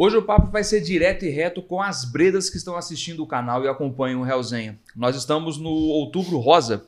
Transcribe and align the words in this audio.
Hoje 0.00 0.16
o 0.16 0.22
papo 0.22 0.52
vai 0.52 0.62
ser 0.62 0.80
direto 0.80 1.24
e 1.24 1.28
reto 1.28 1.60
com 1.60 1.82
as 1.82 2.04
bredas 2.04 2.48
que 2.48 2.56
estão 2.56 2.76
assistindo 2.76 3.20
o 3.20 3.26
canal 3.26 3.64
e 3.64 3.68
acompanham 3.68 4.20
o 4.20 4.24
Realzenha. 4.24 4.78
Nós 4.94 5.16
estamos 5.16 5.58
no 5.58 5.70
Outubro 5.70 6.38
Rosa, 6.38 6.86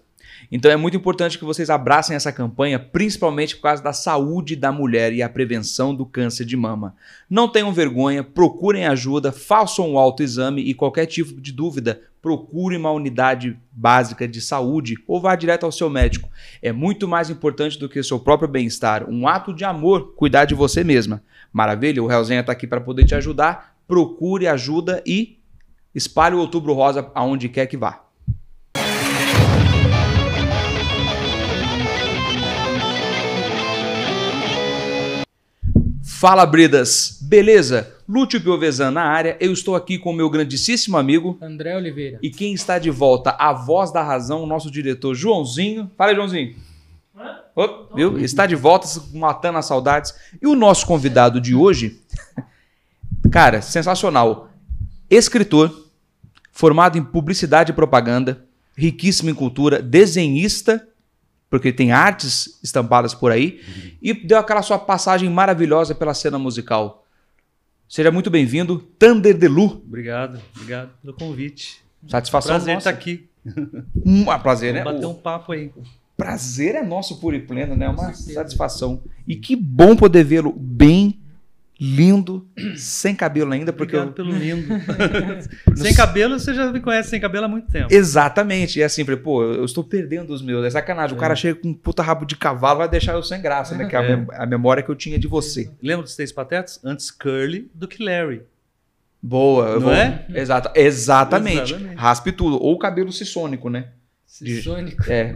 então 0.50 0.70
é 0.70 0.76
muito 0.76 0.96
importante 0.96 1.36
que 1.36 1.44
vocês 1.44 1.70
abracem 1.70 2.14
essa 2.14 2.30
campanha, 2.30 2.78
principalmente 2.78 3.56
por 3.56 3.62
causa 3.62 3.82
da 3.82 3.92
saúde 3.92 4.54
da 4.54 4.70
mulher 4.70 5.12
e 5.12 5.24
a 5.24 5.28
prevenção 5.28 5.92
do 5.92 6.06
câncer 6.06 6.44
de 6.44 6.56
mama. 6.56 6.94
Não 7.28 7.48
tenham 7.48 7.72
vergonha, 7.72 8.22
procurem 8.22 8.86
ajuda, 8.86 9.32
façam 9.32 9.90
um 9.90 9.98
autoexame 9.98 10.62
e 10.62 10.72
qualquer 10.72 11.06
tipo 11.06 11.40
de 11.40 11.50
dúvida, 11.50 12.00
procure 12.22 12.76
uma 12.76 12.92
unidade 12.92 13.58
básica 13.72 14.28
de 14.28 14.40
saúde 14.40 14.94
ou 15.08 15.20
vá 15.20 15.34
direto 15.34 15.64
ao 15.64 15.72
seu 15.72 15.90
médico. 15.90 16.28
É 16.62 16.70
muito 16.70 17.08
mais 17.08 17.28
importante 17.28 17.76
do 17.76 17.88
que 17.88 17.98
o 17.98 18.04
seu 18.04 18.20
próprio 18.20 18.48
bem-estar. 18.48 19.08
Um 19.10 19.26
ato 19.26 19.52
de 19.52 19.64
amor, 19.64 20.14
cuidar 20.14 20.44
de 20.44 20.54
você 20.54 20.84
mesma. 20.84 21.22
Maravilha? 21.52 22.02
O 22.02 22.06
Realzinha 22.06 22.40
está 22.40 22.52
aqui 22.52 22.66
para 22.66 22.80
poder 22.80 23.04
te 23.04 23.14
ajudar. 23.14 23.74
Procure 23.86 24.46
ajuda 24.46 25.02
e 25.06 25.38
espalhe 25.94 26.34
o 26.34 26.38
Outubro 26.38 26.72
Rosa 26.72 27.10
aonde 27.14 27.48
quer 27.48 27.66
que 27.66 27.76
vá. 27.76 28.04
Fala, 36.20 36.44
Bridas! 36.44 37.18
Beleza? 37.22 37.94
Lúcio 38.06 38.40
Piovesan 38.40 38.90
na 38.90 39.04
área, 39.04 39.36
eu 39.40 39.52
estou 39.52 39.74
aqui 39.74 39.96
com 39.96 40.10
o 40.10 40.12
meu 40.12 40.28
grandíssimo 40.28 40.98
amigo 40.98 41.38
André 41.40 41.76
Oliveira. 41.76 42.18
e 42.20 42.28
quem 42.28 42.52
está 42.52 42.78
de 42.78 42.90
volta, 42.90 43.30
a 43.38 43.52
voz 43.52 43.92
da 43.92 44.02
razão, 44.02 44.42
o 44.42 44.46
nosso 44.46 44.70
diretor 44.70 45.14
Joãozinho. 45.14 45.90
Fala 45.96 46.14
Joãozinho. 46.14 46.56
Ô, 47.54 47.94
viu? 47.94 48.18
Está 48.18 48.46
de 48.46 48.54
volta, 48.54 48.86
matando 49.12 49.58
as 49.58 49.66
saudades. 49.66 50.14
E 50.40 50.46
o 50.46 50.54
nosso 50.54 50.86
convidado 50.86 51.40
de 51.40 51.54
hoje, 51.54 52.00
cara, 53.30 53.60
sensacional. 53.60 54.50
Escritor, 55.08 55.88
formado 56.52 56.96
em 56.96 57.04
publicidade 57.04 57.72
e 57.72 57.74
propaganda, 57.74 58.44
riquíssimo 58.76 59.30
em 59.30 59.34
cultura, 59.34 59.82
desenhista 59.82 60.86
porque 61.50 61.72
tem 61.72 61.90
artes 61.90 62.60
estampadas 62.62 63.12
por 63.12 63.32
aí, 63.32 63.60
uhum. 63.66 63.90
e 64.00 64.14
deu 64.14 64.38
aquela 64.38 64.62
sua 64.62 64.78
passagem 64.78 65.28
maravilhosa 65.28 65.94
pela 65.96 66.14
cena 66.14 66.38
musical. 66.38 67.04
Seja 67.88 68.12
muito 68.12 68.30
bem-vindo, 68.30 68.78
Thunder 68.96 69.36
Delu. 69.36 69.82
Obrigado, 69.84 70.40
obrigado 70.54 70.90
pelo 71.02 71.12
convite. 71.12 71.82
Satisfação 72.06 72.52
Prazer 72.52 72.74
nossa. 72.74 72.88
estar 72.88 72.98
aqui. 72.98 73.28
Um 74.06 74.24
prazer, 74.38 74.72
Vamos 74.74 74.92
né? 74.92 74.94
bater 74.94 75.06
um 75.06 75.14
papo 75.14 75.52
aí. 75.52 75.72
Prazer 76.20 76.74
é 76.74 76.82
nosso 76.82 77.18
puro 77.20 77.34
e 77.36 77.40
pleno, 77.40 77.74
né? 77.76 77.88
Uma 77.88 78.12
satisfação. 78.14 79.02
E 79.26 79.36
que 79.36 79.56
bom 79.56 79.96
poder 79.96 80.24
vê-lo 80.24 80.52
bem, 80.56 81.18
lindo, 81.82 82.46
sem 82.76 83.14
cabelo 83.14 83.52
ainda, 83.52 83.72
porque 83.72 83.96
Obrigado 83.96 84.18
eu... 84.18 84.24
pelo 84.26 84.36
lindo. 84.38 84.68
sem 85.74 85.94
cabelo, 85.94 86.38
você 86.38 86.52
já 86.52 86.70
me 86.70 86.78
conhece 86.80 87.08
sem 87.08 87.18
cabelo 87.20 87.46
há 87.46 87.48
muito 87.48 87.68
tempo. 87.70 87.88
Exatamente. 87.90 88.78
E 88.78 88.82
assim, 88.82 89.04
falei, 89.04 89.18
pô, 89.20 89.42
eu 89.44 89.64
estou 89.64 89.82
perdendo 89.82 90.30
os 90.32 90.42
meus. 90.42 90.64
É 90.64 90.70
sacanagem. 90.70 91.16
O 91.16 91.18
É. 91.18 91.20
cara 91.20 91.34
chega 91.34 91.58
com 91.58 91.68
um 91.68 91.74
puta 91.74 92.02
rabo 92.02 92.24
de 92.26 92.36
cavalo, 92.36 92.78
vai 92.80 92.88
deixar 92.88 93.12
eu 93.14 93.22
sem 93.22 93.40
graça, 93.40 93.74
né? 93.74 93.86
Que 93.86 93.96
é 93.96 93.98
a, 93.98 94.02
É. 94.02 94.16
mem- 94.16 94.26
a 94.32 94.46
memória 94.46 94.82
que 94.82 94.90
eu 94.90 94.94
tinha 94.96 95.18
de 95.18 95.26
você. 95.26 95.70
Lembra 95.82 96.02
dos 96.04 96.14
Três 96.14 96.30
Patetas? 96.32 96.78
Antes 96.84 97.10
Curly 97.10 97.70
do 97.74 97.88
que 97.88 98.02
Larry. 98.02 98.42
Boa, 99.22 99.74
Não 99.74 99.80
vou. 99.80 99.92
é? 99.92 100.24
Exata, 100.34 100.72
exatamente. 100.74 101.72
Exatamente. 101.74 101.94
Raspe 101.96 102.32
tudo. 102.32 102.62
Ou 102.62 102.78
cabelo 102.78 103.12
sissônico, 103.12 103.68
né? 103.68 103.88
De- 104.40 104.62
Sônico. 104.62 105.02
É. 105.10 105.34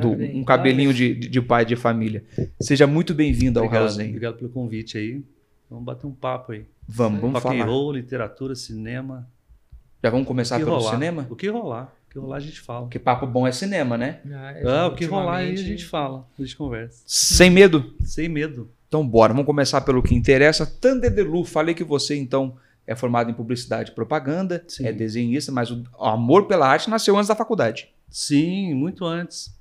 do- 0.00 0.12
um 0.12 0.44
cabelinho 0.44 0.92
de, 0.94 1.14
de- 1.14 1.42
pai 1.42 1.64
de 1.64 1.76
família. 1.76 2.24
Seja 2.60 2.86
muito 2.86 3.14
bem-vindo 3.14 3.60
ao 3.60 3.68
Realzinho. 3.68 4.08
obrigado 4.08 4.36
pelo 4.36 4.50
convite 4.50 4.96
aí. 4.98 5.22
Vamos 5.68 5.84
bater 5.84 6.06
um 6.06 6.12
papo 6.12 6.52
aí. 6.52 6.64
Vamos, 6.88 7.20
vamos 7.20 7.42
Rock 7.42 7.56
falar. 7.58 7.68
roll, 7.70 7.92
literatura, 7.92 8.54
cinema. 8.54 9.28
Já 10.02 10.10
vamos 10.10 10.26
começar 10.26 10.58
que 10.58 10.64
pelo 10.64 10.76
rolar. 10.78 10.90
cinema? 10.92 11.26
O 11.30 11.36
que 11.36 11.48
rolar. 11.48 11.94
O 12.08 12.12
que 12.12 12.18
rolar 12.18 12.36
a 12.38 12.40
gente 12.40 12.58
fala. 12.60 12.80
Porque 12.82 12.98
papo 12.98 13.26
bom 13.26 13.46
é 13.46 13.52
cinema, 13.52 13.96
né? 13.96 14.18
Ah, 14.66 14.88
o 14.88 14.94
que 14.96 15.04
rolar 15.04 15.36
aí 15.36 15.52
a 15.52 15.56
gente 15.56 15.84
fala. 15.84 16.26
A 16.36 16.42
gente 16.42 16.56
conversa. 16.56 17.02
Sem 17.06 17.50
medo? 17.50 17.94
Sem 18.04 18.28
medo. 18.28 18.68
Então 18.88 19.06
bora, 19.06 19.32
vamos 19.32 19.46
começar 19.46 19.80
pelo 19.82 20.02
que 20.02 20.12
interessa. 20.14 20.66
Thunder 20.66 21.14
Delu, 21.14 21.44
falei 21.44 21.72
que 21.74 21.84
você 21.84 22.16
então 22.16 22.56
é 22.84 22.96
formado 22.96 23.30
em 23.30 23.34
publicidade 23.34 23.92
e 23.92 23.94
propaganda, 23.94 24.64
Sim. 24.66 24.86
é 24.86 24.92
desenhista, 24.92 25.52
mas 25.52 25.70
o 25.70 25.84
amor 26.00 26.46
pela 26.48 26.66
arte 26.66 26.90
nasceu 26.90 27.14
antes 27.16 27.28
da 27.28 27.36
faculdade. 27.36 27.88
Sim, 28.10 28.74
muito 28.74 29.04
antes. 29.04 29.58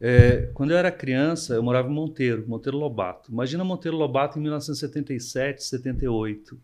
É, 0.00 0.50
quando 0.54 0.70
eu 0.72 0.76
era 0.76 0.90
criança, 0.92 1.54
eu 1.54 1.62
morava 1.62 1.88
em 1.88 1.92
Monteiro, 1.92 2.44
Monteiro 2.46 2.76
Lobato. 2.78 3.32
Imagina 3.32 3.64
Monteiro 3.64 3.96
Lobato 3.96 4.38
em 4.38 4.42
1977, 4.42 5.64
78. 5.64 6.60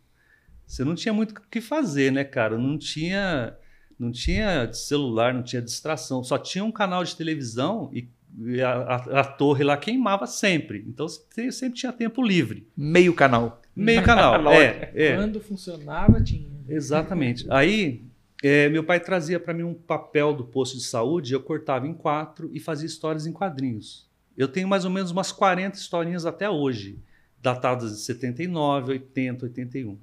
Você 0.67 0.85
não 0.85 0.95
tinha 0.95 1.13
muito 1.13 1.33
o 1.37 1.41
que 1.51 1.61
fazer, 1.61 2.13
né, 2.13 2.25
cara? 2.25 2.57
Não 2.59 2.77
tinha, 2.79 3.55
não 3.99 4.11
tinha 4.13 4.71
celular, 4.73 5.33
não 5.35 5.43
tinha 5.43 5.61
distração. 5.63 6.23
Só 6.23 6.39
tinha 6.39 6.63
um 6.65 6.71
canal 6.73 7.03
de 7.05 7.17
televisão 7.17 7.91
e, 7.93 8.09
e 8.39 8.61
a, 8.61 8.71
a- 8.73 9.21
a 9.21 9.25
torre 9.25 9.65
lá 9.65 9.77
queimava 9.77 10.27
sempre. 10.27 10.85
Então 10.87 11.09
você 11.09 11.51
sempre 11.51 11.79
tinha 11.79 11.93
tempo 11.93 12.23
livre. 12.23 12.67
Meio 12.77 13.15
canal. 13.15 13.61
Meio 13.75 14.03
canal. 14.03 14.47
é, 14.53 14.93
é. 14.95 15.17
Quando 15.17 15.41
funcionava, 15.41 16.23
tinha. 16.23 16.51
Exatamente. 16.69 17.47
Aí, 17.51 18.05
é, 18.43 18.69
meu 18.69 18.83
pai 18.83 18.99
trazia 18.99 19.39
para 19.39 19.55
mim 19.55 19.63
um 19.63 19.75
papel 19.75 20.35
do 20.35 20.45
posto 20.45 20.77
de 20.77 20.83
saúde, 20.83 21.33
eu 21.33 21.41
cortava 21.41 21.87
em 21.87 21.95
quatro 21.95 22.51
e 22.53 22.59
fazia 22.59 22.87
histórias 22.87 23.27
em 23.27 23.33
quadrinhos. 23.33 24.11
Eu 24.37 24.49
tenho 24.49 24.67
mais 24.67 24.85
ou 24.85 24.91
menos 24.91 25.13
umas 25.13 25.31
40 25.31 25.77
historinhas 25.77 26.27
até 26.27 26.51
hoje, 26.51 26.99
datadas 27.41 27.93
de 27.93 28.01
79, 28.01 28.93
80, 28.93 29.47
81. 29.47 29.99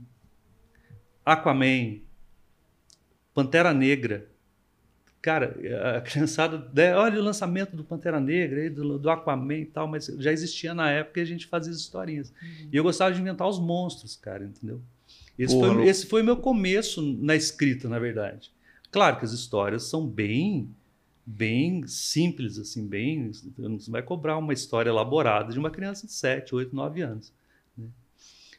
Aquaman, 1.26 2.00
Pantera 3.34 3.74
Negra. 3.74 4.30
Cara, 5.22 5.58
a 5.98 6.02
criançada, 6.02 6.72
né, 6.74 6.96
olha 6.96 7.20
o 7.20 7.24
lançamento 7.24 7.76
do 7.76 7.84
Pantera 7.84 8.22
Negra, 8.22 8.70
do, 8.70 8.98
do 8.98 9.10
Aquaman 9.10 9.58
e 9.58 9.66
tal, 9.66 9.86
mas 9.86 10.06
já 10.18 10.32
existia 10.32 10.74
na 10.74 10.90
época 10.90 11.20
e 11.20 11.24
a 11.24 11.26
gente 11.26 11.46
fazia 11.46 11.74
as 11.74 11.80
historinhas. 11.80 12.34
E 12.72 12.78
eu 12.78 12.84
gostava 12.84 13.14
de 13.14 13.20
inventar 13.20 13.48
os 13.50 13.60
monstros, 13.60 14.16
cara, 14.16 14.46
entendeu? 14.46 14.82
Esse, 15.40 15.56
Porra, 15.56 15.74
foi, 15.74 15.88
esse 15.88 16.06
foi 16.06 16.22
o 16.22 16.26
meu 16.26 16.38
começo 16.38 17.02
na 17.02 17.36
escrita, 17.36 17.90
na 17.90 17.98
verdade. 17.98 18.52
Claro 18.92 19.18
que 19.18 19.26
as 19.26 19.32
histórias 19.32 19.84
são 19.84 20.06
bem 20.06 20.70
bem 21.30 21.86
simples, 21.86 22.58
assim, 22.58 22.88
bem. 22.88 23.32
Você 23.32 23.92
vai 23.92 24.02
cobrar 24.02 24.38
uma 24.38 24.52
história 24.52 24.90
elaborada 24.90 25.54
de 25.54 25.60
uma 25.60 25.70
criança 25.70 26.08
de 26.08 26.14
7, 26.14 26.56
8, 26.56 26.76
9 26.76 27.02
anos. 27.02 27.32
né? 27.78 27.88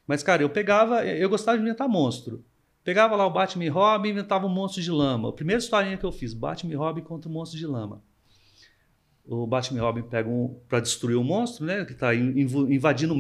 Mas, 0.07 0.23
cara, 0.23 0.43
eu 0.43 0.49
pegava, 0.49 1.05
eu 1.05 1.29
gostava 1.29 1.59
de 1.59 1.65
inventar 1.65 1.89
monstro. 1.89 2.45
Pegava 2.85 3.17
lá 3.17 3.27
o 3.27 3.31
Batman 3.31 3.65
e 3.65 3.69
Robin 3.69 4.09
e 4.09 4.13
inventava 4.13 4.47
um 4.47 4.51
monstro 4.51 4.81
de 4.81 4.91
lama. 4.91 5.29
A 5.29 5.33
primeira 5.33 5.61
historinha 5.61 5.97
que 5.97 6.05
eu 6.05 6.13
fiz, 6.13 6.33
Batman 6.33 6.73
e 6.73 6.77
Robin 6.77 7.03
contra 7.03 7.29
o 7.29 7.33
monstro 7.33 7.59
de 7.59 7.67
lama. 7.67 8.03
O 9.27 9.47
Batman 9.47 9.79
e 9.79 9.83
Robin 9.83 10.03
pegam 10.03 10.33
um, 10.33 10.61
para 10.69 10.81
destruir 10.81 11.17
o 11.17 11.25
monstro, 11.25 11.67
né? 11.67 11.85
Que 11.85 11.93
está 11.93 12.15
invadindo 12.15 13.15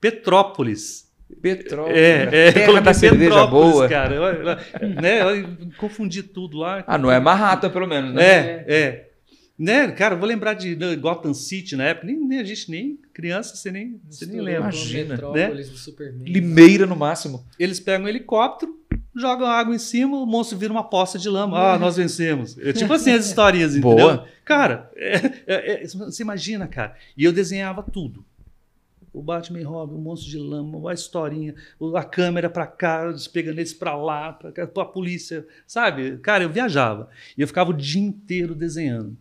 Petrópolis. 0.00 1.09
Petróleo. 1.40 1.94
É, 1.96 2.22
é, 2.48 2.52
terra 2.52 2.66
coloquei 2.66 2.84
da 2.84 2.94
cerveja 2.94 3.30
Petrópolis, 3.30 3.72
boa. 3.72 3.88
cara. 3.88 4.20
Olha 4.20 4.42
lá, 4.42 4.58
né? 5.00 5.22
Eu 5.22 5.48
confundi 5.78 6.22
tudo 6.22 6.58
lá. 6.58 6.84
Ah, 6.86 6.98
não 6.98 7.10
é 7.10 7.18
Marrata, 7.20 7.68
pelo 7.70 7.86
menos, 7.86 8.12
né? 8.14 8.22
É, 8.22 8.64
é. 8.68 9.06
Né, 9.58 9.90
cara, 9.92 10.16
vou 10.16 10.26
lembrar 10.26 10.54
de 10.54 10.74
de 10.74 10.96
Gotham 10.96 11.34
City 11.34 11.76
na 11.76 11.84
época. 11.84 12.06
Nem, 12.06 12.16
nem 12.18 12.38
a 12.40 12.44
gente, 12.44 12.70
nem 12.70 12.98
criança, 13.12 13.54
você 13.54 13.70
nem, 13.70 14.00
você 14.08 14.24
nem 14.24 14.40
lembra. 14.40 14.60
Imagina, 14.70 15.10
Metrópolis 15.10 15.68
do 15.68 15.76
Superman. 15.76 16.24
Limeira 16.32 16.86
no 16.86 16.96
máximo. 16.96 17.44
Eles 17.58 17.78
pegam 17.78 18.06
um 18.06 18.08
helicóptero, 18.08 18.72
jogam 19.14 19.46
água 19.46 19.74
em 19.74 19.78
cima, 19.78 20.16
o 20.16 20.24
monstro 20.24 20.56
vira 20.56 20.72
uma 20.72 20.84
poça 20.84 21.18
de 21.18 21.28
lama. 21.28 21.58
Ah, 21.74 21.78
nós 21.78 21.96
vencemos. 21.98 22.56
É 22.58 22.72
tipo 22.72 22.90
assim 22.94 23.12
as 23.12 23.26
histórias, 23.28 23.76
entendeu? 23.76 23.96
Boa. 23.98 24.26
Cara, 24.46 24.90
é- 24.96 25.16
é- 25.46 25.82
é- 25.82 25.86
você 25.86 26.22
imagina, 26.22 26.66
cara. 26.66 26.96
E 27.14 27.22
eu 27.22 27.30
desenhava 27.32 27.82
tudo. 27.82 28.24
O 29.12 29.22
Batman 29.22 29.60
e 29.60 29.62
Robin, 29.62 29.94
o 29.94 29.98
monstro 29.98 30.30
de 30.30 30.38
lama, 30.38 30.90
a 30.90 30.94
historinha, 30.94 31.54
a 31.96 32.04
câmera 32.04 32.48
pra 32.48 32.66
cá, 32.66 33.12
pegando 33.32 33.58
eles 33.58 33.72
pra 33.72 33.96
lá, 33.96 34.32
cá, 34.54 34.66
pra 34.66 34.84
polícia, 34.84 35.46
sabe? 35.66 36.18
Cara, 36.18 36.44
eu 36.44 36.50
viajava. 36.50 37.08
E 37.36 37.40
eu 37.40 37.48
ficava 37.48 37.70
o 37.70 37.76
dia 37.76 38.00
inteiro 38.00 38.54
desenhando. 38.54 39.16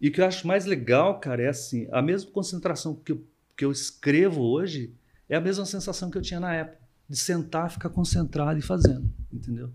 E 0.00 0.08
o 0.08 0.12
que 0.12 0.20
eu 0.20 0.26
acho 0.26 0.46
mais 0.46 0.64
legal, 0.64 1.18
cara, 1.18 1.42
é 1.42 1.48
assim, 1.48 1.88
a 1.90 2.00
mesma 2.00 2.30
concentração 2.30 2.94
que 2.94 3.12
eu, 3.12 3.24
que 3.56 3.64
eu 3.64 3.72
escrevo 3.72 4.42
hoje 4.42 4.94
é 5.28 5.36
a 5.36 5.40
mesma 5.40 5.64
sensação 5.64 6.10
que 6.10 6.18
eu 6.18 6.22
tinha 6.22 6.38
na 6.38 6.54
época. 6.54 6.78
De 7.08 7.16
sentar, 7.16 7.70
ficar 7.70 7.88
concentrado 7.88 8.58
e 8.58 8.62
fazendo, 8.62 9.10
entendeu? 9.32 9.70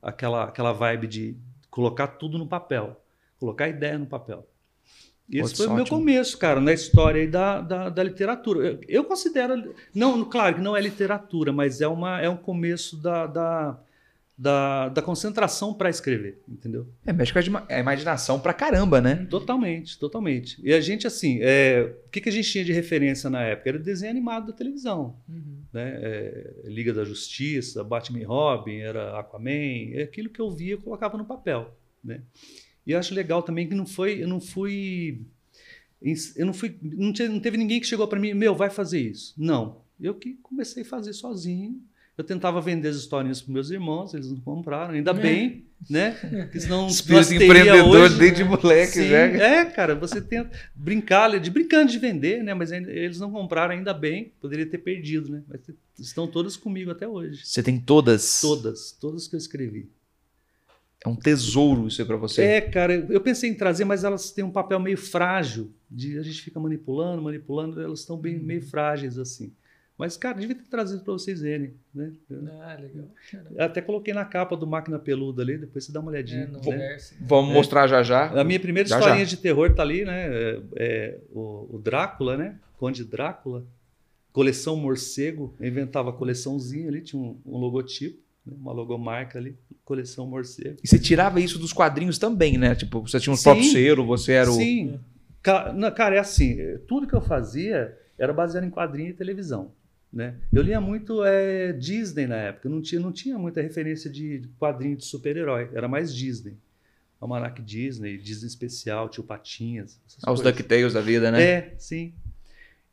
Aquela, 0.00 0.44
aquela 0.44 0.72
vibe 0.72 1.06
de 1.06 1.36
colocar 1.70 2.06
tudo 2.06 2.38
no 2.38 2.46
papel, 2.46 2.98
colocar 3.38 3.66
a 3.66 3.68
ideia 3.68 3.98
no 3.98 4.06
papel. 4.06 4.48
E 5.28 5.40
Pô, 5.40 5.46
Esse 5.46 5.56
foi 5.56 5.66
o 5.66 5.72
meu 5.74 5.82
ótimo. 5.84 5.98
começo, 5.98 6.36
cara, 6.38 6.60
na 6.60 6.72
história 6.72 7.20
aí 7.22 7.26
da, 7.26 7.60
da, 7.60 7.88
da 7.88 8.02
literatura. 8.02 8.66
Eu, 8.66 8.80
eu 8.86 9.04
considero. 9.04 9.74
Não, 9.94 10.22
claro 10.24 10.56
que 10.56 10.60
não 10.60 10.76
é 10.76 10.80
literatura, 10.80 11.52
mas 11.52 11.80
é, 11.80 11.88
uma, 11.88 12.20
é 12.20 12.28
um 12.28 12.36
começo 12.36 12.96
da, 12.98 13.26
da, 13.26 13.80
da, 14.36 14.88
da 14.90 15.00
concentração 15.00 15.72
para 15.72 15.88
escrever, 15.88 16.42
entendeu? 16.46 16.86
É, 17.06 17.12
mexe 17.12 17.32
com 17.32 17.38
a 17.38 17.42
ima- 17.42 17.66
a 17.70 17.78
imaginação 17.78 18.38
pra 18.38 18.52
caramba, 18.52 19.00
né? 19.00 19.26
Totalmente, 19.30 19.98
totalmente. 19.98 20.60
E 20.62 20.74
a 20.74 20.80
gente, 20.82 21.06
assim, 21.06 21.38
é, 21.40 21.94
o 22.06 22.10
que, 22.10 22.20
que 22.20 22.28
a 22.28 22.32
gente 22.32 22.50
tinha 22.52 22.64
de 22.64 22.72
referência 22.74 23.30
na 23.30 23.42
época? 23.42 23.70
Era 23.70 23.78
desenho 23.78 24.10
animado 24.10 24.48
da 24.48 24.52
televisão. 24.52 25.16
Uhum. 25.26 25.62
Né? 25.72 25.98
É, 26.02 26.50
Liga 26.66 26.92
da 26.92 27.02
Justiça, 27.02 27.82
Batman 27.82 28.18
e 28.18 28.24
Robin, 28.24 28.76
era 28.80 29.18
Aquaman, 29.18 29.94
é 29.94 30.02
aquilo 30.02 30.28
que 30.28 30.40
eu 30.40 30.50
via 30.50 30.72
eu 30.74 30.80
colocava 30.82 31.16
no 31.16 31.24
papel. 31.24 31.74
Né? 32.04 32.20
E 32.86 32.92
eu 32.92 32.98
acho 32.98 33.14
legal 33.14 33.42
também 33.42 33.68
que 33.68 33.74
não 33.74 33.86
foi, 33.86 34.22
eu 34.22 34.28
não 34.28 34.40
fui. 34.40 35.20
Eu 36.36 36.44
não 36.46 36.52
fui. 36.52 36.76
Não, 36.82 37.12
tinha- 37.12 37.28
não 37.28 37.40
teve 37.40 37.56
ninguém 37.56 37.80
que 37.80 37.86
chegou 37.86 38.06
para 38.06 38.20
mim, 38.20 38.34
meu, 38.34 38.54
vai 38.54 38.68
fazer 38.70 39.00
isso. 39.00 39.32
Não. 39.38 39.82
Eu 40.00 40.14
que 40.14 40.34
comecei 40.42 40.82
a 40.82 40.86
fazer 40.86 41.12
sozinho. 41.12 41.80
Eu 42.16 42.22
tentava 42.22 42.60
vender 42.60 42.86
as 42.88 42.94
historinhas 42.96 43.40
para 43.40 43.52
meus 43.52 43.70
irmãos, 43.70 44.14
eles 44.14 44.30
não 44.30 44.38
compraram, 44.40 44.94
ainda 44.94 45.12
bem, 45.12 45.64
né? 45.90 46.12
Porque 46.44 46.60
senão 46.60 46.86
Espírito 46.86 47.34
empreendedor 47.34 48.02
hoje- 48.02 48.18
desde 48.18 48.44
moleque, 48.44 48.92
Sim, 48.92 49.08
né? 49.08 49.36
É, 49.60 49.64
cara, 49.64 49.96
você 49.96 50.20
tenta 50.20 50.48
brincar, 50.76 51.40
de 51.40 51.50
brincando 51.50 51.90
de 51.90 51.98
vender, 51.98 52.44
né? 52.44 52.54
Mas 52.54 52.70
ainda- 52.70 52.88
eles 52.92 53.18
não 53.18 53.32
compraram 53.32 53.74
ainda 53.74 53.92
bem, 53.92 54.30
poderia 54.40 54.64
ter 54.64 54.78
perdido, 54.78 55.28
né? 55.32 55.42
Mas 55.48 55.60
estão 55.98 56.28
todas 56.28 56.56
comigo 56.56 56.92
até 56.92 57.08
hoje. 57.08 57.40
Você 57.44 57.64
tem 57.64 57.80
todas. 57.80 58.40
Todas, 58.40 58.92
todas 58.92 59.26
que 59.26 59.34
eu 59.34 59.38
escrevi. 59.38 59.88
É 61.04 61.08
um 61.08 61.14
tesouro 61.16 61.86
isso 61.86 62.00
aí 62.00 62.06
pra 62.08 62.16
você. 62.16 62.42
É, 62.42 62.60
cara, 62.62 62.94
eu 62.94 63.20
pensei 63.20 63.50
em 63.50 63.54
trazer, 63.54 63.84
mas 63.84 64.04
elas 64.04 64.30
têm 64.30 64.42
um 64.42 64.50
papel 64.50 64.80
meio 64.80 64.96
frágil. 64.96 65.70
De, 65.90 66.18
a 66.18 66.22
gente 66.22 66.40
fica 66.40 66.58
manipulando, 66.58 67.20
manipulando, 67.20 67.80
elas 67.80 68.00
estão 68.00 68.16
bem 68.16 68.38
meio 68.38 68.62
frágeis 68.62 69.18
assim. 69.18 69.52
Mas, 69.96 70.16
cara, 70.16 70.38
devia 70.38 70.56
ter 70.56 70.64
trazido 70.64 71.04
para 71.04 71.12
vocês 71.12 71.40
verem, 71.40 71.74
né? 71.94 72.10
Ah, 72.62 72.76
legal. 72.80 73.06
Caramba. 73.30 73.64
até 73.64 73.80
coloquei 73.80 74.12
na 74.12 74.24
capa 74.24 74.56
do 74.56 74.66
Máquina 74.66 74.98
Peluda 74.98 75.42
ali, 75.42 75.56
depois 75.56 75.84
você 75.84 75.92
dá 75.92 76.00
uma 76.00 76.10
olhadinha. 76.10 76.44
É, 76.44 76.46
no 76.46 76.58
né? 76.58 76.76
verso. 76.76 77.14
Vamos 77.20 77.50
É. 77.50 77.54
mostrar 77.54 77.86
já 77.86 78.02
já. 78.02 78.30
A 78.40 78.42
minha 78.42 78.58
primeira 78.58 78.88
Já, 78.88 78.98
historinha 78.98 79.24
já. 79.24 79.30
de 79.30 79.36
terror 79.36 79.72
tá 79.72 79.82
ali, 79.82 80.04
né? 80.04 80.26
É, 80.26 80.60
é 80.76 81.18
o, 81.30 81.76
o 81.76 81.78
Drácula, 81.78 82.36
né? 82.36 82.58
Conde 82.76 83.04
Drácula. 83.04 83.64
Coleção 84.32 84.74
Morcego. 84.74 85.54
Eu 85.60 85.68
inventava 85.68 86.10
a 86.10 86.12
coleçãozinha 86.12 86.88
ali, 86.88 87.00
tinha 87.00 87.20
um, 87.22 87.38
um 87.46 87.56
logotipo, 87.58 88.18
né? 88.18 88.23
Uma 88.46 88.72
logomarca 88.72 89.38
ali. 89.38 89.56
Coleção 89.84 90.26
Morcego. 90.26 90.76
E 90.82 90.88
você 90.88 90.98
tirava 90.98 91.40
isso 91.40 91.58
dos 91.58 91.72
quadrinhos 91.72 92.18
também, 92.18 92.56
né? 92.56 92.74
Tipo, 92.74 93.00
você 93.02 93.20
tinha 93.20 93.34
um 93.34 93.36
próprio 93.42 93.64
selo, 93.70 94.04
você 94.06 94.32
era 94.32 94.50
o. 94.50 94.54
Sim. 94.54 94.98
Ca- 95.42 95.72
na- 95.72 95.90
Cara, 95.90 96.16
é 96.16 96.18
assim, 96.18 96.56
tudo 96.88 97.06
que 97.06 97.14
eu 97.14 97.20
fazia 97.20 97.96
era 98.18 98.32
baseado 98.32 98.64
em 98.64 98.70
quadrinho 98.70 99.10
e 99.10 99.12
televisão. 99.12 99.72
Né? 100.12 100.34
Eu 100.52 100.62
lia 100.62 100.80
muito 100.80 101.24
é, 101.24 101.72
Disney 101.72 102.26
na 102.28 102.36
época, 102.36 102.68
não 102.68 102.80
tinha, 102.80 103.00
não 103.00 103.10
tinha 103.10 103.36
muita 103.36 103.60
referência 103.60 104.08
de 104.08 104.42
quadrinho 104.60 104.96
de 104.96 105.04
super-herói, 105.04 105.68
era 105.74 105.88
mais 105.88 106.14
Disney. 106.14 106.56
Almanac 107.20 107.60
Disney, 107.60 108.16
Disney 108.16 108.46
Especial, 108.46 109.08
Tio 109.08 109.24
Patinhas. 109.24 109.98
Aos 110.22 110.40
coisas. 110.40 110.56
DuckTales 110.56 110.92
da 110.92 111.00
vida, 111.00 111.32
né? 111.32 111.42
É, 111.42 111.74
sim. 111.78 112.12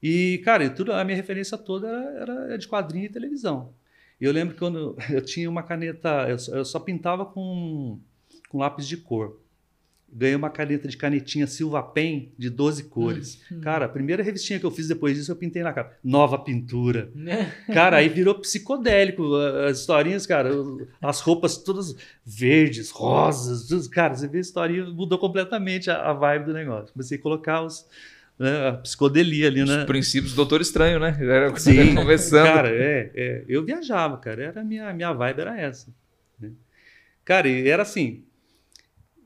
E, 0.02 0.42
cara, 0.44 0.68
tudo, 0.72 0.92
a 0.94 1.04
minha 1.04 1.16
referência 1.16 1.58
toda 1.58 1.88
era, 1.88 2.34
era 2.46 2.58
de 2.58 2.68
quadrinho 2.68 3.06
e 3.06 3.10
televisão. 3.10 3.72
Eu 4.22 4.32
lembro 4.32 4.54
que 4.54 4.60
quando 4.60 4.96
eu 5.10 5.22
tinha 5.26 5.50
uma 5.50 5.64
caneta, 5.64 6.28
eu 6.30 6.38
só, 6.38 6.56
eu 6.56 6.64
só 6.64 6.80
pintava 6.80 7.26
com, 7.26 8.00
com 8.48 8.60
lápis 8.60 8.88
de 8.88 8.98
cor. 8.98 9.42
Ganhei 10.14 10.36
uma 10.36 10.50
caneta 10.50 10.90
de 10.90 10.98
canetinha 10.98 11.48
Silva 11.48 11.82
Pen 11.82 12.34
de 12.38 12.50
12 12.50 12.84
cores. 12.84 13.42
Hum. 13.50 13.62
Cara, 13.62 13.86
a 13.86 13.90
primeira 13.90 14.22
revistinha 14.22 14.60
que 14.60 14.66
eu 14.66 14.72
fiz 14.72 14.90
depois 14.90 15.16
disso, 15.16 15.32
eu 15.32 15.38
pintei 15.38 15.64
na 15.64 15.72
capa. 15.72 15.96
Nova 16.04 16.38
pintura. 16.38 17.10
Né? 17.16 17.50
Cara, 17.74 17.96
aí 17.96 18.10
virou 18.10 18.36
psicodélico. 18.36 19.34
As 19.36 19.80
historinhas, 19.80 20.28
cara, 20.28 20.50
as 21.02 21.22
roupas 21.22 21.58
todas 21.60 21.96
verdes, 22.26 22.90
rosas. 22.90 23.88
Cara, 23.88 24.14
você 24.14 24.28
vê 24.28 24.40
a 24.40 24.42
historinha, 24.42 24.84
mudou 24.84 25.18
completamente 25.18 25.90
a, 25.90 26.10
a 26.10 26.14
vibe 26.14 26.48
do 26.48 26.54
negócio. 26.54 26.92
Comecei 26.92 27.18
a 27.18 27.22
colocar 27.22 27.62
os, 27.62 27.88
né, 28.42 28.70
a 28.70 28.74
psicodelia 28.74 29.48
ali, 29.48 29.62
Os 29.62 29.70
né? 29.70 29.86
princípios 29.86 30.34
do 30.34 30.38
Doutor 30.38 30.62
Estranho, 30.62 31.00
né? 31.00 31.16
Era 31.20 31.56
Sim, 31.58 31.94
conversando. 31.96 32.46
Cara, 32.46 32.70
é, 32.70 33.12
é, 33.14 33.46
eu 33.48 33.64
viajava, 33.64 34.18
cara. 34.18 34.44
Era 34.44 34.62
a 34.62 34.64
minha, 34.64 34.92
minha 34.94 35.14
vibe 35.14 35.42
era 35.42 35.60
essa. 35.60 35.94
né? 36.40 36.52
Cara, 37.24 37.48
e 37.48 37.68
era 37.68 37.84
assim. 37.84 38.24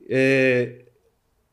é, 0.08 0.84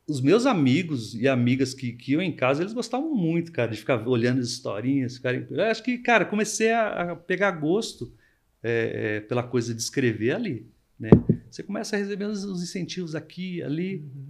os 0.06 0.20
meus 0.20 0.46
amigos 0.46 1.16
e 1.16 1.28
amigas 1.28 1.74
que, 1.74 1.94
que 1.94 2.12
iam 2.12 2.22
em 2.22 2.36
casa, 2.36 2.62
eles 2.62 2.74
gostavam 2.74 3.14
muito, 3.16 3.52
cara, 3.54 3.72
de 3.72 3.78
ficar 3.78 4.06
olhando 4.08 4.42
as 4.42 4.50
historinhas. 4.50 5.16
Ficarem... 5.16 5.48
Eu 5.50 5.64
acho 5.64 5.82
que, 5.82 5.98
cara, 5.98 6.26
comecei 6.26 6.72
a, 6.72 7.12
a 7.12 7.16
pegar 7.16 7.52
gosto 7.52 8.14
é, 8.62 9.16
é, 9.18 9.20
pela 9.22 9.44
coisa 9.44 9.74
de 9.74 9.82
escrever 9.82 10.36
ali. 10.36 10.68
Né? 11.00 11.10
Você 11.50 11.64
começa 11.64 11.96
a 11.96 12.00
receber 12.00 12.26
os, 12.26 12.44
os 12.44 12.62
incentivos 12.62 13.16
aqui, 13.16 13.64
ali. 13.64 13.98
Uhum. 13.98 14.28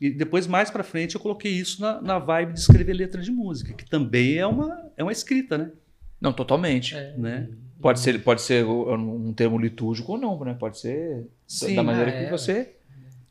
E 0.00 0.10
depois, 0.10 0.46
mais 0.46 0.70
pra 0.70 0.82
frente, 0.82 1.14
eu 1.14 1.20
coloquei 1.20 1.52
isso 1.52 1.80
na, 1.82 2.00
na 2.00 2.18
vibe 2.18 2.54
de 2.54 2.60
escrever 2.60 2.94
letra 2.94 3.20
de 3.20 3.30
música, 3.30 3.74
que 3.74 3.84
também 3.88 4.36
é 4.38 4.46
uma, 4.46 4.90
é 4.96 5.02
uma 5.02 5.12
escrita, 5.12 5.58
né? 5.58 5.70
Não, 6.20 6.32
totalmente. 6.32 6.94
É, 6.94 7.14
Né? 7.16 7.48
Pode 7.80 8.00
ser, 8.00 8.22
pode 8.22 8.42
ser 8.42 8.64
um 8.66 9.32
termo 9.32 9.58
litúrgico 9.58 10.12
ou 10.12 10.18
não, 10.18 10.38
né? 10.44 10.54
Pode 10.58 10.78
ser 10.78 11.26
Sim. 11.46 11.74
da 11.74 11.82
maneira 11.82 12.10
Ah, 12.10 12.14
é, 12.14 12.24
que 12.24 12.30
você 12.30 12.72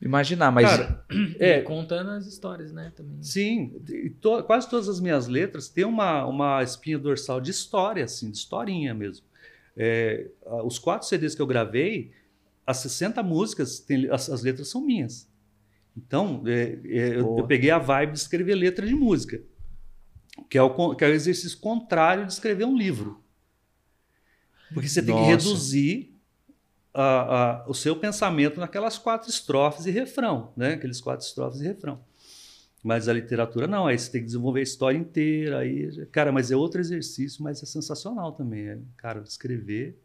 imaginar, 0.02 0.52
mas 0.52 0.68
Cara, 0.68 1.06
É. 1.40 1.62
Contando 1.62 2.10
as 2.12 2.26
histórias, 2.26 2.72
né? 2.72 2.92
Também. 2.96 3.22
Sim, 3.22 3.80
to- 4.20 4.44
quase 4.44 4.68
todas 4.68 4.90
as 4.90 5.00
minhas 5.00 5.28
letras 5.28 5.70
têm 5.70 5.86
uma, 5.86 6.26
uma 6.26 6.64
espinha 6.64 6.98
dorsal 6.98 7.40
de 7.40 7.52
história, 7.52 8.04
assim, 8.06 8.32
de 8.32 8.38
historinha 8.38 8.92
mesmo. 8.94 9.24
É, 9.78 10.26
os 10.64 10.80
quatro 10.80 11.08
CDs 11.08 11.36
que 11.36 11.42
eu 11.44 11.48
gravei, 11.48 12.12
as 12.66 12.78
60 12.78 13.22
músicas, 13.22 13.80
tem- 13.80 14.10
as, 14.10 14.32
as 14.32 14.42
letras 14.42 14.68
são 14.68 14.82
minhas. 14.82 15.29
Então, 16.06 16.44
é, 16.48 16.80
é, 16.86 17.16
eu, 17.16 17.38
eu 17.38 17.48
peguei 17.48 17.70
a 17.72 17.78
vibe 17.78 18.14
de 18.14 18.20
escrever 18.20 18.56
letra 18.56 18.86
de 18.86 18.96
música, 18.96 19.42
que 20.50 20.58
é, 20.58 20.62
o, 20.62 20.96
que 20.96 21.04
é 21.04 21.08
o 21.08 21.12
exercício 21.12 21.60
contrário 21.60 22.26
de 22.26 22.32
escrever 22.32 22.66
um 22.66 22.78
livro. 22.78 23.22
Porque 24.74 24.88
você 24.88 25.02
tem 25.02 25.14
que 25.16 25.22
Nossa. 25.22 25.36
reduzir 25.36 26.16
a- 26.94 27.64
a- 27.64 27.66
o 27.68 27.74
seu 27.74 27.96
pensamento 27.96 28.60
naquelas 28.60 28.98
quatro 28.98 29.30
estrofes 29.30 29.86
e 29.86 29.92
refrão, 29.92 30.54
né? 30.56 30.74
Aqueles 30.74 31.02
quatro 31.02 31.26
estrofes 31.26 31.60
e 31.62 31.64
refrão. 31.66 32.00
Mas 32.82 33.10
a 33.10 33.14
literatura 33.14 33.68
não, 33.68 33.88
aí 33.88 33.98
você 34.00 34.10
tem 34.10 34.22
que 34.22 34.28
desenvolver 34.28 34.62
a 34.62 34.64
história 34.64 34.98
inteira. 34.98 35.60
Aí, 35.60 36.06
cara, 36.08 36.32
mas 36.32 36.50
é 36.50 36.56
outro 36.56 36.80
exercício, 36.80 37.44
mas 37.44 37.62
é 37.62 37.66
sensacional 37.66 38.32
também. 38.32 38.70
É, 38.70 38.78
cara, 38.96 39.22
escrever 39.22 40.00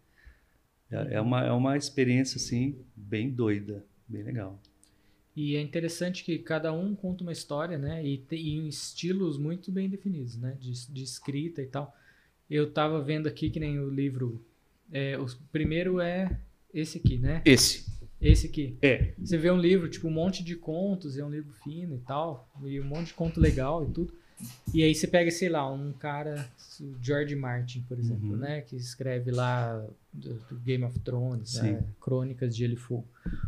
é, 0.90 1.14
é 1.14 1.20
uma, 1.20 1.44
é 1.44 1.52
uma 1.52 1.76
experiência 1.76 2.36
assim 2.36 2.76
bem 2.96 3.30
doida, 3.30 3.84
bem 4.08 4.22
legal. 4.24 4.58
E 5.36 5.56
é 5.56 5.60
interessante 5.60 6.22
que 6.22 6.38
cada 6.38 6.72
um 6.72 6.94
conta 6.94 7.22
uma 7.24 7.32
história, 7.32 7.76
né? 7.76 8.04
E 8.06 8.18
tem 8.18 8.58
em 8.58 8.68
estilos 8.68 9.36
muito 9.36 9.72
bem 9.72 9.88
definidos, 9.88 10.36
né? 10.36 10.56
De, 10.60 10.72
de 10.88 11.02
escrita 11.02 11.60
e 11.60 11.66
tal. 11.66 11.94
Eu 12.48 12.70
tava 12.70 13.02
vendo 13.02 13.26
aqui 13.26 13.50
que 13.50 13.58
nem 13.58 13.78
o 13.80 13.90
livro. 13.90 14.44
é, 14.92 15.18
o 15.18 15.26
primeiro 15.50 16.00
é 16.00 16.38
esse 16.72 16.98
aqui, 16.98 17.18
né? 17.18 17.42
esse. 17.44 17.92
Esse 18.20 18.46
aqui. 18.46 18.78
É, 18.80 19.12
Você 19.18 19.36
vê 19.36 19.50
um 19.50 19.58
livro, 19.58 19.88
tipo, 19.88 20.08
um 20.08 20.10
monte 20.10 20.42
de 20.42 20.56
contos, 20.56 21.18
é 21.18 21.24
um 21.24 21.30
livro 21.30 21.52
fino 21.62 21.96
e 21.96 22.00
tal, 22.00 22.48
e 22.64 22.80
um 22.80 22.84
monte 22.84 23.08
de 23.08 23.14
conto 23.14 23.38
legal 23.38 23.84
e 23.84 23.92
tudo. 23.92 24.14
E 24.72 24.82
aí 24.82 24.94
você 24.94 25.06
pega, 25.06 25.30
sei 25.30 25.48
lá, 25.48 25.70
um 25.70 25.92
cara, 25.92 26.48
o 26.80 26.94
George 27.00 27.36
Martin, 27.36 27.84
por 27.88 27.98
exemplo, 27.98 28.30
Uhum. 28.30 28.36
né? 28.36 28.60
Que 28.62 28.76
escreve 28.76 29.30
lá 29.30 29.84
do, 30.12 30.34
do 30.34 30.56
Game 30.64 30.84
of 30.84 30.98
Thrones, 31.00 31.54
né, 31.54 31.82
Crônicas 32.00 32.54
de 32.54 32.60
Gelo 32.62 32.74
e 32.74 32.76
Fogo. 32.76 33.06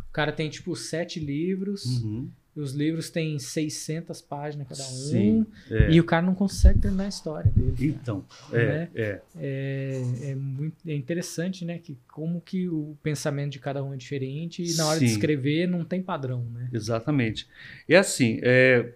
O 0.09 0.13
cara 0.13 0.33
tem, 0.33 0.49
tipo, 0.49 0.75
sete 0.77 1.19
livros, 1.21 1.85
uhum, 1.85 2.29
os 2.55 2.73
livros 2.73 3.11
têm 3.11 3.39
600 3.39 4.23
páginas 4.23 4.67
cada 4.67 4.83
um, 4.83 4.87
Sim, 5.11 5.47
é. 5.71 5.91
e 5.91 6.01
o 6.01 6.05
cara 6.05 6.25
não 6.25 6.35
consegue 6.35 6.79
terminar 6.79 7.05
a 7.05 7.09
história 7.09 7.51
dele. 7.51 7.75
Então, 8.01 8.25
é, 8.53 8.67
Né? 8.67 8.89
é, 8.95 9.21
É, 9.37 10.03
é, 10.31 10.35
muito, 10.35 10.77
é 10.89 10.95
interessante, 10.95 11.65
né? 11.65 11.79
Que 11.79 11.99
como 12.09 12.41
que 12.41 12.67
o 12.69 12.97
pensamento 13.03 13.53
de 13.53 13.59
cada 13.59 13.83
um 13.85 13.93
é 13.93 13.97
diferente 13.97 14.63
e 14.63 14.75
na 14.77 14.87
hora 14.87 14.99
de 14.99 15.07
Sim. 15.09 15.13
escrever 15.15 15.67
não 15.69 15.85
tem 15.85 16.01
padrão, 16.03 16.45
né? 16.55 16.71
exatamente. 16.73 17.47
E 17.89 17.95
assim, 17.95 18.39
é, 18.43 18.91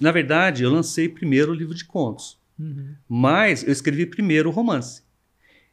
na 0.00 0.10
verdade, 0.10 0.62
eu 0.62 0.70
lancei 0.70 1.08
primeiro 1.08 1.52
o 1.52 1.54
livro 1.54 1.74
de 1.74 1.84
contos. 1.84 2.38
Uhum. 2.58 2.94
Mas 3.08 3.62
eu 3.62 3.70
escrevi 3.70 4.06
primeiro 4.06 4.48
o 4.48 4.52
romance. 4.52 5.02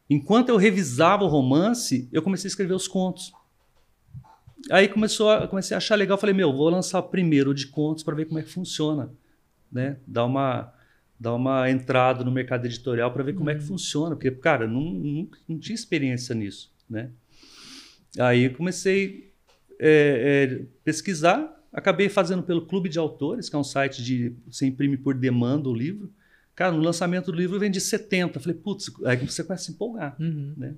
Enquanto 0.09 0.49
eu 0.49 0.57
revisava 0.57 1.23
o 1.23 1.27
romance, 1.27 2.07
eu 2.11 2.21
comecei 2.21 2.47
a 2.47 2.51
escrever 2.51 2.73
os 2.73 2.87
contos. 2.87 3.33
Aí 4.69 4.87
começou 4.87 5.29
a, 5.29 5.47
comecei 5.47 5.75
a 5.75 5.77
achar 5.77 5.95
legal, 5.95 6.17
falei, 6.17 6.35
meu, 6.35 6.51
vou 6.51 6.69
lançar 6.69 7.01
primeiro 7.03 7.51
o 7.51 7.53
de 7.53 7.67
contos 7.67 8.03
para 8.03 8.15
ver 8.15 8.25
como 8.25 8.39
é 8.39 8.43
que 8.43 8.49
funciona, 8.49 9.09
né? 9.71 9.97
Dar 10.05 10.25
uma 10.25 10.73
dar 11.19 11.33
uma 11.33 11.67
entrada 11.69 12.23
no 12.23 12.31
mercado 12.31 12.65
editorial 12.65 13.11
para 13.11 13.23
ver 13.23 13.33
como 13.33 13.49
é 13.49 13.55
que 13.55 13.63
funciona, 13.63 14.15
porque 14.15 14.29
cara, 14.29 14.67
não, 14.67 14.81
não, 14.81 15.27
não 15.49 15.57
tinha 15.57 15.73
experiência 15.73 16.35
nisso, 16.35 16.71
né? 16.87 17.09
Aí 18.19 18.43
eu 18.43 18.53
comecei 18.53 19.33
é, 19.79 20.49
é, 20.49 20.65
pesquisar, 20.83 21.56
acabei 21.77 22.09
fazendo 22.09 22.41
pelo 22.41 22.65
Clube 22.65 22.89
de 22.89 22.97
Autores, 22.97 23.49
que 23.49 23.55
é 23.55 23.59
um 23.59 23.63
site 23.63 24.03
de 24.03 24.33
você 24.49 24.65
imprime 24.65 24.97
por 24.97 25.13
demanda 25.13 25.69
o 25.69 25.73
livro. 25.73 26.11
Cara, 26.55 26.71
no 26.71 26.81
lançamento 26.81 27.31
do 27.31 27.37
livro 27.37 27.55
eu 27.55 27.59
vendi 27.59 27.79
70. 27.79 28.39
Falei, 28.39 28.57
putz, 28.57 28.91
aí 29.05 29.15
você 29.17 29.43
começa 29.43 29.61
a 29.61 29.65
se 29.65 29.71
empolgar. 29.71 30.15
Uhum. 30.19 30.53
Né? 30.57 30.73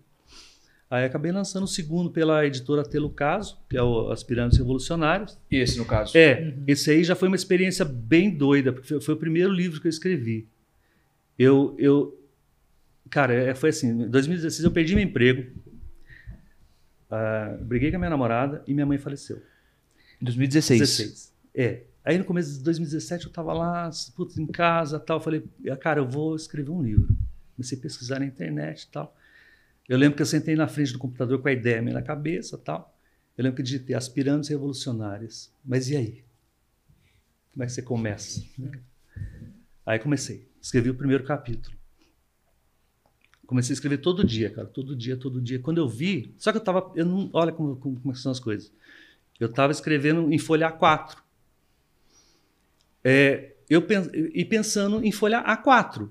Aí 0.91 1.05
acabei 1.05 1.31
lançando 1.31 1.63
o 1.63 1.67
segundo 1.67 2.11
pela 2.11 2.45
editora 2.45 2.83
Telo 2.83 3.09
Caso, 3.09 3.57
que 3.69 3.77
é 3.77 3.81
o 3.81 4.11
Aspirantes 4.11 4.57
Revolucionários. 4.57 5.37
E 5.49 5.55
esse, 5.55 5.77
no 5.77 5.85
caso? 5.85 6.17
É, 6.17 6.41
Uhum. 6.41 6.63
esse 6.67 6.91
aí 6.91 7.01
já 7.01 7.15
foi 7.15 7.29
uma 7.29 7.37
experiência 7.37 7.85
bem 7.85 8.29
doida, 8.29 8.73
porque 8.73 8.99
foi, 8.99 9.13
o 9.13 9.17
primeiro 9.17 9.53
livro 9.53 9.79
que 9.79 9.87
eu 9.87 9.91
escrevi. 9.91 10.49
Eu, 11.37 11.75
eu 11.79 12.19
cara, 13.09 13.33
é, 13.33 13.55
foi 13.55 13.69
assim, 13.69 13.89
em 13.89 14.09
2016 14.09 14.65
eu 14.65 14.71
perdi 14.71 14.95
meu 14.95 15.03
emprego, 15.05 15.49
ah, 17.09 17.57
briguei 17.61 17.89
com 17.89 17.95
a 17.95 17.99
minha 17.99 18.09
namorada 18.09 18.61
e 18.67 18.73
minha 18.73 18.85
mãe 18.85 18.97
faleceu. 18.97 19.41
Em 20.21 20.25
2016. 20.25 20.79
16. 20.79 21.33
É. 21.55 21.83
Aí 22.03 22.17
no 22.17 22.25
começo 22.25 22.53
de 22.53 22.63
2017 22.63 23.25
eu 23.25 23.31
tava 23.31 23.53
lá, 23.53 23.89
em 24.37 24.47
casa 24.47 24.99
tal. 24.99 25.21
Falei, 25.21 25.43
cara, 25.79 25.99
eu 25.99 26.07
vou 26.07 26.35
escrever 26.35 26.71
um 26.71 26.81
livro. 26.81 27.15
Comecei 27.55 27.77
a 27.77 27.81
pesquisar 27.81 28.19
na 28.19 28.25
internet 28.25 28.87
tal. 28.91 29.15
Eu 29.87 29.97
lembro 29.97 30.15
que 30.15 30.21
eu 30.21 30.25
sentei 30.25 30.55
na 30.55 30.67
frente 30.67 30.93
do 30.93 30.99
computador 30.99 31.41
com 31.41 31.47
a 31.47 31.51
ideia 31.51 31.81
minha 31.81 31.95
na 31.95 32.01
cabeça 32.01 32.57
tal. 32.57 32.95
Eu 33.37 33.43
lembro 33.43 33.57
que 33.57 33.63
digitei 33.63 33.95
aspirantes 33.95 34.49
revolucionárias. 34.49 35.51
Mas 35.63 35.89
e 35.89 35.95
aí? 35.95 36.23
Como 37.51 37.63
é 37.63 37.65
que 37.65 37.73
você 37.73 37.81
começa? 37.81 38.43
Aí 39.85 39.97
comecei. 39.99 40.47
Escrevi 40.61 40.89
o 40.89 40.95
primeiro 40.95 41.23
capítulo. 41.23 41.75
Comecei 43.45 43.73
a 43.73 43.75
escrever 43.75 43.97
todo 43.97 44.23
dia, 44.23 44.51
cara. 44.51 44.67
Todo 44.67 44.95
dia, 44.95 45.17
todo 45.17 45.41
dia. 45.41 45.59
Quando 45.59 45.79
eu 45.79 45.89
vi. 45.89 46.35
Só 46.37 46.51
que 46.51 46.57
eu 46.57 46.63
tava. 46.63 46.91
Eu 46.95 47.05
não, 47.05 47.29
olha 47.33 47.51
como, 47.51 47.75
como, 47.77 47.99
como 47.99 48.15
são 48.15 48.31
as 48.31 48.39
coisas. 48.39 48.71
Eu 49.39 49.47
estava 49.47 49.71
escrevendo 49.71 50.31
em 50.31 50.37
folha 50.37 50.71
A4. 50.71 51.15
É, 53.03 53.53
eu 53.69 53.81
pens 53.81 54.09
e 54.13 54.43
pensando 54.43 55.03
em 55.03 55.11
folha 55.11 55.43
A4. 55.43 56.09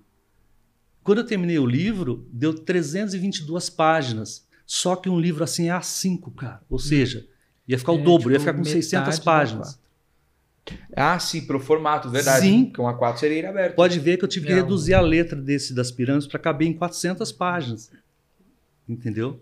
Quando 1.03 1.19
eu 1.19 1.27
terminei 1.27 1.59
o 1.59 1.67
livro, 1.67 2.27
deu 2.33 2.55
322 2.55 3.71
páginas. 3.71 4.47
Só 4.67 4.97
que 4.97 5.09
um 5.09 5.19
livro 5.19 5.43
assim 5.45 5.69
é 5.69 5.73
A5, 5.73 6.35
cara. 6.35 6.61
Ou 6.69 6.79
seja, 6.79 7.27
ia 7.67 7.79
ficar 7.79 7.93
o 7.93 7.99
É, 7.99 8.03
dobro, 8.03 8.31
ia 8.31 8.39
tipo, 8.39 8.51
ficar 8.51 8.57
com 8.59 8.65
600 8.65 8.93
metade 8.93 9.19
da 9.19 9.25
páginas. 9.25 9.81
Ah, 10.95 11.19
sim, 11.19 11.47
pro 11.47 11.59
formato, 11.59 12.11
verdade. 12.11 12.45
Sim. 12.45 12.67
Porque 12.67 12.81
um 12.81 12.85
A4 12.85 13.17
seria 13.17 13.49
aberto. 13.49 13.75
Pode 13.75 13.99
ver 13.99 14.19
que 14.19 14.25
eu 14.25 14.29
tive 14.29 14.47
que 14.47 14.55
Não. 14.55 14.61
reduzir 14.63 14.93
a 14.93 15.01
letra 15.01 15.41
desse 15.41 15.73
das 15.73 15.91
pirâmides 15.91 16.29
para 16.29 16.39
caber 16.39 16.69
em 16.69 16.75
400 16.75 17.33
páginas. 17.33 17.91
Entendeu? 18.87 19.41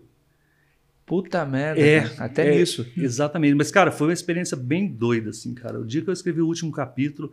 Puta 1.07 1.45
merda. 1.45 1.79
É, 1.81 2.01
cara. 2.01 2.25
Até 2.25 2.53
é. 2.53 2.59
nisso. 2.59 2.85
Exatamente. 2.97 3.55
Mas, 3.55 3.71
cara, 3.71 3.91
foi 3.93 4.07
uma 4.07 4.13
experiência 4.13 4.57
bem 4.57 4.87
doida, 4.87 5.29
assim, 5.29 5.53
cara. 5.53 5.79
O 5.79 5.85
dia 5.85 6.01
que 6.01 6.09
eu 6.09 6.13
escrevi 6.13 6.41
o 6.41 6.45
último 6.47 6.69
capítulo, 6.69 7.31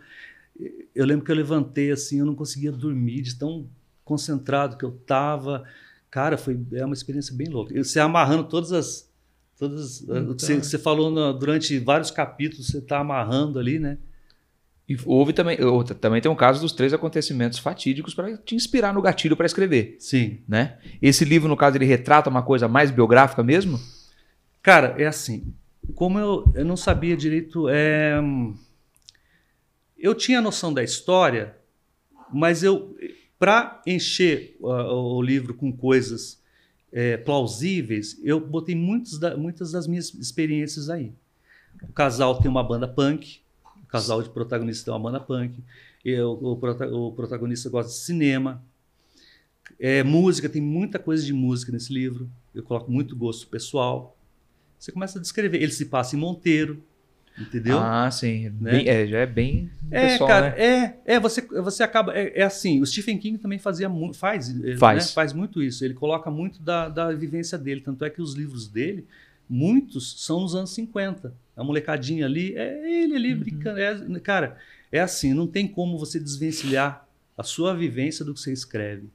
eu 0.94 1.04
lembro 1.04 1.24
que 1.24 1.32
eu 1.32 1.34
levantei, 1.36 1.90
assim, 1.90 2.20
eu 2.20 2.24
não 2.24 2.36
conseguia 2.36 2.70
dormir 2.70 3.20
de 3.20 3.34
tão 3.36 3.66
concentrado 4.04 4.76
que 4.76 4.84
eu 4.84 4.92
tava. 4.92 5.64
Cara, 6.08 6.38
foi 6.38 6.56
é 6.72 6.84
uma 6.84 6.94
experiência 6.94 7.34
bem 7.34 7.48
louca. 7.48 7.74
Você 7.82 7.98
amarrando 7.98 8.44
todas 8.44 8.70
as. 8.72 9.12
Todas, 9.58 10.02
Então. 10.02 10.38
você, 10.38 10.56
você 10.56 10.78
falou 10.78 11.10
na- 11.10 11.32
durante 11.32 11.76
vários 11.80 12.10
capítulos, 12.12 12.68
você 12.68 12.80
tá 12.80 13.00
amarrando 13.00 13.58
ali, 13.58 13.80
né? 13.80 13.98
E 14.88 14.96
houve 15.06 15.32
também, 15.32 15.62
outra, 15.62 15.94
também 15.94 16.20
tem 16.20 16.30
um 16.30 16.36
caso 16.36 16.60
dos 16.60 16.72
três 16.72 16.92
acontecimentos 16.92 17.58
fatídicos 17.58 18.12
para 18.14 18.36
te 18.36 18.54
inspirar 18.54 18.92
no 18.92 19.00
gatilho 19.00 19.36
para 19.36 19.46
escrever, 19.46 19.96
Sim. 19.98 20.40
né? 20.46 20.78
Esse 21.00 21.24
livro, 21.24 21.48
no 21.48 21.56
caso, 21.56 21.76
ele 21.78 21.86
retrata 21.86 22.28
uma 22.28 22.42
coisa 22.42 22.68
mais 22.68 22.90
biográfica 22.90 23.42
mesmo? 23.42 23.80
Cara, 24.62 24.94
é 24.98 25.06
assim. 25.06 25.54
Como 25.94 26.18
eu, 26.18 26.52
eu 26.54 26.64
não 26.64 26.76
sabia 26.76 27.16
direito. 27.16 27.66
é, 27.68 28.20
eu 29.98 30.14
tinha 30.14 30.40
noção 30.40 30.72
da 30.72 30.82
história, 30.82 31.56
mas 32.32 32.62
eu. 32.62 32.96
Para 33.38 33.82
encher 33.86 34.56
ah, 34.62 34.92
o 34.92 35.20
livro 35.20 35.54
com 35.54 35.70
coisas 35.72 36.40
é, 36.92 37.16
plausíveis, 37.16 38.18
eu 38.22 38.38
botei 38.40 38.74
muitos 38.74 39.18
da- 39.18 39.36
muitas 39.36 39.72
das 39.72 39.86
minhas 39.86 40.14
experiências 40.14 40.88
aí. 40.88 41.12
O 41.82 41.92
casal 41.92 42.38
tem 42.40 42.50
uma 42.50 42.62
banda 42.62 42.86
punk, 42.88 43.40
casal 43.94 44.22
de 44.22 44.28
protagonistas 44.30 44.84
tem 44.84 44.92
uma 44.92 44.98
banda 44.98 45.20
punk, 45.20 45.62
eu, 46.04 46.32
o, 46.32 46.56
prota- 46.56 46.88
o 46.88 47.12
protagonista 47.12 47.70
gosta 47.70 47.92
de 47.92 47.98
cinema, 47.98 48.60
é, 49.78 50.02
música, 50.02 50.48
tem 50.48 50.60
muita 50.60 50.98
coisa 50.98 51.24
de 51.24 51.32
música 51.32 51.70
nesse 51.72 51.92
livro, 51.92 52.28
eu 52.54 52.62
coloco 52.62 52.90
muito 52.90 53.14
gosto 53.16 53.46
pessoal. 53.46 54.16
Você 54.78 54.92
começa 54.92 55.18
a 55.18 55.22
descrever. 55.22 55.62
Ele 55.62 55.72
se 55.72 55.86
passa 55.86 56.14
em 56.14 56.18
Monteiro, 56.18 56.82
entendeu? 57.38 57.78
Ah, 57.78 58.10
sim. 58.10 58.50
Né? 58.60 58.72
Bem- 58.72 58.88
é, 58.88 59.06
já 59.06 59.18
é 59.20 59.26
bem 59.26 59.70
É, 59.90 60.08
pessoal, 60.10 60.28
cara, 60.28 60.50
né? 60.50 60.94
é, 61.06 61.14
é 61.14 61.20
você, 61.20 61.40
você 61.40 61.82
acaba. 61.82 62.12
É, 62.14 62.40
é 62.40 62.42
assim, 62.42 62.82
o 62.82 62.86
Stephen 62.86 63.16
King 63.18 63.38
também 63.38 63.58
fazia 63.58 63.88
faz, 64.12 64.50
eh, 64.64 64.76
Faz. 64.76 65.06
né, 65.06 65.12
faz 65.12 65.32
muito 65.32 65.62
isso. 65.62 65.84
Ele 65.84 65.94
coloca 65.94 66.30
muito 66.30 66.60
da, 66.60 66.88
da 66.88 67.12
vivência 67.12 67.56
dele. 67.56 67.80
Tanto 67.80 68.04
é 68.04 68.10
que 68.10 68.20
os 68.20 68.34
livros 68.34 68.68
dele, 68.68 69.06
muitos 69.48 70.22
são 70.24 70.40
nos 70.40 70.54
anos 70.54 70.70
50. 70.74 71.32
A 71.56 71.62
molecadinha 71.62 72.26
ali, 72.26 72.54
é 72.56 73.02
ele 73.02 73.14
ali 73.14 73.32
Uhum. 73.34 73.40
brincando. 73.40 73.78
é- 73.78 74.20
cara, 74.20 74.58
é 74.90 75.00
assim, 75.00 75.32
não 75.32 75.46
tem 75.46 75.66
como 75.68 75.98
você 75.98 76.18
desvencilhar 76.18 77.06
a 77.36 77.42
sua 77.42 77.74
vivência 77.74 78.24
do 78.24 78.34
que 78.34 78.40
você 78.40 78.52
escreve. 78.52 79.08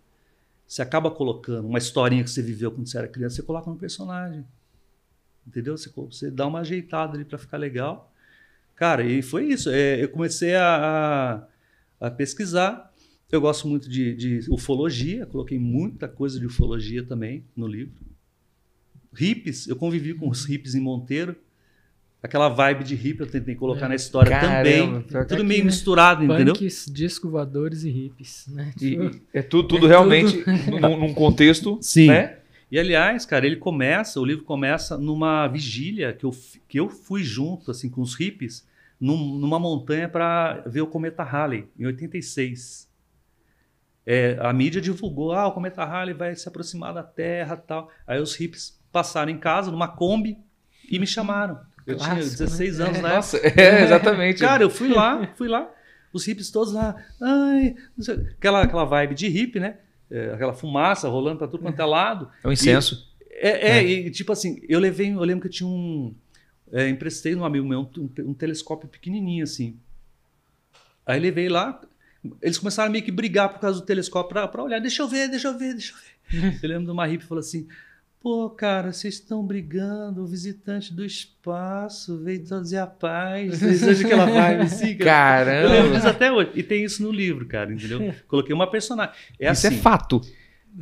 Você 0.67 0.81
acaba 0.81 1.10
colocando 1.10 1.67
uma 1.67 1.77
historinha 1.79 2.24
que 2.24 2.29
você 2.29 2.41
viveu 2.41 2.72
quando 2.72 2.88
você 2.88 2.98
era 2.98 3.08
criança, 3.08 3.38
você 3.38 3.43
coloca 3.43 3.69
no 3.69 3.75
personagem. 3.75 4.46
Entendeu? 5.48 5.75
Você, 5.77 5.89
você 5.96 6.29
dá 6.29 6.46
uma 6.46 6.60
ajeitada 6.60 7.15
ali 7.15 7.25
para 7.25 7.38
ficar 7.38 7.58
legal. 7.58 8.13
Cara, 8.75 9.03
e 9.03 9.22
foi 9.22 9.46
isso. 9.48 9.69
É, 9.69 10.01
eu 10.01 10.10
comecei 10.10 10.55
a, 10.55 11.48
a, 12.00 12.08
a 12.08 12.12
pesquisar. 12.12 12.93
Eu 13.31 13.41
gosto 13.41 13.67
muito 13.67 13.89
de, 13.89 14.13
de 14.15 14.46
ufologia, 14.50 15.25
coloquei 15.25 15.58
muita 15.60 16.08
coisa 16.08 16.39
de 16.39 16.46
ufologia 16.46 17.03
também 17.03 17.43
no 17.55 17.67
livro. 17.67 17.93
Hippies, 19.13 19.67
eu 19.67 19.75
convivi 19.75 20.13
com 20.13 20.29
os 20.29 20.46
hippies 20.46 20.75
em 20.75 20.79
Monteiro. 20.81 21.36
Aquela 22.22 22.50
vibe 22.50 22.84
de 22.84 22.96
hippie 22.96 23.22
eu 23.22 23.28
tentei 23.32 23.56
colocar 23.56 23.86
É. 23.86 23.90
na 23.90 23.96
história 23.96 24.30
Caramba, 24.30 24.58
também. 24.58 25.02
Tudo 25.04 25.36
aqui, 25.36 25.44
meio 25.44 25.60
né? 25.60 25.66
misturado, 25.68 26.24
entendeu? 26.24 26.54
Punks, 26.54 26.86
disco 26.92 27.30
voadores 27.30 27.84
e 27.86 27.90
hippies, 27.90 28.46
né? 28.50 28.74
Tipo, 28.78 29.04
e 29.04 29.22
é 29.34 29.42
tudo, 29.42 29.68
tudo 29.70 29.86
É 29.88 29.90
realmente 29.90 30.44
num, 30.82 31.00
num 31.00 31.14
contexto, 31.14 31.78
Sim. 31.82 32.08
né? 32.08 32.40
E 32.70 32.78
aliás, 32.78 33.26
cara, 33.26 33.46
ele 33.48 33.56
começa, 33.56 34.20
o 34.20 34.26
livro 34.26 34.44
começa 34.44 34.98
numa 34.98 35.48
vigília 35.48 36.12
que 36.14 36.26
eu, 36.26 36.32
que 36.68 36.80
eu 36.80 36.90
fui 36.90 37.24
junto, 37.24 37.72
assim, 37.72 37.90
com 37.90 38.02
os 38.02 38.14
hippies, 38.16 38.68
num- 39.00 39.40
numa 39.40 39.58
montanha 39.58 40.08
para 40.10 40.62
ver 40.68 40.82
o 40.82 40.88
cometa 40.88 41.24
Halley, 41.24 41.68
em 41.80 41.86
86. 41.86 42.88
É, 44.06 44.38
a 44.42 44.52
mídia 44.52 44.82
divulgou, 44.82 45.32
ah, 45.32 45.48
o 45.48 45.52
cometa 45.52 45.84
Halley 45.86 46.14
vai 46.14 46.36
se 46.36 46.48
aproximar 46.48 46.94
da 46.94 47.02
Terra 47.04 47.56
tal. 47.56 47.90
Aí 48.06 48.20
os 48.20 48.36
hippies 48.36 48.78
passaram 48.92 49.32
em 49.32 49.38
casa, 49.38 49.72
numa 49.72 49.88
Kombi, 49.88 50.38
e 50.92 51.00
me 51.00 51.08
chamaram. 51.08 51.60
Eu 51.91 51.98
tinha 51.98 52.10
Clássico, 52.15 52.38
16 52.38 52.77
né? 52.77 52.86
anos 52.86 52.98
É. 52.98 53.01
na 53.01 53.08
época. 53.08 53.15
Nossa, 53.17 53.38
é, 53.38 53.84
exatamente. 53.84 54.39
Cara, 54.41 54.63
eu 54.63 54.69
fui 54.69 54.88
lá, 54.89 55.27
fui 55.36 55.48
lá. 55.48 55.69
Os 56.12 56.25
hippies 56.25 56.50
todos 56.50 56.74
lá, 56.74 56.96
ai, 57.22 57.75
não 57.96 58.03
sei- 58.03 58.15
aquela, 58.38 58.63
aquela 58.63 58.84
vibe 58.86 59.13
de 59.15 59.27
hippie, 59.27 59.60
né? 59.60 59.77
É, 60.10 60.34
aquela 60.34 60.53
fumaça 60.53 61.08
rolando 61.08 61.38
para 61.38 61.48
tudo 61.48 61.62
quanto 61.62 61.79
é 61.79 61.86
lado. 61.86 62.29
é 62.43 62.48
um 62.48 62.51
incenso. 62.51 63.08
É, 63.31 63.77
é, 63.77 63.84
e 63.84 64.10
tipo 64.12 64.31
assim, 64.31 64.60
eu 64.67 64.79
levei, 64.79 65.12
eu 65.13 65.19
lembro 65.19 65.41
que 65.41 65.48
eu 65.48 65.51
tinha 65.51 65.67
um. 65.67 66.13
é, 66.72 66.89
emprestei 66.89 67.36
num 67.36 67.46
amigo 67.46 67.67
meu 67.67 67.81
um, 67.81 68.10
um 68.29 68.34
telescópio 68.34 68.89
pequenininho 68.89 69.43
assim. 69.43 69.77
Aí 71.05 71.19
levei 71.19 71.48
lá, 71.48 71.79
eles 72.41 72.58
começaram 72.58 72.89
a 72.89 72.91
meio 72.91 73.03
que 73.03 73.12
brigar 73.12 73.50
por 73.50 73.60
causa 73.60 73.79
do 73.79 73.86
telescópio 73.86 74.29
pra, 74.34 74.48
pra 74.48 74.63
olhar, 74.63 74.79
deixa 74.79 75.01
eu 75.03 75.08
ver, 75.08 75.27
deixa 75.29 75.48
eu 75.48 75.58
ver, 75.58 75.74
deixa 75.74 75.93
eu 75.93 75.98
ver. 76.41 76.60
eu 76.63 76.69
lembro 76.69 76.86
de 76.86 76.91
uma 76.91 77.05
hippie 77.05 77.25
falou 77.25 77.39
assim: 77.39 77.67
pô, 78.22 78.50
cara, 78.50 78.92
vocês 78.92 79.16
estão 79.16 79.46
brigando, 79.46 80.22
o 80.22 80.28
visitante 80.28 80.94
do 80.94 81.06
espaço 81.06 82.18
veio 82.18 82.44
trazer 82.44 82.78
a 82.78 82.88
paz. 82.88 83.58
Sabe 83.58 84.06
aquela 84.06 84.26
vibe 84.26 84.62
assim, 84.64 84.98
cara? 84.98 85.62
Eu 85.62 85.70
lembro 85.70 85.90
disso 85.92 86.02
Caramba. 86.02 86.10
até 86.10 86.32
hoje. 86.32 86.52
E 86.56 86.64
tem 86.64 86.84
isso 86.84 87.02
no 87.02 87.12
livro, 87.12 87.46
cara, 87.46 87.74
entendeu? 87.74 88.14
Coloquei 88.28 88.54
uma 88.54 88.70
personagem. 88.70 89.14
É 89.40 89.52
Isso 89.52 89.68
assim, 89.68 89.76
é 89.76 89.80
fato. 89.80 90.22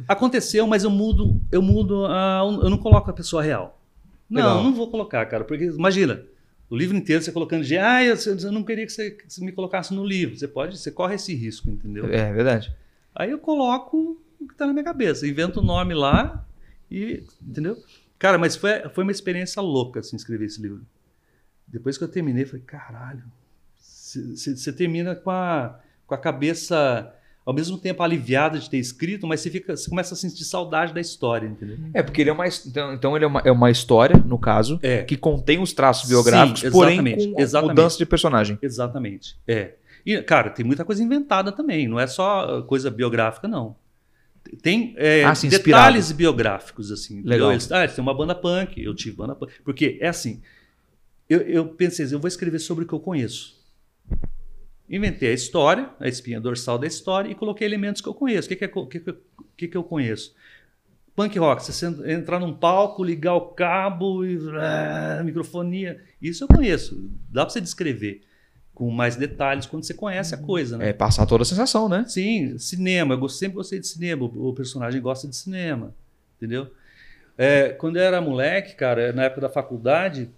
Aconteceu, 0.08 0.68
mas 0.68 0.84
eu 0.84 0.90
mudo, 0.90 1.40
eu 1.52 1.62
mudo, 1.62 2.06
a, 2.08 2.42
eu 2.44 2.70
não 2.70 2.78
coloco 2.78 3.10
a 3.10 3.14
pessoa 3.14 3.42
real. 3.42 3.82
Não, 4.30 4.42
Legal. 4.42 4.64
não 4.64 4.74
vou 4.74 4.92
colocar, 4.92 5.26
cara, 5.26 5.46
porque 5.46 5.64
imagina, 5.64 6.26
o 6.70 6.76
livro 6.76 6.98
inteiro 6.98 7.22
você 7.22 7.32
colocando 7.32 7.64
de, 7.64 7.78
ah, 7.78 8.04
eu, 8.04 8.16
eu 8.16 8.52
não 8.52 8.64
queria 8.64 8.86
que 8.86 8.92
você, 8.92 9.12
que 9.12 9.32
você 9.32 9.44
me 9.44 9.54
colocasse 9.54 9.94
no 9.94 10.06
livro. 10.06 10.38
Você 10.38 10.48
pode, 10.48 10.78
você 10.78 10.92
corre 10.92 11.16
esse 11.16 11.34
risco, 11.34 11.70
entendeu? 11.70 12.06
É 12.12 12.34
verdade. 12.34 12.76
Aí 13.16 13.32
eu 13.32 13.40
coloco 13.40 14.22
o 14.40 14.48
que 14.48 14.56
tá 14.56 14.68
na 14.68 14.74
minha 14.74 14.84
cabeça, 14.84 15.26
invento 15.26 15.62
o 15.62 15.64
nome 15.64 15.94
lá 15.94 16.46
e, 16.90 17.24
entendeu? 17.42 17.78
Cara, 18.20 18.38
mas 18.38 18.56
foi, 18.56 18.88
foi 18.90 19.04
uma 19.04 19.12
experiência 19.12 19.62
louca 19.62 20.00
assim 20.00 20.16
escrever 20.16 20.46
esse 20.46 20.62
livro. 20.62 20.82
Depois 21.68 21.98
que 21.98 22.04
eu 22.04 22.08
terminei, 22.08 22.46
falei, 22.46 22.64
caralho, 22.66 23.24
você 23.78 24.72
termina 24.72 25.16
com 25.16 25.30
a, 25.30 25.80
com 26.06 26.16
a 26.16 26.18
cabeça 26.18 27.14
ao 27.46 27.54
mesmo 27.54 27.78
tempo 27.78 28.04
aliviada 28.04 28.60
de 28.60 28.70
ter 28.70 28.78
escrito, 28.78 29.26
mas 29.26 29.40
você, 29.40 29.50
fica, 29.50 29.76
você 29.76 29.90
começa 29.90 30.14
a 30.14 30.18
sentir 30.18 30.44
saudade 30.44 30.94
da 30.94 31.00
história, 31.00 31.48
entendeu? 31.48 31.78
É, 31.94 32.04
porque 32.04 32.20
ele 32.22 32.30
é 32.30 32.34
uma. 32.34 32.46
Então, 32.46 32.94
então 32.94 33.16
ele 33.16 33.24
é 33.24 33.28
uma, 33.28 33.42
é 33.46 33.52
uma 33.52 33.72
história, 33.72 34.18
no 34.18 34.38
caso, 34.38 34.80
É. 34.82 35.04
que 35.04 35.16
contém 35.16 35.58
os 35.62 35.72
traços 35.72 36.10
biográficos, 36.10 36.60
Sim, 36.62 36.72
porém 36.72 36.98
com 36.98 37.42
exatamente. 37.42 37.70
mudança 37.78 37.98
de 37.98 38.06
personagem. 38.06 38.60
Exatamente. 38.62 39.38
É. 39.48 39.76
E, 40.06 40.22
cara, 40.24 40.50
tem 40.50 40.66
muita 40.66 40.84
coisa 40.84 41.02
inventada 41.04 41.52
também, 41.52 41.88
não 41.88 42.00
é 42.00 42.08
só 42.08 42.62
coisa 42.64 42.92
biográfica, 42.92 43.48
não. 43.48 43.76
Tem 44.62 44.94
é, 44.98 45.24
Ah, 45.24 45.34
detalhes 45.34 46.12
biográficos, 46.12 46.92
assim. 46.92 47.22
Legal. 47.22 47.52
Eles, 47.52 47.72
ah, 47.72 47.84
eles 47.84 47.96
têm 47.96 48.02
uma 48.02 48.14
banda 48.14 48.34
punk, 48.34 48.82
eu 48.82 48.94
tive 48.96 49.16
banda 49.16 49.36
punk. 49.36 49.54
Porque 49.64 49.98
é 50.02 50.08
assim, 50.08 50.42
eu, 51.30 51.42
eu 51.42 51.66
pensei, 51.68 52.06
assim, 52.06 52.16
eu 52.16 52.20
vou 52.20 52.28
escrever 52.28 52.60
sobre 52.60 52.84
o 52.84 52.88
que 52.88 52.94
eu 52.94 53.00
conheço. 53.00 53.58
Inventei 54.90 55.30
a 55.30 55.34
história, 55.34 55.90
a 56.00 56.08
espinha 56.08 56.40
dorsal 56.40 56.78
da 56.78 56.88
história, 56.88 57.30
e 57.30 57.36
coloquei 57.36 57.68
elementos 57.68 58.02
que 58.02 58.08
eu 58.08 58.14
conheço. 58.14 58.48
O 58.48 58.50
que, 58.50 58.56
que, 58.56 58.66
é 58.66 58.68
que, 58.68 59.16
que, 59.58 59.68
que, 59.68 59.78
eu 59.78 59.84
conheço? 59.84 60.34
Punk 61.14 61.38
rock, 61.38 61.64
você 61.64 61.88
entrar 62.06 62.40
num 62.40 62.54
palco, 62.54 63.04
ligar 63.04 63.34
o 63.34 63.42
cabo, 63.48 64.24
e, 64.26 64.40
ah, 64.56 65.22
microfonia. 65.26 66.02
Isso 66.22 66.44
eu 66.44 66.48
conheço. 66.48 67.10
Dá 67.30 67.46
para 67.46 67.54
você 67.54 67.60
descrever 67.60 68.22
com 68.78 68.92
mais 68.92 69.16
detalhes 69.16 69.66
quando 69.66 69.84
você 69.84 69.94
conhece 69.96 70.36
a 70.36 70.38
coisa, 70.38 70.78
né? 70.78 70.90
É 70.90 70.94
passar 70.94 71.26
toda 71.26 71.42
a 71.42 71.46
sensação, 71.46 71.90
né? 71.90 72.06
Sim, 72.08 72.60
cinema. 72.60 73.16
Eu 73.16 73.28
sempre 73.28 73.56
gostei 73.56 73.80
de 73.80 73.88
cinema. 73.88 74.26
O 74.26 74.54
personagem 74.54 75.02
gosta 75.02 75.28
de 75.28 75.36
cinema, 75.36 75.96
entendeu? 76.38 76.70
É, 77.36 77.70
quando 77.70 77.96
eu 77.96 78.04
era 78.04 78.22
moleque, 78.22 78.76
cara, 78.76 79.12
na 79.12 79.24
época 79.24 79.42
da 79.42 79.50
faculdade, 79.50 80.30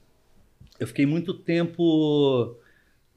eu 0.80 0.88
fiquei 0.88 1.06
muito 1.06 1.34
tempo 1.34 2.56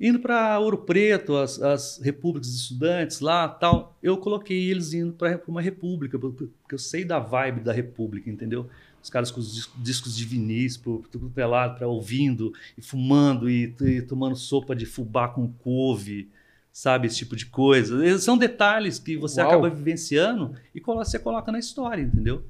indo 0.01 0.19
para 0.19 0.59
Ouro 0.59 0.79
Preto, 0.79 1.37
as, 1.37 1.63
as 1.63 2.01
repúblicas 2.03 2.51
de 2.51 2.57
estudantes 2.57 3.21
lá, 3.21 3.47
tal. 3.47 3.97
Eu 4.03 4.19
coloquei 4.19 4.69
eles 4.73 4.93
indo 4.93 5.13
para 5.13 5.41
uma 5.47 5.63
república, 5.63 6.19
porque 6.19 6.47
porque 6.47 6.75
eu 6.75 6.79
sei 6.81 7.05
da 7.05 7.21
vibe 7.21 7.61
da 7.61 7.73
república, 7.73 8.29
entendeu? 8.29 8.69
Os 9.03 9.11
caras 9.11 9.31
com 9.31 9.41
os 9.41 9.53
dis- 9.55 9.71
discos 9.77 10.17
de 10.17 10.25
vinis, 10.25 10.77
tudo 11.11 11.29
pelado, 11.35 11.77
para 11.77 11.89
ouvindo 11.89 12.53
e 12.79 12.83
fumando 12.83 13.51
e, 13.51 13.75
e 13.81 14.01
tomando 14.03 14.37
sopa 14.37 14.75
de 14.77 14.87
fubá 14.87 15.29
com 15.29 15.49
couve 15.49 16.29
sabe? 16.75 17.07
Esse 17.07 17.19
tipo 17.19 17.37
de 17.37 17.45
coisa. 17.45 18.19
São 18.19 18.39
detalhes 18.39 18.99
que 18.99 19.15
você 19.17 19.43
Uau. 19.43 19.51
acaba 19.51 19.69
vivenciando 19.69 20.55
e 20.75 20.81
você 20.81 21.19
coloca 21.19 21.53
na 21.53 21.59
história, 21.59 22.01
entendeu? 22.01 22.43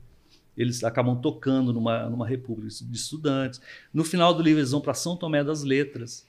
Eles 0.57 0.85
acabam 0.85 1.17
tocando 1.21 1.73
numa, 1.73 2.09
numa 2.09 2.25
república 2.29 2.69
de 2.85 2.97
estudantes. 2.97 3.61
No 3.93 4.05
final 4.05 4.33
do 4.33 4.41
livro, 4.41 4.61
eles 4.61 4.71
vão 4.71 4.81
para 4.81 4.95
São 4.95 5.17
Tomé 5.17 5.43
das 5.43 5.65
Letras. 5.65 6.25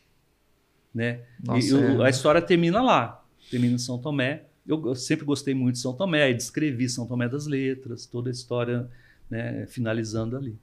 Né? 0.92 1.20
Nossa, 1.44 1.68
e 1.68 1.74
o- 1.74 2.02
é. 2.02 2.08
a 2.08 2.10
história 2.10 2.42
termina 2.42 2.82
lá, 2.82 3.24
termina 3.52 3.76
em 3.76 3.78
São 3.80 4.00
Tomé. 4.00 4.46
Eu, 4.66 4.82
eu 4.88 4.96
sempre 4.96 5.26
gostei 5.26 5.54
muito 5.54 5.76
de 5.76 5.82
São 5.82 5.94
Tomé, 5.94 6.32
e 6.32 6.34
descrevi 6.34 6.88
São 6.90 7.06
Tomé 7.06 7.28
das 7.30 7.46
Letras, 7.46 8.06
toda 8.08 8.30
a 8.30 8.32
história 8.32 8.90
né, 9.34 9.66
finalizando 9.68 10.38
ali. 10.38 10.56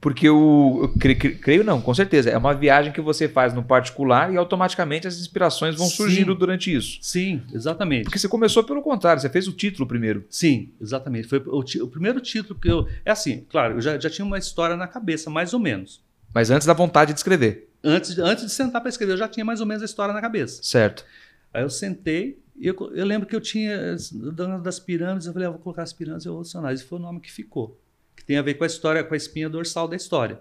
Porque 0.00 0.28
o. 0.28 0.80
Eu 0.82 0.88
cre- 0.98 1.14
cre- 1.14 1.34
creio 1.36 1.64
não, 1.64 1.80
com 1.80 1.92
certeza. 1.94 2.30
É 2.30 2.36
uma 2.36 2.54
viagem 2.54 2.92
que 2.92 3.00
você 3.00 3.28
faz 3.28 3.52
no 3.54 3.62
particular 3.62 4.32
e 4.32 4.36
automaticamente 4.36 5.06
as 5.08 5.18
inspirações 5.18 5.74
vão 5.74 5.86
Sim. 5.86 5.96
surgindo 5.96 6.34
durante 6.34 6.72
isso. 6.74 6.98
Sim, 7.02 7.42
exatamente. 7.52 8.04
Porque 8.04 8.18
você 8.18 8.28
começou 8.28 8.62
pelo 8.62 8.82
contrário, 8.82 9.20
você 9.20 9.28
fez 9.28 9.48
o 9.48 9.52
título 9.52 9.86
primeiro. 9.88 10.24
Sim, 10.30 10.70
exatamente. 10.80 11.26
Foi 11.28 11.38
o, 11.46 11.60
o 11.60 11.88
primeiro 11.88 12.20
título 12.20 12.58
que 12.60 12.68
eu. 12.70 12.86
É 13.04 13.10
assim, 13.10 13.44
claro, 13.50 13.74
eu 13.76 13.80
já, 13.80 13.98
já 13.98 14.08
tinha 14.10 14.24
uma 14.24 14.38
história 14.38 14.76
na 14.76 14.86
cabeça, 14.86 15.30
mais 15.30 15.52
ou 15.54 15.60
menos. 15.60 16.00
Mas 16.32 16.50
antes 16.50 16.66
da 16.66 16.74
vontade 16.74 17.12
de 17.12 17.18
escrever. 17.18 17.68
Antes, 17.82 18.14
de- 18.14 18.20
antes 18.20 18.44
de 18.44 18.52
sentar 18.52 18.80
para 18.82 18.90
escrever, 18.90 19.14
eu 19.14 19.18
já 19.18 19.28
tinha 19.28 19.44
mais 19.44 19.60
ou 19.60 19.66
menos 19.66 19.82
a 19.82 19.86
história 19.86 20.12
na 20.14 20.20
cabeça. 20.20 20.62
Certo. 20.62 21.04
Aí 21.52 21.62
eu 21.62 21.70
sentei 21.70 22.38
eu, 22.60 22.74
eu 22.94 23.04
lembro 23.06 23.26
que 23.28 23.34
eu 23.36 23.40
tinha 23.40 23.96
dona 24.32 24.58
das 24.58 24.78
pirâmides, 24.80 25.26
eu 25.26 25.32
falei, 25.32 25.48
ah, 25.48 25.50
vou 25.50 25.60
colocar 25.60 25.82
as 25.82 25.92
pirâmides 25.92 26.26
evolucionárias. 26.26 26.80
E 26.80 26.84
foi 26.84 26.98
o 26.98 27.02
nome 27.02 27.20
que 27.20 27.30
ficou. 27.30 27.78
Que 28.16 28.24
tem 28.24 28.36
a 28.36 28.42
ver 28.42 28.54
com 28.54 28.64
a 28.64 28.66
história, 28.66 29.04
com 29.04 29.14
a 29.14 29.16
espinha 29.16 29.48
dorsal 29.48 29.86
da 29.86 29.94
história. 29.96 30.40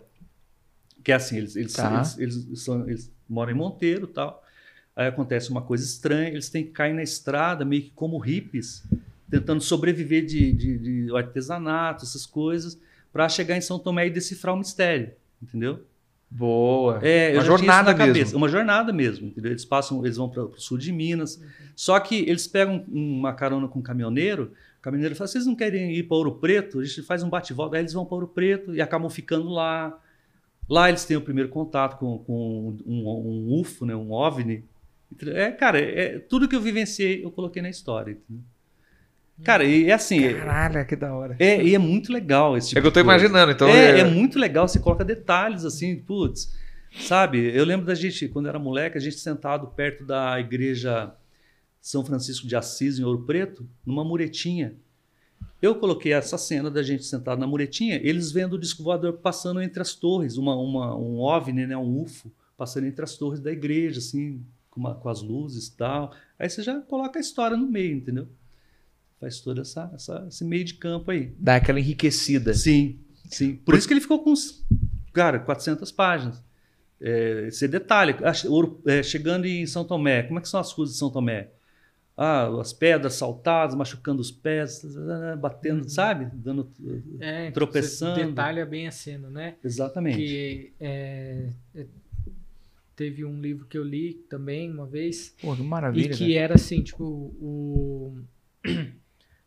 Que 1.03 1.11
é 1.11 1.15
assim, 1.15 1.37
eles, 1.37 1.55
eles, 1.55 1.73
Tá. 1.73 1.95
eles, 2.17 2.17
eles 2.47 2.61
são- 2.61 2.87
eles 2.87 3.11
moram 3.29 3.51
em 3.51 3.55
Monteiro 3.55 4.05
e 4.05 4.13
tal. 4.13 4.43
Aí 4.95 5.07
acontece 5.07 5.49
uma 5.51 5.61
coisa 5.61 5.83
estranha, 5.85 6.29
eles 6.29 6.49
têm 6.49 6.63
que 6.63 6.71
cair 6.71 6.93
na 6.93 7.03
estrada, 7.03 7.63
meio 7.63 7.83
que 7.83 7.91
como 7.91 8.17
hippies, 8.17 8.83
tentando 9.29 9.61
sobreviver 9.61 10.25
de, 10.25 10.51
de, 10.51 10.77
de 11.05 11.15
artesanato, 11.15 12.03
essas 12.03 12.25
coisas, 12.25 12.79
para 13.13 13.29
chegar 13.29 13.55
em 13.55 13.61
São 13.61 13.77
Tomé 13.77 14.07
e 14.07 14.09
decifrar 14.09 14.55
o 14.55 14.57
mistério. 14.57 15.11
Entendeu? 15.41 15.81
Boa. 16.29 16.99
É, 17.01 17.33
Uma 17.33 17.43
jornada 17.43 17.91
na 17.91 17.97
mesmo. 17.97 18.13
cabeça. 18.13 18.37
Uma 18.37 18.49
jornada 18.49 18.93
mesmo, 18.93 19.27
entendeu? 19.27 19.51
Eles 19.51 19.63
passam, 19.63 20.03
eles 20.05 20.17
vão 20.17 20.29
para 20.29 20.43
o 20.43 20.59
sul 20.59 20.77
de 20.77 20.91
Minas. 20.91 21.41
Só 21.75 21.99
que 21.99 22.15
eles 22.15 22.47
pegam 22.47 22.83
uma 22.89 23.33
carona 23.33 23.67
com 23.67 23.79
um 23.79 23.81
caminhoneiro. 23.81 24.51
O 24.79 24.81
caminhoneiro 24.81 25.15
fala: 25.15 25.27
vocês 25.27 25.45
não 25.45 25.55
querem 25.55 25.93
ir 25.95 26.03
para 26.03 26.17
Ouro 26.17 26.33
Preto? 26.35 26.79
A 26.79 26.83
gente 26.83 27.01
faz 27.03 27.23
um 27.23 27.29
bate-volta. 27.29 27.77
Aí 27.77 27.81
eles 27.81 27.93
vão 27.93 28.05
para 28.05 28.15
Ouro 28.15 28.27
Preto 28.27 28.75
e 28.75 28.81
acabam 28.81 29.09
ficando 29.09 29.49
lá. 29.49 29.97
Lá 30.69 30.89
eles 30.89 31.05
têm 31.05 31.15
o 31.15 31.21
primeiro 31.21 31.49
contato 31.49 31.97
com, 31.97 32.17
com 32.19 32.77
um, 32.85 33.07
um 33.07 33.59
UFO, 33.61 33.85
né? 33.85 33.95
um 33.95 34.11
OVNI. 34.11 34.65
É, 35.27 35.49
cara, 35.51 35.79
é, 35.79 36.19
tudo 36.19 36.47
que 36.49 36.55
eu 36.55 36.59
vivenciei 36.59 37.23
eu 37.23 37.31
coloquei 37.31 37.61
na 37.61 37.69
história. 37.69 38.11
entendeu? 38.11 38.43
Cara, 39.43 39.63
e 39.63 39.85
é 39.89 39.93
assim. 39.93 40.23
é- 40.25 40.33
Caralho, 40.33 40.85
que 40.85 40.95
da 40.95 41.13
hora. 41.13 41.35
É, 41.39 41.63
e 41.63 41.75
é 41.75 41.77
muito 41.77 42.11
legal 42.11 42.57
esse 42.57 42.69
tipo 42.69 42.79
É 42.79 42.81
que 42.81 42.87
eu 42.87 42.91
tô 42.91 43.03
coisa. 43.03 43.25
imaginando, 43.25 43.51
então. 43.51 43.67
é, 43.69 43.91
é- 43.91 43.99
é 43.99 44.03
muito 44.03 44.39
legal, 44.39 44.67
você 44.67 44.79
coloca 44.79 45.05
detalhes 45.05 45.63
assim, 45.63 45.95
putz, 45.95 46.53
sabe? 47.01 47.55
Eu 47.55 47.63
lembro 47.65 47.85
da 47.85 47.93
gente, 47.95 48.27
quando 48.29 48.47
era 48.49 48.57
moleque, 48.57 48.97
a 48.97 49.01
gente 49.01 49.17
sentado 49.19 49.67
perto 49.67 50.03
da 50.03 50.39
igreja 50.39 51.13
São 51.79 52.03
Francisco 52.03 52.47
de 52.47 52.55
Assis, 52.55 52.97
em 52.99 53.03
Ouro 53.03 53.23
Preto, 53.23 53.67
numa 53.85 54.03
muretinha. 54.03 54.73
Eu 55.61 55.75
coloquei 55.75 56.13
essa 56.13 56.37
cena 56.37 56.69
da 56.69 56.83
gente 56.83 57.03
sentado 57.05 57.39
na 57.39 57.47
muretinha, 57.47 57.99
eles 58.03 58.31
vendo 58.31 58.53
o 58.53 58.59
disco 58.59 58.83
voador 58.83 59.13
passando 59.13 59.61
entre 59.61 59.81
as 59.81 59.93
torres, 59.95 60.37
uma, 60.37 60.55
uma, 60.55 60.95
um 60.95 61.19
OVNI, 61.19 61.65
né, 61.67 61.77
um 61.77 62.01
UFO, 62.01 62.31
passando 62.57 62.85
entre 62.87 63.03
as 63.03 63.15
torres 63.15 63.39
da 63.39 63.51
igreja, 63.51 63.99
assim, 63.99 64.41
com, 64.69 64.79
uma- 64.79 64.95
com 64.95 65.09
as 65.09 65.21
luzes 65.21 65.67
e 65.67 65.77
tal. 65.77 66.11
Aí 66.37 66.49
você 66.49 66.61
já 66.61 66.79
coloca 66.81 67.17
a 67.17 67.21
história 67.21 67.55
no 67.55 67.67
meio, 67.67 67.95
entendeu? 67.97 68.27
Faz 69.19 69.39
todo 69.41 69.61
essa, 69.61 69.89
essa, 69.93 70.25
esse 70.27 70.45
meio 70.45 70.63
de 70.63 70.75
campo 70.75 71.09
aí. 71.11 71.33
Dá 71.39 71.55
aquela 71.55 71.79
enriquecida. 71.79 72.53
Sim, 72.53 72.99
sim. 73.25 73.55
Por 73.55 73.75
isso 73.75 73.87
que 73.87 73.93
ele 73.93 74.01
ficou 74.01 74.23
com, 74.23 74.31
uns, 74.31 74.63
cara, 75.11 75.39
400 75.39 75.91
páginas. 75.91 76.43
É, 77.01 77.45
esse 77.47 77.67
detalhe, 77.67 78.15
é, 78.85 79.03
chegando 79.03 79.45
em 79.45 79.65
São 79.65 79.83
Tomé, 79.83 80.23
como 80.23 80.39
é 80.39 80.41
que 80.41 80.49
são 80.49 80.59
as 80.59 80.71
ruas 80.71 80.91
de 80.91 80.97
São 80.97 81.09
Tomé? 81.09 81.49
Ah, 82.15 82.47
as 82.59 82.73
pedras 82.73 83.13
saltadas, 83.13 83.75
machucando 83.75 84.19
os 84.19 84.31
pés, 84.31 84.83
batendo, 85.39 85.87
sabe? 85.87 86.25
Dando, 86.33 86.67
É, 87.19 87.41
então 87.41 87.51
Tropeçando. 87.53 88.19
Você 88.19 88.25
detalha 88.25 88.65
bem 88.65 88.87
a 88.87 88.91
cena, 88.91 89.29
né? 89.29 89.55
exatamente. 89.63 90.17
Que 90.17 90.73
é, 90.79 91.49
é, 91.75 91.85
teve 92.95 93.23
um 93.23 93.39
livro 93.39 93.67
que 93.67 93.77
eu 93.77 93.83
li 93.83 94.15
também 94.27 94.71
uma 94.71 94.87
vez 94.87 95.35
Pô, 95.39 95.55
que 95.55 95.61
e 95.61 95.65
maravilha. 95.65 96.09
que 96.09 96.25
velho. 96.25 96.39
era 96.39 96.55
assim, 96.55 96.81
tipo, 96.81 97.03
o 97.03 98.17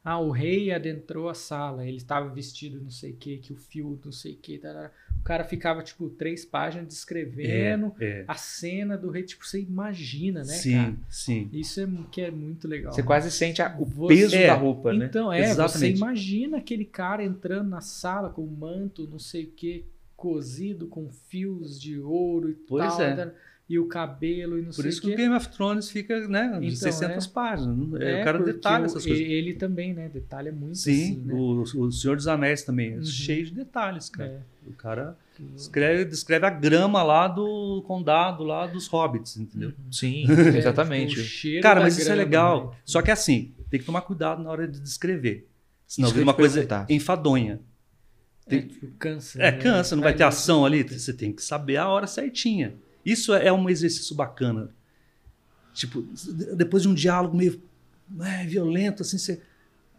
ah, 0.04 0.18
o 0.18 0.30
rei 0.30 0.72
adentrou 0.72 1.28
a 1.28 1.34
sala, 1.34 1.86
ele 1.86 1.98
estava 1.98 2.28
vestido 2.28 2.80
não 2.80 2.90
sei 2.90 3.12
o 3.12 3.16
que, 3.16 3.36
que 3.38 3.52
o 3.52 3.56
fio 3.56 4.00
não 4.04 4.12
sei 4.12 4.32
o 4.32 4.36
que, 4.36 4.60
o 5.18 5.22
cara 5.22 5.44
ficava 5.44 5.82
tipo 5.82 6.08
três 6.08 6.44
páginas 6.44 6.88
descrevendo 6.88 7.92
É, 8.00 8.24
a 8.26 8.34
cena 8.34 8.96
do 8.96 9.10
rei, 9.10 9.22
tipo, 9.22 9.46
você 9.46 9.60
imagina, 9.60 10.40
né, 10.40 10.44
sim, 10.54 10.72
cara? 10.76 10.96
sim. 11.10 11.50
Isso 11.52 11.80
é 11.80 11.88
que 12.10 12.20
é 12.22 12.30
muito 12.30 12.66
legal. 12.66 12.92
Você 12.92 13.02
quase 13.02 13.30
sente 13.30 13.60
a- 13.60 13.76
o 13.78 13.84
Você- 13.84 14.14
peso 14.14 14.36
É, 14.36 14.46
da 14.46 14.54
roupa, 14.54 14.92
né? 14.92 15.06
Então, 15.06 15.30
é, 15.32 15.42
você 15.42 15.50
Exatamente. 15.50 15.96
imagina 15.98 16.56
aquele 16.58 16.84
cara 16.86 17.22
entrando 17.22 17.68
na 17.68 17.80
sala 17.82 18.30
com 18.30 18.42
um 18.42 18.46
manto, 18.50 19.06
não 19.06 19.18
sei 19.18 19.44
o 19.44 19.50
que, 19.50 19.84
cozido 20.16 20.86
com 20.86 21.08
fios 21.10 21.80
de 21.80 21.98
ouro 21.98 22.50
e 22.50 22.54
Pois 22.54 22.96
tal, 22.96 23.02
é. 23.02 23.14
né? 23.16 23.32
E 23.70 23.78
o 23.78 23.86
cabelo 23.86 24.58
e 24.58 24.62
não 24.62 24.72
Por 24.72 24.82
sei 24.82 24.88
isso 24.88 24.98
o 24.98 25.02
que 25.02 25.06
o 25.08 25.10
que. 25.12 25.16
Game 25.16 25.32
of 25.34 25.48
Thrones 25.48 25.88
fica, 25.90 26.26
né, 26.26 26.58
de 26.58 26.66
Então, 26.66 26.76
600 26.76 27.26
páginas. 27.28 28.00
É, 28.02 28.20
o 28.20 28.24
cara 28.24 28.38
detalha 28.40 28.82
o- 28.82 28.86
essas 28.86 29.06
coisas. 29.06 29.24
Ele 29.24 29.54
também, 29.54 29.94
né, 29.94 30.08
detalha 30.12 30.50
muito 30.50 30.76
Sim, 30.76 30.90
assim, 31.12 31.22
né? 31.24 31.32
o, 31.34 31.62
o 31.62 31.92
Senhor 31.92 32.16
dos 32.16 32.26
Anéis 32.26 32.64
também, 32.64 32.94
é 32.94 32.96
Uhum. 32.96 33.04
cheio 33.04 33.44
de 33.46 33.52
detalhes, 33.54 34.08
cara. 34.10 34.44
É. 34.66 34.68
O 34.68 34.72
cara 34.72 35.16
Descreve, 35.54 36.04
descreve 36.04 36.44
a 36.44 36.50
grama 36.50 37.02
lá 37.02 37.26
do 37.26 37.82
condado, 37.86 38.44
lá 38.44 38.66
dos 38.66 38.86
hobbits, 38.88 39.38
entendeu? 39.38 39.72
Sim, 39.90 40.24
É, 40.54 40.58
exatamente. 40.58 41.10
tipo, 41.14 41.20
o 41.22 41.24
cheiro 41.24 41.62
Cara, 41.62 41.80
mas 41.80 41.96
isso 41.96 42.10
é 42.12 42.14
legal. 42.14 42.70
né? 42.72 42.76
Só 42.84 43.00
que 43.00 43.10
assim, 43.10 43.54
tem 43.70 43.80
que 43.80 43.86
tomar 43.86 44.02
cuidado 44.02 44.42
na 44.42 44.50
hora 44.50 44.68
de 44.68 44.78
descrever. 44.80 45.48
Senão 45.86 46.08
Isso 46.08 46.14
vira 46.14 46.26
uma 46.26 46.34
coisa 46.34 46.56
perguntar. 46.56 46.86
enfadonha. 46.90 47.58
É, 48.46 48.58
tipo, 48.60 48.88
cansa. 48.98 49.40
É, 49.40 49.50
né? 49.52 49.58
cansa, 49.58 49.96
não 49.96 50.02
vai 50.02 50.12
ter 50.14 50.24
ação 50.24 50.66
ali. 50.66 50.82
Você 50.82 51.12
tem 51.14 51.32
que 51.32 51.42
saber 51.42 51.76
a 51.78 51.88
hora 51.88 52.06
certinha. 52.06 52.74
Isso 53.04 53.32
é 53.34 53.52
um 53.52 53.68
exercício 53.68 54.14
bacana. 54.14 54.70
Tipo, 55.72 56.02
depois 56.56 56.82
de 56.82 56.88
um 56.88 56.94
diálogo 56.94 57.36
meio 57.36 57.60
é, 58.20 58.44
violento, 58.46 59.02
assim, 59.02 59.18
você. 59.18 59.40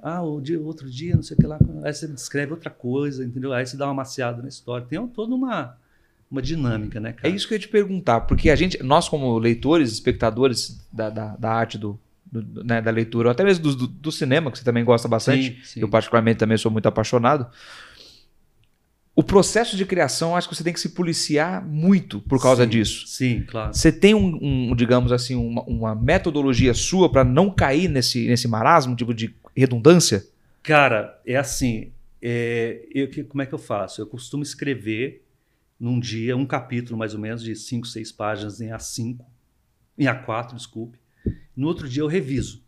Ah, 0.04 0.22
o 0.24 0.42
dia, 0.42 0.60
outro 0.60 0.90
dia, 0.90 1.16
não 1.16 1.24
sei 1.24 1.38
o 1.38 1.40
que 1.40 1.46
lá. 1.46 1.60
Aí 1.84 1.94
você 1.94 2.08
descreve 2.08 2.52
outra 2.52 2.70
coisa, 2.72 3.24
entendeu? 3.24 3.54
Aí 3.54 3.66
você 3.66 3.78
dá 3.78 3.86
uma 3.86 3.94
maciada 3.94 4.42
na 4.42 4.50
história. 4.50 4.86
Tem 4.88 5.06
toda 5.08 5.36
uma, 5.36 5.78
uma 6.30 6.42
dinâmica, 6.42 7.00
né, 7.00 7.10
É 7.10 7.14
cara? 7.14 7.34
isso 7.34 7.48
que 7.48 7.54
eu 7.54 7.58
ia 7.58 7.60
te 7.62 7.68
perguntar, 7.68 8.22
porque 8.22 8.50
a 8.50 8.56
gente, 8.56 8.82
nós 8.82 9.08
como 9.08 9.38
leitores, 9.38 9.92
espectadores 9.92 10.80
da, 10.92 11.10
da, 11.12 11.36
da 11.36 11.52
arte 11.52 11.78
do, 11.78 12.00
do- 12.26 12.64
né, 12.64 12.82
da 12.82 12.90
leitura, 12.90 13.28
ou 13.28 13.32
até 13.32 13.44
mesmo 13.44 13.64
do, 13.64 13.76
do, 13.76 13.88
do 13.88 14.12
cinema, 14.12 14.52
que 14.52 14.58
você 14.58 14.64
também 14.64 14.84
gosta 14.84 15.08
bastante, 15.08 15.52
Sim, 15.54 15.64
sim. 15.64 15.80
eu 15.82 15.88
particularmente 15.88 16.40
também 16.40 16.58
sou 16.58 16.72
muito 16.72 16.88
apaixonado, 16.88 17.46
o 19.14 19.22
processo 19.22 19.76
de 19.76 19.86
criação, 19.86 20.36
acho 20.36 20.48
que 20.48 20.56
você 20.56 20.64
tem 20.64 20.74
que 20.74 20.80
se 20.80 20.90
policiar 20.90 21.66
muito 21.66 22.22
por 22.22 22.42
causa 22.42 22.64
Sim, 22.64 22.70
disso. 22.70 23.08
Sim, 23.08 23.44
claro. 23.46 23.74
Você 23.74 23.92
tem 23.92 24.16
um, 24.16 24.40
um, 24.42 24.76
digamos 24.76 25.12
assim, 25.12 25.36
uma, 25.36 25.64
uma 25.64 25.96
metodologia 25.96 26.74
sua 26.74 27.12
para 27.12 27.24
não 27.24 27.50
cair 27.50 27.90
nesse, 27.90 28.26
nesse 28.28 28.48
marasmo, 28.48 28.96
tipo 28.96 29.14
de 29.14 29.36
redundância? 29.56 30.26
Cara, 30.64 31.20
é 31.26 31.36
assim. 31.36 31.92
é, 32.22 32.88
eu, 32.94 33.10
como 33.28 33.42
é 33.42 33.46
que 33.46 33.54
eu 33.54 33.60
faço? 33.60 34.02
Eu 34.02 34.08
costumo 34.08 34.44
escrever 34.44 35.26
num 35.78 36.00
dia 36.00 36.38
um 36.38 36.46
capítulo, 36.46 36.98
mais 36.98 37.14
ou 37.14 37.20
menos, 37.20 37.44
de 37.44 37.54
5, 37.54 37.88
6 37.88 38.12
páginas 38.14 38.62
em 38.62 38.70
A5, 38.70 39.20
em 39.98 40.06
A4, 40.06 40.56
desculpe. 40.56 40.98
No 41.56 41.68
outro 41.68 41.90
dia 41.90 42.04
eu 42.04 42.08
reviso. 42.08 42.64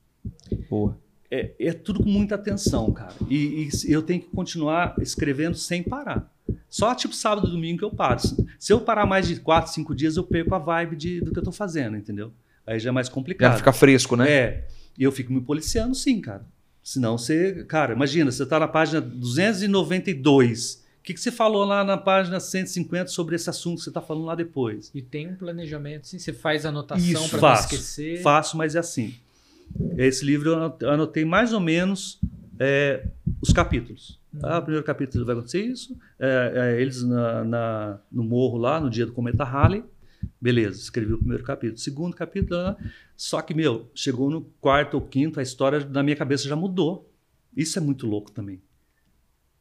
Boa. 0.69 0.99
É, 1.31 1.51
é 1.59 1.73
tudo 1.73 2.03
com 2.03 2.09
muita 2.09 2.35
atenção, 2.35 2.91
cara. 2.91 3.13
E, 3.29 3.69
e 3.87 3.91
eu 3.91 4.01
tenho 4.01 4.21
que 4.21 4.27
continuar 4.27 4.95
escrevendo 4.99 5.55
sem 5.55 5.81
parar. 5.81 6.32
Só 6.69 6.93
tipo 6.95 7.13
sábado 7.13 7.47
e 7.47 7.51
domingo 7.51 7.79
que 7.79 7.85
eu 7.85 7.91
paro. 7.91 8.19
Se 8.59 8.73
eu 8.73 8.81
parar 8.81 9.05
mais 9.05 9.27
de 9.27 9.37
4, 9.39 9.71
5 9.71 9.93
dias, 9.95 10.17
eu 10.17 10.23
perco 10.23 10.53
a 10.55 10.59
vibe 10.59 10.95
de- 10.95 11.21
do 11.21 11.31
que 11.31 11.39
eu 11.39 11.43
tô 11.43 11.51
fazendo, 11.51 11.95
entendeu? 11.97 12.31
Aí 12.65 12.79
já 12.79 12.89
é 12.89 12.91
mais 12.91 13.07
Já 13.07 13.13
complicado. 13.13 13.57
fica 13.57 13.71
fresco, 13.73 14.15
né? 14.15 14.29
É. 14.31 14.67
E 14.97 15.03
eu 15.03 15.11
fico 15.11 15.31
me 15.33 15.41
policiando, 15.41 15.93
sim, 15.95 16.19
cara. 16.21 16.45
Senão 16.83 17.17
você. 17.17 17.63
Cara, 17.67 17.93
imagina, 17.93 18.31
você 18.31 18.45
tá 18.45 18.59
na 18.59 18.67
página 18.67 18.99
292. 19.01 20.83
O 20.99 21.03
que, 21.03 21.13
que 21.13 21.19
você 21.19 21.31
falou 21.31 21.65
lá 21.65 21.83
na 21.83 21.97
página 21.97 22.39
150 22.39 23.07
sobre 23.07 23.35
esse 23.35 23.49
assunto 23.49 23.79
que 23.79 23.83
você 23.83 23.91
tá 23.91 24.01
falando 24.01 24.25
lá 24.25 24.35
depois? 24.35 24.89
E 24.95 25.01
tem 25.01 25.27
um 25.29 25.35
planejamento, 25.35 26.07
sim. 26.07 26.17
Você 26.17 26.31
faz 26.31 26.65
anotação 26.65 27.27
para 27.29 27.41
não 27.41 27.53
esquecer. 27.55 28.21
Faço, 28.21 28.55
mas 28.57 28.75
é 28.75 28.79
assim. 28.79 29.13
Esse 29.97 30.23
livro 30.23 30.75
eu 30.79 30.89
anotei 30.89 31.25
mais 31.25 31.51
ou 31.51 31.59
menos 31.59 32.19
é, 32.59 33.05
os 33.41 33.51
capítulos. 33.51 34.19
Ah, 34.41 34.57
o 34.57 34.61
primeiro 34.61 34.85
capítulo 34.85 35.25
vai 35.25 35.35
acontecer 35.35 35.61
isso. 35.61 35.95
é, 36.19 36.53
é, 36.77 36.81
eles 36.81 37.03
na- 37.03 37.43
na- 37.43 37.99
no 38.11 38.23
morro 38.23 38.57
lá, 38.57 38.79
no 38.79 38.89
dia 38.89 39.05
do 39.05 39.11
cometa 39.13 39.43
Halley. 39.43 39.83
Beleza, 40.41 40.79
escrevi 40.79 41.13
o 41.13 41.17
primeiro 41.17 41.43
capítulo. 41.43 41.77
Segundo 41.77 42.15
capítulo, 42.15 42.59
ah, 42.59 42.77
só 43.15 43.41
que, 43.41 43.53
meu, 43.53 43.89
chegou 43.93 44.29
no 44.31 44.41
quarto 44.59 44.95
ou 44.95 45.01
quinto, 45.01 45.39
a 45.39 45.43
história 45.43 45.79
na 45.85 46.01
minha 46.01 46.15
cabeça 46.15 46.47
já 46.47 46.55
mudou. 46.55 47.11
Isso 47.55 47.77
é 47.77 47.81
muito 47.81 48.07
louco 48.07 48.31
também. 48.31 48.61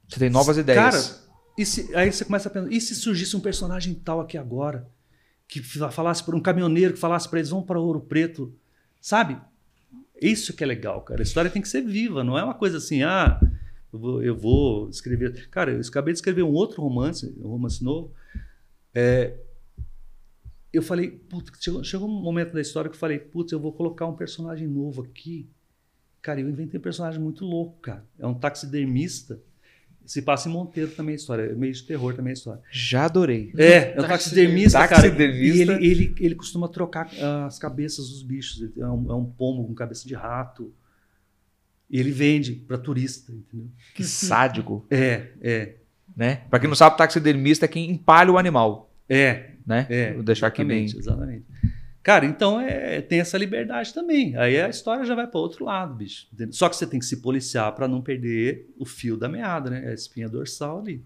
Você 0.08 0.18
tem 0.18 0.30
novas 0.30 0.56
ideias. 0.56 0.82
Cara, 1.08 1.32
e 1.58 1.66
se- 1.66 1.94
aí 1.94 2.10
você 2.12 2.24
começa 2.24 2.48
a 2.48 2.52
pensar, 2.52 2.72
e 2.72 2.80
se 2.80 2.94
surgisse 2.94 3.36
um 3.36 3.40
personagem 3.40 3.94
tal 3.94 4.20
aqui 4.20 4.38
agora, 4.38 4.88
que 5.48 5.60
fa- 5.62 5.90
falasse 5.90 6.22
para 6.24 6.36
um 6.36 6.40
caminhoneiro, 6.40 6.94
que 6.94 6.98
falasse 7.00 7.28
para 7.28 7.38
eles, 7.40 7.50
vão 7.50 7.62
para 7.62 7.78
Ouro 7.80 8.00
Preto, 8.00 8.54
sabe? 9.00 9.36
Isso 10.20 10.52
que 10.54 10.62
é 10.62 10.66
legal, 10.66 11.02
cara. 11.02 11.20
A 11.20 11.24
história 11.24 11.50
tem 11.50 11.60
que 11.60 11.68
ser 11.68 11.82
viva, 11.82 12.22
não 12.24 12.38
é 12.38 12.44
uma 12.44 12.54
coisa 12.54 12.78
assim, 12.78 13.02
ah, 13.02 13.40
eu 13.92 13.98
vou, 13.98 14.22
eu 14.22 14.36
vou 14.36 14.88
escrever. 14.88 15.48
Cara, 15.50 15.72
eu 15.72 15.80
acabei 15.80 16.12
de 16.12 16.18
escrever 16.18 16.42
um 16.42 16.52
outro 16.52 16.80
romance, 16.80 17.34
um 17.38 17.48
romance 17.48 17.84
novo. 17.84 18.12
É, 18.94 19.34
eu 20.72 20.82
falei, 20.82 21.10
putz, 21.10 21.50
chegou, 21.60 21.84
chegou 21.84 22.08
um 22.08 22.22
momento 22.22 22.54
da 22.54 22.60
história 22.60 22.88
que 22.88 22.96
eu 22.96 23.00
falei, 23.00 23.18
putz, 23.18 23.52
eu 23.52 23.60
vou 23.60 23.72
colocar 23.72 24.06
um 24.06 24.16
personagem 24.16 24.66
novo 24.66 25.02
aqui. 25.02 25.48
Cara, 26.22 26.40
eu 26.40 26.48
inventei 26.48 26.78
um 26.80 26.82
personagem 26.82 27.20
muito 27.20 27.44
louco, 27.44 27.80
cara. 27.80 28.06
É 28.18 28.26
um 28.26 28.34
taxidermista. 28.34 29.40
Se 30.06 30.22
passa 30.22 30.48
em 30.48 30.52
Monteiro 30.52 30.90
também 30.92 31.12
a 31.12 31.16
história. 31.16 31.42
É 31.42 31.54
meio 31.54 31.72
de 31.72 31.82
terror 31.82 32.14
também 32.14 32.30
a 32.30 32.34
história. 32.34 32.62
Já 32.70 33.04
adorei. 33.04 33.52
É, 33.56 33.94
é 33.96 34.00
um 34.00 34.06
taxidermista, 34.06 34.78
cara. 34.88 35.02
Taxidermista. 35.02 35.56
E 35.56 35.60
ele, 35.60 35.86
ele, 35.86 36.14
ele 36.18 36.34
costuma 36.34 36.68
trocar 36.68 37.10
ah, 37.20 37.46
as 37.46 37.58
cabeças 37.58 38.08
dos 38.08 38.22
bichos. 38.22 38.62
É 38.76 38.86
um, 38.86 39.10
é 39.10 39.14
um 39.14 39.24
pombo 39.24 39.66
com 39.66 39.74
cabeça 39.74 40.06
de 40.06 40.14
rato. 40.14 40.72
E 41.92 42.00
ele 42.00 42.10
vende 42.10 42.52
para 42.54 42.78
turista, 42.78 43.30
entendeu? 43.30 43.68
Que 43.94 44.02
sádico, 44.02 44.86
É, 44.90 45.26
é. 45.42 45.74
né? 46.16 46.36
Pra 46.48 46.58
quem 46.58 46.66
não 46.68 46.74
sabe, 46.74 46.96
taxidermista 46.96 47.66
é 47.66 47.68
quem 47.68 47.90
empalha 47.90 48.32
o 48.32 48.38
animal, 48.38 48.90
É, 49.08 49.50
né? 49.66 49.86
é. 49.90 50.12
Vou 50.14 50.22
deixar 50.22 50.46
aqui 50.46 50.64
bem. 50.64 50.86
exatamente. 50.86 51.44
Cara, 52.02 52.24
então 52.26 52.58
é, 52.60 53.00
tem 53.00 53.20
essa 53.20 53.38
liberdade 53.38 53.94
também. 53.94 54.34
Aí 54.36 54.60
a 54.60 54.68
história 54.68 55.04
já 55.04 55.14
vai 55.14 55.26
para 55.26 55.38
outro 55.38 55.64
lado, 55.66 55.94
bicho. 55.94 56.26
entendeu? 56.32 56.52
Só 56.52 56.68
que 56.68 56.74
você 56.74 56.84
tem 56.86 56.98
que 56.98 57.06
se 57.06 57.18
policiar 57.18 57.70
para 57.76 57.86
não 57.86 58.00
perder 58.02 58.68
o 58.76 58.84
fio 58.84 59.16
da 59.16 59.28
meada, 59.28 59.70
né? 59.70 59.86
A 59.88 59.92
espinha 59.94 60.28
dorsal 60.28 60.80
ali. 60.80 61.04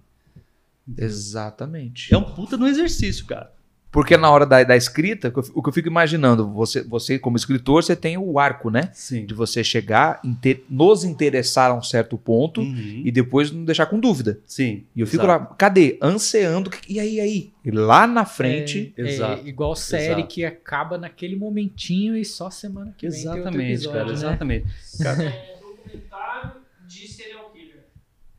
Exatamente. 0.96 2.14
É 2.14 2.16
um 2.16 2.22
puta 2.24 2.56
no 2.56 2.66
exercício, 2.66 3.26
cara. 3.26 3.52
Porque 3.96 4.16
na 4.16 4.30
hora 4.30 4.44
da, 4.44 4.62
da 4.62 4.76
escrita, 4.76 5.28
o 5.54 5.62
que 5.62 5.68
eu- 5.70 5.72
fico 5.72 5.88
imaginando, 5.88 6.52
você, 6.52 6.82
você 6.82 7.18
como 7.18 7.36
escritor, 7.36 7.82
você 7.82 7.96
tem 7.96 8.18
o 8.18 8.38
arco, 8.38 8.68
né? 8.70 8.90
Sim. 8.92 9.24
De 9.24 9.32
você 9.32 9.64
chegar, 9.64 10.20
inte- 10.22 10.62
nos 10.68 11.02
interessar 11.02 11.70
a 11.70 11.74
um 11.74 11.82
certo 11.82 12.18
ponto 12.18 12.60
Uhum. 12.60 13.02
e 13.04 13.10
depois 13.10 13.50
não 13.50 13.64
deixar 13.64 13.86
com 13.86 13.98
dúvida. 13.98 14.38
Sim. 14.46 14.84
E 14.94 15.00
eu 15.00 15.06
fico 15.06 15.24
exato. 15.24 15.44
lá, 15.48 15.54
cadê? 15.56 15.98
Anseando. 16.02 16.70
E 16.86 17.00
aí, 17.00 17.18
aí? 17.20 17.50
E 17.64 17.70
lá 17.70 18.06
na 18.06 18.26
frente. 18.26 18.92
É, 18.98 19.02
é 19.02 19.08
Exato, 19.08 19.48
igual 19.48 19.74
série 19.74 20.12
exato. 20.20 20.26
que 20.28 20.44
acaba 20.44 20.98
naquele 20.98 21.34
momentinho 21.34 22.14
e 22.16 22.24
só 22.24 22.50
semana 22.50 22.94
que 22.98 23.08
vem 23.08 23.18
tem 23.18 23.26
outro 23.28 23.40
Exatamente, 23.42 23.70
episódio, 23.72 23.92
cara, 23.98 24.06
né? 24.06 24.12
exatamente. 24.12 24.66
Cara, 25.02 25.22
É 25.24 25.56
documentário 25.60 26.52
de 26.86 27.08
serial 27.08 27.50
killer. 27.50 27.84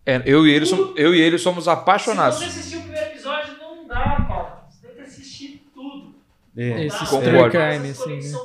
É, 0.06 0.22
eu, 0.26 0.46
e 0.46 0.52
ele 0.52 0.66
som- 0.68 0.94
eu 0.96 1.16
e 1.16 1.20
ele 1.20 1.38
somos 1.40 1.68
apaixonados. 1.68 2.38
Se 2.40 2.46
você 2.46 2.60
assistiu 2.60 2.80
o 2.80 2.82
primeiro 2.84 3.08
episódio, 3.08 3.58
não 3.60 3.88
dá, 3.88 3.96
cara. 4.28 4.68
Você 4.70 4.88
tem 4.88 4.96
que 4.96 5.02
assistir 5.02 5.70
tudo. 5.74 6.16
É. 6.58 6.86
Esse 6.86 7.04
Dá, 7.04 7.10
Concordo. 7.10 7.58
Essa 7.58 7.92
assim, 7.92 8.22
cara. 8.22 8.42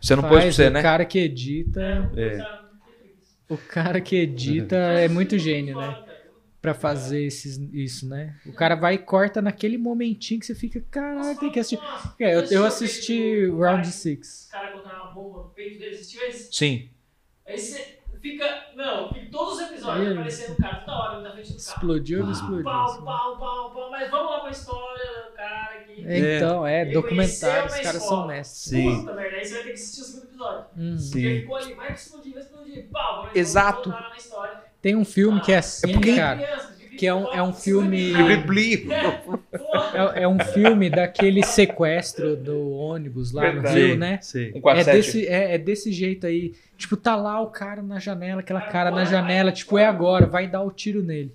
Você 0.00 0.14
não 0.14 0.22
Faz, 0.22 0.32
pôs 0.34 0.44
pra 0.44 0.52
você, 0.52 0.68
o 0.68 0.70
né? 0.70 0.82
cara 0.82 1.04
que 1.04 1.18
edita, 1.18 2.10
É. 2.16 2.46
O 3.48 3.56
cara 3.56 4.00
que 4.00 4.16
edita 4.16 4.76
é 4.76 5.08
muito 5.08 5.38
gênio, 5.38 5.76
né? 5.76 5.96
Pra 6.60 6.74
fazer 6.74 7.22
esses, 7.22 7.58
isso, 7.72 8.08
né? 8.08 8.34
O 8.44 8.52
cara 8.52 8.74
vai 8.74 8.94
e 8.94 8.98
corta 8.98 9.40
naquele 9.40 9.78
momentinho 9.78 10.40
que 10.40 10.46
você 10.46 10.54
fica, 10.54 10.80
caraca, 10.90 11.38
tem 11.38 11.50
que 11.50 11.60
assistir. 11.60 11.84
É, 12.18 12.34
eu, 12.34 12.40
eu 12.50 12.64
assisti 12.64 13.46
Round 13.46 13.86
Os 13.88 13.94
6. 13.94 14.48
caras 14.50 14.72
colocaram 14.72 15.04
uma 15.04 15.12
bomba 15.12 15.42
no 15.44 15.50
peito 15.50 15.78
dele, 15.78 15.94
assistiu 15.94 16.26
esse? 16.28 16.48
Sim. 16.52 16.88
Aí 17.48 17.56
você 17.56 17.98
fica. 18.30 18.66
Não, 18.74 19.08
fica 19.12 19.26
todos 19.30 19.54
os 19.54 19.60
episódios 19.70 20.06
aí? 20.06 20.12
aparecendo 20.12 20.52
o 20.52 20.56
cara 20.62 20.76
toda 20.76 20.96
hora 20.98 21.20
na 21.20 21.30
frente 21.32 21.52
do 21.52 21.56
carro. 21.56 21.58
Explodiu 21.76 22.18
ou 22.20 22.24
não 22.26 22.32
explodiu? 22.32 22.64
Pau, 22.64 22.84
assim? 22.84 23.04
pau, 23.04 23.38
pau, 23.38 23.70
pau. 23.70 23.90
Mas 23.90 24.10
vamos 24.10 24.30
lá 24.30 24.40
pra 24.40 24.50
história 24.50 25.22
do 25.30 25.36
cara 25.36 25.76
aqui. 25.80 26.04
É, 26.06 26.36
Então, 26.36 26.66
é, 26.66 26.84
documentário, 26.86 27.66
os 27.66 27.78
caras 27.80 28.02
são 28.02 28.26
mestres. 28.26 28.58
Sim. 28.70 29.00
Puta 29.00 29.14
merda, 29.14 29.36
aí 29.36 29.44
você 29.44 29.54
vai 29.54 29.62
ter 29.62 29.68
que 29.68 29.74
assistir 29.74 30.00
o 30.00 30.04
segundo 30.04 30.24
episódio. 30.24 30.64
Uhum. 30.76 30.98
Sim. 30.98 31.10
Porque 31.12 31.40
ficou 31.40 31.56
ali, 31.56 31.74
vai 31.74 31.92
explodir, 31.92 32.32
vai 32.32 32.42
explodir. 32.42 32.88
Pau, 32.90 33.16
vamos 33.22 33.36
Exato. 33.36 33.94
Tem 34.82 34.94
um 34.94 35.04
filme 35.04 35.40
que 35.40 35.52
é 35.52 35.58
assim, 35.58 35.92
porque- 35.92 36.14
cara. 36.14 36.36
Criança, 36.42 36.75
que 36.96 37.06
é 37.06 37.14
um- 37.14 37.32
é 37.32 37.42
um 37.42 37.52
filme-. 37.52 38.12
É, 40.14 40.22
é 40.22 40.28
um 40.28 40.38
filme 40.38 40.90
daquele 40.90 41.44
sequestro 41.44 42.36
do 42.36 42.70
ônibus 42.72 43.32
lá 43.32 43.46
no 43.46 43.52
Verdade. 43.62 43.78
Rio, 43.86 43.96
né? 43.96 44.18
Sim. 44.22 44.50
É 44.54 44.60
47. 44.60 44.96
desse, 44.96 45.26
é, 45.26 45.54
é 45.54 45.58
desse 45.58 45.92
jeito 45.92 46.26
aí. 46.26 46.54
Tipo, 46.76 46.96
tá 46.96 47.16
lá 47.16 47.40
o 47.40 47.46
cara 47.48 47.82
na 47.82 47.98
janela, 47.98 48.40
aquela 48.40 48.60
cara 48.60 48.90
na 48.90 49.04
janela, 49.04 49.50
tipo, 49.52 49.78
é 49.78 49.86
agora, 49.86 50.26
vai 50.26 50.46
dar 50.46 50.62
o 50.62 50.70
tiro 50.70 51.02
nele. 51.02 51.32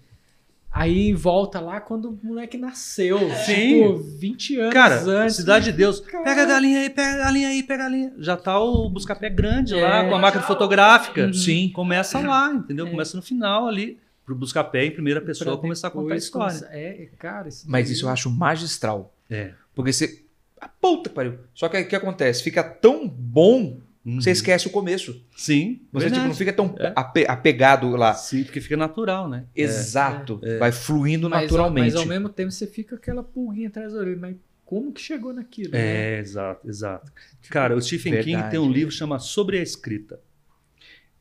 Aí 0.73 1.11
volta 1.11 1.59
lá 1.59 1.81
quando 1.81 2.09
o 2.11 2.19
moleque 2.23 2.57
nasceu. 2.57 3.19
Sim. 3.45 3.81
Tipo, 3.83 3.97
20 3.97 4.57
anos 4.57 4.73
Cara, 4.73 4.95
antes. 5.01 5.35
Cidade 5.35 5.65
de 5.65 5.73
Deus. 5.73 5.99
Cara. 5.99 6.23
Pega 6.23 6.43
a 6.43 6.45
galinha 6.45 6.79
aí, 6.79 6.89
pega 6.89 7.13
a 7.15 7.17
galinha 7.25 7.47
aí, 7.49 7.61
pega 7.63 7.83
a 7.83 7.89
galinha. 7.89 8.13
Já 8.17 8.37
tá 8.37 8.57
o 8.57 8.87
busca-pé 8.89 9.29
grande 9.29 9.77
É. 9.77 9.81
lá, 9.81 10.05
com 10.07 10.15
a 10.15 10.19
máquina 10.19 10.43
fotográfica. 10.43 11.25
Uhum. 11.25 11.33
Sim. 11.33 11.69
Começa 11.73 12.19
lá, 12.19 12.53
entendeu? 12.53 12.87
É. 12.87 12.89
Começa 12.89 13.17
no 13.17 13.21
final 13.23 13.67
ali, 13.67 13.97
pro 14.25 14.35
busca-pé 14.35 14.85
em 14.85 14.91
primeira 14.91 15.19
pessoa 15.21 15.57
começar 15.57 15.87
a 15.87 15.91
contar 15.91 16.13
a 16.13 16.17
história. 16.17 16.57
começar- 16.59 16.75
É, 16.77 17.09
cara, 17.17 17.49
isso 17.49 17.65
Mas 17.69 17.85
daí- 17.87 17.93
isso 17.93 18.05
eu 18.05 18.09
acho 18.09 18.29
magistral. 18.29 19.13
É. 19.29 19.53
Porque 19.75 19.91
você. 19.93 20.23
A 20.59 20.67
puta 20.67 21.09
que 21.09 21.15
pariu. 21.15 21.39
Só 21.55 21.67
que 21.67 21.77
aí 21.77 21.83
o 21.83 21.87
que 21.87 21.95
acontece? 21.95 22.43
Fica 22.43 22.63
tão 22.63 23.07
bom, 23.07 23.79
Uhum. 24.05 24.21
você 24.21 24.29
esquece 24.31 24.67
o 24.67 24.69
começo. 24.69 25.25
Sim. 25.35 25.81
Você 25.91 26.11
tipo, 26.11 26.23
não 26.25 26.35
fica 26.35 26.53
tão 26.53 26.75
É. 26.79 26.93
ape- 26.95 27.25
apegado 27.27 27.89
lá. 27.95 28.13
Sim, 28.13 28.43
porque 28.43 28.61
fica 28.61 28.77
natural, 28.77 29.27
né? 29.27 29.45
Exato. 29.55 30.39
É. 30.43 30.57
Vai 30.59 30.71
fluindo 30.71 31.27
mas, 31.29 31.37
ao- 31.39 31.43
naturalmente. 31.45 31.85
Mas 31.93 31.95
ao 31.95 32.05
mesmo 32.05 32.29
tempo 32.29 32.51
você 32.51 32.67
fica 32.67 32.95
aquela 32.95 33.23
pulguinha 33.23 33.69
atrás 33.69 33.93
da 33.93 33.99
orelha. 33.99 34.17
Mas 34.17 34.35
como 34.65 34.91
que 34.91 35.01
chegou 35.01 35.33
naquilo? 35.33 35.71
né? 35.71 35.79
É, 35.79 36.19
exato, 36.19 36.67
exato. 36.69 37.11
Cara, 37.49 37.75
o 37.75 37.81
Stephen 37.81 38.13
King 38.19 38.33
Verdade. 38.33 38.51
tem 38.51 38.59
um 38.59 38.71
livro 38.71 38.89
que 38.91 38.97
chama 38.97 39.17
Sobre 39.17 39.57
a 39.57 39.63
Escrita. 39.63 40.19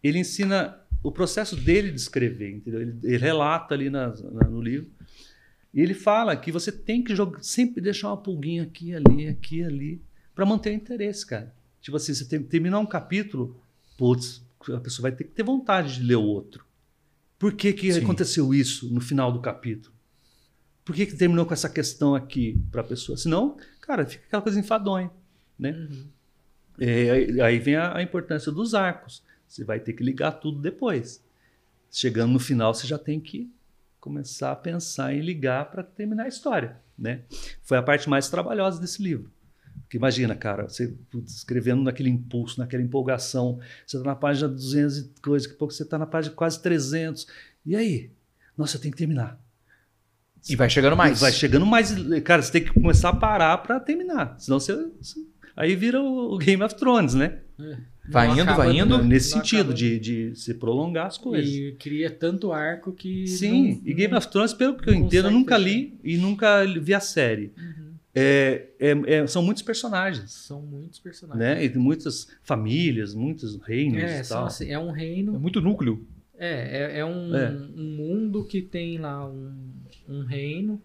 Ele 0.03 0.19
ensina 0.19 0.80
o 1.03 1.11
processo 1.11 1.57
dele 1.57 1.91
de 1.91 1.97
escrever, 2.01 2.51
entendeu? 2.57 2.81
Ele, 2.83 2.95
ele 3.03 3.17
relata 3.17 3.75
ali 3.75 3.89
na- 3.91 4.09
na- 4.33 4.49
no 4.49 4.61
livro. 4.61 4.89
E 5.73 5.81
ele 5.81 5.95
fala 5.95 6.37
que 6.37 6.51
você 6.53 6.71
tem 6.73 7.03
que 7.03 7.15
jogar, 7.15 7.43
sempre 7.43 7.81
deixar 7.81 8.09
uma 8.09 8.17
pulguinha 8.17 8.65
aqui, 8.65 8.95
ali, 8.95 9.29
aqui, 9.29 9.63
ali, 9.63 10.03
para 10.35 10.45
manter 10.45 10.71
o 10.71 10.75
interesse, 10.75 11.25
cara. 11.25 11.55
Tipo 11.81 11.97
assim, 11.97 12.13
você 12.13 12.25
tem, 12.25 12.43
terminar 12.43 12.79
um 12.81 12.87
capítulo, 12.87 13.57
putz, 13.97 14.43
a 14.75 14.81
pessoa 14.81 15.05
vai 15.09 15.13
ter 15.13 15.25
que 15.25 15.31
ter 15.31 15.43
vontade 15.43 15.95
de 15.95 16.03
ler 16.03 16.17
o 16.17 16.23
outro. 16.23 16.65
Por 17.39 17.55
que, 17.55 17.73
que 17.73 17.93
Sim. 17.93 18.03
aconteceu 18.03 18.53
isso 18.53 18.93
no 18.93 19.01
final 19.01 19.33
do 19.33 19.41
capítulo? 19.41 19.95
Por 20.85 20.95
que, 20.95 21.07
que 21.07 21.17
terminou 21.17 21.47
com 21.47 21.55
essa 21.55 21.69
questão 21.71 22.15
aqui 22.15 22.61
para 22.71 22.81
a 22.81 22.85
pessoa? 22.85 23.17
Senão, 23.17 23.57
cara, 23.81 24.05
fica 24.05 24.25
aquela 24.27 24.43
coisa 24.43 24.59
enfadonha, 24.61 25.11
né? 25.59 25.71
Uhum. 25.73 26.07
É, 26.79 27.11
aí- 27.11 27.41
aí 27.41 27.59
vem 27.59 27.77
a, 27.77 27.97
a 27.97 28.03
importância 28.03 28.51
dos 28.51 28.75
arcos. 28.75 29.23
Você 29.51 29.65
vai 29.65 29.81
ter 29.81 29.95
que 29.95 30.05
ligar 30.05 30.31
tudo 30.31 30.61
depois. 30.61 31.21
Chegando 31.91 32.33
no 32.33 32.39
final, 32.39 32.73
você 32.73 32.87
já 32.87 32.97
tem 32.97 33.19
que 33.19 33.53
começar 33.99 34.53
a 34.53 34.57
pensar 34.57 35.13
em 35.13 35.21
ligar 35.21 35.69
para 35.73 35.83
terminar 35.83 36.25
a 36.25 36.29
história, 36.29 36.77
né? 36.97 37.23
Foi 37.61 37.77
a 37.77 37.83
parte 37.83 38.09
mais 38.09 38.29
trabalhosa 38.29 38.81
desse 38.81 39.03
livro. 39.03 39.29
Porque 39.81 39.97
imagina, 39.97 40.37
cara, 40.37 40.69
você 40.69 40.95
putz, 41.11 41.35
escrevendo 41.35 41.83
naquele 41.83 42.09
impulso, 42.09 42.61
naquela 42.61 42.81
empolgação, 42.81 43.59
você 43.85 43.97
está 43.97 44.09
na 44.09 44.15
página 44.15 44.49
200 44.49 44.99
e 44.99 45.15
coisa, 45.21 45.47
daqui 45.47 45.57
a 45.57 45.59
pouco 45.59 45.75
você 45.75 45.83
está 45.83 45.99
na 45.99 46.07
página 46.07 46.33
quase 46.33 46.63
300. 46.63 47.27
E 47.67 47.75
aí? 47.75 48.13
Nossa, 48.57 48.77
eu 48.77 48.81
tenho 48.81 48.93
que 48.93 48.99
terminar. 48.99 49.37
E 50.49 50.55
vai 50.55 50.71
chegando 50.71 50.97
mais. 50.97 51.21
Vai 51.21 51.33
chegando 51.33 51.67
mais. 51.67 51.93
Cara, 52.23 52.41
você 52.41 52.53
tem 52.53 52.65
que 52.65 52.73
começar 52.73 53.09
a 53.09 53.17
parar 53.17 53.59
para 53.59 53.81
terminar. 53.81 54.39
Senão 54.39 54.61
você. 54.61 54.91
Aí 55.57 55.75
vira 55.75 56.01
o 56.01 56.39
Game 56.39 56.63
of 56.63 56.77
Thrones, 56.77 57.15
né? 57.15 57.41
Vai 58.11 58.27
Não 58.29 58.38
indo, 58.40 58.55
vai 58.57 58.77
indo. 58.79 59.05
Nesse 59.05 59.31
Não 59.35 59.38
sentido, 59.38 59.61
acaba. 59.61 59.75
de, 59.75 59.99
de 60.01 60.35
se 60.37 60.55
prolongar 60.55 61.07
as 61.07 61.16
coisas. 61.16 61.49
E 61.49 61.77
cria 61.79 62.11
tanto 62.11 62.53
arco 62.53 62.92
que. 62.92 63.27
Sim, 63.27 63.75
não- 63.75 63.81
e 63.85 63.94
Game 63.94 64.14
of 64.14 64.29
Thrones, 64.29 64.53
pelo 64.53 64.77
que 64.77 64.88
eu 64.90 64.94
entendo, 64.94 65.27
eu 65.29 65.31
nunca 65.31 65.57
fechar. 65.57 65.68
li 65.70 65.99
e 66.03 66.16
nunca 66.16 66.64
vi 66.81 66.92
a 66.94 67.01
série. 67.01 67.53
Uhum. 67.57 67.90
É, 68.12 68.66
é- 68.81 69.14
é- 69.14 69.27
são 69.29 69.40
muitos 69.42 69.62
personagens, 69.62 70.33
São 70.33 70.61
muitos 70.61 70.99
personagens. 70.99 71.38
né? 71.40 71.64
E 71.64 71.79
muitas 71.79 72.27
famílias, 72.42 73.14
muitos 73.14 73.57
reinos 73.62 74.03
É, 74.03 74.20
e 74.20 74.25
são 74.25 74.38
tal. 74.38 74.46
assim, 74.49 74.68
é 74.68 74.79
um 74.79 74.90
É 74.94 74.99
reino. 74.99 75.38
muito 75.38 75.61
núcleo. 75.61 76.05
É, 76.37 76.96
é, 76.96 76.99
é 77.01 77.05
um, 77.05 77.35
É. 77.37 77.51
um 77.77 77.96
mundo 77.96 78.44
que 78.44 78.61
tem 78.62 78.99
lá 78.99 79.29
um, 79.29 79.53
um 80.09 80.25
reino. 80.25 80.81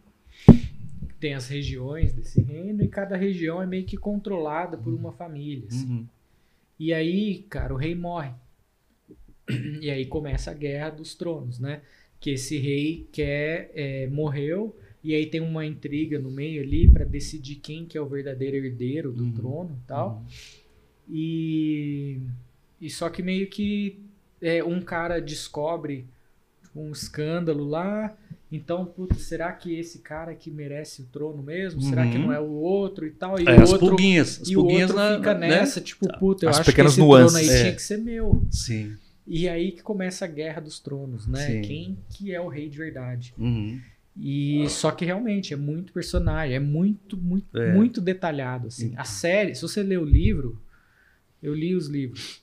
Tem 1.20 1.34
as 1.34 1.48
regiões 1.48 2.14
desse 2.14 2.42
reino 2.42 2.84
e 2.84 2.88
cada 2.88 3.16
região 3.16 3.62
é 3.62 3.66
meio 3.66 3.86
que 3.86 3.98
controlada 3.98 4.78
por 4.78 4.94
uma 4.94 5.12
família. 5.12 5.66
assim. 5.68 5.88
Uhum. 5.90 6.06
E 6.80 6.94
aí, 6.94 7.44
cara, 7.50 7.74
o 7.74 7.78
rei 7.78 7.96
morre. 7.96 8.34
E 9.82 9.90
aí 9.90 10.06
começa 10.06 10.52
a 10.52 10.54
guerra 10.54 10.90
dos 10.90 11.16
tronos, 11.16 11.60
né? 11.60 11.82
Que 12.20 12.32
esse 12.32 12.58
rei 12.58 13.08
quer, 13.12 13.72
é, 13.76 14.08
morreu, 14.08 14.76
e 15.04 15.14
aí 15.14 15.26
tem 15.28 15.42
uma 15.42 15.66
intriga 15.66 16.18
no 16.18 16.32
meio 16.32 16.64
ali 16.64 16.88
pra 16.88 17.06
decidir 17.06 17.56
quem 17.58 17.86
que 17.86 17.98
é 17.98 18.02
o 18.02 18.08
verdadeiro 18.08 18.58
herdeiro 18.58 19.12
do 19.12 19.24
Uhum. 19.24 19.32
trono 19.34 19.80
tal. 19.88 20.24
E, 21.10 22.20
e 22.82 22.90
só 22.90 23.10
que 23.10 23.22
meio 23.24 23.48
que 23.50 24.00
é, 24.42 24.64
um 24.64 24.82
cara 24.82 25.22
descobre 25.22 26.06
um 26.76 26.92
escândalo 26.92 27.66
lá. 27.66 28.18
Então, 28.56 28.86
putz, 28.86 29.24
será 29.24 29.52
que 29.52 29.78
esse 29.78 30.00
cara 30.00 30.34
que 30.36 30.50
merece 30.50 31.02
o 31.02 31.06
trono 31.06 31.42
mesmo? 31.44 31.82
Será 31.82 32.08
que 32.08 32.18
Uhum. 32.18 32.28
não 32.28 32.34
é 32.34 32.40
o 32.40 32.50
outro 32.52 33.06
e 33.06 33.12
tal? 33.12 33.40
E 33.40 33.46
É, 33.48 33.58
o 33.58 33.62
as 33.64 33.72
outro 33.74 33.88
pulguinhas. 33.90 34.40
As 34.42 34.48
e 34.50 34.56
o 34.56 34.62
pulguinhas 34.62 34.90
outro 34.92 35.04
na- 35.06 35.16
fica 35.18 35.34
né? 35.34 35.48
nessa, 35.50 35.82
tipo, 35.82 36.08
puta, 36.20 36.46
eu 36.46 36.50
As 36.50 36.60
acho 36.60 36.72
que 36.74 36.82
esse 36.82 37.00
nuances. 37.00 37.34
trono 37.34 37.50
aí 37.52 37.56
É. 37.58 37.62
tinha 37.64 37.76
que 37.76 37.82
ser 37.82 37.98
meu. 37.98 38.46
Sim. 38.52 38.96
E 39.28 39.50
aí 39.50 39.72
que 39.72 39.82
começa 39.82 40.24
a 40.26 40.28
guerra 40.28 40.62
dos 40.62 40.80
tronos, 40.80 41.28
né? 41.28 41.46
Sim. 41.48 41.62
Quem 41.62 41.98
que 42.12 42.34
é 42.34 42.40
o 42.40 42.48
rei 42.48 42.70
de 42.70 42.78
verdade? 42.78 43.34
Uhum. 43.38 43.80
E 44.18 44.66
só 44.70 44.92
que 44.92 45.04
realmente 45.04 45.54
é 45.54 45.58
muito 45.58 45.92
personagem, 45.92 46.56
é 46.56 46.60
muito, 46.60 47.18
muito, 47.18 47.58
É. 47.58 47.74
muito 47.74 48.00
detalhado, 48.00 48.68
assim. 48.68 48.88
Então. 48.88 49.02
A 49.02 49.04
série, 49.04 49.54
se 49.56 49.62
você 49.62 49.84
lê 49.84 49.98
o 49.98 50.06
livro, 50.06 50.58
eu 51.44 51.54
li 51.54 51.76
os 51.76 51.88
livros. 51.88 52.42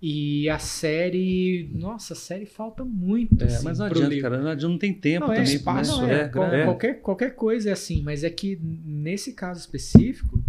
E 0.00 0.48
a 0.48 0.60
série, 0.60 1.68
nossa, 1.74 2.12
a 2.12 2.16
série 2.16 2.46
falta 2.46 2.84
muito, 2.84 3.42
É, 3.42 3.46
assim, 3.48 3.64
mas 3.64 3.78
não 3.80 3.86
adianta, 3.86 4.08
livro. 4.08 4.22
cara. 4.30 4.40
Não, 4.42 4.50
adianta, 4.50 4.70
não 4.72 4.78
tem 4.78 4.94
tempo 4.94 5.26
Não, 5.26 5.32
é, 5.32 5.36
também. 5.38 5.54
espaço, 5.54 6.00
não, 6.00 6.06
né? 6.06 6.20
é, 6.22 6.28
qual- 6.28 6.46
é. 6.54 6.64
Qualquer, 6.64 6.94
qualquer 7.00 7.34
coisa 7.34 7.70
é 7.70 7.72
assim, 7.72 8.00
mas 8.02 8.22
é 8.22 8.30
que 8.30 8.56
nesse 8.62 9.32
caso 9.32 9.58
específico 9.58 10.40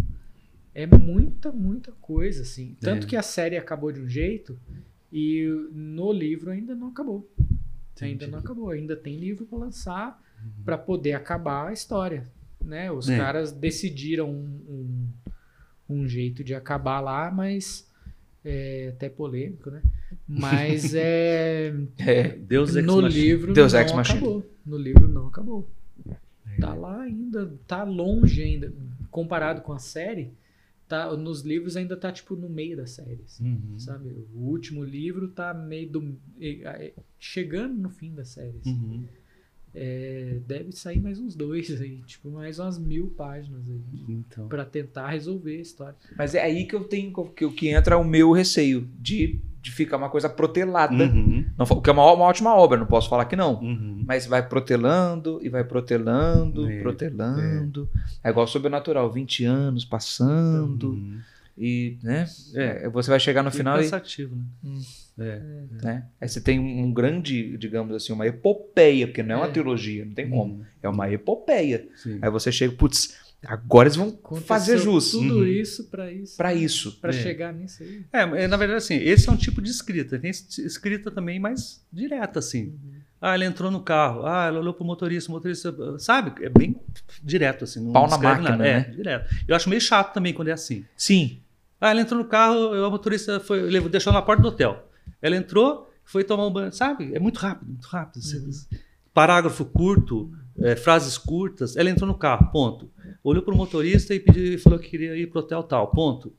é 0.72 0.86
muita, 0.86 1.50
muita 1.50 1.90
coisa, 2.00 2.42
assim. 2.42 2.76
Tanto 2.80 3.06
É. 3.06 3.10
que 3.10 3.16
a 3.16 3.22
série 3.22 3.56
acabou 3.56 3.90
de 3.90 4.00
um 4.00 4.08
jeito 4.08 4.56
e 5.12 5.44
no 5.72 6.12
livro 6.12 6.50
ainda 6.52 6.74
não 6.76 6.88
acabou. 6.88 7.28
Ainda 8.00 8.14
Entendi. 8.24 8.30
não 8.30 8.38
acabou, 8.38 8.70
ainda 8.70 8.94
tem 8.96 9.18
livro 9.18 9.44
para 9.46 9.58
lançar 9.58 10.22
para 10.64 10.78
poder 10.78 11.12
acabar 11.14 11.68
a 11.68 11.72
história, 11.72 12.26
né? 12.64 12.90
Os 12.90 13.08
É. 13.10 13.16
caras 13.18 13.50
decidiram 13.52 14.30
um, 14.30 15.08
um, 15.88 15.96
um 15.96 16.08
jeito 16.08 16.42
de 16.44 16.54
acabar 16.54 17.00
lá, 17.00 17.30
mas 17.32 17.89
é 18.44 18.88
até 18.88 19.08
polêmico, 19.08 19.70
né? 19.70 19.82
Mas 20.26 20.94
é 20.94 21.74
É. 21.98 22.28
Deus 22.28 22.74
Ex 22.74 22.86
no 22.86 23.00
livro 23.00 23.52
Deus 23.52 23.72
não 23.72 23.80
Ex 23.80 23.92
acabou. 23.92 24.44
No 24.64 24.76
livro 24.76 25.08
não 25.08 25.26
acabou. 25.26 25.68
Tá 26.60 26.74
lá 26.74 27.02
ainda, 27.02 27.52
tá 27.66 27.82
longe 27.84 28.42
ainda. 28.42 28.72
Comparado 29.10 29.62
com 29.62 29.72
a 29.72 29.78
série, 29.78 30.30
tá, 30.86 31.16
nos 31.16 31.42
livros 31.42 31.76
ainda 31.76 31.96
tá 31.96 32.12
tipo 32.12 32.36
no 32.36 32.48
meio 32.48 32.76
da 32.76 32.86
série. 32.86 33.22
assim, 33.24 33.44
Uhum. 33.44 33.78
Sabe? 33.78 34.10
O 34.34 34.40
último 34.40 34.84
livro 34.84 35.28
tá 35.28 35.54
meio 35.54 35.88
do. 35.90 36.16
chegando 37.18 37.74
no 37.80 37.88
fim 37.88 38.14
da 38.14 38.24
série. 38.24 38.58
assim. 38.60 38.72
Uhum. 38.72 39.04
É, 39.74 40.38
deve 40.46 40.72
sair 40.72 41.00
mais 41.00 41.20
uns 41.20 41.34
dois 41.36 41.70
aí, 41.80 42.02
tipo, 42.06 42.30
mais 42.30 42.58
umas 42.58 42.78
mil 42.78 43.08
páginas 43.08 43.68
aí. 43.68 43.80
Então. 44.08 44.48
Pra 44.48 44.64
tentar 44.64 45.08
resolver 45.10 45.56
a 45.58 45.60
história. 45.60 45.94
Mas 46.16 46.34
é 46.34 46.42
aí 46.42 46.64
que 46.66 46.74
eu 46.74 46.84
tenho 46.84 47.12
que, 47.34 47.48
que 47.52 47.68
entra 47.68 47.96
o 47.96 48.04
meu 48.04 48.32
receio 48.32 48.88
de, 48.98 49.38
de 49.62 49.70
ficar 49.70 49.96
uma 49.96 50.08
coisa 50.10 50.28
protelada. 50.28 51.04
Uhum. 51.04 51.46
Não, 51.56 51.66
que 51.80 51.88
é 51.88 51.92
uma, 51.92 52.12
uma 52.12 52.24
ótima 52.24 52.54
obra, 52.54 52.78
não 52.78 52.86
posso 52.86 53.08
falar 53.08 53.26
que 53.26 53.36
não. 53.36 53.60
Uhum. 53.60 54.02
Mas 54.06 54.26
vai 54.26 54.46
protelando 54.46 55.38
e 55.42 55.48
vai 55.48 55.62
protelando, 55.62 56.68
É, 56.68 56.80
protelando. 56.82 57.88
É. 58.24 58.30
igual 58.30 58.46
sobrenatural, 58.46 59.10
20 59.12 59.44
anos 59.44 59.84
passando. 59.84 60.90
Uhum. 60.90 61.20
E, 61.56 61.98
né? 62.02 62.26
É. 62.54 62.86
É, 62.86 62.88
você 62.88 63.10
vai 63.10 63.20
chegar 63.20 63.42
no 63.42 63.50
Fica 63.50 63.60
final 63.62 63.78
e. 63.78 63.82
cansativo, 63.82 64.34
né? 64.34 64.42
Hum. 64.64 64.80
É. 65.18 65.40
Né? 65.82 66.06
Aí 66.20 66.28
você 66.28 66.40
tem 66.40 66.58
um, 66.58 66.92
grande, 66.92 67.56
digamos 67.58 67.94
assim, 67.94 68.12
uma 68.12 68.26
epopeia, 68.26 69.06
porque 69.06 69.22
não 69.22 69.34
é 69.34 69.38
uma 69.38 69.46
É. 69.48 69.50
trilogia, 69.50 70.04
não 70.04 70.14
tem 70.14 70.28
como. 70.30 70.54
Uhum. 70.54 70.64
É 70.82 70.88
uma 70.88 71.10
epopeia. 71.12 71.88
Sim. 71.96 72.18
Aí 72.22 72.30
você 72.30 72.50
chega, 72.50 72.74
putz, 72.74 73.16
agora 73.44 73.86
eles 73.88 73.96
vão 73.96 74.08
Aconteceu 74.08 74.46
fazer 74.46 74.78
jus 74.78 75.10
Tudo 75.12 75.38
Uhum. 75.40 75.46
isso 75.46 75.84
pra 75.90 76.10
isso. 76.10 76.36
pra 76.36 76.54
isso. 76.54 76.92
Pra 77.00 77.10
É. 77.10 77.12
chegar 77.12 77.52
nisso 77.52 77.82
aí. 77.82 78.02
É, 78.12 78.24
mas, 78.26 78.48
na 78.50 78.56
verdade, 78.56 78.78
assim, 78.78 78.96
esse 78.96 79.28
é 79.28 79.32
um 79.32 79.36
tipo 79.36 79.60
de 79.60 79.70
escrita. 79.70 80.18
Tem 80.18 80.30
es- 80.30 80.58
escrita 80.58 81.10
também 81.10 81.38
mais 81.38 81.84
direta, 81.92 82.38
assim. 82.38 82.66
Uhum. 82.68 83.00
Ah, 83.22 83.34
ele 83.34 83.44
entrou 83.44 83.70
no 83.70 83.80
carro. 83.82 84.24
Ah, 84.24 84.46
ela 84.46 84.60
olhou 84.60 84.72
pro 84.72 84.82
motorista, 84.84 85.30
o 85.30 85.34
motorista. 85.34 85.74
Sabe? 85.98 86.42
É 86.42 86.48
bem 86.48 86.74
direto, 87.22 87.64
assim. 87.64 87.84
Não 87.84 87.92
Pau 87.92 88.08
na 88.08 88.16
máquina, 88.16 88.50
nada. 88.52 88.62
né? 88.62 88.70
É, 88.70 88.80
direto. 88.84 89.34
Eu 89.46 89.54
acho 89.54 89.68
meio 89.68 89.80
chato 89.82 90.14
também 90.14 90.32
quando 90.32 90.48
é 90.48 90.52
assim. 90.52 90.86
Sim. 90.96 91.40
Ah, 91.78 91.90
ela 91.90 92.00
entrou 92.00 92.18
no 92.22 92.26
carro, 92.26 92.72
o 92.86 92.90
motorista 92.90 93.38
foi, 93.38 93.60
levou, 93.60 93.90
deixou 93.90 94.10
na 94.12 94.22
porta 94.22 94.40
do 94.42 94.48
hotel. 94.48 94.86
Ela 95.22 95.36
entrou, 95.36 95.90
foi 96.04 96.24
tomar 96.24 96.46
um 96.46 96.52
banho. 96.52 96.72
Sabe? 96.72 97.14
É 97.14 97.18
muito 97.18 97.38
rápido, 97.38 97.68
muito 97.68 97.86
rápido. 97.86 98.22
Você- 98.22 98.66
Parágrafo 99.12 99.64
curto, 99.64 100.30
é, 100.58 100.76
frases 100.76 101.18
curtas. 101.18 101.76
Ela 101.76 101.90
entrou 101.90 102.06
no 102.06 102.14
carro, 102.16 102.50
ponto. 102.52 102.90
Olhou 103.24 103.42
pro 103.42 103.56
motorista 103.56 104.14
e 104.14 104.20
pediu, 104.20 104.58
falou 104.60 104.78
que 104.78 104.88
queria 104.88 105.16
ir 105.16 105.26
pro 105.28 105.40
hotel 105.40 105.62
tal, 105.64 105.90
ponto. 105.90 106.32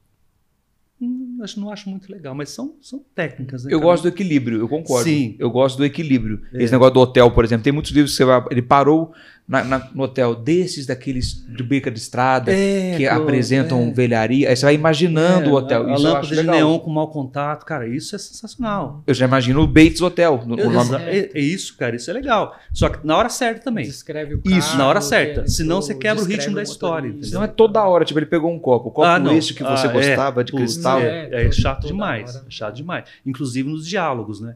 Hum, 1.02 1.40
acho, 1.42 1.60
não 1.60 1.72
acho 1.72 1.90
muito 1.90 2.12
legal, 2.12 2.36
mas 2.36 2.50
são, 2.52 2.76
são 2.80 3.04
técnicas, 3.16 3.64
né? 3.66 3.74
Eu 3.74 3.80
gosto 3.80 4.04
do 4.04 4.10
equilíbrio, 4.10 4.60
eu 4.60 4.70
concordo. 4.70 5.04
Sim. 5.04 5.36
Eu 5.40 5.50
gosto 5.50 5.78
do 5.78 5.84
equilíbrio. 5.86 6.44
É. 6.54 6.62
Esse 6.64 6.72
negócio 6.72 6.94
do 6.94 7.00
hotel, 7.00 7.32
por 7.32 7.44
exemplo, 7.44 7.64
tem 7.64 7.74
muitos 7.74 7.92
livros 7.92 8.12
que 8.12 8.18
você 8.18 8.26
vai. 8.26 8.46
Ele 8.52 8.62
parou 8.62 9.12
na- 9.52 9.64
na- 9.66 9.90
no 9.94 10.04
hotel 10.04 10.34
desses, 10.34 10.86
daqueles 10.86 11.46
de 11.46 11.62
beca 11.62 11.92
de 11.92 12.00
estrada, 12.00 12.52
É, 12.54 12.96
que 12.98 13.06
pô, 13.08 13.14
apresentam 13.16 13.82
é. 13.90 13.92
velharia. 13.92 14.50
Aí 14.50 14.56
você 14.56 14.66
vai 14.66 14.74
imaginando 14.76 15.50
É, 15.50 15.52
o 15.52 15.56
hotel. 15.56 15.84
A, 15.84 15.92
a 15.92 15.94
Isso 15.94 16.08
eu 16.08 16.14
lâmpada 16.14 16.36
de 16.36 16.44
neon 16.44 16.80
com 16.80 16.90
mau 16.90 17.10
contato, 17.10 17.66
cara, 17.66 17.86
isso 17.88 18.16
é 18.16 18.18
sensacional. 18.20 19.04
Eu 19.06 19.14
já 19.14 19.26
imagino 19.26 19.62
o 19.62 19.68
Bates 19.68 20.02
Hotel. 20.02 20.42
no- 20.48 20.56
o 20.56 20.70
nome- 20.72 20.80
Exa- 20.96 21.02
É, 21.02 21.30
é 21.34 21.40
isso, 21.42 21.76
cara, 21.78 21.96
isso 21.96 22.10
é 22.10 22.14
legal. 22.14 22.56
Só 22.74 22.88
que 22.90 23.06
na 23.06 23.18
hora 23.18 23.28
certa 23.30 23.62
também. 23.62 23.84
Descreve 23.86 24.36
o 24.36 24.42
Isso, 24.46 24.68
carro, 24.70 24.78
na 24.78 24.88
hora 24.88 25.02
certa. 25.02 25.48
Senão 25.48 25.82
você 25.82 25.94
quebra 25.94 26.24
o 26.24 26.26
ritmo 26.26 26.56
da 26.56 26.64
história. 26.64 27.14
Senão 27.22 27.44
é 27.44 27.48
toda 27.48 27.84
hora, 27.84 28.06
tipo, 28.06 28.18
ele 28.20 28.26
pegou 28.28 28.50
um 28.52 28.58
copo. 28.60 28.88
O 28.90 28.92
copo 28.92 29.08
Ah, 29.08 29.20
não. 29.20 29.36
este 29.36 29.54
que 29.54 29.64
você 29.64 29.88
Ah, 29.88 29.92
gostava 29.92 30.42
é. 30.42 30.44
de 30.46 30.52
Putz, 30.52 30.64
cristal. 30.74 31.00
é. 31.02 31.30
É, 31.32 31.46
é 31.48 31.52
chato 31.52 31.86
demais. 31.88 32.36
hora. 32.36 32.46
é 32.48 32.52
chato 32.52 32.76
demais. 32.76 33.06
Inclusive 33.26 33.70
nos 33.70 33.86
diálogos, 33.86 34.40
né? 34.40 34.56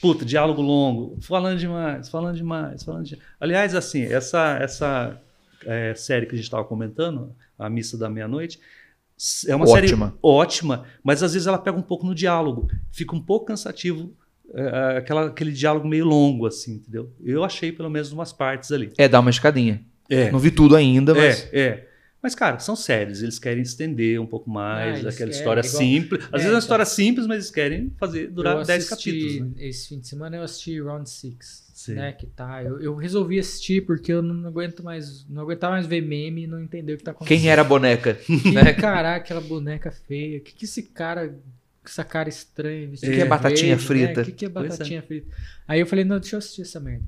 Puta, 0.00 0.24
diálogo 0.24 0.60
longo, 0.60 1.16
falando 1.20 1.58
demais, 1.58 2.08
falando 2.08 2.36
demais, 2.36 2.82
falando 2.82 3.04
demais. 3.04 3.24
Aliás, 3.40 3.74
assim, 3.74 4.02
essa, 4.02 4.58
essa 4.60 5.20
é, 5.64 5.94
série 5.94 6.26
que 6.26 6.32
a 6.32 6.36
gente 6.36 6.44
estava 6.44 6.64
comentando, 6.64 7.34
A 7.58 7.68
Missa 7.70 7.96
da 7.96 8.08
Meia-Noite, 8.08 8.60
é 9.48 9.54
uma 9.54 9.66
Ótima. 9.66 10.06
série 10.08 10.18
ótima, 10.22 10.84
mas 11.02 11.22
às 11.22 11.32
vezes 11.32 11.48
ela 11.48 11.56
pega 11.56 11.76
um 11.76 11.82
pouco 11.82 12.06
no 12.06 12.14
diálogo. 12.14 12.68
Fica 12.92 13.16
um 13.16 13.20
pouco 13.20 13.46
cansativo 13.46 14.12
é, 14.54 14.98
aquela, 14.98 15.26
aquele 15.26 15.50
diálogo 15.52 15.88
meio 15.88 16.04
longo, 16.04 16.46
assim, 16.46 16.74
entendeu? 16.74 17.10
Eu 17.24 17.42
achei 17.42 17.72
pelo 17.72 17.90
menos 17.90 18.12
umas 18.12 18.32
partes 18.32 18.70
ali. 18.70 18.92
É, 18.98 19.08
dá 19.08 19.20
uma 19.20 19.30
escadinha. 19.30 19.82
É, 20.08 20.30
Não 20.30 20.38
vi 20.38 20.50
tudo 20.50 20.76
ainda, 20.76 21.14
mas. 21.14 21.48
é, 21.52 21.60
é. 21.60 21.88
Mas, 22.26 22.34
cara, 22.34 22.58
são 22.58 22.74
séries, 22.74 23.22
eles 23.22 23.38
querem 23.38 23.62
estender 23.62 24.20
um 24.20 24.26
pouco 24.26 24.50
mais, 24.50 25.06
Ah, 25.06 25.10
aquela 25.10 25.30
história 25.30 25.60
igual- 25.60 25.78
simples. 25.78 26.24
Às 26.24 26.26
É, 26.26 26.30
vezes 26.32 26.44
é 26.44 26.48
uma 26.48 26.48
então. 26.48 26.58
história 26.58 26.84
simples, 26.84 27.24
mas 27.28 27.36
eles 27.36 27.50
querem 27.52 27.92
fazer 28.00 28.26
durar 28.32 28.56
Eu 28.56 28.64
10 28.64 28.90
assisti- 28.90 29.12
capítulos. 29.12 29.52
Né? 29.56 29.64
Esse 29.68 29.88
fim 29.90 30.00
de 30.00 30.08
semana 30.08 30.36
eu 30.36 30.42
assisti 30.42 30.80
Round 30.80 31.08
Six, 31.08 31.70
Sim. 31.72 31.94
né? 31.94 32.10
Que 32.10 32.26
tá. 32.26 32.64
Eu, 32.64 32.80
eu 32.80 32.96
resolvi 32.96 33.38
assistir 33.38 33.86
porque 33.86 34.12
eu 34.12 34.22
não 34.22 34.48
aguento 34.48 34.82
mais, 34.82 35.24
não 35.28 35.42
aguentava 35.42 35.74
mais 35.74 35.86
ver 35.86 36.00
meme 36.00 36.42
e 36.42 36.46
não 36.48 36.60
entender 36.60 36.94
o 36.94 36.96
que 36.98 37.04
tá 37.04 37.12
acontecendo. 37.12 37.38
Quem 37.40 37.48
era 37.48 37.60
a 37.62 37.64
boneca? 37.64 38.14
Que, 38.26 38.50
né? 38.50 38.72
Caraca, 38.72 39.18
aquela 39.24 39.40
boneca 39.40 39.92
feia. 39.92 40.38
O 40.38 40.40
que, 40.40 40.52
que 40.52 40.64
esse 40.64 40.82
cara. 40.82 41.32
Essa 41.84 42.02
cara 42.02 42.28
estranha. 42.28 42.90
que 42.90 43.06
é 43.06 43.24
batatinha 43.24 43.78
frita? 43.78 44.22
O 44.22 44.24
que, 44.24 44.32
que 44.32 44.44
é 44.44 44.48
é. 44.48 44.50
batatinha 44.50 45.00
frita? 45.00 45.28
Aí 45.68 45.78
eu 45.78 45.86
falei, 45.86 46.04
não, 46.04 46.18
deixa 46.18 46.34
eu 46.34 46.38
assistir 46.38 46.62
essa 46.62 46.80
merda. 46.80 47.04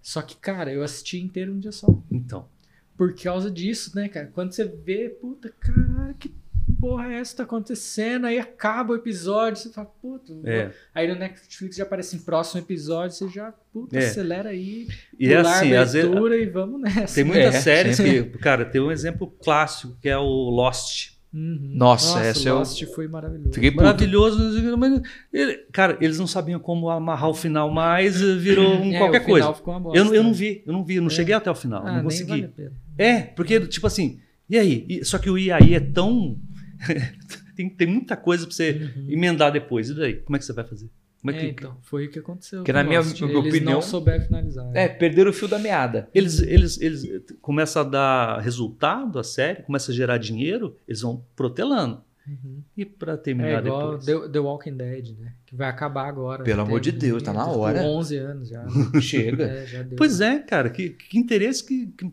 Só 0.00 0.22
que, 0.22 0.34
cara, 0.36 0.72
eu 0.72 0.82
assisti 0.82 1.20
inteiro 1.20 1.52
um 1.52 1.60
dia 1.60 1.70
só. 1.72 1.86
Então. 2.10 2.48
Por 2.96 3.14
causa 3.14 3.50
disso, 3.50 3.92
né, 3.94 4.08
cara? 4.08 4.30
Quando 4.32 4.52
você 4.52 4.64
vê, 4.64 5.08
puta, 5.08 5.52
caralho, 5.60 6.14
que 6.14 6.32
porra 6.80 7.12
é 7.12 7.20
essa 7.20 7.32
que 7.32 7.36
tá 7.38 7.42
acontecendo? 7.44 8.26
Aí 8.26 8.38
acaba 8.38 8.92
o 8.92 8.96
episódio, 8.96 9.60
você 9.62 9.70
fala, 9.70 9.86
puta. 10.02 10.32
É. 10.44 10.70
Aí 10.94 11.08
no 11.08 11.14
Netflix 11.14 11.76
já 11.76 11.84
aparece 11.84 12.16
em 12.16 12.18
próximo 12.20 12.60
episódio, 12.60 13.16
você 13.16 13.28
já, 13.28 13.52
puta, 13.72 13.96
É. 13.98 14.06
acelera 14.06 14.50
aí, 14.50 14.86
E 15.18 15.32
é 15.32 15.36
assim, 15.38 15.72
a 15.74 15.82
às 15.82 15.92
vezes, 15.92 16.08
abertura 16.08 16.36
e 16.36 16.46
vamos 16.46 16.80
nessa. 16.80 17.14
tem 17.14 17.24
muitas 17.24 17.54
É, 17.56 17.60
séries 17.60 17.96
que, 18.00 18.22
cara, 18.38 18.64
tem 18.64 18.80
um 18.80 18.92
exemplo 18.92 19.26
clássico 19.42 19.96
que 20.00 20.08
é 20.08 20.16
o 20.18 20.24
Lost. 20.50 21.13
Uhum. 21.34 21.72
Nossa, 21.74 22.20
essa 22.20 22.48
eu- 22.48 22.54
Lost 22.58 22.80
foi 22.94 23.08
maravilhoso. 23.08 23.52
Fiquei 23.52 23.70
puto. 23.72 23.82
Maravilhoso, 23.82 24.76
mas 24.78 25.02
ele- 25.32 25.56
cara, 25.72 25.98
eles 26.00 26.16
não 26.18 26.28
sabiam 26.28 26.60
como 26.60 26.88
amarrar 26.88 27.28
o 27.28 27.34
final 27.34 27.70
mais, 27.72 28.20
virou 28.20 28.72
um 28.76 28.92
É, 28.94 28.98
qualquer 28.98 29.22
o 29.22 29.24
coisa. 29.24 29.46
final 29.46 29.54
ficou 29.54 29.74
uma 29.74 29.80
bosta. 29.80 29.98
Eu, 29.98 30.14
eu 30.14 30.22
não 30.22 30.32
vi, 30.32 30.62
eu 30.64 30.72
não 30.72 30.84
vi, 30.84 30.94
eu 30.94 31.02
não 31.02 31.08
É. 31.08 31.12
cheguei 31.12 31.34
até 31.34 31.50
o 31.50 31.54
final, 31.54 31.82
Ah, 31.82 31.86
não 31.86 31.94
nem 31.94 32.04
consegui. 32.04 32.28
vale 32.30 32.44
a 32.44 32.48
pena. 32.48 32.72
É, 32.96 33.20
porque, 33.22 33.58
tipo 33.66 33.84
assim, 33.86 34.20
e 34.48 34.56
aí? 34.56 34.86
E- 34.88 35.04
só 35.04 35.18
que 35.18 35.28
o 35.28 35.36
e 35.36 35.50
aí 35.50 35.74
é 35.74 35.80
tão. 35.80 36.38
tem, 37.56 37.68
tem 37.68 37.86
muita 37.88 38.16
coisa 38.16 38.46
pra 38.46 38.54
você 38.54 38.92
Uhum. 38.96 39.06
emendar 39.08 39.50
depois. 39.50 39.88
E 39.90 39.94
daí? 39.94 40.14
Como 40.14 40.36
é 40.36 40.38
que 40.38 40.44
você 40.44 40.52
vai 40.52 40.64
fazer? 40.64 40.88
Como 41.24 41.34
é 41.34 41.38
É, 41.38 41.40
que. 41.40 41.46
então, 41.52 41.78
foi 41.80 42.04
o 42.06 42.10
que 42.10 42.18
aconteceu. 42.18 42.62
Que 42.64 42.70
na 42.72 42.84
minha 42.84 43.00
opinião- 43.00 43.46
Eles 43.46 43.62
não 43.62 43.80
souberam 43.80 44.24
finalizar. 44.26 44.70
É, 44.74 44.86
perderam 44.88 45.30
o 45.30 45.32
fio 45.32 45.48
da 45.48 45.58
meada. 45.58 46.06
Eles, 46.14 46.38
eles, 46.40 46.78
eles 46.82 47.02
começam 47.40 47.80
a 47.80 47.84
dar 47.86 48.40
resultado 48.40 49.18
à 49.18 49.24
série, 49.24 49.62
começa 49.62 49.90
a 49.90 49.94
gerar 49.94 50.18
dinheiro, 50.18 50.76
eles 50.86 51.00
vão 51.00 51.24
protelando. 51.34 52.02
Uhum. 52.28 52.60
E 52.76 52.84
pra 52.84 53.14
É 53.14 53.16
terminar 53.16 53.64
igual 53.64 53.98
depois. 53.98 54.04
The, 54.04 54.28
The 54.32 54.38
Walking 54.38 54.76
Dead, 54.76 55.18
né? 55.18 55.32
Que 55.46 55.56
vai 55.56 55.68
acabar 55.70 56.08
agora. 56.08 56.44
Pelo 56.44 56.60
amor 56.60 56.78
de 56.80 56.92
Deus, 56.92 57.22
tá 57.22 57.32
na 57.32 57.46
hora. 57.46 57.80
11 57.82 58.16
anos 58.18 58.48
já. 58.50 58.66
Chega. 59.00 59.44
É, 59.44 59.66
já 59.66 59.82
deu. 59.82 59.96
Pois 59.96 60.20
é, 60.20 60.38
cara, 60.40 60.68
que, 60.68 60.90
que 60.90 61.18
interesse 61.18 61.64
que, 61.64 61.86
que, 61.96 62.10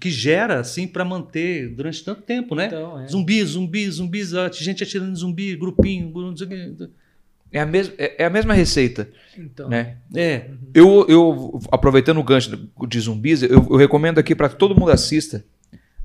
que 0.00 0.10
gera, 0.10 0.60
assim, 0.60 0.86
pra 0.86 1.04
manter 1.04 1.68
durante 1.74 2.02
tanto 2.04 2.22
tempo, 2.22 2.54
né? 2.54 2.66
Então, 2.68 2.98
é. 3.00 3.08
Zumbis, 3.08 3.48
zumbis, 3.50 3.94
zumbis, 3.96 4.32
ah, 4.34 4.50
gente 4.50 4.82
atirando 4.82 5.12
em 5.12 5.16
zumbi, 5.16 5.54
grupinho, 5.56 6.10
gru- 6.10 6.28
não 6.30 6.36
sei 6.36 6.46
o 6.46 6.50
quê. 6.50 6.74
É 7.54 7.60
a, 7.60 7.66
mes 7.66 7.92
é 7.96 8.22
é 8.22 8.24
a 8.26 8.30
mesma 8.30 8.52
receita, 8.52 9.08
Então, 9.38 9.68
né? 9.68 9.98
É, 10.14 10.50
Eu, 10.74 11.06
eu 11.08 11.60
aproveitando 11.70 12.18
o 12.18 12.22
gancho 12.24 12.68
de 12.88 13.00
zumbis, 13.00 13.42
eu, 13.44 13.48
eu 13.70 13.76
recomendo 13.76 14.18
aqui 14.18 14.34
para 14.34 14.48
que 14.48 14.56
todo 14.56 14.74
mundo 14.78 14.90
assista 14.90 15.44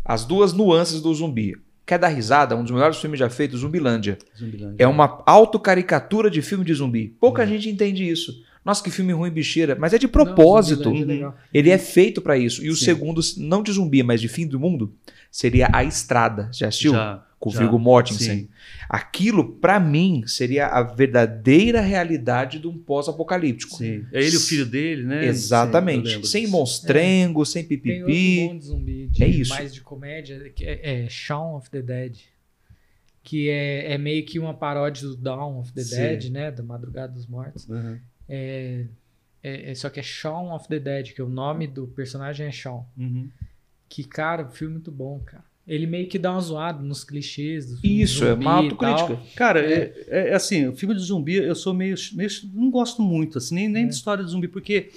as 0.06 0.24
duas 0.26 0.54
nuances 0.54 1.02
do 1.02 1.14
zumbi. 1.14 1.56
Quer 1.88 1.98
dar 1.98 2.10
risada? 2.10 2.56
Um 2.56 2.62
dos 2.62 2.72
melhores 2.72 2.98
filmes 2.98 3.20
já 3.20 3.32
feitos, 3.32 3.62
Zumbilândia. 3.62 4.20
Zumbilândia. 4.38 4.76
É 4.78 4.88
uma 4.88 5.24
autocaricatura 5.26 6.30
de 6.30 6.40
filme 6.44 6.64
de 6.64 6.72
zumbi. 6.72 7.16
Pouca 7.20 7.46
gente 7.48 7.68
entende 7.68 8.08
isso. 8.08 8.44
Nossa, 8.64 8.84
que 8.84 8.92
filme 8.92 9.12
ruim, 9.12 9.32
bicheira. 9.32 9.76
Mas 9.80 9.94
é 9.94 9.98
de 9.98 10.08
propósito. 10.08 10.92
Não, 10.94 11.30
é. 11.30 11.34
Ele 11.52 11.72
é 11.72 11.80
feito 11.80 12.22
para 12.22 12.38
isso. 12.38 12.64
E 12.64 12.70
o 12.70 12.76
Sim. 12.76 12.86
segundo, 12.86 13.22
não 13.38 13.64
de 13.64 13.72
zumbi, 13.72 14.04
mas 14.04 14.22
de 14.22 14.28
fim 14.28 14.46
do 14.46 14.60
mundo, 14.60 14.94
seria 15.32 15.68
A 15.74 15.84
Estrada. 15.84 16.50
Já 16.54 16.68
assistiu? 16.68 16.92
Já, 16.92 17.24
Com 17.40 17.50
o. 17.50 17.54
Viggo 17.54 17.80
Mortensen. 17.80 18.40
Sim. 18.42 18.50
Aquilo, 18.90 19.54
pra 19.54 19.80
mim, 19.80 20.24
seria 20.28 20.68
a 20.68 20.84
verdadeira 20.84 21.80
realidade 21.80 22.60
de 22.60 22.68
um 22.68 22.78
pós-apocalíptico. 22.78 23.78
Sim. 23.78 24.06
É 24.12 24.22
ele 24.22 24.36
o 24.36 24.40
filho 24.42 24.66
dele, 24.66 25.04
né? 25.04 25.22
Sim, 25.24 25.28
Exatamente. 25.30 26.08
lembro 26.10 26.28
sem 26.28 26.42
disso. 26.44 26.56
É. 26.56 26.60
monstrengo, 26.60 27.46
sem 27.46 27.64
Tem 27.64 27.78
outro 27.78 28.08
pipipi. 28.08 28.48
bom 28.48 28.58
de 28.58 28.66
zumbi, 28.66 29.08
de, 29.08 29.24
É 29.24 29.28
isso. 29.28 29.54
mais 29.54 29.74
de 29.74 29.80
comédia, 29.82 30.50
que 30.50 30.66
é, 30.66 31.04
é 31.06 31.10
Shaun 31.10 31.56
of 31.56 31.70
the 31.70 31.82
Dead. 31.82 32.18
Que 33.24 33.50
é, 33.50 33.94
é 33.94 33.98
meio 33.98 34.26
que 34.26 34.38
uma 34.40 34.54
paródia 34.54 35.08
do 35.08 35.16
Dawn 35.16 35.60
of 35.60 35.72
the 35.74 35.82
Sim. 35.84 35.96
Dead, 35.96 36.30
né? 36.32 36.52
Da 36.52 36.64
Madrugada 36.64 37.14
dos 37.14 37.26
Mortos. 37.28 37.68
Uhum. 37.70 37.98
É, 38.28 38.86
é, 39.42 39.72
é- 39.72 39.76
só 39.76 39.90
que 39.90 40.00
é 40.00 40.04
Shaun 40.04 40.54
of 40.54 40.68
the 40.68 40.80
Dead, 40.80 41.14
que 41.14 41.22
o 41.22 41.30
nome 41.30 41.68
do 41.68 41.88
personagem 41.88 42.48
é 42.48 42.52
Shaun. 42.52 42.84
Uhum. 42.98 43.30
Que, 43.88 44.04
cara, 44.04 44.48
filme 44.50 44.74
é 44.74 44.76
muito 44.76 44.92
bom, 44.92 45.20
cara. 45.26 45.44
Ele 45.70 45.86
meio 45.86 46.08
que 46.08 46.18
dá 46.18 46.32
uma 46.32 46.42
zoada 46.42 46.82
nos 46.82 47.04
clichês 47.04 47.68
do 47.68 47.78
filme 47.78 48.02
Isso, 48.02 48.26
é 48.26 48.30
zumbi 48.32 48.44
uma 48.46 48.54
autocrítica. 48.54 49.20
Cara, 49.36 49.60
é. 49.62 49.94
é 50.08 50.34
assim, 50.34 50.68
o 50.68 50.76
filme 50.76 50.96
de 50.96 51.02
zumbi 51.02 51.36
eu 51.36 51.54
sou 51.56 51.74
meio. 51.74 51.96
meio 52.14 52.30
não 52.56 52.72
gosto 52.72 53.02
muito, 53.04 53.38
assim, 53.38 53.54
nem, 53.56 53.70
nem 53.70 53.84
É. 53.84 53.88
de 53.88 53.94
história 53.94 54.24
de 54.24 54.32
zumbi, 54.32 54.48
porque 54.48 54.90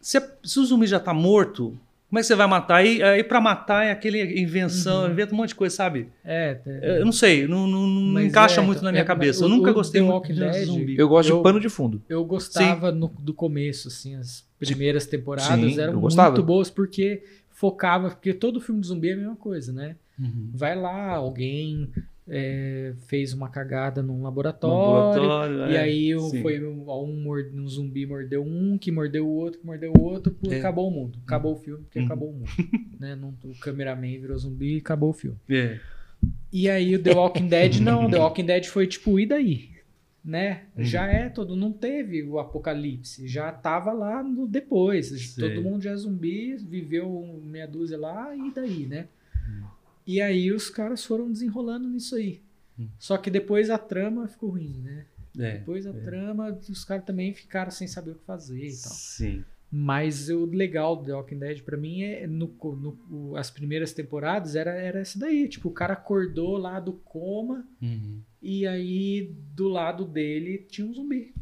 se, 0.00 0.20
se 0.42 0.58
o 0.60 0.64
zumbi 0.64 0.86
já 0.86 1.00
tá 1.00 1.14
morto, 1.14 1.76
como 2.08 2.18
é 2.18 2.20
que 2.20 2.26
você 2.26 2.34
vai 2.34 2.46
matar? 2.46 2.76
Aí, 2.76 3.02
aí 3.02 3.24
pra 3.24 3.40
matar 3.40 3.86
é 3.86 3.90
aquele 3.90 4.38
invenção, 4.40 5.04
Uhum. 5.06 5.10
inventa 5.12 5.32
um 5.32 5.36
monte 5.38 5.48
de 5.48 5.54
coisa, 5.54 5.74
sabe? 5.74 6.08
É, 6.24 6.58
é, 6.66 7.00
Eu 7.00 7.04
não 7.06 7.12
sei, 7.12 7.48
não, 7.48 7.66
não, 7.66 7.86
não 7.86 8.20
encaixa 8.20 8.60
é, 8.60 8.64
muito 8.64 8.76
na 8.78 8.90
então, 8.90 8.92
minha 8.92 9.02
é, 9.02 9.04
cabeça. 9.06 9.44
Eu 9.44 9.48
nunca 9.48 9.70
o 9.70 9.74
gostei 9.74 10.00
The 10.00 10.06
muito 10.06 10.14
Walking 10.16 10.34
de 10.34 10.40
Dead, 10.40 10.64
zumbi. 10.66 10.94
Eu 10.98 11.08
gosto 11.08 11.30
Eu- 11.30 11.36
de 11.38 11.42
pano 11.42 11.58
de 11.58 11.68
fundo. 11.70 12.02
Eu 12.08 12.24
gostava 12.24 12.92
no- 12.92 13.10
do 13.18 13.32
começo, 13.34 13.88
assim, 13.88 14.14
as 14.14 14.44
primeiras 14.60 15.06
temporadas 15.06 15.72
Sim, 15.74 15.80
eram 15.80 16.00
muito 16.00 16.42
boas 16.42 16.70
porque 16.70 17.22
focava, 17.54 18.10
porque 18.10 18.34
todo 18.34 18.60
filme 18.60 18.80
de 18.80 18.88
zumbi 18.88 19.08
é 19.08 19.12
a 19.14 19.16
mesma 19.16 19.36
coisa, 19.36 19.72
né? 19.72 19.96
Uhum. 20.18 20.50
Vai 20.52 20.76
lá, 20.76 21.12
alguém 21.12 21.88
é, 22.28 22.92
fez 23.06 23.32
uma 23.32 23.48
cagada 23.48 24.02
num 24.02 24.22
laboratório, 24.22 25.18
laboratório, 25.18 25.72
e 25.72 25.76
é, 25.76 25.80
aí 25.80 26.20
sim. 26.30 26.42
foi 26.42 26.62
um, 26.64 26.84
um, 26.90 27.32
um 27.54 27.68
zumbi 27.68 28.06
mordeu 28.06 28.42
um, 28.44 28.76
que 28.76 28.90
mordeu 28.90 29.26
o 29.26 29.34
outro, 29.34 29.60
que 29.60 29.66
mordeu 29.66 29.92
o 29.96 30.02
outro, 30.02 30.32
pô, 30.32 30.52
É. 30.52 30.58
acabou 30.58 30.88
o 30.88 30.90
mundo. 30.90 31.18
Acabou 31.24 31.52
o 31.52 31.56
filme, 31.56 31.84
porque 31.84 31.98
Uhum. 32.00 32.06
acabou 32.06 32.30
o 32.30 32.32
mundo. 32.32 32.48
né? 33.00 33.14
Não, 33.14 33.34
o 33.44 33.58
cameraman 33.60 34.18
virou 34.20 34.36
zumbi 34.36 34.74
e 34.74 34.78
acabou 34.78 35.10
o 35.10 35.14
filme. 35.14 35.38
É. 35.48 35.78
E 36.52 36.68
aí 36.68 36.94
o 36.94 37.02
The 37.02 37.12
Walking 37.12 37.48
Dead 37.48 37.80
não, 37.80 38.10
The 38.10 38.18
Walking 38.18 38.46
Dead 38.46 38.64
foi 38.64 38.86
tipo, 38.86 39.18
e 39.20 39.26
daí? 39.26 39.73
Né? 40.24 40.64
Uhum. 40.76 40.82
Já 40.84 41.06
é 41.06 41.28
todo, 41.28 41.54
não 41.54 41.70
teve 41.70 42.22
o 42.22 42.38
apocalipse, 42.38 43.28
já 43.28 43.52
tava 43.52 43.92
lá 43.92 44.22
no 44.22 44.46
depois. 44.46 45.34
Todo 45.34 45.62
mundo 45.62 45.82
já 45.82 45.90
é 45.90 45.96
zumbi, 45.96 46.56
viveu 46.56 47.40
meia 47.44 47.66
dúzia 47.68 47.98
lá 47.98 48.34
e 48.34 48.50
daí, 48.50 48.86
né? 48.86 49.06
Uhum. 49.46 49.64
E 50.06 50.22
aí 50.22 50.50
os 50.50 50.70
caras 50.70 51.04
foram 51.04 51.30
desenrolando 51.30 51.88
nisso 51.90 52.14
aí. 52.16 52.40
Uhum. 52.78 52.88
Só 52.98 53.18
que 53.18 53.30
depois 53.30 53.68
a 53.68 53.76
trama 53.76 54.26
ficou 54.26 54.50
ruim, 54.50 54.80
né? 54.82 55.04
É. 55.38 55.58
Depois 55.58 55.86
a 55.86 55.92
trama, 55.92 56.58
os 56.70 56.84
caras 56.84 57.04
também 57.04 57.34
ficaram 57.34 57.70
sem 57.70 57.86
saber 57.86 58.12
o 58.12 58.14
que 58.14 58.24
fazer 58.24 58.64
e 58.64 58.70
tal. 58.82 58.92
Sim. 58.92 59.44
Mas 59.70 60.28
o 60.30 60.44
legal 60.46 60.94
do 60.94 61.04
The 61.04 61.12
Walking 61.14 61.38
Dead 61.40 61.62
pra 61.62 61.76
mim 61.76 62.02
é 62.02 62.26
no, 62.28 62.46
no- 63.10 63.36
as 63.36 63.50
primeiras 63.50 63.92
temporadas 63.92 64.54
era 64.54 64.70
era 64.70 65.00
essa 65.00 65.18
daí, 65.18 65.48
tipo, 65.48 65.68
o 65.68 65.72
cara 65.72 65.94
acordou 65.94 66.56
lá 66.56 66.78
do 66.78 66.92
coma 66.92 67.66
Uhum. 67.82 68.20
E 68.44 68.66
aí 68.66 69.34
do 69.54 69.68
lado 69.68 70.04
dele 70.04 70.58
tinha 70.68 70.86
um 70.86 70.92
zumbi 70.94 71.34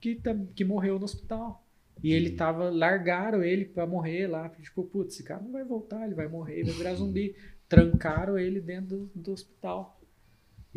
que 0.00 0.14
tam- 0.16 0.46
que 0.54 0.64
morreu 0.64 0.98
no 0.98 1.04
hospital. 1.04 1.62
E 2.02 2.12
ele 2.12 2.30
tava 2.30 2.68
largaram 2.70 3.42
ele 3.42 3.64
pra 3.64 3.86
morrer 3.86 4.26
lá, 4.26 4.48
tipo, 4.48 4.84
putz, 4.84 5.14
esse 5.14 5.22
cara 5.22 5.42
não 5.42 5.52
vai 5.52 5.64
voltar, 5.64 6.04
ele 6.04 6.14
vai 6.14 6.28
morrer, 6.28 6.62
vai 6.64 6.74
virar 6.74 6.94
zumbi. 6.94 7.34
Trancaram 7.68 8.38
ele 8.38 8.60
dentro 8.60 8.96
do, 8.98 9.10
do 9.14 9.32
hospital. 9.32 9.95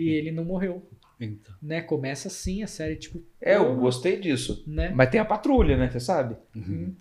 E 0.02 0.10
ele 0.10 0.32
não 0.32 0.46
morreu, 0.46 0.82
Então. 1.20 1.54
né? 1.62 1.82
Começa 1.82 2.28
assim 2.30 2.64
a 2.64 2.68
série, 2.68 2.96
tipo, 2.96 3.22
É, 3.42 3.58
eu 3.58 3.76
gostei 3.76 4.18
disso. 4.20 4.64
né? 4.66 4.92
Mas 4.96 5.10
tem 5.10 5.20
a 5.20 5.26
patrulha, 5.26 5.76
né? 5.76 5.90
Você 5.92 6.00
sabe? 6.00 6.36
Uhum. 6.56 6.94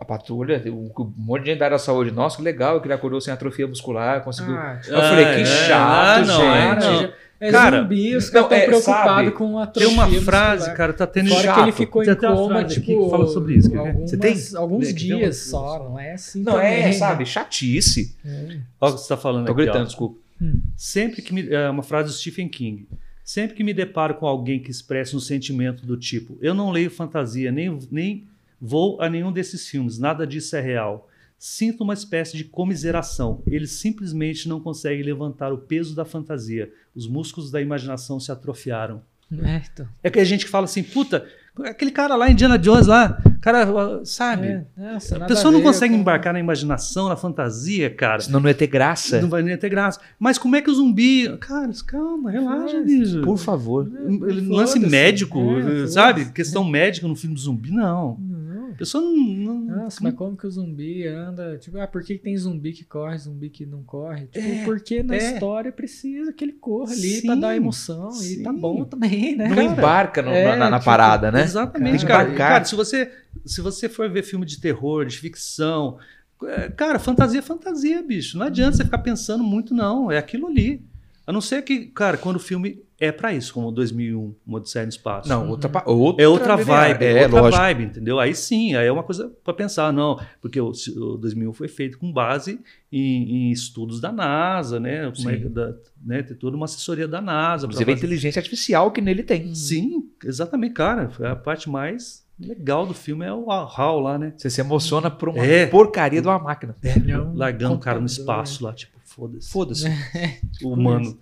A 0.00 0.04
patrulha, 0.04 0.62
o- 0.66 0.92
um 1.00 1.12
monte 1.16 1.44
de 1.44 1.50
gente 1.50 1.58
da 1.60 1.64
área 1.66 1.76
da 1.76 1.82
saúde. 1.82 2.10
Nossa, 2.10 2.36
que 2.36 2.42
legal 2.42 2.80
que 2.80 2.86
ele 2.86 2.94
acordou 2.94 3.20
sem 3.20 3.32
atrofia 3.32 3.66
muscular, 3.66 4.22
conseguiu. 4.22 4.54
Ah, 4.56 4.78
eu 4.86 5.00
falei, 5.00 5.24
Ah, 5.24 5.34
que 5.34 5.40
é, 5.40 5.44
chato, 5.46 5.80
ah, 5.80 6.24
não, 6.26 6.80
gente. 6.80 7.02
não. 7.08 7.26
É 7.38 7.50
Cara, 7.50 7.82
zumbi, 7.82 8.16
os 8.16 8.30
caras 8.30 8.46
estão 8.50 8.56
é, 8.56 8.60
sabe, 8.60 8.66
preocupados 8.66 9.34
com 9.34 9.58
a 9.58 9.66
Tem 9.66 9.86
uma 9.88 10.06
frase, 10.22 10.54
muscular. 10.56 10.76
cara, 10.78 10.92
tá 10.94 11.06
tendo 11.06 11.28
Fora 11.28 11.42
chato. 11.42 11.54
que 11.56 11.60
ele 11.60 11.72
ficou 11.72 12.02
Tem 12.02 12.12
em 12.14 12.16
coma, 12.16 12.64
tipo, 12.64 12.86
que 12.86 13.10
fala 13.10 13.26
sobre 13.26 13.54
isso. 13.56 13.70
quer 13.70 13.76
algumas- 13.76 14.10
Você 14.10 14.16
tem? 14.16 14.34
alguns 14.56 14.94
dias 14.94 15.36
só, 15.36 15.78
não 15.84 15.98
é 15.98 16.12
assim 16.14 16.42
Não, 16.42 16.54
também, 16.54 16.80
é, 16.80 16.86
né? 16.86 16.92
sabe? 16.92 17.26
Chatice. 17.26 18.16
É. 18.24 18.30
Olha 18.80 18.90
o 18.90 18.94
que 18.94 19.00
você 19.00 19.02
está 19.02 19.18
falando 19.18 19.44
Tô 19.44 19.52
aqui. 19.52 19.60
ó. 19.60 19.64
gritando, 19.64 19.90
desculpa. 20.40 20.68
Sempre 20.76 21.22
que 21.22 21.32
me, 21.32 21.48
é 21.48 21.68
uma 21.68 21.82
frase 21.82 22.08
do 22.08 22.14
Stephen 22.14 22.48
King. 22.48 22.88
Sempre 23.24 23.56
que 23.56 23.64
me 23.64 23.74
deparo 23.74 24.14
com 24.14 24.26
alguém 24.26 24.60
que 24.60 24.70
expressa 24.70 25.16
um 25.16 25.20
sentimento 25.20 25.84
do 25.84 25.96
tipo, 25.96 26.38
eu 26.40 26.54
não 26.54 26.70
leio 26.70 26.90
fantasia, 26.90 27.50
nem, 27.50 27.76
nem 27.90 28.24
vou 28.60 29.00
a 29.00 29.08
nenhum 29.08 29.32
desses 29.32 29.68
filmes, 29.68 29.98
nada 29.98 30.26
disso 30.26 30.54
é 30.54 30.60
real. 30.60 31.08
Sinto 31.38 31.82
uma 31.82 31.92
espécie 31.92 32.36
de 32.36 32.44
comiseração. 32.44 33.42
Eles 33.46 33.72
simplesmente 33.72 34.48
não 34.48 34.60
conseguem 34.60 35.02
levantar 35.02 35.52
o 35.52 35.58
peso 35.58 35.94
da 35.94 36.04
fantasia. 36.04 36.72
Os 36.94 37.06
músculos 37.06 37.50
da 37.50 37.60
imaginação 37.60 38.18
se 38.18 38.32
atrofiaram. 38.32 39.02
É, 39.30 39.62
então. 39.72 39.88
É 40.02 40.08
que 40.08 40.18
a 40.18 40.24
gente 40.24 40.44
que 40.44 40.50
fala 40.50 40.64
assim, 40.64 40.82
puta, 40.82 41.28
aquele 41.64 41.90
cara 41.90 42.14
lá, 42.16 42.30
Indiana 42.30 42.58
Jones 42.58 42.86
lá, 42.86 43.18
cara, 43.40 43.66
sabe? 44.04 44.46
É, 44.46 44.64
nossa, 44.92 45.16
a 45.16 45.26
pessoa 45.26 45.50
não 45.52 45.60
ver, 45.60 45.64
consegue 45.66 45.92
cara. 45.92 46.00
embarcar 46.00 46.32
na 46.32 46.40
imaginação, 46.40 47.08
na 47.08 47.16
fantasia, 47.16 47.88
cara. 47.90 48.20
Senão 48.20 48.40
não 48.40 48.48
ia 48.48 48.54
ter 48.54 48.66
graça. 48.66 49.20
Não 49.20 49.28
vai 49.28 49.42
nem 49.42 49.56
ter 49.56 49.68
graça. 49.68 50.00
Mas 50.18 50.38
como 50.38 50.56
é 50.56 50.62
que 50.62 50.70
o 50.70 50.74
zumbi. 50.74 51.36
Cara, 51.38 51.70
calma, 51.86 52.30
relaxa, 52.30 52.80
bicho. 52.82 53.22
Por 53.22 53.38
favor. 53.38 53.90
Ele- 54.06 54.40
Lance 54.48 54.78
médico, 54.78 55.38
É, 55.58 55.86
sabe? 55.86 56.26
Questão 56.32 56.64
médica 56.64 57.06
no 57.08 57.16
filme 57.16 57.34
do 57.34 57.40
zumbi, 57.40 57.70
não. 57.70 58.18
Não. 58.20 58.35
A 58.76 58.78
pessoa 58.78 59.02
não. 59.02 59.16
não- 59.16 59.76
Nossa, 59.84 59.98
mas 60.02 60.14
como 60.14 60.36
que 60.36 60.46
o 60.46 60.50
zumbi 60.50 61.06
anda? 61.06 61.56
Tipo, 61.58 61.78
ah, 61.80 61.86
por 61.86 62.02
que, 62.04 62.18
que 62.18 62.22
tem 62.22 62.36
zumbi 62.36 62.72
que 62.72 62.84
corre, 62.84 63.16
zumbi 63.18 63.48
que 63.48 63.64
não 63.64 63.82
corre? 63.82 64.26
Tipo, 64.26 64.46
É, 64.46 64.64
porque 64.64 65.02
na 65.02 65.14
é. 65.14 65.32
história 65.34 65.72
precisa 65.72 66.32
que 66.32 66.44
ele 66.44 66.52
corra 66.52 66.92
ali 66.92 67.20
Sim, 67.20 67.26
pra 67.26 67.34
dar 67.34 67.56
emoção. 67.56 68.10
E 68.22 68.42
tá 68.42 68.52
sim. 68.52 68.60
bom 68.60 68.84
também, 68.84 69.34
né? 69.34 69.48
Não 69.48 69.56
cara? 69.56 69.64
embarca 69.72 70.22
no- 70.22 70.30
é, 70.30 70.56
na, 70.56 70.70
na- 70.70 70.78
tipo, 70.78 70.84
parada, 70.84 71.32
né? 71.32 71.42
Exatamente, 71.42 72.04
cara. 72.04 72.24
embarcar. 72.24 72.48
Cara, 72.52 72.64
se 72.66 72.74
você, 72.76 73.10
se 73.44 73.60
você 73.62 73.88
for 73.88 74.08
ver 74.10 74.22
filme 74.22 74.44
de 74.44 74.60
terror, 74.60 75.04
de 75.06 75.18
ficção, 75.18 75.98
É, 76.44 76.68
Cara, 76.68 76.98
fantasia 76.98 77.38
é 77.38 77.42
fantasia, 77.42 78.02
bicho. 78.02 78.36
Não 78.36 78.44
adianta 78.44 78.76
você 78.76 78.84
ficar 78.84 78.98
pensando 78.98 79.42
muito, 79.42 79.72
não. 79.74 80.12
É 80.12 80.18
aquilo 80.18 80.46
ali. 80.48 80.82
A 81.26 81.32
não 81.32 81.40
ser 81.40 81.62
que, 81.62 81.86
cara, 81.86 82.18
quando 82.18 82.36
o 82.36 82.38
filme 82.38 82.82
é 82.98 83.12
pra 83.12 83.32
isso, 83.32 83.52
como 83.52 83.70
2001, 83.70 84.34
Uma 84.46 84.56
Odisseia 84.58 84.84
no 84.84 84.88
Espaço. 84.88 85.28
Não, 85.28 85.48
outra, 85.50 85.68
pa- 85.68 85.84
outra, 85.86 86.24
É 86.24 86.28
outra 86.28 86.56
vibe, 86.56 87.04
É, 87.04 87.22
outra 87.24 87.40
lógico. 87.42 87.62
vibe, 87.62 87.84
entendeu? 87.84 88.18
Aí 88.18 88.34
sim, 88.34 88.74
aí 88.74 88.86
é 88.86 88.92
uma 88.92 89.02
coisa 89.02 89.30
pra 89.44 89.52
pensar, 89.52 89.92
não, 89.92 90.18
porque 90.40 90.60
o, 90.60 90.70
o 90.96 91.16
2001 91.18 91.52
foi 91.52 91.68
feito 91.68 91.98
com 91.98 92.10
base 92.12 92.58
em, 92.90 93.48
em 93.48 93.50
estudos 93.50 94.00
da 94.00 94.10
NASA, 94.10 94.80
né? 94.80 95.12
Como 95.14 95.28
é 95.30 95.36
da- 95.36 95.74
né? 96.04 96.22
Tem 96.22 96.36
toda 96.36 96.56
uma 96.56 96.64
assessoria 96.64 97.06
da 97.06 97.20
NASA. 97.20 97.66
Inclusive 97.66 97.92
a 97.92 97.94
inteligência 97.94 98.40
artificial 98.40 98.90
que 98.90 99.00
nele 99.00 99.22
tem. 99.22 99.54
Sim, 99.54 100.08
exatamente, 100.24 100.72
cara. 100.74 101.10
A 101.30 101.36
parte 101.36 101.68
mais 101.68 102.24
legal 102.38 102.86
do 102.86 102.92
filme 102.94 103.24
é 103.24 103.32
o 103.32 103.50
HAL 103.50 104.00
lá, 104.00 104.18
né? 104.18 104.32
Você 104.36 104.48
se 104.50 104.60
emociona 104.60 105.10
por 105.10 105.30
uma 105.30 105.44
É. 105.44 105.66
porcaria 105.66 106.20
de 106.22 106.28
uma 106.28 106.38
máquina. 106.38 106.76
É 106.82 107.18
um 107.18 107.34
Largando 107.34 107.74
o 107.74 107.78
cara 107.78 107.98
no 108.00 108.06
espaço 108.06 108.64
lá, 108.64 108.72
tipo, 108.72 108.92
foda-se. 109.04 109.50
Foda-se. 109.50 109.84
O 110.64 110.72
humano. 110.72 111.18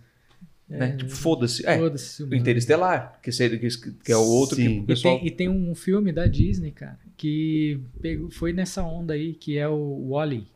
Né? 0.79 0.97
Tipo, 0.97 1.11
foda-se. 1.11 1.66
É, 1.66 1.79
Foda-se, 1.79 2.22
o. 2.22 2.35
Interestelar, 2.35 3.18
que, 3.22 3.31
seria, 3.33 3.59
que, 3.59 3.68
que 4.05 4.12
é 4.12 4.16
o 4.16 4.20
outro 4.25 4.57
Sim. 4.57 4.62
que 4.62 4.68
o 4.68 4.83
E 4.83 4.87
pessoal... 4.87 5.18
tem, 5.18 5.27
e 5.27 5.31
tem 5.31 5.49
um 5.49 5.75
filme 5.75 6.12
da 6.12 6.27
Disney, 6.27 6.70
cara, 6.70 6.99
que 7.16 7.81
pegou, 8.01 8.31
foi 8.31 8.53
nessa 8.53 8.83
onda 8.83 9.14
aí, 9.14 9.35
que 9.35 9.57
é 9.59 9.68
o 9.68 10.09
Wally. 10.11 10.47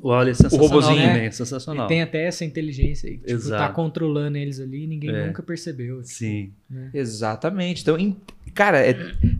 Olha, 0.00 0.30
é 0.30 0.34
sensacional 0.34 0.68
robozinho, 0.68 0.94
também, 1.00 1.20
né? 1.22 1.26
é 1.26 1.30
sensacional. 1.32 1.86
E 1.86 1.88
tem 1.88 2.02
até 2.02 2.24
essa 2.24 2.44
inteligência 2.44 3.10
aí, 3.10 3.18
que 3.18 3.26
tipo, 3.36 3.48
tá 3.48 3.68
controlando 3.70 4.38
eles 4.38 4.60
ali 4.60 4.84
e 4.84 4.86
ninguém 4.86 5.10
É. 5.10 5.26
nunca 5.26 5.42
percebeu. 5.42 5.96
tipo, 5.96 6.08
Sim. 6.08 6.52
né? 6.70 6.90
Exatamente. 6.94 7.82
Então, 7.82 7.98
em- 7.98 8.16
cara, 8.54 8.78
é- 8.78 8.94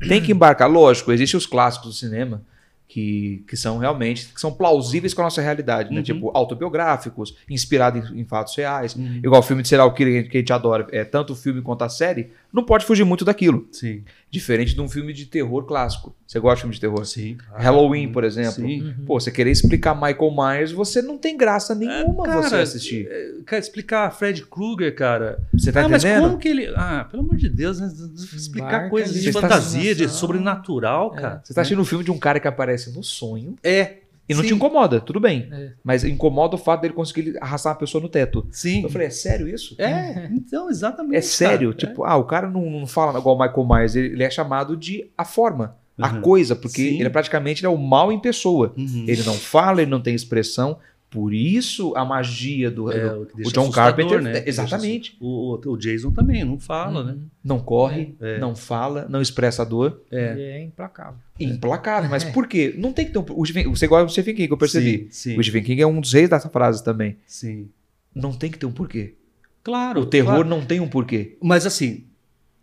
tem 0.08 0.20
que 0.20 0.32
embarcar. 0.32 0.68
Lógico, 0.68 1.12
existem 1.12 1.38
os 1.38 1.46
clássicos 1.46 1.88
do 1.90 1.94
cinema 1.94 2.42
que, 2.88 3.44
que 3.46 3.56
são 3.56 3.76
realmente 3.76 4.32
que 4.32 4.40
são 4.40 4.50
plausíveis 4.50 5.12
com 5.12 5.20
a 5.20 5.24
nossa 5.24 5.42
realidade, 5.42 5.90
né? 5.90 5.98
Uhum. 5.98 6.02
Tipo, 6.02 6.30
autobiográficos, 6.34 7.36
inspirados 7.48 8.10
em, 8.10 8.20
em 8.20 8.24
fatos 8.24 8.56
reais. 8.56 8.96
Uhum. 8.96 9.20
Igual 9.22 9.40
o 9.40 9.44
filme 9.44 9.62
de 9.62 9.68
serial 9.68 9.92
killer 9.92 10.28
que 10.28 10.38
a 10.38 10.40
gente 10.40 10.52
adora, 10.52 10.86
é 10.90 11.04
tanto 11.04 11.34
o 11.34 11.36
filme 11.36 11.60
quanto 11.60 11.82
a 11.82 11.88
série, 11.90 12.30
não 12.52 12.62
pode 12.64 12.84
fugir 12.84 13.04
muito 13.04 13.24
daquilo. 13.24 13.68
Sim. 13.70 14.02
Diferente 14.30 14.74
de 14.74 14.80
um 14.80 14.88
filme 14.88 15.12
de 15.12 15.26
terror 15.26 15.64
clássico. 15.64 16.14
Você 16.26 16.38
gosta 16.40 16.56
de 16.56 16.60
filme 16.62 16.74
de 16.74 16.80
terror? 16.80 17.04
Sim. 17.04 17.36
Halloween, 17.54 18.10
por 18.12 18.24
exemplo. 18.24 18.52
Sim. 18.52 18.82
Uhum. 18.82 19.04
Pô, 19.06 19.20
você 19.20 19.30
querer 19.30 19.50
explicar 19.50 19.94
Michael 19.94 20.30
Myers, 20.34 20.72
você 20.72 21.00
não 21.02 21.16
tem 21.18 21.36
graça 21.36 21.74
nenhuma 21.74 22.24
cara, 22.24 22.42
você 22.42 22.56
assistir. 22.56 23.08
Quer 23.46 23.58
explicar 23.58 24.10
Fred 24.10 24.44
Krueger, 24.46 24.94
cara? 24.94 25.42
Você 25.52 25.70
tá 25.72 25.84
ah, 25.84 25.88
mas 25.88 26.04
entendendo? 26.04 26.24
como 26.28 26.38
que 26.38 26.48
ele. 26.48 26.72
Ah, 26.76 27.06
pelo 27.10 27.22
amor 27.22 27.36
de 27.36 27.48
Deus, 27.48 27.80
né? 27.80 27.90
Explicar 28.34 28.68
Embarca 28.68 28.90
coisas 28.90 29.10
ali, 29.12 29.20
de 29.20 29.26
Você 29.32 29.40
tá- 29.40 29.48
fantasia, 29.48 29.94
de 29.94 30.08
sobrenatural, 30.08 31.14
É. 31.16 31.20
cara. 31.20 31.40
Você 31.44 31.54
tá 31.54 31.60
assistindo 31.62 31.80
um 31.80 31.84
filme 31.84 32.04
de 32.04 32.10
um 32.10 32.18
cara 32.18 32.40
que 32.40 32.48
aparece 32.48 32.94
no 32.94 33.02
sonho 33.02 33.54
É. 33.62 33.98
e 34.28 34.34
não 34.34 34.42
Sim. 34.42 34.48
te 34.48 34.54
incomoda, 34.54 35.00
tudo 35.00 35.18
bem. 35.18 35.48
É. 35.50 35.70
Mas 35.82 36.04
incomoda 36.04 36.54
o 36.54 36.58
fato 36.58 36.82
dele 36.82 36.94
conseguir 36.94 37.36
arrastar 37.40 37.72
uma 37.72 37.78
pessoa 37.78 38.02
no 38.02 38.08
teto. 38.08 38.46
Sim. 38.50 38.82
Eu 38.82 38.90
falei, 38.90 39.06
é 39.06 39.10
sério 39.10 39.48
isso? 39.48 39.74
É, 39.78 40.28
então, 40.32 40.68
exatamente. 40.68 41.16
É 41.16 41.20
sério? 41.20 41.72
cara. 41.74 41.86
Tipo, 41.88 42.04
ah, 42.04 42.16
o 42.16 42.24
cara 42.24 42.48
não, 42.48 42.68
não 42.68 42.86
fala 42.86 43.18
igual 43.18 43.36
o 43.36 43.40
Michael 43.40 43.66
Myers, 43.66 43.94
ele, 43.96 44.08
ele 44.08 44.22
é 44.22 44.30
chamado 44.30 44.76
de 44.76 45.10
a 45.16 45.24
forma, 45.24 45.76
a 45.98 46.12
Uhum. 46.12 46.20
coisa, 46.20 46.54
porque 46.54 46.82
Sim. 46.82 46.94
ele 46.96 47.06
é 47.06 47.10
praticamente 47.10 47.60
ele 47.60 47.66
é 47.66 47.74
o 47.74 47.78
mal 47.78 48.12
em 48.12 48.20
pessoa. 48.20 48.72
Uhum. 48.76 49.04
Ele 49.08 49.22
não 49.24 49.34
fala, 49.34 49.82
ele 49.82 49.90
não 49.90 50.00
tem 50.00 50.14
expressão, 50.14 50.78
por 51.10 51.32
isso 51.32 51.94
a 51.96 52.04
magia 52.04 52.70
do, 52.70 52.92
É, 52.92 53.08
do- 53.08 53.28
o 53.46 53.52
John 53.52 53.70
Carpenter, 53.70 54.20
né? 54.20 54.38
é, 54.40 54.48
exatamente. 54.48 55.16
O, 55.20 55.58
o, 55.64 55.76
Jason 55.78 56.10
também 56.10 56.44
não 56.44 56.58
fala, 56.58 57.02
né? 57.02 57.12
Uhum. 57.12 57.22
não 57.42 57.58
corre, 57.60 58.14
É. 58.20 58.38
não 58.38 58.54
fala, 58.54 59.06
não 59.08 59.22
expressa 59.22 59.62
a 59.62 59.64
dor. 59.64 60.02
É. 60.10 60.58
É 60.58 60.62
implacável. 60.62 61.18
Implacável, 61.40 62.10
mas 62.10 62.24
por 62.24 62.46
quê? 62.46 62.74
Não 62.76 62.92
tem 62.92 63.06
que 63.06 63.12
ter 63.12 63.18
um. 63.18 63.24
O 63.30 63.44
você 63.76 63.86
gosta 63.86 64.04
do 64.06 64.12
Stephen 64.12 64.34
King, 64.34 64.48
que 64.48 64.52
eu 64.52 64.58
percebi. 64.58 65.08
Sim, 65.10 65.32
sim, 65.32 65.38
O 65.38 65.42
Stephen 65.42 65.62
King 65.62 65.80
é 65.82 65.86
um 65.86 66.00
dos 66.00 66.12
reis 66.12 66.28
dessa 66.28 66.48
frase 66.48 66.82
também. 66.84 67.16
sim. 67.26 67.68
Não 68.14 68.32
tem 68.32 68.50
que 68.50 68.58
ter 68.58 68.66
um 68.66 68.72
porquê. 68.72 69.14
Claro. 69.62 70.00
O 70.00 70.06
terror 70.06 70.34
claro. 70.34 70.48
não 70.48 70.64
tem 70.64 70.80
um 70.80 70.88
porquê. 70.88 71.36
Mas 71.40 71.64
assim, 71.66 72.04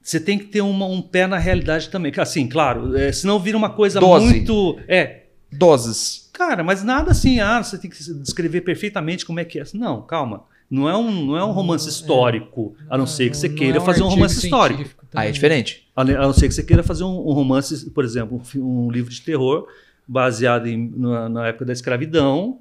você 0.02 0.20
tem 0.20 0.38
que 0.38 0.46
ter 0.46 0.60
uma- 0.62 0.86
um 0.88 1.02
pé 1.02 1.28
na 1.28 1.38
realidade 1.38 1.90
também. 1.90 2.12
Assim, 2.18 2.48
claro, 2.48 2.96
é, 2.98 3.12
senão 3.12 3.40
vira 3.40 3.58
uma 3.58 3.70
coisa 3.70 4.00
Dose. 4.00 4.26
muito. 4.26 4.78
É. 4.88 5.25
Doses. 5.52 6.30
Cara, 6.34 6.64
mas 6.64 6.84
nada 6.84 7.12
assim, 7.12 7.40
ah, 7.40 7.64
você 7.64 7.78
tem 7.78 7.90
que 7.90 7.98
descrever 8.16 8.62
perfeitamente 8.62 9.26
como 9.26 9.40
é 9.40 9.46
que 9.46 9.60
é. 9.60 9.64
Não, 9.74 10.02
calma. 10.02 10.44
Não 10.70 10.90
é 10.90 10.98
um, 10.98 11.26
não 11.28 11.38
é 11.38 11.46
um 11.46 11.52
romance 11.52 11.88
histórico, 11.88 12.76
a 12.90 12.98
não 12.98 13.06
ser 13.06 13.30
que 13.30 13.38
você 13.38 13.48
queira 13.48 13.78
é 13.78 13.82
fazer 13.82 14.02
um 14.02 14.08
romance 14.08 14.44
histórico. 14.44 14.80
científico 14.80 15.06
Aí 15.06 15.10
é 15.10 15.22
também. 15.22 15.32
diferente. 15.32 15.88
A 15.96 16.04
não 16.04 16.34
ser 16.34 16.48
que 16.48 16.56
você 16.56 16.64
queira 16.64 16.82
fazer 16.82 17.04
um, 17.04 17.16
um 17.16 17.34
romance, 17.34 17.90
por 17.92 18.04
exemplo, 18.04 18.42
um, 18.56 18.88
um 18.88 18.92
livro 18.92 19.12
de 19.12 19.22
terror 19.22 19.68
baseado 20.08 20.68
em, 20.68 20.92
na, 20.96 21.30
na 21.30 21.48
época 21.48 21.66
da 21.66 21.74
escravidão, 21.74 22.60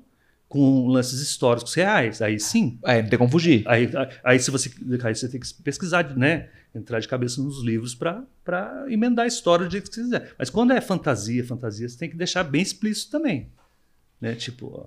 com 0.48 0.86
lances 0.86 1.20
históricos 1.20 1.74
reais. 1.74 2.22
Aí 2.22 2.38
sim. 2.38 2.78
É, 2.84 3.02
não 3.02 3.08
tem 3.08 3.18
como 3.18 3.30
fugir. 3.30 3.64
Aí, 3.66 3.90
aí, 4.22 4.38
se 4.38 4.50
você, 4.50 4.70
aí 5.02 5.14
você 5.14 5.28
tem 5.28 5.40
que 5.40 5.54
pesquisar, 5.62 6.16
né? 6.16 6.48
Entrar 6.74 6.98
de 6.98 7.06
cabeça 7.06 7.40
nos 7.40 7.62
livros 7.62 7.94
para 7.94 8.86
emendar 8.88 9.24
a 9.24 9.28
história 9.28 9.66
do 9.66 9.70
jeito 9.70 9.88
que 9.88 9.94
você 9.94 10.02
quiser. 10.02 10.34
Mas 10.38 10.50
quando 10.50 10.72
é 10.72 10.80
fantasia, 10.80 11.44
fantasia, 11.44 11.88
você 11.88 11.96
tem 11.96 12.10
que 12.10 12.16
deixar 12.16 12.42
bem 12.42 12.62
explícito 12.62 13.12
também. 13.12 13.48
Né? 14.20 14.34
Tipo, 14.34 14.66
ó, 14.66 14.86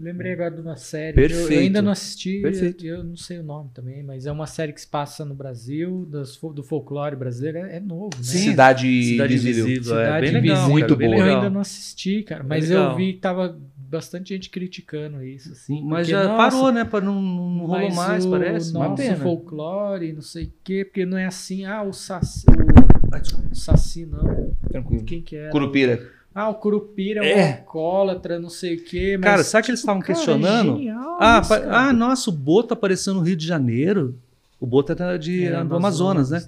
Lembrei 0.00 0.32
agora 0.32 0.54
de 0.54 0.60
uma 0.60 0.76
série. 0.76 1.14
Perfeito. 1.14 1.50
Eu, 1.50 1.56
eu 1.56 1.60
ainda 1.60 1.82
não 1.82 1.90
assisti, 1.90 2.40
Perfeito. 2.40 2.86
eu, 2.86 2.98
eu 2.98 3.04
não 3.04 3.16
sei 3.16 3.38
o 3.38 3.42
nome 3.42 3.70
também, 3.74 4.02
mas 4.02 4.26
é 4.26 4.32
uma 4.32 4.46
série 4.46 4.72
que 4.72 4.80
se 4.80 4.86
passa 4.86 5.24
no 5.24 5.34
Brasil, 5.34 6.06
das 6.06 6.36
do 6.36 6.62
folclore 6.62 7.16
brasileiro. 7.16 7.58
É, 7.58 7.76
é 7.76 7.80
novo, 7.80 8.10
né? 8.16 8.22
Sim. 8.22 8.50
Cidade, 8.50 9.02
Cidade 9.02 9.34
Invisível. 9.34 9.98
É 9.98 10.04
Cidade 10.04 10.20
bem 10.20 10.34
legal. 10.34 10.42
Invisível. 10.42 10.70
Muito 10.70 10.86
cara, 10.86 10.96
bem 10.96 11.08
boa. 11.08 11.18
Eu 11.18 11.24
legal. 11.24 11.38
ainda 11.38 11.50
não 11.50 11.60
assisti, 11.60 12.22
cara, 12.22 12.44
mas 12.44 12.68
legal. 12.68 12.92
eu 12.92 12.96
vi 12.96 13.12
que 13.14 13.18
tava 13.18 13.60
bastante 13.88 14.34
gente 14.34 14.50
criticando 14.50 15.22
isso, 15.24 15.52
assim. 15.52 15.82
Mas 15.82 16.06
porque, 16.06 16.10
já 16.12 16.24
nossa, 16.28 16.36
parou, 16.36 16.72
né? 16.72 16.84
Pra 16.84 17.00
não, 17.00 17.20
não 17.22 17.66
rolou 17.66 17.92
mais, 17.94 18.24
o 18.26 18.30
parece. 18.30 18.72
Uma 18.72 18.88
Nosso 18.88 19.02
pena. 19.02 19.16
folclore, 19.16 20.12
não 20.12 20.22
sei 20.22 20.44
o 20.44 20.52
quê, 20.62 20.84
porque 20.84 21.06
não 21.06 21.16
é 21.16 21.26
assim, 21.26 21.64
ah, 21.64 21.82
o 21.82 21.92
Saci, 21.92 22.44
o, 22.48 23.52
o 23.52 23.54
Saci 23.54 24.06
não, 24.06 24.54
Tranquilo. 24.68 25.04
quem 25.04 25.22
que 25.22 25.36
era? 25.36 25.50
Curupira. 25.50 26.10
Ah, 26.34 26.48
o 26.50 26.54
Curupira 26.54 27.24
é 27.24 27.32
É. 27.32 27.46
um 27.46 27.52
alcoólatra, 27.58 28.38
não 28.38 28.50
sei 28.50 28.76
o 28.76 28.84
quê, 28.84 29.16
mas... 29.18 29.24
Cara, 29.28 29.42
sabe 29.42 29.64
que 29.64 29.70
eles 29.72 29.80
estavam 29.80 30.00
cara, 30.02 30.14
questionando? 30.14 30.74
É 30.74 30.76
genial 30.76 31.18
Ah, 31.20 31.40
isso, 31.42 31.54
ah, 31.54 31.92
nossa, 31.92 32.30
o 32.30 32.32
Boto 32.32 32.74
apareceu 32.74 33.14
no 33.14 33.20
Rio 33.22 33.34
de 33.34 33.46
Janeiro. 33.46 34.14
O 34.60 34.66
Boto 34.66 34.92
era 34.92 35.16
de, 35.18 35.46
É, 35.46 35.64
do 35.64 35.74
Amazonas, 35.76 36.30
né? 36.30 36.42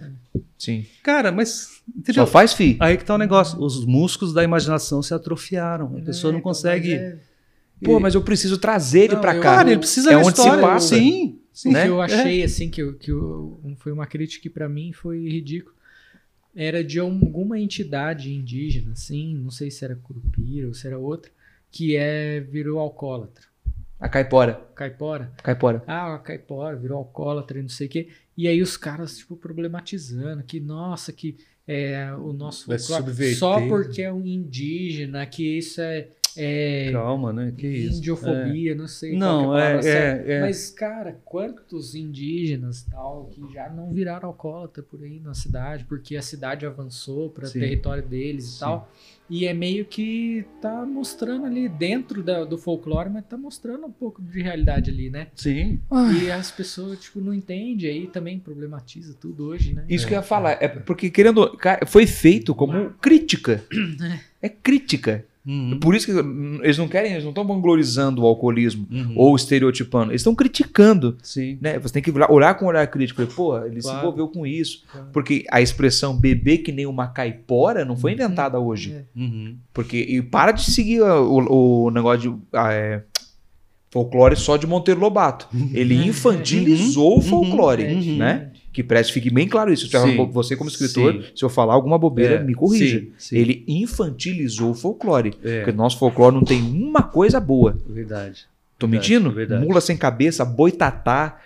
Sim. 0.58 0.84
Cara, 1.02 1.32
mas. 1.32 1.80
Entendeu? 1.96 2.26
Só 2.26 2.30
faz 2.30 2.52
fi. 2.52 2.76
Aí 2.78 2.96
que 2.98 3.04
tá 3.04 3.14
o 3.14 3.18
negócio. 3.18 3.58
Os 3.60 3.84
músculos 3.84 4.34
da 4.34 4.44
imaginação 4.44 5.02
se 5.02 5.14
atrofiaram. 5.14 5.96
A 5.96 6.00
pessoa 6.02 6.30
É, 6.30 6.32
não 6.32 6.38
então, 6.40 6.50
consegue. 6.50 6.92
é- 6.94 7.16
Pô, 7.82 7.98
mas 8.00 8.14
eu 8.14 8.22
preciso 8.22 8.58
trazer 8.58 9.00
ele 9.04 9.14
eu- 9.14 9.20
cá. 9.20 9.38
Cara, 9.40 9.70
ele 9.70 9.78
precisa 9.78 10.10
é 10.10 10.12
da 10.12 10.18
onde 10.18 10.36
se 10.36 10.40
história. 10.42 10.62
passa. 10.62 10.94
Sim. 10.96 11.40
sim. 11.52 11.68
O 11.70 11.72
né? 11.72 11.82
que 11.84 11.88
eu 11.88 12.02
É. 12.02 12.04
achei, 12.04 12.42
assim, 12.42 12.68
que, 12.70 12.82
eu- 12.82 12.94
que 12.94 13.10
eu- 13.10 13.60
foi 13.78 13.92
uma 13.92 14.06
crítica 14.06 14.42
que 14.42 14.50
pra 14.50 14.68
mim 14.68 14.92
foi 14.92 15.26
ridículo. 15.28 15.74
Era 16.54 16.82
de 16.82 16.98
alguma 16.98 17.58
entidade 17.60 18.32
indígena, 18.34 18.92
assim, 18.92 19.34
não 19.36 19.50
sei 19.50 19.70
se 19.70 19.84
era 19.84 19.94
Curupira 19.96 20.66
ou 20.66 20.74
se 20.74 20.86
era 20.86 20.98
outra, 20.98 21.30
que 21.70 21.94
é, 21.96 22.40
virou 22.40 22.78
alcoólatra. 22.80 23.44
A 24.00 24.08
caipora. 24.08 24.54
Caipora. 24.74 25.30
Caipora. 25.42 25.84
Ah, 25.86 26.14
a 26.14 26.18
caipora 26.18 26.74
virou 26.76 26.98
alcoólatra 26.98 27.58
e 27.58 27.62
não 27.62 27.68
sei 27.68 27.86
o 27.86 27.90
quê. 27.90 28.08
E 28.36 28.48
aí 28.48 28.60
os 28.62 28.76
caras, 28.76 29.18
tipo, 29.18 29.36
problematizando 29.36 30.42
que, 30.42 30.58
nossa, 30.58 31.12
que 31.12 31.36
é, 31.68 32.12
o 32.14 32.32
nosso 32.32 32.66
Vai 32.66 32.78
só 32.78 33.60
porque 33.68 34.02
é 34.02 34.12
um 34.12 34.26
indígena, 34.26 35.24
que 35.26 35.58
isso 35.58 35.80
é, 35.80 36.08
é 36.40 36.90
Calma, 36.92 37.32
né? 37.32 37.52
Que 37.56 37.66
isso. 37.66 37.98
indiofobia, 37.98 38.74
não 38.74 38.86
sei 38.88 39.16
Não, 39.16 39.56
é 39.56 39.80
é- 39.80 39.86
é- 39.86 40.32
é. 40.34 40.40
Mas, 40.40 40.70
cara, 40.70 41.18
quantos 41.24 41.94
indígenas 41.94 42.82
tal 42.90 43.30
que 43.32 43.52
já 43.52 43.68
não 43.68 43.92
viraram 43.92 44.28
alcoólatra 44.28 44.82
por 44.82 45.02
aí 45.02 45.20
na 45.20 45.34
cidade, 45.34 45.84
porque 45.84 46.16
a 46.16 46.22
cidade 46.22 46.64
avançou 46.66 47.28
para 47.30 47.46
o 47.48 47.50
território 47.52 48.02
deles 48.02 48.44
Sim. 48.44 48.56
e 48.56 48.60
tal. 48.60 48.92
E 49.32 49.46
é 49.46 49.54
meio 49.54 49.84
que 49.84 50.44
tá 50.60 50.84
mostrando 50.84 51.46
ali 51.46 51.68
dentro 51.68 52.20
da- 52.20 52.44
do 52.44 52.58
folclore, 52.58 53.08
mas 53.08 53.24
tá 53.26 53.36
mostrando 53.36 53.86
um 53.86 53.92
pouco 53.92 54.20
de 54.20 54.42
realidade 54.42 54.90
ali, 54.90 55.08
né? 55.08 55.28
Sim. 55.36 55.78
E 56.20 56.28
as 56.32 56.50
pessoas, 56.50 56.98
tipo, 56.98 57.20
não 57.20 57.32
entendem, 57.32 57.88
aí 57.88 58.06
também 58.08 58.40
problematiza 58.40 59.14
tudo 59.20 59.44
hoje, 59.46 59.72
né? 59.72 59.84
Isso 59.88 60.04
que 60.04 60.14
eu 60.14 60.16
ia 60.18 60.22
falar. 60.22 60.58
É 60.60 60.66
porque, 60.66 61.10
querendo. 61.10 61.56
cara, 61.56 61.86
Foi 61.86 62.08
feito 62.08 62.52
como 62.56 62.90
crítica. 63.00 63.62
É 64.42 64.48
crítica. 64.48 65.26
Uhum. 65.46 65.78
Por 65.80 65.94
isso 65.94 66.04
que 66.06 66.12
eles 66.62 66.76
não 66.76 66.86
querem, 66.86 67.12
eles 67.12 67.24
não 67.24 67.30
estão 67.30 67.46
vanglorizando 67.46 68.22
o 68.22 68.26
alcoolismo 68.26 68.86
Uhum. 68.90 69.14
ou 69.16 69.34
estereotipando. 69.34 70.12
Eles 70.12 70.20
estão 70.20 70.34
criticando. 70.34 71.16
Sim. 71.22 71.56
Né? 71.62 71.78
Você 71.78 71.94
tem 71.94 72.02
que 72.02 72.10
olhar, 72.28 72.54
com 72.54 72.66
um 72.66 72.68
olhar 72.68 72.86
crítico. 72.88 73.26
Pô, 73.28 73.56
ele 73.64 73.80
se 73.80 73.88
Claro. 73.88 74.00
envolveu 74.00 74.28
com 74.28 74.46
isso. 74.46 74.84
Claro. 74.92 75.06
Porque 75.12 75.44
a 75.50 75.60
expressão 75.62 76.14
beber 76.14 76.58
que 76.58 76.70
nem 76.72 76.84
uma 76.84 77.08
caipora 77.08 77.84
não 77.84 77.94
Uhum. 77.94 78.00
foi 78.00 78.12
inventada 78.12 78.60
hoje. 78.60 78.92
É. 78.92 79.04
Uhum. 79.18 79.56
Porque, 79.72 79.96
e 79.96 80.20
para 80.20 80.52
de 80.52 80.70
seguir 80.70 81.00
o, 81.00 81.86
o 81.86 81.90
negócio 81.90 82.20
de 82.32 82.38
ah, 82.52 82.72
é, 82.72 83.02
folclore 83.90 84.36
só 84.36 84.56
de 84.56 84.66
Monteiro 84.66 85.00
Lobato. 85.00 85.48
Ele 85.72 85.94
infantilizou 86.06 87.12
o 87.12 87.16
Uhum. 87.16 87.22
folclore, 87.22 87.84
É 87.84 87.92
Uhum. 87.92 88.16
né? 88.18 88.49
Que 88.72 88.82
preste, 88.84 89.12
fique 89.12 89.30
bem 89.30 89.48
claro 89.48 89.72
isso. 89.72 89.88
Sim. 89.88 90.26
Você, 90.32 90.56
como 90.56 90.70
escritor, 90.70 91.12
Sim. 91.14 91.24
se 91.34 91.44
eu 91.44 91.48
falar 91.48 91.74
alguma 91.74 91.98
bobeira, 91.98 92.34
É, 92.36 92.42
me 92.42 92.54
corrija. 92.54 93.04
sim. 93.18 93.36
Ele 93.36 93.64
infantilizou 93.66 94.70
o 94.70 94.74
folclore. 94.74 95.34
É, 95.42 95.58
Porque 95.58 95.70
o 95.72 95.76
nosso 95.76 95.98
folclore 95.98 96.34
não 96.34 96.44
tem 96.44 96.62
uma 96.62 97.02
coisa 97.02 97.40
boa. 97.40 97.76
verdade. 97.88 98.46
Tô 98.78 98.86
Verdade, 98.86 99.12
mentindo? 99.12 99.30
verdade. 99.34 99.66
Mula 99.66 99.80
sem 99.80 99.96
cabeça, 99.96 100.44
boitatá. 100.44 101.38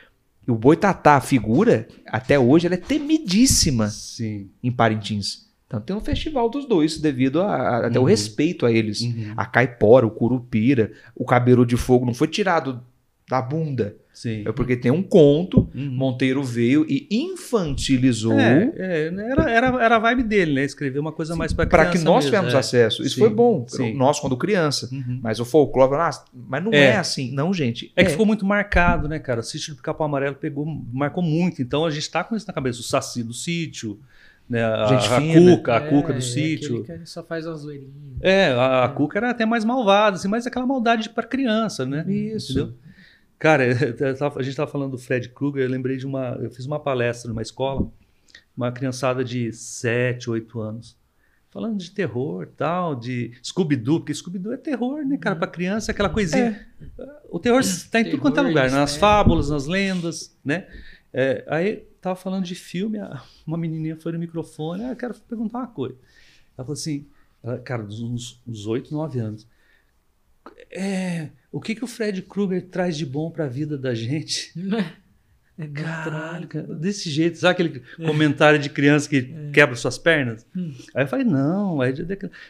E 0.46 0.50
o 0.50 0.54
boitatá, 0.54 1.16
a 1.16 1.20
figura, 1.22 1.88
até 2.06 2.38
hoje, 2.38 2.66
ela 2.66 2.74
é 2.74 2.78
temidíssima 2.78 3.88
Sim. 3.88 4.48
em 4.62 4.70
Parintins. 4.70 5.44
Então 5.66 5.80
tem 5.80 5.96
um 5.96 6.00
festival 6.00 6.48
dos 6.50 6.66
dois, 6.66 6.98
devido 6.98 7.40
a, 7.40 7.46
a- 7.46 7.86
até 7.86 7.98
o 7.98 8.02
Uhum. 8.02 8.08
respeito 8.08 8.66
a 8.66 8.70
eles. 8.70 9.00
Uhum. 9.00 9.32
A 9.36 9.46
caipora, 9.46 10.06
o 10.06 10.10
curupira, 10.10 10.92
o 11.16 11.24
cabelo 11.24 11.64
de 11.64 11.76
fogo 11.76 12.04
não 12.04 12.12
foi 12.14 12.28
tirado 12.28 12.80
da 13.28 13.40
bunda. 13.40 13.96
Sim. 14.12 14.44
É 14.46 14.52
porque 14.52 14.76
tem 14.76 14.92
um 14.92 15.02
conto, 15.02 15.68
Uhum. 15.74 15.90
Monteiro 15.90 16.40
veio 16.44 16.86
e 16.88 17.08
infantilizou 17.10 18.38
É, 18.38 18.72
é, 18.76 19.06
era, 19.06 19.50
era, 19.50 19.84
era 19.84 19.96
a 19.96 19.98
vibe 19.98 20.22
dele, 20.22 20.54
né? 20.54 20.64
Escrever 20.64 21.00
uma 21.00 21.10
coisa 21.10 21.34
mais 21.34 21.52
pra 21.52 21.66
para 21.66 21.86
criança 21.86 21.98
que 21.98 22.04
nós 22.04 22.24
mesmo, 22.24 22.30
tivemos 22.30 22.54
é. 22.54 22.58
acesso. 22.58 23.02
Isso 23.02 23.16
Sim, 23.16 23.20
foi 23.22 23.30
bom, 23.30 23.64
sim. 23.66 23.92
nós 23.94 24.20
quando 24.20 24.36
criança. 24.36 24.88
Uhum. 24.92 25.18
Mas 25.20 25.40
o 25.40 25.44
folclore, 25.44 25.94
ah, 25.96 26.10
mas 26.32 26.62
não 26.62 26.72
é. 26.72 26.90
É. 26.90 26.96
assim. 26.96 27.32
Não, 27.32 27.52
gente. 27.52 27.92
É 27.96 28.04
que 28.04 28.10
ficou 28.10 28.24
muito 28.24 28.46
marcado, 28.46 29.08
né, 29.08 29.18
cara? 29.18 29.40
O 29.40 29.42
sítio 29.42 29.74
do 29.74 29.82
Capão 29.82 30.06
Amarelo 30.06 30.36
pegou, 30.36 30.64
marcou 30.92 31.22
muito. 31.22 31.60
Então 31.60 31.84
a 31.84 31.90
gente 31.90 32.08
tá 32.08 32.22
com 32.22 32.36
isso 32.36 32.46
na 32.46 32.52
cabeça. 32.52 32.80
O 32.80 32.84
Saci 32.84 33.24
do 33.24 33.32
sítio, 33.34 33.98
né? 34.48 34.62
A, 34.64 34.86
Gente 34.86 35.12
a 35.12 35.20
fina. 35.20 35.56
Cuca, 35.56 35.72
a 35.72 35.76
É, 35.76 35.88
Cuca 35.88 36.12
do 36.12 36.18
é 36.18 36.22
sítio. 36.22 36.86
só 37.04 37.22
faz 37.24 37.46
zoeirinha. 37.46 38.14
É, 38.20 38.48
a, 38.50 38.84
a 38.84 38.88
Cuca 38.90 39.18
era 39.18 39.30
até 39.30 39.44
mais 39.44 39.64
malvada, 39.64 40.16
assim, 40.16 40.28
mas 40.28 40.46
aquela 40.46 40.66
maldade 40.66 41.10
para 41.10 41.24
criança, 41.26 41.84
né? 41.84 42.04
Isso. 42.08 42.52
Entendeu? 42.52 42.74
Cara, 43.38 43.64
a 43.70 44.42
gente 44.42 44.48
estava 44.48 44.70
falando 44.70 44.92
do 44.92 44.98
Fred 44.98 45.28
Krueger, 45.30 45.64
eu 45.64 45.70
lembrei 45.70 45.96
de 45.96 46.06
uma. 46.06 46.38
Eu 46.40 46.50
fiz 46.50 46.66
uma 46.66 46.80
palestra 46.80 47.28
numa 47.28 47.42
escola, 47.42 47.90
uma 48.56 48.72
criançada 48.72 49.24
de 49.24 49.52
7, 49.52 50.30
8 50.30 50.60
anos, 50.60 50.96
falando 51.50 51.78
de 51.78 51.90
terror 51.90 52.48
tal, 52.56 52.94
de 52.94 53.32
Scooby-Doo, 53.42 54.00
porque 54.00 54.14
Scooby-Doo 54.14 54.52
é 54.52 54.56
terror, 54.56 55.04
né, 55.04 55.16
cara? 55.16 55.36
Para 55.36 55.48
criança, 55.48 55.92
aquela 55.92 56.08
coisinha. 56.08 56.66
O 57.30 57.38
terror 57.38 57.60
está 57.60 58.00
em 58.00 58.04
tudo 58.10 58.18
quanto 58.18 58.40
é 58.40 58.42
lugar, 58.42 58.70
nas 58.70 58.92
mistério. 58.92 59.00
fábulas, 59.00 59.50
nas 59.50 59.66
lendas, 59.66 60.36
né? 60.44 60.66
É, 61.12 61.44
aí 61.48 61.76
tava 62.00 62.16
falando 62.16 62.44
de 62.44 62.54
filme, 62.54 62.98
uma 63.46 63.56
menininha 63.56 63.96
foi 63.96 64.12
no 64.12 64.18
microfone, 64.18 64.84
ah, 64.84 64.90
eu 64.90 64.96
quero 64.96 65.14
perguntar 65.14 65.58
uma 65.58 65.68
coisa. 65.68 65.96
Ela 66.56 66.64
falou 66.64 66.72
assim, 66.72 67.06
ela, 67.42 67.58
cara, 67.58 67.82
uns, 67.82 68.42
uns 68.46 68.66
8, 68.66 68.92
9 68.92 69.18
anos. 69.20 69.46
É, 70.74 71.28
o 71.52 71.60
que, 71.60 71.74
que 71.74 71.84
o 71.84 71.86
Fred 71.86 72.20
Krueger 72.22 72.66
traz 72.66 72.96
de 72.96 73.06
bom 73.06 73.30
para 73.30 73.44
a 73.44 73.48
vida 73.48 73.78
da 73.78 73.94
gente? 73.94 74.52
É 75.56 75.68
Caralho, 75.68 76.48
cara, 76.48 76.66
desse 76.74 77.08
jeito, 77.08 77.38
sabe 77.38 77.52
aquele 77.52 77.82
comentário 78.04 78.58
de 78.58 78.68
criança 78.68 79.08
que 79.08 79.22
quebra 79.52 79.76
suas 79.76 79.96
pernas? 79.96 80.44
Hum. 80.54 80.72
Aí 80.92 81.04
eu 81.04 81.08
falei, 81.08 81.24
não, 81.24 81.80
é 81.80 81.92
de- 81.92 82.04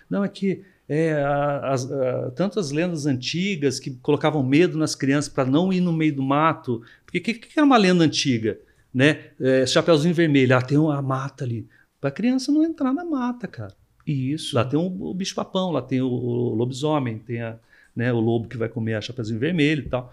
não, 0.09 0.25
é 0.25 0.29
que 0.29 0.63
é, 0.89 1.23
as, 1.63 1.91
a- 1.93 2.31
tanto 2.35 2.59
as 2.59 2.71
lendas 2.71 3.05
antigas 3.05 3.79
que 3.79 3.91
colocavam 3.91 4.43
medo 4.43 4.79
nas 4.79 4.95
crianças 4.95 5.31
para 5.31 5.45
não 5.45 5.71
ir 5.71 5.81
no 5.83 5.93
meio 5.93 6.17
do 6.17 6.23
mato. 6.23 6.83
Porque 7.05 7.19
o 7.19 7.23
que, 7.23 7.35
que 7.35 7.59
era 7.59 7.67
uma 7.67 7.77
lenda 7.77 8.03
antiga? 8.05 8.59
Né? 8.93 9.25
É, 9.39 9.67
Chapeuzinho 9.67 10.15
vermelho, 10.15 10.57
ah, 10.57 10.63
tem 10.63 10.79
uma 10.79 11.03
mata 11.03 11.45
ali. 11.45 11.69
Para 12.01 12.09
a 12.09 12.13
criança 12.13 12.51
não 12.51 12.65
entrar 12.65 12.93
na 12.95 13.05
mata, 13.05 13.47
cara. 13.47 13.75
Isso. 14.07 14.55
Lá 14.57 14.65
tem 14.65 14.79
o, 14.79 14.87
o 14.87 15.13
bicho-papão, 15.15 15.71
lá 15.71 15.83
tem 15.83 16.01
o, 16.01 16.09
o 16.09 16.55
lobisomem, 16.55 17.19
tem 17.19 17.43
a, 17.43 17.59
né, 17.95 18.13
o 18.13 18.21
lobo 18.21 18.49
que 18.49 18.57
vai 18.57 18.69
comer 18.69 18.95
a 18.95 19.01
Chapeuzinho 19.01 19.39
vermelho 19.39 19.83
e 19.87 19.89
tal. 19.89 20.13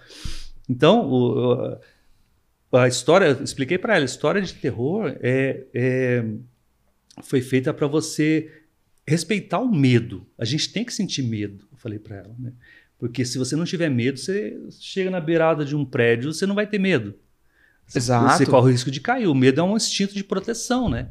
Então, 0.69 1.09
o- 1.11 1.77
a 2.73 2.88
história, 2.88 3.25
eu 3.38 3.43
expliquei 3.43 3.77
para 3.77 3.95
ela, 3.95 4.03
a 4.03 4.05
história 4.05 4.41
de 4.41 4.53
terror 4.53 5.15
é, 5.21 5.63
é- 5.73 6.25
foi 7.23 7.41
feita 7.41 7.73
para 7.73 7.88
você 7.88 8.49
respeitar 9.05 9.59
o 9.59 9.69
medo. 9.73 10.25
A 10.38 10.45
gente 10.45 10.71
tem 10.71 10.86
que 10.86 10.93
sentir 10.93 11.23
medo, 11.23 11.65
eu 11.71 11.77
falei 11.77 11.99
para 11.99 12.17
ela, 12.17 12.36
né? 12.39 12.53
Porque 12.97 13.25
se 13.25 13.38
você 13.38 13.55
não 13.55 13.65
tiver 13.65 13.89
medo, 13.89 14.19
você 14.19 14.57
chega 14.79 15.09
na 15.09 15.19
beirada 15.19 15.65
de 15.65 15.75
um 15.75 15.84
prédio, 15.84 16.32
você 16.32 16.45
não 16.45 16.53
vai 16.55 16.67
ter 16.67 16.79
medo. 16.79 17.15
Exato. 17.93 18.38
Você 18.38 18.45
corre 18.45 18.69
o 18.69 18.71
risco 18.71 18.91
de 18.91 19.01
cair. 19.01 19.27
O 19.27 19.34
medo 19.36 19.59
é 19.59 19.63
um 19.63 19.75
instinto 19.75 20.13
de 20.13 20.23
proteção, 20.23 20.88
né? 20.88 21.09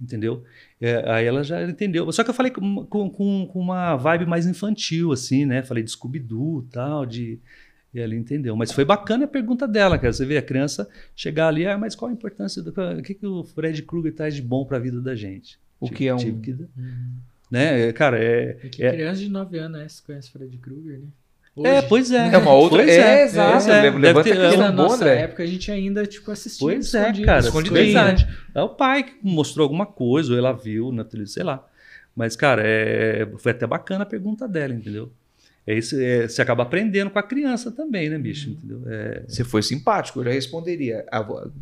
Entendeu? 0.00 0.42
É, 0.80 1.08
aí 1.10 1.24
ela 1.26 1.42
já 1.44 1.62
entendeu. 1.62 2.10
Só 2.12 2.22
que 2.24 2.30
eu 2.30 2.34
falei 2.34 2.50
com, 2.52 2.84
com, 2.86 3.08
com 3.10 3.58
uma 3.58 3.96
vibe 3.96 4.26
mais 4.26 4.46
infantil, 4.46 5.12
assim, 5.12 5.46
né? 5.46 5.62
Falei 5.62 5.82
de 5.82 5.90
Scooby-Doo 5.92 6.64
e 6.68 6.72
tal, 6.72 7.06
de... 7.06 7.38
E 7.94 8.00
ela 8.00 8.14
entendeu. 8.14 8.56
Mas 8.56 8.72
foi 8.72 8.84
bacana 8.84 9.24
a 9.24 9.28
pergunta 9.28 9.68
dela, 9.68 9.96
cara. 9.96 10.12
Você 10.12 10.26
vê 10.26 10.36
a 10.36 10.42
criança 10.42 10.88
chegar 11.14 11.46
ali, 11.46 11.64
ah, 11.64 11.78
mas 11.78 11.94
qual 11.94 12.10
a 12.10 12.12
importância 12.12 12.60
do... 12.60 12.70
O 12.98 13.02
que, 13.02 13.14
que 13.14 13.24
o 13.24 13.44
Fred 13.44 13.80
Krueger 13.84 14.12
traz 14.12 14.34
de 14.34 14.42
bom 14.42 14.64
para 14.64 14.78
a 14.78 14.80
vida 14.80 15.00
da 15.00 15.14
gente? 15.14 15.58
O 15.78 15.86
Tive- 15.86 15.96
que 15.98 16.08
é 16.08 16.14
um- 16.14 16.18
tive 16.18 16.40
que- 16.40 16.50
Uhum. 16.50 17.12
né? 17.50 17.92
Cara, 17.92 18.18
é... 18.22 18.58
É 18.64 18.68
que 18.68 18.82
É- 18.82 18.90
criança 18.92 19.20
de 19.20 19.28
9 19.28 19.58
anos, 19.58 19.78
né? 19.78 19.88
Você 19.88 20.02
conhece 20.04 20.30
Fred 20.32 20.58
Krueger, 20.58 20.98
né? 20.98 21.06
É, 21.62 21.78
Hoje. 21.78 21.86
pois 21.88 22.10
é. 22.10 22.34
É 22.34 22.38
uma 22.38 22.52
outra- 22.52 22.78
Pois 22.78 22.90
é, 22.90 23.20
é, 23.20 23.24
exato. 23.24 23.70
é. 23.70 23.82
Deve 23.82 23.98
levanta 23.98 24.24
ter- 24.28 24.36
é 24.38 24.56
na 24.56 24.72
bom, 24.72 24.82
nossa 24.82 24.96
André. 24.96 25.20
época 25.20 25.42
a 25.44 25.46
gente 25.46 25.70
ainda, 25.70 26.04
tipo, 26.04 26.30
assistia 26.32 26.66
Pois 26.66 26.94
é, 26.94 27.00
escondido, 27.02 27.26
cara. 27.26 27.40
escondidinho. 27.40 27.84
Verdade. 27.84 28.28
É 28.54 28.60
o 28.62 28.68
pai 28.70 29.04
que 29.04 29.14
mostrou 29.22 29.62
alguma 29.64 29.86
coisa, 29.86 30.32
ou 30.32 30.38
ela 30.38 30.52
viu 30.52 30.90
na 30.90 31.04
televisão, 31.04 31.34
sei 31.34 31.44
lá. 31.44 31.64
Mas, 32.16 32.34
cara, 32.34 32.62
é, 32.64 33.28
foi 33.38 33.52
até 33.52 33.66
bacana 33.66 34.02
a 34.02 34.06
pergunta 34.06 34.48
dela, 34.48 34.74
entendeu? 34.74 35.12
É 35.66 35.78
isso, 35.78 35.96
é, 35.98 36.28
você 36.28 36.42
acaba 36.42 36.62
aprendendo 36.62 37.08
com 37.10 37.18
a 37.18 37.22
criança 37.22 37.70
também, 37.70 38.10
né, 38.10 38.18
bicho? 38.18 38.50
Entendeu? 38.50 38.82
É, 38.86 39.22
Você 39.26 39.42
foi 39.44 39.62
simpático, 39.62 40.20
eu 40.20 40.24
já 40.24 40.30
responderia. 40.32 41.04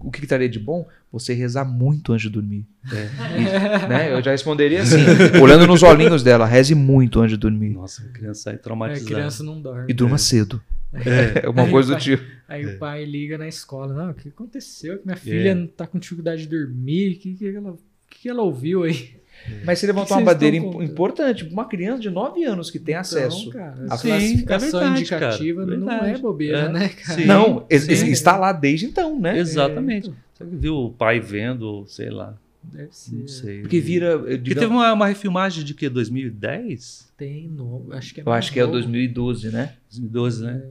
O 0.00 0.10
que, 0.10 0.18
que 0.18 0.24
estaria 0.26 0.48
de 0.48 0.58
bom? 0.58 0.88
Você 1.12 1.32
rezar 1.34 1.64
muito 1.64 2.12
antes 2.12 2.24
de 2.24 2.30
dormir. 2.30 2.66
E, 2.84 3.88
né? 3.88 4.12
Eu 4.12 4.22
já 4.22 4.32
responderia 4.32 4.82
assim, 4.82 4.96
olhando 5.40 5.66
nos 5.68 5.82
olhinhos 5.84 6.22
dela, 6.22 6.46
reze 6.46 6.74
muito 6.74 7.20
antes 7.20 7.32
de 7.32 7.36
dormir. 7.36 7.70
nossa, 7.70 8.02
a 8.02 8.08
criança 8.08 8.42
sai 8.42 8.54
É, 8.54 8.56
traumatizada. 8.56 9.14
criança 9.14 9.44
não 9.44 9.60
dorme. 9.60 9.86
E 9.88 9.94
durma 9.94 10.18
cedo. 10.18 10.60
É, 10.94 11.48
uma 11.48 11.68
coisa 11.70 11.94
do 11.94 12.00
tipo. 12.00 12.22
Aí 12.48 12.64
É. 12.64 12.66
o 12.66 12.78
pai 12.78 13.04
liga 13.04 13.38
na 13.38 13.46
escola. 13.48 13.94
Não, 13.94 14.10
o 14.10 14.14
que 14.14 14.28
aconteceu? 14.28 14.98
Que 14.98 15.06
minha 15.06 15.16
filha 15.16 15.54
não 15.54 15.66
tá 15.66 15.86
com 15.86 15.98
dificuldade 15.98 16.42
de 16.42 16.48
dormir. 16.48 17.12
O 17.16 17.18
que, 17.20 17.34
que, 17.34 17.46
ela, 17.56 17.76
que, 18.12 18.20
que 18.20 18.28
ela 18.28 18.42
ouviu 18.42 18.82
aí? 18.84 19.10
Mas 19.64 19.80
você 19.80 19.88
levantou 19.88 20.16
que 20.16 20.22
uma 20.22 20.32
bandeira 20.32 20.56
importante. 20.56 21.44
Uma 21.44 21.64
criança 21.64 22.00
de 22.00 22.10
9 22.10 22.44
anos 22.44 22.70
que 22.70 22.78
tem 22.78 22.94
acesso. 22.94 23.48
Então, 23.48 23.52
cara, 23.60 23.86
a 23.90 23.96
Sim, 23.96 24.08
classificação 24.08 24.68
é 24.68 24.70
verdade, 24.84 25.00
indicativa 25.00 25.64
cara, 25.66 25.76
não 25.78 25.86
verdade. 25.88 26.14
é 26.14 26.18
bobeira, 26.18 26.58
É. 26.58 26.68
né, 26.68 26.88
cara? 26.90 27.18
Sim. 27.20 27.24
Não, 27.26 27.58
sim. 27.60 27.64
es- 27.70 27.88
está 28.02 28.36
lá 28.36 28.52
desde 28.52 28.86
então, 28.86 29.18
né? 29.18 29.36
Exatamente. 29.36 30.12
Você 30.32 30.44
viu 30.44 30.76
o 30.76 30.90
pai 30.92 31.18
vendo, 31.18 31.84
sei 31.88 32.08
lá, 32.10 32.38
Deve 32.62 32.88
ser. 32.92 33.16
não 33.16 33.26
sei. 33.26 33.60
Porque 33.62 33.80
vira. 33.80 34.06
eu 34.12 34.20
Porque 34.38 34.54
teve 34.54 34.66
uma, 34.66 34.92
uma 34.92 35.06
refilmagem 35.08 35.64
de 35.64 35.74
que? 35.74 35.88
2010? 35.88 37.08
Tem 37.16 37.48
novo. 37.48 37.92
Acho 37.92 38.14
que 38.14 38.20
é 38.20 38.24
eu 38.24 38.32
acho 38.32 38.52
que 38.52 38.60
é 38.60 38.62
o 38.62 38.66
novo. 38.66 38.78
2012, 38.78 39.50
né? 39.50 39.72
2012, 39.90 40.44
né? 40.44 40.62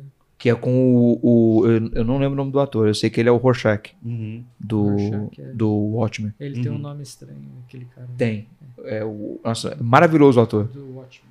Que 0.41 0.49
é 0.49 0.55
com 0.55 0.95
o. 0.95 1.19
o- 1.21 1.67
eu, 1.67 1.91
eu 1.93 2.03
não 2.03 2.17
lembro 2.17 2.33
o 2.33 2.35
nome 2.35 2.51
do 2.51 2.59
ator, 2.59 2.87
eu 2.87 2.95
sei 2.95 3.11
que 3.11 3.19
ele 3.19 3.29
é 3.29 3.31
o 3.31 3.37
Rorschach, 3.37 3.91
Uhum. 4.03 4.43
do, 4.59 4.83
Rorschach, 4.89 5.39
é. 5.39 5.53
do 5.53 5.69
Watchmen. 5.69 6.33
Ele 6.39 6.59
tem 6.63 6.71
um 6.71 6.75
Uhum. 6.75 6.81
nome 6.81 7.03
estranho, 7.03 7.37
aquele 7.67 7.85
cara. 7.93 8.07
Tem. 8.17 8.47
É 8.85 9.05
o, 9.05 9.39
nossa, 9.45 9.77
maravilhoso 9.79 10.39
o 10.39 10.43
ator. 10.43 10.63
Do 10.63 10.95
Watchmen. 10.95 11.29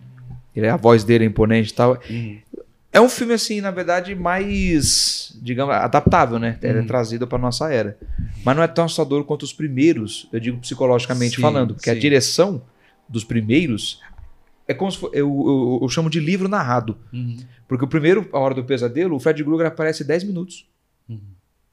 Ele, 0.54 0.68
a 0.68 0.76
voz 0.76 1.02
dele 1.02 1.24
é 1.24 1.26
imponente 1.26 1.70
e 1.72 1.74
tal. 1.74 1.98
Uhum. 2.08 2.38
É 2.92 3.00
um 3.00 3.08
filme, 3.08 3.34
assim, 3.34 3.60
na 3.60 3.72
verdade, 3.72 4.14
mais, 4.14 5.36
digamos, 5.42 5.74
adaptável, 5.74 6.38
né? 6.38 6.56
Ele 6.62 6.78
é 6.78 6.80
Uhum. 6.80 6.86
trazido 6.86 7.26
para 7.26 7.36
nossa 7.38 7.68
era. 7.72 7.98
Mas 8.44 8.56
não 8.56 8.62
é 8.62 8.68
tão 8.68 8.84
assustador 8.84 9.24
quanto 9.24 9.42
os 9.42 9.52
primeiros, 9.52 10.28
eu 10.32 10.38
digo 10.38 10.58
psicologicamente 10.58 11.36
Sim, 11.36 11.42
falando, 11.42 11.74
porque 11.74 11.90
a 11.90 11.94
sim. 11.94 12.00
direção 12.00 12.62
dos 13.08 13.24
primeiros 13.24 14.00
é 14.70 14.74
como 14.74 14.90
se 14.90 14.98
for, 14.98 15.10
eu, 15.12 15.28
eu, 15.28 15.78
eu 15.82 15.88
chamo 15.88 16.08
de 16.10 16.20
livro 16.20 16.48
narrado. 16.48 16.96
Uhum. 17.12 17.36
Porque 17.68 17.84
o 17.84 17.88
primeiro, 17.88 18.28
A 18.32 18.38
Hora 18.38 18.54
do 18.54 18.64
Pesadelo, 18.64 19.14
o 19.16 19.20
Fred 19.20 19.42
Krueger 19.44 19.66
aparece 19.66 20.02
10 20.04 20.24
minutos. 20.24 20.66
Uhum. 21.08 21.20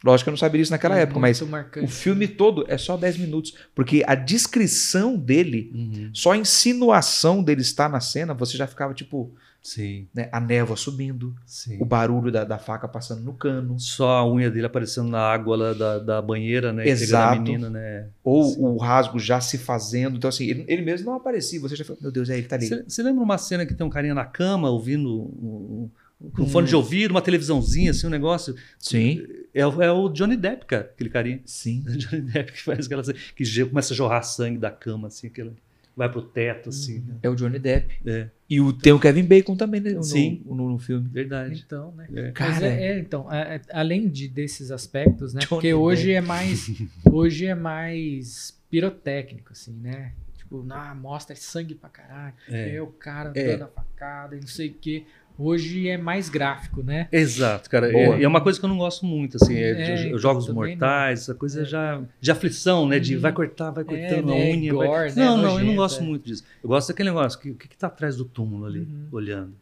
Lógico 0.04 0.26
que 0.26 0.30
eu 0.30 0.34
não 0.34 0.38
saberia 0.38 0.62
isso 0.62 0.72
naquela 0.72 0.98
É 0.98 1.02
época, 1.02 1.20
mas 1.20 1.42
marcante. 1.42 1.86
o 1.86 1.90
filme 1.90 2.28
todo 2.28 2.64
é 2.68 2.78
só 2.78 2.96
10 2.96 3.18
minutos. 3.18 3.56
Porque 3.74 4.04
a 4.06 4.14
descrição 4.14 5.16
dele, 5.18 5.72
Uhum. 5.74 6.10
só 6.14 6.32
a 6.34 6.38
insinuação 6.38 7.42
dele 7.44 7.62
estar 7.62 7.90
na 7.90 8.00
cena, 8.00 8.34
você 8.34 8.56
já 8.58 8.68
ficava 8.68 8.94
tipo, 8.94 9.32
Sim, 9.68 10.08
né, 10.16 10.30
a 10.32 10.40
névoa 10.40 10.78
subindo, 10.78 11.36
sim. 11.46 11.78
o 11.82 11.84
barulho 11.84 12.32
da, 12.32 12.46
da 12.46 12.58
faca 12.58 12.88
passando 12.88 13.22
no 13.22 13.34
cano, 13.34 13.78
Só 13.78 14.12
a 14.20 14.26
unha 14.32 14.50
dele 14.50 14.66
aparecendo 14.66 15.10
na 15.10 15.20
água 15.20 15.58
lá 15.58 15.74
da, 15.74 16.00
da 16.00 16.22
banheira, 16.22 16.72
né? 16.72 16.88
Exato. 16.88 17.42
menina, 17.42 17.70
né? 17.70 18.08
ou 18.24 18.46
Sim. 18.46 18.62
o 18.62 18.78
rasgo 18.78 19.20
já 19.20 19.42
se 19.42 19.58
fazendo. 19.58 20.16
Então, 20.16 20.30
assim, 20.30 20.46
ele, 20.46 20.64
ele 20.70 20.82
mesmo 20.84 21.08
não 21.08 21.16
aparecia. 21.18 21.60
Você 21.60 21.76
já 21.76 21.84
falou, 21.84 22.02
meu 22.02 22.12
Deus, 22.14 22.30
é 22.30 22.38
ele 22.38 22.48
tá 22.48 22.56
ali. 22.56 22.66
Você 22.88 23.04
lembra 23.04 23.22
uma 23.22 23.38
cena 23.38 23.66
que 23.66 23.74
tem 23.74 23.86
um 23.86 23.90
carinha 23.90 24.14
na 24.14 24.24
cama 24.24 24.70
ouvindo 24.70 25.10
um, 25.10 25.90
um, 26.22 26.30
com 26.30 26.48
fone 26.48 26.66
de 26.66 26.76
ouvido, 26.76 27.12
uma 27.12 27.22
televisãozinha, 27.22 27.92
assim, 27.92 28.08
um 28.08 28.10
negócio? 28.10 28.56
Sim, 28.80 29.22
É, 29.54 29.68
o- 29.68 29.82
é 29.82 29.92
o 29.92 30.08
Johnny 30.08 30.38
Depp, 30.38 30.66
cara, 30.66 30.84
aquele 30.94 31.10
carinha. 31.10 31.42
sim. 31.46 31.84
É 31.88 31.92
o 31.92 31.98
Johnny 31.98 32.22
Depp 32.22 32.54
que 32.54 32.64
faz 32.64 32.86
aquela 32.86 33.04
cena, 33.04 33.20
que 33.36 33.66
começa 33.66 33.94
a 33.94 33.98
jorrar 33.98 34.24
sangue 34.24 34.58
da 34.58 34.72
cama, 34.72 35.08
assim, 35.10 35.28
aquela. 35.28 35.52
Vai 35.98 36.08
pro 36.10 36.22
teto, 36.22 36.70
assim. 36.70 37.00
Uhum. 37.00 37.20
É 37.24 37.30
o 37.30 37.36
Johnny 37.36 37.58
Depp. 37.58 37.98
É, 38.06 38.30
E 38.48 38.62
o, 38.62 38.72
tem 38.72 38.94
o 38.94 39.00
Kevin 39.00 39.24
Bacon 39.24 39.56
também 39.58 39.82
né, 39.82 39.90
no, 39.92 40.04
Sim. 40.04 40.44
no, 40.46 40.70
no 40.70 40.78
filme. 40.78 41.10
verdade. 41.10 41.64
Então, 41.66 41.92
né? 41.94 42.08
É. 42.14 42.22
Mas 42.26 42.34
Cara, 42.34 42.68
é, 42.68 42.92
é, 42.92 43.00
então, 43.00 43.34
é, 43.34 43.56
é, 43.56 43.62
além 43.74 44.08
de, 44.08 44.28
desses 44.28 44.70
aspectos, 44.70 45.34
né? 45.34 45.40
Johnny 45.42 45.50
Porque 45.50 45.74
hoje 45.74 46.12
é 46.12 46.22
mais 46.22 46.68
hoje 47.12 47.48
é 47.48 47.56
mais 47.56 48.56
pirotécnico, 48.70 49.54
assim, 49.54 49.74
né? 49.74 50.14
Tipo, 50.38 50.64
ah, 50.70 50.94
mostra 50.96 51.36
sangue 51.36 51.74
pra 51.74 51.90
caralho. 51.90 52.36
É. 52.48 52.76
É, 52.76 52.82
o 52.82 52.88
cara 52.88 53.32
É. 53.36 53.48
dando 53.58 53.64
a 53.64 53.68
facada 53.68 54.36
e 54.36 54.40
não 54.40 54.48
sei 54.48 54.70
o 54.70 54.74
quê. 54.74 55.04
Hoje 55.38 55.88
é 55.88 55.98
mais 55.98 56.30
gráfico, 56.30 56.82
né? 56.82 57.08
Exato, 57.12 57.70
cara. 57.70 57.92
Boa. 57.92 58.18
É, 58.18 58.24
é 58.24 58.28
uma 58.28 58.42
coisa 58.42 58.60
que 58.60 58.66
eu 58.66 58.70
não 58.70 58.78
gosto 58.78 59.06
muito, 59.06 59.38
assim, 59.38 59.56
é, 59.56 59.70
É, 59.72 59.96
de- 60.12 60.18
jogos 60.18 60.50
mortais, 60.50 61.22
essa 61.22 61.36
coisa 61.36 61.64
já 61.64 62.02
de 62.20 62.32
aflição, 62.32 62.88
né? 62.88 63.00
De 63.00 63.16
Uhum. 63.16 63.22
vai 63.22 63.32
cortar, 63.32 63.72
vai 63.72 63.84
cortando 63.84 64.28
né, 64.28 64.52
a 64.52 64.56
unha. 64.56 64.74
vai- 64.74 64.88
gore, 64.88 65.10
né, 65.16 65.26
Não, 65.26 65.38
não, 65.38 65.60
eu 65.60 65.66
não 65.66 65.76
gosto 65.76 66.02
é. 66.02 66.06
muito 66.06 66.26
disso. 66.26 66.44
Eu 66.64 66.70
gosto 66.70 66.88
daquele 66.90 67.10
negócio, 67.10 67.40
que, 67.40 67.52
o 67.52 67.56
que, 67.56 67.68
que 67.68 67.78
tá 67.78 67.88
atrás 67.88 68.16
do 68.16 68.26
túmulo 68.26 68.66
ali, 68.66 68.80
Uhum. 68.80 69.08
olhando? 69.12 69.54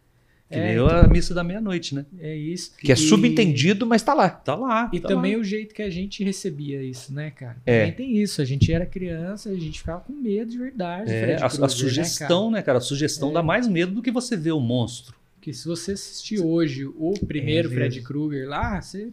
Que 0.47 0.59
É, 0.59 0.63
nem 0.63 0.73
então. 0.75 0.87
a 0.87 1.07
missa 1.07 1.33
da 1.33 1.43
meia-noite, 1.43 1.95
né? 1.95 2.05
É 2.19 2.35
isso. 2.35 2.71
Que 2.77 2.91
é 2.91 2.93
E- 2.93 2.97
subentendido, 2.97 3.83
mas 3.85 4.03
tá 4.03 4.13
lá. 4.13 4.29
Tá 4.29 4.53
lá. 4.55 4.91
E 4.93 4.99
tá 4.99 5.07
também 5.07 5.33
lá. 5.35 5.41
o 5.41 5.43
jeito 5.43 5.73
que 5.73 5.81
a 5.81 5.89
gente 5.89 6.23
recebia 6.23 6.83
isso, 6.83 7.11
né, 7.11 7.31
cara? 7.31 7.57
É. 7.65 7.79
Também 7.79 7.93
tem 7.93 8.17
isso. 8.21 8.41
A 8.43 8.45
gente 8.45 8.71
era 8.71 8.85
criança, 8.85 9.49
a 9.49 9.55
gente 9.55 9.79
ficava 9.79 10.01
com 10.01 10.13
medo 10.13 10.51
de 10.51 10.57
verdade. 10.59 11.11
É, 11.11 11.19
Fred 11.25 11.43
a, 11.43 11.47
a 11.47 11.49
Krueger, 11.49 11.69
sugestão, 11.71 12.51
né, 12.51 12.61
cara? 12.61 12.77
A 12.77 12.81
sugestão 12.81 13.31
É. 13.31 13.33
dá 13.33 13.41
mais 13.43 13.67
medo 13.67 13.91
do 13.93 14.01
que 14.03 14.11
você 14.11 14.37
ver 14.37 14.51
o 14.51 14.59
monstro. 14.59 15.15
Né, 15.49 15.53
cara? 15.53 15.53
Que 15.53 15.53
se 15.53 15.67
você 15.67 15.91
assistir 15.91 16.39
hoje 16.39 16.85
o 16.85 17.13
primeiro 17.27 17.69
É, 17.69 17.73
Fred. 17.73 18.01
Krueger 18.01 18.47
lá, 18.49 18.81
você 18.81 19.11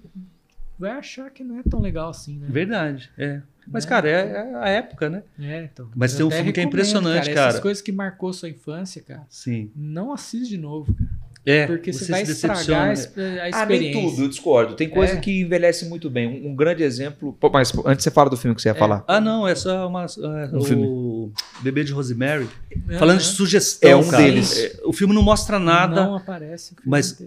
vai 0.78 0.92
achar 0.92 1.30
que 1.30 1.44
não 1.44 1.58
é 1.58 1.62
tão 1.62 1.80
legal 1.80 2.08
assim, 2.10 2.38
né? 2.38 2.46
Verdade, 2.50 3.10
é. 3.18 3.42
Mas, 3.66 3.84
Né? 3.84 3.88
cara, 3.88 4.08
é, 4.08 4.12
é 4.32 4.54
a 4.56 4.68
época, 4.68 5.08
né? 5.08 5.22
É, 5.38 5.64
então. 5.64 5.88
Mas 5.94 6.14
tem 6.16 6.26
um 6.26 6.30
filme 6.30 6.52
que 6.52 6.58
é 6.58 6.64
impressionante, 6.64 7.30
Essas 7.30 7.34
cara. 7.34 7.60
coisas 7.60 7.80
que 7.82 7.92
marcou 7.92 8.32
sua 8.32 8.48
infância, 8.48 9.00
cara, 9.02 9.24
Sim. 9.28 9.70
não 9.76 10.12
assiste 10.12 10.48
de 10.48 10.58
novo, 10.58 10.92
cara. 10.94 11.10
É, 11.44 11.66
Porque 11.66 11.92
você, 11.92 12.04
você 12.04 12.10
vai 12.12 12.24
se 12.24 12.32
estragar 12.32 12.56
decepciona. 12.60 12.82
a, 12.84 12.92
exp- 12.92 13.18
a 13.18 13.22
Ah, 13.62 13.66
nem 13.66 13.78
experiência. 13.78 14.10
tudo, 14.10 14.22
eu 14.22 14.28
discordo. 14.28 14.74
Tem 14.74 14.88
coisa 14.88 15.14
É. 15.14 15.16
que 15.16 15.40
envelhece 15.40 15.86
muito 15.86 16.08
bem. 16.08 16.28
Um, 16.46 16.50
um 16.50 16.54
grande 16.54 16.84
exemplo. 16.84 17.36
Pô, 17.40 17.50
mas 17.50 17.72
antes 17.84 18.04
você 18.04 18.10
fala 18.12 18.30
do 18.30 18.36
filme 18.36 18.54
que 18.54 18.62
você 18.62 18.68
ia 18.68 18.72
É. 18.72 18.74
falar. 18.74 19.04
Ah, 19.08 19.20
não, 19.20 19.46
é 19.48 19.54
só 19.56 19.88
uma. 19.88 20.04
é, 20.04 20.54
Um 20.54 20.58
o 20.58 20.64
filme. 20.64 21.32
Bebê 21.60 21.82
de 21.82 21.92
Rosemary. 21.92 22.48
Aham. 22.88 22.98
Falando 22.98 23.18
de 23.18 23.24
sugestão, 23.24 23.90
É 23.90 23.96
um 23.96 24.08
cara, 24.08 24.22
deles. 24.22 24.56
é, 24.56 24.80
O 24.84 24.92
filme 24.92 25.12
não 25.14 25.22
mostra 25.22 25.58
nada. 25.58 26.04
Não 26.04 26.14
aparece 26.16 26.74
o 26.74 26.76
filme 26.76 26.90
mas-. 26.90 27.20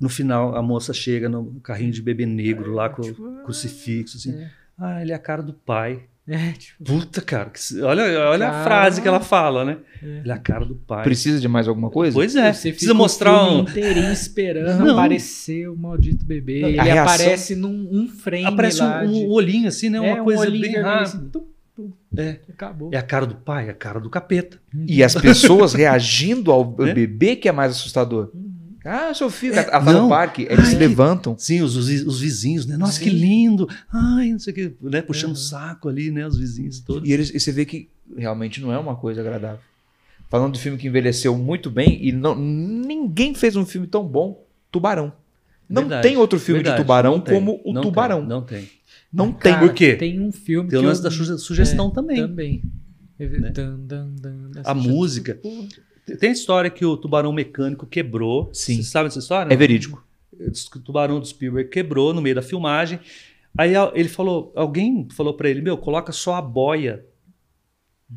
No 0.00 0.08
final, 0.08 0.54
a 0.56 0.62
moça 0.62 0.92
chega 0.92 1.28
no 1.28 1.60
carrinho 1.62 1.92
de 1.92 2.02
bebê 2.02 2.26
negro 2.26 2.72
lá 2.72 2.88
com 2.90 3.02
tipo, 3.02 3.22
o 3.22 3.42
crucifixo, 3.44 4.16
assim. 4.18 4.34
É. 4.34 4.50
Ah, 4.78 5.00
ele 5.00 5.12
é 5.12 5.14
a 5.14 5.18
cara 5.18 5.42
do 5.42 5.52
pai. 5.52 6.02
É, 6.26 6.52
tipo, 6.52 6.82
Puta, 6.84 7.20
cara. 7.20 7.50
que 7.50 7.60
se- 7.60 7.82
olha 7.82 8.02
olha 8.30 8.48
a 8.48 8.50
Cara. 8.50 8.64
frase 8.64 9.02
que 9.02 9.06
ela 9.08 9.20
fala, 9.20 9.62
né? 9.62 9.76
É. 10.02 10.06
Ele 10.20 10.30
é 10.30 10.32
a 10.32 10.38
cara 10.38 10.64
do 10.64 10.74
pai. 10.74 11.02
Precisa 11.04 11.38
de 11.38 11.46
mais 11.46 11.68
alguma 11.68 11.90
coisa? 11.90 12.14
Pois 12.14 12.34
é. 12.34 12.50
Você 12.50 12.70
Precisa 12.70 12.94
mostrar 12.94 13.44
um. 13.44 13.60
inteirinho 13.60 14.10
esperando 14.10 14.84
Não. 14.86 14.94
aparecer 14.98 15.68
o 15.68 15.76
maldito 15.76 16.24
bebê. 16.24 16.60
Não, 16.60 16.68
a 16.68 16.70
ele 16.70 16.80
reação- 16.80 17.02
aparece 17.14 17.54
num 17.54 17.88
um 17.92 18.08
frame 18.08 18.46
Aparece 18.46 18.80
lá 18.80 19.02
um, 19.02 19.12
de- 19.12 19.18
um 19.18 19.28
olhinho 19.32 19.68
assim, 19.68 19.90
né? 19.90 20.00
Uma 20.00 20.08
é, 20.16 20.20
um 20.22 20.24
coisa 20.24 20.42
olhinho 20.42 20.62
bem 20.62 20.80
rápida. 20.80 21.00
assim, 21.02 21.28
tum, 21.28 21.44
É. 22.16 22.38
Acabou. 22.48 22.88
É 22.92 22.96
a 22.96 23.02
cara 23.02 23.26
do 23.26 23.34
pai, 23.34 23.66
é 23.66 23.70
a 23.70 23.74
cara 23.74 24.00
do 24.00 24.08
capeta. 24.08 24.58
E 24.88 25.02
as 25.04 25.14
pessoas 25.14 25.74
reagindo 25.74 26.50
ao 26.52 26.74
Né? 26.78 26.94
bebê 26.94 27.36
que 27.36 27.48
é 27.48 27.52
mais 27.52 27.72
assustador. 27.72 28.30
Uhum. 28.32 28.53
Ah, 28.84 29.14
seu 29.14 29.30
filho, 29.30 29.54
É, 29.54 29.58
ela 29.60 29.70
tá 29.70 29.92
não. 29.92 30.02
no 30.04 30.08
parque, 30.10 30.42
eles 30.42 30.58
Ai, 30.66 30.66
se 30.72 30.76
levantam. 30.76 31.34
Sim, 31.38 31.62
os, 31.62 31.74
os, 31.76 31.88
os 31.88 32.20
vizinhos, 32.20 32.66
né? 32.66 32.76
Nossa, 32.76 32.98
Sim. 32.98 33.04
que 33.04 33.10
lindo. 33.10 33.66
Ai, 33.90 34.30
não 34.32 34.38
sei 34.38 34.52
o 34.52 34.54
que, 34.54 34.72
né? 34.82 35.00
Puxando 35.00 35.30
o 35.30 35.34
Uhum. 35.34 35.36
saco 35.36 35.88
ali, 35.88 36.10
né? 36.10 36.26
Os 36.26 36.36
vizinhos 36.38 36.80
todos. 36.80 37.08
E, 37.08 37.12
eles, 37.12 37.30
e 37.34 37.40
você 37.40 37.50
vê 37.50 37.64
que 37.64 37.88
realmente 38.16 38.60
não 38.60 38.70
é 38.72 38.78
uma 38.78 38.94
coisa 38.94 39.20
agradável. 39.22 39.60
Falando 40.28 40.52
de 40.54 40.60
filme 40.60 40.76
que 40.76 40.86
envelheceu 40.86 41.36
muito 41.36 41.70
bem 41.70 41.98
e 42.04 42.12
não, 42.12 42.34
ninguém 42.34 43.34
fez 43.34 43.56
um 43.56 43.64
filme 43.64 43.86
tão 43.86 44.04
bom, 44.06 44.44
Tubarão. 44.70 45.12
Não 45.68 45.82
Verdade, 45.82 46.02
tem 46.08 46.16
outro 46.18 46.38
filme 46.38 46.58
verdade, 46.58 46.76
de 46.76 46.82
tubarão 46.82 47.20
como 47.20 47.60
o 47.64 47.72
não 47.72 47.80
Tubarão. 47.82 48.18
tem, 48.20 48.28
não 48.28 48.42
tem. 48.42 48.68
Não 49.12 49.32
tem. 49.32 49.52
Cara, 49.54 49.66
Por 49.66 49.74
quê? 49.74 49.94
Tem 49.94 50.20
um 50.20 50.30
filme 50.30 50.68
Tem 50.68 50.78
o 50.78 50.82
lance 50.82 51.00
eu- 51.00 51.04
da 51.04 51.10
suge- 51.10 51.38
sugestão 51.38 51.88
é, 51.88 51.94
também. 51.94 52.16
Também. 52.20 52.62
Né? 53.18 53.50
Dan, 53.50 53.78
dan, 53.78 54.08
dan, 54.20 54.34
A 54.64 54.74
música. 54.74 55.36
Porra. 55.36 55.68
Tem 56.20 56.30
a 56.30 56.32
história 56.32 56.70
que 56.70 56.84
o 56.84 56.96
tubarão 56.96 57.32
mecânico 57.32 57.86
quebrou. 57.86 58.50
Sim. 58.52 58.76
Você 58.76 58.82
sabe 58.90 59.06
essa 59.08 59.18
história? 59.18 59.52
É 59.52 59.56
verídico. 59.56 60.04
O 60.32 60.78
tubarão 60.80 61.18
do 61.20 61.26
Spielberg 61.26 61.70
quebrou 61.70 62.12
no 62.12 62.20
meio 62.20 62.34
da 62.34 62.42
filmagem. 62.42 63.00
Aí 63.56 63.72
ele 63.94 64.08
falou, 64.08 64.52
alguém 64.56 65.08
falou 65.12 65.34
pra 65.34 65.48
ele, 65.48 65.62
meu, 65.62 65.78
coloca 65.78 66.12
só 66.12 66.34
a 66.34 66.42
boia. 66.42 67.06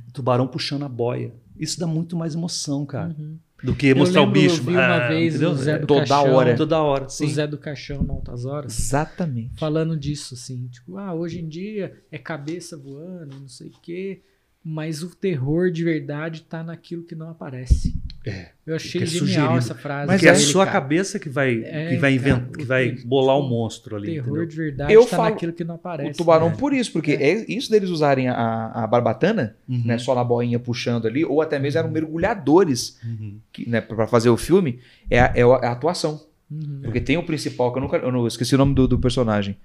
O 0.10 0.12
tubarão 0.12 0.48
puxando 0.48 0.84
a 0.84 0.90
boia. 0.90 1.34
Isso 1.58 1.80
dá 1.80 1.88
muito 1.88 2.16
mais 2.16 2.36
emoção, 2.36 2.86
cara, 2.86 3.16
Uhum. 3.18 3.38
do 3.64 3.74
que 3.76 3.88
Eu 3.88 3.96
mostrar 3.96 4.22
o 4.22 4.26
lembro, 4.26 4.42
bicho. 4.42 4.58
Eu 4.62 4.64
vi 4.66 4.72
uma 4.74 4.82
Ah, 4.96 5.08
vez 5.08 5.36
entendeu? 5.36 5.52
o 5.52 5.56
Zé 5.56 5.80
do 5.80 5.88
Toda 5.88 6.06
Caixão, 6.06 6.34
hora. 6.36 6.56
Toda 6.56 6.82
hora, 6.82 7.06
o 7.06 7.10
sim. 7.10 7.28
Zé 7.30 7.48
do 7.48 7.58
Caixão 7.58 8.04
no 8.04 8.14
Altas 8.14 8.46
Horas, 8.46 8.78
Exatamente. 8.80 9.58
falando 9.60 9.98
disso, 9.98 10.34
assim, 10.36 10.68
tipo, 10.68 10.98
ah, 10.98 11.14
hoje 11.14 11.40
em 11.40 11.48
dia 11.48 11.96
é 12.12 12.18
cabeça 12.18 12.76
voando, 12.78 13.40
não 13.40 13.48
sei 13.48 13.68
o 13.70 13.74
quê, 13.82 14.22
mas 14.64 15.02
o 15.02 15.16
terror 15.16 15.72
de 15.72 15.84
verdade 15.84 16.42
tá 16.42 16.62
naquilo 16.62 17.04
que 17.04 17.16
não 17.16 17.30
aparece. 17.30 17.96
É. 18.26 18.50
Eu 18.66 18.76
achei 18.76 19.00
Que 19.00 19.06
é 19.06 19.08
genial 19.08 19.28
sugerido. 19.28 19.58
essa 19.58 19.74
frase. 19.76 20.08
Mas 20.08 20.22
é 20.24 20.30
a 20.30 20.36
sua 20.36 20.66
cara. 20.66 20.82
cabeça 20.82 21.18
que 21.20 21.30
vai, 21.30 21.64
É, 21.64 21.90
que 21.92 21.98
vai 21.98 22.18
cara, 22.18 22.32
inventar, 22.32 22.52
que 22.58 22.64
o 22.64 22.66
vai 22.66 22.92
bolar 23.06 23.38
o 23.38 23.46
o 23.46 23.50
monstro 23.50 23.96
ali. 23.96 24.08
terror 24.16 24.28
entendeu? 24.28 24.46
de 24.46 24.56
verdade 24.58 24.94
Eu 24.94 25.06
tá 25.06 25.16
falo 25.16 25.30
naquilo 25.30 25.54
que 25.54 25.64
não 25.64 25.76
aparece. 25.76 26.12
o 26.12 26.14
tubarão 26.18 26.50
né? 26.50 26.56
por 26.60 26.74
isso, 26.74 26.92
porque 26.92 27.14
é 27.14 27.46
isso 27.50 27.72
deles 27.72 27.90
usarem 27.90 28.28
a, 28.28 28.72
a 28.74 28.86
barbatana, 28.88 29.56
Uhum. 29.70 29.84
né, 29.86 29.98
só 29.98 30.14
na 30.14 30.24
boinha 30.24 30.60
puxando 30.60 31.06
ali, 31.08 31.24
ou 31.24 31.42
até 31.42 31.58
mesmo 31.58 31.80
eram 31.80 31.90
mergulhadores 31.90 33.00
Uhum. 33.06 33.40
que, 33.54 33.70
né, 33.70 33.80
para 33.80 34.06
fazer 34.08 34.30
o 34.30 34.36
filme, 34.38 34.80
é 35.10 35.20
a, 35.22 35.32
é 35.34 35.44
a 35.44 35.72
atuação. 35.72 36.26
Uhum. 36.52 36.82
Porque 36.84 37.00
tem 37.00 37.18
o 37.18 37.24
principal, 37.24 37.72
que 37.72 37.78
eu 37.78 37.82
nunca 37.82 37.98
eu 37.98 38.12
não 38.12 38.28
esqueci 38.28 38.56
o 38.56 38.58
nome 38.58 38.74
do, 38.76 38.88
do 38.88 39.00
personagem. 39.00 39.58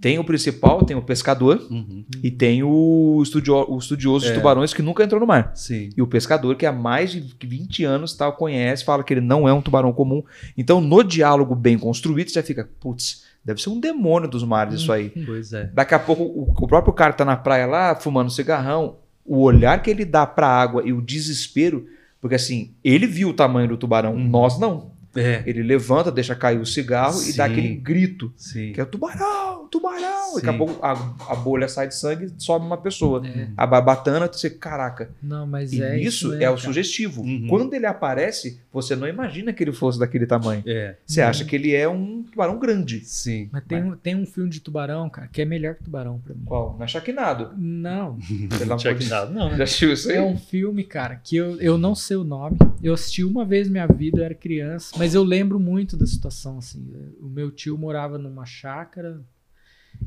Tem 0.00 0.18
o 0.18 0.24
principal, 0.24 0.84
tem 0.84 0.96
o 0.96 1.02
pescador 1.02 1.58
Uhum. 1.70 2.04
e 2.22 2.30
tem 2.30 2.62
o, 2.62 3.20
estudio, 3.22 3.54
o 3.68 3.78
estudioso 3.78 4.26
É. 4.26 4.28
de 4.28 4.34
tubarões 4.34 4.74
que 4.74 4.82
nunca 4.82 5.02
entrou 5.02 5.20
no 5.20 5.26
mar. 5.26 5.52
Sim. 5.54 5.88
E 5.96 6.02
o 6.02 6.06
pescador, 6.06 6.54
que 6.56 6.66
há 6.66 6.72
mais 6.72 7.10
de 7.12 7.22
20 7.46 7.82
anos 7.84 8.14
tal, 8.14 8.34
conhece, 8.34 8.84
fala 8.84 9.02
que 9.02 9.14
ele 9.14 9.20
não 9.22 9.48
é 9.48 9.52
um 9.52 9.62
tubarão 9.62 9.92
comum. 9.92 10.22
Então, 10.56 10.80
no 10.80 11.02
diálogo 11.02 11.54
bem 11.54 11.78
construído, 11.78 12.28
você 12.28 12.34
já 12.34 12.42
fica, 12.42 12.68
putz, 12.78 13.24
deve 13.44 13.60
ser 13.62 13.70
um 13.70 13.80
demônio 13.80 14.28
dos 14.28 14.44
mares 14.44 14.80
isso 14.80 14.92
aí. 14.92 15.08
Pois 15.24 15.52
é. 15.52 15.70
Daqui 15.72 15.94
a 15.94 15.98
pouco, 15.98 16.22
o, 16.24 16.52
o 16.56 16.66
próprio 16.66 16.92
cara 16.92 17.12
tá 17.14 17.24
na 17.24 17.36
praia 17.36 17.66
lá, 17.66 17.94
fumando 17.96 18.30
cigarrão, 18.30 18.96
o 19.24 19.40
olhar 19.40 19.82
que 19.82 19.90
ele 19.90 20.04
dá 20.04 20.26
pra 20.26 20.46
água 20.46 20.82
e 20.84 20.92
o 20.92 21.00
desespero, 21.00 21.86
porque 22.20 22.34
assim, 22.36 22.74
ele 22.84 23.06
viu 23.06 23.30
o 23.30 23.34
tamanho 23.34 23.68
do 23.68 23.76
tubarão, 23.76 24.16
nós 24.16 24.58
não. 24.58 24.94
É. 25.16 25.42
Ele 25.46 25.62
levanta, 25.62 26.10
deixa 26.12 26.34
cair 26.34 26.58
o 26.60 26.66
cigarro 26.66 27.20
e 27.22 27.32
dá 27.32 27.46
Sim. 27.46 27.52
aquele 27.52 27.74
grito, 27.74 28.32
Sim. 28.36 28.72
que 28.72 28.80
é 28.80 28.84
tubarão, 28.84 29.66
tubarão. 29.68 30.30
Sim. 30.30 30.34
Daqui 30.36 30.48
a 30.48 30.52
pouco 30.52 30.84
a, 30.84 30.92
a 31.32 31.34
bolha 31.36 31.68
sai 31.68 31.88
de 31.88 31.94
sangue 31.94 32.26
e 32.26 32.42
sobe 32.42 32.66
uma 32.66 32.76
pessoa. 32.76 33.26
É. 33.26 33.48
A 33.56 33.66
barbatana, 33.66 34.26
você, 34.30 34.50
caraca, 34.50 35.10
Não, 35.22 35.46
mas 35.46 35.72
e 35.72 35.82
é 35.82 35.98
isso 35.98 36.28
mesmo, 36.30 36.42
é 36.44 36.50
o 36.50 36.56
sugestivo. 36.58 37.22
Uhum. 37.22 37.46
Quando 37.48 37.72
ele 37.74 37.86
aparece, 37.86 38.60
você 38.72 38.94
não 38.96 39.06
imagina 39.08 39.52
que 39.52 39.62
ele 39.62 39.72
fosse 39.72 39.98
daquele 39.98 40.26
tamanho. 40.26 40.62
É. 40.66 40.96
Você 41.06 41.22
Uhum. 41.22 41.28
acha 41.28 41.44
que 41.44 41.56
ele 41.56 41.74
é 41.74 41.88
um 41.88 42.22
tubarão 42.24 42.58
grande. 42.58 43.00
Sim. 43.04 43.48
Mas 43.52 43.64
tem, 43.64 43.82
um- 43.82 43.96
tem 43.96 44.14
um 44.14 44.26
filme 44.26 44.50
de 44.50 44.60
tubarão, 44.60 45.08
cara, 45.08 45.28
que 45.32 45.40
é 45.40 45.44
melhor 45.44 45.74
que 45.74 45.84
tubarão 45.84 46.18
pra 46.18 46.34
mim. 46.34 46.42
Qual? 46.44 46.74
Não 46.76 46.84
é 46.84 46.88
Sharknado. 46.88 47.50
Não, 47.56 48.18
nada, 49.08 49.30
não, 49.30 49.50
né? 49.50 49.56
Já 49.58 49.64
assistiu 49.64 49.92
isso 49.92 50.10
aí? 50.10 50.16
É 50.16 50.22
um 50.22 50.36
filme, 50.36 50.84
cara, 50.84 51.16
que 51.22 51.36
eu, 51.36 51.60
eu 51.60 51.78
não 51.78 51.94
sei 51.94 52.16
o 52.16 52.24
nome. 52.24 52.56
Eu 52.82 52.94
assisti 52.94 53.24
uma 53.24 53.44
vez 53.44 53.66
na 53.68 53.72
minha 53.72 53.86
vida, 53.86 54.18
eu 54.20 54.24
era 54.24 54.34
criança, 54.34 54.94
mas 54.98 55.05
eu 55.14 55.22
lembro 55.22 55.58
muito 55.60 55.96
da 55.96 56.06
situação, 56.06 56.58
assim. 56.58 56.92
O 57.20 57.26
meu 57.28 57.50
tio 57.50 57.76
morava 57.78 58.18
numa 58.18 58.44
chácara 58.46 59.22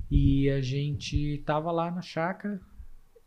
e 0.10 0.50
a 0.50 0.62
gente 0.62 1.42
tava 1.46 1.72
lá 1.72 1.90
na 1.92 2.02
chácara 2.02 2.60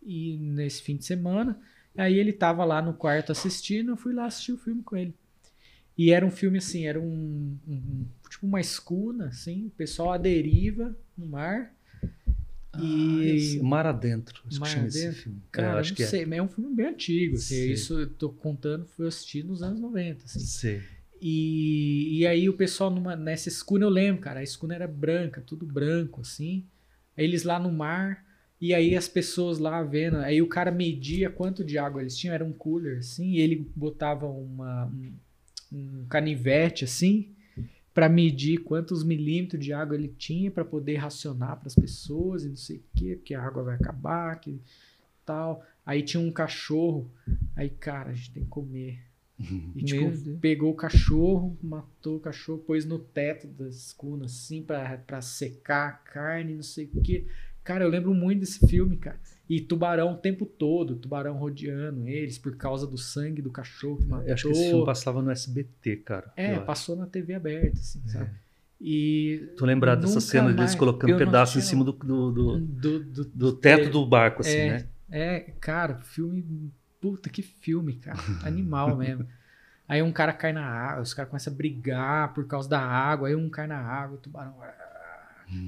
e 0.03 0.37
nesse 0.39 0.83
fim 0.83 0.97
de 0.97 1.05
semana, 1.05 1.61
aí 1.97 2.19
ele 2.19 2.33
tava 2.33 2.65
lá 2.65 2.81
no 2.83 2.95
quarto 2.95 3.33
assistindo, 3.33 3.91
eu 3.93 3.97
fui 3.97 4.13
lá 4.13 4.27
assistir 4.27 4.53
o 4.53 4.59
filme 4.59 4.83
com 4.83 4.97
ele. 4.97 5.15
E 5.97 6.11
era 6.11 6.25
um 6.25 6.31
filme 6.31 6.59
assim, 6.59 6.87
era 6.87 6.99
um, 7.01 7.57
um- 7.69 8.07
tipo 8.29 8.47
uma 8.47 8.61
escuna, 8.61 9.27
assim, 9.27 9.67
o 9.67 9.71
pessoal 9.71 10.13
à 10.13 10.19
deriva 10.19 10.97
no 11.17 11.27
mar. 11.27 11.75
E 12.81 13.59
Ah, 13.61 13.65
Mar 13.65 13.87
Adentro. 13.87 14.43
Acho 14.47 14.59
Mar 14.59 14.67
que 14.69 14.73
chama 14.75 14.87
esse 14.89 15.03
Adentro? 15.03 15.23
filme. 15.23 15.43
Cara, 15.53 15.77
é, 15.77 15.81
acho 15.81 15.91
não 15.91 15.97
que 15.97 16.07
sei, 16.07 16.25
mas 16.25 16.39
é 16.39 16.43
um 16.43 16.49
filme 16.49 16.75
bem 16.75 16.87
antigo. 16.87 17.35
Assim, 17.37 17.71
isso 17.71 18.01
eu 18.01 18.09
tô 18.09 18.31
contando, 18.31 18.87
foi 18.87 19.05
eu 19.05 19.09
assistir 19.09 19.45
nos 19.45 19.63
anos 19.63 19.79
90. 19.79 20.23
é. 20.23 20.25
Assim. 20.25 20.41
Sei. 20.41 20.83
E, 21.25 22.19
e 22.19 22.27
aí 22.27 22.49
o 22.49 22.55
pessoal 22.55 22.91
numa, 22.91 23.15
nessa 23.15 23.49
escuna, 23.49 23.85
eu 23.85 23.89
lembro, 23.89 24.21
cara, 24.21 24.41
a 24.41 24.43
escuna 24.43 24.75
era 24.75 24.89
branca, 24.89 25.41
tudo 25.41 25.65
branco, 25.65 26.21
assim. 26.23 26.65
Eles 27.17 27.45
lá 27.45 27.61
no 27.61 27.71
mar, 27.71 28.25
e 28.61 28.75
aí 28.75 28.97
as 28.97 29.09
pessoas 29.09 29.59
lá 29.59 29.81
vendo, 29.85 30.17
aí 30.17 30.43
o 30.43 30.49
cara 30.49 30.73
media 30.73 31.31
quanto 31.31 31.63
de 31.63 31.79
água 31.79 32.01
eles 32.01 32.17
tinham, 32.17 32.35
era 32.35 32.45
um 32.45 32.53
cooler, 32.53 32.99
assim, 32.99 33.31
e 33.33 33.41
ele 33.41 33.71
botava 33.77 34.27
uma, 34.27 34.87
um, 34.87 35.13
um 35.73 36.07
canivete, 36.09 36.85
assim, 36.85 37.29
para 37.95 38.09
medir 38.09 38.59
quantos 38.59 39.05
milímetros 39.05 39.65
de 39.65 39.73
água 39.73 39.95
ele 39.95 40.09
tinha 40.09 40.51
para 40.51 40.65
poder 40.65 40.97
racionar 40.97 41.57
para 41.57 41.69
as 41.69 41.75
pessoas 41.75 42.45
e 42.45 42.49
não 42.49 42.57
sei 42.57 42.79
o 42.79 42.85
quê, 42.97 43.15
porque 43.17 43.35
a 43.35 43.43
água 43.43 43.63
vai 43.63 43.77
acabar, 43.77 44.41
que 44.41 44.61
tal. 45.25 45.65
Aí 45.87 46.03
tinha 46.03 46.21
um 46.21 46.33
cachorro 46.33 47.09
Aí, 47.55 47.69
cara, 47.69 48.11
a 48.11 48.15
gente 48.15 48.33
tem 48.33 48.43
que 48.43 48.49
comer. 48.49 48.99
E, 49.75 49.85
tipo, 49.85 50.39
pegou 50.39 50.71
o 50.71 50.75
cachorro, 50.77 51.57
matou 51.63 52.17
o 52.17 52.21
cachorro, 52.21 52.59
pôs 52.59 52.85
no 52.85 52.99
teto 52.99 53.47
das 53.47 53.93
cunas, 53.93 54.33
assim, 54.33 54.63
pra, 54.63 54.99
pra 54.99 55.21
secar 55.21 55.89
a 55.89 55.93
carne, 55.93 56.55
não 56.55 56.63
sei 56.63 56.91
o 56.93 57.01
quê. 57.03 57.27
Cara, 57.65 57.85
eu 57.85 57.89
lembro 57.89 58.13
muito 58.13 58.41
desse 58.41 58.67
filme, 58.67 58.97
cara. 58.97 59.19
E 59.49 59.61
tubarão 59.61 60.15
o 60.15 60.17
tempo 60.17 60.47
todo, 60.47 60.97
tubarão 60.97 61.37
rodeando 61.37 62.09
eles 62.09 62.39
por 62.39 62.57
causa 62.57 62.87
do 62.87 62.97
sangue 62.97 63.43
do 63.43 63.51
cachorro 63.51 63.99
que 63.99 64.07
matou. 64.07 64.27
Eu 64.27 64.35
acho 64.35 64.47
que 64.49 64.53
esse 64.53 64.69
filme 64.71 64.87
passava 64.87 65.23
no 65.23 65.31
SBT, 65.31 65.97
cara. 65.97 66.33
É, 66.37 66.53
Eu 66.53 66.57
acho. 66.57 66.65
passou 66.67 66.97
na 66.97 67.07
TV 67.07 67.35
aberta, 67.35 67.79
assim, 67.79 68.01
sabe? 68.07 68.31
E 68.81 69.53
Tô 69.57 69.65
lembrado 69.65 70.01
dessa 70.01 70.21
cena 70.21 70.47
deles 70.49 70.59
mais. 70.59 70.75
colocando 70.75 71.11
Eu 71.11 71.19
não 71.19 71.25
pedaço 71.25 71.57
em 71.57 71.61
cima 71.61 71.85
do, 71.85 71.93
do, 71.93 72.33
do, 72.33 72.61
do, 72.61 73.01
do, 73.05 73.25
do 73.27 73.53
teto 73.53 73.87
é, 73.87 73.91
do 73.91 74.05
barco, 74.05 74.41
assim, 74.41 74.57
é, 74.57 74.71
né? 74.71 74.89
É, 75.09 75.41
cara, 75.61 75.99
filme. 76.01 76.73
Puta, 77.03 77.29
que 77.29 77.43
filme, 77.43 77.97
cara. 77.97 78.19
Animal 78.47 78.97
mesmo. 78.97 79.27
Aí 79.89 80.01
um 80.01 80.13
cara 80.13 80.33
cai 80.33 80.53
na 80.55 80.65
água, 80.65 81.03
os 81.03 81.13
caras 81.13 81.29
começam 81.31 81.53
a 81.53 81.57
brigar 81.57 82.33
por 82.33 82.47
causa 82.47 82.69
da 82.69 82.81
água, 82.81 83.29
aí 83.29 83.35
um 83.35 83.51
cai 83.51 83.67
na 83.67 83.77
água, 83.79 84.17
o 84.17 84.21
tubarão. 84.21 84.55
ah, 84.63 84.71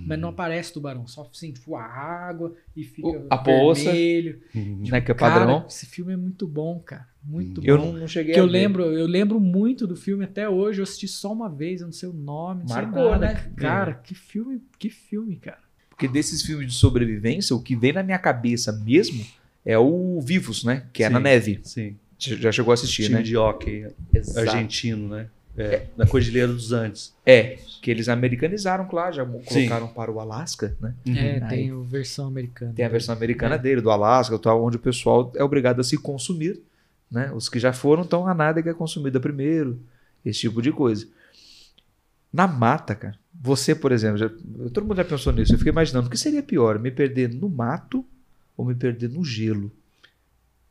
Mas 0.07 0.19
não 0.19 0.31
aparece 0.31 0.73
tubarão, 0.73 1.07
só 1.07 1.29
assim, 1.31 1.53
tipo, 1.53 1.75
a 1.77 1.83
água 1.85 2.55
e 2.75 2.85
fica 2.85 3.09
O- 3.09 3.27
a 3.29 3.37
poça. 3.37 3.85
vermelho. 3.85 4.41
Uhum. 4.55 4.85
Né, 4.89 5.01
que 5.01 5.11
é 5.11 5.15
Cara, 5.15 5.41
padrão. 5.41 5.67
esse 5.69 5.85
filme 5.85 6.13
é 6.13 6.17
muito 6.17 6.47
bom, 6.47 6.79
cara. 6.81 7.07
Muito 7.23 7.61
eu 7.65 7.77
bom. 7.77 7.87
não, 7.87 7.93
não 8.01 8.09
cheguei 8.09 8.33
Que 8.35 8.41
eu 8.41 8.47
ver. 8.47 8.53
lembro, 8.53 8.85
eu 8.85 9.07
lembro 9.07 9.41
muito 9.41 9.87
do 9.87 9.97
filme 9.97 10.25
até 10.25 10.49
hoje. 10.49 10.81
Eu 10.81 10.85
assisti 10.85 11.09
só 11.09 11.33
uma 11.33 11.49
vez, 11.51 11.81
eu 11.81 11.87
não 11.89 11.93
sei 11.93 12.09
o 12.09 12.13
nome, 12.13 12.63
não 12.63 12.69
Marcou, 12.69 13.03
sei 13.03 13.11
nada. 13.19 13.27
né? 13.35 13.53
Cara, 13.57 13.95
que 13.95 14.15
filme, 14.15 14.63
que 14.79 14.89
filme, 14.89 15.37
cara. 15.37 15.59
Porque 15.91 16.07
desses 16.09 16.43
filmes 16.43 16.69
de 16.73 16.75
sobrevivência, 16.79 17.55
o 17.55 17.63
que 17.63 17.75
vem 17.77 17.93
na 17.93 18.03
minha 18.03 18.19
cabeça 18.19 18.73
mesmo 18.73 19.25
é 19.65 19.79
o 19.79 20.21
Vivos, 20.21 20.65
né? 20.65 20.85
Que 20.93 21.05
é 21.05 21.09
na 21.09 21.19
Sim. 21.19 21.23
neve. 21.25 21.61
Sim. 21.63 21.97
Já 22.19 22.51
chegou 22.53 22.71
a 22.71 22.75
assistir, 22.75 23.05
Time 23.05 23.17
né? 23.17 23.23
de 23.23 23.37
hockey 23.37 23.87
Exato. 24.13 24.41
argentino, 24.49 25.09
né? 25.09 25.29
É, 25.57 25.85
na 25.97 26.05
Cordilheira 26.07 26.53
dos 26.53 26.73
Andes. 26.73 27.15
É, 27.25 27.59
que 27.81 27.89
eles 27.91 28.09
americanizaram, 28.09 28.87
claro, 28.89 29.15
já 29.15 29.25
colocaram 29.25 29.87
para 29.89 30.11
o 30.11 30.19
Alasca, 30.19 30.77
né? 30.81 30.95
É, 31.07 31.41
Aí. 31.45 31.49
tem 31.49 31.71
a 31.71 31.77
versão 31.85 32.27
americana. 32.27 32.73
Tem 32.75 32.85
a 32.85 32.89
versão 32.89 33.15
americana 33.15 33.55
É. 33.55 33.59
dele, 33.59 33.81
do 33.81 33.91
Alasca, 33.91 34.37
tal, 34.39 34.65
onde 34.65 34.77
o 34.77 34.81
pessoal 34.81 35.31
é 35.37 35.45
obrigado 35.45 35.81
a 35.81 35.85
se 35.85 35.97
consumir, 35.97 36.61
né? 37.11 37.31
Os 37.33 37.49
que 37.49 37.59
já 37.61 37.73
foram 37.73 38.03
estão 38.03 38.27
a 38.27 38.35
nada 38.35 38.61
que 38.63 38.69
é 38.69 38.75
consumida 38.75 39.21
primeiro, 39.21 39.79
esse 40.25 40.41
tipo 40.41 40.61
de 40.61 40.73
coisa. 40.73 41.07
Na 42.33 42.49
mata, 42.49 42.95
cara, 42.95 43.17
você, 43.33 43.75
por 43.77 43.93
exemplo, 43.93 44.19
já- 44.19 44.31
todo 44.73 44.83
mundo 44.87 44.97
já 44.97 45.05
pensou 45.05 45.33
nisso, 45.33 45.53
eu 45.55 45.59
fiquei 45.59 45.71
imaginando, 45.73 46.09
o 46.09 46.11
que 46.11 46.17
seria 46.19 46.43
pior, 46.43 46.79
me 46.81 46.91
perder 46.91 47.33
no 47.33 47.49
mato 47.49 48.05
ou 48.57 48.65
me 48.65 48.75
perder 48.75 49.09
no 49.11 49.25
gelo? 49.25 49.71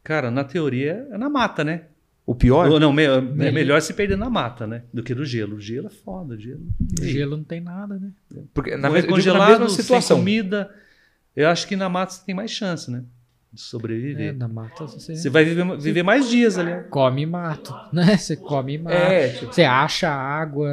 Cara, 0.04 0.30
na 0.30 0.44
teoria 0.44 1.08
é 1.12 1.18
na 1.18 1.30
mata, 1.30 1.64
né? 1.64 1.84
O 2.26 2.34
pior? 2.34 2.70
Ou 2.70 2.80
não, 2.80 2.94
me- 2.94 3.04
é 3.04 3.20
Melhor. 3.52 3.82
se 3.82 3.94
perder 3.94 4.18
na 4.18 4.30
mata, 4.30 4.66
né? 4.66 4.84
Do 4.94 5.04
que 5.04 5.14
no 5.14 5.26
gelo. 5.26 5.58
O 5.58 5.60
gelo 5.62 5.88
é 5.88 5.90
foda, 5.90 6.36
o 6.36 6.38
gelo. 6.40 6.62
O 7.02 7.04
gelo 7.04 7.36
não 7.38 7.44
tem 7.44 7.60
nada, 7.60 8.00
né? 8.00 8.12
Porque 8.54 8.78
na, 8.78 8.90
mes- 8.90 9.02
digo 9.02 9.12
na 9.12 9.18
congelado, 9.18 9.50
mesma 9.52 9.70
sem 9.70 9.82
situação. 9.84 10.18
comida. 10.20 10.74
Eu 11.36 11.50
acho 11.50 11.68
que 11.68 11.76
na 11.76 11.90
mata 11.90 12.14
você 12.14 12.26
tem 12.26 12.34
mais 12.36 12.52
chance, 12.52 12.90
né? 12.90 13.00
De 13.52 13.60
É, 13.60 13.64
sobreviver. 13.66 14.38
na 14.38 14.48
mata 14.48 14.86
você 14.88 15.16
Você 15.16 15.30
vai 15.30 15.44
viver, 15.44 15.78
viver 15.78 16.02
mais 16.04 16.30
dias 16.30 16.58
ali. 16.58 16.72
come 16.90 17.24
e 17.24 17.26
mato, 17.26 17.74
né? 17.92 18.16
Você 18.18 18.36
come 18.38 18.76
e 18.76 18.78
mata. 18.78 18.96
É, 18.96 19.30
tipo, 19.30 19.54
Você 19.54 19.64
acha 19.64 20.10
água 20.10 20.70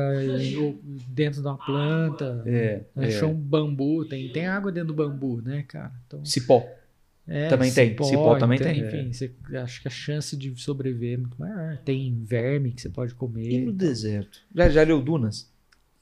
dentro 1.09 1.43
de 1.43 1.47
uma 1.49 1.59
planta. 1.59 2.43
É. 2.47 2.83
Achou 2.97 3.31
um 3.31 3.35
bambu, 3.35 4.05
tem, 4.05 4.31
tem 4.33 4.47
água 4.47 4.71
dentro 4.73 4.89
do 4.89 4.95
bambu, 4.95 5.43
né, 5.43 5.65
cara? 5.69 5.93
Então, 6.07 6.25
cipó. 6.25 6.65
É, 7.33 7.49
Também 7.49 7.73
tem, 7.73 7.97
cipó 8.03 8.37
também 8.37 8.59
então, 8.59 8.73
tem. 8.73 8.81
Enfim, 8.81 9.13
você, 9.13 9.33
acho 9.63 9.81
que 9.83 9.87
a 9.87 9.91
chance 9.91 10.37
de 10.37 10.53
sobreviver 10.61 11.15
é 11.15 11.17
muito 11.17 11.37
maior. 11.39 11.79
Tem 11.85 12.13
verme 12.25 12.73
que 12.73 12.81
você 12.83 12.89
pode 12.89 13.13
E 13.13 13.15
comer. 13.15 13.65
no 13.65 13.73
deserto? 13.73 14.41
Já, 14.53 14.69
já 14.69 14.83
leu 14.83 15.01
Dunas? 15.01 15.49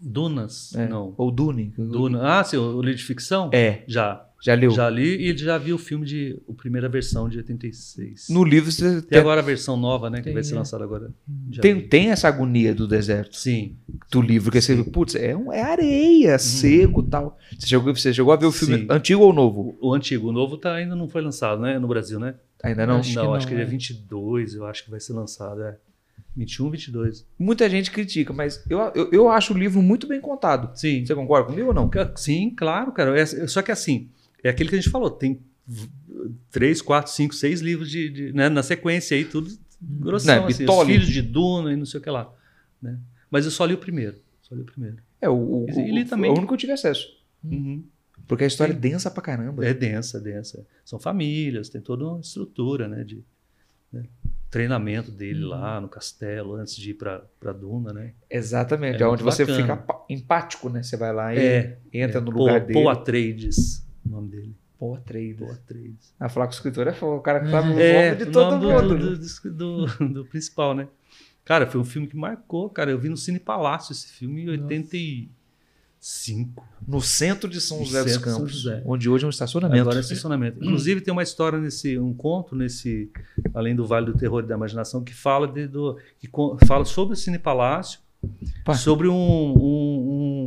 Dunas? 0.01 0.75
É. 0.75 0.89
Não. 0.89 1.13
Ou 1.19 1.31
Dune? 1.31 1.73
Duna. 1.77 2.39
Ah, 2.39 2.45
sim, 2.45 2.57
o 2.57 2.81
livro 2.81 2.97
de 2.99 3.05
ficção? 3.05 3.51
É, 3.53 3.83
Já. 3.87 4.25
Já 4.41 4.55
leu. 4.55 4.71
Já 4.71 4.89
li 4.89 5.31
e 5.31 5.37
já 5.37 5.59
vi 5.59 5.73
o 5.73 5.79
filme 5.79 6.07
de. 6.07 6.41
A 6.49 6.53
primeira 6.53 6.89
versão 6.89 7.29
de 7.29 7.39
86. 7.39 8.29
No 8.31 8.45
livro 8.45 8.71
você 8.71 9.01
Tem 9.01 9.03
tem, 9.03 9.19
agora 9.19 9.41
a 9.41 9.45
versão 9.45 9.77
nova, 9.77 10.09
né? 10.09 10.19
Que 10.19 10.25
Tem, 10.25 10.35
vai 10.35 10.45
ser 10.45 10.55
é. 10.55 10.59
lançada 10.59 10.85
agora. 10.85 11.13
Tem, 11.61 11.75
vi. 11.75 11.83
tem 11.83 12.11
essa 12.11 12.29
agonia 12.29 12.75
do 12.75 12.87
deserto, 12.87 13.37
Sim. 13.37 13.77
do 14.11 14.21
livro, 14.21 14.51
que 14.53 14.61
você, 14.61 14.83
putz, 14.85 15.15
é, 15.15 15.37
um- 15.37 15.53
é 15.53 15.63
areia, 15.63 16.39
seco 16.39 17.01
e 17.03 17.11
tal. 17.11 17.37
Você 17.59 17.67
chegou, 17.67 17.95
você 17.95 18.15
chegou 18.15 18.33
a 18.33 18.37
ver 18.37 18.47
o 18.47 18.53
filme. 18.53 18.79
Sim. 18.79 18.87
antigo 18.91 19.23
ou 19.23 19.33
novo? 19.33 19.77
O, 19.81 19.89
o 19.91 19.95
antigo, 19.95 20.29
o 20.29 20.33
novo 20.33 20.57
tá, 20.57 20.75
ainda 20.75 20.95
não 20.95 21.09
foi 21.09 21.21
lançado, 21.23 21.61
né? 21.61 21.79
No 21.79 21.89
Brasil, 21.89 22.21
né? 22.21 22.35
Ainda 22.63 22.87
não? 22.87 22.99
Acho 22.99 23.11
que 23.11 23.17
não, 23.17 23.25
não, 23.25 23.35
acho 23.35 23.47
que 23.47 23.55
ele 23.55 23.63
é 23.63 23.65
é. 23.65 23.69
22, 23.69 24.55
eu 24.55 24.67
acho 24.67 24.85
que 24.85 24.91
vai 24.91 25.01
ser 25.01 25.13
lançado, 25.15 25.63
é. 25.63 25.77
21, 26.37 26.71
22. 26.71 27.27
Muita 27.37 27.69
gente 27.69 27.91
critica, 27.91 28.33
mas 28.33 28.65
eu, 28.71 28.79
eu, 28.95 29.11
eu 29.11 29.29
acho 29.29 29.53
o 29.53 29.59
livro 29.59 29.83
muito 29.83 30.07
bem 30.07 30.21
contado. 30.21 30.71
Sim. 30.79 31.05
Você 31.05 31.13
concorda 31.15 31.49
comigo 31.49 31.69
ou 31.69 31.75
não? 31.75 31.91
Sim, 32.15 32.51
claro, 32.57 32.93
cara. 32.93 33.19
É- 33.19 33.27
só 33.49 33.61
que 33.61 33.73
assim, 33.73 34.09
é 34.43 34.49
aquilo 34.51 34.69
que 34.71 34.77
a 34.77 34.81
gente 34.81 34.91
falou, 34.91 35.11
tem 35.11 35.41
três, 36.51 36.81
quatro, 36.83 37.13
cinco, 37.13 37.35
seis 37.35 37.61
livros 37.61 37.91
de, 37.91 38.09
de- 38.09 38.33
né, 38.33 38.49
na 38.49 38.63
sequência 38.63 39.17
aí, 39.17 39.25
tudo 39.25 39.51
grossão, 39.81 40.41
Né, 40.43 40.47
assim, 40.49 40.65
os 40.69 40.87
filhos 40.87 41.07
de 41.09 41.23
Duna 41.23 41.73
e 41.73 41.77
não 41.77 41.87
sei 41.87 42.01
o 42.01 42.03
que 42.03 42.11
lá. 42.11 42.33
Né? 42.83 42.99
Mas 43.31 43.45
eu 43.45 43.51
só 43.51 43.65
li 43.65 43.75
o 43.75 43.79
primeiro. 43.79 44.17
Só 44.43 44.55
li 44.55 44.63
o 44.63 44.65
primeiro. 44.65 44.97
É, 45.21 45.29
o, 45.29 45.35
o, 45.35 45.67
E 45.71 46.05
também. 46.05 46.31
o 46.31 46.35
único 46.35 46.49
que 46.49 46.55
eu 46.55 46.59
tive 46.59 46.73
acesso. 46.73 47.07
Uhum. 47.45 47.85
Porque 48.27 48.45
a 48.45 48.47
história 48.47 48.73
Sim. 48.73 48.79
é 48.79 48.81
densa 48.81 49.11
pra 49.11 49.23
caramba. 49.23 49.65
É 49.65 49.73
densa, 49.73 50.19
é 50.19 50.21
densa. 50.21 50.67
São 50.85 50.99
famílias, 50.99 51.69
tem 51.69 51.81
toda 51.81 52.05
uma 52.05 52.21
estrutura, 52.21 52.89
né? 52.89 53.05
De 53.05 53.23
né, 53.93 54.05
treinamento 54.51 55.11
dele 55.11 55.45
Uhum. 55.45 55.51
lá 55.51 55.81
no 55.81 55.89
castelo, 55.89 56.55
antes 56.55 56.75
de 56.77 56.91
ir 56.91 56.95
pra, 56.95 57.23
pra 57.39 57.53
Duna, 57.53 57.93
né? 57.93 58.13
Exatamente, 58.31 59.01
É 59.03 59.07
é 59.07 59.09
onde 59.09 59.23
você 59.23 59.45
bacana. 59.45 59.77
fica 59.77 59.97
empático, 60.11 60.69
né? 60.69 60.83
Você 60.83 60.97
vai 60.97 61.13
lá 61.13 61.35
e 61.35 61.39
É, 61.39 61.79
entra 61.93 62.19
é, 62.19 62.21
no 62.21 62.33
Paul- 62.33 62.39
lugar 62.47 62.61
dele. 62.61 62.73
Paul 62.75 62.89
Atreides, 62.89 63.87
o 64.09 64.13
nome 64.17 64.29
dele. 64.31 64.55
Pô, 64.79 64.95
Atreides. 64.95 65.41
Paul 65.41 65.53
Atreides. 65.53 66.15
Ah, 66.21 66.29
falar 66.29 66.47
com 66.47 66.53
o 66.53 66.55
escritor 66.55 66.87
é 66.87 66.97
o 67.05 67.21
cara 67.21 67.41
que 67.41 67.47
no 67.47 67.57
É, 67.81 68.11
nome 68.11 68.25
de 68.25 68.31
o 68.31 68.33
todo 68.33 68.69
nome 68.69 68.83
mundo. 68.83 68.99
do, 68.99 69.19
do, 69.19 69.51
do, 69.51 69.87
do- 69.99 70.09
do 70.15 70.25
principal, 70.27 70.75
né? 70.75 70.87
Cara, 71.45 71.67
foi 71.67 71.81
um 71.81 71.85
filme 71.85 72.07
que 72.07 72.17
marcou, 72.17 72.69
cara. 72.71 72.91
Eu 72.91 72.99
vi 72.99 73.09
no 73.09 73.17
Cine 73.17 73.39
Palácio 73.41 73.93
esse 73.93 74.07
filme 74.09 74.43
em 74.45 74.49
85. 74.51 75.29
No 76.87 77.01
centro 77.01 77.49
de 77.51 77.61
São 77.61 77.79
No 77.81 77.85
José 77.85 78.05
dos 78.05 78.17
Campos, 78.19 78.53
José. 78.53 78.83
onde 78.87 79.09
hoje 79.09 79.25
é 79.25 79.27
um 79.27 79.31
estacionamento. 79.31 79.81
Agora 79.81 79.97
é 79.97 80.01
estacionamento. 80.01 80.59
Inclusive 80.63 81.01
tem 81.01 81.13
uma 81.13 81.23
história 81.23 81.59
nesse, 81.59 81.99
um 81.99 82.15
conto 82.15 82.55
nesse, 82.55 83.11
além 83.53 83.75
do 83.75 83.87
Vale 83.87 84.07
do 84.07 84.17
Terror 84.17 84.45
e 84.45 84.47
da 84.47 84.55
Imaginação, 84.55 85.03
que 85.03 85.15
fala 85.15 85.49
de, 85.49 85.67
do, 85.67 85.99
que 86.21 86.29
fala 86.67 86.85
sobre 86.85 87.15
o 87.15 87.17
Cine 87.17 87.39
Palácio, 87.39 87.99
Pá. 88.65 88.75
sobre 88.75 89.09
um, 89.09 89.15
um, 89.15 89.98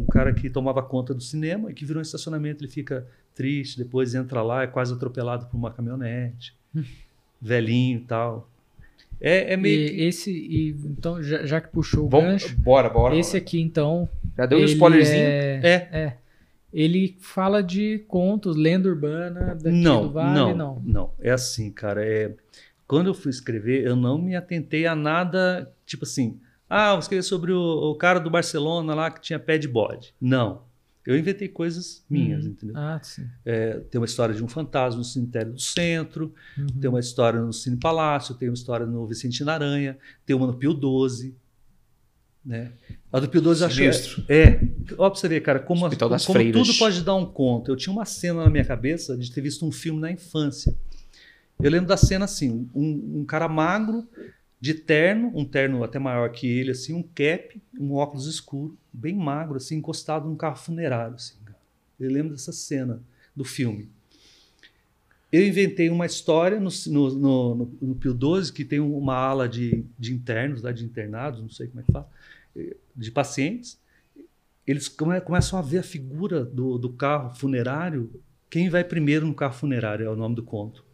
um 0.01 0.05
cara 0.05 0.33
que 0.33 0.49
tomava 0.49 0.81
conta 0.83 1.13
do 1.13 1.21
cinema 1.23 1.71
e 1.71 1.73
que 1.73 1.85
virou 1.85 1.99
um 1.99 2.01
estacionamento. 2.01 2.63
Ele 2.63 2.71
fica 2.71 3.07
triste, 3.35 3.77
depois 3.77 4.13
entra 4.15 4.41
lá, 4.41 4.63
é 4.63 4.67
quase 4.67 4.93
atropelado 4.93 5.45
por 5.47 5.57
uma 5.57 5.71
caminhonete, 5.71 6.53
velhinho 7.41 7.97
e 7.99 8.01
tal. 8.01 8.49
É, 9.19 9.53
é 9.53 9.57
meio 9.57 9.87
que- 9.89 9.95
E 9.95 10.03
esse, 10.05 10.31
e, 10.31 10.69
então, 10.85 11.21
já, 11.21 11.45
já 11.45 11.61
que 11.61 11.69
puxou 11.69 12.05
o 12.05 12.09
Vamos, 12.09 12.31
gancho, 12.43 12.57
bora, 12.57 12.89
bora. 12.89 13.15
esse 13.15 13.37
aqui, 13.37 13.59
então. 13.61 14.09
Já 14.35 14.45
deu 14.47 14.59
um 14.59 14.63
spoilerzinho. 14.63 15.19
É, 15.23 15.59
É. 15.63 15.73
é. 15.91 16.17
Ele 16.73 17.17
fala 17.19 17.61
de 17.61 17.99
contos, 18.07 18.55
lenda 18.55 18.87
urbana 18.87 19.53
daqui 19.55 19.75
não, 19.77 20.03
do 20.07 20.13
Vale, 20.13 20.33
não, 20.39 20.55
não. 20.55 20.81
não, 20.85 21.11
É 21.19 21.29
assim, 21.31 21.69
cara. 21.69 22.03
É, 22.03 22.33
quando 22.87 23.07
eu 23.07 23.13
fui 23.13 23.29
escrever, 23.29 23.85
eu 23.85 23.95
não 23.95 24.17
me 24.17 24.35
atentei 24.35 24.85
a 24.87 24.95
nada, 24.95 25.69
tipo 25.85 26.03
assim, 26.05 26.39
ah, 26.73 26.91
vou 26.91 26.99
escrever 26.99 27.23
sobre 27.23 27.51
o, 27.51 27.59
o 27.91 27.95
cara 27.95 28.19
do 28.19 28.29
Barcelona 28.29 28.93
lá 28.95 29.11
que 29.11 29.21
tinha 29.21 29.37
pé 29.39 29.57
de 29.57 29.67
bode. 29.67 30.13
Não. 30.19 30.63
Eu 31.05 31.17
inventei 31.17 31.47
coisas 31.47 32.03
minhas, 32.09 32.45
Uhum. 32.45 32.51
entendeu? 32.51 32.77
Ah, 32.77 32.99
sim. 33.01 33.27
É, 33.43 33.79
tem 33.89 33.99
uma 33.99 34.05
história 34.05 34.35
de 34.35 34.43
um 34.43 34.47
fantasma 34.47 34.99
no 34.99 35.03
cemitério 35.03 35.51
do 35.53 35.59
centro, 35.59 36.33
Uhum. 36.57 36.67
tem 36.79 36.89
uma 36.89 36.99
história 36.99 37.41
no 37.41 37.51
Cine 37.51 37.77
Palácio, 37.77 38.35
tem 38.35 38.49
uma 38.49 38.53
história 38.53 38.85
no 38.85 39.05
Vicente 39.07 39.43
Aranha, 39.49 39.97
tem 40.25 40.35
uma 40.35 40.45
no 40.47 40.53
Pio 40.53 40.73
XII. 41.09 41.33
Né? 42.43 42.71
A 43.11 43.19
do 43.19 43.29
Pio 43.29 43.41
XII 43.41 43.61
eu 43.61 43.67
acho 43.67 44.25
que 44.25 44.31
é- 44.31 44.35
é. 44.43 44.61
Ó, 44.97 45.09
pra 45.09 45.19
você 45.19 45.27
ver, 45.27 45.41
cara, 45.41 45.59
como, 45.59 45.81
como 45.89 46.51
tudo 46.51 46.73
pode 46.79 47.03
dar 47.03 47.15
um 47.15 47.25
conto. 47.25 47.69
Eu 47.71 47.75
tinha 47.75 47.93
uma 47.93 48.05
cena 48.05 48.43
na 48.43 48.49
minha 48.49 48.65
cabeça 48.65 49.15
de 49.17 49.31
ter 49.31 49.41
visto 49.41 49.65
um 49.65 49.71
filme 49.71 49.99
na 49.99 50.11
infância. 50.11 50.75
Eu 51.61 51.69
lembro 51.69 51.87
da 51.87 51.97
cena 51.97 52.25
assim: 52.25 52.67
um, 52.73 53.19
um 53.19 53.25
cara 53.25 53.47
magro, 53.47 54.07
de 54.61 54.75
terno, 54.75 55.31
um 55.33 55.43
terno 55.43 55.83
até 55.83 55.97
maior 55.97 56.31
que 56.31 56.47
ele, 56.47 56.69
assim, 56.69 56.93
um 56.93 57.01
cap, 57.01 57.59
um 57.79 57.95
óculos 57.95 58.27
escuro, 58.27 58.77
bem 58.93 59.15
magro, 59.15 59.57
assim, 59.57 59.77
encostado 59.77 60.29
num 60.29 60.35
carro 60.35 60.55
funerário. 60.55 61.15
Assim. 61.15 61.33
Eu 61.99 62.11
lembro 62.11 62.31
dessa 62.31 62.51
cena 62.51 63.01
do 63.35 63.43
filme. 63.43 63.89
Eu 65.31 65.47
inventei 65.47 65.89
uma 65.89 66.05
história 66.05 66.59
no, 66.59 66.69
no, 66.87 67.15
no, 67.15 67.77
no, 67.81 67.95
Pio 67.95 68.13
12 68.13 68.53
que 68.53 68.63
tem 68.63 68.79
uma 68.79 69.15
ala 69.15 69.49
de, 69.49 69.83
de 69.97 70.13
internos, 70.13 70.61
de 70.61 70.85
internados, 70.85 71.41
não 71.41 71.49
sei 71.49 71.67
como 71.67 71.79
é 71.79 71.83
que 71.83 71.91
fala, 71.91 72.09
eh, 72.55 72.75
de 72.95 73.09
pacientes. 73.09 73.79
Eles 74.67 74.87
come- 74.87 75.21
começam 75.21 75.57
a 75.57 75.61
ver 75.61 75.79
a 75.79 75.83
figura 75.83 76.45
do, 76.45 76.77
do 76.77 76.91
carro 76.91 77.33
funerário. 77.33 78.11
Quem 78.49 78.69
vai 78.69 78.83
primeiro 78.83 79.25
no 79.25 79.33
carro 79.33 79.53
funerário 79.53 80.05
é 80.05 80.09
o 80.09 80.15
nome 80.15 80.35
do 80.35 80.43
conto. 80.43 80.85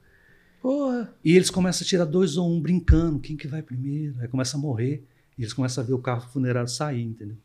Porra. 0.67 1.13
E 1.23 1.33
eles 1.33 1.49
começam 1.49 1.85
a 1.85 1.87
tirar 1.87 2.03
dois 2.03 2.35
ou 2.35 2.51
um 2.51 2.59
brincando, 2.59 3.19
quem 3.19 3.37
que 3.37 3.47
vai 3.47 3.61
primeiro? 3.61 4.15
Aí 4.19 4.27
começa 4.27 4.57
a 4.57 4.59
morrer. 4.59 5.01
E 5.37 5.41
eles 5.43 5.53
começam 5.53 5.81
a 5.81 5.87
ver 5.87 5.93
o 5.93 5.99
carro 5.99 6.27
funerário 6.29 6.67
sair, 6.67 7.03
entendeu? 7.03 7.37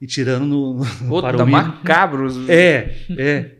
E 0.00 0.06
tirando 0.06 0.46
no, 0.46 0.74
no 0.78 0.84
Puta, 1.08 1.28
para 1.32 1.44
o 1.44 1.46
macabros. 1.46 2.48
É, 2.48 2.96
é. 3.10 3.58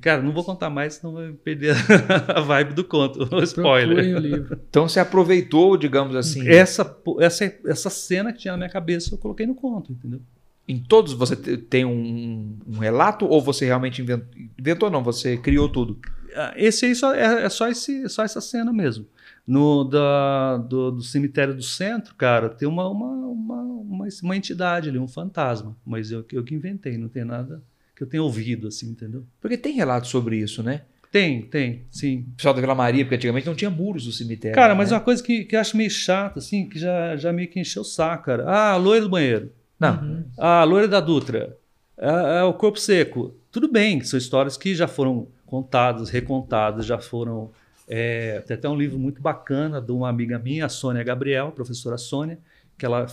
Cara, 0.00 0.22
não 0.22 0.32
vou 0.32 0.44
contar 0.44 0.70
mais, 0.70 0.94
senão 0.94 1.12
vai 1.12 1.32
perder 1.32 1.74
a 2.34 2.40
vibe 2.40 2.72
do 2.72 2.84
conto. 2.84 3.28
O 3.36 3.42
spoiler. 3.42 4.16
o 4.16 4.18
livro. 4.18 4.58
Então 4.70 4.88
você 4.88 4.98
aproveitou, 4.98 5.76
digamos 5.76 6.16
assim. 6.16 6.48
Essa, 6.48 6.96
essa, 7.18 7.54
essa 7.66 7.90
cena 7.90 8.32
que 8.32 8.38
tinha 8.38 8.52
na 8.52 8.58
minha 8.58 8.70
cabeça, 8.70 9.12
eu 9.14 9.18
coloquei 9.18 9.44
no 9.46 9.54
conto, 9.54 9.92
entendeu? 9.92 10.22
Em 10.66 10.78
todos 10.78 11.12
você 11.12 11.36
te- 11.36 11.58
tem 11.58 11.84
um, 11.84 12.56
um 12.66 12.78
relato 12.78 13.26
ou 13.26 13.42
você 13.42 13.66
realmente 13.66 14.00
inventou? 14.00 14.28
Inventou 14.58 14.90
não, 14.90 15.02
você 15.02 15.36
criou 15.36 15.68
tudo. 15.68 15.98
Ah, 16.34 16.52
Esse 16.56 16.86
aí 16.86 16.94
só, 16.94 17.14
é, 17.14 17.44
é 17.44 17.48
só, 17.48 17.68
esse, 17.68 18.08
só 18.08 18.22
essa 18.24 18.40
cena 18.40 18.72
mesmo. 18.72 19.06
No 19.46 19.84
da, 19.84 20.58
do, 20.58 20.92
do 20.92 21.02
cemitério 21.02 21.54
do 21.54 21.62
centro, 21.62 22.14
cara, 22.14 22.48
tem 22.48 22.68
uma, 22.68 22.88
uma, 22.88 23.08
uma, 23.08 23.62
uma, 23.62 24.08
uma 24.22 24.36
entidade 24.36 24.88
ali, 24.88 24.98
um 24.98 25.08
fantasma. 25.08 25.76
Mas 25.84 26.10
eu, 26.10 26.24
eu 26.32 26.44
que 26.44 26.54
inventei, 26.54 26.96
não 26.96 27.08
tem 27.08 27.24
nada 27.24 27.62
que 27.96 28.02
eu 28.02 28.08
tenha 28.08 28.22
ouvido, 28.22 28.68
assim, 28.68 28.90
entendeu? 28.90 29.24
Porque 29.40 29.58
tem 29.58 29.74
relatos 29.74 30.08
sobre 30.08 30.36
isso, 30.38 30.62
né? 30.62 30.82
Tem, 31.12 31.42
tem, 31.42 31.84
sim. 31.90 32.24
O 32.32 32.36
pessoal 32.36 32.54
da 32.54 32.60
Vila 32.60 32.74
Maria, 32.74 33.04
porque 33.04 33.16
antigamente 33.16 33.46
não 33.46 33.54
tinha 33.54 33.70
muros 33.70 34.06
no 34.06 34.12
cemitério. 34.12 34.54
Cara, 34.54 34.74
mas 34.74 34.90
né? 34.90 34.96
uma 34.96 35.02
coisa 35.02 35.22
que, 35.22 35.44
que 35.44 35.56
eu 35.56 35.60
acho 35.60 35.76
meio 35.76 35.90
chata, 35.90 36.38
assim, 36.38 36.68
que 36.68 36.78
já, 36.78 37.16
já 37.16 37.32
meio 37.32 37.48
que 37.48 37.58
encheu 37.58 37.82
o 37.82 37.84
saco, 37.84 38.24
cara. 38.26 38.44
Ah, 38.46 38.72
a 38.72 38.76
loira 38.76 39.02
do 39.04 39.10
banheiro. 39.10 39.52
Não, 39.78 40.00
Uhum. 40.00 40.24
Ah, 40.38 40.60
a 40.60 40.64
loira 40.64 40.86
da 40.86 41.00
Dutra. 41.00 41.56
É, 41.98 42.38
é 42.38 42.42
o 42.44 42.54
corpo 42.54 42.78
seco. 42.78 43.34
Tudo 43.50 43.70
bem, 43.70 44.00
são 44.02 44.16
histórias 44.16 44.56
que 44.56 44.74
já 44.74 44.86
foram 44.86 45.26
contadas, 45.50 46.08
recontadas, 46.10 46.86
já 46.86 46.98
foram. 46.98 47.50
é, 47.88 48.40
tem 48.46 48.56
até 48.56 48.68
um 48.68 48.76
livro 48.76 48.98
muito 48.98 49.20
bacana 49.20 49.80
de 49.80 49.92
uma 49.92 50.08
amiga 50.08 50.38
minha, 50.38 50.66
a 50.66 50.68
Sônia 50.68 51.02
Gabriel, 51.02 51.48
a 51.48 51.52
professora 51.52 51.98
Sônia, 51.98 52.38
que 52.78 52.86
ela, 52.86 53.06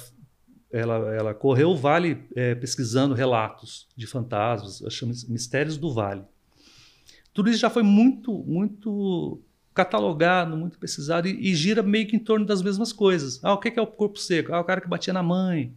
ela, 0.71 1.15
ela 1.15 1.33
correu 1.33 1.71
o 1.71 1.75
vale 1.75 2.23
é, 2.35 2.55
pesquisando 2.55 3.13
relatos 3.15 3.87
de 3.97 4.05
fantasmas, 4.07 4.81
ela 4.81 4.89
chama 4.91 5.11
isso 5.13 5.31
Mistérios 5.31 5.77
do 5.77 5.91
Vale. 5.93 6.21
Tudo 7.33 7.49
isso 7.49 7.59
já 7.59 7.69
foi 7.69 7.83
muito, 7.83 8.33
muito 8.45 9.39
catalogado, 9.73 10.57
muito 10.57 10.79
pesquisado 10.79 11.27
e, 11.27 11.51
e 11.51 11.55
gira 11.55 11.83
meio 11.83 12.07
que 12.07 12.15
em 12.15 12.19
torno 12.19 12.45
das 12.45 12.61
mesmas 12.61 12.91
coisas. 12.91 13.39
Ah, 13.43 13.53
o 13.53 13.59
que 13.59 13.69
que 13.71 13.79
é 13.79 13.81
o 13.81 13.87
corpo 13.87 14.17
seco? 14.19 14.53
Ah, 14.53 14.59
o 14.59 14.63
cara 14.63 14.81
que 14.81 14.87
batia 14.87 15.13
na 15.13 15.21
mãe, 15.21 15.71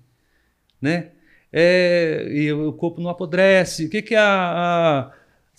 né? 0.80 1.12
É, 1.52 2.28
e 2.32 2.52
o 2.52 2.72
corpo 2.72 3.00
não 3.00 3.10
apodrece. 3.10 3.86
O 3.86 3.90
que, 3.90 4.02
que 4.02 4.14
é 4.14 4.18
a, 4.18 4.24
a- 5.10 5.12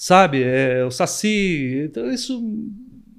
sabe, 0.04 0.42
é, 0.42 0.84
o 0.84 0.90
saci? 0.90 1.84
Então, 1.86 2.12
isso 2.12 2.42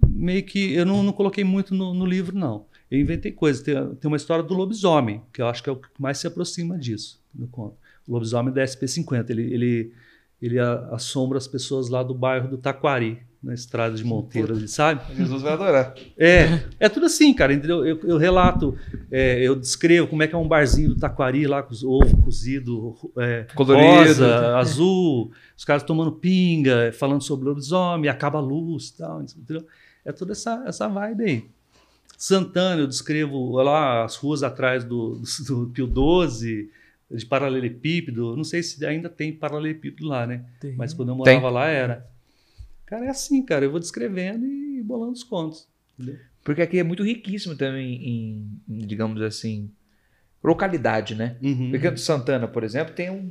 meio 0.09 0.43
que 0.45 0.75
eu 0.75 0.85
não, 0.85 1.03
não 1.03 1.13
coloquei 1.13 1.45
muito 1.45 1.75
no, 1.75 1.95
no 1.95 2.05
livro, 2.05 2.37
não. 2.37 2.67
Eu 2.91 3.01
inventei 3.01 3.31
coisas. 3.31 3.63
Tem, 3.63 3.75
tem 3.97 4.09
uma 4.09 4.17
história 4.17 4.43
do 4.43 4.53
lobisomem, 4.53 5.23
que 5.33 5.41
eu 5.41 5.47
acho 5.47 5.63
que 5.63 5.71
é 5.71 5.73
o 5.73 5.77
que 5.77 5.89
mais 5.99 6.19
se 6.19 6.27
aproxima 6.27 6.77
disso 6.77 7.23
conto. 7.51 7.77
O 8.07 8.13
lobisomem 8.13 8.53
da 8.53 8.65
SP50. 8.65 9.31
Ele, 9.31 9.55
ele, 9.55 9.93
ele 10.41 10.59
assombra 10.59 11.39
as 11.39 11.47
pessoas 11.47 11.89
lá 11.89 12.03
do 12.03 12.15
bairro 12.15 12.49
do 12.49 12.59
Taquari, 12.59 13.23
na 13.43 13.55
estrada 13.55 13.97
de 13.97 14.05
Monteiro, 14.05 14.55
ali, 14.55 14.69
sabe? 14.69 15.03
Jesus 15.17 15.43
vai 15.43 15.53
adorar. 15.55 15.95
É, 16.17 16.61
é 16.79 16.89
tudo 16.89 17.07
assim, 17.07 17.35
cara. 17.35 17.53
Entendeu? 17.53 17.85
Eu, 17.85 17.99
eu 18.05 18.17
relato, 18.17 18.77
é, 19.11 19.43
eu 19.43 19.57
descrevo 19.57 20.07
como 20.07 20.23
é 20.23 20.29
que 20.29 20.35
é 20.35 20.39
um 20.39 20.47
barzinho 20.47 20.91
do 20.91 20.97
Taquari 20.97 21.47
lá 21.47 21.63
com 21.63 21.73
os 21.73 21.83
ovos 21.83 22.13
cozido, 22.23 22.95
é, 23.19 23.47
Colorido. 23.55 23.85
rosa, 23.85 24.57
azul, 24.57 25.33
os 25.57 25.65
caras 25.65 25.83
tomando 25.83 26.13
pinga, 26.13 26.93
falando 26.93 27.23
sobre 27.23 27.49
lobisomem, 27.49 28.09
acaba 28.09 28.39
a 28.39 28.43
luz 28.43 28.91
e 28.91 28.99
tal, 28.99 29.23
entendeu? 29.23 29.67
É 30.05 30.13
toda 30.13 30.33
essa, 30.33 30.63
essa 30.67 30.89
vibe 30.89 31.25
aí. 31.25 31.45
Santana, 32.17 32.83
eu 32.83 32.87
descrevo 32.87 33.57
lá 33.57 34.05
as 34.05 34.15
ruas 34.15 34.45
atrás 34.45 34.85
do, 34.85 35.21
do, 35.49 35.65
do 35.65 35.71
Pio 35.71 35.89
12, 35.89 36.71
de 37.11 37.27
paralelepípedo. 37.27 38.37
Não 38.37 38.45
sei 38.45 38.63
se 38.63 38.85
ainda 38.87 39.09
tem 39.09 39.33
paralelepípedo 39.33 40.07
lá, 40.07 40.25
né? 40.25 40.45
Tem. 40.61 40.77
Mas 40.77 40.95
quando 40.95 41.09
eu 41.09 41.23
Tem. 41.23 41.35
morava 41.41 41.51
lá 41.51 41.67
era. 41.67 42.12
Cara, 42.93 43.07
é 43.07 43.09
assim, 43.09 43.43
cara. 43.43 43.65
Eu 43.65 43.71
vou 43.71 43.81
descrevendo 43.81 44.45
e 44.47 44.83
bolando 44.83 45.13
os 45.13 45.25
contos. 45.25 45.67
entendeu? 45.99 46.19
Porque 46.45 46.61
aqui 46.61 46.79
é 46.79 46.83
muito 46.83 47.03
riquíssimo 47.03 47.57
também 47.57 47.95
em, 48.05 48.61
em, 48.69 48.79
digamos 48.87 49.23
assim, 49.23 49.71
localidade, 50.45 51.15
né? 51.15 51.37
Uhum. 51.43 51.71
Porque 51.71 51.89
no 51.91 51.97
Santana, 51.97 52.49
por 52.49 52.65
exemplo, 52.65 52.93
tem 52.95 53.09
um- 53.11 53.31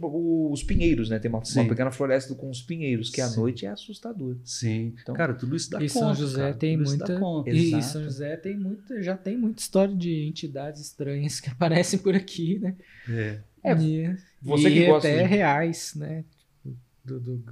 os 0.52 0.64
pinheiros, 0.64 1.10
né? 1.10 1.20
Tem 1.20 1.30
uma, 1.30 1.42
uma 1.56 1.68
pequena 1.68 1.92
floresta 1.92 2.34
com 2.34 2.50
os 2.50 2.62
pinheiros, 2.62 3.10
que 3.10 3.20
à 3.22 3.28
Sim. 3.28 3.40
noite 3.42 3.66
é 3.66 3.70
assustador. 3.70 4.38
Sim. 4.46 4.96
Então- 5.02 5.14
cara, 5.14 5.34
tudo 5.34 5.56
isso 5.56 5.70
dá 5.70 5.78
E 5.84 5.90
conta. 5.90 6.06
São 6.06 6.16
José 6.16 6.42
cara. 6.42 6.54
tem 6.54 6.78
muita. 6.78 7.20
E 7.48 7.50
Exato. 7.68 7.84
São 7.84 8.04
José 8.04 8.38
tem 8.38 8.58
muita, 8.58 9.04
já 9.04 9.18
tem 9.18 9.38
muita 9.38 9.62
história 9.62 9.94
de 9.96 10.26
entidades 10.26 10.82
estranhas 10.82 11.40
que 11.40 11.50
aparecem 11.52 12.00
por 12.00 12.16
aqui, 12.16 12.58
né? 12.60 12.76
É. 13.10 13.40
É, 13.64 13.74
e, 13.76 14.16
você 14.42 14.70
e 14.70 14.74
que 14.74 14.86
gosta 14.88 15.08
até 15.08 15.22
de- 15.24 15.30
reais, 15.30 15.94
né? 15.96 16.24
Do, 17.04 17.20
do- 17.20 17.44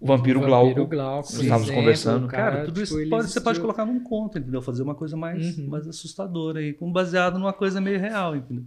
O 0.00 0.06
vampiro 0.06 0.40
do 0.40 0.46
Glauco. 0.46 0.86
Glauco, 0.86 1.28
por 1.30 1.40
estávamos 1.42 1.62
exemplo, 1.68 1.74
conversando. 1.82 2.24
o 2.24 2.28
Cara, 2.28 2.64
tudo 2.64 2.82
tipo, 2.82 2.98
isso 2.98 3.10
pode- 3.10 3.28
você 3.30 3.40
pode 3.40 3.60
colocar 3.60 3.84
num 3.84 4.00
conto, 4.00 4.38
entendeu? 4.38 4.62
Fazer 4.62 4.82
uma 4.82 4.94
coisa 4.94 5.14
mais, 5.16 5.58
Uhum. 5.58 5.66
mais 5.68 5.86
assustadora 5.86 6.60
aí, 6.60 6.72
com 6.72 6.90
baseado 6.90 7.38
numa 7.38 7.52
coisa 7.52 7.80
meio 7.82 8.00
real, 8.00 8.34
entendeu? 8.34 8.64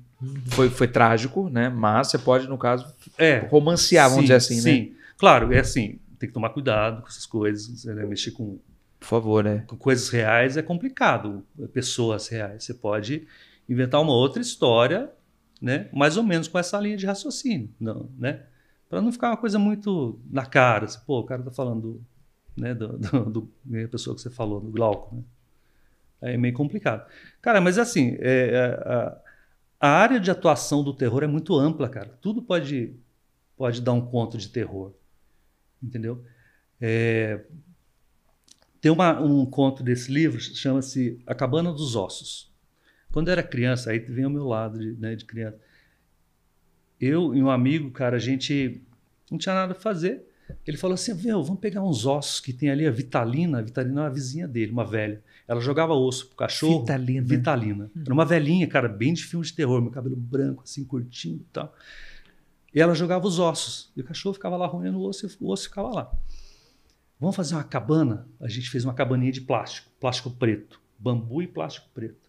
Foi, 0.51 0.69
foi 0.69 0.87
trágico, 0.87 1.49
né? 1.49 1.69
Mas 1.69 2.09
você 2.11 2.19
pode, 2.19 2.47
no 2.47 2.57
caso, 2.57 2.85
É. 3.17 3.39
romancear, 3.49 4.05
vamos 4.09 4.17
sim, 4.17 4.21
dizer 4.25 4.35
assim, 4.35 4.55
né? 4.57 4.61
Sim. 4.61 4.93
Claro, 5.17 5.51
é 5.51 5.59
assim, 5.59 5.99
tem 6.19 6.27
que 6.29 6.33
tomar 6.33 6.49
cuidado 6.51 7.01
com 7.01 7.07
essas 7.07 7.25
coisas, 7.25 7.83
né? 7.85 8.05
mexer 8.05 8.31
com, 8.31 8.59
Por 8.99 9.05
favor, 9.07 9.43
né? 9.43 9.63
com 9.67 9.75
coisas 9.75 10.09
reais 10.09 10.55
é 10.55 10.61
complicado, 10.61 11.43
pessoas 11.73 12.27
reais. 12.27 12.63
Você 12.63 12.73
pode 12.75 13.27
inventar 13.67 13.99
uma 14.01 14.13
outra 14.13 14.39
história, 14.41 15.09
né? 15.61 15.87
Mais 15.91 16.15
ou 16.15 16.23
menos 16.23 16.47
com 16.47 16.59
essa 16.59 16.79
linha 16.79 16.95
de 16.97 17.05
raciocínio, 17.07 17.69
não, 17.79 18.07
né? 18.19 18.41
Para 18.93 19.01
não 19.01 19.11
ficar 19.11 19.31
uma 19.31 19.37
coisa 19.37 19.57
muito 19.57 20.19
na 20.29 20.45
cara, 20.45 20.85
assim, 20.85 20.99
pô, 21.03 21.21
o 21.21 21.23
cara 21.23 21.41
tá 21.41 21.49
falando, 21.49 21.99
né, 22.55 22.75
do, 22.75 22.95
do, 22.99 23.25
do 23.25 23.51
da 23.63 23.87
pessoa 23.87 24.15
que 24.15 24.21
você 24.21 24.29
falou, 24.29 24.61
do 24.61 24.69
Glauco, 24.69 25.15
né? 25.15 25.23
É 26.21 26.37
meio 26.37 26.53
complicado. 26.53 27.09
Cara, 27.41 27.59
mas 27.59 27.79
assim, 27.79 28.15
é, 28.19 28.77
a, 28.85 29.17
a 29.79 29.89
área 29.89 30.19
de 30.19 30.29
atuação 30.29 30.83
do 30.83 30.93
terror 30.93 31.23
é 31.23 31.27
muito 31.27 31.55
ampla, 31.55 31.89
cara. 31.89 32.09
Tudo 32.21 32.39
pode, 32.39 32.93
pode 33.57 33.81
dar 33.81 33.93
um 33.93 34.05
conto 34.05 34.37
de 34.37 34.47
terror, 34.49 34.93
entendeu? 35.81 36.23
É, 36.79 37.41
tem 38.81 38.91
uma- 38.91 39.19
um 39.21 39.45
conto 39.45 39.81
desse 39.81 40.11
livro, 40.11 40.39
chama-se 40.39 41.19
A 41.25 41.33
Cabana 41.33 41.71
dos 41.71 41.95
Ossos. 41.95 42.51
Quando 43.11 43.29
eu 43.29 43.33
era 43.33 43.43
criança, 43.43 43.91
aí 43.91 43.99
vem 43.99 44.25
ao 44.25 44.31
meu 44.31 44.45
lado 44.47 44.79
de, 44.79 44.93
né, 44.99 45.15
de 45.15 45.25
criança. 45.25 45.57
Eu 47.03 47.35
e 47.35 47.43
um 47.43 47.49
amigo, 47.49 47.91
cara, 47.91 48.15
a 48.15 48.19
gente 48.19 48.81
não 49.29 49.37
tinha 49.37 49.53
nada 49.53 49.73
a 49.73 49.75
fazer. 49.75 50.23
Ele 50.65 50.77
falou 50.77 50.93
assim: 50.93 51.13
Meu, 51.13 51.43
vamos 51.43 51.59
pegar 51.59 51.83
uns 51.83 52.05
ossos 52.05 52.39
que 52.39 52.53
tem 52.53 52.69
ali, 52.69 52.87
a 52.87 52.91
Vitalina. 52.91 53.59
A 53.59 53.61
Vitalina 53.61 54.01
é 54.01 54.03
uma 54.05 54.09
vizinha 54.09 54.47
dele, 54.47 54.71
uma 54.71 54.85
velha. 54.85 55.21
Ela 55.45 55.59
jogava 55.59 55.93
osso 55.93 56.27
pro 56.27 56.37
cachorro. 56.37 56.79
Vitalina. 56.79 57.27
Vitalina. 57.27 57.91
Era 57.99 58.13
uma 58.13 58.23
velhinha, 58.23 58.65
cara, 58.67 58.87
bem 58.87 59.13
de 59.13 59.23
filme 59.23 59.45
de 59.45 59.51
terror, 59.51 59.81
meu 59.81 59.91
cabelo 59.91 60.15
branco, 60.15 60.63
assim, 60.63 60.85
curtinho 60.85 61.41
e 61.41 61.47
tal. 61.51 61.75
E 62.73 62.79
ela 62.79 62.95
jogava 62.95 63.27
os 63.27 63.37
ossos. 63.37 63.91
E 63.97 64.01
o 64.01 64.03
cachorro 64.05 64.33
ficava 64.33 64.55
lá 64.55 64.65
roendo 64.65 64.99
o 64.99 65.07
osso 65.07 65.25
e 65.25 65.43
o 65.43 65.49
osso 65.49 65.63
ficava 65.63 65.89
lá. 65.89 66.11
Vamos 67.19 67.35
fazer 67.35 67.55
uma 67.55 67.63
cabana? 67.65 68.27
A 68.39 68.47
gente 68.47 68.69
fez 68.69 68.85
uma 68.85 68.93
cabaninha 68.93 69.31
de 69.31 69.41
plástico, 69.41 69.89
plástico 69.99 70.31
preto, 70.31 70.79
bambu 70.97 71.41
e 71.41 71.47
plástico 71.47 71.87
preto. 71.93 72.22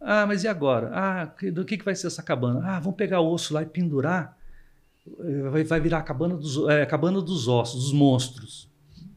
Ah, 0.00 0.26
mas 0.26 0.44
e 0.44 0.48
agora? 0.48 0.90
Ah, 0.92 1.32
do 1.52 1.64
que, 1.64 1.76
que 1.76 1.84
vai 1.84 1.94
ser 1.94 2.06
essa 2.06 2.22
cabana? 2.22 2.60
Ah, 2.64 2.80
vamos 2.80 2.96
pegar 2.96 3.20
o 3.20 3.32
osso 3.32 3.52
lá 3.54 3.62
e 3.62 3.66
pendurar. 3.66 4.36
Eh, 5.20 5.48
Vai, 5.50 5.64
vai 5.64 5.80
virar 5.80 5.98
a 5.98 6.02
cabana 6.02 6.36
dos, 6.36 6.68
é, 6.68 6.84
cabana 6.86 7.20
dos 7.20 7.48
ossos, 7.48 7.84
dos 7.84 7.92
monstros. 7.92 8.68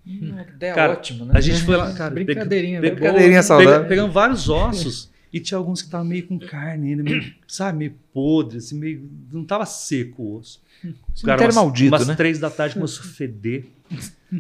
Ideia 0.06 0.74
Cara, 0.74 0.94
ótima, 0.94 1.26
né? 1.26 1.32
A 1.36 1.42
gente 1.42 1.62
foi 1.64 1.78
lá, 1.78 1.94
cara, 1.94 2.14
Brincadeirinha, 2.14 2.82
pega- 2.82 2.94
né? 2.96 3.00
Brincadeirinha 3.02 3.44
saudável. 3.44 3.88
pegamos 3.88 4.14
vários 4.14 4.50
ossos 4.50 5.12
e 5.32 5.40
tinha 5.40 5.58
alguns 5.58 5.82
que 5.82 5.88
estavam 5.88 6.08
meio 6.08 6.26
com 6.28 6.40
carne 6.40 6.90
ainda, 6.90 7.04
meio, 7.04 7.32
sabe, 7.48 7.78
meio 7.78 7.96
podre, 8.14 8.58
assim, 8.58 8.78
meio, 8.78 9.08
não 9.32 9.44
estava 9.44 9.66
seco 9.66 10.24
o 10.24 10.38
osso. 10.38 10.62
O 10.84 10.88
Cemitério 11.14 11.46
umas, 11.46 11.56
maldito, 11.56 11.96
umas 11.96 12.08
né? 12.08 12.16
três 12.16 12.40
da 12.40 12.50
tarde 12.50 12.74
começou 12.76 13.06
a 13.06 13.10
feder. 13.10 13.66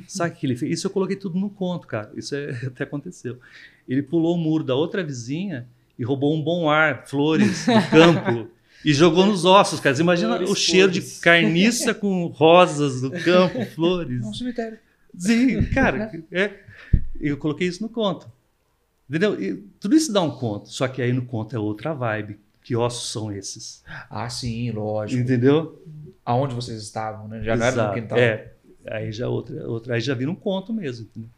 Sabe 0.07 0.33
o 0.33 0.37
que 0.37 0.45
ele 0.47 0.55
fez? 0.55 0.71
Isso 0.79 0.87
eu 0.87 0.91
coloquei 0.91 1.15
tudo 1.15 1.37
no 1.37 1.49
conto, 1.49 1.85
cara. 1.85 2.11
Isso 2.15 2.33
é- 2.33 2.49
até 2.65 2.83
aconteceu. 2.83 3.37
Ele 3.87 4.01
pulou 4.01 4.35
o 4.35 4.39
muro 4.39 4.63
da 4.63 4.73
outra 4.73 5.03
vizinha 5.03 5.67
e 5.97 6.03
roubou 6.03 6.35
um 6.35 6.41
bom 6.41 6.69
ar, 6.69 7.05
flores 7.07 7.65
do 7.65 7.89
campo. 7.89 8.49
E 8.83 8.93
jogou 8.93 9.27
nos 9.27 9.45
ossos, 9.45 9.79
cara. 9.79 9.95
Você 9.95 10.01
imagina 10.01 10.29
Flores 10.37 10.49
o 10.49 10.55
cheiro 10.55 10.91
de 10.91 11.01
carniça 11.21 11.93
com 11.93 12.25
rosas 12.25 12.99
do 13.01 13.11
campo, 13.11 13.63
flores. 13.75 14.23
É 14.23 14.25
um 14.25 14.33
cemitério. 14.33 14.79
Sim, 15.15 15.63
cara, 15.65 16.11
é, 16.31 16.51
eu 17.19 17.37
coloquei 17.37 17.67
isso 17.67 17.83
no 17.83 17.89
conto. 17.89 18.27
Entendeu? 19.07 19.39
E 19.39 19.55
tudo 19.79 19.95
isso 19.95 20.11
dá 20.11 20.21
um 20.21 20.31
conto, 20.31 20.69
só 20.69 20.87
que 20.87 21.01
aí 21.01 21.13
no 21.13 21.25
conto 21.25 21.55
é 21.55 21.59
outra 21.59 21.93
vibe. 21.93 22.39
Que 22.63 22.75
ossos 22.75 23.11
são 23.11 23.31
esses? 23.31 23.83
Ah, 24.09 24.29
sim, 24.29 24.71
lógico. 24.71 25.21
Entendeu? 25.21 25.83
Aonde 26.25 26.55
vocês 26.55 26.81
estavam, 26.81 27.27
né? 27.27 27.43
Já 27.43 27.55
não 27.55 27.65
era 27.65 27.75
no 27.75 27.81
Exato. 27.81 27.93
quintal. 28.01 28.17
É, 28.17 28.51
aí 28.87 29.11
já 29.11 29.27
outra, 29.27 29.67
outra, 29.67 29.95
aí 29.95 30.01
já 30.01 30.13
vira 30.13 30.31
um 30.31 30.35
conto 30.35 30.73
mesmo. 30.73 31.05
entendeu? 31.05 31.29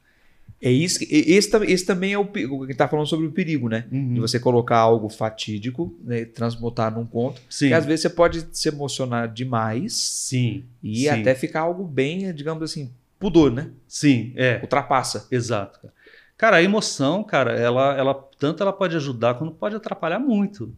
É 0.64 0.72
isso. 0.72 1.00
Esse, 1.10 1.50
esse 1.66 1.86
também 1.86 2.14
é 2.14 2.18
o 2.18 2.26
que 2.26 2.74
tá 2.74 2.88
falando 2.88 3.06
sobre 3.06 3.28
o 3.28 3.32
perigo, 3.32 3.68
né? 3.68 3.86
Uhum. 3.92 4.14
De 4.14 4.22
você 4.22 4.40
colocar 4.40 4.78
algo 4.78 5.10
fatídico, 5.10 5.94
né, 6.02 6.24
transmutar 6.24 6.94
num 6.94 7.06
conto, 7.06 7.42
Sim. 7.50 7.68
que 7.68 7.74
às 7.74 7.86
vezes 7.86 8.04
você 8.04 8.10
pode 8.10 8.48
se 8.54 8.70
emocionar 8.70 9.28
demais 9.28 9.94
Sim. 9.94 10.64
e 10.82 11.02
sim. 11.02 11.10
até 11.10 11.36
ficar 11.36 11.62
algo 11.62 11.84
bem, 11.84 12.34
digamos 12.34 12.64
assim, 12.64 12.90
pudor, 13.20 13.52
né? 13.52 13.72
Sim, 13.86 14.32
é. 14.38 14.60
Ultrapassa. 14.62 15.28
Exato. 15.30 15.82
Cara. 15.82 15.94
Cara, 16.38 16.58
a 16.58 16.64
emoção, 16.64 17.24
cara, 17.24 17.54
ela, 17.54 17.98
ela 17.98 18.14
tanto 18.40 18.64
ela 18.64 18.74
pode 18.74 18.96
ajudar 18.96 19.36
quanto 19.36 19.54
pode 19.54 19.76
atrapalhar 19.76 20.20
muito. 20.20 20.74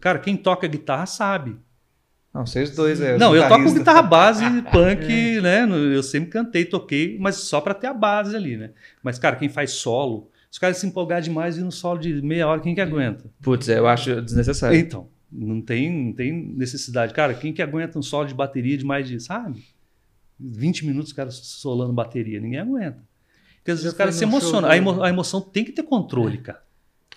Cara, 0.00 0.18
quem 0.18 0.36
toca 0.36 0.66
guitarra 0.66 1.06
sabe. 1.06 1.56
Não, 2.32 2.46
vocês 2.46 2.74
dois 2.76 3.00
é. 3.00 3.18
Não, 3.18 3.34
eu 3.34 3.42
toco 3.48 3.72
guitarra 3.78 4.02
base, 4.02 4.44
punk, 4.70 5.40
né? 5.40 5.66
no- 5.66 5.76
Eu 5.76 6.02
sempre 6.02 6.30
cantei, 6.30 6.64
toquei, 6.64 7.18
mas 7.18 7.36
só 7.36 7.60
pra 7.60 7.74
ter 7.74 7.88
a 7.88 7.94
base 7.94 8.36
ali, 8.36 8.56
né? 8.56 8.70
Mas, 9.02 9.18
cara, 9.18 9.34
quem 9.36 9.48
faz 9.48 9.72
solo, 9.72 10.30
os 10.50 10.58
caras 10.58 10.76
se 10.78 10.86
empolgar 10.86 11.20
demais 11.20 11.58
e 11.58 11.60
no 11.60 11.72
solo 11.72 11.98
de 11.98 12.22
meia 12.22 12.46
hora, 12.46 12.60
quem 12.60 12.74
que 12.74 12.80
aguenta? 12.80 13.24
Putz, 13.42 13.68
é, 13.68 13.78
eu 13.78 13.86
acho 13.88 14.22
desnecessário. 14.22 14.78
Então, 14.78 15.08
não 15.30 15.60
tem, 15.60 15.90
não 16.06 16.12
tem 16.12 16.32
necessidade. 16.32 17.12
Cara, 17.12 17.34
quem 17.34 17.52
que 17.52 17.62
aguenta 17.62 17.98
um 17.98 18.02
solo 18.02 18.26
de 18.28 18.34
bateria 18.34 18.78
de 18.78 18.84
mais 18.84 19.08
de, 19.08 19.18
sabe? 19.18 19.64
20 20.38 20.86
minutos 20.86 21.10
os 21.10 21.16
caras 21.16 21.34
solando 21.34 21.92
bateria, 21.92 22.40
ninguém 22.40 22.60
aguenta. 22.60 23.02
Porque 23.56 23.72
às 23.72 23.78
vezes 23.78 23.92
os 23.92 23.98
caras 23.98 24.14
se 24.14 24.24
emocionam. 24.24 24.68
A, 24.68 24.76
emo- 24.76 25.02
a 25.02 25.08
emoção 25.08 25.40
tem 25.40 25.64
que 25.64 25.72
ter 25.72 25.82
controle, 25.82 26.38
cara. 26.38 26.62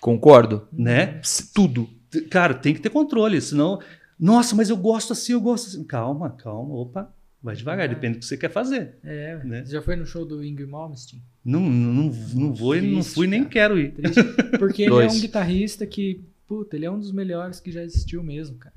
Concordo. 0.00 0.68
Né? 0.72 1.20
Tudo. 1.54 1.88
Cara, 2.30 2.52
tem 2.52 2.74
que 2.74 2.80
ter 2.80 2.90
controle, 2.90 3.40
senão. 3.40 3.80
Nossa, 4.24 4.54
mas 4.56 4.70
eu 4.70 4.76
gosto 4.76 5.12
assim, 5.12 5.32
eu 5.32 5.40
gosto 5.40 5.68
assim. 5.68 5.84
Calma, 5.84 6.30
calma, 6.30 6.74
opa. 6.74 7.14
Vai 7.42 7.54
devagar, 7.54 7.84
Ah. 7.84 7.92
depende 7.92 8.14
do 8.14 8.20
que 8.20 8.24
você 8.26 8.38
quer 8.38 8.50
fazer. 8.50 8.94
É, 9.04 9.36
Né? 9.44 9.64
você 9.66 9.72
já 9.72 9.82
foi 9.82 9.96
no 9.96 10.06
show 10.06 10.24
do 10.24 10.42
Ingrid 10.42 10.70
Malmsteen? 10.70 11.22
Não, 11.44 11.60
não, 11.60 12.04
não 12.34 12.54
vou 12.54 12.74
e 12.74 12.80
não 12.80 13.00
Triste, 13.00 13.14
fui 13.14 13.26
nem 13.26 13.40
cara. 13.42 13.52
quero 13.52 13.78
ir. 13.78 13.92
Triste. 13.92 14.22
Porque 14.58 14.82
ele 14.84 14.94
é 14.94 15.06
um 15.10 15.20
guitarrista 15.20 15.86
que, 15.86 16.24
puta, 16.48 16.74
ele 16.74 16.86
é 16.86 16.90
um 16.90 16.98
dos 16.98 17.12
melhores 17.12 17.60
que 17.60 17.70
já 17.70 17.82
existiu 17.84 18.22
mesmo, 18.22 18.56
cara. 18.56 18.74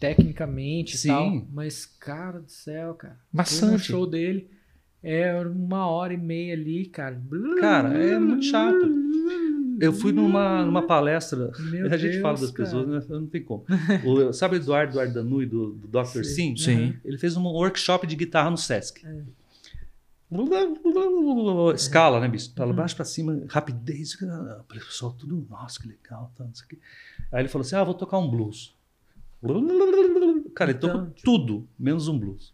Tecnicamente 0.00 0.96
e 0.96 0.98
Sim. 0.98 1.08
tal. 1.08 1.46
Mas, 1.52 1.86
cara 1.86 2.40
do 2.40 2.50
céu, 2.50 2.94
cara. 2.94 3.14
Fui 3.14 3.20
no 3.32 3.36
Maçante. 3.36 3.82
show 3.84 4.06
dele 4.06 4.50
é 5.04 5.38
uma 5.46 5.86
hora 5.86 6.12
e 6.12 6.16
meia 6.16 6.54
ali, 6.54 6.86
cara. 6.86 7.20
Cara, 7.60 7.92
é 7.96 8.18
muito 8.18 8.44
chato. 8.46 9.04
Eu 9.80 9.92
fui 9.92 10.12
numa, 10.12 10.64
numa 10.64 10.82
palestra. 10.86 11.50
Meu 11.58 11.86
a 11.92 11.96
gente 11.96 12.12
Deus, 12.12 12.22
fala 12.22 12.38
das 12.38 12.50
cara. 12.50 12.64
pessoas, 12.70 12.88
né? 12.88 13.02
não 13.18 13.26
tem 13.26 13.42
como. 13.42 13.64
O, 14.04 14.32
sabe 14.32 14.56
o 14.56 14.58
Eduardo, 14.58 14.92
Eduardo 14.92 15.14
Danui, 15.14 15.46
do, 15.46 15.72
do 15.72 15.88
Dr. 15.88 16.22
Sim? 16.24 16.56
Sim. 16.56 16.94
Ele 17.04 17.18
fez 17.18 17.36
um 17.36 17.42
workshop 17.44 18.06
de 18.06 18.16
guitarra 18.16 18.50
no 18.50 18.56
Sesc. 18.56 19.04
É. 19.06 19.22
Escala, 21.74 22.20
né, 22.20 22.28
bicho? 22.28 22.52
Pra 22.54 22.66
Uhum. 22.66 22.72
baixo 22.72 22.96
pra 22.96 23.04
cima, 23.04 23.42
rapidez. 23.48 24.16
Ah, 24.22 24.60
O 24.60 24.64
pessoal 24.64 25.12
tudo, 25.12 25.46
nossa, 25.50 25.80
que 25.80 25.86
legal. 25.88 26.32
Tá, 26.36 26.44
não 26.44 26.54
sei 26.54 26.64
o 26.64 26.68
quê. 26.68 26.78
Aí 27.30 27.42
ele 27.42 27.48
falou 27.48 27.64
assim: 27.64 27.76
ah, 27.76 27.84
vou 27.84 27.94
tocar 27.94 28.18
um 28.18 28.28
blues. 28.30 28.74
Cara, 30.54 30.70
ele 30.70 30.78
tocou 30.78 31.00
Então, 31.02 31.10
tipo- 31.10 31.22
tudo, 31.24 31.68
menos 31.78 32.08
um 32.08 32.18
blues. 32.18 32.53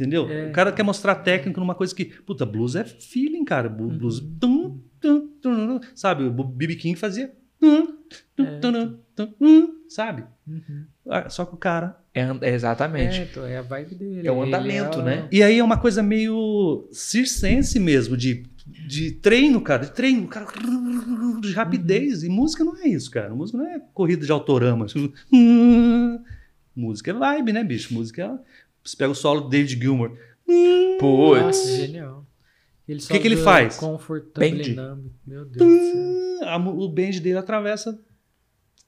Entendeu? 0.00 0.26
É. 0.30 0.48
O 0.48 0.52
cara 0.52 0.72
quer 0.72 0.82
mostrar 0.82 1.14
técnica 1.16 1.60
numa 1.60 1.74
coisa 1.74 1.94
que. 1.94 2.06
Puta, 2.06 2.46
blues 2.46 2.74
é 2.74 2.84
feeling, 2.84 3.44
cara. 3.44 3.68
Uhum. 3.68 3.98
Blues. 3.98 4.18
tum, 4.40 4.80
tum, 4.98 5.28
tum, 5.42 5.78
tum. 5.78 5.80
sabe? 5.94 6.24
O 6.24 6.30
B.B. 6.42 6.74
King 6.76 6.98
fazia. 6.98 7.30
tum, 7.60 7.86
tum, 8.34 8.44
É. 8.46 8.58
tum, 8.60 8.98
tum, 9.14 9.26
tum, 9.38 9.74
sabe? 9.90 10.24
Uhum. 10.48 10.86
Só 11.28 11.44
que 11.44 11.52
o 11.54 11.58
cara. 11.58 11.98
É, 12.14 12.22
é 12.40 12.54
exatamente. 12.54 13.20
É, 13.20 13.22
então, 13.24 13.44
é 13.46 13.58
a 13.58 13.62
vibe 13.62 13.94
dele. 13.94 14.26
É 14.26 14.32
o 14.32 14.42
Ele 14.42 14.48
andamento, 14.48 15.00
o- 15.00 15.02
né? 15.02 15.28
E 15.30 15.42
aí 15.42 15.58
é 15.58 15.62
uma 15.62 15.76
coisa 15.76 16.02
meio 16.02 16.88
circense 16.90 17.78
mesmo, 17.78 18.16
de, 18.16 18.44
de 18.88 19.10
treino, 19.12 19.60
cara. 19.60 19.84
De 19.84 19.92
treino, 19.92 20.26
cara. 20.28 20.46
De 21.42 21.52
rapidez. 21.52 22.22
E 22.22 22.28
música 22.30 22.64
não 22.64 22.74
é 22.78 22.88
isso, 22.88 23.10
cara. 23.10 23.34
Música 23.34 23.58
não 23.58 23.66
é 23.66 23.80
corrida 23.92 24.24
de 24.24 24.32
autorama. 24.32 24.86
Música 26.74 27.10
é 27.10 27.14
vibe, 27.14 27.52
né, 27.52 27.62
bicho? 27.64 27.92
Música 27.92 28.22
é. 28.22 28.38
Você 28.84 28.96
pega 28.96 29.10
o 29.12 29.14
solo 29.14 29.42
do 29.42 29.48
David 29.48 29.78
Gilmour. 29.80 30.16
Putz. 30.98 31.42
Nossa, 31.42 31.76
genial. 31.76 32.26
Ele 32.88 33.00
que 33.00 33.18
que 33.20 33.28
ele 33.28 33.36
faz? 33.36 33.78
Bend. 34.36 34.74
Meu 35.26 35.44
Deus 35.44 35.56
do 35.56 36.38
céu. 36.38 36.48
A 36.48 36.58
mu- 36.58 36.76
o 36.80 36.88
band 36.88 37.10
dele 37.22 37.38
atravessa. 37.38 37.96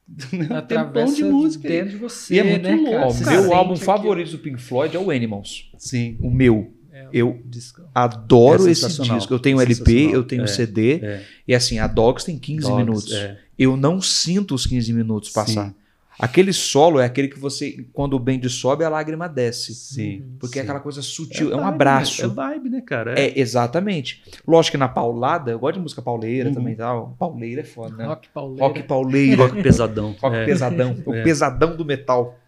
Atravessa 0.51 1.15
de 1.15 1.25
música. 1.25 1.69
dentro 1.69 1.91
de 1.91 1.97
você, 1.97 2.35
E 2.35 2.39
é 2.41 2.45
muito 2.45 2.63
né, 2.65 2.75
louco, 2.75 3.07
o 3.07 3.11
Você 3.13 3.31
meu 3.31 3.55
álbum 3.55 3.73
aquilo. 3.73 3.87
favorito 3.87 4.31
do 4.33 4.39
Pink 4.39 4.61
Floyd 4.61 4.97
é 4.97 4.99
o 4.99 5.11
Animals. 5.11 5.71
Sim. 5.79 6.17
O 6.21 6.31
meu. 6.31 6.75
É, 6.91 7.09
Eu 7.13 7.41
disco. 7.47 7.83
adoro 7.95 8.67
É 8.69 8.73
esse 8.73 8.87
disco. 9.01 9.33
Eu 9.33 9.39
tenho 9.39 9.61
LP, 9.61 9.75
Sensacional. 9.85 10.15
eu 10.15 10.25
tenho 10.25 10.43
É, 10.43 10.47
CD. 10.47 10.95
é. 11.03 11.25
E 11.49 11.55
assim, 11.55 11.79
a 11.79 11.87
Dogs 11.87 12.27
tem 12.27 12.39
15 12.39 12.63
Dogs, 12.63 12.77
minutos. 12.85 13.13
é. 13.13 13.39
Eu 13.59 13.77
não 13.77 14.03
sinto 14.03 14.55
os 14.55 14.67
15 14.67 14.93
minutos 14.93 15.31
passar. 15.31 15.69
Sim. 15.69 15.75
Aquele 16.19 16.53
solo 16.53 17.01
é 17.01 17.05
aquele 17.05 17.29
que 17.29 17.39
você, 17.39 17.87
quando 17.93 18.15
o 18.15 18.19
band 18.19 18.41
sobe, 18.49 18.85
a 18.85 18.89
lágrima 18.89 19.29
desce. 19.29 19.75
Sim. 19.75 20.25
Porque 20.39 20.59
é 20.59 20.63
Sim. 20.63 20.69
aquela 20.69 20.81
coisa 20.81 21.03
sutil, 21.03 21.51
é, 21.53 21.57
um 21.57 21.61
vibe, 21.63 21.69
abraço. 21.75 22.25
É 22.25 22.29
vibe, 22.29 22.69
né, 22.69 22.81
cara? 22.81 23.19
É, 23.19 23.39
exatamente. 23.41 24.23
Lógico 24.47 24.73
que 24.73 24.79
na 24.79 24.89
paulada, 24.89 25.51
eu 25.51 25.59
gosto 25.59 25.75
de 25.77 25.81
música 25.81 26.03
pauleira 26.03 26.49
Uhum. 26.51 26.55
também 26.55 26.75
e 26.75 26.77
tal. 26.77 27.17
Pauleira 27.19 27.63
é 27.63 27.65
foda, 27.65 27.97
né? 27.97 28.07
Rock 28.07 28.29
pauleira. 28.29 28.67
Rock 28.67 28.83
pauleiro, 28.85 29.43
Rock 29.43 29.63
pesadão. 29.63 30.15
rock 30.21 30.37
É. 30.37 30.45
pesadão, 30.45 30.97
o 31.07 31.15
É. 31.15 31.23
pesadão 31.23 31.77
do 31.77 31.85
metal, 31.85 32.39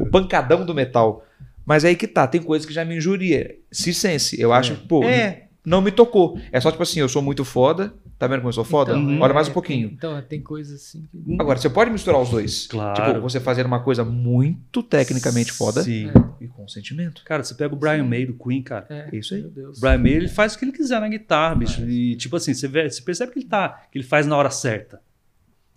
o 0.00 0.06
pancadão 0.06 0.64
do 0.66 0.74
metal. 0.74 1.24
Mas 1.64 1.84
aí 1.84 1.94
que 1.94 2.08
tá, 2.08 2.26
tem 2.26 2.42
coisa 2.42 2.66
que 2.66 2.72
já 2.72 2.84
me 2.84 2.96
injuria. 2.96 3.56
Circense, 3.70 4.38
eu 4.40 4.52
acho, 4.52 4.74
pô, 4.88 5.04
É, 5.04 5.44
não 5.64 5.80
me 5.80 5.92
tocou. 5.92 6.36
É 6.50 6.60
só 6.60 6.70
tipo 6.72 6.82
assim, 6.82 6.98
eu 7.00 7.08
sou 7.08 7.22
muito 7.22 7.44
foda, 7.44 7.94
tá 8.22 8.26
vendo 8.28 8.38
como 8.40 8.48
eu 8.48 8.52
sou 8.54 8.64
foda? 8.64 8.92
Então, 8.96 9.20
Olha 9.20 9.30
é, 9.30 9.34
mais 9.34 9.48
um 9.48 9.52
pouquinho. 9.52 9.88
tem- 9.88 9.96
então, 9.96 10.22
tem 10.22 10.40
coisas 10.40 10.80
assim 10.82 11.06
que... 11.10 11.36
Agora, 11.38 11.58
você 11.58 11.68
pode 11.68 11.90
misturar 11.90 12.20
os 12.20 12.30
dois. 12.30 12.66
Claro. 12.66 12.94
Tipo, 13.04 13.20
você 13.20 13.38
fazer 13.40 13.66
uma 13.66 13.80
coisa 13.82 14.04
muito 14.04 14.82
tecnicamente 14.82 15.52
foda 15.52 15.82
Sim. 15.82 16.10
e 16.40 16.46
com 16.48 16.66
sentimento. 16.68 17.22
Cara, 17.24 17.42
você 17.42 17.54
pega 17.54 17.74
o 17.74 17.76
Brian 17.76 18.04
May 18.04 18.24
do 18.26 18.34
Queen, 18.34 18.62
cara. 18.62 18.86
É, 18.88 19.08
É 19.12 19.16
isso 19.18 19.34
aí. 19.34 19.40
Meu 19.42 19.50
Deus. 19.50 19.78
O 19.78 19.80
Brian 19.80 19.98
May, 19.98 20.12
ele 20.12 20.28
faz 20.28 20.54
o 20.54 20.58
que 20.58 20.64
ele 20.64 20.72
quiser 20.72 21.00
na 21.00 21.08
guitarra, 21.08 21.54
bicho. 21.56 21.82
E, 21.88 22.16
tipo 22.16 22.36
assim, 22.36 22.54
você, 22.54 22.68
vê- 22.68 22.88
você 22.88 23.02
percebe 23.02 23.32
que 23.32 23.38
ele 23.40 23.46
tá, 23.46 23.86
que 23.90 23.98
ele 23.98 24.04
faz 24.06 24.26
na 24.26 24.36
hora 24.36 24.50
certa. 24.50 25.00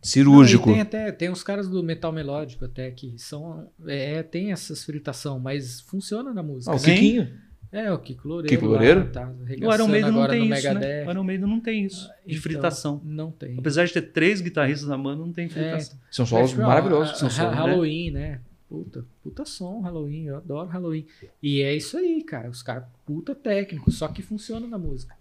Cirúrgico. 0.01 0.67
Não, 0.67 0.73
tem 0.75 0.81
até 0.81 1.11
tem 1.11 1.29
uns 1.31 1.41
caras 1.41 1.67
do 1.67 1.81
metal 1.81 2.11
melódico 2.11 2.63
até 2.65 2.91
que 2.91 3.15
são 3.17 3.67
é 3.87 4.21
tem 4.21 4.51
essas 4.51 4.83
fritação, 4.83 5.39
mas 5.39 5.81
funciona 5.81 6.31
na 6.31 6.43
música. 6.43 6.71
Ah, 6.71 6.75
o 6.75 6.77
né? 6.77 6.83
Sim. 6.85 6.93
Kikinho. 6.93 7.29
É 7.72 7.91
o 7.91 7.99
Kiko 7.99 8.28
Loureiro. 8.28 8.49
Kiko 8.55 8.66
Loureiro? 8.66 8.99
Lá, 9.01 9.05
tá 9.07 9.30
O 9.30 9.74
Iron 9.74 9.88
Maiden 9.88 10.11
não 10.11 10.28
tem 10.28 10.53
isso, 10.53 10.74
né? 10.74 11.05
O 11.05 11.11
Iron 11.11 11.24
Maiden 11.24 11.47
não 11.47 11.59
tem 11.59 11.86
isso, 11.86 12.07
de 12.26 12.34
Então, 12.34 12.41
fritação. 12.41 13.01
Não 13.03 13.32
tem. 13.32 13.57
Apesar 13.57 13.86
de 13.86 13.93
ter 13.93 14.01
três 14.01 14.41
guitarristas 14.41 14.88
na 14.88 14.97
banda, 14.97 15.24
não 15.24 15.32
tem 15.34 15.45
É, 15.45 15.49
fritação. 15.49 15.99
São 16.11 16.26
solos 16.26 16.57
ó, 16.57 16.61
maravilhosos. 16.61 17.18
São 17.18 17.30
solos, 17.30 17.51
né? 17.51 17.57
Halloween, 17.57 18.11
né? 18.11 18.41
Puta, 18.68 19.05
puta 19.24 19.45
som, 19.45 19.80
Halloween, 19.82 20.26
eu 20.26 20.38
adoro 20.38 20.68
Halloween. 20.68 21.05
E 21.41 21.61
é 21.61 21.76
isso 21.76 21.97
aí, 21.97 22.24
cara. 22.24 22.49
Os 22.49 22.63
caras, 22.63 22.86
puta 23.05 23.36
técnico, 23.36 23.91
só 23.91 24.07
que 24.07 24.22
funciona 24.22 24.68
na 24.68 24.78
música. 24.78 25.14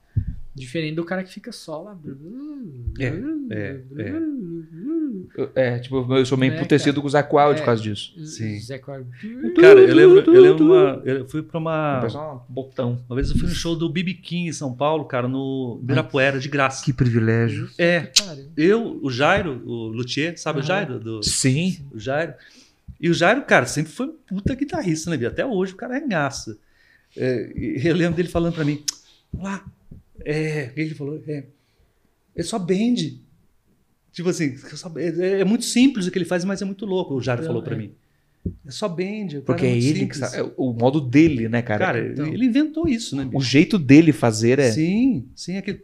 Diferente 0.55 0.95
do 0.95 1.05
cara 1.05 1.25
que 1.25 1.33
fica 1.33 1.51
só 1.51 1.83
lá. 1.83 1.99
É, 3.01 3.07
é, 3.51 3.81
Eu- 5.37 5.51
É, 5.55 5.79
tipo, 5.81 6.07
eu 6.15 6.25
sou 6.25 6.39
meio 6.39 6.53
É, 6.53 6.57
emputecido 6.57 7.01
com 7.01 7.07
o 7.09 7.11
Zac 7.11 7.35
Wild 7.35 7.55
É. 7.55 7.57
por 7.57 7.65
causa 7.65 7.83
disso. 7.83 8.13
Sim. 8.25 8.59
Zé 8.61 8.79
Cara, 8.79 9.01
eu 9.81 9.95
lembro, 9.95 10.21
eu 10.33 10.41
lembro 10.41 10.65
uma. 10.67 11.03
Eu 11.05 11.29
fui 11.29 11.43
pra 11.43 11.59
uma. 11.59 12.01
pessoal, 12.03 12.47
um 12.49 12.53
botão. 12.55 13.05
Uma 13.09 13.17
vez 13.17 13.31
eu 13.31 13.37
fui 13.37 13.49
no 13.49 13.55
show 13.55 13.75
do 13.75 13.89
BB 13.89 14.15
King 14.15 14.49
em 14.49 14.53
São 14.53 14.73
Paulo, 14.73 15.05
cara, 15.07 15.27
no 15.27 15.81
Ibirapuera, 15.83 16.39
de 16.39 16.49
graça. 16.49 16.85
Que 16.85 16.93
privilégio. 16.93 17.69
É, 17.79 18.13
eu, 18.57 19.01
o 19.03 19.11
Jairo, 19.11 19.61
o 19.67 19.89
Luthier, 19.89 20.39
sabe 20.39 20.61
o. 20.61 20.63
Jairo? 20.63 21.01
Do, 21.01 21.23
Sim. 21.23 21.79
o 21.93 21.99
Jairo. 21.99 22.35
E 23.01 23.11
o 23.11 23.15
Jairo, 23.15 23.43
cara, 23.43 23.67
sempre 23.67 23.91
foi 23.93 24.07
um 24.07 24.13
puta 24.27 24.55
guitarrista, 24.55 25.11
né? 25.15 25.27
Até 25.27 25.45
hoje 25.45 25.73
o 25.73 25.77
cara 25.77 25.97
arregaça. 25.97 26.57
É, 27.17 27.53
e 27.57 27.87
eu 27.87 27.95
lembro 27.95 28.17
dele 28.17 28.29
falando 28.29 28.55
pra 28.55 28.65
mim, 28.65 28.83
lá, 29.37 29.65
é, 30.21 30.69
o 30.71 30.75
que 30.75 30.81
ele 30.81 30.95
falou? 30.95 31.23
É, 31.27 31.45
é 32.37 32.43
só 32.43 32.59
bend. 32.59 33.23
Tipo 34.13 34.29
assim, 34.29 34.55
é 34.97 35.03
é, 35.37 35.41
é 35.41 35.45
muito 35.45 35.65
simples 35.65 36.07
o 36.07 36.11
que 36.11 36.19
ele 36.19 36.25
faz, 36.25 36.45
mas 36.45 36.63
é 36.63 36.65
muito 36.65 36.87
louco, 36.87 37.15
o 37.15 37.21
Jairo 37.21 37.43
Então, 37.43 37.49
falou 37.53 37.63
pra 37.63 37.75
é. 37.75 37.79
mim. 37.79 37.95
É 38.67 38.71
só 38.71 38.89
bend. 38.89 39.41
Porque 39.41 39.65
é 39.67 39.77
ele 39.77 40.07
que 40.07 40.17
sabe. 40.17 40.37
é 40.37 40.53
o 40.57 40.73
modo 40.73 41.01
dele, 41.01 41.49
né, 41.49 41.63
cara? 41.63 41.79
Cara, 41.87 42.09
Então. 42.13 42.27
ele 42.27 42.45
inventou 42.45 42.87
isso, 42.87 43.17
né, 43.17 43.25
bicho? 43.25 43.39
o 43.39 43.41
jeito 43.41 43.79
dele 43.79 44.13
fazer 44.13 44.59
é. 44.59 44.71
Sim, 44.71 45.29
sim, 45.35 45.57
aquele. 45.57 45.83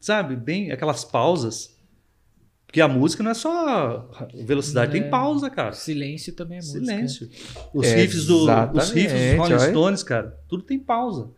Sabe? 0.00 0.36
Bem, 0.36 0.70
aquelas 0.70 1.04
pausas. 1.04 1.76
Porque 2.66 2.80
a 2.80 2.86
música 2.86 3.22
não 3.22 3.32
é 3.32 3.34
só 3.34 4.08
velocidade, 4.46 4.96
É. 4.96 5.00
tem 5.00 5.10
pausa, 5.10 5.50
cara. 5.50 5.72
Silêncio 5.72 6.32
também 6.34 6.58
é 6.58 6.60
música. 6.60 6.78
Silêncio. 6.78 7.28
Os 7.74 7.86
É, 7.86 7.96
riffs 7.96 8.26
do, 8.26 8.44
os 8.44 8.90
riffs 8.92 9.12
dos 9.36 9.48
Rolling. 9.48 9.58
Stones, 9.70 10.02
cara, 10.04 10.38
tudo 10.48 10.62
tem 10.62 10.78
pausa. 10.78 11.30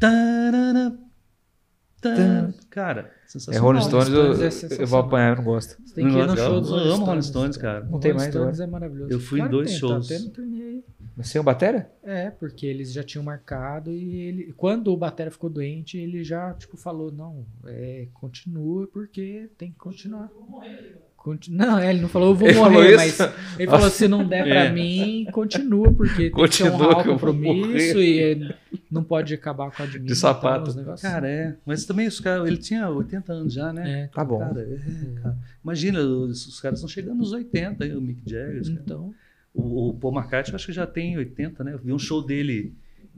Tarana, 0.00 0.98
tan. 2.00 2.54
Cara, 2.70 3.12
É 3.24 3.28
sensacional. 3.28 3.62
Rolling 3.62 3.82
Stones, 3.82 4.08
eu, 4.08 4.78
é 4.78 4.82
eu 4.82 4.86
vou 4.86 5.00
apanhar, 5.00 5.30
eu 5.32 5.36
não 5.36 5.44
gosto. 5.44 5.76
Você 5.84 5.94
tem 5.94 6.08
que 6.08 6.16
ir 6.16 6.26
no 6.26 6.32
Eu 6.32 6.36
show 6.36 6.60
dos 6.60 6.72
amo 6.72 7.04
Rolling 7.04 7.22
Stones. 7.22 7.56
Cara. 7.56 7.84
Não 7.84 8.00
tem 8.00 8.14
mais 8.14 8.32
Stones 8.32 8.60
é 8.60 8.66
maravilhoso. 8.66 9.12
Eu 9.12 9.20
fui 9.20 9.40
em 9.40 9.48
dois 9.48 9.70
tem, 9.70 9.78
shows. 9.78 10.08
Tá 10.08 10.18
no 10.18 10.30
turnê 10.30 10.62
aí. 10.62 10.84
Sem 11.22 11.40
o 11.40 11.44
batera? 11.44 11.92
É, 12.02 12.30
porque 12.30 12.66
eles 12.66 12.92
já 12.92 13.02
tinham 13.02 13.22
marcado 13.22 13.92
e 13.92 14.16
ele, 14.16 14.52
quando 14.56 14.88
o 14.88 14.96
Batera 14.96 15.30
ficou 15.30 15.50
doente, 15.50 15.98
ele 15.98 16.24
já 16.24 16.54
tipo 16.54 16.78
falou 16.78 17.12
não, 17.12 17.44
é, 17.66 18.08
continua 18.14 18.86
porque 18.86 19.50
tem 19.58 19.70
que 19.70 19.76
continuar. 19.76 20.30
Não, 21.48 21.78
é, 21.78 21.90
ele 21.90 22.00
não 22.00 22.08
falou 22.08 22.30
eu 22.30 22.34
vou 22.34 22.48
Ele 22.48 22.56
morrer, 22.58 22.96
mas 22.96 23.18
ele 23.58 23.70
falou 23.70 23.90
se 23.90 24.08
não 24.08 24.26
der 24.26 24.42
pra 24.44 24.64
É. 24.70 24.72
mim, 24.72 25.26
continua 25.32 25.92
porque 25.92 26.14
tem 26.14 26.24
que 26.30 26.30
Continua 26.30 26.72
honrar 26.74 26.98
o 26.98 27.02
que 27.02 27.08
eu 27.10 27.18
vou 27.18 27.34
compromisso 27.34 28.00
e 28.00 28.54
não 28.90 29.04
pode 29.04 29.34
acabar 29.34 29.70
com 29.70 29.82
a 29.82 29.86
de 29.86 29.98
mim. 29.98 30.06
De 30.06 30.16
sapato. 30.16 30.72
Cara, 31.00 31.28
é. 31.28 31.54
Mas 31.66 31.84
também 31.84 32.06
os 32.08 32.18
caras. 32.20 32.46
Ele 32.48 32.56
tinha 32.56 32.88
80 32.88 33.32
anos 33.32 33.52
já, 33.52 33.70
né? 33.72 34.04
É, 34.04 34.06
Tá 34.08 34.24
bom. 34.24 34.38
Cara, 34.38 34.60
é, 34.62 35.20
cara. 35.22 35.36
Imagina, 35.62 36.00
os, 36.00 36.46
os 36.46 36.58
caras 36.60 36.78
estão 36.78 36.88
chegando 36.88 37.18
nos 37.18 37.32
80, 37.32 37.84
aí, 37.84 37.94
o 37.94 38.00
Mick 38.00 38.22
Jagger. 38.28 38.62
então, 38.68 39.12
O, 39.52 39.90
o 39.90 39.94
Paul 39.94 40.14
McCartney, 40.14 40.52
eu 40.52 40.56
acho 40.56 40.66
que 40.66 40.72
já 40.72 40.86
tem 40.86 41.18
80, 41.18 41.62
né? 41.64 41.74
Eu 41.74 41.78
vi 41.78 41.92
um 41.92 41.98
show 41.98 42.24
dele 42.24 42.72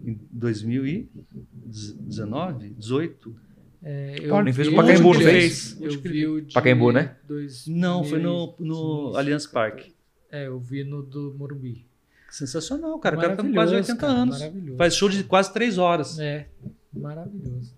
em 0.04 0.18
2019, 0.32 2.70
18. 2.70 3.36
É, 3.84 4.28
Pô, 4.28 4.40
ele 4.40 4.52
fez 4.52 4.68
o 4.68 4.70
vi 4.70 4.76
Pacaembu, 4.76 5.10
o 5.10 5.14
não 5.14 5.20
fez? 5.20 5.80
Eu 5.80 6.00
vi 6.00 6.26
o 6.26 6.40
de 6.40 6.54
Pacaembu, 6.54 6.92
né? 6.92 7.16
dois 7.26 7.66
Não, 7.66 8.04
foi 8.04 8.20
no, 8.20 8.54
no. 8.58 9.16
Allianz 9.16 9.46
Parque. 9.46 9.92
É, 10.30 10.46
eu 10.46 10.58
vi 10.60 10.84
no 10.84 11.02
do 11.02 11.34
Morumbi. 11.36 11.84
Sensacional, 12.30 12.98
cara. 12.98 13.16
O 13.16 13.20
cara 13.20 13.36
tá 13.36 13.42
com 13.42 13.52
quase 13.52 13.72
Maravilhoso, 13.72 13.92
80 13.92 14.00
cara, 14.00 14.12
anos. 14.12 14.76
Faz 14.78 14.96
show 14.96 15.08
de 15.08 15.24
quase 15.24 15.52
3 15.52 15.78
horas. 15.78 16.18
É, 16.18 16.46
maravilhoso. 16.92 17.74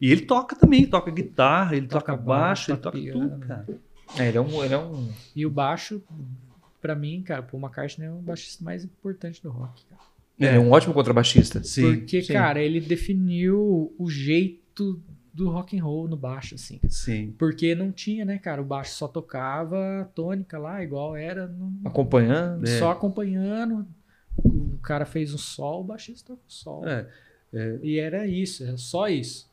E 0.00 0.10
ele 0.10 0.22
toca 0.22 0.56
também, 0.56 0.86
toca 0.86 1.10
guitarra, 1.10 1.76
ele 1.76 1.86
Toca 1.86 2.12
toca, 2.12 2.16
baixo, 2.16 2.70
baixo, 2.70 2.72
ele 2.72 2.78
toca 2.78 3.12
tudo, 3.12 3.38
cara. 3.46 3.66
É, 4.16 4.28
ele 4.28 4.38
é 4.38 4.40
um. 4.40 4.64
Ele 4.64 4.74
é 4.74 4.78
um... 4.78 5.08
E 5.36 5.44
o 5.44 5.50
baixo, 5.50 6.02
pra 6.80 6.94
mim, 6.94 7.22
cara, 7.22 7.42
Paul 7.42 7.62
McCartney 7.62 8.08
é 8.08 8.10
o 8.10 8.16
baixista 8.16 8.64
mais 8.64 8.82
importante 8.82 9.42
do 9.42 9.50
rock. 9.50 9.84
Cara. 9.84 10.00
Ele 10.40 10.56
é 10.56 10.60
um 10.60 10.70
ótimo 10.70 10.94
contrabaixista. 10.94 11.62
Sim, 11.62 11.98
Porque, 11.98 12.22
sim. 12.22 12.32
cara, 12.32 12.60
ele 12.60 12.80
definiu 12.80 13.92
o 13.98 14.08
jeito 14.08 15.00
do 15.38 15.50
rock 15.50 15.78
and 15.78 15.82
roll 15.84 16.08
no 16.08 16.16
baixo, 16.16 16.54
assim. 16.56 16.80
sim. 16.88 17.34
Porque 17.38 17.74
não 17.74 17.90
tinha, 17.92 18.24
né, 18.24 18.38
cara? 18.38 18.60
O 18.60 18.64
baixo 18.64 18.92
só 18.94 19.06
tocava 19.08 20.00
a 20.02 20.04
tônica 20.04 20.58
lá, 20.58 20.82
igual 20.82 21.16
era, 21.16 21.46
no- 21.46 21.72
Acompanhando. 21.84 22.64
É. 22.66 22.78
só 22.78 22.90
acompanhando. 22.90 23.86
O 24.36 24.78
cara 24.82 25.04
fez 25.06 25.32
um 25.34 25.38
sol, 25.38 25.80
o 25.80 25.84
baixista 25.84 26.28
toca 26.34 26.40
o 26.46 26.52
sol. 26.52 26.84
É, 26.88 27.06
E 27.82 27.98
era 27.98 28.26
isso, 28.26 28.62
era 28.64 28.76
só 28.76 29.08
isso. 29.08 29.48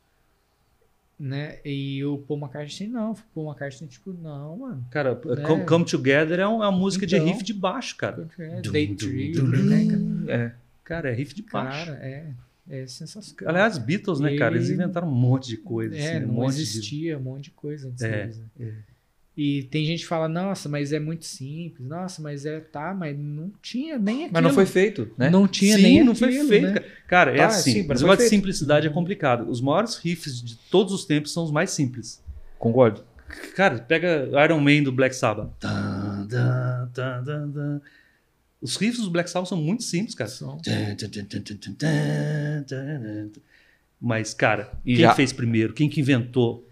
Né? 1.17 1.59
E 1.63 2.03
o 2.03 2.17
Paul 2.17 2.39
McCartney 2.41 2.89
não. 2.89 3.13
O 3.13 3.17
Paul 3.33 3.47
McCartney, 3.47 3.87
tipo, 3.89 4.11
não, 4.11 4.57
mano. 4.57 4.85
Cara, 4.91 5.11
É. 5.37 5.41
Come, 5.43 5.65
Come 5.65 5.85
Together 5.85 6.39
é 6.39 6.47
um- 6.47 6.61
é 6.61 6.67
uma 6.67 6.71
música 6.77 7.07
de 7.07 7.15
Então. 7.15 7.27
riff 7.27 7.41
de 7.43 7.53
baixo, 7.53 7.95
cara. 7.95 8.27
É, 8.37 8.59
Dum, 8.59 8.71
Daydream, 8.73 9.31
dum, 9.31 9.51
dum, 9.51 9.63
né, 9.63 9.85
cara? 10.27 10.41
É. 10.43 10.55
Cara, 10.83 11.09
é 11.09 11.13
riff 11.13 11.33
de 11.33 11.41
baixo. 11.43 11.85
Cara, 11.85 11.97
é, 12.05 12.31
é 12.69 12.87
sensacional. 12.87 13.53
Aliás, 13.55 13.77
Beatles, 13.77 14.19
né, 14.19 14.35
cara? 14.37 14.55
Eles 14.55 14.67
Ele- 14.69 14.75
inventaram 14.75 15.07
um 15.07 15.15
monte 15.15 15.47
de 15.47 15.57
coisa. 15.57 15.95
é, 15.95 16.17
assim, 16.17 16.25
um 16.25 16.27
não 16.27 16.33
monte 16.35 16.55
de- 16.55 16.61
existia 16.61 17.17
um 17.17 17.21
monte 17.21 17.43
de 17.45 17.51
coisa 17.51 17.87
antes 17.89 18.03
É, 18.03 18.21
deles, 18.23 18.39
né? 18.57 18.73
E 19.37 19.63
tem 19.63 19.85
gente 19.85 19.99
que 20.03 20.07
fala, 20.07 20.29
nossa, 20.29 20.69
mas 20.69 20.93
é 20.93 20.99
muito 20.99 21.25
simples. 21.25 21.85
Nossa, 21.85 22.21
mas 22.21 22.45
é, 22.45 22.61
tá, 22.61 22.93
mas 22.93 23.17
não 23.19 23.51
tinha 23.61 23.99
nem 23.99 24.15
aquilo. 24.19 24.29
Mas 24.33 24.43
não 24.43 24.53
foi 24.53 24.65
feito, 24.65 25.11
né? 25.17 25.29
Não 25.29 25.45
tinha 25.45 25.75
Sim, 25.75 25.81
nem 25.83 26.03
não 26.05 26.13
aquilo, 26.13 26.31
foi 26.31 26.47
feito, 26.47 26.67
né? 26.67 26.85
cara. 27.05 27.31
É 27.31 27.37
Tá, 27.39 27.47
assim. 27.47 27.71
sim, 27.73 27.79
mas 27.79 27.87
mas 27.89 27.99
foi 27.99 28.07
o 28.07 28.11
negócio 28.11 28.23
de 28.23 28.29
simplicidade 28.29 28.87
é 28.87 28.89
complicado. 28.89 29.49
Os 29.49 29.59
maiores 29.59 29.97
riffs 29.97 30.41
de 30.41 30.55
todos 30.71 30.93
os 30.93 31.03
tempos 31.03 31.33
são 31.33 31.43
os 31.43 31.51
mais 31.51 31.69
simples. 31.71 32.23
Concordo. 32.57 33.03
Cara, 33.57 33.79
pega 33.79 34.29
Iron 34.45 34.61
Man 34.61 34.83
do 34.83 34.91
Black 34.93 35.13
Sabbath. 35.13 35.49
Tan, 35.59 36.27
tan, 36.93 37.51
tan. 37.51 37.81
Os 38.61 38.75
riffs 38.77 39.03
do 39.03 39.09
Black 39.11 39.29
Sabbath 39.29 39.49
são 39.49 39.57
muito 39.57 39.83
simples, 39.83 40.15
cara. 40.15 40.29
Som. 40.29 40.59
Mas, 43.99 44.33
cara, 44.33 44.71
E 44.85 44.93
quem 44.95 45.01
já- 45.01 45.13
fez 45.15 45.31
primeiro? 45.33 45.73
Quem 45.73 45.89
que 45.89 45.99
inventou? 46.01 46.67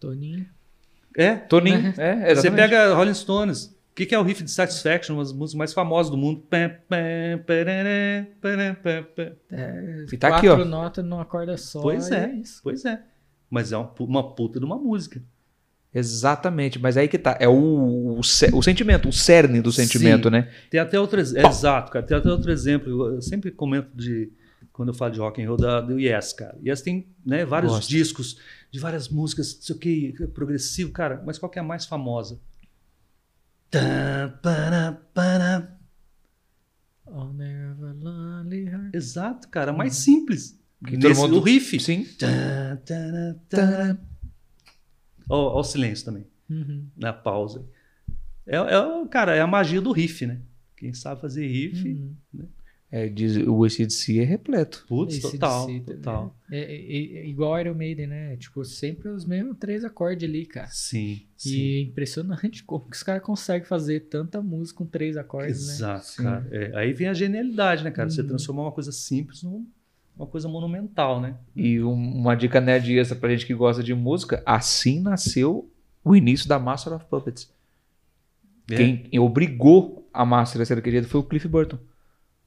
Toninho. 0.00 0.46
É? 1.16 1.34
Toninho. 1.34 1.82
Né? 1.82 1.94
É, 2.30 2.34
Você 2.34 2.50
pega 2.50 2.94
Rolling 2.94 3.14
Stones. 3.14 3.66
O 3.66 3.94
que, 3.96 4.04
que 4.04 4.14
é 4.14 4.18
o 4.18 4.22
riff 4.22 4.42
de 4.44 4.50
Satisfaction? 4.50 5.14
Uma 5.16 5.22
das 5.22 5.32
músicas 5.32 5.58
mais 5.58 5.72
famosas 5.72 6.10
do 6.10 6.18
mundo. 6.18 6.44
É, 6.50 6.78
E 10.12 10.16
tá 10.18 10.28
aqui, 10.36 10.46
quatro 10.48 10.62
ó. 10.62 10.64
notas 10.64 11.04
numa 11.04 11.24
corda 11.24 11.56
só. 11.56 11.80
Pois 11.80 12.10
é. 12.10 12.32
isso. 12.34 12.60
Pois 12.62 12.84
é. 12.84 13.00
Mas 13.48 13.72
é 13.72 13.76
uma 13.76 14.34
puta 14.34 14.58
de 14.58 14.66
uma 14.66 14.76
música. 14.76 15.22
Exatamente, 15.98 16.78
mas 16.78 16.98
aí 16.98 17.08
que 17.08 17.16
tá. 17.16 17.38
É 17.40 17.48
o, 17.48 17.54
o, 17.54 18.20
o 18.20 18.62
sentimento, 18.62 19.08
o 19.08 19.12
cerne 19.12 19.62
do 19.62 19.72
sentimento, 19.72 20.24
Sim. 20.24 20.30
né? 20.32 20.52
Tem 20.70 20.78
até 20.78 21.00
outro 21.00 21.18
é, 21.18 21.22
Exato, 21.22 21.90
cara. 21.90 22.04
Tem 22.04 22.14
até 22.14 22.28
outro 22.28 22.52
exemplo. 22.52 23.14
Eu, 23.14 23.22
sempre 23.22 23.50
comento 23.50 23.88
de. 23.96 24.30
Quando 24.74 24.90
eu 24.90 24.94
falo 24.94 25.10
de 25.14 25.18
rock 25.20 25.42
and 25.42 25.48
roll, 25.48 25.56
da, 25.56 25.80
do 25.80 25.98
Yes, 25.98 26.34
cara. 26.34 26.54
Yes 26.62 26.82
tem 26.82 27.08
né, 27.24 27.46
vários 27.46 27.72
Gosto. 27.72 27.88
discos 27.88 28.38
de 28.70 28.78
várias 28.78 29.08
músicas, 29.08 29.54
não 29.54 29.62
sei 29.62 29.74
o 29.74 29.78
que, 29.78 30.12
progressivo, 30.34 30.92
cara. 30.92 31.22
Mas 31.24 31.38
qual 31.38 31.48
que 31.48 31.58
é 31.58 31.62
a 31.62 31.64
mais 31.64 31.86
famosa? 31.86 32.38
Exato, 38.92 39.48
cara. 39.48 39.72
Mais 39.72 39.94
simples. 39.96 40.60
Que 40.86 40.98
Nesse, 40.98 41.18
mundo- 41.22 41.38
O 41.38 41.40
riff. 41.40 41.80
Sim. 41.80 42.06
Tará. 43.48 43.96
Ó, 45.28 45.56
ó 45.56 45.60
o 45.60 45.64
silêncio 45.64 46.04
também, 46.04 46.26
Uhum. 46.48 46.86
na 46.96 47.12
pausa. 47.12 47.64
É, 48.46 48.56
é, 48.56 48.78
o- 48.78 49.06
cara, 49.06 49.34
é 49.34 49.40
a 49.40 49.46
magia 49.46 49.80
do 49.80 49.92
riff, 49.92 50.24
né? 50.26 50.40
Quem 50.76 50.92
sabe 50.94 51.20
fazer 51.20 51.46
riff, 51.46 51.88
Uhum. 51.88 52.46
É, 52.88 53.08
diz, 53.08 53.36
o 53.36 53.64
ACDC 53.64 54.20
é 54.20 54.24
repleto. 54.24 54.84
putz, 54.88 55.18
total, 55.18 55.66
de 55.66 55.72
si, 55.72 55.80
total. 55.80 56.36
né? 56.48 56.58
É, 56.58 56.74
é- 56.76 57.16
é 57.18 57.26
igual 57.26 57.58
Iron 57.60 57.74
Maiden, 57.74 58.06
né? 58.06 58.36
Tipo, 58.36 58.64
sempre 58.64 59.08
os 59.08 59.24
mesmos 59.24 59.56
três 59.58 59.84
acordes 59.84 60.26
ali, 60.28 60.46
cara. 60.46 60.68
Sim, 60.68 61.22
sim. 61.36 61.50
E 61.56 61.78
é 61.78 61.80
impressionante 61.82 62.62
como 62.64 62.88
que 62.88 62.96
os 62.96 63.02
caras 63.02 63.22
conseguem 63.24 63.66
fazer 63.66 64.00
tanta 64.08 64.40
música 64.40 64.78
com 64.78 64.86
três 64.86 65.16
acordes, 65.16 65.66
né? 65.66 65.72
Exato, 65.74 66.06
Sim. 66.06 66.22
cara. 66.22 66.48
É, 66.52 66.76
aí 66.78 66.92
vem 66.92 67.08
a 67.08 67.12
genialidade, 67.14 67.82
né, 67.82 67.90
cara? 67.90 68.08
Você 68.08 68.20
Uhum. 68.20 68.28
transformar 68.28 68.62
uma 68.62 68.72
coisa 68.72 68.92
simples 68.92 69.42
numa 70.16 70.26
coisa 70.26 70.48
monumental, 70.48 71.20
né? 71.20 71.34
E 71.54 71.80
um- 71.82 71.92
uma 72.18 72.34
dica 72.34 72.60
nerd 72.60 72.96
extra 72.98 73.16
pra 73.16 73.28
gente 73.30 73.46
que 73.46 73.54
gosta 73.54 73.82
de 73.82 73.94
música, 73.94 74.42
assim 74.46 75.00
nasceu 75.00 75.68
o 76.04 76.14
início 76.16 76.48
da 76.48 76.58
Master 76.58 76.94
of 76.94 77.04
Puppets. 77.06 77.50
É. 78.70 78.76
Quem 78.76 79.18
obrigou 79.20 80.08
a 80.12 80.24
Master 80.24 80.62
a 80.62 80.64
ser 80.64 80.74
daquele 80.76 80.96
jeito 80.96 81.08
foi 81.10 81.20
o 81.20 81.24
Cliff 81.24 81.46
Burton. 81.46 81.78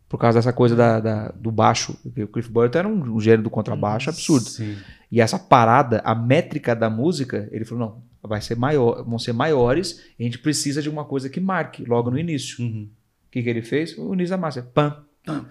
Por 0.07 0.17
causa 0.17 0.39
dessa 0.39 0.51
coisa 0.51 0.76
da, 0.76 0.99
da- 0.99 1.28
do 1.30 1.51
baixo. 1.51 1.95
Porque 2.01 2.24
o 2.24 2.28
Cliff 2.28 2.49
Burton 2.49 2.80
era 2.80 2.88
um, 2.88 3.15
um 3.15 3.20
gênio 3.22 3.43
do 3.43 3.49
contrabaixo 3.49 4.09
absurdo. 4.09 4.49
Sim. 4.49 4.76
E 5.11 5.22
essa 5.22 5.38
parada, 5.38 6.01
a 6.03 6.15
métrica 6.15 6.76
da 6.76 6.89
música, 6.89 7.47
ele 7.51 7.63
falou: 7.63 7.88
não, 7.88 8.03
vai 8.28 8.41
ser 8.41 8.55
maior, 8.55 9.03
vão 9.03 9.20
ser 9.20 9.34
maiores, 9.34 10.03
e 10.17 10.24
a 10.24 10.26
gente 10.26 10.39
precisa 10.39 10.82
de 10.82 10.89
uma 10.89 11.05
coisa 11.05 11.30
que 11.30 11.39
marque 11.39 11.86
logo 11.86 12.09
no 12.09 12.17
início. 12.17 12.63
Uhum. 12.63 12.89
O 13.28 13.32
que, 13.32 13.43
que 13.43 13.49
ele 13.49 13.61
fez? 13.61 13.95
O 13.99 14.13
início 14.15 14.32
da 14.32 14.38
Master. 14.38 14.63
Pam, 14.63 14.97
Pam, 15.26 15.43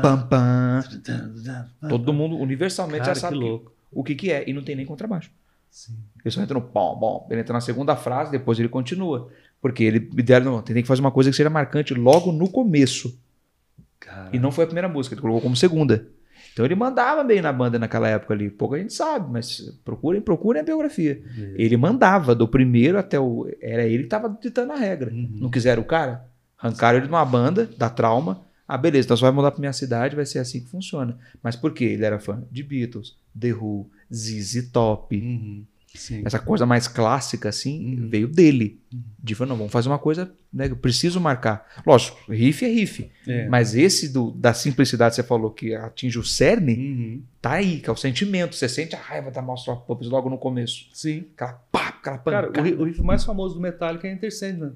pam, 0.00 0.22
pam. 0.28 0.82
Todo 1.88 2.12
mundo 2.12 2.36
universalmente 2.36 3.04
Cara, 3.04 3.14
já 3.14 3.20
sabe 3.20 3.38
que 3.38 3.60
o 3.92 4.04
que, 4.04 4.14
que 4.14 4.30
é. 4.30 4.48
E 4.48 4.52
não 4.52 4.62
tem 4.62 4.76
nem 4.76 4.86
contrabaixo. 4.86 5.30
Sim. 5.70 5.94
Ele 6.24 6.32
só 6.32 6.42
entra 6.42 6.54
no 6.54 6.62
pom, 6.62 6.96
bom. 6.98 7.28
Ele 7.30 7.40
entra 7.40 7.52
na 7.52 7.60
segunda 7.60 7.94
frase, 7.96 8.30
depois 8.30 8.58
ele 8.58 8.68
continua. 8.68 9.30
Porque 9.60 9.84
ele 9.84 10.10
ideia, 10.16 10.40
não, 10.40 10.62
tem 10.62 10.76
que 10.76 10.88
fazer 10.88 11.00
uma 11.00 11.10
coisa 11.10 11.30
que 11.30 11.36
seja 11.36 11.50
marcante 11.50 11.94
logo 11.94 12.32
no 12.32 12.48
começo. 12.48 13.18
E 14.32 14.38
não 14.38 14.52
foi 14.52 14.64
a 14.64 14.66
primeira 14.66 14.88
música, 14.88 15.14
ele 15.14 15.20
colocou 15.20 15.42
como 15.42 15.56
segunda. 15.56 16.06
Então 16.52 16.64
ele 16.64 16.74
mandava 16.74 17.22
bem 17.22 17.42
na 17.42 17.52
banda 17.52 17.78
naquela 17.78 18.08
época 18.08 18.32
ali. 18.32 18.50
Pouca 18.50 18.78
gente 18.78 18.92
sabe, 18.92 19.30
mas 19.30 19.60
procurem, 19.84 20.20
procurem 20.20 20.62
a 20.62 20.64
biografia. 20.64 21.22
É. 21.38 21.54
Ele 21.62 21.76
mandava 21.76 22.34
do 22.34 22.48
primeiro 22.48 22.98
até 22.98 23.20
o. 23.20 23.46
Era 23.60 23.84
ele 23.84 23.98
que 23.98 24.04
estava 24.04 24.28
ditando 24.40 24.72
a 24.72 24.76
regra. 24.76 25.10
Uhum. 25.12 25.38
Não 25.40 25.50
quiseram 25.50 25.82
o 25.82 25.86
cara? 25.86 26.26
Arrancaram 26.58 26.98
ele 26.98 27.06
de 27.06 27.12
uma 27.12 27.24
banda, 27.24 27.68
da 27.76 27.90
trauma. 27.90 28.40
Ah, 28.68 28.76
beleza, 28.76 29.06
então 29.06 29.16
você 29.16 29.22
vai 29.22 29.30
mudar 29.32 29.50
pra 29.52 29.60
minha 29.60 29.72
cidade, 29.72 30.16
vai 30.16 30.26
ser 30.26 30.38
assim 30.40 30.60
que 30.60 30.68
funciona. 30.68 31.16
Mas 31.42 31.54
por 31.56 31.72
quê? 31.72 31.84
Ele 31.84 32.04
era 32.04 32.18
fã 32.18 32.42
de 32.50 32.62
Beatles, 32.62 33.16
The 33.38 33.52
Who, 33.52 33.88
ZZ 34.12 34.70
Top. 34.72 35.16
Uhum. 35.16 35.64
Sim. 35.94 36.22
Essa 36.26 36.38
coisa 36.38 36.66
mais 36.66 36.86
clássica, 36.88 37.48
assim, 37.48 37.94
Uhum. 38.02 38.08
veio 38.10 38.28
dele. 38.28 38.78
De 39.18 39.34
falar, 39.34 39.48
não, 39.48 39.56
vamos 39.56 39.72
fazer 39.72 39.88
uma 39.88 39.98
coisa, 39.98 40.30
né? 40.52 40.66
Eu 40.68 40.76
preciso 40.76 41.18
marcar. 41.20 41.66
Lógico, 41.86 42.18
riff 42.30 42.64
é 42.64 42.68
riff. 42.68 43.10
É. 43.26 43.48
Mas 43.48 43.74
esse 43.74 44.08
do, 44.10 44.30
da 44.32 44.52
simplicidade 44.52 45.12
que 45.14 45.22
você 45.22 45.26
falou, 45.26 45.50
que 45.52 45.74
atinge 45.74 46.18
o 46.18 46.24
cerne, 46.24 46.74
Uhum. 46.76 47.22
tá 47.40 47.52
aí, 47.52 47.78
que 47.80 47.88
é 47.88 47.92
o 47.92 47.96
sentimento. 47.96 48.54
Você 48.56 48.68
sente 48.68 48.94
a 48.94 49.00
raiva 49.00 49.30
da 49.30 49.40
Master 49.40 49.74
Puppets 49.76 50.10
logo 50.10 50.28
no 50.28 50.36
começo. 50.36 50.86
Sim. 50.92 51.24
Aquela 51.34 51.52
pá, 51.72 51.88
aquela 51.88 52.18
Cara, 52.18 52.46
pancada. 52.48 52.60
o, 52.60 52.62
ri- 52.64 52.74
o 52.74 52.84
riff 52.84 53.00
mais 53.02 53.24
famoso 53.24 53.54
do 53.54 53.60
Metallica 53.60 54.06
é 54.06 54.12
Enter 54.12 54.34
Sandman. 54.36 54.72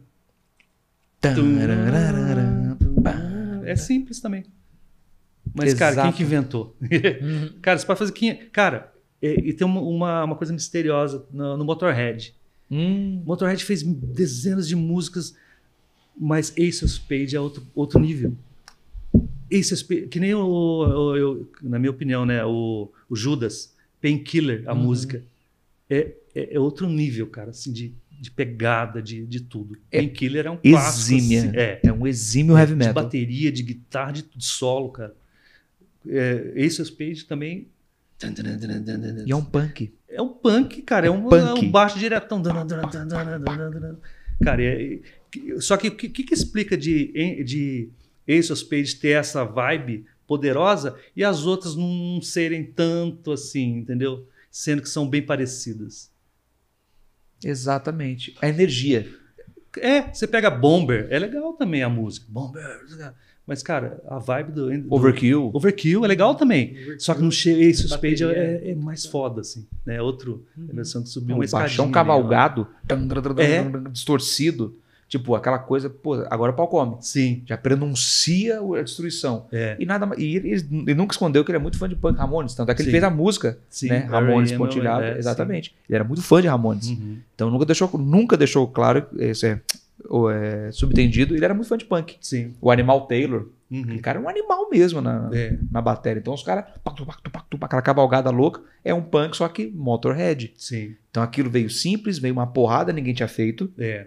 É 3.64 3.76
simples 3.76 4.20
também. 4.20 4.44
Mas, 5.54 5.74
cara, 5.74 5.92
quem 5.94 6.02
Exato. 6.02 6.16
que 6.16 6.22
inventou? 6.22 6.76
Uhum. 6.80 7.58
cara, 7.62 7.78
você 7.78 7.86
pode 7.86 7.98
fazer. 7.98 8.12
Quem... 8.12 8.36
Cara, 8.50 8.92
é, 9.20 9.32
e 9.40 9.52
tem 9.52 9.66
uma, 9.66 9.80
uma, 9.80 10.36
coisa 10.36 10.52
misteriosa 10.52 11.26
no, 11.32 11.56
no 11.56 11.64
Motorhead. 11.64 12.34
Hum, 12.70 13.22
Motorhead 13.26 13.64
fez 13.64 13.82
dezenas 13.82 14.68
de 14.68 14.76
músicas, 14.76 15.34
mas 16.18 16.52
Ace 16.56 16.84
of 16.84 16.92
Spades 16.94 17.34
é 17.34 17.40
outro, 17.40 17.66
outro 17.74 17.98
nível. 17.98 18.36
Esse 19.50 19.76
Spade, 19.76 20.06
que 20.06 20.20
nem 20.20 20.32
o, 20.34 20.46
o- 20.46 21.16
eu- 21.16 21.50
na 21.62 21.78
minha 21.78 21.90
opinião, 21.90 22.24
né? 22.24 22.44
O, 22.44 22.88
o 23.08 23.16
Judas, 23.16 23.74
Painkiller, 24.00 24.62
a 24.66 24.72
Uhum. 24.72 24.82
música. 24.84 25.24
É, 25.88 26.12
é, 26.34 26.54
é 26.54 26.60
outro 26.60 26.88
nível, 26.88 27.26
cara, 27.26 27.50
assim, 27.50 27.72
de, 27.72 27.92
de 28.20 28.30
pegada, 28.30 29.00
de, 29.00 29.24
de 29.26 29.40
tudo. 29.40 29.76
É 29.90 29.98
Painkiller 29.98 30.46
é 30.46 30.50
um 30.50 30.56
clássico. 30.58 31.16
Exímia. 31.16 31.40
assim, 31.48 31.56
é. 31.56 31.80
É 31.84 31.92
um 31.92 32.06
exímio 32.06 32.56
heavy 32.58 32.72
De 32.72 32.78
metal. 32.78 32.94
bateria, 33.04 33.50
de 33.50 33.62
guitarra, 33.62 34.12
de, 34.12 34.22
de 34.36 34.44
solo, 34.44 34.90
cara. 34.90 35.14
É, 36.06 36.52
Ace 36.56 36.80
of 36.82 36.90
Spades 36.90 37.24
também. 37.24 37.68
E 39.26 39.32
é 39.32 39.36
um 39.36 39.44
punk. 39.44 39.92
É 40.08 40.20
um 40.20 40.28
punk, 40.28 40.82
cara. 40.82 41.06
É, 41.06 41.08
É 41.08 41.10
um, 41.10 41.22
punk. 41.28 41.34
é 41.48 41.54
um 41.66 41.70
baixo 41.70 41.98
diretão. 41.98 42.42
Cara, 44.42 44.62
é- 44.62 44.94
é- 44.94 45.60
só 45.60 45.76
que 45.76 45.88
o 45.88 45.96
que, 45.96 46.08
que 46.08 46.24
que 46.24 46.34
explica 46.34 46.76
de, 46.76 47.42
de 47.44 47.88
Ace 48.26 48.52
of 48.52 48.60
Spades 48.60 48.94
ter 48.94 49.10
essa 49.10 49.44
vibe 49.44 50.04
poderosa 50.26 50.96
e 51.16 51.24
as 51.24 51.44
outras 51.46 51.74
não 51.76 52.20
serem 52.22 52.64
tanto 52.64 53.32
assim, 53.32 53.78
entendeu? 53.78 54.26
Sendo 54.50 54.82
que 54.82 54.88
são 54.88 55.08
bem 55.08 55.22
parecidas. 55.22 56.10
Exatamente. 57.44 58.34
A 58.40 58.48
energia. 58.48 59.08
É, 59.78 60.02
você 60.12 60.26
pega 60.26 60.50
Bomber, 60.50 61.06
é 61.10 61.18
legal 61.18 61.52
também 61.52 61.82
a 61.82 61.88
música. 61.88 62.26
Bomber, 62.28 62.62
mas 63.46 63.62
cara, 63.62 64.00
a 64.06 64.18
vibe 64.18 64.52
do, 64.52 64.78
do 64.82 64.94
Overkill. 64.94 65.50
Overkill 65.52 66.04
é 66.04 66.08
legal 66.08 66.34
também. 66.34 66.76
Só 66.98 67.14
que 67.14 67.20
no 67.20 67.28
Ace 67.28 67.88
Bateria. 67.88 68.26
é, 68.32 68.70
é 68.70 68.74
mais 68.74 69.06
foda, 69.06 69.40
assim. 69.40 69.66
Né? 69.84 69.96
É 69.96 70.02
outro. 70.02 70.44
É 70.68 70.72
a 70.72 70.74
versão 70.74 71.02
que 71.02 71.08
subiu 71.08 71.34
O 71.36 71.38
uma 71.38 71.46
baixão 71.46 71.66
escadinha. 71.86 71.92
cavalgado. 71.92 72.66
É. 73.38 73.88
Distorcido. 73.90 74.78
Tipo, 75.10 75.34
aquela 75.34 75.58
coisa, 75.58 75.90
pô, 75.90 76.14
agora 76.30 76.52
o 76.52 76.54
pau 76.54 76.68
come. 76.68 76.96
Sim, 77.00 77.42
Já 77.44 77.58
prenuncia 77.58 78.60
a 78.60 78.82
destruição. 78.82 79.46
é. 79.52 79.76
E 79.78 79.84
nada 79.84 80.08
e 80.16 80.36
ele, 80.36 80.50
ele 80.52 80.94
nunca 80.94 81.12
escondeu 81.12 81.44
que 81.44 81.50
ele 81.50 81.56
é 81.58 81.60
muito 81.60 81.76
fã 81.76 81.88
de 81.88 81.96
punk 81.96 82.16
Ramones. 82.16 82.54
Tanto 82.54 82.70
é 82.70 82.74
que 82.74 82.80
ele 82.82 82.86
Sim. 82.86 82.92
fez 82.92 83.02
a 83.04 83.10
música, 83.10 83.58
Sim, 83.68 83.88
né? 83.88 83.98
Ramones 84.08 84.52
Pontilhado. 84.52 85.02
é, 85.02 85.18
exatamente. 85.18 85.74
Ele 85.88 85.96
era 85.96 86.04
muito 86.04 86.22
fã 86.22 86.40
de 86.40 86.46
Ramones. 86.46 86.86
sim. 86.86 86.94
Uhum. 86.94 87.18
Então 87.34 87.50
nunca 87.50 87.66
deixou, 87.66 87.90
nunca 87.98 88.36
deixou 88.36 88.68
claro, 88.68 89.04
esse 89.18 89.46
é, 89.48 89.60
ou 90.08 90.30
é 90.30 90.70
subtendido, 90.70 91.34
ele 91.34 91.44
era 91.44 91.54
muito 91.54 91.66
fã 91.68 91.76
de 91.76 91.84
punk. 91.86 92.16
Sim. 92.20 92.54
O 92.60 92.70
Animal 92.70 93.02
Taylor, 93.08 93.48
Uhum. 93.68 93.82
aquele 93.82 93.98
cara 94.00 94.18
é 94.18 94.22
um 94.22 94.28
animal 94.28 94.68
mesmo 94.70 95.00
na, 95.00 95.28
É. 95.32 95.56
na 95.72 95.80
bateria. 95.80 96.20
Então 96.20 96.34
os 96.34 96.42
caras, 96.44 96.64
aquela 97.60 97.82
cavalgada 97.82 98.30
louca, 98.30 98.60
é 98.84 98.92
um 98.94 99.02
punk, 99.02 99.36
só 99.36 99.48
que 99.48 99.66
Motorhead. 99.74 100.52
Sim. 100.56 100.94
Então 101.10 101.22
aquilo 101.22 101.50
veio 101.50 101.68
simples, 101.70 102.18
veio 102.18 102.32
uma 102.34 102.46
porrada, 102.46 102.92
ninguém 102.92 103.14
tinha 103.14 103.28
feito, 103.28 103.72
É. 103.78 104.06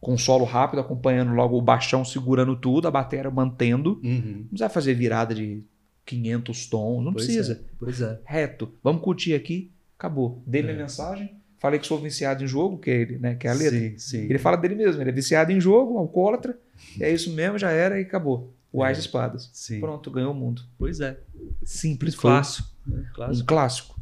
com 0.00 0.16
solo 0.16 0.44
rápido, 0.44 0.80
acompanhando 0.80 1.32
logo 1.34 1.58
o 1.58 1.62
baixão 1.62 2.04
segurando 2.04 2.56
tudo, 2.56 2.88
a 2.88 2.90
bateria 2.90 3.30
mantendo. 3.30 4.00
Uhum. 4.02 4.36
Não 4.38 4.44
precisa 4.48 4.68
fazer 4.70 4.94
virada 4.94 5.34
de 5.34 5.62
500 6.06 6.66
tons, 6.66 7.04
não 7.04 7.12
Pois 7.12 7.26
precisa. 7.26 7.52
é, 7.64 7.70
Pois 7.78 8.00
é. 8.00 8.18
Reto, 8.24 8.72
vamos 8.82 9.02
curtir 9.02 9.34
aqui, 9.34 9.70
acabou. 9.98 10.42
Dei 10.46 10.62
minha 10.62 10.74
É. 10.74 10.78
mensagem, 10.78 11.36
falei 11.58 11.78
que 11.78 11.86
sou 11.86 11.98
viciado 11.98 12.42
em 12.42 12.46
jogo, 12.46 12.78
que 12.78 12.90
é, 12.90 12.94
ele, 13.02 13.18
né, 13.18 13.34
que 13.34 13.46
é 13.46 13.50
a 13.50 13.54
letra. 13.54 13.78
Sim, 13.78 13.98
sim. 13.98 14.18
Ele 14.24 14.38
fala 14.38 14.56
dele 14.56 14.74
mesmo, 14.74 15.02
ele 15.02 15.10
é 15.10 15.12
viciado 15.12 15.52
em 15.52 15.60
jogo, 15.60 15.98
alcoólatra, 15.98 16.58
é 16.98 17.12
isso 17.12 17.30
mesmo, 17.34 17.58
já 17.58 17.70
era 17.70 17.98
e 17.98 18.02
acabou. 18.02 18.54
O 18.72 18.84
É. 18.84 18.92
Espadas. 18.92 19.50
Sim. 19.52 19.80
Pronto, 19.80 20.10
ganhou 20.10 20.32
o 20.32 20.34
mundo. 20.34 20.62
Pois 20.78 21.00
é. 21.00 21.18
Simples, 21.62 22.14
Clássico. 22.14 22.68
um 22.88 23.02
Clássico. 23.12 23.46
clássico. 23.46 23.99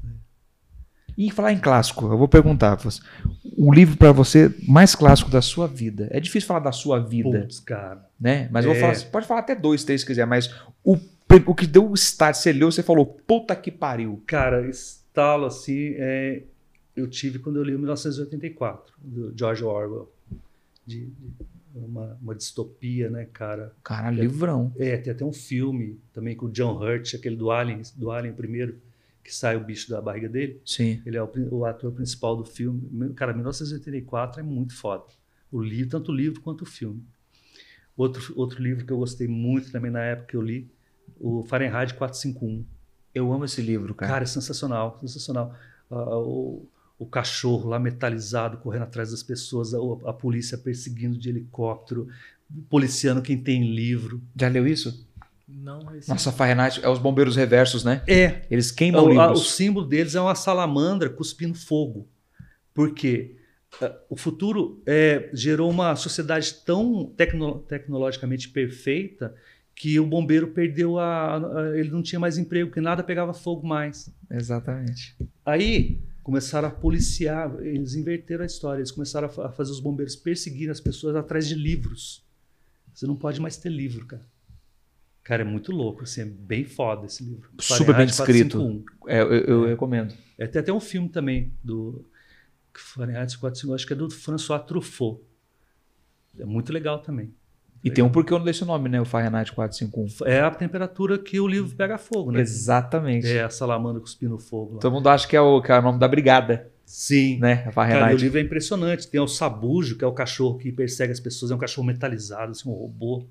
E 1.18 1.32
falar 1.32 1.52
em 1.52 1.58
clássico, 1.58 2.06
eu 2.06 2.16
vou 2.16 2.28
perguntar, 2.28 2.76
você, 2.76 3.00
um 3.56 3.72
livro 3.72 3.96
pra 3.96 4.12
você 4.12 4.54
mais 4.68 4.94
clássico 4.94 5.28
da 5.28 5.42
sua 5.42 5.66
vida. 5.66 6.06
É 6.12 6.20
difícil 6.20 6.46
falar 6.46 6.60
da 6.60 6.70
sua 6.70 7.00
vida, 7.00 7.40
Putz, 7.40 7.58
cara. 7.58 8.08
né? 8.20 8.48
Mas 8.52 8.64
eu 8.64 8.70
vou 8.72 8.78
É. 8.78 8.94
falar, 8.94 9.10
pode 9.10 9.26
falar 9.26 9.40
até 9.40 9.56
dois, 9.56 9.82
três 9.82 10.02
se 10.02 10.06
quiser, 10.06 10.26
mas 10.28 10.48
o, 10.84 10.96
o 11.46 11.54
que 11.56 11.66
deu 11.66 11.90
o 11.90 11.94
start, 11.94 12.36
você 12.36 12.52
leu, 12.52 12.70
você 12.70 12.84
falou, 12.84 13.04
puta 13.04 13.56
que 13.56 13.68
pariu. 13.72 14.22
Cara, 14.28 14.64
estalo 14.68 15.46
assim, 15.46 15.94
é, 15.96 16.42
eu 16.94 17.08
tive 17.08 17.40
quando 17.40 17.56
eu 17.56 17.64
li 17.64 17.74
o 17.74 17.78
1984, 17.80 18.94
do 19.02 19.32
George 19.36 19.64
Orwell. 19.64 20.08
De, 20.86 21.00
de 21.06 21.12
uma, 21.74 22.16
uma 22.22 22.34
distopia, 22.34 23.10
né, 23.10 23.26
cara? 23.32 23.72
Cara, 23.82 24.08
livrão. 24.10 24.72
É, 24.78 24.96
tem 24.96 25.12
até 25.12 25.24
um 25.24 25.32
filme 25.32 25.98
também 26.14 26.36
com 26.36 26.46
o 26.46 26.50
John 26.50 26.72
Hurt, 26.80 27.14
aquele 27.14 27.34
do 27.36 27.50
Alien, 27.50 27.82
do 27.96 28.10
Alien 28.12 28.32
primeiro, 28.34 28.76
que 29.28 29.34
sai 29.34 29.56
o 29.56 29.60
bicho 29.60 29.90
da 29.90 30.00
barriga 30.00 30.26
dele. 30.26 30.58
Sim. 30.64 31.02
Ele 31.04 31.18
é 31.18 31.22
o, 31.22 31.30
o 31.50 31.66
ator 31.66 31.92
principal 31.92 32.34
do 32.34 32.46
filme. 32.46 33.12
Cara, 33.14 33.34
1984 33.34 34.40
é 34.40 34.42
muito 34.42 34.74
foda. 34.74 35.04
O 35.52 35.60
livro, 35.60 35.90
tanto 35.90 36.10
o 36.10 36.14
livro 36.14 36.40
quanto 36.40 36.62
o 36.62 36.66
filme. 36.66 37.04
Outro, 37.94 38.32
outro 38.36 38.62
livro 38.62 38.86
que 38.86 38.92
eu 38.92 38.96
gostei 38.96 39.28
muito 39.28 39.70
também 39.70 39.90
na 39.90 40.00
época 40.00 40.28
que 40.28 40.36
eu 40.36 40.40
li, 40.40 40.70
o 41.20 41.42
Fahrenheit 41.42 41.92
451. 41.92 42.64
Eu 43.14 43.30
amo 43.30 43.44
esse 43.44 43.60
livro, 43.60 43.94
cara. 43.94 44.12
Cara, 44.12 44.24
é 44.24 44.26
sensacional, 44.26 44.98
sensacional. 44.98 45.54
Ah, 45.90 46.16
o, 46.16 46.66
o 46.98 47.04
cachorro 47.04 47.68
lá 47.68 47.78
metalizado 47.78 48.56
correndo 48.58 48.84
atrás 48.84 49.10
das 49.10 49.22
pessoas, 49.22 49.74
a, 49.74 49.78
a 50.06 50.12
polícia 50.14 50.56
perseguindo 50.56 51.18
de 51.18 51.28
helicóptero, 51.28 52.08
policiando 52.70 53.20
quem 53.20 53.36
tem 53.36 53.74
livro. 53.74 54.22
Já 54.34 54.48
leu 54.48 54.66
isso? 54.66 55.06
Não, 55.48 55.94
esse 55.96 56.08
Nossa, 56.10 56.30
Fahrenheit 56.30 56.78
é 56.84 56.88
os 56.88 56.98
bombeiros 56.98 57.34
reversos, 57.34 57.82
né? 57.82 58.02
É, 58.06 58.42
Eles 58.50 58.70
queimam 58.70 59.04
o, 59.04 59.18
a- 59.18 59.26
o 59.28 59.32
livros. 59.32 59.50
símbolo 59.52 59.86
deles 59.86 60.14
é 60.14 60.20
uma 60.20 60.34
salamandra 60.34 61.08
cuspindo 61.08 61.54
fogo. 61.56 62.06
Por 62.74 62.92
quê? 62.94 63.36
Ah, 63.80 63.96
O 64.10 64.16
futuro 64.16 64.82
é, 64.86 65.30
gerou 65.32 65.70
uma 65.70 65.96
sociedade 65.96 66.52
tão 66.66 67.06
tecno- 67.16 67.60
tecnologicamente 67.60 68.48
perfeita 68.50 69.34
que 69.74 69.98
o 69.98 70.06
bombeiro 70.06 70.48
perdeu 70.48 70.98
a, 70.98 71.36
a- 71.36 71.78
Ele 71.78 71.90
não 71.90 72.02
tinha 72.02 72.18
mais 72.20 72.36
emprego, 72.36 72.68
porque 72.68 72.80
nada 72.80 73.02
pegava 73.02 73.32
fogo 73.32 73.66
mais. 73.66 74.10
Exatamente. 74.30 75.16
Aí 75.46 75.98
começaram 76.22 76.68
a 76.68 76.70
policiar, 76.70 77.54
eles 77.60 77.94
inverteram 77.94 78.42
a 78.42 78.46
história, 78.46 78.80
eles 78.80 78.90
começaram 78.90 79.30
a 79.38 79.46
a 79.46 79.50
fazer 79.50 79.70
os 79.72 79.80
bombeiros 79.80 80.14
perseguirem 80.14 80.70
as 80.70 80.80
pessoas 80.80 81.16
atrás 81.16 81.48
de 81.48 81.54
livros. 81.54 82.22
Você 82.92 83.06
não 83.06 83.16
pode 83.16 83.40
mais 83.40 83.56
ter 83.56 83.70
livro, 83.70 84.04
cara. 84.06 84.22
Cara, 85.28 85.42
é 85.42 85.44
muito 85.44 85.72
louco, 85.72 86.04
assim, 86.04 86.22
é 86.22 86.24
bem 86.24 86.64
foda 86.64 87.04
esse 87.04 87.22
livro. 87.22 87.50
Super 87.60 87.94
bem 87.94 88.08
Fahrenheit 88.08 88.16
descrito. 88.16 88.56
451. 89.02 89.10
É, 89.12 89.20
eu, 89.20 89.26
eu 89.60 89.66
É. 89.66 89.68
recomendo. 89.68 90.14
É, 90.38 90.46
tem 90.46 90.58
até 90.60 90.72
um 90.72 90.80
filme 90.80 91.10
também 91.10 91.52
do 91.62 92.02
Fahrenheit 92.72 93.36
451, 93.38 93.74
acho 93.74 93.86
que 93.86 93.92
é 93.92 93.96
do 93.96 94.08
François 94.10 94.62
Truffaut. 94.64 95.20
É 96.38 96.46
muito 96.46 96.72
legal 96.72 97.00
também. 97.00 97.30
E 97.84 97.90
tem 97.90 98.02
um 98.02 98.08
porquê 98.08 98.32
eu 98.32 98.38
não 98.38 98.44
dei 98.46 98.52
esse 98.52 98.64
nome, 98.64 98.88
né? 98.88 98.98
O 99.00 99.04
Fahrenheit 99.04 99.52
451. 99.52 100.26
É 100.26 100.40
a 100.40 100.50
temperatura 100.50 101.18
que 101.18 101.38
o 101.38 101.46
livro 101.46 101.76
pega 101.76 101.98
fogo, 101.98 102.32
né? 102.32 102.40
Exatamente. 102.40 103.26
É 103.28 103.44
a 103.44 103.50
salamandra 103.50 104.00
cuspindo 104.00 104.38
fogo 104.38 104.76
lá. 104.76 104.80
Todo 104.80 104.92
mundo 104.94 105.08
acha 105.10 105.28
que 105.28 105.36
é, 105.36 105.40
o, 105.42 105.60
que 105.60 105.70
é 105.70 105.78
o 105.78 105.82
nome 105.82 105.98
da 105.98 106.08
brigada, 106.08 106.70
Sim. 106.86 107.38
né? 107.38 107.52
A 107.52 107.56
Cara, 107.56 107.66
e 107.66 107.70
o 107.70 107.72
Fahrenheit. 107.72 108.22
livro 108.22 108.38
é 108.38 108.40
impressionante. 108.42 109.06
Tem 109.06 109.20
o 109.20 109.28
Sabujo, 109.28 109.96
que 109.98 110.04
é 110.04 110.06
o 110.08 110.12
cachorro 110.12 110.56
que 110.58 110.72
persegue 110.72 111.12
as 111.12 111.20
pessoas, 111.20 111.50
é 111.50 111.54
um 111.54 111.58
cachorro 111.58 111.86
metalizado, 111.86 112.50
assim, 112.52 112.68
um 112.68 112.72
robô. 112.72 113.26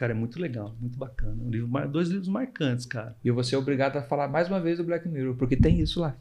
Cara, 0.00 0.12
é 0.12 0.16
muito 0.16 0.40
legal, 0.40 0.74
muito 0.80 0.98
bacana. 0.98 1.36
Um 1.44 1.50
livro, 1.50 1.68
dois 1.88 2.08
livros 2.08 2.26
marcantes, 2.26 2.86
cara. 2.86 3.14
E 3.22 3.28
eu 3.28 3.34
vou 3.34 3.44
ser 3.44 3.56
obrigado 3.56 3.98
a 3.98 4.02
falar 4.02 4.28
mais 4.28 4.48
uma 4.48 4.58
vez 4.58 4.78
do 4.78 4.84
Black 4.84 5.06
Mirror, 5.06 5.34
porque 5.34 5.58
tem 5.58 5.78
isso 5.78 6.00
lá. 6.00 6.16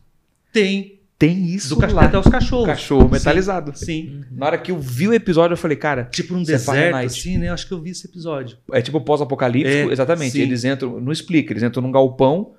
Tem. 0.51 0.99
Tem 1.17 1.45
isso 1.45 1.75
Do 1.75 1.79
cachorro, 1.79 2.01
lá. 2.01 2.07
até 2.07 2.19
os 2.19 2.27
cachorros. 2.27 2.65
Cachorro 2.65 3.07
metalizado. 3.07 3.71
Sim. 3.73 4.25
Na 4.31 4.47
hora 4.47 4.57
que 4.57 4.69
eu 4.69 4.77
vi 4.77 5.07
o 5.07 5.13
episódio, 5.13 5.53
eu 5.53 5.57
falei, 5.57 5.77
cara, 5.77 6.03
Tipo 6.03 6.33
num 6.33 6.41
é 6.41 6.43
deserto, 6.43 6.93
assim, 6.97 7.37
né? 7.37 7.47
Eu 7.47 7.53
Acho 7.53 7.67
que 7.69 7.73
eu 7.73 7.81
vi 7.81 7.91
esse 7.91 8.05
episódio. 8.05 8.57
é 8.73 8.81
tipo 8.81 8.99
pós-apocalíptico. 8.99 9.89
É, 9.89 9.93
exatamente. 9.93 10.31
sim. 10.31 10.41
Eles 10.41 10.65
entram, 10.65 10.99
não 10.99 11.13
explica, 11.13 11.53
eles 11.53 11.63
entram 11.63 11.81
num 11.81 11.91
galpão, 11.91 12.55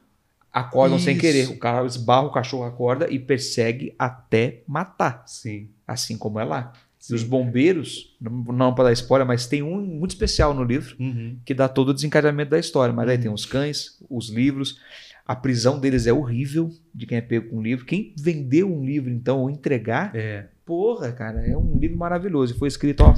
acordam 0.51 0.99
sem 0.99 1.13
Isso. 1.13 1.21
querer. 1.21 1.51
O 1.51 1.59
cara 1.59 1.85
esbarra, 1.85 2.29
o 2.29 2.33
cachorro 2.33 2.65
acorda 2.65 3.07
e 3.11 3.19
persegue 3.19 3.95
até 3.99 4.63
matar. 4.67 5.23
Sim. 5.27 5.69
Assim 5.87 6.17
como 6.17 6.41
é 6.41 6.45
lá. 6.45 6.73
Sim. 7.01 7.15
os 7.15 7.23
bombeiros, 7.25 8.15
não, 8.21 8.31
não 8.53 8.75
para 8.75 8.85
dar 8.85 8.93
spoiler, 8.93 9.27
mas 9.27 9.47
tem 9.47 9.63
um 9.63 9.81
muito 9.81 10.11
especial 10.11 10.53
no 10.55 10.63
livro 10.63 10.95
Uhum. 11.01 11.39
que 11.47 11.55
dá 11.55 11.67
todo 11.69 11.89
o 11.89 11.95
desencadeamento 11.95 12.51
da 12.51 12.59
história. 12.59 12.95
Mas 12.95 13.09
aí 13.09 13.17
Uhum. 13.17 13.23
tem 13.23 13.33
os 13.33 13.47
cães, 13.47 13.99
os 14.09 14.29
livros. 14.29 14.79
A 15.27 15.35
prisão 15.35 15.81
deles 15.81 16.07
é 16.07 16.13
horrível 16.13 16.71
de 16.95 17.07
quem 17.07 17.17
é 17.19 17.21
pego 17.23 17.49
com 17.51 17.57
um 17.59 17.63
livro. 17.63 17.87
Quem 17.87 18.15
vendeu 18.19 18.71
um 18.71 18.85
livro, 18.85 19.11
então, 19.11 19.41
ou 19.41 19.49
entregar, 19.51 20.15
É. 20.15 20.49
porra, 20.67 21.11
cara, 21.13 21.41
é 21.47 21.57
um 21.57 21.79
livro 21.79 21.97
maravilhoso. 21.97 22.55
E 22.55 22.59
foi 22.59 22.69
escrito, 22.69 23.01
ó. 23.03 23.15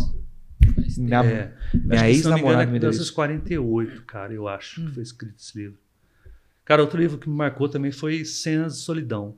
Minha, 0.96 1.24
é. 1.24 1.52
minha 1.74 2.09
ex-namorada 2.09 2.62
é 2.62 2.78
deu 2.78 2.90
isso. 2.90 3.00
1948, 3.00 4.02
cara, 4.04 4.32
eu 4.32 4.46
acho 4.46 4.80
Hum. 4.80 4.86
que 4.86 4.94
foi 4.94 5.02
escrito 5.02 5.34
esse 5.38 5.59
livro. 5.59 5.78
Cara, 6.64 6.82
outro 6.82 7.00
livro 7.00 7.18
que 7.18 7.28
me 7.28 7.34
marcou 7.34 7.68
também 7.68 7.90
foi 7.90 8.24
Cenas 8.24 8.74
de 8.74 8.78
Solidão. 8.82 9.34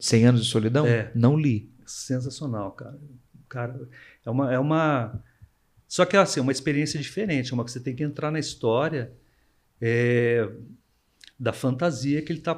100 0.00 0.26
anos 0.26 0.44
de 0.44 0.50
solidão? 0.50 0.86
É. 0.86 1.10
Não 1.14 1.36
li. 1.38 1.70
Sensacional, 1.86 2.72
cara. 2.72 2.98
Cara, 3.48 3.88
é 4.24 4.30
uma, 4.30 4.52
é 4.52 4.58
uma. 4.58 5.22
Só 5.86 6.04
que 6.04 6.16
assim, 6.16 6.40
é 6.40 6.42
uma 6.42 6.52
experiência 6.52 7.00
diferente, 7.00 7.50
é 7.50 7.54
uma 7.54 7.64
que 7.64 7.70
você 7.72 7.80
tem 7.80 7.94
que 7.94 8.02
entrar 8.04 8.30
na 8.30 8.38
história 8.38 9.10
é, 9.80 10.48
da 11.38 11.52
fantasia 11.52 12.20
que 12.22 12.30
ele 12.32 12.40
está 12.40 12.54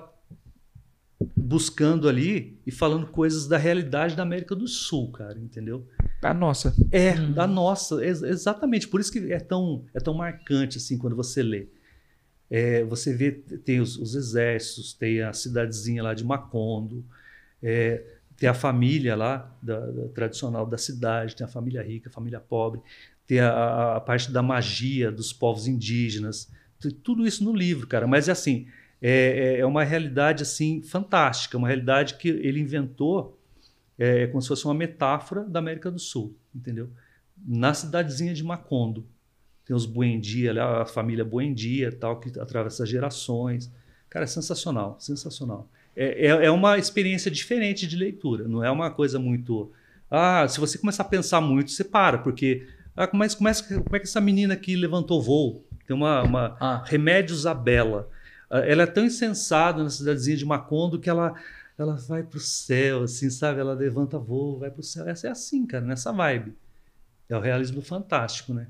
buscando 1.36 2.08
ali 2.08 2.58
e 2.66 2.70
falando 2.70 3.06
coisas 3.06 3.46
da 3.46 3.58
realidade 3.58 4.16
da 4.16 4.22
América 4.22 4.54
do 4.54 4.66
Sul, 4.66 5.10
cara, 5.12 5.38
entendeu? 5.38 5.86
A 6.22 6.32
nossa. 6.34 6.74
É, 6.90 7.12
Uhum. 7.12 7.32
da 7.32 7.46
nossa, 7.46 8.04
ex- 8.04 8.22
exatamente. 8.22 8.88
Por 8.88 9.00
isso 9.00 9.12
que 9.12 9.32
é 9.32 9.38
tão, 9.40 9.84
é 9.94 10.00
tão 10.00 10.14
marcante 10.14 10.78
assim 10.78 10.96
quando 10.98 11.16
você 11.16 11.42
lê. 11.42 11.68
É, 12.50 12.82
você 12.84 13.14
vê, 13.14 13.30
tem 13.32 13.80
os, 13.80 13.96
os 13.96 14.14
exércitos, 14.14 14.92
tem 14.92 15.22
a 15.22 15.32
cidadezinha 15.32 16.02
lá 16.02 16.14
de 16.14 16.24
Macondo, 16.24 17.04
é, 17.62 18.02
tem 18.40 18.48
a 18.48 18.54
família 18.54 19.14
lá, 19.14 19.54
da, 19.62 19.78
da- 19.78 20.08
tradicional 20.08 20.66
da 20.66 20.78
cidade, 20.78 21.36
tem 21.36 21.44
a 21.44 21.48
família 21.48 21.82
rica, 21.82 22.08
a 22.08 22.12
família 22.12 22.40
pobre, 22.40 22.80
tem 23.26 23.38
a- 23.40 23.96
a, 23.96 24.00
parte 24.00 24.32
da 24.32 24.42
magia 24.42 25.12
dos 25.12 25.32
povos 25.32 25.68
indígenas, 25.68 26.50
tudo 27.04 27.26
isso 27.26 27.44
no 27.44 27.54
livro, 27.54 27.86
cara. 27.86 28.06
Mas 28.06 28.28
é 28.28 28.32
assim, 28.32 28.66
é, 29.02 29.56
é- 29.56 29.60
é 29.60 29.66
uma 29.66 29.84
realidade 29.84 30.42
assim 30.42 30.82
fantástica, 30.82 31.58
uma 31.58 31.68
realidade 31.68 32.14
que 32.14 32.28
ele 32.28 32.58
inventou 32.60 33.36
é, 33.98 34.26
como 34.28 34.40
se 34.40 34.48
fosse 34.48 34.64
uma 34.64 34.74
metáfora 34.74 35.44
da 35.44 35.58
América 35.58 35.90
do 35.90 35.98
Sul, 35.98 36.34
entendeu? 36.54 36.90
Na 37.46 37.74
cidadezinha 37.74 38.32
de 38.34 38.42
Macondo. 38.42 39.06
Tem 39.64 39.76
os 39.76 39.86
Buendia, 39.86 40.52
a 40.64 40.86
família 40.86 41.24
Buendia, 41.24 41.92
tal, 41.92 42.18
que 42.18 42.38
atravessa 42.40 42.86
gerações. 42.86 43.70
Cara, 44.08 44.24
é 44.24 44.26
sensacional, 44.26 44.96
sensacional. 44.98 45.68
É, 46.02 46.28
é, 46.28 46.46
é 46.46 46.50
uma 46.50 46.78
experiência 46.78 47.30
diferente 47.30 47.86
de 47.86 47.94
leitura, 47.94 48.48
não 48.48 48.64
é 48.64 48.70
uma 48.70 48.90
coisa 48.90 49.18
muito. 49.18 49.70
Ah, 50.10 50.48
se 50.48 50.58
você 50.58 50.78
começar 50.78 51.02
a 51.02 51.06
pensar 51.06 51.42
muito, 51.42 51.70
você 51.70 51.84
para, 51.84 52.16
porque. 52.16 52.66
Ah, 52.96 53.06
como, 53.06 53.22
é, 53.22 53.28
como, 53.28 53.48
é, 53.50 53.52
como 53.54 53.96
é 53.96 53.98
que 53.98 54.06
essa 54.06 54.20
menina 54.20 54.54
aqui 54.54 54.74
levantou 54.76 55.20
voo? 55.20 55.62
Tem 55.86 55.94
uma, 55.94 56.22
uma 56.22 56.56
Ah, 56.58 56.82
Remédios 56.86 57.40
Isabela. 57.40 58.08
Ah, 58.48 58.60
Ela 58.60 58.84
é 58.84 58.86
tão 58.86 59.04
insensada 59.04 59.82
na 59.82 59.90
cidadezinha 59.90 60.38
de 60.38 60.46
Macondo 60.46 60.98
que 60.98 61.10
ela, 61.10 61.34
ela 61.76 61.96
vai 61.96 62.22
pro 62.22 62.40
céu, 62.40 63.02
assim, 63.02 63.28
sabe? 63.28 63.60
Ela 63.60 63.74
levanta 63.74 64.18
voo, 64.18 64.58
vai 64.58 64.70
pro 64.70 64.82
céu. 64.82 65.06
Essa 65.06 65.28
é 65.28 65.30
assim, 65.30 65.66
cara, 65.66 65.84
nessa 65.84 66.10
vibe. 66.12 66.54
É 67.28 67.36
o 67.36 67.40
realismo 67.40 67.82
fantástico, 67.82 68.54
né? 68.54 68.68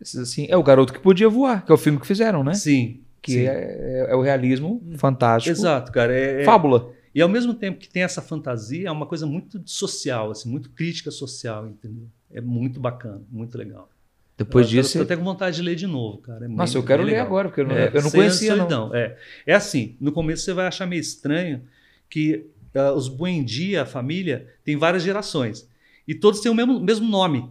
assim, 0.00 0.46
é 0.50 0.56
o 0.56 0.62
garoto 0.62 0.92
que 0.92 1.00
podia 1.00 1.30
voar, 1.30 1.64
que 1.64 1.72
é 1.72 1.74
o 1.74 1.78
filme 1.78 1.98
que 1.98 2.06
fizeram, 2.06 2.44
né? 2.44 2.52
Sim. 2.52 3.00
Que 3.20 3.32
sim. 3.32 3.46
é, 3.46 4.06
é 4.10 4.14
o 4.14 4.22
realismo 4.22 4.82
fantástico. 4.96 5.50
Exato, 5.50 5.92
cara. 5.92 6.14
É, 6.14 6.42
é- 6.42 6.44
Fábula. 6.44 6.92
E 7.14 7.20
ao 7.20 7.28
mesmo 7.28 7.54
tempo 7.54 7.78
que 7.78 7.88
tem 7.88 8.02
essa 8.02 8.22
fantasia, 8.22 8.88
é 8.88 8.90
uma 8.92 9.06
coisa 9.06 9.26
muito 9.26 9.60
social, 9.64 10.30
assim, 10.30 10.48
muito 10.48 10.70
crítica 10.70 11.10
social, 11.10 11.66
entendeu? 11.66 12.06
É 12.30 12.40
muito 12.40 12.78
bacana, 12.78 13.22
muito 13.30 13.56
legal. 13.58 13.88
Depois 14.36 14.66
eu, 14.66 14.70
disso. 14.70 14.96
Eu, 14.96 15.02
tô 15.02 15.12
até 15.12 15.16
com 15.16 15.24
vontade 15.24 15.56
de 15.56 15.62
ler 15.62 15.74
de 15.74 15.86
novo, 15.86 16.18
cara. 16.18 16.44
É 16.44 16.48
Nossa, 16.48 16.78
eu 16.78 16.84
quero 16.84 17.02
ler 17.02 17.12
legal. 17.12 17.26
agora, 17.26 17.48
porque 17.48 17.62
eu 17.62 17.66
não, 17.66 17.76
É, 17.76 17.90
eu 17.92 18.02
não 18.02 18.10
conhecia, 18.10 18.54
não. 18.54 18.94
É. 18.94 19.16
é 19.44 19.54
assim, 19.54 19.96
no 20.00 20.12
começo 20.12 20.44
você 20.44 20.52
vai 20.52 20.66
achar 20.66 20.86
meio 20.86 21.00
estranho 21.00 21.62
que 22.08 22.46
ah, 22.74 22.92
os 22.92 23.08
Buendia, 23.08 23.82
a 23.82 23.86
família, 23.86 24.46
tem 24.64 24.76
várias 24.76 25.02
gerações. 25.02 25.68
E 26.06 26.14
todos 26.14 26.40
têm 26.40 26.52
o 26.52 26.54
mesmo, 26.54 26.78
mesmo 26.78 27.08
nome. 27.08 27.50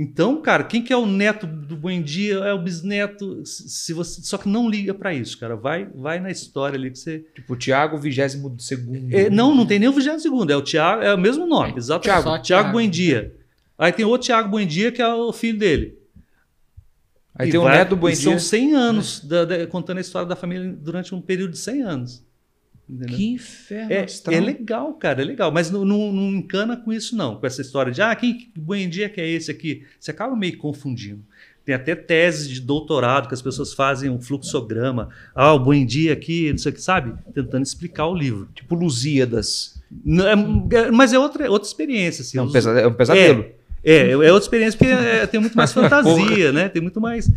Então, 0.00 0.40
cara, 0.40 0.62
quem 0.62 0.80
que 0.80 0.92
é 0.92 0.96
o 0.96 1.04
neto 1.06 1.44
do 1.44 1.74
Buendia 1.76 2.34
é 2.36 2.52
o 2.52 2.58
bisneto. 2.62 3.44
Se 3.44 3.92
você, 3.92 4.22
só 4.22 4.38
que 4.38 4.48
não 4.48 4.70
liga 4.70 4.94
pra 4.94 5.12
isso, 5.12 5.36
cara. 5.36 5.56
Vai, 5.56 5.86
vai 5.92 6.20
na 6.20 6.30
história 6.30 6.78
ali 6.78 6.88
que 6.92 6.98
você. 7.00 7.24
Tipo, 7.34 7.56
Tiago, 7.56 7.98
22 7.98 8.62
segundo. 8.62 9.12
É, 9.12 9.28
não, 9.28 9.52
não 9.56 9.66
tem 9.66 9.80
nem 9.80 9.88
o 9.88 9.92
22 9.92 10.24
é 10.50 10.56
o 10.56 10.62
Tiago, 10.62 11.02
é 11.02 11.12
o 11.12 11.18
mesmo 11.18 11.48
nome, 11.48 11.72
É, 11.72 11.76
exatamente. 11.78 12.04
Thiago. 12.04 12.22
Tiago, 12.22 12.36
Só 12.38 12.42
Thiago. 12.44 12.72
Buendia. 12.72 13.34
Aí 13.76 13.90
tem 13.92 14.04
outro 14.04 14.26
Tiago 14.26 14.48
Buendia 14.48 14.92
que 14.92 15.02
é 15.02 15.08
o 15.12 15.32
filho 15.32 15.58
dele. 15.58 15.98
Aí 17.34 17.48
E 17.48 17.50
tem 17.50 17.58
o 17.58 17.64
vai- 17.64 17.78
neto 17.78 17.90
do 17.90 17.96
e 17.96 17.98
Buendia. 17.98 18.22
São 18.22 18.38
100 18.38 18.74
anos 18.76 19.20
da- 19.20 19.44
da- 19.44 19.66
contando 19.66 19.98
a 19.98 20.00
história 20.00 20.28
da 20.28 20.36
família 20.36 20.72
durante 20.80 21.12
um 21.12 21.20
período 21.20 21.52
de 21.52 21.58
100 21.58 21.82
anos. 21.82 22.24
Entendeu? 22.88 23.16
Que 23.16 23.26
inferno 23.32 23.92
É, 23.92 24.04
astral. 24.04 24.34
é 24.36 24.40
legal, 24.40 24.94
cara, 24.94 25.20
é 25.20 25.24
legal. 25.24 25.52
Mas 25.52 25.70
não, 25.70 25.84
não, 25.84 26.12
não 26.12 26.30
encana 26.30 26.76
com 26.76 26.92
isso, 26.92 27.14
não. 27.16 27.36
Com 27.36 27.46
essa 27.46 27.60
história 27.60 27.92
de, 27.92 28.00
ah, 28.00 28.14
quem 28.16 28.36
que 28.38 28.50
Buendia 28.58 29.08
que 29.08 29.20
é 29.20 29.28
esse 29.28 29.50
aqui? 29.50 29.84
Você 30.00 30.10
acaba 30.10 30.34
meio 30.34 30.56
confundindo. 30.56 31.22
Tem 31.66 31.74
até 31.74 31.94
teses 31.94 32.48
de 32.48 32.62
doutorado 32.62 33.28
que 33.28 33.34
as 33.34 33.42
pessoas 33.42 33.74
fazem 33.74 34.08
um 34.08 34.18
fluxograma. 34.18 35.10
Ah, 35.34 35.52
o 35.52 35.58
Buendia 35.58 36.14
aqui, 36.14 36.50
não 36.50 36.56
sei 36.58 36.72
o 36.72 36.74
que, 36.74 36.80
sabe? 36.80 37.12
Tentando 37.34 37.62
explicar 37.62 38.06
o 38.06 38.14
livro. 38.14 38.48
Tipo 38.54 38.74
Lusíadas. 38.74 39.78
Não, 40.04 40.26
é- 40.26 40.76
é- 40.78 40.90
mas 40.90 41.12
é 41.12 41.18
outra, 41.18 41.50
outra 41.50 41.68
experiência. 41.68 42.22
Assim, 42.22 42.38
É 42.38 42.42
um, 42.42 42.50
pesa- 42.50 42.70
é 42.80 42.86
um 42.86 42.94
pesadelo. 42.94 43.44
é, 43.84 44.10
é 44.12 44.16
outra 44.16 44.38
experiência 44.46 44.78
porque 44.78 44.90
é, 44.92 45.26
tem 45.26 45.38
muito 45.40 45.54
mais 45.58 45.70
fantasia, 45.74 46.52
né? 46.52 46.70
Tem 46.70 46.80
muito 46.80 47.00
mais. 47.02 47.30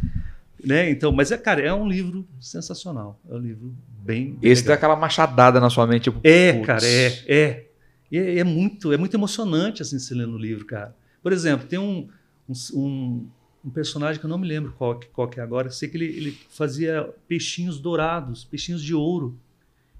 Né? 0.63 0.89
Então, 0.91 1.11
mas 1.11 1.29
é, 1.31 1.37
cara, 1.37 1.59
é 1.61 1.73
um 1.73 1.87
livro 1.89 2.25
sensacional. 2.39 3.19
É 3.29 3.33
um 3.33 3.39
livro 3.39 3.73
bem. 4.03 4.37
Esse 4.41 4.61
legal. 4.63 4.67
dá 4.67 4.73
aquela 4.75 4.95
machadada 4.95 5.59
na 5.59 5.69
sua 5.69 5.85
mente. 5.87 6.03
Tipo, 6.03 6.19
É, 6.23 6.53
putz. 6.53 6.65
cara, 6.65 6.85
é, 6.87 7.07
é. 7.27 7.67
É, 8.11 8.39
é 8.39 8.43
muito, 8.43 8.91
é 8.91 8.97
muito 8.97 9.15
emocionante 9.15 9.81
assim 9.81 9.97
se 9.97 10.13
lendo 10.13 10.35
o 10.35 10.37
livro, 10.37 10.65
cara. 10.65 10.93
Por 11.23 11.31
exemplo, 11.31 11.65
tem 11.67 11.79
um, 11.79 12.09
um, 12.49 13.25
um- 13.63 13.69
personagem 13.69 14.19
que 14.19 14.25
eu 14.25 14.29
não 14.29 14.37
me 14.37 14.47
lembro 14.47 14.73
qual, 14.77 14.99
que- 14.99 15.07
qual 15.07 15.27
que 15.29 15.39
é 15.39 15.43
agora. 15.43 15.67
Eu 15.67 15.71
sei 15.71 15.87
que 15.87 15.95
ele, 15.97 16.05
ele 16.07 16.37
fazia 16.49 17.07
peixinhos 17.27 17.79
dourados, 17.79 18.43
peixinhos 18.43 18.83
de 18.83 18.93
ouro. 18.93 19.37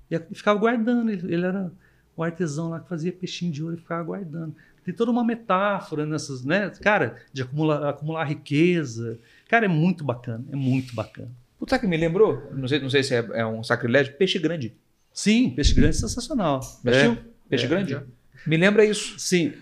E 0.10 0.16
e 0.16 0.36
ficava 0.36 0.60
guardando. 0.60 1.10
Ele, 1.10 1.34
ele 1.34 1.46
era 1.46 1.72
um 2.18 2.24
artesão 2.24 2.70
lá 2.70 2.80
que 2.82 2.90
fazia 2.90 3.14
peixinho 3.14 3.52
de 3.52 3.64
ouro 3.64 3.76
e 3.76 3.80
ficava 3.80 4.04
guardando. 4.04 4.54
Tem 4.84 4.94
toda 4.94 5.12
uma 5.12 5.24
metáfora 5.24 6.06
nessas, 6.06 6.44
né? 6.44 6.70
Cara, 6.82 7.16
de 7.32 7.44
acumular, 7.44 7.88
acumular 7.88 8.26
riqueza. 8.26 9.20
Cara, 9.48 9.66
é 9.66 9.70
muito 9.70 10.04
bacana, 10.04 10.44
é 10.52 10.56
muito 10.56 10.94
bacana. 10.96 11.32
Puta 11.62 11.78
que 11.78 11.86
me 11.86 11.96
lembrou, 11.96 12.50
não 12.56 12.68
sei, 12.68 12.80
não 12.80 12.90
sei 12.90 13.04
se 13.04 13.14
é, 13.14 13.24
é 13.34 13.46
um 13.46 13.64
sacrilégio, 13.64 14.16
peixe 14.18 14.40
grande. 14.40 14.74
Sim, 15.14 15.52
peixe 15.52 15.76
grande 15.76 15.96
é 15.96 16.00
sensacional. 16.00 16.60
É. 16.84 17.16
Peixe 17.48 17.66
É, 17.66 17.68
grande? 17.68 17.92
já. 17.92 18.04
Me 18.48 18.58
lembra 18.58 18.84
isso. 18.84 19.20
Sim. 19.20 19.54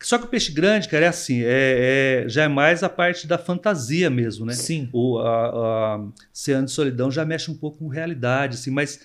Só 0.00 0.18
que 0.18 0.26
o 0.26 0.28
peixe 0.28 0.52
grande, 0.52 0.88
cara, 0.88 1.06
é 1.06 1.08
assim, 1.08 1.42
é, 1.42 2.22
é- 2.26 2.28
já 2.28 2.44
é 2.44 2.48
mais 2.48 2.84
a 2.84 2.88
parte 2.88 3.26
da 3.26 3.36
fantasia 3.36 4.08
mesmo, 4.08 4.46
né? 4.46 4.52
Sim. 4.52 4.88
O 4.92 5.18
a, 5.18 5.96
a 5.96 6.08
Oceano 6.32 6.66
de 6.66 6.70
Solidão 6.70 7.10
já 7.10 7.24
mexe 7.24 7.50
um 7.50 7.56
pouco 7.56 7.78
com 7.78 7.88
realidade, 7.88 8.54
assim, 8.54 8.70
mas 8.70 9.04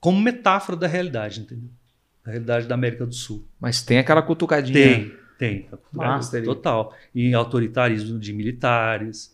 como 0.00 0.18
metáfora 0.18 0.78
da 0.78 0.86
realidade, 0.86 1.40
entendeu? 1.40 1.68
Da 2.24 2.30
realidade 2.30 2.66
da 2.66 2.74
América 2.74 3.04
do 3.04 3.14
Sul. 3.14 3.46
Mas 3.60 3.82
tem 3.82 3.98
aquela 3.98 4.22
cutucadinha. 4.22 4.72
Tem, 4.72 5.12
tem. 5.38 5.68
Massa 5.92 6.38
ali. 6.38 6.46
Total. 6.46 6.94
E 7.14 7.34
autoritarismo 7.34 8.18
de 8.18 8.32
militares. 8.32 9.33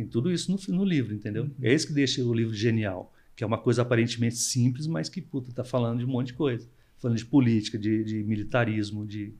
Tem 0.00 0.06
tudo 0.08 0.32
isso 0.32 0.50
no, 0.50 0.78
no 0.78 0.82
livro, 0.82 1.14
entendeu? 1.14 1.44
Uhum. 1.44 1.54
É 1.60 1.74
isso 1.74 1.86
que 1.86 1.92
deixa 1.92 2.24
o 2.24 2.32
livro 2.32 2.54
genial. 2.54 3.12
Que 3.36 3.44
é 3.44 3.46
uma 3.46 3.58
coisa 3.58 3.82
aparentemente 3.82 4.36
simples, 4.36 4.86
mas 4.86 5.10
que, 5.10 5.20
puta, 5.20 5.52
tá 5.52 5.62
falando 5.62 5.98
de 5.98 6.06
um 6.06 6.08
monte 6.08 6.28
de 6.28 6.32
coisa. 6.32 6.66
Falando 6.96 7.18
de 7.18 7.26
política, 7.26 7.78
de, 7.78 8.02
de 8.02 8.22
militarismo, 8.24 9.06
de, 9.06 9.34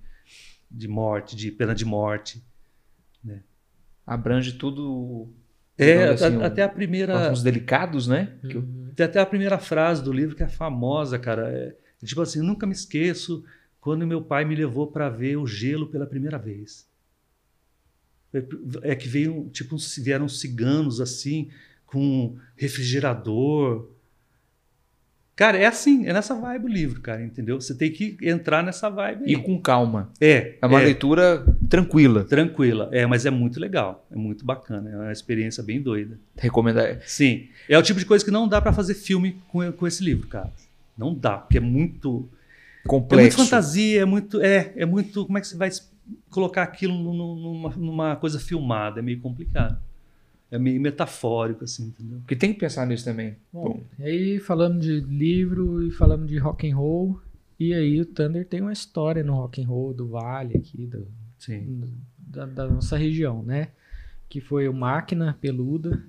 de 0.70 0.86
morte, 0.86 1.34
de 1.34 1.50
pena 1.50 1.74
de 1.74 1.86
morte. 1.86 2.42
Abrange 4.06 4.52
tudo. 4.52 5.28
É, 5.78 6.08
assim, 6.08 6.36
a- 6.42 6.46
até 6.46 6.62
a 6.62 6.68
primeira. 6.68 7.18
Assuntos 7.18 7.42
delicados, 7.42 8.06
né? 8.06 8.34
Uhum. 8.44 8.90
Tem 8.94 9.06
até 9.06 9.18
a 9.18 9.24
primeira 9.24 9.58
frase 9.58 10.02
do 10.04 10.12
livro 10.12 10.36
que 10.36 10.42
é 10.42 10.48
famosa, 10.48 11.18
cara. 11.18 11.50
É, 11.50 11.74
é 12.02 12.06
tipo 12.06 12.20
assim, 12.20 12.40
nunca 12.42 12.66
me 12.66 12.72
esqueço 12.72 13.42
quando 13.80 14.06
meu 14.06 14.20
pai 14.20 14.44
me 14.44 14.54
levou 14.54 14.88
para 14.88 15.08
ver 15.08 15.36
o 15.38 15.46
gelo 15.46 15.86
pela 15.86 16.06
primeira 16.06 16.38
vez. 16.38 16.89
É, 18.82 18.94
que 18.94 19.08
veio, 19.08 19.48
tipo, 19.52 19.76
vieram 19.98 20.28
ciganos 20.28 21.00
assim, 21.00 21.48
com 21.86 22.36
refrigerador. 22.56 23.88
Cara, 25.34 25.56
é 25.56 25.64
assim, 25.64 26.06
é 26.06 26.12
nessa 26.12 26.34
vibe 26.34 26.66
o 26.66 26.68
livro, 26.68 27.00
cara, 27.00 27.24
entendeu? 27.24 27.58
Você 27.58 27.74
tem 27.74 27.90
que 27.90 28.16
entrar 28.20 28.62
nessa 28.62 28.90
vibe 28.90 29.24
aí. 29.24 29.32
E 29.32 29.36
com 29.42 29.58
calma. 29.58 30.12
É, 30.20 30.56
É 30.60 30.66
uma 30.66 30.82
é, 30.82 30.84
leitura 30.84 31.44
tranquila. 31.68 32.24
tranquila. 32.24 32.90
É, 32.92 33.06
mas 33.06 33.24
é 33.24 33.30
muito 33.30 33.58
legal, 33.58 34.06
é 34.12 34.16
muito 34.16 34.44
bacana, 34.44 34.90
é 34.90 34.96
uma 34.96 35.12
experiência 35.12 35.62
bem 35.62 35.80
doida. 35.80 36.18
Recomenda. 36.36 37.00
Sim. 37.06 37.48
É 37.68 37.78
o 37.78 37.82
tipo 37.82 37.98
de 37.98 38.04
coisa 38.04 38.22
que 38.22 38.30
não 38.30 38.46
dá 38.46 38.60
pra 38.60 38.72
fazer 38.72 38.92
filme 38.94 39.40
com, 39.48 39.72
com 39.72 39.86
esse 39.86 40.04
livro, 40.04 40.28
cara. 40.28 40.52
Não 40.96 41.14
dá, 41.14 41.38
porque 41.38 41.56
é 41.56 41.60
muito. 41.60 42.08
É 42.08 42.12
muito 42.12 42.88
Complexo. 42.88 43.38
fantasia, 43.38 44.02
é 44.02 44.04
muito. 44.04 44.42
É, 44.42 44.72
é 44.76 44.84
muito. 44.84 45.24
Como 45.24 45.38
é 45.38 45.40
que 45.40 45.48
você 45.48 45.56
vai 45.56 45.70
colocar 46.30 46.62
aquilo 46.62 46.94
nu- 46.94 47.14
nu- 47.14 47.36
numa, 47.36 47.70
numa 47.76 48.16
coisa 48.16 48.38
filmada? 48.38 49.00
É 49.00 49.02
meio 49.02 49.20
complicado. 49.20 49.80
É 50.50 50.58
meio 50.58 50.80
metafórico, 50.80 51.62
assim, 51.64 51.86
entendeu? 51.88 52.18
Porque 52.20 52.34
tem 52.34 52.52
que 52.52 52.58
pensar 52.58 52.84
nisso 52.86 53.04
também. 53.04 53.36
Bom, 53.52 53.82
e 53.98 54.02
aí 54.02 54.38
falamos 54.40 54.84
de 54.84 55.00
livro 55.00 55.86
e 55.86 55.90
falamos 55.92 56.28
de 56.28 56.38
rock 56.38 56.68
and 56.68 56.76
roll. 56.76 57.20
E 57.58 57.72
aí 57.72 58.00
o 58.00 58.06
Thunder 58.06 58.44
tem 58.46 58.60
uma 58.60 58.72
história 58.72 59.22
no 59.22 59.34
rock 59.34 59.62
and 59.62 59.66
roll 59.68 59.94
do 59.94 60.08
Vale 60.08 60.56
aqui, 60.56 60.86
do, 60.86 61.06
Sim. 61.38 61.82
da, 62.18 62.46
da 62.46 62.66
nossa 62.68 62.96
região, 62.96 63.42
né? 63.44 63.68
Que 64.28 64.40
foi 64.40 64.66
o 64.68 64.72
Máquina 64.72 65.36
Peluda 65.40 66.02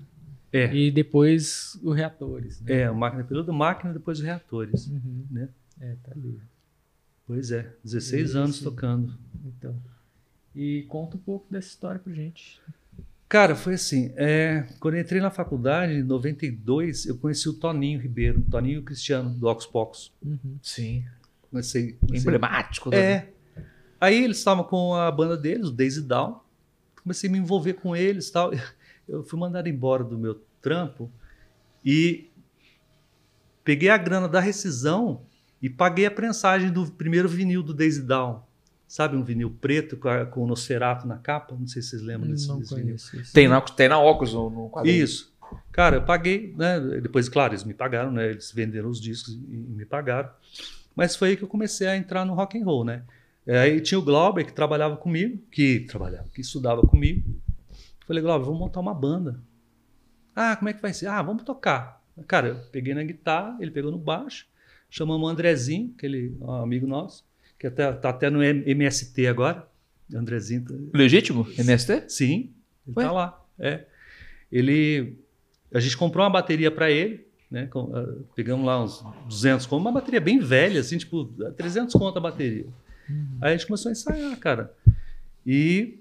É. 0.51 0.73
e 0.75 0.89
depois 0.89 1.77
o 1.83 1.91
Reatores. 1.91 2.61
Né? 2.61 2.79
É, 2.79 2.85
a 2.85 2.93
máquina 2.93 3.23
peluda, 3.23 3.51
máquina, 3.53 3.93
depois 3.93 4.17
os 4.19 4.23
reatores. 4.25 4.87
Uhum. 4.87 5.25
Né? 5.29 5.49
É, 5.79 5.95
tá 6.03 6.11
ali. 6.15 6.39
Pois 7.27 7.51
é, 7.51 7.71
16 7.83 8.29
Isso. 8.29 8.37
anos 8.39 8.59
tocando. 8.59 9.13
Então. 9.45 9.75
E 10.55 10.83
conta 10.89 11.17
um 11.17 11.19
pouco 11.19 11.45
dessa 11.51 11.69
história 11.69 11.99
pra 11.99 12.13
gente. 12.13 12.59
Cara, 13.29 13.55
foi 13.55 13.75
assim. 13.75 14.11
é, 14.17 14.67
quando 14.79 14.95
eu 14.95 15.01
entrei 15.01 15.21
na 15.21 15.31
faculdade, 15.31 15.93
em 15.93 16.03
92, 16.03 17.05
eu 17.05 17.17
conheci 17.17 17.47
o 17.47 17.53
Toninho 17.53 17.99
Ribeiro, 17.99 18.41
Toninho 18.51 18.83
Cristiano, 18.83 19.29
do 19.29 19.47
Ox 19.47 19.65
Pocos. 19.65 20.11
Uhum. 20.21 20.57
Sim. 20.61 21.05
Comecei, 21.49 21.93
comecei 21.93 22.19
Emblemático. 22.19 22.89
né? 22.89 22.97
É. 22.97 23.33
Aí 24.01 24.21
eles 24.23 24.37
estavam 24.37 24.63
com 24.63 24.95
a 24.95 25.09
banda 25.09 25.37
deles, 25.37 25.67
o 25.67 25.71
Daisy 25.71 26.01
Down. 26.01 26.41
Comecei 27.01 27.29
a 27.29 27.31
me 27.31 27.39
envolver 27.39 27.73
com 27.75 27.95
eles 27.95 28.27
e 28.27 28.31
tal. 28.33 28.51
Eu 29.07 29.23
fui 29.23 29.39
mandado 29.39 29.67
embora 29.67 30.03
do 30.03 30.17
meu 30.17 30.41
trampo 30.61 31.11
E 31.83 32.29
peguei 33.63 33.89
a 33.89 33.97
grana 33.97 34.27
da 34.27 34.39
rescisão 34.39 35.25
e 35.61 35.69
paguei 35.69 36.05
a 36.05 36.11
prensagem 36.11 36.71
do 36.71 36.89
primeiro 36.91 37.29
vinil 37.29 37.63
do 37.63 37.73
Daisy 37.73 38.01
Down. 38.01 38.43
Sabe 38.91 39.15
um 39.15 39.23
vinil 39.23 39.49
preto 39.49 39.95
com, 39.95 40.09
a- 40.09 40.25
com 40.25 40.43
o 40.43 40.47
Nosferatu 40.47 41.07
na 41.07 41.17
capa? 41.17 41.55
Não 41.57 41.65
sei 41.65 41.81
se 41.81 41.91
vocês 41.91 42.01
lembram 42.01 42.29
desse, 42.29 42.53
desse 42.59 42.75
vinil. 42.75 42.95
isso. 42.95 43.33
Tem 43.33 43.47
na, 43.47 43.61
tem 43.61 43.87
na 43.87 43.97
óculos 43.97 44.33
no, 44.33 44.49
no 44.49 44.69
quadrinho. 44.69 45.01
Isso. 45.01 45.31
Cara, 45.71 45.95
eu 45.95 46.01
paguei, 46.03 46.53
né? 46.57 46.77
Depois, 47.01 47.29
claro, 47.29 47.53
eles 47.53 47.63
me 47.63 47.73
pagaram, 47.73 48.11
né? 48.11 48.31
Eles 48.31 48.51
venderam 48.51 48.89
os 48.89 48.99
discos 48.99 49.33
e 49.33 49.37
e 49.37 49.57
me 49.77 49.85
pagaram. 49.85 50.29
Mas 50.93 51.15
foi 51.15 51.29
aí 51.29 51.37
que 51.37 51.43
eu 51.43 51.47
comecei 51.47 51.87
a 51.87 51.95
entrar 51.95 52.25
no 52.25 52.33
rock 52.33 52.59
and 52.59 52.65
roll, 52.65 52.83
né? 52.83 53.03
É, 53.47 53.59
Aí 53.59 53.79
tinha 53.79 53.97
o 53.97 54.01
Glauber 54.03 54.45
que 54.45 54.51
trabalhava 54.51 54.97
comigo, 54.97 55.41
que 55.49 55.79
trabalhava, 55.81 56.27
que 56.33 56.41
estudava 56.41 56.81
comigo. 56.81 57.23
Falei, 58.05 58.21
Glauber, 58.21 58.43
vamos 58.45 58.59
montar 58.59 58.81
uma 58.81 58.93
banda. 58.93 59.39
Ah, 60.35 60.53
como 60.57 60.67
é 60.67 60.73
que 60.73 60.81
vai 60.81 60.93
ser? 60.93 61.07
Ah, 61.07 61.21
vamos 61.21 61.43
tocar. 61.43 62.01
Cara, 62.27 62.49
eu 62.49 62.55
peguei 62.73 62.93
na 62.93 63.03
guitarra, 63.03 63.55
ele 63.61 63.71
pegou 63.71 63.89
no 63.89 63.97
baixo, 63.97 64.45
chamamos 64.89 65.25
o 65.25 65.31
Andrezinho, 65.31 65.93
aquele 65.97 66.35
amigo 66.61 66.85
nosso, 66.85 67.23
que 67.61 67.67
até, 67.67 67.91
tá 67.93 68.09
até 68.09 68.27
no 68.31 68.41
MST 68.43 69.27
agora. 69.27 69.67
Andrezinho, 70.13 70.65
tá- 70.65 70.73
Legítimo? 70.97 71.47
MST? 71.57 72.09
Sim, 72.09 72.49
ele 72.87 72.95
Ué? 72.97 73.05
tá 73.05 73.11
lá. 73.11 73.45
É. 73.59 73.85
Ele, 74.51 75.15
a 75.71 75.79
gente 75.79 75.95
comprou 75.95 76.23
uma 76.25 76.29
bateria 76.31 76.71
para 76.71 76.89
ele, 76.89 77.25
né? 77.51 77.67
com- 77.67 77.91
ah, 77.95 78.15
pegamos 78.35 78.65
lá 78.65 78.83
uns 78.83 79.03
200 79.29 79.67
conto, 79.67 79.79
uma 79.81 79.91
bateria 79.91 80.19
bem 80.19 80.39
velha, 80.39 80.79
assim, 80.81 80.97
tipo 80.97 81.25
300 81.55 81.93
conto 81.93 82.17
a 82.17 82.21
bateria. 82.21 82.65
Aí 83.39 83.53
a 83.53 83.57
gente 83.57 83.67
começou 83.67 83.89
a 83.89 83.91
ensaiar, 83.91 84.37
cara. 84.39 84.73
E 85.45 85.99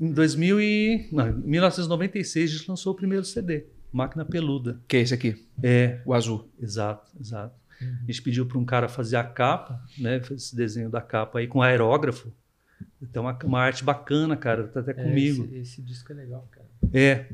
em 0.00 0.10
2000 0.12 0.60
e, 0.60 1.08
não, 1.12 1.28
em 1.28 1.32
1996 1.42 2.50
a 2.50 2.56
gente 2.56 2.68
lançou 2.70 2.92
o 2.94 2.96
primeiro 2.96 3.24
CD, 3.24 3.64
Máquina 3.92 4.24
Peluda. 4.24 4.80
Que 4.88 4.96
é 4.96 5.00
esse 5.02 5.12
aqui? 5.12 5.44
É, 5.62 6.00
O 6.06 6.14
azul. 6.14 6.48
exato, 6.60 7.10
exato. 7.20 7.59
A 7.80 8.06
gente 8.06 8.22
pediu 8.22 8.46
para 8.46 8.58
um 8.58 8.64
cara 8.64 8.88
fazer 8.88 9.16
a 9.16 9.24
capa, 9.24 9.82
né? 9.98 10.20
Esse 10.30 10.54
desenho 10.54 10.90
da 10.90 11.00
capa 11.00 11.38
aí 11.38 11.46
com 11.46 11.62
aerógrafo. 11.62 12.32
Tem 13.12 13.20
uma, 13.20 13.38
uma 13.44 13.60
arte 13.60 13.82
bacana, 13.84 14.36
cara. 14.36 14.64
Tá 14.68 14.80
até 14.80 14.92
É, 14.92 14.94
comigo. 14.94 15.44
Esse, 15.44 15.56
esse 15.58 15.82
disco 15.82 16.12
é 16.12 16.16
legal, 16.16 16.46
cara. 16.50 16.66
É. 16.92 17.26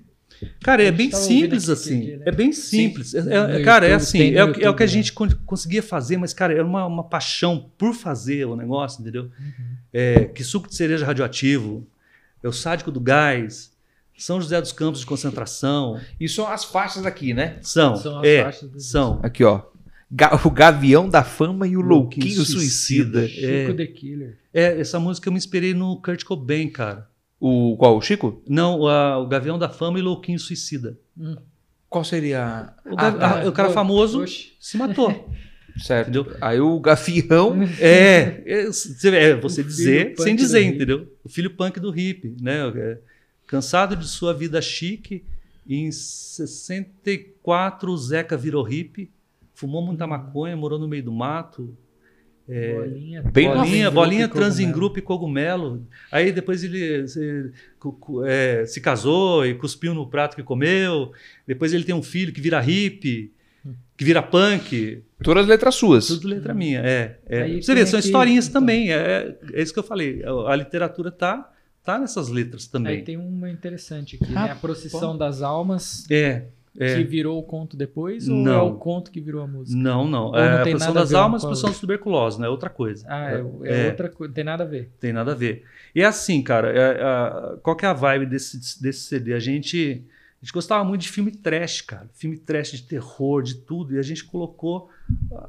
Cara, 0.60 0.82
é 0.82 0.90
bem 0.90 1.10
simples 1.12 1.68
assim. 1.68 2.01
dia, 2.01 2.16
né? 2.18 2.24
É 2.27 2.32
bem 2.32 2.52
simples. 2.52 3.14
É- 3.14 3.18
é- 3.20 3.59
No 3.59 3.64
cara, 3.64 3.86
é 3.86 3.90
YouTube, 3.93 4.02
assim. 4.02 4.18
tem 4.18 4.32
no 4.32 4.39
É, 4.39 4.44
o 4.44 4.52
que- 4.52 4.64
é 4.64 4.70
o 4.70 4.74
que 4.74 4.82
a 4.82 4.86
YouTube, 4.86 4.89
gente 4.89 5.12
con- 5.12 5.28
conseguia 5.47 5.82
fazer, 5.82 6.16
mas, 6.16 6.32
cara, 6.35 6.52
era 6.52 6.64
uma, 6.64 6.85
uma 6.85 7.05
paixão 7.05 7.70
por 7.78 7.94
fazer 7.94 8.44
o 8.44 8.56
negócio, 8.56 9.01
entendeu? 9.01 9.31
É, 9.93 10.24
que 10.27 10.43
suco 10.43 10.68
de 10.68 10.74
cereja 10.74 11.06
radioativo, 11.06 11.86
é 12.43 12.48
o 12.48 12.52
sádico 12.52 12.90
do 12.90 13.01
gás, 13.01 13.73
São 14.18 14.40
José 14.40 14.60
dos 14.60 14.73
Campos 14.73 15.01
de 15.01 15.06
concentração. 15.06 16.01
E 16.18 16.28
são 16.28 16.47
as 16.48 16.64
faixas 16.64 17.06
aqui, 17.06 17.32
né? 17.32 17.59
São. 17.62 17.97
São 17.97 18.18
as 18.18 18.27
é, 18.27 18.43
faixas 18.43 18.68
do 18.70 18.81
são. 18.81 19.20
Aqui, 19.23 19.44
ó. 19.44 19.62
O 20.44 20.50
Gavião 20.50 21.08
da 21.08 21.24
Fama 21.24 21.66
e 21.66 21.76
o 21.76 21.80
Louquinho 21.80 22.26
Louquinho 22.26 22.44
Suicida. 22.46 23.20
Suicida. 23.22 23.28
Chico 23.28 23.72
É. 23.72 23.74
the 23.74 23.86
Killer. 23.86 24.38
É, 24.54 24.80
essa 24.80 25.00
música 25.00 25.28
eu 25.28 25.32
me 25.32 25.38
inspirei 25.38 25.74
no 25.74 26.00
Kurt 26.00 26.22
Cobain, 26.24 26.68
cara. 26.68 27.08
O 27.40 27.76
qual? 27.76 27.96
O 27.98 28.00
Chico? 28.00 28.40
Não, 28.48 28.86
a- 28.86 29.18
o 29.18 29.26
Gavião 29.26 29.58
da 29.58 29.68
Fama 29.68 29.98
e 29.98 30.02
Louquinho 30.02 30.38
Suicida. 30.38 30.96
Hum. 31.18 31.36
Qual 31.88 32.04
seria. 32.04 32.72
O, 32.84 32.94
Ah, 32.96 33.10
ga- 33.10 33.18
tá. 33.18 33.42
a- 33.42 33.48
o 33.48 33.52
cara 33.52 33.70
famoso 33.70 34.22
oxe. 34.22 34.52
se 34.60 34.76
matou. 34.76 35.28
Certo. 35.78 36.08
Entendeu? 36.08 36.34
Aí 36.40 36.58
o 36.58 36.80
Gavião. 36.80 37.54
É, 37.78 38.42
é, 38.46 38.64
você- 38.66 39.08
é 39.14 39.34
você 39.36 39.60
O 39.60 39.64
dizer 39.64 40.14
sem 40.16 40.34
dizer, 40.34 40.62
entendeu? 40.62 41.06
O 41.22 41.28
filho 41.28 41.50
punk 41.50 41.78
do 41.78 41.90
hippie, 41.90 42.34
né? 42.40 42.60
É, 42.74 42.98
cansado 43.46 43.94
de 43.94 44.06
sua 44.08 44.32
vida 44.32 44.60
chique, 44.62 45.22
em 45.68 45.92
64 45.92 47.92
o 47.92 47.98
Zeca 47.98 48.36
virou 48.36 48.62
hippie, 48.62 49.10
fumou 49.56 49.84
muita 49.84 50.06
maconha, 50.06 50.56
morou 50.56 50.78
no 50.78 50.86
meio 50.86 51.02
do 51.02 51.10
mato, 51.12 51.76
Bolinha, 52.48 53.22
Bem 53.22 53.48
bolinha, 53.48 53.90
bolinha 53.90 54.24
e 54.26 54.28
trans 54.28 54.60
em 54.60 54.66
cogumelo. 54.66 54.78
grupo 54.78 54.98
e 55.00 55.02
cogumelo. 55.02 55.86
Aí 56.12 56.30
depois 56.30 56.62
ele 56.62 57.08
se, 57.08 57.50
é, 58.24 58.64
se 58.64 58.80
casou 58.80 59.44
e 59.44 59.52
cuspiu 59.54 59.92
no 59.92 60.06
prato 60.08 60.36
que 60.36 60.44
comeu. 60.44 61.10
Depois 61.44 61.72
ele 61.74 61.82
tem 61.82 61.92
um 61.92 62.04
filho 62.04 62.32
que 62.32 62.40
vira 62.40 62.60
hippie, 62.60 63.32
que 63.96 64.04
vira 64.04 64.22
punk. 64.22 65.02
Todas 65.24 65.42
as 65.42 65.48
letras 65.48 65.74
suas. 65.74 66.06
Tudo 66.06 66.28
letra 66.28 66.54
minha, 66.54 66.80
é. 66.86 67.18
é. 67.26 67.42
Aí 67.42 67.62
Você 67.62 67.74
vê, 67.74 67.84
são 67.84 67.98
aqui, 67.98 68.06
historinhas 68.06 68.46
então. 68.46 68.60
também. 68.60 68.92
É, 68.92 69.36
é 69.52 69.60
isso 69.60 69.72
que 69.72 69.78
eu 69.80 69.82
falei. 69.82 70.22
A, 70.24 70.52
a 70.52 70.54
literatura 70.54 71.10
tá, 71.10 71.50
tá 71.82 71.98
nessas 71.98 72.28
letras 72.28 72.68
também. 72.68 72.98
Aí 72.98 73.02
tem 73.02 73.16
uma 73.16 73.50
interessante 73.50 74.20
aqui, 74.22 74.32
Ah, 74.36 74.44
né? 74.44 74.50
A 74.52 74.54
procissão 74.54 75.18
das 75.18 75.42
almas, 75.42 76.08
É, 76.08 76.44
é. 76.78 76.97
que 76.97 77.05
virou 77.05 77.39
o 77.39 77.43
conto 77.43 77.77
depois, 77.77 78.28
ou 78.28 78.36
Não. 78.36 78.53
é 78.53 78.62
o 78.62 78.74
conto 78.74 79.11
que 79.11 79.20
virou 79.20 79.43
a 79.43 79.47
música? 79.47 79.78
Não, 79.81 80.07
não. 80.09 80.27
Ou 80.27 80.36
É, 80.36 80.51
não 80.51 80.86
a 80.86 80.89
a 80.89 80.93
das 80.93 81.11
uma 81.11 81.20
almas, 81.20 81.43
a 81.43 81.47
produção 81.47 81.69
outra? 81.69 81.74
de 81.74 81.81
tuberculose, 81.81 82.40
né? 82.40 82.48
Outra 82.48 82.69
coisa. 82.70 83.05
Ah, 83.09 83.31
é, 83.32 83.44
é 83.65 83.86
É. 83.86 83.90
outra 83.90 84.09
coisa, 84.09 84.32
tem 84.35 84.44
nada 84.44 84.65
a 84.65 84.66
ver. 84.66 84.90
Tem 85.01 85.12
nada 85.12 85.32
a 85.32 85.35
ver. 85.35 85.65
E 85.94 86.03
é 86.03 86.05
assim, 86.05 86.43
cara, 86.43 86.70
é, 86.70 87.03
a- 87.03 87.59
qual 87.62 87.74
que 87.77 87.85
é 87.85 87.89
a 87.89 87.93
vibe 87.93 88.27
desse, 88.27 88.81
desse 88.82 89.01
CD? 89.01 89.32
A 89.35 89.39
gente, 89.39 90.05
a 90.40 90.44
gente 90.44 90.53
gostava 90.53 90.85
muito 90.85 91.03
de 91.03 91.09
filme 91.09 91.31
trash, 91.32 91.81
cara. 91.81 92.09
Filme 92.15 92.36
trash 92.36 92.73
de 92.73 92.82
terror, 92.82 93.43
de 93.43 93.55
tudo. 93.57 93.94
E 93.94 93.98
a 93.98 94.03
gente 94.03 94.24
colocou 94.24 94.89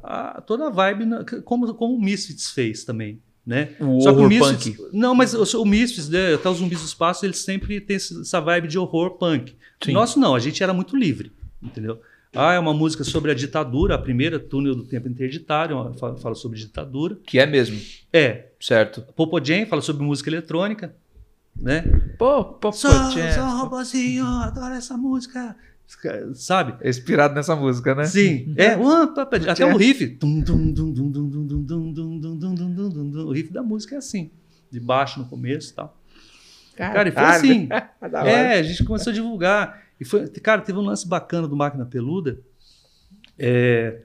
a- 0.02 0.42
toda 0.46 0.66
a 0.68 0.70
vibe, 0.70 1.04
na- 1.04 1.24
como, 1.44 1.72
como 1.74 1.94
o 1.94 2.00
Misfits 2.00 2.50
fez 2.50 2.84
também, 2.84 3.20
né? 3.48 3.70
O 3.80 3.98
Só 4.02 4.10
horror 4.10 4.28
Misfits, 4.28 4.76
punk. 4.76 4.90
não, 4.92 5.14
mas 5.14 5.32
o, 5.32 5.62
o 5.62 5.64
Misfits, 5.64 6.10
né, 6.10 6.34
até 6.34 6.50
os 6.50 6.58
zumbis 6.58 6.82
do 6.82 6.86
espaço, 6.86 7.24
eles 7.24 7.38
sempre 7.38 7.80
têm 7.80 7.96
essa 7.96 8.40
vibe 8.42 8.68
de 8.68 8.78
horror 8.78 9.12
punk. 9.12 9.56
Sim. 9.82 9.92
Nosso 9.92 10.20
não, 10.20 10.34
a 10.34 10.38
gente 10.38 10.62
era 10.62 10.74
muito 10.74 10.94
livre, 10.94 11.32
entendeu? 11.62 11.98
Ah, 12.34 12.52
é 12.52 12.58
uma 12.58 12.74
música 12.74 13.04
sobre 13.04 13.30
a 13.30 13.34
ditadura, 13.34 13.94
a 13.94 13.98
primeira, 13.98 14.38
Túnel 14.38 14.74
do 14.74 14.84
Tempo 14.84 15.08
Interditário, 15.08 15.94
fala, 16.20 16.34
sobre 16.34 16.58
ditadura. 16.58 17.18
Que 17.24 17.38
é 17.38 17.46
mesmo. 17.46 17.80
É, 18.12 18.48
Certo. 18.60 19.00
Popo 19.16 19.42
Jam 19.42 19.64
fala 19.66 19.80
sobre 19.80 20.02
música 20.04 20.28
eletrônica, 20.28 20.94
né? 21.56 21.82
Pô, 22.18 22.44
pô, 22.44 22.54
pô, 22.54 22.72
Sou, 22.72 22.90
sou 22.90 23.22
um 24.20 24.40
adoro 24.42 24.74
essa 24.74 24.96
música. 24.96 25.56
Sabe? 26.34 26.74
É 26.82 26.90
inspirado 26.90 27.34
nessa 27.34 27.56
música, 27.56 27.94
né? 27.94 28.04
Sim. 28.04 28.54
É, 28.56 28.76
até 29.50 29.64
o 29.64 29.76
riff. 29.76 30.18
O 33.24 33.32
riff 33.32 33.50
da 33.50 33.62
música 33.62 33.94
é 33.94 33.98
assim. 33.98 34.30
De 34.70 34.78
baixo 34.78 35.18
no 35.18 35.26
começo 35.26 35.72
e 35.72 35.74
tal. 35.74 35.98
Cara, 36.76 36.94
cara, 36.94 37.08
e 37.08 37.12
foi 37.12 37.22
assim. 37.22 37.68
é, 38.26 38.58
a 38.58 38.62
gente 38.62 38.84
começou 38.84 39.10
a 39.10 39.14
divulgar. 39.14 39.82
E 39.98 40.04
foi, 40.04 40.28
cara, 40.28 40.60
teve 40.60 40.78
um 40.78 40.82
lance 40.82 41.08
bacana 41.08 41.48
do 41.48 41.56
Máquina 41.56 41.86
Peluda, 41.86 42.38
é, 43.38 44.02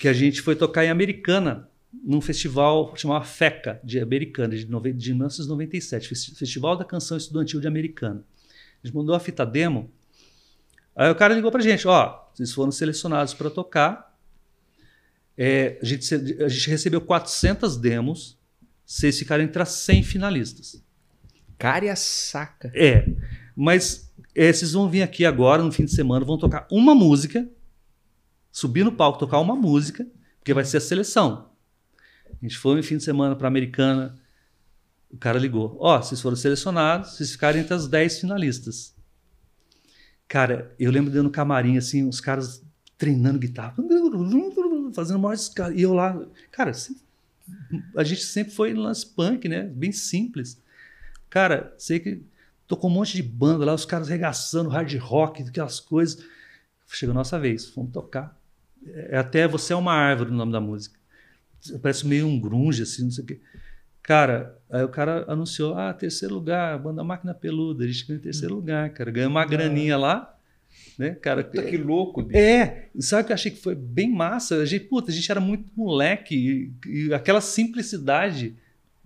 que 0.00 0.06
a 0.06 0.12
gente 0.12 0.40
foi 0.40 0.54
tocar 0.54 0.84
em 0.84 0.90
Americana, 0.90 1.68
num 2.04 2.20
festival 2.20 2.94
chamado 2.96 3.26
FECA, 3.26 3.80
de 3.82 3.98
Americana, 3.98 4.54
de, 4.54 4.64
de 4.64 5.10
1997, 5.10 6.08
Festival 6.08 6.76
da 6.76 6.84
Canção 6.84 7.16
Estudantil 7.16 7.60
de 7.60 7.66
Americana. 7.66 8.24
A 8.82 8.86
gente 8.86 8.96
mandou 8.96 9.14
a 9.14 9.20
fita 9.20 9.44
demo 9.44 9.90
Aí 10.94 11.10
o 11.10 11.14
cara 11.14 11.34
ligou 11.34 11.50
pra 11.50 11.60
gente, 11.60 11.86
ó, 11.86 12.20
vocês 12.34 12.52
foram 12.52 12.72
selecionados 12.72 13.34
para 13.34 13.50
tocar. 13.50 14.16
É, 15.36 15.78
a, 15.80 15.84
gente, 15.84 16.14
a 16.14 16.48
gente 16.48 16.68
recebeu 16.68 17.00
400 17.00 17.76
demos, 17.76 18.38
vocês 18.84 19.18
ficaram 19.18 19.42
entre 19.44 19.62
as 19.62 19.70
100 19.70 20.02
finalistas. 20.02 20.82
Cara 21.58 21.84
e 21.84 21.88
a 21.88 21.96
saca. 21.96 22.72
É, 22.74 23.06
mas 23.54 24.12
é, 24.34 24.52
vocês 24.52 24.72
vão 24.72 24.88
vir 24.88 25.02
aqui 25.02 25.24
agora, 25.24 25.62
no 25.62 25.72
fim 25.72 25.84
de 25.84 25.94
semana, 25.94 26.24
vão 26.24 26.38
tocar 26.38 26.66
uma 26.70 26.94
música, 26.94 27.48
subir 28.50 28.84
no 28.84 28.92
palco, 28.92 29.18
tocar 29.18 29.38
uma 29.38 29.54
música, 29.54 30.06
porque 30.38 30.54
vai 30.54 30.64
ser 30.64 30.78
a 30.78 30.80
seleção. 30.80 31.50
A 32.26 32.46
gente 32.46 32.56
foi 32.56 32.76
no 32.76 32.82
fim 32.82 32.96
de 32.96 33.04
semana 33.04 33.36
para 33.36 33.48
Americana, 33.48 34.18
o 35.10 35.18
cara 35.18 35.38
ligou: 35.38 35.76
Ó, 35.80 36.00
vocês 36.00 36.20
foram 36.20 36.36
selecionados, 36.36 37.12
vocês 37.12 37.32
ficaram 37.32 37.58
entre 37.58 37.74
as 37.74 37.88
10 37.88 38.20
finalistas. 38.20 38.94
Cara, 40.30 40.72
eu 40.78 40.92
lembro 40.92 41.10
de 41.10 41.16
eu 41.16 41.24
no 41.24 41.30
camarim, 41.30 41.76
assim, 41.76 42.08
os 42.08 42.20
caras 42.20 42.62
treinando 42.96 43.36
guitarra, 43.36 43.74
fazendo 44.94 45.32
escala. 45.34 45.74
E 45.74 45.82
eu 45.82 45.92
lá, 45.92 46.24
cara, 46.52 46.70
a 47.96 48.04
gente 48.04 48.22
sempre 48.22 48.54
foi 48.54 48.72
no 48.72 48.82
lance 48.82 49.04
punk, 49.04 49.48
né? 49.48 49.64
Bem 49.64 49.90
simples. 49.90 50.56
Cara, 51.28 51.74
sei 51.76 51.98
que 51.98 52.22
tocou 52.68 52.88
um 52.88 52.92
monte 52.92 53.16
de 53.16 53.24
banda 53.24 53.64
lá, 53.64 53.74
os 53.74 53.84
caras 53.84 54.08
regaçando 54.08 54.70
hard 54.70 54.94
rock, 54.98 55.42
aquelas 55.42 55.80
coisas. 55.80 56.24
Chegou 56.86 57.10
a 57.10 57.14
nossa 57.14 57.36
vez, 57.36 57.66
fomos 57.66 57.90
tocar. 57.90 58.38
É 58.86 59.18
até 59.18 59.48
Você 59.48 59.72
é 59.72 59.76
uma 59.76 59.94
Árvore 59.94 60.30
o 60.30 60.34
nome 60.34 60.52
da 60.52 60.60
música. 60.60 60.96
Parece 61.82 62.06
meio 62.06 62.28
um 62.28 62.40
grunge, 62.40 62.84
assim, 62.84 63.02
não 63.02 63.10
sei 63.10 63.24
o 63.24 63.26
quê. 63.26 63.40
Cara, 64.02 64.58
aí 64.70 64.82
o 64.82 64.88
cara 64.88 65.24
anunciou, 65.28 65.74
ah, 65.74 65.92
terceiro 65.92 66.34
lugar, 66.34 66.78
banda 66.78 67.04
Máquina 67.04 67.34
Peluda, 67.34 67.84
a 67.84 67.86
gente 67.86 68.06
ganhou 68.06 68.18
em 68.18 68.22
terceiro 68.22 68.54
lugar, 68.54 68.90
cara. 68.90 69.10
Ganhou 69.10 69.30
uma 69.30 69.44
graninha 69.44 69.96
lá, 69.96 70.34
né, 70.98 71.10
cara? 71.10 71.44
Puta 71.44 71.62
que 71.62 71.76
louco, 71.76 72.22
bicho. 72.22 72.38
É, 72.38 72.88
sabe 72.98 73.22
o 73.22 73.26
que 73.26 73.32
eu 73.32 73.34
achei 73.34 73.50
que 73.50 73.60
foi 73.60 73.74
bem 73.74 74.10
massa? 74.10 74.56
A 74.56 74.64
gente, 74.64 74.86
puta, 74.86 75.10
a 75.10 75.14
gente 75.14 75.30
era 75.30 75.40
muito 75.40 75.70
moleque 75.76 76.72
e, 76.86 77.08
e 77.08 77.14
aquela 77.14 77.40
simplicidade, 77.40 78.56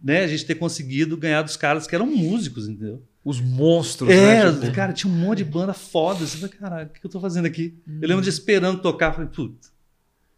né? 0.03 0.23
A 0.23 0.27
gente 0.27 0.47
ter 0.47 0.55
conseguido 0.55 1.16
ganhar 1.16 1.43
dos 1.43 1.57
caras 1.57 1.87
que 1.87 1.95
eram 1.95 2.07
músicos, 2.07 2.69
entendeu? 2.69 3.03
Os 3.25 3.41
monstros, 3.41 4.11
É, 4.11 4.45
né? 4.45 4.61
Tipo, 4.61 4.73
cara, 4.75 4.93
tinha 4.93 5.11
um 5.11 5.16
monte 5.16 5.39
de 5.39 5.45
banda 5.45 5.73
foda. 5.73 6.27
Você 6.27 6.37
fala, 6.37 6.53
caralho, 6.53 6.89
o 6.89 6.93
que 6.93 7.05
eu 7.05 7.11
tô 7.11 7.19
fazendo 7.19 7.47
aqui? 7.47 7.75
Hum. 7.89 7.99
Eu 8.03 8.09
lembro 8.09 8.23
de 8.23 8.29
esperando 8.29 8.83
tocar. 8.83 9.12
Falei, 9.12 9.31
puta. 9.31 9.69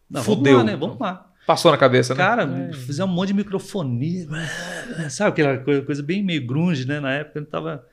Não, 0.09 0.23
Fudeu. 0.23 0.53
Vamos 0.53 0.59
lá, 0.59 0.65
né? 0.65 0.77
Vamos 0.77 0.99
lá. 1.01 1.33
Passou 1.47 1.71
na 1.71 1.79
cabeça, 1.79 2.13
né? 2.15 2.19
Cara, 2.19 2.69
É. 2.71 2.73
fizemos 2.73 3.11
um 3.13 3.15
monte 3.15 3.29
de 3.29 3.35
microfonia. 3.35 4.27
Sabe 5.11 5.31
aquela 5.31 5.59
coisa, 5.59 5.83
coisa 5.83 6.03
bem 6.03 6.23
meio 6.23 6.45
grunge, 6.47 6.87
né? 6.87 6.99
Na 7.01 7.13
época 7.13 7.39
eu 7.39 7.47
tava. 7.47 7.87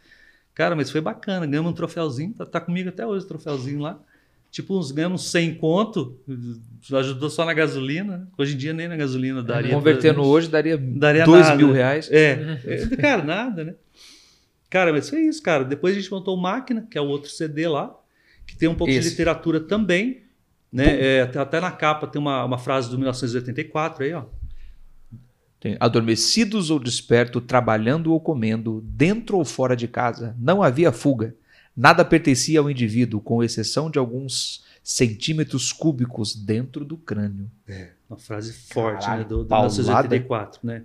Cara, 0.55 0.75
mas 0.75 0.89
foi 0.89 1.01
bacana. 1.01 1.45
Ganhamos 1.45 1.71
um 1.71 1.75
troféuzinho. 1.75 2.33
Tá, 2.33 2.45
tá 2.45 2.59
comigo 2.59 2.89
até 2.89 3.05
hoje 3.05 3.25
o 3.25 3.27
troféuzinho 3.27 3.79
lá. 3.79 3.99
Tipo, 4.51 4.77
uns, 4.77 4.91
ganhamos 4.91 5.31
100 5.31 5.55
conto. 5.55 6.19
Ajudou 6.93 7.29
só 7.29 7.43
na 7.45 7.53
gasolina. 7.53 8.27
Hoje 8.37 8.53
em 8.53 8.57
dia 8.57 8.71
nem 8.73 8.87
na 8.87 8.95
gasolina 8.95 9.41
daria. 9.41 9.73
Convertendo 9.73 10.15
pra- 10.15 10.23
hoje 10.23 10.47
daria, 10.49 10.77
Daria 10.77 11.25
2 11.25 11.41
nada. 11.47 11.55
mil 11.57 11.71
reais. 11.71 12.09
É, 12.11 12.59
é, 12.65 12.95
cara, 12.97 13.23
nada, 13.23 13.63
né? 13.63 13.75
Cara, 14.69 14.91
mas 14.91 15.09
foi 15.09 15.21
isso, 15.21 15.41
cara. 15.41 15.63
Depois 15.63 15.95
a 15.95 15.99
gente 15.99 16.11
montou 16.11 16.35
o 16.35 16.41
Máquina, 16.41 16.87
que 16.89 16.97
é 16.97 17.01
o 17.01 17.05
outro 17.05 17.29
CD 17.29 17.67
lá, 17.67 17.95
que 18.45 18.55
tem 18.55 18.67
um 18.67 18.75
pouco 18.75 18.91
Esse. 18.91 19.01
de 19.01 19.09
literatura 19.09 19.59
também. 19.59 20.22
Né? 20.73 21.17
É, 21.17 21.21
até, 21.21 21.61
na 21.61 21.71
capa 21.71 22.07
tem 22.07 22.19
uma, 22.19 22.43
uma 22.43 22.57
frase 22.57 22.89
do 22.89 22.97
1984 22.97 24.03
aí, 24.03 24.13
ó. 24.13 24.23
Tem, 25.59 25.77
Adormecidos 25.79 26.71
ou 26.71 26.79
desperto, 26.79 27.39
trabalhando 27.39 28.11
ou 28.11 28.19
comendo, 28.19 28.81
dentro 28.83 29.37
ou 29.37 29.45
fora 29.45 29.75
de 29.77 29.87
casa, 29.87 30.35
não 30.39 30.63
havia 30.63 30.91
fuga. 30.91 31.35
Nada 31.77 32.03
pertencia 32.03 32.59
ao 32.59 32.69
indivíduo, 32.69 33.21
com 33.21 33.43
exceção 33.43 33.89
de 33.89 33.99
alguns 33.99 34.63
centímetros 34.83 35.71
cúbicos 35.71 36.35
dentro 36.35 36.83
do 36.83 36.97
crânio. 36.97 37.49
Uma 38.09 38.17
frase 38.17 38.51
forte, 38.51 39.05
Caralho, 39.05 39.21
né? 39.21 39.27
Do, 39.27 39.37
do 39.43 39.45
paulada. 39.45 39.71
1984, 39.73 40.59
né? 40.63 40.83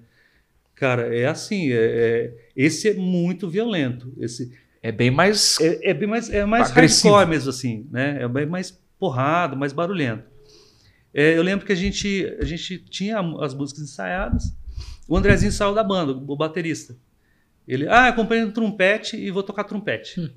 Cara, 0.75 1.15
é 1.15 1.27
assim, 1.27 1.73
é, 1.73 1.77
é- 1.77 2.35
esse 2.55 2.89
é 2.89 2.95
muito 2.95 3.51
violento. 3.51 4.13
Esse 4.19 4.53
É 4.81 4.93
bem 4.93 5.11
mais. 5.11 5.59
é, 5.61 5.91
é 5.91 5.95
bem 5.95 6.09
mais, 6.09 6.31
é 6.31 6.45
mais 6.45 6.71
Agressivo. 6.71 7.15
hardcore 7.15 7.29
mesmo, 7.31 7.51
assim, 7.51 7.87
né? 7.91 8.23
É 8.23 8.29
bem 8.29 8.47
mais 8.47 8.79
porrado, 8.99 9.57
mais 9.57 9.73
barulhento. 9.73 10.25
É, 11.13 11.37
eu 11.37 11.43
lembro 11.43 11.65
que 11.65 11.73
a 11.73 11.77
gente, 11.77 12.37
a 12.41 12.45
gente 12.45 12.79
tinha 12.79 13.19
as 13.41 13.55
músicas 13.55 13.85
ensaiadas. 13.85 14.57
O 15.09 15.17
Andrezinho 15.17 15.51
saiu 15.53 15.75
da 15.75 15.83
banda, 15.83 16.13
o 16.13 16.37
baterista. 16.37 16.97
Ele, 17.67 17.89
ah, 17.89 18.09
eu 18.09 18.15
comprei 18.15 18.43
um 18.45 18.51
trompete 18.51 19.17
e 19.17 19.31
vou 19.31 19.43
tocar 19.43 19.65
trompete. 19.65 20.21
Hum. 20.21 20.29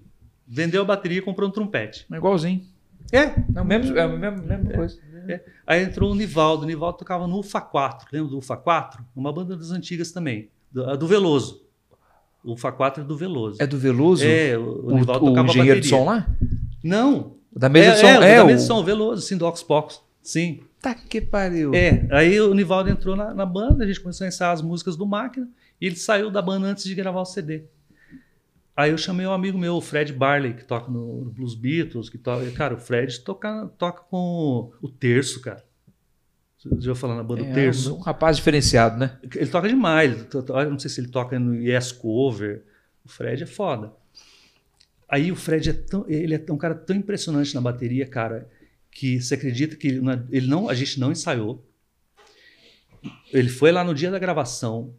Vendeu 0.47 0.81
a 0.81 0.85
bateria 0.85 1.19
e 1.19 1.21
comprou 1.21 1.49
um 1.49 1.51
trompete. 1.51 2.05
É 2.11 2.17
igualzinho. 2.17 2.65
É. 3.11 3.33
Não, 3.49 3.63
mesmo, 3.63 3.97
é 3.97 4.01
a 4.01 4.07
mesma, 4.07 4.41
mesma 4.41 4.71
coisa. 4.71 4.99
Aí 5.65 5.83
entrou 5.83 6.11
o 6.11 6.15
Nivaldo. 6.15 6.63
O 6.63 6.65
Nivaldo 6.67 6.97
tocava 6.97 7.27
no 7.27 7.39
UFA 7.39 7.61
4. 7.61 8.07
Lembra 8.11 8.29
do 8.31 8.37
UFA 8.37 8.57
4? 8.57 9.05
Uma 9.15 9.31
banda 9.31 9.55
das 9.55 9.71
antigas 9.71 10.11
também. 10.11 10.49
Do, 10.71 10.89
a 10.89 10.95
do 10.95 11.07
Veloso. 11.07 11.65
O 12.43 12.53
UFA 12.53 12.71
4 12.71 13.03
é 13.03 13.05
do 13.05 13.15
Veloso. 13.15 13.61
É 13.61 13.67
do 13.67 13.77
Veloso? 13.77 14.25
É, 14.25 14.57
o, 14.57 14.61
o 14.61 14.87
o, 14.87 14.95
Nivaldo 14.97 15.25
o 15.25 15.29
tocava 15.29 15.47
engenheiro 15.49 15.79
de 15.79 15.89
bateria. 15.89 16.05
som 16.05 16.09
lá? 16.11 16.27
Não, 16.83 17.19
O 17.19 17.40
Da 17.55 17.67
mesa 17.69 17.91
de 17.93 17.99
som? 17.99 18.07
é, 18.07 18.19
o 18.19 18.23
É, 18.23 18.35
da 18.37 18.43
o. 18.43 18.47
mesa 18.47 18.61
de 18.61 18.67
som, 18.67 18.79
o 18.79 18.83
Veloso, 18.83 19.21
sim, 19.21 19.37
do 19.37 19.45
Oxbox. 19.45 20.01
Sim. 20.21 20.61
Tá 20.81 20.93
que 20.95 21.19
pariu. 21.21 21.73
É, 21.75 22.07
aí 22.11 22.39
o 22.39 22.53
Nivaldo 22.53 22.89
entrou 22.89 23.15
na, 23.15 23.33
na 23.33 23.45
banda, 23.45 23.83
a 23.83 23.87
gente 23.87 23.99
começou 23.99 24.25
a 24.25 24.27
ensaiar 24.27 24.53
as 24.53 24.61
músicas 24.61 24.95
do 24.95 25.05
Máquina, 25.05 25.47
e 25.79 25.85
ele 25.85 25.95
saiu 25.95 26.31
da 26.31 26.41
banda 26.41 26.67
antes 26.67 26.83
de 26.85 26.95
gravar 26.95 27.21
o 27.21 27.25
CD. 27.25 27.63
Aí 28.75 28.89
eu 28.91 28.97
chamei 28.97 29.27
um 29.27 29.31
amigo 29.33 29.57
meu, 29.57 29.75
o 29.75 29.81
Fred 29.81 30.13
Barley, 30.13 30.53
que 30.53 30.63
toca 30.63 30.89
no, 30.89 31.25
no 31.25 31.29
Blues 31.31 31.53
Beatles, 31.55 32.09
que 32.09 32.17
toca. 32.17 32.49
Cara, 32.51 32.73
o 32.73 32.77
Fred 32.77 33.19
toca, 33.19 33.69
toca 33.77 34.01
com 34.09 34.71
o 34.81 34.87
Terço, 34.89 35.41
cara. 35.41 35.63
Você 36.57 36.69
já 36.79 36.95
falar 36.95 37.15
na 37.15 37.23
banda 37.23 37.41
É, 37.43 37.53
Terço? 37.53 37.95
um 37.95 37.99
rapaz 37.99 38.37
diferenciado, 38.37 38.97
né? 38.97 39.17
Ele 39.35 39.47
toca 39.47 39.67
demais. 39.67 40.11
Ele 40.13 40.23
to- 40.23 40.41
to- 40.43 40.53
não 40.69 40.79
sei 40.79 40.89
se 40.89 41.01
ele 41.01 41.09
toca 41.09 41.37
no 41.37 41.53
Yes 41.55 41.91
Cover. 41.91 42.63
O 43.03 43.09
Fred 43.09 43.43
é 43.43 43.47
foda. 43.47 43.91
Aí 45.11 45.31
o 45.31 45.35
Fred 45.35 45.69
é 45.69 45.73
tão, 45.73 46.05
ele 46.07 46.33
é 46.33 46.43
um 46.51 46.57
cara 46.57 46.73
tão 46.73 46.95
impressionante 46.95 47.53
na 47.53 47.59
bateria, 47.59 48.07
cara, 48.07 48.47
que 48.89 49.19
você 49.21 49.33
acredita 49.35 49.75
que 49.75 49.87
ele 49.89 50.01
não- 50.01 50.27
ele 50.31 50.47
não, 50.47 50.69
a 50.69 50.73
gente 50.73 50.99
não 50.99 51.11
ensaiou. 51.11 51.67
Ele 53.33 53.49
foi 53.49 53.71
lá 53.71 53.83
no 53.83 53.93
dia 53.93 54.11
da 54.11 54.19
gravação. 54.19 54.93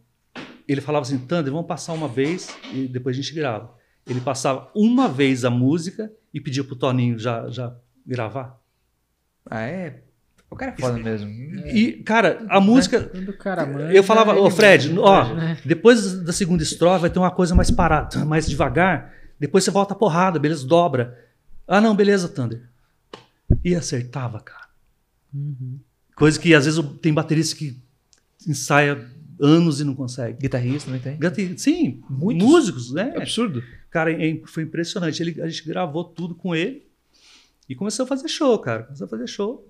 Ele 0.67 0.81
falava 0.81 1.03
assim, 1.05 1.17
Thunder, 1.17 1.51
vamos 1.51 1.67
passar 1.67 1.93
uma 1.93 2.07
vez 2.07 2.47
e 2.73 2.87
depois 2.87 3.17
a 3.17 3.21
gente 3.21 3.33
grava. 3.33 3.73
Ele 4.07 4.19
passava 4.21 4.69
uma 4.75 5.07
vez 5.07 5.45
a 5.45 5.49
música 5.49 6.11
e 6.33 6.39
pedia 6.39 6.63
pro 6.63 6.75
Toninho 6.75 7.17
já, 7.17 7.49
já 7.49 7.75
gravar. 8.05 8.59
Ah, 9.49 9.61
é. 9.63 10.01
O 10.49 10.55
cara 10.55 10.73
é 10.77 10.79
foda 10.79 10.99
mesmo. 10.99 11.29
E, 11.67 12.03
cara, 12.03 12.45
a 12.49 12.59
música, 12.61 13.09
cara 13.39 13.65
manda, 13.65 13.91
eu 13.93 14.03
falava, 14.03 14.31
ele 14.31 14.39
ô 14.41 14.51
Fred, 14.51 14.89
manda, 14.89 15.01
ó, 15.01 15.33
né? 15.33 15.57
depois 15.65 16.21
da 16.21 16.31
segunda 16.31 16.61
estrofe 16.61 17.01
vai 17.01 17.09
ter 17.09 17.17
uma 17.19 17.31
coisa 17.31 17.55
mais 17.55 17.71
parada, 17.71 18.23
mais 18.23 18.47
devagar. 18.47 19.11
Depois 19.43 19.63
você 19.65 19.71
volta 19.71 19.93
a 19.93 19.97
porrada, 19.97 20.39
beleza? 20.39 20.65
Dobra. 20.65 21.19
Ah, 21.67 21.81
não, 21.81 21.93
beleza, 21.93 22.29
Thunder. 22.29 22.63
E 23.61 23.75
acertava, 23.75 24.39
cara. 24.39 24.69
Uhum. 25.33 25.79
Coisa 26.15 26.39
que 26.39 26.53
às 26.55 26.63
vezes 26.65 26.81
tem 27.01 27.13
baterista 27.13 27.53
que 27.57 27.77
ensaia 28.47 29.05
anos 29.41 29.81
e 29.81 29.83
não 29.83 29.93
consegue. 29.95 30.37
Guitarrista, 30.39 30.89
não 30.89 30.97
tem? 30.97 31.17
Gate- 31.17 31.57
Sim, 31.59 32.01
Muitos. 32.09 32.47
músicos, 32.47 32.93
né? 32.93 33.13
Absurdo. 33.17 33.61
Cara, 33.89 34.11
foi 34.47 34.63
impressionante. 34.63 35.21
Ele, 35.21 35.41
a 35.41 35.47
gente 35.49 35.67
gravou 35.67 36.05
tudo 36.05 36.33
com 36.35 36.55
ele 36.55 36.87
e 37.67 37.75
começou 37.75 38.05
a 38.05 38.07
fazer 38.07 38.29
show, 38.29 38.57
cara. 38.59 38.83
Começou 38.83 39.05
a 39.05 39.09
fazer 39.09 39.27
show. 39.27 39.67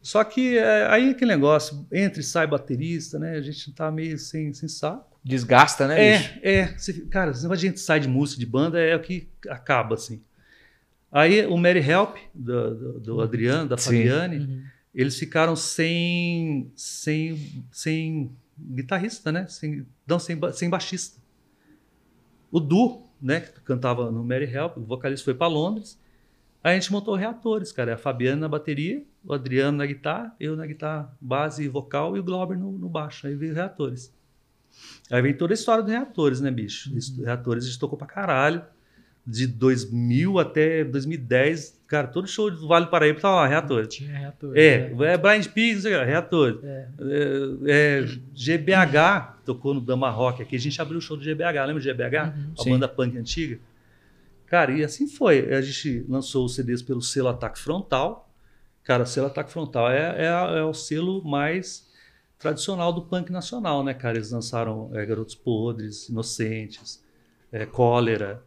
Só 0.00 0.24
que 0.24 0.58
é, 0.58 0.88
aí 0.88 1.10
aquele 1.10 1.30
negócio, 1.30 1.86
entra 1.92 2.20
e 2.20 2.24
sai 2.24 2.44
baterista, 2.48 3.20
né? 3.20 3.36
A 3.36 3.40
gente 3.40 3.70
tá 3.72 3.88
meio 3.88 4.18
sem, 4.18 4.52
sem 4.52 4.68
saco. 4.68 5.11
Desgasta, 5.24 5.86
né, 5.86 6.18
bicho? 6.18 6.38
É, 6.42 6.54
é. 6.54 6.78
Você- 6.78 7.06
cara, 7.06 7.30
esse 7.30 7.42
negócio 7.42 7.60
de 7.60 7.66
gente 7.68 7.80
sai 7.80 8.00
de 8.00 8.08
música, 8.08 8.40
de 8.40 8.46
banda, 8.46 8.80
é 8.80 8.96
o 8.96 9.00
que 9.00 9.28
acaba, 9.48 9.94
assim. 9.94 10.20
Aí 11.10 11.46
o 11.46 11.56
Mary 11.56 11.78
Help, 11.80 12.16
do, 12.34 12.74
do, 12.74 13.00
do 13.00 13.20
Adriano, 13.20 13.68
da. 13.68 13.76
Fabiane, 13.76 14.38
Uhum. 14.38 14.62
eles 14.94 15.16
ficaram 15.18 15.54
sem, 15.54 16.72
sem, 16.74 17.62
sem 17.70 18.32
guitarrista, 18.58 19.30
né? 19.30 19.46
Sem, 19.48 19.86
não, 20.06 20.18
sem, 20.18 20.38
sem 20.54 20.68
baixista. 20.70 21.20
O 22.50 22.58
Du, 22.60 23.02
né, 23.20 23.40
que 23.40 23.60
cantava 23.60 24.10
no 24.10 24.24
Mary 24.24 24.44
Help, 24.52 24.76
o 24.78 24.80
vocalista 24.82 25.24
foi 25.24 25.34
para 25.34 25.46
Londres. 25.46 26.00
Aí 26.64 26.72
a 26.76 26.78
gente 26.78 26.92
montou 26.92 27.14
reatores, 27.14 27.72
cara. 27.72 27.94
A 27.94 27.96
Fabiana 27.98 28.42
na 28.42 28.48
bateria, 28.48 29.02
o 29.24 29.32
Adriano 29.32 29.78
na 29.78 29.86
guitarra, 29.86 30.34
eu 30.38 30.56
na 30.56 30.66
guitarra 30.66 31.16
base 31.20 31.64
e 31.64 31.68
vocal 31.68 32.16
e 32.16 32.20
o 32.20 32.24
Glauber 32.24 32.56
no, 32.58 32.72
no 32.72 32.88
baixo. 32.88 33.26
Aí 33.26 33.34
veio 33.34 33.54
reatores. 33.54 34.12
Aí 35.10 35.20
vem 35.20 35.34
toda 35.34 35.52
a 35.52 35.54
história 35.54 35.82
dos 35.82 35.92
reatores, 35.92 36.40
né, 36.40 36.50
bicho? 36.50 36.96
Isso, 36.96 37.22
Reatores 37.22 37.64
a 37.64 37.66
gente 37.68 37.78
tocou 37.78 37.98
pra 37.98 38.06
caralho. 38.06 38.62
De 39.24 39.46
2000 39.46 40.40
até 40.40 40.82
2010, 40.82 41.80
cara, 41.86 42.08
todo 42.08 42.26
show 42.26 42.50
do 42.50 42.66
Vale 42.66 42.86
do 42.86 42.90
Paraíba 42.90 43.20
tava 43.20 43.36
lá, 43.36 43.46
reatores. 43.46 43.94
Tinha 43.94 44.18
reator. 44.18 44.52
É, 44.56 44.88
né? 44.88 45.12
é 45.12 45.16
Blind 45.16 45.46
Pigs, 45.46 45.74
não 45.76 45.82
sei 45.82 45.94
o 45.94 46.00
que, 46.00 46.04
reatores. 46.04 46.64
É. 46.64 46.88
É, 46.98 48.00
é, 48.00 48.06
GBH 48.34 49.44
tocou 49.44 49.74
no 49.74 49.80
Dama 49.80 50.10
Rock 50.10 50.42
aqui. 50.42 50.56
A 50.56 50.58
gente 50.58 50.82
abriu 50.82 50.98
o 50.98 51.00
show 51.00 51.16
do 51.16 51.22
GBH, 51.22 51.64
lembra 51.64 51.74
do 51.74 51.80
GBH? 51.80 52.34
Uhum. 52.34 52.52
A 52.58 52.62
Sim. 52.64 52.70
banda 52.70 52.88
punk 52.88 53.16
antiga. 53.16 53.60
Cara, 54.46 54.72
e 54.72 54.82
assim 54.82 55.06
foi. 55.06 55.54
A 55.54 55.60
gente 55.60 56.04
lançou 56.08 56.44
os 56.44 56.56
CDs 56.56 56.82
pelo 56.82 57.00
selo 57.00 57.28
Ataque 57.28 57.60
Frontal. 57.60 58.28
Cara, 58.82 59.04
o 59.04 59.06
selo 59.06 59.28
Ataque 59.28 59.52
Frontal 59.52 59.88
é, 59.88 60.16
é, 60.18 60.58
é 60.58 60.64
o 60.64 60.74
selo 60.74 61.22
mais 61.22 61.88
tradicional 62.42 62.92
do 62.92 63.02
punk 63.02 63.30
nacional, 63.30 63.84
né, 63.84 63.94
cara? 63.94 64.18
Eles 64.18 64.32
lançaram 64.32 64.90
é, 64.92 65.06
Garotos 65.06 65.36
Podres, 65.36 66.08
Inocentes, 66.08 67.02
é, 67.52 67.64
Cólera. 67.64 68.42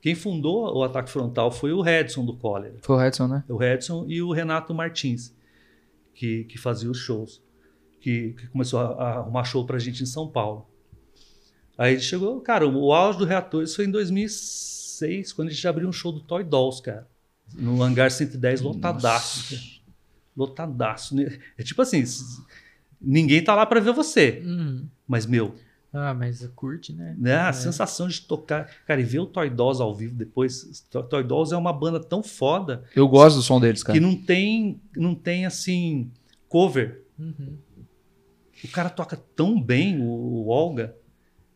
Quem 0.00 0.14
fundou 0.14 0.74
o 0.74 0.82
Ataque 0.82 1.10
Frontal 1.10 1.50
foi 1.50 1.72
o 1.72 1.80
Redson 1.80 2.24
do 2.24 2.36
Cólera 2.36 2.76
Foi 2.82 2.96
o 2.96 2.98
Redson, 2.98 3.26
né? 3.26 3.44
o 3.48 3.56
Redson 3.56 4.06
e 4.08 4.22
o 4.22 4.32
Renato 4.32 4.74
Martins, 4.74 5.34
que, 6.14 6.44
que 6.44 6.58
fazia 6.58 6.90
os 6.90 6.98
shows, 6.98 7.42
que, 8.00 8.32
que 8.32 8.48
começou 8.48 8.80
a, 8.80 8.84
a 8.84 9.08
arrumar 9.18 9.44
show 9.44 9.64
pra 9.66 9.78
gente 9.78 10.02
em 10.02 10.06
São 10.06 10.26
Paulo. 10.26 10.66
Aí 11.76 12.00
chegou, 12.00 12.40
cara, 12.40 12.66
o, 12.66 12.92
auge 12.92 13.18
do 13.18 13.24
Reator, 13.24 13.62
isso 13.62 13.76
foi 13.76 13.84
em 13.84 13.90
2006, 13.90 15.32
quando 15.32 15.48
a 15.48 15.50
gente 15.50 15.68
abriu 15.68 15.88
um 15.88 15.92
show 15.92 16.12
do 16.12 16.20
Toy 16.20 16.44
Dolls, 16.44 16.80
cara, 16.82 17.06
no 17.52 17.82
Hangar 17.82 18.10
110, 18.10 18.62
lotadaço, 18.62 19.50
cara. 19.50 19.62
lotadaço. 20.34 21.14
né? 21.14 21.38
É 21.58 21.62
tipo 21.62 21.82
assim, 21.82 22.04
ninguém 23.06 23.42
tá 23.42 23.54
lá 23.54 23.64
pra 23.66 23.80
ver 23.80 23.92
você, 23.92 24.42
Uhum. 24.44 24.86
mas, 25.06 25.26
meu, 25.26 25.54
Ah, 25.96 26.12
mas 26.12 26.44
curte, 26.56 26.92
né? 26.92 27.14
né? 27.16 27.36
A 27.36 27.48
É. 27.50 27.52
sensação 27.52 28.08
de 28.08 28.20
tocar, 28.22 28.68
cara, 28.84 29.00
e 29.00 29.04
ver 29.04 29.20
o 29.20 29.26
Toy 29.26 29.48
Dolls 29.48 29.80
ao 29.80 29.94
vivo 29.94 30.14
depois, 30.16 30.84
To- 30.90 31.04
Toy 31.04 31.22
Dolls 31.22 31.54
é 31.54 31.56
uma 31.56 31.72
banda 31.72 32.00
tão 32.00 32.20
foda, 32.22 32.82
Eu 32.96 33.06
gosto 33.06 33.36
do 33.36 33.42
som 33.42 33.60
deles, 33.60 33.82
cara. 33.84 33.96
que 33.96 34.04
não 34.04 34.16
tem, 34.16 34.80
não 34.96 35.14
tem 35.14 35.46
assim 35.46 36.10
cover. 36.48 37.04
Uhum. 37.16 37.56
O 38.64 38.68
cara 38.68 38.90
toca 38.90 39.16
tão 39.36 39.60
bem 39.60 40.00
o, 40.00 40.04
o 40.04 40.48
Olga. 40.48 40.96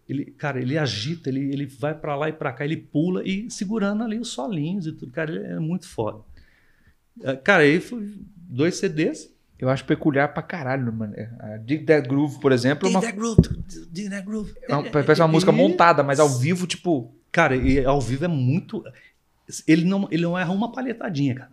Ele, 0.08 0.24
cara, 0.26 0.60
ele 0.60 0.78
agita, 0.78 1.28
ele, 1.28 1.40
ele 1.52 1.66
vai 1.66 1.94
pra 1.94 2.14
lá 2.14 2.28
e 2.28 2.32
pra 2.32 2.52
cá, 2.52 2.64
ele 2.64 2.76
pula 2.76 3.22
e 3.26 3.50
segurando 3.50 4.02
ali 4.04 4.18
os 4.20 4.28
solinhos 4.28 4.86
e 4.86 4.92
tudo. 4.92 5.10
Cara, 5.12 5.30
ele 5.34 5.44
é 5.46 5.58
muito 5.58 5.86
foda. 5.88 6.20
É, 7.22 7.34
Cara, 7.34 7.62
aí 7.64 7.80
foi 7.80 8.14
dois 8.36 8.76
CDs. 8.76 9.34
Eu 9.59 9.68
acho 9.68 9.85
peculiar 9.85 10.28
pra 10.32 10.43
caralho, 10.43 10.93
mano. 10.93 11.14
A 11.40 11.56
Dig 11.56 11.85
That 11.85 12.09
Groove, 12.09 12.39
por 12.40 12.52
exemplo, 12.52 12.86
é 12.89 12.90
uma, 12.90 13.01
Dig 13.01 13.09
that 13.10 13.18
groove, 13.18 13.40
dig 13.90 14.09
that 14.09 14.24
groove. 14.24 14.55
é 14.68 14.74
uma- 14.74 14.85
parece 14.90 15.20
uma 15.20 15.26
música 15.28 15.51
montada, 15.52 16.02
mas 16.02 16.20
ao 16.20 16.28
vivo, 16.28 16.66
tipo, 16.66 17.12
Cara, 17.30 17.55
e 17.55 17.85
ao 17.85 18.01
vivo 18.01 18.24
é 18.24 18.28
muito. 18.28 18.82
Ele 19.66 19.85
não, 19.85 20.09
ele 20.10 20.22
não 20.22 20.39
erra 20.39 20.51
uma 20.52 20.72
palhetadinha, 20.72 21.35
cara. 21.35 21.51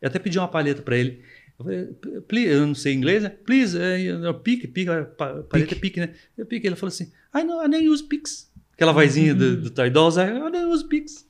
Eu 0.00 0.08
até 0.08 0.18
pedi 0.18 0.38
uma 0.38 0.46
palheta 0.48 0.82
pra 0.82 0.96
ele. 0.98 1.22
Eu 1.58 1.64
falei, 1.64 2.20
please, 2.28 2.48
eu 2.48 2.66
não 2.66 2.74
sei 2.74 2.92
inglês, 2.94 3.22
né? 3.22 3.30
Please, 3.30 3.76
uh, 3.76 4.34
pique, 4.34 4.66
pique, 4.68 4.90
pa- 5.16 5.42
palheta 5.48 5.74
é 5.74 5.78
pique, 5.78 6.00
né? 6.00 6.10
Eu 6.36 6.44
pique. 6.44 6.66
Ele 6.66 6.76
falou 6.76 6.88
assim: 6.88 7.10
I, 7.34 7.42
know, 7.42 7.64
I 7.64 7.70
don't 7.70 7.88
use 7.88 8.04
Pix. 8.04 8.50
Aquela 8.74 8.92
vozinha 8.92 9.34
do, 9.34 9.62
do 9.62 9.70
Toy 9.70 9.88
Dolls, 9.88 10.18
I 10.20 10.26
don't 10.26 10.56
use 10.66 10.84
Pix. 10.86 11.26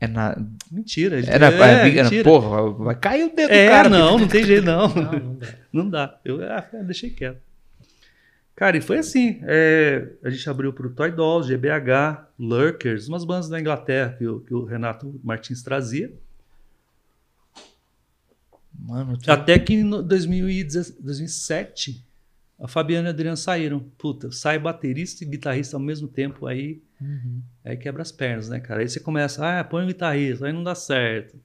É 0.00 0.06
na. 0.08 0.34
Mentira. 0.72 1.18
ele- 1.18 1.28
Era, 1.30 1.48
é, 1.52 1.54
era- 1.90 2.04
mentira. 2.04 2.24
porra, 2.24 2.70
vai 2.72 2.94
cair 2.94 3.24
o 3.24 3.34
dedo 3.36 3.48
do 3.48 3.54
É, 3.54 3.68
cara. 3.68 3.88
não, 3.90 4.18
não 4.18 4.26
tem 4.28 4.44
jeito, 4.44 4.64
não. 4.64 4.88
Não, 4.88 5.12
não 5.12 5.36
dá. 5.38 5.48
Não 5.72 5.90
dá. 5.90 6.20
Eu 6.24 6.42
ah, 6.42 6.66
deixei 6.82 7.10
quieto. 7.10 7.38
Cara, 8.56 8.76
e 8.76 8.80
foi 8.80 8.98
assim. 8.98 9.40
é, 9.44 10.08
a 10.24 10.28
gente 10.30 10.48
abriu 10.50 10.72
pro 10.72 10.90
Toy 10.90 11.10
Dolls, 11.12 11.48
GBH, 11.48 12.26
Lurkers, 12.38 13.08
umas 13.08 13.24
bandas 13.24 13.48
da 13.48 13.60
Inglaterra 13.60 14.14
que 14.18 14.26
o, 14.26 14.40
que 14.40 14.52
o 14.52 14.64
Renato 14.64 15.18
Martins 15.22 15.62
trazia. 15.62 16.12
Mano, 18.78 19.18
Até 19.26 19.58
que 19.58 19.74
em 19.74 19.84
no- 19.84 20.02
2010 20.02 20.90
2007, 21.00 22.04
a 22.60 22.68
Fabiana 22.68 23.08
e 23.08 23.10
o 23.10 23.14
Adriano 23.14 23.36
saíram. 23.36 23.80
Puta, 23.98 24.30
sai 24.30 24.58
baterista 24.58 25.24
e 25.24 25.26
guitarrista 25.26 25.76
ao 25.76 25.80
mesmo 25.82 26.06
tempo, 26.06 26.46
aí, 26.46 26.82
Uhum. 27.00 27.40
aí 27.64 27.76
quebra 27.76 28.02
as 28.02 28.12
pernas, 28.12 28.48
né, 28.50 28.60
cara? 28.60 28.80
Aí 28.82 28.88
você 28.88 29.00
começa, 29.00 29.60
ah, 29.60 29.64
põe 29.64 29.84
um 29.84 29.86
guitarrista, 29.86 30.46
aí 30.46 30.52
não 30.52 30.62
dá 30.62 30.74
certo. 30.74 31.40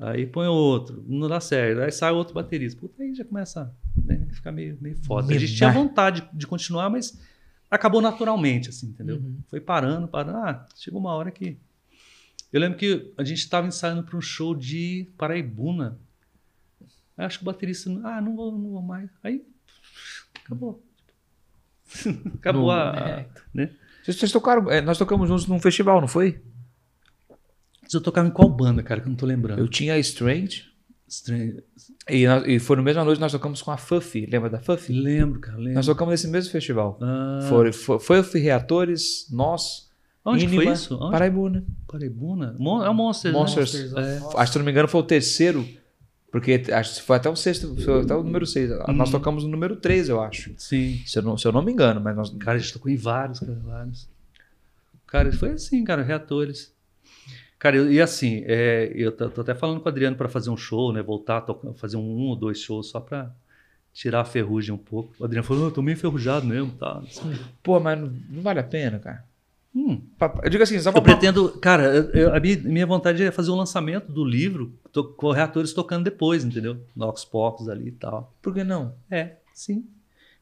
Aí 0.00 0.26
põe 0.26 0.46
outro, 0.46 1.04
não 1.06 1.28
dá 1.28 1.40
certo. 1.40 1.80
Aí 1.82 1.90
sai 1.92 2.12
outro 2.12 2.32
baterista. 2.32 2.80
Puta, 2.80 3.02
aí 3.02 3.14
já 3.14 3.24
começa 3.24 3.74
né, 3.96 4.26
a 4.30 4.34
ficar 4.34 4.52
meio, 4.52 4.78
meio 4.80 4.96
foda. 5.04 5.34
A 5.34 5.38
gente 5.38 5.54
tinha 5.54 5.70
vontade 5.72 6.26
de 6.32 6.46
continuar, 6.46 6.88
mas 6.88 7.20
acabou 7.70 8.00
naturalmente, 8.00 8.68
assim, 8.70 8.86
entendeu? 8.86 9.16
Uhum. 9.16 9.38
Foi 9.48 9.60
parando, 9.60 10.06
parando. 10.08 10.38
Ah, 10.38 10.66
chegou 10.76 11.00
uma 11.00 11.12
hora 11.12 11.30
que. 11.30 11.58
Eu 12.52 12.60
lembro 12.60 12.78
que 12.78 13.12
a 13.18 13.24
gente 13.24 13.38
estava 13.40 13.66
ensaiando 13.66 14.02
para 14.04 14.16
um 14.16 14.20
show 14.20 14.54
de 14.54 15.10
Paraibuna. 15.18 15.98
Acho 17.16 17.38
que 17.38 17.44
o 17.44 17.46
baterista. 17.46 17.90
Ah, 18.04 18.20
não 18.20 18.36
vou, 18.36 18.52
não 18.52 18.70
vou 18.70 18.82
mais. 18.82 19.10
Aí. 19.22 19.44
Acabou. 20.44 20.82
acabou 22.36 22.62
No- 22.62 22.70
a. 22.70 22.94
É. 22.96 23.28
Né? 23.54 23.70
Vocês, 24.02 24.16
vocês 24.18 24.32
tocaram. 24.32 24.70
é, 24.70 24.80
nós 24.80 24.98
tocamos 24.98 25.28
juntos 25.28 25.46
num 25.46 25.60
festival, 25.60 26.00
não 26.00 26.08
foi? 26.08 26.40
Eu 27.92 28.00
tocava 28.02 28.28
em 28.28 28.30
qual 28.30 28.48
banda, 28.48 28.82
cara, 28.82 29.00
que 29.00 29.06
eu 29.06 29.10
não 29.10 29.16
tô 29.16 29.24
lembrando. 29.26 29.58
Eu 29.58 29.68
tinha 29.68 29.94
a 29.94 29.98
Strange. 29.98 30.66
Estranho. 31.06 31.62
E, 32.10 32.26
nós- 32.26 32.44
e 32.46 32.58
foi 32.58 32.76
no 32.76 32.82
mesma 32.82 33.02
noite 33.02 33.16
que 33.16 33.22
nós 33.22 33.32
tocamos 33.32 33.62
com 33.62 33.70
a 33.70 33.78
Fuffy. 33.78 34.26
Lembra 34.26 34.50
da 34.50 34.60
Fuffy? 34.60 34.94
Lembro, 34.94 35.40
cara, 35.40 35.56
lembro. 35.56 35.72
Nós 35.74 35.86
tocamos 35.86 36.12
nesse 36.12 36.28
mesmo 36.28 36.52
festival. 36.52 36.98
Ah, 37.00 37.46
Foi, 37.48 37.72
foi, 37.72 37.98
Fuffy, 37.98 38.40
Reatores, 38.42 39.26
nós, 39.30 39.90
onde 40.22 40.44
que 40.44 40.48
foi 40.54 40.56
Inima, 40.64 40.72
isso? 40.74 40.94
Onde? 41.00 41.12
Paraibuna. 41.12 41.64
Paraibuna? 41.86 42.54
Mon- 42.58 42.82
É 42.84 42.90
o 42.90 42.94
Monsters, 42.94 43.32
né? 43.32 43.40
Monsters. 43.40 43.74
Monsters 43.74 43.94
É. 43.94 44.16
Acho 44.18 44.36
que, 44.36 44.46
se 44.52 44.58
não 44.58 44.64
me 44.66 44.70
engano, 44.70 44.88
foi 44.88 45.00
o 45.00 45.04
terceiro. 45.04 45.66
Porque 46.30 46.62
acho 46.72 46.96
que 46.96 47.02
foi 47.02 47.16
até 47.16 47.30
o 47.30 47.34
sexto, 47.36 47.74
foi 47.82 48.02
até 48.02 48.14
o 48.14 48.22
número 48.22 48.44
6. 48.46 48.70
Nós 48.88 49.08
Uhum. 49.08 49.12
tocamos 49.12 49.44
no 49.44 49.50
número 49.50 49.76
3, 49.76 50.08
eu 50.10 50.20
acho. 50.20 50.52
Sim. 50.58 51.00
Se 51.06 51.18
eu 51.18 51.22
não, 51.22 51.38
se 51.38 51.46
eu 51.48 51.52
não 51.52 51.62
me 51.62 51.72
engano, 51.72 52.00
mas 52.00 52.14
nós. 52.14 52.30
Cara, 52.38 52.58
a 52.58 52.60
gente 52.60 52.72
tocou 52.74 52.90
em 52.90 52.96
vários, 52.96 53.40
cara, 53.40 53.58
vários. 53.64 54.08
Cara, 55.06 55.32
foi 55.32 55.50
assim, 55.52 55.82
cara, 55.84 56.02
reatores. 56.02 56.70
Cara, 57.58 57.76
eu- 57.76 57.90
e 57.90 58.00
assim, 58.00 58.42
é, 58.46 58.92
eu 58.94 59.10
tô, 59.10 59.28
tô 59.30 59.40
até 59.40 59.54
falando 59.54 59.80
com 59.80 59.86
o 59.86 59.88
Adriano 59.88 60.16
para 60.16 60.28
fazer 60.28 60.50
um 60.50 60.56
show, 60.56 60.92
né? 60.92 61.02
Voltar 61.02 61.38
a 61.38 61.40
tocar- 61.40 61.72
fazer 61.74 61.96
um, 61.96 62.00
um 62.02 62.26
ou 62.28 62.36
dois 62.36 62.60
shows 62.60 62.88
só 62.88 63.00
pra 63.00 63.32
tirar 63.92 64.20
a 64.20 64.24
ferrugem 64.24 64.72
um 64.74 64.78
pouco. 64.78 65.12
O 65.18 65.24
Adriano 65.24 65.44
falou, 65.46 65.62
"Não, 65.62 65.68
eu 65.70 65.74
tô 65.74 65.80
meio 65.82 65.94
enferrujado 65.96 66.46
mesmo, 66.46 66.70
tá? 66.72 67.02
Pô, 67.62 67.80
mas 67.80 67.98
não, 67.98 68.12
não 68.28 68.42
vale 68.42 68.60
a 68.60 68.64
pena, 68.64 68.98
cara. 68.98 69.24
Hum, 69.78 70.02
Eu 70.42 70.50
digo 70.50 70.62
assim, 70.62 70.78
só 70.80 70.88
eu 70.90 70.94
pra. 70.94 71.02
pretendo, 71.02 71.50
cara, 71.60 71.84
eu- 72.12 72.34
a 72.34 72.40
minha, 72.40 72.56
minha 72.58 72.86
vontade 72.86 73.22
é 73.22 73.30
fazer 73.30 73.50
o 73.50 73.54
lançamento 73.54 74.10
do 74.10 74.24
livro 74.24 74.72
to, 74.92 75.04
com 75.04 75.30
reatores 75.30 75.72
tocando 75.72 76.02
depois, 76.04 76.42
entendeu? 76.44 76.80
Nox 76.96 77.24
Pocos 77.24 77.68
ali 77.68 77.88
e 77.88 77.92
tal. 77.92 78.34
Por 78.42 78.52
que 78.52 78.64
não? 78.64 78.94
É, 79.10 79.36
sim. 79.54 79.86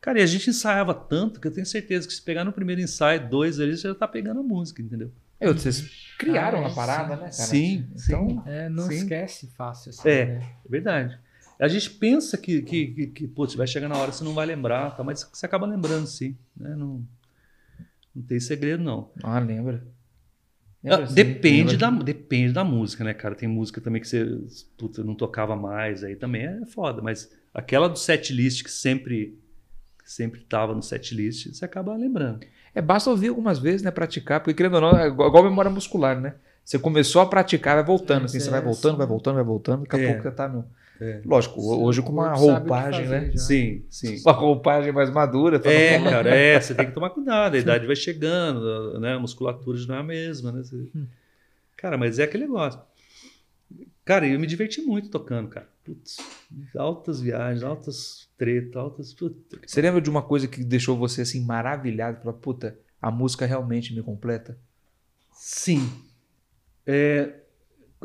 Cara, 0.01 0.21
e 0.21 0.23
a 0.23 0.27
gente 0.27 0.49
ensaiava 0.49 0.95
tanto 0.95 1.39
que 1.41 1.47
eu 1.49 1.53
tenho 1.53 1.67
certeza 1.67 2.07
que 2.09 2.15
se 2.15 2.23
pegar 2.23 2.45
no 2.45 2.53
primeiro 2.53 2.81
ensaio, 2.81 3.29
dois 3.29 3.61
ali, 3.61 3.77
você 3.77 3.89
já 3.89 3.95
tá 3.95 4.09
pegando 4.09 4.41
a 4.41 4.43
música, 4.43 4.81
entendeu? 4.81 5.11
Eu, 5.39 5.53
vocês 5.53 5.85
criaram 6.19 6.61
Ah, 6.65 6.69
a 6.69 6.71
é, 6.71 6.75
parada, 6.75 7.15
sim. 7.15 7.21
né, 7.23 7.31
cara? 7.31 7.33
Sim, 7.33 7.87
Então, 7.95 8.43
É, 8.47 8.69
não 8.71 8.85
Sim. 8.85 8.95
esquece 8.95 9.49
fácil 9.49 9.91
assim, 9.91 10.09
É. 10.09 10.25
né? 10.27 10.47
É 10.65 10.69
verdade. 10.69 11.19
A 11.59 11.69
gente 11.69 11.91
pensa 11.91 12.37
que, 12.39 12.63
que, 12.63 12.87
que, 12.89 13.07
que 13.09 13.27
putz, 13.29 13.55
vai 13.55 13.67
chegar 13.67 13.89
na 13.89 13.97
hora 13.97 14.13
você 14.13 14.23
não 14.25 14.35
vai 14.35 14.47
lembrar, 14.47 14.95
tá? 14.97 15.03
mas 15.03 15.29
você 15.31 15.45
acaba 15.45 15.67
lembrando 15.67 16.07
sim. 16.07 16.37
Né? 16.57 16.75
Não, 16.77 17.03
não 18.17 18.23
tem 18.23 18.41
segredo, 18.41 18.83
não. 18.83 19.11
Ah, 19.23 19.39
lembra. 19.39 19.87
Ah, 20.85 20.91
Lembra, 20.91 21.07
sim, 21.09 21.15
depende, 21.15 21.77
lembra. 21.77 21.91
da, 21.99 22.03
depende 22.05 22.53
da 22.53 22.65
música, 22.65 23.03
né, 23.05 23.13
cara? 23.13 23.35
Tem 23.35 23.49
música 23.49 23.81
também 23.81 24.01
que 24.01 24.09
você 24.09 24.25
putz, 24.79 24.99
não 24.99 25.15
tocava 25.15 25.57
mais, 25.57 26.03
aí 26.05 26.15
também 26.17 26.43
é 26.47 26.65
foda. 26.67 27.03
Mas 27.03 27.31
aquela 27.53 27.89
do 27.89 27.99
set 27.99 28.33
list 28.33 28.63
que 28.63 28.71
sempre, 28.71 29.39
que 30.03 30.11
sempre 30.11 30.41
tava 30.41 30.75
no 30.75 30.83
set 30.83 31.15
list, 31.15 31.49
você 31.53 31.65
acaba 31.65 31.95
lembrando. 31.97 32.47
É, 32.75 32.81
basta 32.81 33.11
ouvir 33.11 33.29
algumas 33.29 33.59
vezes, 33.59 33.83
né? 33.83 33.91
Praticar, 33.91 34.41
porque 34.41 34.55
querendo 34.55 34.75
ou 34.75 34.81
não, 34.81 34.97
é 34.97 35.09
igual 35.09 35.43
memória 35.43 35.71
muscular, 35.71 36.21
né? 36.21 36.35
Você 36.65 36.79
começou 36.79 37.23
a 37.23 37.27
praticar, 37.27 37.77
vai 37.77 37.85
voltando, 37.85 38.25
assim, 38.25 38.37
Mas 38.39 38.43
você 38.45 38.49
é 38.49 38.53
vai 38.53 38.61
voltando, 38.63 38.97
vai 38.97 39.07
voltando, 39.07 39.35
vai 39.37 39.45
voltando, 39.45 39.81
daqui 39.83 39.97
a 39.97 39.99
É. 39.99 40.07
pouco 40.07 40.23
você 40.23 40.31
tá 40.31 40.49
no. 40.49 40.65
É. 41.01 41.21
Lógico, 41.25 41.61
hoje 41.61 42.01
com 42.03 42.11
uma 42.13 42.35
roupagem, 42.35 43.05
fazer 43.05 43.21
né? 43.21 43.31
já. 43.33 43.39
Sim, 43.39 43.85
sim. 43.91 44.17
Uma 44.25 44.33
roupagem 44.33 44.93
mais 44.93 45.11
madura. 45.11 45.59
tá 45.59 45.71
É, 45.71 45.99
falando. 45.99 46.11
cara, 46.11 46.35
é, 46.35 46.61
você 46.61 46.75
tem 46.75 46.87
que 46.87 46.93
tomar 46.93 47.11
cuidado, 47.11 47.55
a 47.55 47.59
idade 47.59 47.87
vai 47.87 47.97
chegando, 47.97 48.99
né? 49.01 49.15
A 49.15 49.19
musculatura 49.19 49.77
já 49.77 49.87
não 49.89 49.97
é 49.97 49.99
a 49.99 50.03
mesma, 50.03 50.53
né? 50.53 50.63
Você- 50.63 50.89
Cara, 51.77 51.99
mas 51.99 52.19
é 52.19 52.25
aquele 52.25 52.45
negócio. 52.45 52.81
Cara, 54.05 54.27
eu 54.27 54.39
me 54.39 54.47
diverti 54.47 54.81
muito 54.81 55.11
tocando, 55.11 55.49
cara. 55.49 55.69
Putz, 55.85 56.17
altas 56.77 57.21
viagens, 57.21 57.63
altas 57.63 58.29
tretas, 58.39 58.77
altas. 58.77 59.13
Puta, 59.15 59.59
Você 59.67 59.81
lembra 59.83 60.01
de 60.01 60.09
uma 60.09 60.23
coisa 60.23 60.49
que 60.49 60.65
deixou 60.65 60.97
você 60.97 61.23
assim 61.23 61.45
maravilhado? 61.45 62.19
Falou, 62.19 62.35
puta, 62.35 62.79
a 63.03 63.11
música 63.11 63.45
realmente 63.47 63.95
me 63.95 64.03
completa? 64.03 64.57
Sim. 65.33 65.91
É, 66.87 67.35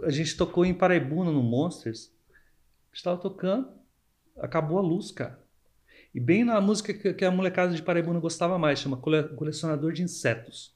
a 0.04 0.10
gente 0.10 0.36
tocou 0.36 0.66
em 0.66 0.74
Paraibuna 0.74 1.32
no 1.32 1.42
Monsters. 1.44 2.12
Estava 2.94 3.18
tocando, 3.18 3.70
acabou 4.38 4.78
a 4.78 4.82
luz, 4.82 5.12
cara. 5.12 5.40
E 6.14 6.20
bem 6.20 6.44
na 6.44 6.60
música 6.60 6.94
que, 6.94 7.14
que 7.14 7.26
a 7.26 7.32
molecada 7.32 7.74
de 7.74 7.82
Paraibuna 7.82 8.20
gostava 8.20 8.58
mais, 8.58 8.80
chama 8.80 8.98
Cole- 8.98 9.30
Colecionador 9.36 9.94
de 9.94 10.04
Insetos. 10.04 10.76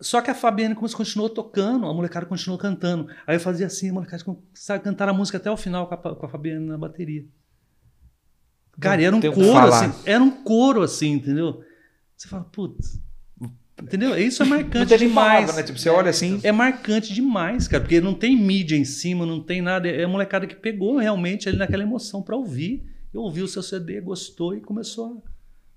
Só 0.00 0.22
que 0.22 0.30
a 0.30 0.34
Fabiana 0.34 0.74
continuou 0.74 1.28
tocando, 1.28 1.86
a 1.86 1.92
molecada 1.92 2.24
continuou 2.24 2.58
cantando. 2.58 3.08
Aí 3.26 3.36
eu 3.36 3.40
fazia 3.40 3.66
assim, 3.66 3.90
a 3.90 3.92
molecada 3.92 4.24
sabe 4.54 4.84
cantar 4.84 5.08
a 5.08 5.12
música 5.12 5.36
até 5.38 5.50
o 5.50 5.56
final 5.56 5.86
com 5.86 5.94
a, 5.94 6.14
com 6.16 6.26
a 6.26 6.28
Fabiana 6.28 6.60
na 6.64 6.78
bateria. 6.78 7.26
Cara, 8.78 9.02
era 9.02 9.14
um 9.14 9.20
coro 9.20 9.58
assim, 9.74 10.02
era 10.06 10.22
um 10.24 10.30
coro 10.42 10.82
assim, 10.82 11.12
entendeu? 11.12 11.62
Você 12.16 12.28
fala, 12.28 12.44
putz, 12.44 12.98
entendeu? 13.82 14.16
Isso 14.18 14.42
é 14.42 14.46
Não 14.46 14.56
marcante 14.56 14.88
tem 14.88 14.98
nem 14.98 15.08
demais. 15.08 15.40
palavra, 15.40 15.56
né? 15.56 15.62
Tipo, 15.62 15.78
você 15.78 15.88
olha 15.88 16.10
assim. 16.10 16.40
É 16.42 16.52
marcante 16.52 17.12
demais, 17.14 17.66
cara, 17.68 17.82
porque 17.82 18.00
não 18.00 18.14
tem 18.14 18.36
mídia 18.36 18.76
em 18.76 18.84
cima, 18.84 19.24
não 19.26 19.40
tem 19.40 19.60
nada. 19.62 19.88
É 19.88 20.04
a 20.04 20.08
molecada 20.08 20.46
que 20.46 20.54
pegou 20.54 20.98
realmente 20.98 21.48
ali 21.48 21.58
naquela 21.58 21.82
emoção 21.82 22.22
pra 22.22 22.36
ouvir. 22.36 22.84
E 23.12 23.18
ouviu 23.18 23.44
o 23.44 23.48
seu 23.48 23.62
CD, 23.62 24.00
gostou 24.00 24.54
e 24.54 24.60
começou 24.60 25.22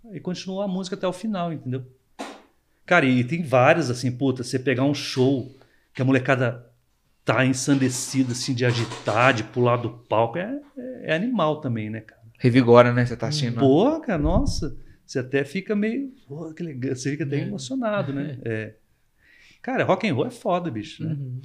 a. 0.06 0.16
E 0.16 0.20
continuou 0.20 0.62
a 0.62 0.68
música 0.68 0.96
até 0.96 1.08
o 1.08 1.14
final, 1.14 1.52
entendeu? 1.52 1.84
Cara, 2.86 3.06
e 3.06 3.24
tem 3.24 3.42
várias, 3.42 3.90
assim, 3.90 4.12
puta, 4.12 4.44
você 4.44 4.60
pegar 4.60 4.84
um 4.84 4.94
show 4.94 5.50
que 5.94 6.02
a 6.02 6.06
molecada 6.06 6.70
tá 7.24 7.46
ensandecida, 7.46 8.34
assim, 8.34 8.54
de 8.54 8.66
agitar, 8.66 9.34
de 9.34 9.44
pular 9.46 9.78
do 9.78 9.90
palco, 9.90 10.38
é, 10.38 10.60
é 11.04 11.16
animal 11.16 11.62
também, 11.62 11.90
né, 11.90 12.02
cara? 12.02 12.22
Revigora, 12.38 12.92
né? 12.94 13.06
Você 13.06 13.16
tá 13.16 13.28
assistindo. 13.28 13.60
Pô, 13.60 14.00
cara, 14.02 14.22
nossa, 14.22 14.76
você 15.14 15.20
até 15.20 15.44
fica 15.46 15.76
meio. 15.76 16.12
Pô, 16.28 16.54
que 16.54 16.62
legal, 16.64 16.96
você 16.96 17.12
fica 17.12 17.24
até 17.24 17.38
É. 17.38 17.42
emocionado, 17.42 18.12
né? 18.14 18.38
É. 18.46 18.74
Cara, 19.62 19.84
rock 19.86 20.08
and 20.08 20.14
roll 20.14 20.26
é 20.28 20.32
foda, 20.32 20.70
bicho, 20.70 21.04
né? 21.04 21.14
Uhum. 21.14 21.40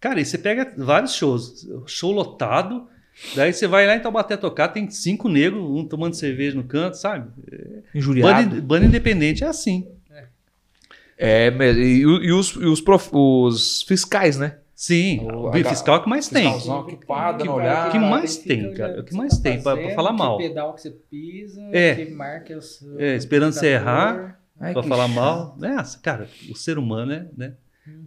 Cara, 0.00 0.20
e 0.20 0.24
você 0.24 0.36
pega 0.38 0.72
vários 0.76 1.14
shows, 1.14 1.68
show 1.86 2.10
lotado, 2.10 2.88
daí 3.36 3.52
você 3.52 3.66
vai 3.68 3.86
lá 3.86 3.94
em 3.94 4.00
Taubaté 4.00 4.36
tocar, 4.36 4.68
tem 4.68 4.90
cinco 4.90 5.28
negros, 5.28 5.62
um 5.62 5.84
tomando 5.86 6.14
cerveja 6.14 6.56
no 6.56 6.64
canto, 6.64 6.96
sabe? 6.96 7.30
Injuriado. 7.94 8.48
Banda, 8.50 8.62
banda 8.62 8.86
independente 8.86 9.44
é 9.44 9.46
assim. 9.46 9.86
É. 11.18 11.48
E, 11.76 11.98
e 12.00 12.32
os, 12.32 12.50
e 12.56 12.64
os, 12.64 12.80
prof- 12.80 13.10
os 13.12 13.82
fiscais, 13.82 14.38
né? 14.38 14.56
Sim, 14.82 15.28
O- 15.30 15.42
o 15.42 15.48
a- 15.48 15.52
fiscal 15.52 15.96
é 15.96 15.98
o 15.98 16.02
que 16.04 16.08
mais 16.08 16.26
tem. 16.28 16.58
Que 16.58 17.48
olhar. 17.50 17.88
O 17.88 17.92
que 17.92 17.98
mais 17.98 18.38
tem, 18.38 18.72
cara? 18.72 18.96
O 18.96 19.00
o 19.00 19.04
que 19.04 19.10
você 19.10 19.16
mais 19.18 19.36
tá 19.36 19.42
tem 19.42 19.62
pra- 19.62 19.72
pra 19.72 19.82
fazendo, 19.82 19.94
falar 19.94 20.12
mal. 20.14 20.38
Que 20.38 20.48
pedal 20.48 20.72
que 20.72 20.80
você 20.80 20.90
pisa, 20.90 21.60
É. 21.70 21.94
que 21.96 22.10
marca 22.10 22.56
o 22.56 22.62
seu 22.62 22.98
É, 22.98 23.14
esperando 23.14 23.52
você 23.52 23.74
amplificador. 23.74 24.14
errar. 24.58 24.72
Que 24.82 24.88
falar 24.88 25.06
chato. 25.08 25.14
mal. 25.14 25.56
É, 25.62 25.76
cara, 26.02 26.28
o 26.50 26.54
ser 26.56 26.78
humano, 26.78 27.10
né? 27.12 27.26
né? 27.36 27.52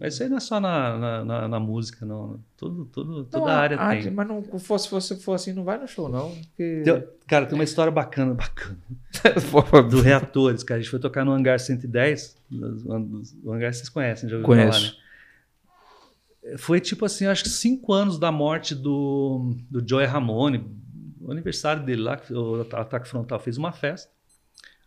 Mas 0.00 0.14
isso 0.14 0.24
aí 0.24 0.28
não 0.28 0.36
é 0.38 0.40
só 0.40 0.58
na, 0.58 0.98
na, 0.98 1.24
na- 1.24 1.48
na 1.48 1.60
música, 1.60 2.04
não. 2.04 2.40
Tudo, 2.56 2.86
tudo, 2.86 3.24
toda 3.24 3.44
Não, 3.44 3.52
a 3.52 3.56
área 3.56 3.78
arte, 3.78 4.04
tem. 4.04 4.12
Mas 4.12 4.26
não 4.26 4.42
fosse, 4.58 4.88
fosse, 4.88 5.14
for 5.22 5.34
assim, 5.34 5.52
não 5.52 5.62
vai 5.62 5.78
no 5.78 5.86
show, 5.86 6.08
não. 6.08 6.30
Porque... 6.30 6.82
Tem- 6.84 7.04
Cara, 7.28 7.46
tem 7.46 7.54
uma 7.56 7.62
história 7.64 7.92
bacana, 7.92 8.34
bacana. 8.34 8.76
Do 9.88 10.00
Reatores, 10.02 10.64
cara. 10.64 10.78
A 10.80 10.82
gente 10.82 10.90
foi 10.90 10.98
tocar 10.98 11.24
no 11.24 11.30
Hangar 11.30 11.60
110. 11.60 12.36
O 13.44 13.52
Hangar 13.52 13.72
vocês 13.72 13.88
conhecem, 13.88 14.28
já 14.28 14.40
Conheço. 14.42 14.72
falar, 14.80 14.92
né? 14.92 15.03
Foi 16.58 16.80
tipo 16.80 17.04
assim, 17.04 17.26
acho 17.26 17.42
que 17.42 17.48
cinco 17.48 17.92
anos 17.92 18.18
da 18.18 18.30
morte 18.30 18.74
do, 18.74 19.56
do 19.70 19.86
Joey 19.86 20.06
Ramone. 20.06 20.64
O 21.20 21.30
aniversário 21.32 21.82
dele 21.84 22.02
lá, 22.02 22.20
o 22.30 22.60
Ataque 22.76 23.08
Frontal 23.08 23.40
fez 23.40 23.56
uma 23.56 23.72
festa. 23.72 24.12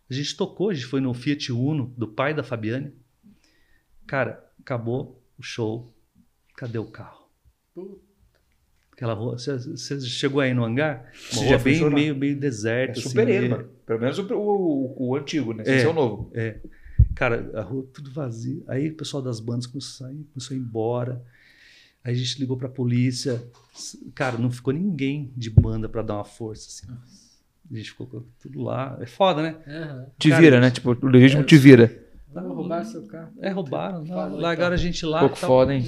A 0.08 0.14
gente 0.14 0.36
tocou, 0.36 0.70
a 0.70 0.74
gente 0.74 0.86
foi 0.86 1.00
no 1.00 1.12
Fiat 1.12 1.52
Uno, 1.52 1.92
do 1.96 2.06
pai 2.06 2.32
da 2.32 2.42
Fabiane. 2.42 2.92
Cara, 4.06 4.42
acabou 4.60 5.22
o 5.38 5.42
show. 5.42 5.92
Cadê 6.56 6.78
o 6.78 6.86
carro? 6.86 7.28
Aquela 8.92 9.12
rua. 9.12 9.36
Você, 9.38 10.00
chegou 10.00 10.40
aí 10.40 10.54
no 10.54 10.64
hangar? 10.64 11.12
Uma 11.32 11.44
rua 11.44 11.58
bem 11.58 11.74
chorar? 11.76 11.94
meio, 11.94 12.16
meio 12.16 12.32
É 12.32 12.40
deserto. 12.40 12.98
assim, 12.98 13.08
super 13.10 13.28
ele, 13.28 13.48
meio-. 13.48 13.68
Pelo 13.84 14.00
menos 14.00 14.18
o, 14.18 14.34
o, 14.34 15.08
o 15.08 15.16
antigo, 15.16 15.52
né? 15.52 15.62
Esse 15.62 15.72
É. 15.72 15.82
é 15.82 15.88
o 15.88 15.92
novo. 15.92 16.32
Cara, 17.14 17.50
a 17.54 17.62
rua 17.62 17.86
tudo 17.92 18.10
vazio. 18.10 18.64
Aí 18.66 18.88
o 18.88 18.96
pessoal 18.96 19.22
das 19.22 19.40
bandas 19.40 19.66
começou 19.66 20.06
a 20.06 20.10
sair, 20.10 20.24
começou 20.32 20.54
a 20.54 20.58
ir 20.58 20.62
embora. 20.62 21.22
Aí 22.08 22.14
a 22.14 22.16
gente 22.16 22.40
ligou 22.40 22.56
pra 22.56 22.70
polícia. 22.70 23.46
Cara, 24.14 24.38
não 24.38 24.50
ficou 24.50 24.72
ninguém 24.72 25.30
de 25.36 25.50
banda 25.50 25.90
pra 25.90 26.00
dar 26.00 26.14
uma 26.14 26.24
força. 26.24 26.66
Assim. 26.66 26.98
A 27.70 27.76
gente 27.76 27.90
ficou 27.90 28.06
com 28.06 28.22
tudo 28.40 28.62
lá. 28.62 28.96
É 28.98 29.04
foda, 29.04 29.42
né? 29.42 29.56
Aham. 29.66 30.06
Te 30.18 30.30
Cara, 30.30 30.40
vira, 30.40 30.58
né? 30.58 30.70
Tipo, 30.70 30.92
o 30.92 31.06
legítimo 31.06 31.42
é- 31.42 31.44
te 31.44 31.58
vira. 31.58 32.02
Vamos 32.32 32.56
roubar 32.56 32.82
seu 32.86 33.06
carro. 33.06 33.30
É, 33.42 33.50
roubaram. 33.50 34.06
Falou, 34.06 34.40
largaram 34.40 34.74
então. 34.74 34.82
a 34.82 34.86
gente 34.90 35.04
lá. 35.04 35.18
Um 35.18 35.20
pouco 35.28 35.38
tal. 35.38 35.50
foda, 35.50 35.74
hein? 35.74 35.84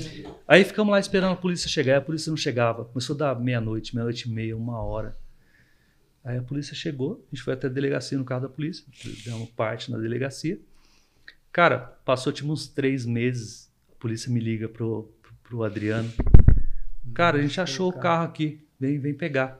Aí 0.46 0.62
ficamos 0.62 0.92
lá 0.92 1.00
esperando 1.00 1.32
a 1.32 1.36
polícia 1.36 1.70
chegar. 1.70 1.94
E 1.94 1.96
a 1.96 2.00
polícia 2.02 2.28
não 2.28 2.36
chegava. 2.36 2.84
Começou 2.84 3.14
a 3.16 3.18
dar 3.18 3.40
meia-noite, 3.40 3.94
meia-noite 3.94 4.28
e 4.28 4.30
meia, 4.30 4.54
uma 4.54 4.78
hora. 4.82 5.16
Aí 6.22 6.36
a 6.36 6.42
polícia 6.42 6.74
chegou. 6.74 7.24
A 7.32 7.34
gente 7.34 7.42
foi 7.42 7.54
até 7.54 7.66
a 7.66 7.70
delegacia 7.70 8.18
no 8.18 8.26
carro 8.26 8.42
da 8.42 8.48
polícia. 8.50 8.84
Demos 9.24 9.48
parte 9.52 9.90
na 9.90 9.96
delegacia. 9.96 10.60
Cara, 11.50 11.78
passou 12.04 12.30
tipo 12.30 12.52
uns 12.52 12.68
três 12.68 13.06
meses. 13.06 13.70
A 13.90 13.94
polícia 13.98 14.30
me 14.30 14.38
liga 14.38 14.68
pro, 14.68 15.10
pro, 15.50 15.64
Adriano. 15.64 16.10
Cara, 17.12 17.38
a 17.38 17.42
gente 17.42 17.60
achou 17.60 17.90
o 17.90 17.92
carro 17.92 18.24
aqui. 18.24 18.64
Vem, 18.78 18.98
vem 18.98 19.12
pegar. 19.12 19.58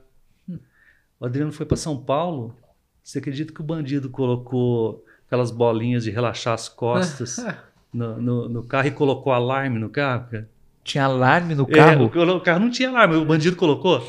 O 1.19 1.27
Adriano 1.27 1.53
foi 1.53 1.67
para 1.67 1.77
São 1.77 1.97
Paulo. 1.97 2.57
Você 3.03 3.19
acredita 3.19 3.53
que 3.53 3.61
o 3.61 3.65
bandido 3.65 4.09
colocou 4.09 5.05
aquelas 5.27 5.51
bolinhas 5.51 6.05
de 6.05 6.11
relaxar 6.11 6.55
as 6.55 6.69
costas 6.69 7.45
no, 7.93 8.21
no, 8.21 8.49
no 8.49 8.63
carro 8.63 8.89
e 8.89 8.93
colocou 8.93 9.33
alarme 9.33 9.79
no 9.79 9.91
carro? 9.91 10.29
Cara? 10.31 10.49
Tinha 10.85 11.05
alarme 11.05 11.55
no 11.55 11.65
É, 11.69 11.75
carro. 11.75 12.05
o, 12.05 12.37
o 12.37 12.41
carro 12.41 12.61
não 12.61 12.71
tinha 12.71 12.89
alarme, 12.89 13.17
o 13.17 13.25
bandido 13.25 13.57
colocou. 13.57 14.07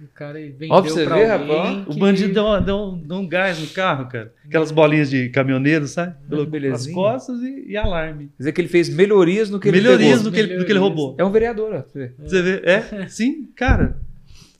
O 0.00 0.08
cara 0.14 0.38
aí 0.38 0.50
vendeu 0.50 0.74
Ó, 0.74 0.82
pra 0.82 0.90
você 0.90 1.04
pra 1.04 1.14
ver, 1.16 1.30
alguém 1.30 1.48
rapaz, 1.48 1.96
O 1.96 1.98
bandido 1.98 2.34
deu, 2.34 2.60
deu, 2.60 2.76
um- 2.76 2.98
deu 2.98 3.16
um 3.18 3.28
gás 3.28 3.58
no 3.60 3.66
carro, 3.68 4.08
cara. 4.08 4.32
Aquelas 4.44 4.72
bolinhas 4.72 5.08
de 5.08 5.28
caminhoneiro, 5.28 5.86
sabe? 5.86 6.16
Nas 6.28 6.44
belezinha. 6.44 6.94
costas 6.94 7.40
e, 7.40 7.66
e 7.68 7.76
alarme. 7.76 8.24
Quer 8.26 8.38
dizer 8.38 8.52
que 8.52 8.60
ele 8.60 8.68
fez 8.68 8.88
melhorias 8.88 9.48
no 9.48 9.60
que 9.60 9.68
ele 9.68 9.76
Melhorias 9.80 10.18
pegou. 10.18 10.24
do 10.24 10.32
que, 10.34 10.40
ele, 10.40 10.56
do 10.56 10.64
que 10.64 10.72
ele 10.72 10.78
roubou. 10.80 11.14
É 11.18 11.24
um 11.24 11.30
vereador, 11.30 11.72
ó. 11.74 11.82
Você 11.82 11.98
vê. 11.98 12.12
Você 12.18 12.42
vê? 12.42 12.62
É, 12.64 13.06
sim, 13.08 13.48
cara. 13.54 13.96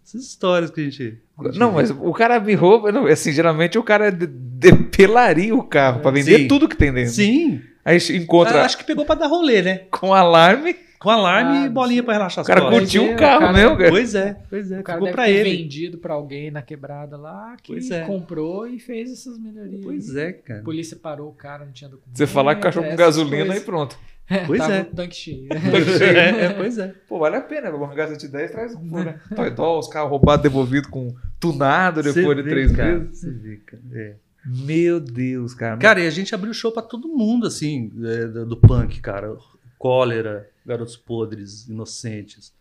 Essas 0.05 0.23
histórias 0.25 0.71
que 0.71 0.81
a 0.81 0.85
gente. 0.85 1.19
Não, 1.57 1.73
mas 1.73 1.91
o 1.91 2.13
cara 2.13 2.39
me 2.39 2.55
rouba. 2.55 2.93
Não, 2.93 3.07
assim, 3.07 3.33
geralmente 3.33 3.77
o 3.79 3.83
cara 3.83 4.11
de- 4.11 4.27
depelaria 4.27 5.55
o 5.55 5.63
carro 5.65 6.01
pra 6.01 6.11
vender 6.11 6.39
Sim. 6.41 6.49
tudo 6.49 6.69
que 6.69 6.77
tem 6.77 6.93
dentro. 6.93 7.13
Sim. 7.13 7.61
Aí 7.85 7.99
encontra 8.13 8.61
Ah, 8.63 8.65
acho 8.65 8.79
que 8.79 8.85
pegou 8.85 9.05
pra 9.05 9.17
dar 9.17 9.27
rolê, 9.27 9.61
né? 9.63 9.81
com 9.91 10.15
alarme. 10.15 10.77
Com 11.03 11.11
alarme 11.11 11.59
Ah, 11.59 11.67
e 11.67 11.69
bolinha 11.69 12.03
pra 12.03 12.13
relaxar 12.15 12.45
O 12.45 12.47
cara 12.47 12.61
costas. 12.61 12.79
curtiu 12.81 13.03
é, 13.03 13.15
o 13.15 13.17
carro 13.19 13.41
cara- 13.41 13.53
mesmo, 13.53 13.77
cara. 13.77 13.91
Pois 13.91 14.15
é, 14.15 14.37
pois 14.49 14.71
é. 14.73 14.81
O 14.81 14.83
cara 14.85 14.99
Ficou 14.99 15.07
deve 15.07 15.17
pra 15.17 15.25
ter 15.25 15.31
ele. 15.47 15.57
vendido 15.63 15.99
pra 15.99 16.15
alguém 16.15 16.51
na 16.51 16.63
quebrada 16.63 17.17
lá 17.17 17.57
que 17.63 17.73
Pois 17.73 17.91
é. 17.91 18.05
comprou 18.05 18.67
e 18.69 18.79
fez 18.79 19.11
essas 19.13 19.37
melhorias. 19.39 19.81
Pois 19.85 20.15
é, 20.17 20.29
A 20.29 20.33
cara. 20.35 20.63
polícia 20.63 20.97
parou 20.97 21.29
o 21.29 21.35
cara, 21.35 21.65
não 21.65 21.73
tinha 21.73 21.91
documento. 21.91 22.17
Você 22.17 22.27
falar 22.27 22.55
que 22.55 22.61
o 22.61 22.63
cachorro 22.63 22.89
com 22.89 22.97
gasolina 22.97 23.45
coisas. 23.47 23.63
e 23.63 23.67
pronto. 23.67 23.99
Pois 24.47 24.61
Tava 24.61 24.73
é. 24.75 24.85
tanque 24.95 25.17
cheio. 25.17 25.49
é, 25.53 26.45
é, 26.45 26.49
pois 26.55 26.79
é. 26.79 26.95
Pô, 27.09 27.19
vale 27.19 27.37
a 27.37 27.41
pena. 27.41 27.71
Vamos 27.71 27.95
gastar 27.95 28.19
110 28.19 28.51
traz 28.51 28.75
um, 28.75 29.03
né? 29.05 29.19
Toy 29.35 29.51
Doll, 29.51 29.79
os 29.81 29.89
carros 29.89 30.09
roubados, 30.11 30.43
devolvidos 30.43 30.89
com 30.89 31.15
tunado 31.41 32.03
depois 32.03 32.25
Você 32.25 32.35
de 32.37 32.43
vê, 32.43 32.51
três 32.51 32.73
cara, 32.73 32.99
meses. 32.99 33.19
Você 33.19 33.31
vê, 33.31 33.57
cara. 33.67 33.83
É. 33.93 34.15
Meu 34.47 34.99
Deus, 35.01 35.55
cara. 35.55 35.77
Cara, 35.77 36.01
e 36.01 36.07
a 36.07 36.11
gente 36.11 36.35
abriu 36.35 36.53
show 36.55 36.73
pra 36.73 36.83
todo 36.83 37.09
mundo, 37.09 37.47
assim, 37.47 37.93
é, 38.05 38.27
do 38.45 38.57
punk, 38.57 39.01
cara. 39.01 39.37
Cólera, 39.83 40.49
Garotos 40.65 40.97
Podres, 40.97 41.67
Inocentes, 41.69 42.55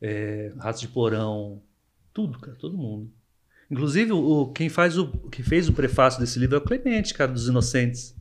é, 0.00 0.52
Ratos 0.60 0.80
de 0.80 0.86
Porão, 0.86 1.60
tudo, 2.14 2.38
cara, 2.38 2.56
todo 2.56 2.78
mundo. 2.78 3.10
Inclusive, 3.68 4.12
o, 4.12 4.18
o- 4.42 4.52
quem, 4.52 4.68
faz 4.68 4.96
o, 4.96 5.08
quem 5.28 5.44
fez 5.44 5.68
o 5.68 5.72
prefácio 5.72 6.20
desse 6.20 6.38
livro 6.38 6.54
é 6.54 6.58
o 6.58 6.62
Clemente, 6.62 7.14
cara, 7.14 7.32
dos 7.32 7.48
Inocentes, 7.48 8.14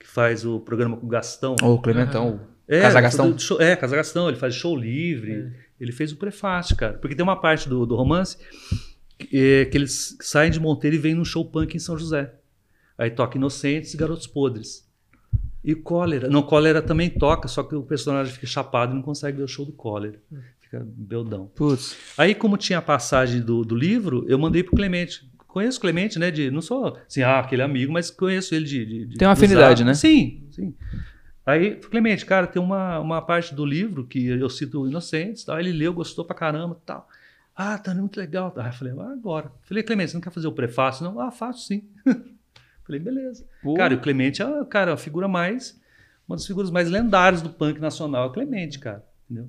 que 0.00 0.06
faz 0.08 0.44
o 0.44 0.58
programa 0.58 0.96
com 0.96 1.06
o 1.06 1.08
Gastão. 1.08 1.54
Ô, 1.62 1.78
Clementão. 1.80 2.40
É, 2.66 2.80
Casa 2.82 3.00
Gastão? 3.00 3.38
show- 3.38 3.60
é, 3.60 3.76
Casa 3.76 3.94
Gastão, 3.94 4.26
ele 4.28 4.36
faz 4.36 4.52
show 4.54 4.76
livre. 4.76 5.52
Ele 5.78 5.92
fez 5.92 6.10
o 6.10 6.16
prefácio, 6.16 6.74
cara. 6.76 6.94
Porque 6.98 7.14
tem 7.14 7.22
uma 7.22 7.40
parte 7.40 7.68
do, 7.68 7.86
do 7.86 7.94
romance 7.94 8.36
que, 9.16 9.28
é, 9.36 9.64
que 9.66 9.78
eles 9.78 10.16
saem 10.20 10.50
de 10.50 10.58
Monteiro 10.58 10.96
e 10.96 10.98
vêm 10.98 11.14
num 11.14 11.24
show 11.24 11.44
punk 11.44 11.74
em 11.76 11.78
São 11.78 11.96
José. 11.96 12.34
Aí 12.98 13.10
toca 13.10 13.38
Inocentes 13.38 13.94
e 13.94 13.96
Garotos 13.96 14.26
Podres. 14.26 14.89
E 15.62 15.74
Cólera. 15.74 16.28
Não, 16.28 16.42
Cólera 16.42 16.80
também 16.80 17.10
toca, 17.10 17.46
só 17.48 17.62
que 17.62 17.74
o 17.74 17.82
personagem 17.82 18.32
fica 18.32 18.46
chapado 18.46 18.92
e 18.92 18.94
não 18.94 19.02
consegue 19.02 19.36
ver 19.38 19.42
o 19.44 19.48
show 19.48 19.64
do 19.66 19.72
Cólera. 19.72 20.18
Fica 20.60 20.82
beldão. 20.86 21.50
Putz. 21.54 21.96
Aí, 22.16 22.34
como 22.34 22.56
tinha 22.56 22.78
a 22.78 22.82
passagem 22.82 23.40
do, 23.42 23.62
do 23.64 23.74
livro, 23.74 24.24
eu 24.28 24.38
mandei 24.38 24.62
pro 24.62 24.74
Clemente. 24.74 25.28
Conheço 25.46 25.78
o 25.78 25.80
Clemente, 25.80 26.18
né? 26.18 26.30
De, 26.30 26.50
não 26.50 26.62
sou 26.62 26.96
assim, 27.06 27.22
ah, 27.22 27.40
aquele 27.40 27.60
amigo, 27.62 27.92
mas 27.92 28.10
conheço 28.10 28.54
ele 28.54 28.64
de. 28.64 28.86
de- 28.86 29.06
de 29.06 29.18
Tem 29.18 29.26
uma 29.28 29.32
afinidade, 29.32 29.84
né? 29.84 29.94
Sim, 29.94 30.44
sim. 30.50 30.74
Aí, 31.44 31.74
Clemente, 31.76 32.24
cara, 32.24 32.46
tem 32.46 32.62
uma, 32.62 32.98
uma 33.00 33.20
parte 33.20 33.54
do 33.54 33.66
livro 33.66 34.06
que 34.06 34.26
eu 34.26 34.48
cito 34.48 34.86
Inocentes, 34.86 35.42
tal. 35.44 35.58
ele 35.58 35.72
leu, 35.72 35.92
gostou 35.92 36.24
pra 36.24 36.36
caramba 36.36 36.78
tal. 36.86 37.08
Ah, 37.56 37.76
tá 37.76 37.92
muito 37.94 38.16
legal. 38.18 38.54
Aí 38.56 38.68
eu 38.68 38.72
falei, 38.72 38.94
ah, 38.98 39.12
agora. 39.12 39.50
Falei, 39.64 39.82
Clemente, 39.82 40.12
você 40.12 40.16
não 40.16 40.22
quer 40.22 40.30
fazer 40.30 40.46
o 40.46 40.52
prefácio? 40.52 41.04
Não? 41.04 41.20
Ah, 41.20 41.30
faço 41.30 41.66
sim. 41.66 41.82
falei, 42.90 43.00
beleza. 43.00 43.44
Pô. 43.62 43.74
Cara, 43.74 43.94
o 43.94 44.00
Clemente 44.00 44.42
é 44.42 44.64
cara, 44.68 44.92
a 44.94 44.96
figura 44.96 45.26
mais. 45.28 45.78
Uma 46.28 46.36
das 46.36 46.46
figuras 46.46 46.70
mais 46.70 46.88
lendárias 46.88 47.42
do 47.42 47.50
punk 47.50 47.80
nacional 47.80 48.24
é 48.24 48.26
o 48.28 48.32
Clemente, 48.32 48.78
cara. 48.78 49.04
Entendeu? 49.28 49.48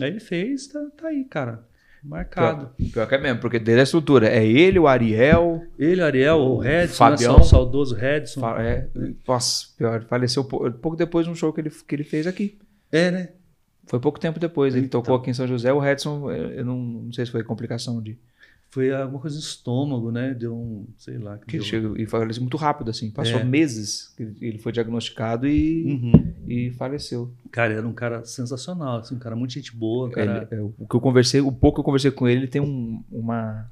Aí 0.00 0.08
ele 0.08 0.20
fez, 0.20 0.66
tá, 0.68 0.80
tá 0.96 1.08
aí, 1.08 1.24
cara. 1.24 1.64
Marcado. 2.02 2.70
Pior, 2.78 2.90
pior 2.92 3.08
que 3.08 3.14
é 3.14 3.18
mesmo, 3.18 3.40
porque 3.40 3.58
desde 3.58 3.80
a 3.80 3.82
estrutura. 3.84 4.26
É 4.28 4.44
ele, 4.46 4.78
o 4.78 4.88
Ariel. 4.88 5.62
Ele, 5.78 6.00
Ariel, 6.00 6.38
o 6.38 6.58
Redson, 6.58 6.94
Fabião. 6.96 7.34
né, 7.36 7.40
o 7.40 7.44
saudoso 7.44 7.94
Redson. 7.94 8.40
fa- 8.40 8.62
É, 8.62 8.88
nossa, 9.28 9.66
pior, 9.76 10.02
faleceu 10.04 10.42
pou- 10.44 10.70
pouco 10.72 10.96
depois 10.96 11.26
de 11.26 11.32
um 11.32 11.34
show 11.34 11.52
que 11.52 11.60
ele, 11.60 11.68
que 11.70 11.94
ele 11.94 12.04
fez 12.04 12.26
aqui. 12.26 12.58
É, 12.90 13.10
né? 13.10 13.28
Foi 13.86 14.00
pouco 14.00 14.18
tempo 14.18 14.38
depois. 14.40 14.74
Ele 14.74 14.86
Então. 14.86 15.02
tocou 15.02 15.16
aqui 15.16 15.28
em 15.30 15.34
São 15.34 15.46
José. 15.46 15.72
O 15.72 15.78
Redson, 15.78 16.30
eu 16.30 16.50
eu 16.52 16.64
não, 16.64 16.76
não 16.78 17.12
sei 17.12 17.26
se 17.26 17.32
foi 17.32 17.42
complicação 17.42 18.00
de. 18.02 18.18
Foi 18.72 18.92
alguma 18.92 19.20
coisa 19.20 19.34
no 19.36 19.42
estômago, 19.42 20.12
né? 20.12 20.32
Deu 20.32 20.54
um, 20.56 20.86
sei 20.96 21.18
lá. 21.18 21.38
Que 21.38 21.56
deu- 21.58 21.62
chegou, 21.64 21.96
e 21.96 22.06
faleceu 22.06 22.40
muito 22.40 22.56
rápido, 22.56 22.88
assim. 22.90 23.10
Passou 23.10 23.40
É. 23.40 23.44
meses 23.44 24.12
que 24.16 24.22
ele- 24.22 24.36
ele 24.40 24.58
foi 24.58 24.70
diagnosticado 24.70 25.48
e, 25.48 25.84
Uhum. 25.86 26.32
e 26.46 26.70
faleceu. 26.70 27.32
Cara, 27.50 27.74
era 27.74 27.86
um 27.86 27.92
cara 27.92 28.24
sensacional, 28.24 28.98
assim, 29.00 29.16
um 29.16 29.18
cara 29.18 29.34
muito 29.34 29.54
gente 29.54 29.74
boa, 29.76 30.06
um 30.06 30.10
cara. 30.12 30.46
Ele- 30.50 30.60
é, 30.60 30.64
o 30.64 30.86
que 30.88 30.94
eu 30.94 31.00
conversei, 31.00 31.40
o 31.40 31.50
pouco 31.50 31.76
que 31.76 31.80
eu 31.80 31.84
conversei 31.84 32.12
com 32.12 32.28
ele, 32.28 32.42
ele 32.42 32.46
tem 32.46 32.60
um- 32.62 33.02
uma, 33.10 33.66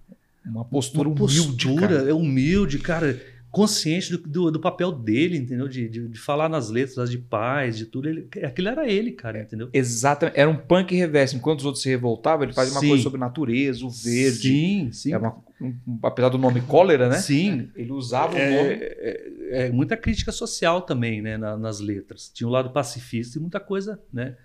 uma 0.45 0.65
postura 0.65 1.09
uma 1.09 1.15
humilde, 1.16 1.41
postura, 1.65 1.89
cara. 1.99 2.11
é 2.11 2.12
humilde, 2.12 2.79
cara, 2.81 3.20
consciente 3.51 4.11
do, 4.12 4.19
do, 4.19 4.51
do 4.51 4.61
papel 4.61 4.93
dele, 4.93 5.37
entendeu? 5.39 5.66
De, 5.69 5.89
de, 5.89 6.09
de 6.09 6.19
falar 6.19 6.49
nas 6.49 6.69
letras, 6.70 7.11
de 7.11 7.19
paz, 7.19 7.77
de 7.79 7.87
tudo. 7.87 8.09
Ele, 8.09 8.29
aquilo 8.45 8.69
era 8.69 8.87
ele, 8.89 9.12
cara, 9.12 9.41
entendeu? 9.41 9.69
Exatamente. 9.73 10.39
Era 10.39 10.49
um 10.51 10.57
punk 10.57 10.95
reverso. 10.95 11.37
Enquanto 11.37 11.61
os 11.61 11.65
outros 11.65 11.83
se 11.83 11.89
revoltavam, 11.89 12.45
ele 12.45 12.53
fazia 12.53 12.73
uma 12.75 12.81
Sim. 12.81 12.89
coisa 12.89 13.03
sobre 13.03 13.19
natureza, 13.19 13.85
o 13.87 13.91
verde. 13.91 14.49
Sim, 14.49 14.91
sim. 14.93 15.12
É 15.12 15.19
uma- 15.19 15.37
um- 15.61 15.75
apesar 16.03 16.29
do 16.29 16.39
nome 16.39 16.61
cólera, 16.61 17.09
né? 17.09 17.16
Sim. 17.19 17.70
Ele 17.75 17.91
usava 17.93 18.35
o 18.35 18.39
nome. 18.39 18.49
É, 18.51 19.29
é- 19.51 19.66
é 19.66 19.70
muita 19.70 19.97
crítica 19.97 20.31
social 20.31 20.83
também, 20.83 21.23
né, 21.23 21.37
na- 21.39 21.57
nas 21.57 21.81
letras. 21.81 22.31
Tinha 22.33 22.47
um 22.47 22.51
lado 22.51 22.70
pacifista 22.70 23.39
e 23.39 23.41
muita 23.41 23.59
coisa, 23.59 23.99
né, 24.12 24.37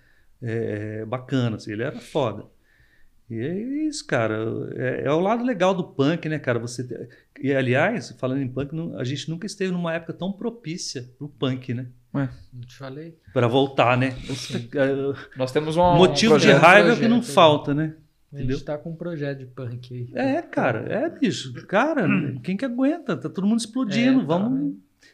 é, 0.42 1.04
bacana. 1.04 1.56
assim, 1.56 1.72
ele 1.72 1.82
era 1.82 2.00
foda. 2.00 2.46
E 3.30 3.38
é 3.40 3.86
isso, 3.86 4.06
cara. 4.06 4.36
É, 4.76 5.04
é 5.06 5.10
o 5.10 5.18
lado 5.18 5.42
legal 5.44 5.74
do 5.74 5.82
punk, 5.84 6.28
né, 6.28 6.38
cara? 6.38 6.58
Você 6.58 6.86
e 7.40 7.52
aliás, 7.54 8.10
falando 8.18 8.42
em 8.42 8.48
punk, 8.48 8.74
não- 8.74 8.98
a 8.98 9.04
gente 9.04 9.28
nunca 9.30 9.46
esteve 9.46 9.72
numa 9.72 9.92
época 9.94 10.12
tão 10.12 10.30
propícia 10.32 11.08
pro 11.18 11.28
punk, 11.28 11.72
né? 11.74 11.86
Não 12.12 12.60
te 12.66 12.76
falei? 12.76 13.18
Para 13.32 13.48
voltar, 13.48 13.96
né? 13.98 14.14
Nós 15.36 15.50
temos 15.52 15.76
um 15.76 15.96
Motivo 15.96 16.34
um 16.34 16.38
de 16.38 16.44
projeto- 16.46 16.62
raiva 16.62 16.88
é 16.88 16.92
o 16.92 16.94
que 16.94 17.00
projeto, 17.00 17.10
não 17.16 17.22
falta, 17.22 17.74
né? 17.74 17.94
A 18.32 18.36
Entendeu? 18.36 18.56
gente 18.56 18.66
tá 18.66 18.76
com 18.78 18.90
um 18.90 18.96
projeto 18.96 19.38
de 19.38 19.46
punk 19.46 19.94
aí. 19.94 20.10
É, 20.36 20.42
cara, 20.42 20.80
é, 20.92 21.08
bicho. 21.08 21.52
Cara, 21.66 22.06
quem 22.42 22.56
que 22.56 22.64
aguenta? 22.64 23.16
Tá 23.16 23.28
todo 23.28 23.46
mundo 23.46 23.58
explodindo. 23.60 24.18
É, 24.18 24.22
tá, 24.22 24.26
vamos. 24.26 24.60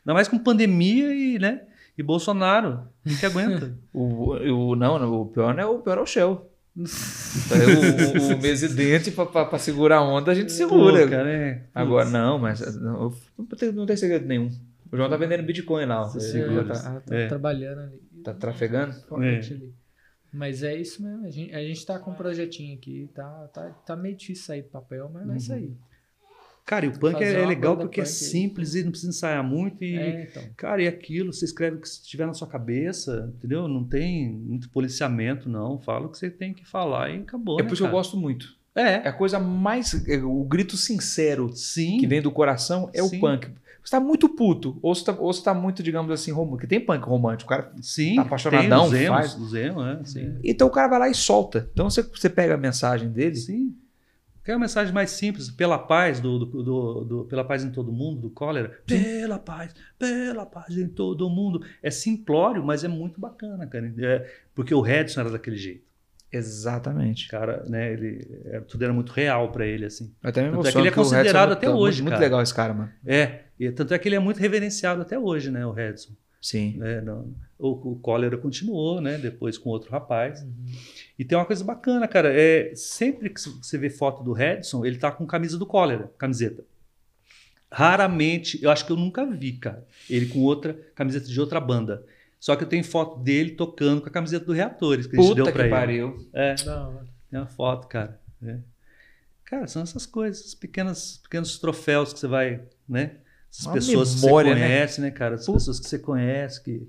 Ainda 0.01 0.15
mais 0.15 0.27
com 0.29 0.39
pandemia 0.39 1.13
e, 1.15 1.39
né? 1.39 1.63
E 1.99 2.03
Bolsonaro, 2.03 2.83
quem 3.05 3.17
que 3.17 3.27
aguenta? 3.27 3.77
O, 3.93 4.33
o, 4.71 4.77
não, 4.77 4.99
não, 4.99 5.21
o 5.21 5.27
pior 5.27 5.53
não 5.55 5.63
é 5.63 5.67
o 5.67 5.79
pior 5.81 5.99
é 5.99 6.01
o 6.01 6.07
Shell. 6.07 6.51
O, 6.77 6.83
o, 6.83 8.33
o 8.33 8.39
presidente, 8.41 9.11
para 9.11 9.59
segurar 9.59 9.99
a 9.99 10.03
onda, 10.03 10.33
a 10.33 10.35
gente 10.35 10.53
segura. 10.53 11.03
Pô, 11.05 11.11
cara, 11.11 11.31
é. 11.31 11.63
Agora, 11.75 12.09
não, 12.09 12.39
mas 12.39 12.61
não, 12.81 13.13
não 13.75 13.87
tem, 13.87 13.97
segredo 13.97 14.27
nenhum. 14.27 14.51
O 14.93 14.97
João 14.97 15.09
tá 15.09 15.17
vendendo 15.17 15.43
Bitcoin 15.45 15.87
lá. 15.87 16.03
Você 16.05 16.41
já 16.53 16.65
tá, 16.65 17.01
tá, 17.01 17.15
É. 17.17 17.27
trabalhando 17.29 17.81
ali. 17.81 18.01
tá 18.25 18.35
trafegando. 18.35 18.95
Ali. 19.13 19.73
Mas 20.33 20.63
é 20.63 20.77
isso 20.77 21.03
mesmo. 21.03 21.27
A 21.27 21.31
gente, 21.31 21.55
a 21.55 21.61
gente 21.61 21.85
tá 21.85 21.99
com 21.99 22.13
um 22.13 22.15
projetinho 22.15 22.77
aqui. 22.77 23.09
Tá, 23.15 23.49
tá, 23.53 23.71
tá 23.71 23.97
meio 23.97 24.17
difícil 24.17 24.45
sair 24.47 24.63
do 24.63 24.69
papel, 24.69 25.11
mas 25.13 25.25
vai 25.27 25.35
Uhum. 25.35 25.41
sair. 25.41 25.77
Cara, 26.71 26.87
e 26.87 26.89
o 26.89 26.93
punk 26.93 27.21
é, 27.21 27.33
é 27.33 27.45
legal 27.47 27.77
porque 27.77 28.01
é 28.01 28.05
punk 28.05 28.09
aí. 28.13 28.17
simples 28.17 28.77
e 28.77 28.85
não 28.85 28.93
precisa 28.93 29.11
ensaiar 29.11 29.43
muito. 29.43 29.83
E, 29.83 29.97
É, 29.97 30.29
então. 30.31 30.43
Cara, 30.57 30.81
e 30.81 30.87
aquilo, 30.87 31.33
você 31.33 31.45
escreve 31.45 31.79
o 31.79 31.81
que 31.81 31.89
estiver 31.89 32.29
na 32.29 32.33
sua 32.33 32.47
cabeça, 32.47 33.29
entendeu? 33.37 33.67
Não 33.67 33.83
tem 33.83 34.31
muito 34.31 34.71
policiamento, 34.71 35.49
não. 35.49 35.81
Fala 35.81 36.07
o 36.07 36.09
que 36.11 36.17
você 36.17 36.31
tem 36.31 36.55
que 36.55 36.65
falar 36.65 37.11
e 37.11 37.19
acabou. 37.23 37.59
É 37.59 37.63
né, 37.65 37.69
por 37.69 37.75
isso 37.75 37.83
que 37.83 37.89
eu 37.89 37.93
gosto 37.93 38.17
muito. 38.17 38.55
É 38.73 38.83
É, 38.83 39.09
a 39.09 39.13
coisa 39.13 39.41
mais. 39.41 40.07
é, 40.09 40.19
O 40.19 40.45
grito 40.45 40.77
sincero 40.77 41.51
sim. 41.57 41.99
que 41.99 42.07
vem 42.07 42.23
do 42.23 42.31
coração 42.31 42.89
é 42.95 43.03
Sim. 43.03 43.17
o 43.17 43.21
punk. 43.21 43.49
Você 43.83 43.91
tá 43.91 43.99
muito 44.01 44.29
puto, 44.29 44.79
ou 44.81 44.95
você 44.95 45.05
tá, 45.07 45.17
ou 45.19 45.33
você 45.33 45.43
tá 45.43 45.53
muito, 45.53 45.83
digamos 45.83 46.13
assim, 46.13 46.31
romântico. 46.31 46.59
Porque 46.59 46.67
tem 46.69 46.79
punk 46.79 47.05
romântico, 47.05 47.49
cara. 47.49 47.73
Sim, 47.83 48.15
Tá 48.15 48.23
apaixonadão, 48.23 48.89
tem 48.91 49.01
os 49.01 49.05
emos, 49.07 49.19
faz. 49.19 49.35
os 49.35 49.55
emos, 49.55 49.85
é, 49.85 50.05
sim. 50.05 50.35
Então 50.45 50.69
o 50.69 50.71
cara 50.71 50.87
vai 50.87 50.99
lá 51.01 51.09
e 51.09 51.15
solta. 51.15 51.69
Então 51.73 51.91
você, 51.91 52.03
você 52.03 52.29
pega 52.29 52.55
a 52.55 52.59
mensagem 52.59 53.09
dele. 53.11 53.35
Sim. 53.35 53.75
Quer 54.51 54.57
uma 54.57 54.63
mensagem 54.63 54.93
mais 54.93 55.11
simples, 55.13 55.49
pela 55.49 55.79
paz, 55.79 56.19
do, 56.19 56.37
do- 56.41 56.63
do- 56.65 57.05
do- 57.05 57.25
pela 57.27 57.45
paz 57.45 57.63
em 57.63 57.71
todo 57.71 57.93
mundo, 57.93 58.21
do 58.23 58.31
cólera. 58.31 58.81
Pela 58.85 59.39
paz, 59.39 59.73
pela 59.97 60.45
paz 60.45 60.77
em 60.77 60.89
todo 60.89 61.31
mundo. 61.31 61.65
É 61.81 61.89
simplório, 61.89 62.61
mas 62.65 62.83
é 62.83 62.89
muito 62.89 63.21
bacana, 63.21 63.65
cara. 63.69 63.95
É, 63.97 64.29
porque 64.53 64.75
o 64.75 64.81
Redson 64.81 65.21
era 65.21 65.31
daquele 65.31 65.57
jeito. 65.57 65.85
Exatamente. 66.33 67.29
Cara, 67.29 67.63
né, 67.69 67.93
ele, 67.93 68.27
é, 68.47 68.59
tudo 68.59 68.83
era 68.83 68.93
muito 68.93 69.13
real 69.13 69.53
pra 69.53 69.65
ele, 69.65 69.85
assim. 69.85 70.13
Eu 70.21 70.31
até 70.31 70.43
me 70.43 70.51
Tanto 70.51 70.67
é 70.67 70.73
que 70.73 70.79
ele 70.79 70.89
é 70.89 70.91
considerado 70.91 71.49
muito- 71.51 71.59
até 71.59 71.69
muito- 71.69 71.81
hoje, 71.83 72.03
Muito 72.03 72.13
cara. 72.15 72.25
legal 72.25 72.43
esse 72.43 72.53
cara, 72.55 72.75
mano. 72.75 72.91
É, 73.07 73.43
e 73.57 73.71
tanto 73.71 73.95
é 73.95 73.99
que 74.01 74.09
ele 74.09 74.17
é 74.17 74.21
muito 74.21 74.39
reverenciado 74.41 75.01
até 75.01 75.17
hoje, 75.17 75.49
né, 75.53 75.65
o 75.65 75.71
Redson. 75.71 76.11
Sim. 76.43 76.79
né, 76.79 77.03
não- 77.03 77.33
o, 77.59 77.93
o 77.93 77.97
cólera 78.01 78.37
continuou, 78.39 78.99
né, 79.01 79.17
depois 79.19 79.59
com 79.59 79.69
outro 79.71 79.93
rapaz. 79.93 80.45
E 81.21 81.25
tem 81.27 81.37
uma 81.37 81.45
coisa 81.45 81.63
bacana, 81.63 82.09
cara, 82.09 82.33
é 82.33 82.75
sempre 82.75 83.29
que 83.29 83.39
você 83.39 83.77
vê 83.77 83.91
foto 83.91 84.23
do 84.25 84.33
Redson, 84.33 84.87
ele 84.87 84.97
tá 84.97 85.13
com 85.13 85.27
camisa 85.27 85.59
do 85.59 85.67
cólera, 85.67 86.11
camiseta. 86.17 86.65
Raramente, 87.71 88.59
eu 88.65 88.71
acho 88.71 88.87
que 88.87 88.91
eu 88.91 88.97
nunca 88.97 89.27
vi, 89.27 89.53
cara, 89.53 89.87
ele 90.09 90.25
com 90.29 90.39
outra 90.39 90.73
camiseta 90.95 91.27
de 91.27 91.39
outra 91.39 91.61
banda. 91.61 92.07
Só 92.41 92.57
que 92.57 92.65
eu 92.65 92.69
tenho 92.69 92.83
foto 92.83 93.19
dele 93.21 93.51
tocando 93.51 94.01
com 94.01 94.09
a 94.09 94.11
camiseta 94.11 94.47
do 94.47 94.53
Reatores, 94.55 95.07
que 95.07 95.15
a 95.15 95.21
gente 95.21 95.29
Puta 95.29 95.37
deu 95.37 95.45
que 95.45 95.53
pra 95.53 95.65
ele. 95.65 95.71
pariu. 95.71 96.27
É, 96.33 96.55
Da 96.55 96.89
hora. 96.89 97.05
tem 97.31 97.39
uma 97.39 97.47
foto, 97.47 97.87
cara. 97.87 98.19
É. 98.43 98.57
Cara, 99.45 99.67
são 99.67 99.83
essas 99.83 100.07
coisas, 100.07 100.41
esses 100.41 100.55
pequenos, 100.55 101.21
troféus 101.61 102.15
que 102.15 102.19
você 102.19 102.27
vai, 102.29 102.63
né? 102.89 103.17
Essas 103.53 103.67
Uma 103.67 103.75
pessoas 103.75 104.23
memória, 104.23 104.55
que 104.55 104.59
né? 104.59 104.67
você 104.67 104.73
conhece, 104.73 105.01
né, 105.03 105.11
cara? 105.11 105.35
Essas 105.35 105.45
Puta. 105.47 105.59
pessoas 105.59 105.81
que 105.81 105.87
você 105.87 105.99
conhece, 105.99 106.63
que, 106.63 106.89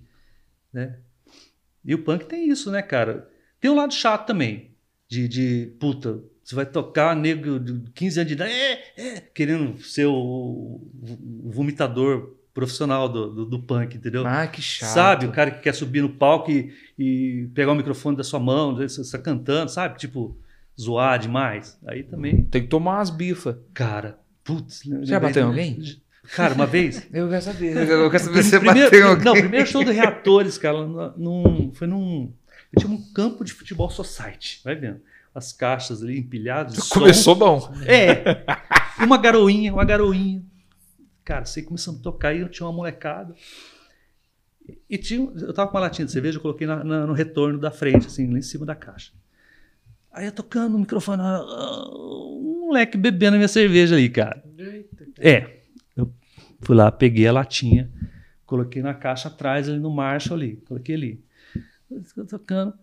né? 0.71 0.99
E 1.83 1.93
o 1.93 2.01
punk 2.01 2.25
tem 2.27 2.47
isso, 2.47 2.71
né, 2.71 2.81
cara? 2.81 3.29
Tem 3.61 3.71
um 3.71 3.75
lado 3.75 3.93
chato 3.93 4.25
também, 4.25 4.71
de, 5.07 5.27
de 5.27 5.73
puta, 5.79 6.19
você 6.43 6.55
vai 6.55 6.65
tocar 6.65 7.15
nego 7.15 7.59
de 7.59 7.79
15 7.93 8.19
anos 8.19 8.27
de 8.27 8.33
idade, 8.33 8.51
é, 8.51 8.81
é, 8.97 9.21
querendo 9.33 9.81
ser 9.81 10.07
o, 10.07 10.11
o 10.13 11.51
vomitador 11.51 12.35
profissional 12.53 13.07
do, 13.07 13.29
do, 13.33 13.45
do 13.45 13.59
punk, 13.59 13.95
entendeu? 13.95 14.25
Ah, 14.25 14.47
que 14.47 14.61
chato. 14.61 14.89
Sabe? 14.89 15.25
O 15.27 15.31
cara 15.31 15.51
que 15.51 15.61
quer 15.61 15.73
subir 15.73 16.01
no 16.01 16.09
palco 16.09 16.51
e, 16.51 16.73
e 16.97 17.47
pegar 17.53 17.71
o 17.71 17.75
microfone 17.75 18.17
da 18.17 18.23
sua 18.23 18.39
mão, 18.39 18.75
você 18.75 19.01
está 19.01 19.17
cantando, 19.17 19.71
sabe? 19.71 19.97
Tipo, 19.97 20.38
zoar 20.79 21.19
demais. 21.19 21.79
Aí 21.88 22.03
também, 22.03 22.43
Tem 22.43 22.63
que 22.63 22.67
tomar 22.67 22.97
umas 22.97 23.09
bifas. 23.09 23.55
cara, 23.73 24.19
putz. 24.43 24.81
Você 24.83 25.05
já 25.05 25.19
bateu 25.19 25.43
em 25.43 25.45
alguém? 25.45 25.79
Cara, 26.35 26.53
uma 26.53 26.65
vez. 26.65 27.07
Eu 27.13 27.29
quero 27.29 27.41
saber. 27.41 27.89
Eu 27.89 28.11
quero 28.11 28.23
saber 28.23 28.43
se 28.43 28.49
você 28.49 28.59
primeiro, 28.59 28.89
bateu 28.89 28.99
em 28.99 29.09
alguém. 29.09 29.25
não, 29.25 29.33
primeiro 29.33 29.67
show 29.67 29.83
do 29.83 29.91
Reatores, 29.91 30.57
cara, 30.57 30.85
num, 31.17 31.71
foi 31.73 31.88
num. 31.88 32.33
Eu 32.73 32.81
tinha 32.81 32.91
um 32.91 33.11
campo 33.14 33.43
de 33.43 33.52
futebol 33.53 33.89
society, 33.89 34.61
vai 34.64 34.76
vendo. 34.76 35.02
As 35.34 35.52
caixas 35.53 36.02
ali 36.03 36.18
empilhadas. 36.19 36.88
Começou 36.89 37.35
bom. 37.35 37.73
É. 37.85 38.43
Uma 39.03 39.18
garoinha, 39.18 39.73
uma 39.73 39.85
garoinha. 39.85 40.43
Cara, 41.23 41.45
sei 41.45 41.64
começando 41.64 41.99
a 41.99 42.03
tocar 42.03 42.34
e 42.34 42.39
eu 42.41 42.49
tinha 42.49 42.65
uma 42.68 42.73
molecada. 42.73 43.34
E 44.89 44.98
tinha, 44.98 45.30
eu 45.38 45.53
tava 45.53 45.69
com 45.69 45.77
uma 45.77 45.81
latinha 45.81 46.06
de 46.06 46.11
cerveja, 46.11 46.38
eu 46.38 46.41
coloquei 46.41 46.65
na- 46.68 46.84
na- 46.84 47.06
no 47.07 47.14
retorno 47.14 47.60
da 47.60 47.72
frente, 47.72 48.07
assim, 48.07 48.31
lá 48.31 48.38
em 48.38 48.41
cima 48.41 48.65
da 48.65 48.76
caixa. 48.76 49.11
Aí 50.11 50.26
eu 50.26 50.31
tocando 50.31 50.73
no 50.73 50.80
microfone, 50.80 51.22
ah, 51.22 51.85
um 51.93 52.65
moleque 52.68 52.98
bebendo 52.98 53.35
a 53.35 53.38
minha 53.38 53.48
cerveja 53.48 53.95
ali, 53.95 54.10
cara. 54.10 54.43
Eita, 54.57 55.06
cara. 55.15 55.27
É. 55.30 55.61
Eu 55.95 56.14
fui 56.61 56.76
lá, 56.76 56.91
peguei 56.91 57.27
a 57.27 57.31
latinha, 57.34 57.89
coloquei 58.45 58.81
na 58.81 58.93
caixa 58.93 59.30
atrás, 59.30 59.68
ali 59.69 59.80
no 59.80 59.89
Marshall 59.89 60.38
ali. 60.38 60.57
Coloquei 60.68 60.95
ali. 60.95 61.23
Tocando. 62.30 62.73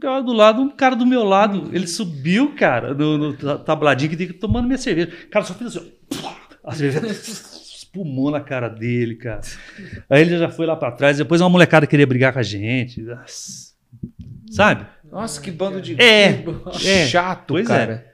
Cara 0.00 0.20
do 0.20 0.32
lado, 0.34 0.60
um 0.60 0.68
cara 0.70 0.94
do 0.94 1.06
meu 1.06 1.24
lado, 1.24 1.70
ele 1.72 1.86
subiu, 1.86 2.54
cara, 2.54 2.92
no, 2.92 3.16
no 3.16 3.32
ta- 3.34 3.56
tabladinho 3.58 4.10
que 4.10 4.16
tem 4.18 4.28
tomando 4.28 4.66
minha 4.66 4.76
cerveja. 4.76 5.10
Cara, 5.30 5.44
só 5.46 5.54
fez 5.54 5.74
assim, 5.76 5.92
ó. 6.22 6.32
A 6.64 6.74
cerveja 6.74 7.06
espumou 7.16 8.30
na 8.30 8.40
cara 8.40 8.68
dele, 8.68 9.14
cara. 9.14 9.40
Aí 10.10 10.20
ele 10.22 10.36
já 10.36 10.50
foi 10.50 10.66
lá 10.66 10.76
pra 10.76 10.92
trás. 10.92 11.16
Depois 11.16 11.40
uma 11.40 11.48
molecada 11.48 11.86
queria 11.86 12.06
brigar 12.06 12.34
com 12.34 12.38
a 12.38 12.42
gente. 12.42 13.02
Sabe? 14.50 14.86
Nossa, 15.10 15.40
que 15.40 15.50
bando 15.50 15.80
de 15.80 15.94
É. 16.00 16.42
que 16.78 16.88
É. 16.88 17.06
chato, 17.06 17.54
Pois 17.54 17.66
cara. 17.66 18.06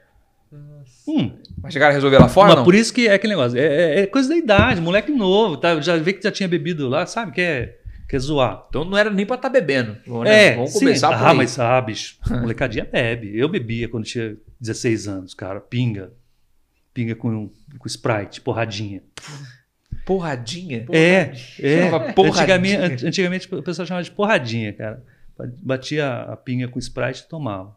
Nossa. 0.53 1.11
Hum. 1.11 1.33
Mas 1.61 1.73
chegaram 1.73 1.91
a 1.93 1.95
resolver 1.95 2.19
lá 2.19 2.29
fora, 2.29 2.49
Mas 2.51 2.57
não? 2.59 2.65
por 2.65 2.75
isso 2.75 2.93
que 2.95 3.09
é 3.09 3.15
aquele 3.15 3.33
negócio. 3.33 3.59
É, 3.59 3.65
é- 3.65 4.01
é 4.03 4.07
coisa 4.07 4.29
da 4.29 4.37
idade, 4.37 4.81
moleque 4.81 5.11
novo, 5.11 5.57
tá? 5.57 5.81
Já 5.81 5.97
vê 5.97 6.13
que 6.13 6.23
já 6.23 6.31
tinha 6.31 6.49
bebido 6.49 6.89
lá, 6.89 7.05
sabe? 7.07 7.33
Quer, 7.33 7.81
quer 8.09 8.19
zoar. 8.19 8.67
Então 8.69 8.85
não 8.85 8.97
era 8.97 9.11
nem 9.11 9.25
pra 9.27 9.37
estar 9.37 9.49
bebendo. 9.49 9.97
Vamos, 10.07 10.25
né? 10.25 10.45
É, 10.47 10.55
Vamos 10.57 10.73
sim. 10.73 10.79
começar 10.81 11.09
por 11.09 11.25
Ah, 11.27 11.31
aí. 11.31 11.37
mas 11.37 11.59
ah, 11.59 11.81
bicho, 11.81 12.19
molecadinha 12.41 12.85
bebe. 12.85 13.37
Eu 13.39 13.49
bebia 13.49 13.89
quando 13.89 14.05
tinha 14.05 14.37
16 14.61 15.09
anos, 15.09 15.35
cara. 15.35 15.61
Pinga. 15.61 16.13
Pinga 16.93 17.15
com, 17.17 17.51
com 17.79 17.87
Sprite, 17.89 18.41
porradinha. 18.41 19.03
Porradinha? 20.07 20.87
É, 20.93 21.33
é. 21.59 22.13
Porradinha. 22.13 22.81
Antigamente, 22.85 23.07
antigamente 23.07 23.55
o 23.55 23.63
pessoal 23.63 23.87
chamava 23.87 24.05
de 24.05 24.11
porradinha, 24.11 24.73
cara. 24.73 25.03
Batia 25.63 26.09
a 26.23 26.37
pinga 26.37 26.69
com 26.69 26.79
Sprite 26.79 27.23
e 27.23 27.29
tomava. 27.29 27.75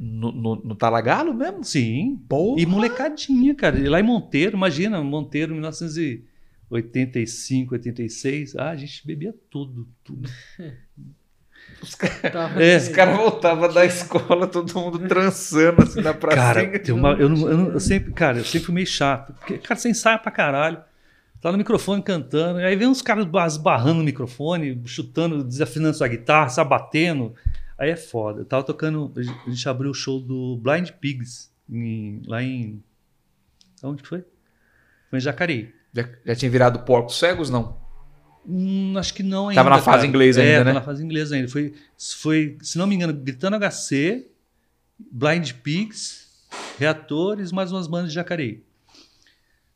No, 0.00 0.30
no, 0.32 0.56
no 0.56 0.74
Talagalo 0.76 1.34
mesmo? 1.34 1.62
Sim. 1.64 2.20
Porra. 2.28 2.60
E 2.60 2.66
molecadinha, 2.66 3.54
cara. 3.54 3.78
E 3.78 3.88
lá 3.88 4.00
em 4.00 4.02
Monteiro, 4.02 4.56
imagina, 4.56 5.02
Monteiro, 5.02 5.54
1985, 6.70 7.74
86. 7.74 8.56
Ah, 8.56 8.70
a 8.70 8.76
gente 8.76 9.06
bebia 9.06 9.34
tudo, 9.50 9.88
tudo. 10.04 10.28
Os 11.82 11.94
caras 11.94 12.56
É. 12.56 12.76
os 12.76 12.88
caras 12.88 13.16
voltavam 13.16 13.72
da 13.72 13.84
escola, 13.84 14.46
todo 14.46 14.72
mundo 14.78 15.06
trançando 15.06 15.82
assim 15.82 16.00
na 16.00 16.14
pracinha. 16.14 16.42
Cara, 16.70 16.78
tem 16.78 16.94
uma, 16.94 17.12
eu, 17.12 17.28
não- 17.28 17.48
eu 17.48 17.56
não- 17.58 17.72
eu 17.72 17.80
sempre, 17.80 18.12
cara, 18.12 18.38
eu 18.38 18.44
sempre 18.44 18.66
fui 18.66 18.74
meio 18.74 18.86
chato. 18.86 19.32
Porque, 19.34 19.58
cara, 19.58 19.78
você 19.78 19.88
ensaia 19.90 20.18
pra 20.18 20.30
caralho. 20.32 20.78
Tá 21.40 21.52
no 21.52 21.58
microfone 21.58 22.02
cantando, 22.02 22.58
aí 22.58 22.74
vem 22.74 22.88
uns 22.88 23.00
caras 23.02 23.26
esbarrando 23.52 23.98
no 23.98 24.04
microfone, 24.04 24.80
chutando, 24.86 25.44
desafinando 25.44 25.96
sua 25.96 26.08
guitarra, 26.08 26.48
sabatendo. 26.48 27.34
Aí 27.76 27.90
é 27.90 27.96
foda. 27.96 28.40
Eu 28.40 28.44
tava 28.44 28.64
tocando, 28.64 29.12
a 29.16 29.50
gente 29.50 29.68
abriu 29.68 29.90
o 29.90 29.94
show 29.94 30.20
do 30.20 30.56
Blind 30.56 30.90
Pigs 30.92 31.52
em- 31.70 32.22
lá 32.26 32.42
em. 32.42 32.82
Onde 33.84 34.02
que 34.02 34.08
foi? 34.08 34.24
Foi 35.10 35.18
em 35.18 35.22
Jacareí. 35.22 35.72
Já, 35.98 36.08
já 36.26 36.34
tinha 36.36 36.50
virado 36.50 36.80
porcos 36.80 37.18
cegos, 37.18 37.50
não? 37.50 37.76
Hum, 38.46 38.94
acho 38.96 39.12
que 39.12 39.22
não 39.22 39.48
ainda. 39.48 39.60
Tava 39.60 39.70
na 39.70 39.82
fase 39.82 39.98
cara. 39.98 40.06
inglesa 40.06 40.40
ainda, 40.40 40.52
é, 40.52 40.58
né? 40.58 40.64
Tava 40.64 40.78
na 40.78 40.84
fase 40.84 41.04
inglesa 41.04 41.34
ainda. 41.34 41.48
Foi, 41.48 41.74
foi, 42.16 42.56
se 42.62 42.78
não 42.78 42.86
me 42.86 42.94
engano, 42.94 43.12
Gritando 43.12 43.56
HC, 43.58 44.26
Blind 44.98 45.52
Pigs, 45.62 46.28
Reatores, 46.78 47.52
mais 47.52 47.72
umas 47.72 47.86
bandas 47.86 48.08
de 48.08 48.14
Jacareí. 48.14 48.62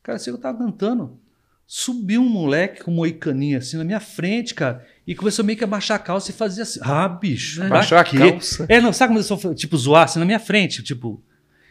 Cara, 0.01 0.17
que 0.17 0.29
eu 0.29 0.37
tava 0.37 0.57
cantando. 0.57 1.19
Subiu 1.65 2.21
um 2.21 2.29
moleque 2.29 2.83
com 2.83 2.91
moicaninha 2.91 3.59
assim 3.59 3.77
na 3.77 3.83
minha 3.83 3.99
frente, 3.99 4.53
cara, 4.53 4.85
e 5.07 5.15
começou 5.15 5.45
meio 5.45 5.57
que 5.57 5.63
a 5.63 5.67
baixar 5.67 5.95
a 5.95 5.99
calça 5.99 6.29
e 6.29 6.33
fazer 6.33 6.63
assim. 6.63 6.79
Ah, 6.83 7.07
bicho. 7.07 7.59
pra 7.61 7.69
Baixou 7.69 7.97
a 7.97 8.03
calça. 8.03 8.65
É, 8.67 8.81
não, 8.81 8.91
sabe 8.91 9.13
como 9.13 9.25
começou, 9.25 9.55
tipo, 9.55 9.77
zoar 9.77 10.03
assim 10.03 10.19
na 10.19 10.25
minha 10.25 10.39
frente? 10.39 10.83
Tipo, 10.83 11.23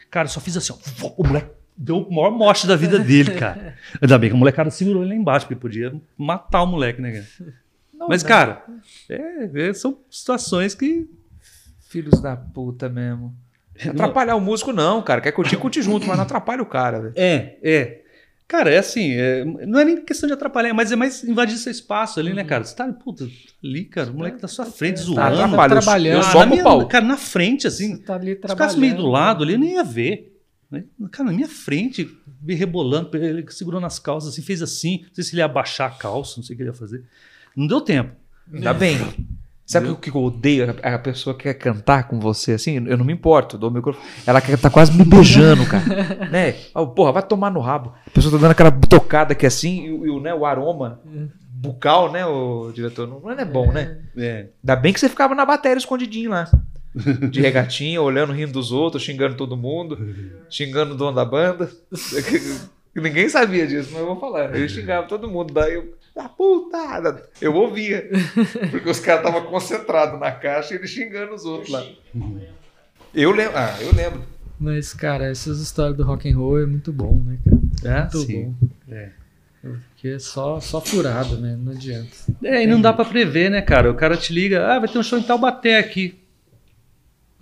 cara, 0.09 0.27
eu 0.27 0.31
só 0.31 0.39
fiz 0.39 0.57
assim, 0.57 0.73
ó. 0.73 0.77
O 1.17 1.27
moleque 1.27 1.62
deu 1.77 1.97
o 1.99 2.13
maior 2.15 2.31
morte 2.31 2.65
da 2.67 2.75
vida 2.75 2.99
dele, 2.99 3.31
cara. 3.35 3.75
Ainda 4.01 4.17
bem 4.17 4.29
que 4.29 4.35
a 4.35 4.39
molecada 4.39 4.69
segurou 4.69 5.03
ele 5.03 5.09
lá 5.13 5.15
embaixo, 5.19 5.45
porque 5.47 5.59
podia 5.59 5.93
matar 6.17 6.63
o 6.63 6.67
moleque, 6.67 7.01
né, 7.01 7.11
cara? 7.11 7.53
Não, 7.93 8.07
Mas, 8.07 8.23
né? 8.23 8.29
cara, 8.29 8.63
é- 9.09 9.69
é- 9.69 9.73
são 9.73 9.97
situações 10.09 10.75
que. 10.75 11.07
Filhos 11.89 12.19
da 12.21 12.35
puta 12.35 12.89
mesmo. 12.89 13.33
Não 13.85 13.91
atrapalhar 13.91 14.35
o 14.35 14.41
músico, 14.41 14.71
não, 14.73 15.01
cara. 15.01 15.21
Quer 15.21 15.31
curtir, 15.31 15.57
curte 15.57 15.81
junto, 15.81 16.05
mas 16.07 16.15
não 16.17 16.23
atrapalha 16.23 16.61
o 16.61 16.65
cara, 16.65 16.99
velho. 17.01 17.13
É, 17.15 17.57
é. 17.63 17.99
Cara, 18.47 18.69
é 18.69 18.77
assim, 18.77 19.13
é, 19.13 19.43
não 19.45 19.79
é 19.79 19.85
nem 19.85 20.03
questão 20.03 20.27
de 20.27 20.33
atrapalhar, 20.33 20.73
mas 20.73 20.91
é 20.91 20.95
mais 20.95 21.23
invadir 21.23 21.55
seu 21.57 21.71
espaço 21.71 22.19
ali, 22.19 22.29
Uhum. 22.29 22.35
né, 22.35 22.43
cara? 22.43 22.63
Você 22.63 22.75
tá, 22.75 22.85
puta, 22.91 23.27
ali, 23.63 23.85
cara, 23.85 24.11
o 24.11 24.13
moleque 24.13 24.37
tá 24.37 24.43
na 24.43 24.47
sua 24.47 24.65
frente, 24.65 24.97
Tá, 24.97 25.03
zoando. 25.03 25.15
Tá, 25.17 25.57
tá. 25.57 25.63
Eu- 25.65 25.69
trabalhando. 25.81 26.13
Eu 26.15 26.19
Ah, 26.19 26.23
só 26.23 26.43
com 26.43 26.49
minha- 26.49 26.61
o 26.61 26.63
pau. 26.65 26.87
Cara, 26.87 27.05
na 27.05 27.17
frente, 27.17 27.65
assim, 27.65 27.95
Você 27.95 28.03
tá 28.03 28.15
ali 28.15 28.35
se 28.35 28.47
ficasse 28.47 28.77
meio 28.77 28.93
do 28.93 28.97
trabalhando. 29.03 29.11
lado 29.11 29.43
ali, 29.43 29.53
eu 29.53 29.59
nem 29.59 29.73
ia 29.75 29.83
ver. 29.83 30.32
Né? 30.73 30.83
Cara, 31.11 31.29
na 31.29 31.35
minha 31.35 31.47
frente, 31.47 32.09
me 32.41 32.53
rebolando, 32.55 33.15
ele 33.15 33.45
segurou 33.49 33.79
nas 33.79 33.99
calças, 33.99 34.29
assim, 34.33 34.41
fez 34.41 34.61
assim. 34.61 35.03
Não 35.07 35.13
sei 35.13 35.23
se 35.23 35.33
ele 35.33 35.41
ia 35.41 35.45
abaixar 35.45 35.89
a 35.91 35.95
calça, 35.95 36.33
não 36.37 36.43
sei 36.43 36.53
o 36.53 36.57
que 36.57 36.63
ele 36.63 36.69
ia 36.69 36.73
fazer. 36.73 37.03
Não 37.55 37.67
deu 37.67 37.79
tempo. 37.79 38.11
Ainda 38.53 38.73
bem. 38.73 38.97
Sabe 39.65 39.87
o 39.87 39.95
que 39.95 40.09
eu 40.09 40.17
odeio? 40.21 40.75
A 40.83 40.99
pessoa 40.99 41.33
que 41.35 41.43
quer 41.43 41.53
cantar 41.53 42.07
com 42.09 42.19
você 42.19 42.51
assim, 42.51 42.85
eu 42.85 42.97
não 42.97 43.05
me 43.05 43.13
importo, 43.13 43.57
dou 43.57 43.69
o 43.69 43.73
microfone. 43.73 44.05
Ela 44.27 44.41
quer 44.41 44.57
tá 44.59 44.69
quase 44.69 44.91
me 44.91 45.05
beijando, 45.05 45.65
cara. 45.65 45.85
né? 46.29 46.55
Ah, 46.75 46.85
porra, 46.85 47.13
vai 47.13 47.23
tomar 47.23 47.49
no 47.49 47.61
rabo. 47.61 47.93
A 48.05 48.09
pessoa 48.09 48.31
tá 48.33 48.37
dando 48.39 48.51
aquela 48.51 48.71
tocada 48.71 49.31
aqui 49.31 49.45
assim, 49.45 49.85
e, 49.85 50.09
o- 50.09 50.19
né, 50.19 50.33
o 50.33 50.45
aroma 50.45 50.99
bucal, 51.47 52.11
né, 52.11 52.25
o 52.25 52.71
diretor? 52.73 53.07
Não, 53.07 53.21
não 53.21 53.31
é 53.31 53.45
bom, 53.45 53.71
né? 53.71 53.99
É. 54.17 54.47
Ainda 54.61 54.75
bem 54.75 54.91
que 54.91 54.99
você 54.99 55.07
ficava 55.07 55.33
na 55.33 55.45
bateria 55.45 55.77
escondidinho 55.77 56.31
lá. 56.31 56.51
De 57.29 57.41
regatinha, 57.41 58.01
olhando, 58.01 58.33
rindo 58.33 58.51
dos 58.51 58.71
outros, 58.71 59.01
xingando 59.01 59.35
todo 59.35 59.57
mundo, 59.57 59.97
xingando 60.49 60.93
o 60.93 60.97
dono 60.97 61.15
da 61.15 61.25
banda. 61.25 61.69
Ninguém 62.95 63.27
sabia 63.27 63.65
disso, 63.65 63.89
mas 63.91 64.01
eu 64.01 64.05
vou 64.05 64.19
falar. 64.19 64.55
Eu 64.55 64.69
xingava 64.69 65.07
todo 65.07 65.27
mundo, 65.27 65.51
daí 65.53 65.73
eu. 65.73 65.95
Ah, 66.15 66.29
puta! 66.29 67.27
Eu 67.41 67.55
ouvia. 67.55 68.07
Porque 68.69 68.87
os 68.87 68.99
caras 68.99 69.25
estavam 69.25 69.49
concentrados 69.49 70.19
na 70.19 70.31
caixa 70.31 70.75
e 70.75 70.77
ele 70.77 70.87
xingando 70.87 71.33
os 71.33 71.43
outros 71.43 71.71
lá. 71.71 71.83
Eu 73.15 73.31
lembro. 73.31 73.57
Ah, 73.57 73.75
eu 73.81 73.95
lembro. 73.95 74.21
Mas, 74.59 74.93
cara, 74.93 75.25
essas 75.25 75.59
histórias 75.59 75.97
do 75.97 76.03
rock 76.03 76.29
and 76.29 76.37
roll 76.37 76.61
é 76.61 76.65
muito 76.67 76.93
bom, 76.93 77.21
né, 77.25 77.37
cara? 77.43 77.97
É, 77.97 78.01
Muito 78.01 78.19
sim. 78.19 78.55
bom. 78.61 78.67
É. 78.93 79.09
Porque 79.61 80.09
é 80.09 80.19
só, 80.19 80.59
só 80.59 80.79
furado, 80.79 81.37
né? 81.37 81.57
Não 81.59 81.71
adianta. 81.71 82.09
É, 82.43 82.63
e 82.63 82.67
não 82.67 82.79
dá 82.79 82.93
pra 82.93 83.05
prever, 83.05 83.49
né, 83.49 83.61
cara? 83.61 83.89
O 83.89 83.95
cara 83.95 84.15
te 84.15 84.33
liga, 84.33 84.67
ah, 84.67 84.79
vai 84.79 84.89
ter 84.89 84.99
um 84.99 85.03
show 85.03 85.17
em 85.17 85.23
Taubaté 85.23 85.79
aqui. 85.79 86.19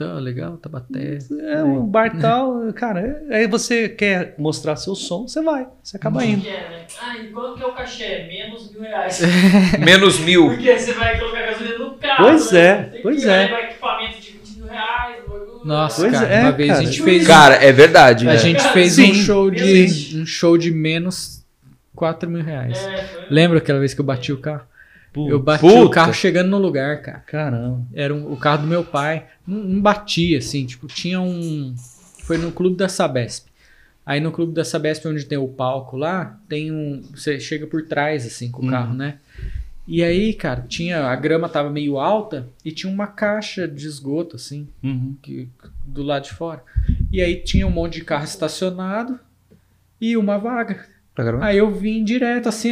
Tá 0.08 0.14
legal, 0.16 0.58
Tabaté. 0.58 1.20
É 1.40 1.64
um 1.64 1.86
bar 1.86 2.18
tal, 2.20 2.72
cara. 2.74 3.22
Aí 3.30 3.46
você 3.48 3.88
quer 3.88 4.34
mostrar 4.38 4.76
seu 4.76 4.96
som, 4.96 5.28
você 5.28 5.42
vai, 5.42 5.68
você 5.84 5.98
acaba 5.98 6.26
indo. 6.26 6.42
Que 6.42 6.50
é, 6.50 6.54
né? 6.54 6.86
Ah, 7.02 7.18
e 7.18 7.28
quanto 7.28 7.58
que 7.58 7.64
é 7.64 7.68
o 7.68 7.74
cachê? 7.74 8.26
Menos 8.28 8.72
mil 8.72 8.82
reais. 8.82 9.22
Menos 9.80 10.20
mil. 10.20 10.48
Porque 10.50 10.78
você 10.78 10.94
vai 10.94 11.20
colocar 11.20 11.42
gasolina 11.42 11.78
no 11.78 11.92
carro. 11.98 12.24
Pois 12.26 12.52
né? 12.52 12.60
é, 12.60 12.84
Tem 12.84 13.02
pois 13.04 13.24
que 13.24 13.30
é. 13.30 13.38
levar 13.46 13.60
equipamento 13.64 14.20
de 14.20 14.32
20 14.32 14.58
mil 14.58 14.68
reais. 14.68 15.16
bagulho. 15.28 15.62
Nossa, 15.64 16.02
Pois 16.02 16.14
cara, 16.14 16.28
é, 16.28 16.42
uma 16.42 16.52
vez 16.52 16.70
cara. 16.72 16.82
a 16.82 16.84
gente 16.86 17.04
fez. 17.04 17.28
Cara, 17.28 17.56
é 17.56 17.72
verdade. 17.72 18.28
a 18.28 18.32
né? 18.32 18.38
gente 18.40 18.62
Cara, 18.62 18.74
fez 18.74 18.94
sim, 18.94 19.12
um 19.12 19.14
show 19.14 19.52
de 19.52 19.90
sim. 19.90 20.22
um 20.22 20.26
show 20.26 20.58
de 20.58 20.72
menos 20.72 21.46
4 21.96 22.28
mil 22.30 22.44
reais. 22.44 22.80
É, 22.80 23.04
foi. 23.04 23.26
Lembra 23.30 23.60
aquela 23.60 23.78
vez 23.80 23.94
que 23.94 24.02
eu 24.02 24.06
bati 24.06 24.32
o 24.34 24.40
carro? 24.40 24.64
Putz, 25.14 25.30
Eu 25.32 25.40
bati 25.42 25.62
Puta. 25.62 25.82
o 25.82 25.90
carro 25.90 26.14
chegando 26.14 26.50
no 26.50 26.58
lugar, 26.58 27.02
cara. 27.02 27.20
Caramba. 27.28 27.86
Era 27.94 28.14
um- 28.14 28.32
o 28.32 28.38
carro 28.38 28.62
do 28.62 28.68
meu 28.68 28.84
pai. 28.84 29.26
Não, 29.46 29.58
não 29.58 29.82
batia, 29.82 30.38
assim, 30.38 30.66
tipo, 30.66 30.88
tinha 30.88 31.20
um. 31.20 31.76
Foi 32.24 32.38
no 32.38 32.52
clube 32.52 32.78
da 32.78 32.88
Sabesp. 32.88 33.48
Aí 34.06 34.20
no 34.20 34.32
clube 34.32 34.54
da 34.54 34.64
Sabesp, 34.64 35.06
onde 35.08 35.26
tem 35.26 35.38
o 35.38 35.48
palco 35.48 35.98
lá, 35.98 36.40
tem 36.48 36.72
um. 36.72 37.02
Você 37.14 37.40
chega 37.40 37.68
por 37.68 37.84
trás, 37.84 38.26
assim, 38.26 38.50
com 38.50 38.62
o 38.62 38.66
Uhum. 38.66 38.72
carro, 38.72 38.94
né? 38.94 39.18
E 39.88 40.02
aí, 40.02 40.34
cara, 40.34 40.64
tinha. 40.68 41.06
A 41.08 41.16
grama 41.16 41.50
tava 41.50 41.70
meio 41.70 41.98
alta 42.00 42.48
e 42.64 42.72
tinha 42.72 42.92
uma 42.92 43.08
caixa 43.08 43.68
de 43.68 43.86
esgoto, 43.86 44.38
assim, 44.38 44.68
Uhum. 44.82 45.16
que, 45.22 45.50
do 45.86 46.04
lado 46.04 46.24
de 46.24 46.32
fora. 46.34 46.64
E 47.12 47.22
aí 47.22 47.36
tinha 47.36 47.68
um 47.68 47.72
monte 47.72 47.96
de 47.96 48.06
carro 48.06 48.24
estacionado 48.24 49.20
e 50.00 50.16
uma 50.16 50.38
vaga. 50.38 50.86
Tá 51.24 51.26
gravando? 51.26 51.44
Aí 51.46 51.58
eu 51.58 51.70
vim 51.72 52.04
direto, 52.04 52.50
assim, 52.50 52.72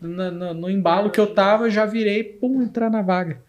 na- 0.00 0.30
na- 0.30 0.54
no 0.54 0.70
embalo 0.70 1.10
que 1.10 1.20
eu 1.20 1.26
tava, 1.26 1.68
já 1.70 1.84
virei, 1.84 2.24
pum, 2.24 2.62
entrar 2.62 2.90
na 2.90 3.02
vaga. 3.02 3.40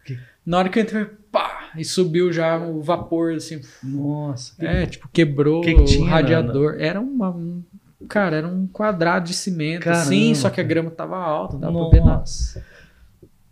Na 0.44 0.58
hora 0.58 0.68
que 0.68 0.78
eu 0.78 0.82
entrei, 0.82 1.06
pá, 1.32 1.70
e 1.76 1.84
subiu 1.84 2.32
já 2.32 2.58
o 2.58 2.80
vapor, 2.82 3.32
assim. 3.34 3.60
Nossa. 3.82 4.54
É, 4.58 4.86
tipo, 4.86 5.08
quebrou 5.12 5.60
que 5.62 5.74
que 5.74 5.84
tinha 5.84 6.04
o 6.04 6.08
radiador. 6.08 6.76
Era 6.78 7.00
uma. 7.00 7.30
um- 7.30 7.62
cara, 8.08 8.36
era 8.36 8.46
um 8.48 8.66
quadrado 8.66 9.26
de 9.26 9.34
cimento, 9.34 9.82
Caramba, 9.84 10.02
assim, 10.02 10.34
só 10.34 10.48
que 10.50 10.60
a 10.60 10.64
grama 10.64 10.90
tava 10.90 11.16
alta, 11.16 11.54
não 11.54 11.60
dava 11.60 11.78
pra 11.90 11.98
ver 11.98 12.04
nada. 12.04 12.18
Nossa. 12.20 12.64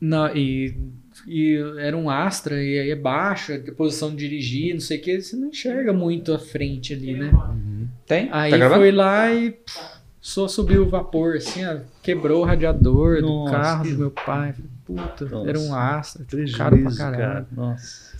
Na- 0.01 0.32
e, 0.35 0.77
e 1.27 1.57
era 1.78 1.97
um 1.97 2.09
Astra, 2.11 2.62
e 2.62 2.78
aí 2.78 2.90
é 2.90 2.97
baixo, 2.97 3.53
a 3.53 3.73
posição 3.73 4.11
de 4.11 4.16
dirigir, 4.16 4.73
não 4.74 4.81
sei 4.81 4.98
o 4.98 5.03
que, 5.03 5.20
você 5.20 5.35
não 5.36 5.48
enxerga 5.48 5.93
muito 5.93 6.32
a 6.35 6.39
frente 6.39 6.93
ali, 6.93 7.15
né? 7.15 7.32
Tem? 8.07 8.28
Aí 8.31 8.51
tá 8.59 8.70
foi 8.70 8.93
lá 8.93 9.32
e 9.32 9.51
pff, 9.51 9.95
só 10.28 10.48
subiu 10.48 10.82
o 10.82 10.89
vapor, 10.89 11.36
assim, 11.36 11.65
ó, 11.65 11.77
quebrou 12.03 12.43
o 12.43 12.44
radiador 12.44 13.20
do 13.20 13.28
Nossa, 13.28 13.53
carro 13.53 13.85
que- 13.85 13.93
do 13.93 13.98
meu 13.98 14.11
pai. 14.11 14.55
Puta, 14.85 15.24
Nossa. 15.24 15.48
era 15.48 15.59
um 15.61 15.73
Astra, 15.74 16.23
tipo, 16.24 16.31
Prejuízo, 16.36 16.59
caro 16.59 16.78
pra 16.82 16.97
caralho. 16.97 17.16
cara. 17.19 17.47
Nossa. 17.53 18.16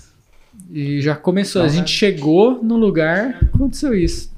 E 0.71 1.01
já 1.01 1.17
começou, 1.17 1.63
a 1.63 1.69
gente 1.69 1.91
chegou 1.91 2.63
no 2.63 2.77
lugar, 2.77 3.41
aconteceu 3.53 3.93
isso. 3.93 4.31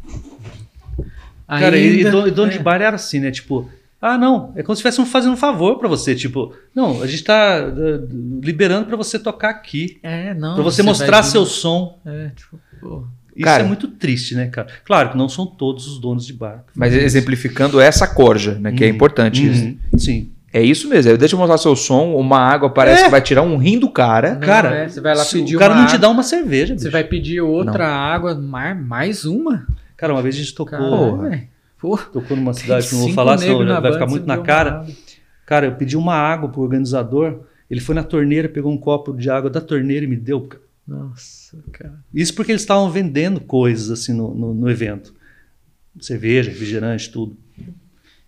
Cara, 1.47 1.77
e, 1.77 1.95
e 1.95 1.97
Ainda- 1.99 2.11
dono, 2.11 2.31
dono 2.31 2.51
de 2.51 2.59
é. 2.59 2.63
bar 2.63 2.81
era 2.81 2.97
assim, 2.97 3.21
né? 3.21 3.31
Tipo, 3.31 3.69
ah, 4.01 4.17
não, 4.19 4.53
é 4.57 4.63
como 4.63 4.75
se 4.75 4.81
estivessem 4.81 5.05
fazendo 5.05 5.33
um 5.33 5.37
favor 5.37 5.79
pra 5.79 5.89
você. 5.89 6.15
Tipo, 6.15 6.55
não, 6.75 7.03
a 7.03 7.07
gente 7.07 7.23
tá 7.25 7.61
uh, 7.67 8.41
liberando 8.43 8.87
pra 8.87 8.97
você 8.97 9.19
tocar 9.19 9.51
aqui. 9.51 9.99
É, 10.03 10.33
não. 10.35 10.55
Pra 10.55 10.65
você 10.65 10.83
vai 10.83 10.89
mostrar 10.91 11.23
seu 11.23 11.45
som. 11.47 11.99
É, 12.07 12.31
tipo, 12.35 12.59
pô. 12.81 13.05
Isso 13.39 13.45
Cara. 13.45 13.63
é 13.63 13.67
muito 13.67 13.89
triste, 13.89 14.35
né, 14.35 14.49
cara? 14.49 14.69
Claro 14.85 15.11
que 15.11 15.17
não 15.17 15.29
são 15.29 15.47
todos 15.47 15.87
os 15.87 15.99
donos 16.01 16.27
de 16.27 16.33
bar. 16.33 16.65
Mas 16.75 16.93
isso. 16.93 17.03
exemplificando 17.05 17.81
essa 17.81 18.07
corja, 18.07 18.59
né? 18.61 18.73
Que 18.73 18.85
é 18.85 18.89
Uhum. 18.89 18.95
importante 18.95 19.49
isso. 19.49 19.65
Uhum, 19.65 19.79
Sim. 19.99 20.31
É 20.53 20.63
isso 20.63 20.89
mesmo. 20.89 21.17
Deixa 21.17 21.35
eu 21.35 21.39
mostrar 21.39 21.59
seu 21.59 21.77
som. 21.77 22.15
Uma 22.17 22.39
água 22.39 22.71
parece 22.71 23.03
É. 23.03 23.05
que 23.05 23.11
vai 23.11 23.21
tirar 23.21 23.43
um 23.43 23.57
rim 23.59 23.79
do 23.79 23.89
cara. 23.91 24.33
Não, 24.35 24.41
cara, 24.41 24.75
é, 24.75 24.89
você 24.89 25.01
vai 25.01 25.15
lá 25.15 25.23
se 25.23 25.39
pedir 25.39 25.57
o 25.57 25.59
cara 25.59 25.75
uma 25.75 25.81
não 25.83 25.87
te 25.89 25.99
dá 25.99 26.09
uma 26.09 26.23
cerveja, 26.23 26.73
Você 26.75 26.85
bicho. 26.85 26.91
vai 26.91 27.05
pedir 27.05 27.41
outra 27.43 27.87
água, 27.87 28.35
mais, 28.35 28.77
mais 28.87 29.25
uma? 29.25 29.67
Cara, 29.97 30.15
uma 30.15 30.23
vez 30.23 30.35
a 30.35 30.39
gente 30.39 30.55
tocou, 30.55 31.19
velho. 31.19 31.43
Pô, 31.79 31.97
tocou 31.97 32.37
numa 32.37 32.55
cidade 32.55 32.89
que 32.89 32.95
eu 32.95 32.99
não 32.99 33.07
vou 33.07 33.15
falar, 33.15 33.39
senão 33.39 33.59
vai 33.59 33.67
ficar 33.67 33.81
banda, 33.81 34.07
muito 34.07 34.23
você 34.25 34.27
na 34.27 34.39
cara. 34.39 34.85
Cara, 35.47 35.67
eu 35.67 35.73
pedi 35.73 35.97
uma 35.97 36.15
água 36.15 36.49
pro 36.49 36.63
organizador, 36.63 37.41
ele 37.71 37.81
foi 37.81 37.95
na 37.95 38.03
torneira, 38.03 38.49
pegou 38.49 38.73
um 38.73 38.77
copo 38.79 39.13
de 39.17 39.31
água 39.31 39.49
da 39.51 39.61
torneira 39.61 40.05
e 40.05 40.09
me 40.09 40.17
deu. 40.17 40.49
Cara. 40.89 41.01
Nossa, 41.03 41.59
cara. 41.73 41.95
Isso 42.15 42.35
porque 42.35 42.53
eles 42.53 42.63
estavam 42.63 42.91
vendendo 42.91 43.41
coisas 43.41 43.91
assim 43.91 44.13
no, 44.13 44.35
no, 44.35 44.55
no 44.55 44.71
evento. 44.71 45.15
Cerveja, 46.01 46.51
refrigerante, 46.51 47.11
tudo. 47.11 47.37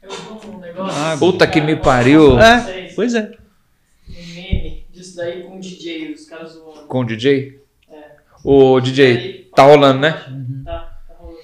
Eu 0.02 0.10
vi 0.10 0.46
um 0.48 0.58
negócio. 0.58 0.94
Ah, 0.96 1.16
puta 1.18 1.46
que 1.46 1.60
me 1.60 1.72
Cara, 1.74 1.80
pariu. 1.84 2.38
É, 2.40 2.92
pois 2.94 3.14
é. 3.14 3.32
Um 4.08 4.34
meme 4.34 4.86
disso 4.92 5.16
daí 5.16 5.42
com 5.44 5.56
o 5.56 5.60
DJ, 5.60 6.12
os 6.12 6.24
caras 6.26 6.52
zoando. 6.52 6.86
Com 6.86 7.00
o 7.00 7.04
DJ? 7.04 7.60
É. 7.88 7.94
O 8.42 8.80
DJ, 8.80 9.06
Aí, 9.16 9.48
tá 9.54 9.62
rolando, 9.62 10.00
né? 10.00 10.10
Tá, 10.64 11.00
tá 11.06 11.14
rolando. 11.18 11.38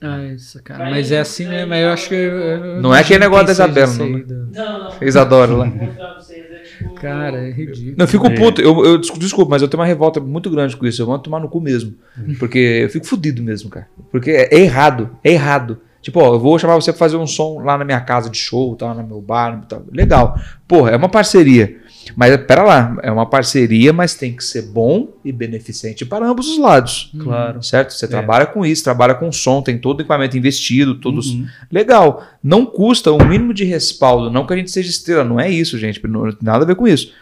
Ah, 0.00 0.24
isso, 0.34 0.62
cara. 0.62 0.84
Vai 0.84 0.90
Mas 0.92 1.10
é 1.10 1.20
assim 1.20 1.46
mesmo. 1.48 1.72
Eu 1.74 1.88
acho 1.90 2.08
que. 2.08 2.14
eu- 2.14 2.38
eu 2.38 2.82
Não 2.82 2.94
é 2.94 3.00
aquele 3.00 3.20
negócio 3.20 3.46
da 3.46 3.52
Isabela, 3.52 3.90
aí 3.92 3.98
não, 3.98 4.46
Não, 4.46 4.78
não. 4.90 4.92
Eles 5.00 5.16
adoram 5.16 5.56
lá. 5.56 5.66
Cara, 7.00 7.38
é 7.48 7.50
ridículo. 7.50 7.94
Não, 7.96 8.04
eu 8.04 8.08
fico 8.08 8.26
É. 8.26 8.34
puto. 8.34 8.60
Eu, 8.60 8.84
eu 8.84 8.98
desculpa, 8.98 9.50
mas 9.50 9.62
eu 9.62 9.68
tenho 9.68 9.80
uma 9.80 9.86
revolta 9.86 10.20
muito 10.20 10.50
grande 10.50 10.76
com 10.76 10.86
isso. 10.86 11.00
Eu 11.02 11.06
vou 11.06 11.18
tomar 11.18 11.40
no 11.40 11.48
cu 11.48 11.60
mesmo. 11.60 11.94
Porque 12.38 12.58
eu 12.58 12.88
fico 12.90 13.06
fudido 13.06 13.42
mesmo, 13.42 13.70
cara. 13.70 13.86
Porque 14.10 14.30
é, 14.30 14.54
é 14.54 14.60
errado. 14.60 15.10
É 15.22 15.32
errado. 15.32 15.80
Tipo, 16.00 16.20
ó, 16.20 16.34
eu 16.34 16.38
vou 16.40 16.58
chamar 16.58 16.76
você 16.76 16.92
pra 16.92 16.98
fazer 16.98 17.16
um 17.16 17.26
som 17.26 17.58
lá 17.60 17.76
na 17.76 17.84
minha 17.84 18.00
casa 18.00 18.30
de 18.30 18.38
show, 18.38 18.74
tal, 18.76 18.94
no 18.94 19.04
meu 19.06 19.20
bar, 19.20 19.60
tal. 19.68 19.82
Legal. 19.92 20.38
Porra, 20.66 20.92
é 20.92 20.96
uma 20.96 21.08
parceria. 21.08 21.76
Mas 22.16 22.36
pera 22.46 22.62
lá, 22.62 22.96
é 23.02 23.10
uma 23.10 23.26
parceria, 23.26 23.92
mas 23.92 24.14
tem 24.14 24.34
que 24.34 24.44
ser 24.44 24.62
bom 24.62 25.08
e 25.24 25.30
beneficente 25.32 26.04
para 26.04 26.26
ambos 26.26 26.48
os 26.48 26.58
lados. 26.58 27.12
Claro. 27.18 27.62
Certo? 27.62 27.92
Você 27.92 28.04
É. 28.04 28.08
trabalha 28.08 28.46
com 28.46 28.64
isso, 28.64 28.84
trabalha 28.84 29.14
com 29.14 29.30
som, 29.32 29.62
tem 29.62 29.78
todo 29.78 29.98
o 29.98 30.02
equipamento 30.02 30.36
investido, 30.36 30.94
todos. 30.96 31.30
Uhum. 31.32 31.46
Legal. 31.70 32.22
Não 32.42 32.64
custa 32.66 33.12
um 33.12 33.24
mínimo 33.24 33.52
de 33.54 33.64
respaldo. 33.64 34.30
Não 34.30 34.46
que 34.46 34.52
a 34.52 34.56
gente 34.56 34.70
seja 34.70 34.90
estrela, 34.90 35.24
não 35.24 35.38
é 35.38 35.50
isso, 35.50 35.78
gente. 35.78 36.00
Não 36.06 36.22
tem 36.30 36.36
nada 36.42 36.64
a 36.64 36.66
ver 36.66 36.74
com 36.76 36.86
isso. 36.86 37.12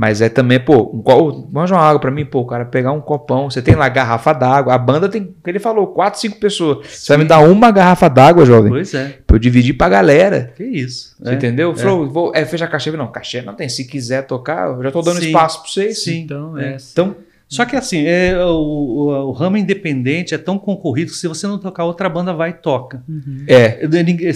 Mas 0.00 0.20
é 0.20 0.28
também, 0.28 0.60
pô, 0.60 0.92
um 0.94 1.02
co- 1.02 1.48
manja 1.52 1.74
uma 1.74 1.82
água 1.82 1.98
pra 2.00 2.12
mim, 2.12 2.24
pô, 2.24 2.38
o 2.38 2.46
cara 2.46 2.64
pegar 2.64 2.92
um 2.92 3.00
copão. 3.00 3.50
Você 3.50 3.60
tem 3.60 3.74
lá 3.74 3.88
garrafa 3.88 4.32
d'água. 4.32 4.72
A 4.72 4.78
banda 4.78 5.08
tem, 5.08 5.24
que 5.24 5.50
ele 5.50 5.58
falou, 5.58 5.88
quatro, 5.88 6.20
cinco 6.20 6.38
pessoas. 6.38 6.86
Você 6.86 7.08
vai 7.14 7.18
me 7.18 7.24
dar 7.28 7.40
uma 7.40 7.72
garrafa 7.72 8.08
d'água, 8.08 8.46
jovem, 8.46 8.70
Pois 8.70 8.94
é. 8.94 9.18
pra 9.26 9.34
eu 9.34 9.40
dividir 9.40 9.72
pra 9.74 9.88
galera. 9.88 10.52
Que 10.56 10.62
isso. 10.62 11.16
Você 11.20 11.30
é. 11.30 11.34
entendeu? 11.34 11.72
é. 11.72 11.74
Falou, 11.74 12.08
vou, 12.08 12.32
é, 12.32 12.44
fecha 12.44 12.64
a 12.64 12.68
cachê. 12.68 12.92
Não, 12.92 13.08
cachê 13.10 13.42
não 13.42 13.54
tem. 13.54 13.68
Se 13.68 13.84
quiser 13.86 14.22
tocar, 14.22 14.68
eu 14.68 14.82
já 14.84 14.92
tô 14.92 15.02
dando 15.02 15.18
Sim. 15.18 15.26
espaço 15.26 15.62
pra 15.62 15.68
vocês. 15.68 16.04
Sim. 16.04 16.20
Então, 16.20 16.56
É. 16.56 16.74
é. 16.74 16.76
Então, 16.92 17.16
Só 17.48 17.64
que 17.64 17.74
assim, 17.74 18.04
é, 18.06 18.38
o, 18.44 18.50
o- 18.50 19.28
o 19.28 19.32
ramo 19.32 19.56
independente 19.56 20.32
é 20.34 20.38
tão 20.38 20.58
concorrido 20.58 21.10
que 21.10 21.16
se 21.16 21.26
você 21.26 21.46
não 21.48 21.58
tocar, 21.58 21.84
outra 21.86 22.06
banda 22.08 22.32
vai 22.32 22.50
e 22.50 22.52
toca. 22.52 23.02
Uhum. 23.08 23.44
é. 23.48 23.80
É, 23.82 24.30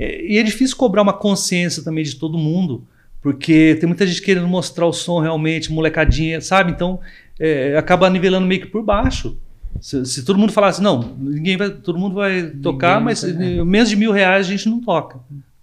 é, 0.00 0.24
E 0.32 0.38
é 0.38 0.42
difícil 0.42 0.76
cobrar 0.76 1.02
uma 1.02 1.12
consciência 1.12 1.82
também 1.82 2.04
de 2.04 2.14
todo 2.16 2.38
mundo, 2.38 2.84
porque 3.22 3.76
tem 3.80 3.86
muita 3.86 4.06
gente 4.06 4.20
querendo 4.20 4.48
mostrar 4.48 4.86
o 4.86 4.92
som 4.92 5.20
realmente, 5.20 5.72
molecadinha, 5.72 6.40
sabe? 6.40 6.72
Então 6.72 6.98
é, 7.38 7.76
acaba 7.76 8.10
nivelando 8.10 8.46
meio 8.46 8.60
que 8.60 8.66
por 8.66 8.82
baixo. 8.82 9.38
Se, 9.80 10.04
se 10.04 10.24
todo 10.24 10.38
mundo 10.38 10.52
falasse, 10.52 10.82
não, 10.82 11.16
ninguém 11.18 11.56
vai, 11.56 11.70
todo 11.70 11.98
mundo 11.98 12.14
vai 12.16 12.42
tocar, 12.62 12.90
Ninguém 13.00 13.04
mas 13.04 13.22
vai- 13.22 13.58
eh, 13.58 13.64
menos 13.64 13.88
de 13.88 13.96
mil 13.96 14.12
reais 14.12 14.46
a 14.46 14.50
gente 14.50 14.68
não 14.68 14.80
toca. 14.80 15.18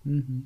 Uhum. 0.06 0.42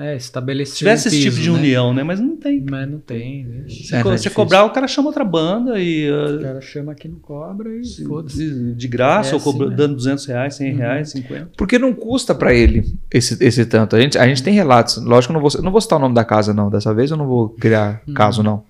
É, 0.00 0.14
estabelecer. 0.14 0.72
Se 0.74 0.78
tivesse 0.78 1.08
um 1.08 1.10
esse 1.10 1.20
tipo 1.22 1.36
piso, 1.36 1.42
de 1.42 1.50
né? 1.50 1.58
união, 1.58 1.92
né? 1.92 2.04
Mas 2.04 2.20
não 2.20 2.36
tem. 2.36 2.64
Mas 2.70 2.88
não 2.88 3.00
tem. 3.00 3.44
né? 3.44 3.64
Se 3.68 3.92
É, 3.92 3.96
né, 3.96 4.02
você 4.04 4.10
difícil. 4.14 4.30
cobrar, 4.30 4.64
o 4.64 4.70
cara 4.70 4.86
chama 4.86 5.08
outra 5.08 5.24
banda 5.24 5.80
e 5.80 6.08
O 6.08 6.36
uh, 6.36 6.40
cara 6.40 6.60
chama 6.60 6.92
aqui 6.92 7.08
não 7.08 7.18
cobra 7.18 7.68
e 7.74 7.84
foda-se. 8.06 8.36
de, 8.38 8.74
de 8.74 8.86
graça, 8.88 9.32
É 9.32 9.34
ou 9.34 9.40
cobra- 9.40 9.62
assim, 9.66 9.70
né? 9.72 9.76
dando 9.76 9.96
200 9.96 10.24
reais, 10.26 10.54
100 10.54 10.70
Uhum. 10.72 10.78
reais, 10.78 11.10
50. 11.10 11.50
Porque 11.56 11.80
não 11.80 11.92
custa 11.92 12.32
pra 12.32 12.54
ele 12.54 12.84
esse, 13.12 13.42
esse 13.44 13.66
tanto. 13.66 13.96
A 13.96 14.00
gente, 14.00 14.16
a 14.16 14.26
gente 14.28 14.40
tem 14.40 14.54
relatos. 14.54 14.98
Lógico 15.02 15.32
que 15.32 15.36
eu 15.38 15.42
não 15.42 15.50
vou, 15.50 15.62
não 15.64 15.72
vou 15.72 15.80
citar 15.80 15.98
o 15.98 16.02
nome 16.02 16.14
da 16.14 16.24
casa, 16.24 16.54
não. 16.54 16.70
Dessa 16.70 16.94
vez 16.94 17.10
eu 17.10 17.16
não 17.16 17.26
vou 17.26 17.48
criar 17.48 18.00
Uhum. 18.06 18.14
caso, 18.14 18.40
não. 18.42 18.62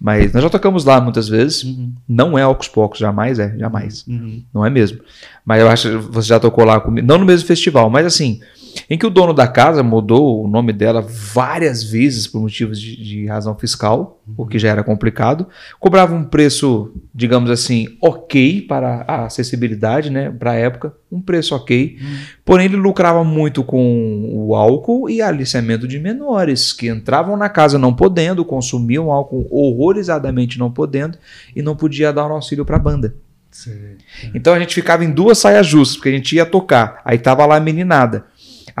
Mas 0.00 0.32
nós 0.32 0.40
já 0.42 0.48
tocamos 0.50 0.84
lá 0.84 1.00
muitas 1.00 1.28
vezes. 1.28 1.64
Uhum. 1.64 1.92
Não 2.08 2.38
é 2.38 2.46
Ocus 2.46 2.68
Pocos, 2.68 3.00
jamais 3.00 3.40
é, 3.40 3.56
jamais. 3.58 4.04
Uhum. 4.06 4.42
Não 4.54 4.64
é 4.64 4.70
mesmo. 4.70 5.00
Mas 5.44 5.60
eu 5.62 5.68
acho 5.68 5.88
que 5.90 5.96
você 5.96 6.28
já 6.28 6.38
tocou 6.38 6.64
lá 6.64 6.80
comigo. 6.80 7.04
Não 7.04 7.18
no 7.18 7.26
mesmo 7.26 7.46
festival, 7.48 7.90
mas 7.90 8.06
assim, 8.06 8.40
em 8.88 8.98
que 8.98 9.06
o 9.06 9.10
dono 9.10 9.32
da 9.32 9.46
casa 9.46 9.82
mudou 9.82 10.44
o 10.44 10.48
nome 10.48 10.72
dela 10.72 11.00
várias 11.00 11.82
vezes 11.82 12.26
por 12.26 12.40
motivos 12.40 12.80
de, 12.80 12.96
de 12.96 13.26
razão 13.26 13.54
fiscal, 13.54 14.20
o 14.36 14.46
que 14.46 14.58
já 14.58 14.68
era 14.68 14.82
complicado. 14.82 15.46
Cobrava 15.78 16.14
um 16.14 16.24
preço, 16.24 16.92
digamos 17.14 17.50
assim, 17.50 17.96
ok 18.00 18.62
para 18.62 19.04
a 19.06 19.24
acessibilidade, 19.26 20.10
né? 20.10 20.30
Para 20.30 20.52
a 20.52 20.54
época, 20.54 20.94
um 21.10 21.20
preço 21.20 21.54
ok. 21.54 21.98
Porém, 22.44 22.66
ele 22.66 22.76
lucrava 22.76 23.24
muito 23.24 23.62
com 23.64 24.28
o 24.32 24.54
álcool 24.54 25.08
e 25.10 25.20
aliciamento 25.20 25.86
de 25.86 25.98
menores, 25.98 26.72
que 26.72 26.88
entravam 26.88 27.36
na 27.36 27.48
casa 27.48 27.78
não 27.78 27.94
podendo, 27.94 28.44
consumiam 28.44 29.10
álcool 29.10 29.46
horrorizadamente 29.50 30.58
não 30.58 30.70
podendo 30.70 31.18
e 31.54 31.62
não 31.62 31.76
podia 31.76 32.12
dar 32.12 32.26
um 32.26 32.32
auxílio 32.32 32.64
para 32.64 32.76
a 32.76 32.80
banda. 32.80 33.14
Sei. 33.50 33.96
Então 34.32 34.54
a 34.54 34.58
gente 34.60 34.74
ficava 34.74 35.04
em 35.04 35.10
duas 35.10 35.38
saias 35.38 35.66
justas, 35.66 35.96
porque 35.96 36.08
a 36.08 36.12
gente 36.12 36.36
ia 36.36 36.46
tocar. 36.46 37.00
Aí 37.04 37.18
tava 37.18 37.44
lá 37.46 37.56
a 37.56 37.60
meninada. 37.60 38.26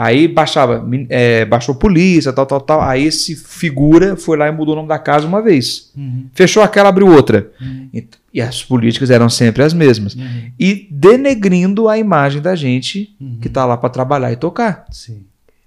Aí 0.02 0.26
baixava, 0.26 0.82
é, 1.10 1.44
baixou 1.44 1.74
polícia, 1.74 2.32
tal, 2.32 2.46
tal, 2.46 2.58
tal. 2.62 2.80
Aí 2.80 3.04
esse 3.04 3.36
figura 3.36 4.16
foi 4.16 4.38
lá 4.38 4.48
e 4.48 4.50
mudou 4.50 4.72
o 4.72 4.76
nome 4.76 4.88
da 4.88 4.98
casa 4.98 5.26
uma 5.26 5.42
vez. 5.42 5.92
Uhum. 5.94 6.24
Fechou 6.32 6.62
aquela, 6.62 6.88
abriu 6.88 7.06
outra. 7.06 7.50
Uhum. 7.60 7.86
E, 7.92 8.08
e 8.32 8.40
as 8.40 8.64
políticas 8.64 9.10
eram 9.10 9.28
sempre 9.28 9.62
as 9.62 9.74
mesmas. 9.74 10.14
Uhum. 10.14 10.52
E 10.58 10.88
denegrindo 10.90 11.86
a 11.86 11.98
imagem 11.98 12.40
da 12.40 12.54
gente 12.56 13.14
Uhum. 13.20 13.40
que 13.42 13.50
tá 13.50 13.66
lá 13.66 13.76
para 13.76 13.90
trabalhar 13.90 14.32
e 14.32 14.36
tocar. 14.36 14.86
Sim. 14.90 15.24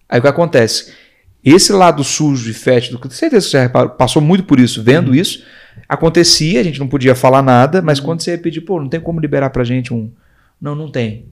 Aí 0.09 0.17
o 0.17 0.21
que 0.23 0.27
acontece? 0.27 0.91
Esse 1.45 1.71
lado 1.71 2.03
sujo 2.03 2.49
e 2.49 2.55
fétido, 2.55 2.97
com 2.97 3.07
certeza 3.11 3.45
que 3.45 3.51
você 3.51 3.59
reparou, 3.59 3.91
passou 3.91 4.19
muito 4.19 4.45
por 4.45 4.59
isso, 4.59 4.81
vendo 4.81 5.13
isso, 5.13 5.43
acontecia, 5.87 6.59
a 6.59 6.63
gente 6.63 6.79
não 6.79 6.87
podia 6.87 7.13
falar 7.13 7.43
nada, 7.43 7.83
mas 7.83 7.99
quando 7.99 8.21
você 8.21 8.31
ia 8.31 8.37
pedir, 8.39 8.61
pô, 8.61 8.81
não 8.81 8.89
tem 8.89 8.99
como 8.99 9.19
liberar 9.19 9.51
pra 9.51 9.63
gente 9.63 9.93
um. 9.93 10.09
Não, 10.59 10.73
não 10.73 10.89
tem. 10.89 11.25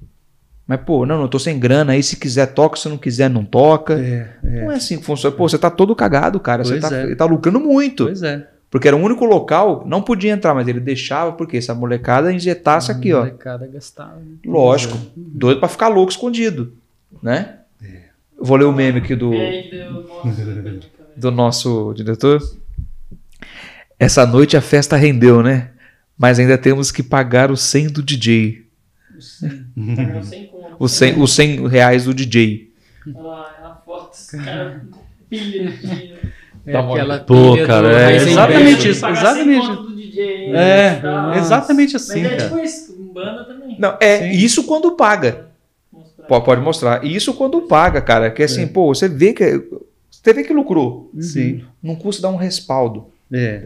Mas, 0.72 0.80
pô, 0.85 1.06
não, 1.06 1.18
não, 1.18 1.23
eu 1.23 1.27
tô 1.27 1.38
sem 1.38 1.60
grana, 1.60 1.91
aí 1.91 2.02
se 2.02 2.15
quiser 2.15 2.45
toca, 2.45 2.80
se 2.80 2.88
não 2.88 2.98
quiser 2.98 3.30
não 3.30 3.43
toca. 3.43 3.95
É, 3.99 4.35
é. 4.41 4.61
Não 4.64 4.72
é 4.72 4.76
assim 4.76 4.98
que 4.98 5.03
funciona. 5.03 5.35
Pô, 5.35 5.49
você 5.49 5.57
tá 5.57 5.69
todo 5.69 5.93
cagado, 5.93 6.39
cara. 6.39 6.64
Você 6.64 6.80
Pois 6.80 6.89
tá, 6.89 6.95
é. 6.95 7.14
tá 7.14 7.26
lucrando 7.26 7.60
muito. 7.60 8.06
Pois 8.06 8.23
é. 8.23 8.48
Porque 8.69 8.88
era 8.88 8.95
o 8.95 9.02
único 9.02 9.26
local, 9.26 9.84
não 9.85 10.02
podia 10.02 10.31
entrar, 10.31 10.53
mas 10.53 10.65
ele 10.69 10.80
deixava, 10.80 11.34
porque 11.34 11.57
essa 11.57 11.76
molecada 11.76 12.31
injetasse 12.31 12.89
aqui, 12.89 13.11
ó. 13.11 13.19
Molecada 13.19 13.68
gastava. 13.68 14.15
né? 14.15 14.38
Lógico. 14.45 14.98
Doido 15.14 15.60
pra 15.60 15.68
ficar 15.68 15.89
louco 15.89 16.10
escondido. 16.10 16.72
Né? 17.22 17.56
Eu 17.84 18.45
Vou 18.45 18.56
ler 18.56 18.64
o 18.64 18.72
meme 18.72 18.99
aqui 18.99 19.14
do 19.14 19.31
deu 19.31 19.91
nossa, 19.91 20.80
do 21.18 21.31
nosso 21.31 21.93
diretor. 21.98 22.41
Essa 23.99 24.26
noite 24.26 24.56
a 24.56 24.61
festa 24.61 24.95
rendeu, 24.95 25.43
né? 25.43 25.72
Mas 26.18 26.39
ainda 26.39 26.57
temos 26.57 26.93
que 26.93 27.03
pagar 27.03 27.52
o 27.52 27.57
100 27.57 27.88
do 27.88 28.02
DJ. 28.02 28.72
Pagou 29.95 30.23
sem 30.23 30.48
conta. 30.48 30.60
Os 30.81 30.91
100, 30.93 31.21
os 31.21 31.33
100 31.33 31.67
reais 31.67 32.05
do 32.05 32.13
DJ. 32.13 32.71
Olha 33.15 33.21
lá, 33.27 33.55
é 33.61 33.65
a 33.65 33.75
foto 33.85 34.09
dos 34.11 34.25
caras. 34.31 34.81
Pilha 35.29 35.69
de 35.71 35.77
dinheiro. 35.77 36.17
É 36.65 36.77
uma- 36.79 36.95
aquela 36.95 37.19
Pô, 37.19 37.57
cara, 37.65 37.89
do 37.89 37.95
é 37.95 38.15
exatamente 38.15 38.89
isso. 38.89 39.05
Exatamente. 39.07 39.95
DJ. 39.95 40.53
É, 40.55 40.95
tá? 41.01 41.33
exatamente 41.37 41.95
assim, 41.95 42.21
Mas 42.23 42.31
é 42.31 42.35
cara. 42.35 42.49
tipo 42.49 42.59
isso, 42.63 43.11
banda 43.13 43.43
também. 43.45 43.75
Não, 43.79 43.97
é 43.99 44.17
Sim. 44.19 44.29
isso 44.37 44.63
quando 44.63 44.91
paga. 44.93 45.47
Mostrar. 45.91 46.25
Pode, 46.27 46.45
pode 46.45 46.61
mostrar. 46.61 47.05
Isso 47.05 47.33
quando 47.33 47.61
paga, 47.61 48.01
cara. 48.01 48.29
Que 48.31 48.43
assim, 48.43 48.63
É. 48.63 48.67
pô, 48.67 48.87
você 48.93 49.07
vê 49.07 49.33
que. 49.33 49.63
Você 50.09 50.33
vê 50.33 50.43
que 50.43 50.53
lucrou. 50.53 51.11
Sim. 51.19 51.63
Não 51.81 51.95
custa 51.95 52.21
dar 52.23 52.29
um 52.29 52.35
respaldo. 52.35 53.07
É. 53.31 53.65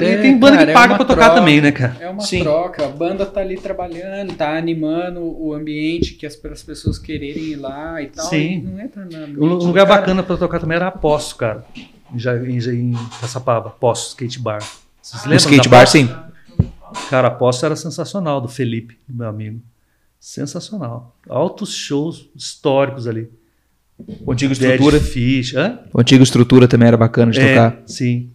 É, 0.00 0.16
tem 0.18 0.38
banda 0.38 0.52
cara, 0.56 0.64
que 0.66 0.70
é 0.70 0.74
paga 0.74 0.92
uma 0.92 0.96
pra 0.98 1.04
tocar 1.06 1.24
troca. 1.26 1.40
também, 1.40 1.60
né, 1.60 1.72
cara? 1.72 1.96
É 1.98 2.08
uma 2.10 2.20
Sim. 2.20 2.40
troca, 2.42 2.84
a 2.84 2.88
banda 2.88 3.24
tá 3.24 3.40
ali 3.40 3.56
trabalhando, 3.56 4.34
tá 4.34 4.56
animando 4.56 5.20
o 5.22 5.54
ambiente 5.54 6.12
que 6.14 6.26
as, 6.26 6.38
as 6.44 6.62
pessoas 6.62 6.98
quererem 6.98 7.42
ir 7.44 7.56
lá 7.56 8.00
e 8.02 8.06
tal. 8.08 8.26
Sim. 8.26 8.52
e 8.52 8.60
não 8.62 8.80
entra 8.80 9.04
na 9.04 9.26
mente 9.26 9.38
Um 9.40 9.46
lugar 9.54 9.86
cara. 9.86 10.00
bacana 10.00 10.22
pra 10.22 10.36
tocar 10.36 10.60
também 10.60 10.76
era 10.76 10.88
Aposto, 10.88 11.36
cara. 11.36 11.64
Já 12.14 12.36
em, 12.36 12.60
já 12.60 12.72
em 12.72 12.92
Caçapava, 13.20 13.70
Poço, 13.70 14.08
skate 14.10 14.38
bar. 14.38 14.58
Vocês 15.00 15.22
O 15.22 15.28
lembram 15.28 15.36
skate 15.38 15.68
bar, 15.70 15.80
Poço? 15.80 15.92
sim. 15.92 16.08
Cara, 17.08 17.28
Aposto 17.28 17.64
era 17.64 17.74
sensacional, 17.74 18.40
do 18.42 18.48
Felipe, 18.48 18.98
meu 19.08 19.26
amigo. 19.28 19.60
Sensacional. 20.20 21.16
Altos 21.28 21.74
shows 21.74 22.28
históricos 22.36 23.06
ali. 23.08 23.28
O 24.24 24.32
antigo 24.32 24.54
Dead 24.54 24.70
estrutura. 24.72 25.00
Fish. 25.00 25.54
Hã? 25.54 25.80
O 25.92 26.00
antigo 26.00 26.22
estrutura 26.22 26.68
também 26.68 26.88
era 26.88 26.96
bacana 26.96 27.32
de 27.32 27.40
É, 27.40 27.48
tocar. 27.54 27.82
sim. 27.86 28.30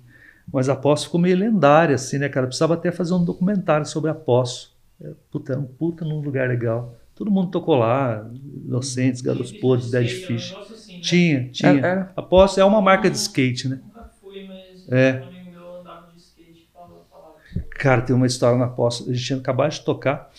Mas 0.52 0.69
a 0.69 0.76
Poço 0.76 1.06
ficou 1.06 1.19
meio 1.19 1.38
lendária, 1.38 1.95
assim, 1.95 2.18
né, 2.18 2.30
cara? 2.30 2.48
Precisava 2.48 2.74
até 2.76 2.91
fazer 2.91 3.14
um 3.14 3.24
documentário 3.24 3.86
sobre 3.86 4.10
a 4.10 4.15
Poço. 4.15 4.76
É, 5.02 5.11
puta, 5.30 5.53
era 5.53 5.60
um 5.61 5.65
puta 5.65 6.03
num 6.06 6.19
lugar 6.22 6.48
legal. 6.48 6.95
Todo 7.14 7.30
mundo 7.32 7.52
tocou 7.52 7.76
lá, 7.76 8.30
Inocentes, 8.65 9.22
Garotos 9.22 9.52
Podres, 9.52 9.90
Dead 9.91 10.03
é 10.03 10.06
um 10.06 10.10
Fish. 10.10 10.53
negócio 10.53 10.80
assim, 10.80 10.94
né? 10.95 10.99
Tinha, 11.02 11.49
tinha. 11.52 11.72
Era- 11.80 11.88
era. 11.88 12.14
A 12.15 12.22
Poço 12.22 12.60
é 12.60 12.65
uma 12.65 12.82
marca 12.82 13.10
de 13.10 13.18
skate, 13.18 13.68
né? 13.68 13.80
Nunca 13.84 14.10
fui, 14.22 14.48
mas 14.88 14.98
É. 14.98 15.11
um 15.14 15.18
amigo 15.28 15.52
meu 15.52 15.80
andava 15.82 16.03
de 16.14 16.19
skate 16.19 16.65
e 16.69 16.72
falava, 16.72 17.03
falava. 17.11 17.34
Cara, 17.72 18.02
tem 18.02 18.15
uma 18.15 18.28
história 18.28 18.57
na 18.57 18.68
Poço. 18.68 19.10
A 19.10 19.14
gente 19.14 19.26
tinha 19.26 19.40
acabado 19.40 19.72
de 19.72 19.82
tocar. 19.82 20.32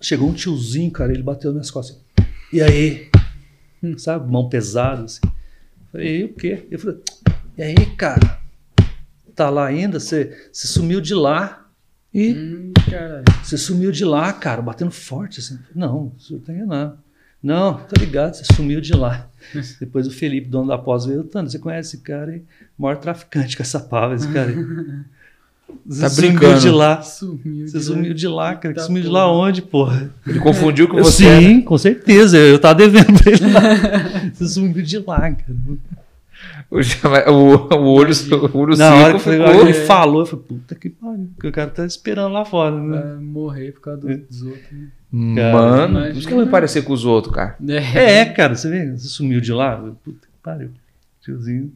Chegou 0.00 0.28
um 0.28 0.34
tiozinho, 0.34 0.90
cara, 0.90 1.12
ele 1.12 1.22
bateu 1.22 1.50
nas 1.50 1.54
minhas 1.54 1.70
costas. 1.70 1.96
assim, 2.18 2.26
E 2.52 2.60
aí? 2.62 3.08
Hum, 3.82 3.96
Sabe, 3.98 4.30
mão 4.30 4.48
pesada, 4.48 5.04
assim. 5.04 5.20
Falei, 5.92 6.06
e 6.06 6.16
aí, 6.16 6.24
o 6.24 6.34
quê? 6.34 6.66
Ele 6.70 6.78
falou, 6.78 7.00
e 7.56 7.62
aí, 7.62 7.74
cara? 7.96 8.40
Tá 9.34 9.50
lá 9.50 9.66
ainda? 9.66 9.98
Você 10.00 10.36
você 10.52 10.66
sumiu 10.66 11.00
de 11.00 11.14
lá. 11.14 11.60
E 12.12 12.32
Hum, 12.32 12.72
você 13.42 13.58
sumiu 13.58 13.90
de 13.90 14.04
lá, 14.04 14.32
cara, 14.32 14.62
batendo 14.62 14.92
forte, 14.92 15.40
assim. 15.40 15.58
Não, 15.74 16.12
o 16.16 16.20
senhor 16.20 16.40
tá 16.40 16.52
enganado. 16.52 16.98
Não, 17.42 17.74
tá 17.74 17.94
ligado, 17.98 18.34
você 18.34 18.44
sumiu 18.54 18.80
de 18.80 18.92
lá. 18.94 19.28
Depois 19.80 20.06
o 20.06 20.10
Felipe, 20.10 20.48
dono 20.48 20.68
da 20.68 20.78
pós, 20.78 21.04
veio, 21.06 21.24
Tano, 21.24 21.50
você 21.50 21.58
conhece 21.58 21.96
esse 21.96 22.04
cara 22.04 22.30
aí? 22.32 22.42
Maior 22.78 22.96
traficante 22.98 23.56
com 23.56 23.62
essa 23.64 23.80
pava, 23.80 24.14
esse 24.14 24.28
cara 24.28 24.50
aí. 24.50 24.56
Você 25.86 26.02
Tá 26.02 26.08
sumiu 26.10 26.30
brincando. 26.30 26.60
de 26.60 26.70
lá. 26.70 27.02
Sumiu. 27.02 27.66
Você 27.66 27.78
de 27.78 27.84
sumiu 27.84 28.14
de 28.14 28.28
lá, 28.28 28.54
cara. 28.54 28.74
Que 28.74 28.80
sumiu 28.80 29.02
de 29.02 29.08
porra. 29.08 29.18
lá 29.24 29.32
onde, 29.32 29.62
porra? 29.62 30.14
Ele 30.26 30.38
confundiu 30.38 30.86
com 30.86 30.98
Eu, 30.98 31.04
você. 31.04 31.24
né? 31.24 31.40
sim, 31.40 31.60
com 31.62 31.76
certeza. 31.78 32.36
Eu 32.38 32.58
tava 32.60 32.74
devendo 32.76 33.12
pra 33.20 33.32
ele 33.32 33.50
lá. 33.50 33.60
Você 34.32 34.46
sumiu 34.46 34.82
de 34.82 34.98
lá, 34.98 35.18
cara. 35.32 35.56
O, 36.70 36.78
o, 37.30 37.74
o 37.76 37.86
olho, 37.94 38.12
o 38.52 38.58
olho 38.58 38.76
Na 38.76 38.94
hora 38.94 39.14
que 39.14 39.20
foi- 39.20 39.36
ficou. 39.36 39.60
ele 39.60 39.74
falou, 39.74 40.20
eu 40.22 40.26
falei, 40.26 40.44
puta 40.48 40.74
que 40.74 40.90
pariu. 40.90 41.28
Porque 41.34 41.48
o 41.48 41.52
cara 41.52 41.70
tá 41.70 41.84
esperando 41.86 42.32
lá 42.32 42.44
fora, 42.44 42.74
né? 42.80 43.00
Vai 43.00 43.16
morrer 43.22 43.72
por 43.72 43.80
causa 43.82 44.00
dos 44.00 44.42
outros. 44.42 44.70
né? 45.12 45.52
Mano, 45.52 45.90
Imagina. 45.92 46.00
por 46.12 46.18
isso 46.18 46.26
que 46.26 46.32
eu 46.34 46.38
não 46.38 46.44
me 46.46 46.50
parecer 46.50 46.82
com 46.82 46.92
os 46.92 47.04
outros, 47.04 47.34
cara. 47.34 47.56
É, 47.68 48.24
cara, 48.26 48.54
você 48.56 48.68
vê, 48.68 48.90
você 48.92 49.06
sumiu 49.08 49.40
de 49.40 49.52
lá. 49.52 49.80
eu, 49.84 49.94
Puta 50.04 50.20
que 50.26 50.38
pariu. 50.42 50.70
Tiozinho 51.22 51.72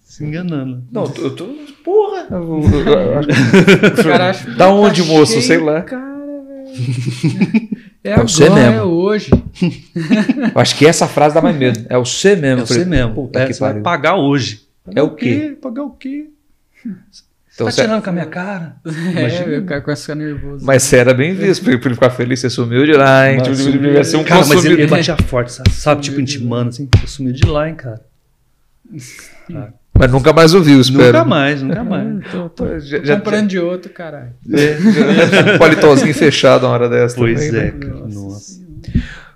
se 0.00 0.24
enganando. 0.24 0.82
Não, 0.90 1.04
eu 1.04 1.10
tô. 1.10 1.22
eu 1.22 1.30
tô- 1.36 1.54
porra! 1.84 2.26
eu- 2.30 2.60
eu- 2.62 2.88
eu 2.88 3.18
acho 3.18 3.28
que- 3.28 4.02
Cara, 4.02 4.30
acho 4.30 4.44
que 4.46 4.50
da 4.52 4.56
tá 4.66 4.72
onde, 4.72 5.02
moço? 5.02 5.32
cheio, 5.32 5.42
Sei 5.44 5.58
lá. 5.58 5.82
Cara, 5.82 6.16
velho. 6.16 7.68
É, 8.08 8.12
É 8.12 8.16
você 8.22 8.44
agora, 8.44 8.60
mesmo. 8.62 8.76
é 8.78 8.82
hoje. 8.84 9.30
Eu 10.54 10.60
acho 10.60 10.76
que 10.76 10.86
essa 10.86 11.06
frase 11.06 11.34
dá 11.34 11.42
mais 11.42 11.56
medo. 11.56 11.84
É 11.88 11.96
o 11.98 12.04
C 12.04 12.36
mesmo. 12.36 12.62
É 12.62 12.66
você 12.66 12.74
falei, 12.74 12.88
mesmo. 12.88 13.14
Puta 13.14 13.40
É, 13.40 13.46
que 13.46 13.52
você 13.54 13.60
vai 13.60 13.70
pariu. 13.70 13.82
pagar 13.82 14.14
hoje. 14.16 14.66
É 14.94 15.02
o 15.02 15.10
quê? 15.14 15.56
Pagar 15.60 15.82
o 15.82 15.90
quê? 15.90 16.26
Então, 16.84 17.66
tá 17.66 17.72
você- 17.72 17.82
tirando 17.82 18.02
com 18.02 18.10
a 18.10 18.12
minha 18.12 18.26
cara? 18.26 18.76
É, 18.86 19.58
o 19.58 19.64
cara 19.64 19.80
começa 19.80 20.00
a 20.00 20.04
ficar 20.04 20.14
nervoso. 20.14 20.64
Mas 20.64 20.82
você 20.84 20.96
era 20.96 21.12
bem 21.12 21.34
visto 21.34 21.62
pra 21.64 21.72
ele 21.74 21.94
ficar 21.94 22.10
feliz. 22.10 22.40
Você 22.40 22.48
sumiu 22.48 22.84
de 22.86 22.92
lá, 22.92 23.28
hein? 23.28 23.38
Mas 23.38 23.48
Tipo, 23.48 23.56
sumiu- 23.56 23.80
devia 23.82 24.04
ser 24.04 24.16
um 24.16 24.24
cara, 24.24 24.46
mas 24.46 24.64
ele, 24.64 24.74
ele 24.82 24.86
batia 24.86 25.16
forte, 25.16 25.52
sabe? 25.52 25.70
sabe 25.70 26.00
tipo, 26.02 26.20
intimando 26.20 26.68
assim. 26.70 26.88
Você 27.00 27.06
sumiu 27.08 27.32
de 27.32 27.44
lá, 27.46 27.68
hein, 27.68 27.74
cara? 27.74 28.00
Mas 29.98 30.10
nunca 30.12 30.32
mais 30.32 30.54
ouviu, 30.54 30.80
espero. 30.80 31.06
Nunca 31.06 31.24
mais, 31.24 31.62
nunca 31.62 31.84
mais. 31.84 32.30
Tô, 32.30 32.48
tô 32.48 32.78
Já, 32.78 33.02
já, 33.02 33.16
comprando 33.16 33.48
de 33.48 33.58
outro, 33.58 33.90
caralho. 33.92 34.32
É, 34.52 34.76
já 34.80 35.54
um 35.54 35.58
paletózinho 35.58 36.14
fechado 36.14 36.66
uma 36.66 36.72
hora 36.72 36.88
dessa. 36.88 37.16
Pois 37.16 37.46
também, 37.46 37.60
é, 37.60 37.64
né? 37.64 37.70
cara. 37.72 37.94
Nossa 37.94 38.18
Nossa. 38.18 38.68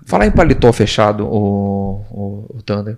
Falar 0.05 0.27
em 0.27 0.31
paletó 0.31 0.71
fechado, 0.73 1.25
o, 1.25 2.05
o, 2.11 2.55
o 2.57 2.61
Thunder. 2.61 2.97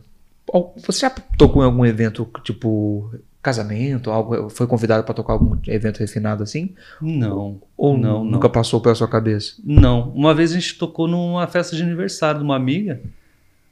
Você 0.86 1.02
já 1.02 1.10
tocou 1.38 1.62
em 1.62 1.66
algum 1.66 1.86
evento, 1.86 2.28
tipo, 2.44 3.12
casamento, 3.42 4.10
algo, 4.10 4.50
foi 4.50 4.66
convidado 4.68 5.04
pra 5.04 5.14
tocar 5.14 5.34
algum 5.34 5.58
evento 5.68 6.00
refinado 6.00 6.42
assim? 6.44 6.74
Não, 7.02 7.60
Ou 7.78 7.98
Não, 7.98 8.24
não. 8.24 8.32
nunca 8.32 8.50
passou 8.50 8.80
pela 8.82 8.96
sua 8.96 9.08
cabeça? 9.08 9.54
não. 9.64 10.10
Uma 10.16 10.34
vez 10.34 10.52
a 10.52 10.56
gente 10.56 10.78
tocou 10.78 11.08
numa 11.08 11.46
festa 11.48 11.76
de 11.76 11.84
aniversário 11.84 12.40
de 12.40 12.46
uma 12.46 12.56
amiga. 12.56 13.02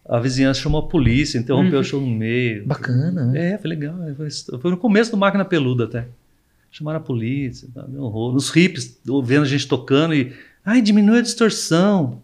A 0.08 0.20
vizinhança 0.20 0.60
chamou 0.60 0.82
a 0.82 0.88
polícia, 0.88 1.38
interrompeu 1.38 1.80
o 1.80 1.84
show 1.84 2.02
no 2.02 2.08
meio. 2.08 2.66
Bacana, 2.66 3.26
né? 3.28 3.54
É, 3.54 3.58
foi 3.58 3.70
legal. 3.70 3.96
Foi, 4.18 4.30
foi 4.60 4.72
no 4.72 4.78
começo 4.78 5.10
do 5.12 5.18
Máquina 5.18 5.46
Peluda 5.46 5.86
até. 5.86 6.06
Chamaram 6.70 7.00
a 7.00 7.04
polícia, 7.04 7.68
tá, 7.74 7.84
deu 7.88 8.02
horror. 8.02 8.36
Os 8.36 8.54
hips 8.56 8.98
vendo 9.24 9.44
a 9.44 9.48
gente 9.48 9.68
tocando 9.68 10.14
e. 10.14 10.34
Ai, 10.66 10.82
diminui 10.82 11.20
a 11.20 11.22
distorção. 11.22 12.22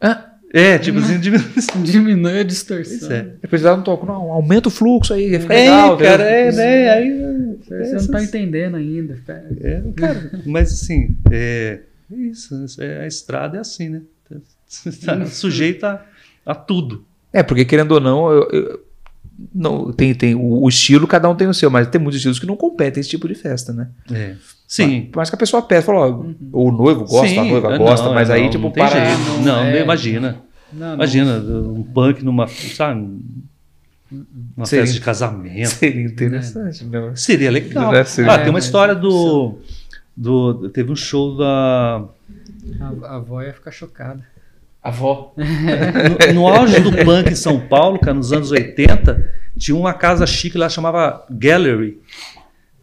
Ah, 0.00 0.32
É, 0.52 0.78
tipo 0.78 0.98
assim, 0.98 1.18
diminui. 1.18 1.46
Diminui 1.84 2.38
a 2.40 2.42
distorção. 2.42 2.96
Isso 2.96 3.12
é. 3.12 3.28
depois 3.40 3.64
ela 3.64 3.76
não 3.76 3.84
toca, 3.84 4.04
não, 4.06 4.30
aumenta 4.32 4.68
o 4.68 4.70
fluxo 4.70 5.14
aí, 5.14 5.38
fica 5.40 5.54
É, 5.54 5.60
legal. 5.70 5.96
cara, 5.98 6.22
é, 6.24 6.52
né? 6.52 6.90
Aí, 6.90 7.56
Você 7.68 7.92
não 7.94 8.06
tá 8.08 8.22
entendendo 8.24 8.76
ainda. 8.76 9.18
pera. 9.24 9.46
é, 9.60 9.82
cara, 9.96 10.30
mas 10.44 10.72
assim, 10.72 11.16
é, 11.30 11.80
é 12.12 12.16
isso. 12.16 12.54
é- 12.80 13.04
a 13.04 13.06
estrada 13.06 13.56
é 13.56 13.60
assim, 13.60 13.88
né? 13.88 14.02
Você 14.66 14.90
tá 15.06 15.24
sujeito 15.26 15.84
a, 15.84 16.04
a 16.46 16.54
tudo. 16.54 17.04
É, 17.32 17.42
porque 17.42 17.64
querendo 17.64 17.92
ou 17.92 18.00
não, 18.00 18.30
eu- 18.30 18.48
eu- 18.50 18.80
não 19.54 19.92
tem, 19.92 20.14
tem 20.14 20.34
o, 20.34 20.62
o 20.62 20.68
estilo, 20.68 21.06
cada 21.06 21.28
um 21.28 21.34
tem 21.34 21.46
o 21.46 21.52
seu, 21.52 21.68
mas 21.70 21.86
tem 21.88 22.00
muitos 22.00 22.16
estilos 22.16 22.38
que 22.38 22.46
não 22.46 22.56
competem 22.56 23.00
esse 23.02 23.10
tipo 23.10 23.28
de 23.28 23.34
festa, 23.34 23.72
né? 23.72 23.88
É. 24.10 24.34
Sim. 24.66 25.02
Por 25.12 25.18
mais 25.18 25.28
que 25.28 25.36
a 25.36 25.38
pessoa 25.38 25.60
peça, 25.62 25.86
fala, 25.86 26.06
ó, 26.08 26.24
o 26.52 26.70
noivo 26.72 27.04
gosta, 27.04 27.28
Sim, 27.28 27.38
a 27.38 27.44
noiva 27.44 27.74
é, 27.74 27.78
gosta, 27.78 28.06
não, 28.06 28.14
mas 28.14 28.30
é, 28.30 28.34
aí, 28.34 28.44
não, 28.44 28.50
tipo, 28.50 28.64
não 28.64 28.70
para. 28.72 28.88
jeito. 29.06 29.30
não 29.38 29.42
Não, 29.42 29.60
é. 29.64 29.82
imagina. 29.82 30.38
Não, 30.72 30.86
não. 30.88 30.94
Imagina, 30.94 31.38
um 31.38 31.82
punk 31.82 32.24
numa, 32.24 32.46
sabe, 32.48 33.00
uma 34.56 34.64
Seria- 34.66 34.84
festa 34.84 34.98
de 34.98 35.04
casamento. 35.04 35.68
Seria 35.68 36.04
interessante, 36.06 36.84
né? 36.84 37.12
Seria 37.14 37.50
legal. 37.50 37.90
Deve 37.92 38.08
ser. 38.08 38.28
Ah, 38.28 38.34
É, 38.34 38.38
tem 38.38 38.46
uma 38.46 38.52
mas 38.54 38.64
história 38.64 38.94
não 38.94 39.00
do, 39.02 39.58
do. 40.16 40.68
Teve 40.70 40.90
um 40.90 40.96
show 40.96 41.36
da. 41.36 42.04
A, 42.80 43.06
a 43.08 43.16
avó 43.16 43.42
ia 43.42 43.52
ficar 43.52 43.70
chocada. 43.70 44.24
Avó. 44.86 45.34
No, 45.36 46.34
no 46.34 46.48
auge 46.48 46.80
do 46.80 46.92
punk 47.04 47.32
em 47.32 47.34
São 47.34 47.60
Paulo, 47.60 47.98
cara, 47.98 48.14
nos 48.14 48.32
anos 48.32 48.52
80, 48.52 49.32
tinha 49.58 49.76
uma 49.76 49.92
casa 49.92 50.26
chique 50.26 50.56
lá 50.56 50.68
chamava 50.68 51.26
Gallery. 51.28 52.00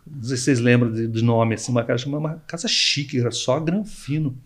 Não 0.06 0.24
sei 0.24 0.36
se 0.36 0.44
vocês 0.44 0.60
lembram 0.60 0.92
de, 0.92 1.08
de 1.08 1.24
nome, 1.24 1.56
assim, 1.56 1.72
uma 1.72 1.84
casa 1.84 2.06
uma 2.08 2.44
casa 2.46 2.68
chique, 2.68 3.20
era 3.20 3.32
só 3.32 3.60
granfino. 3.60 4.38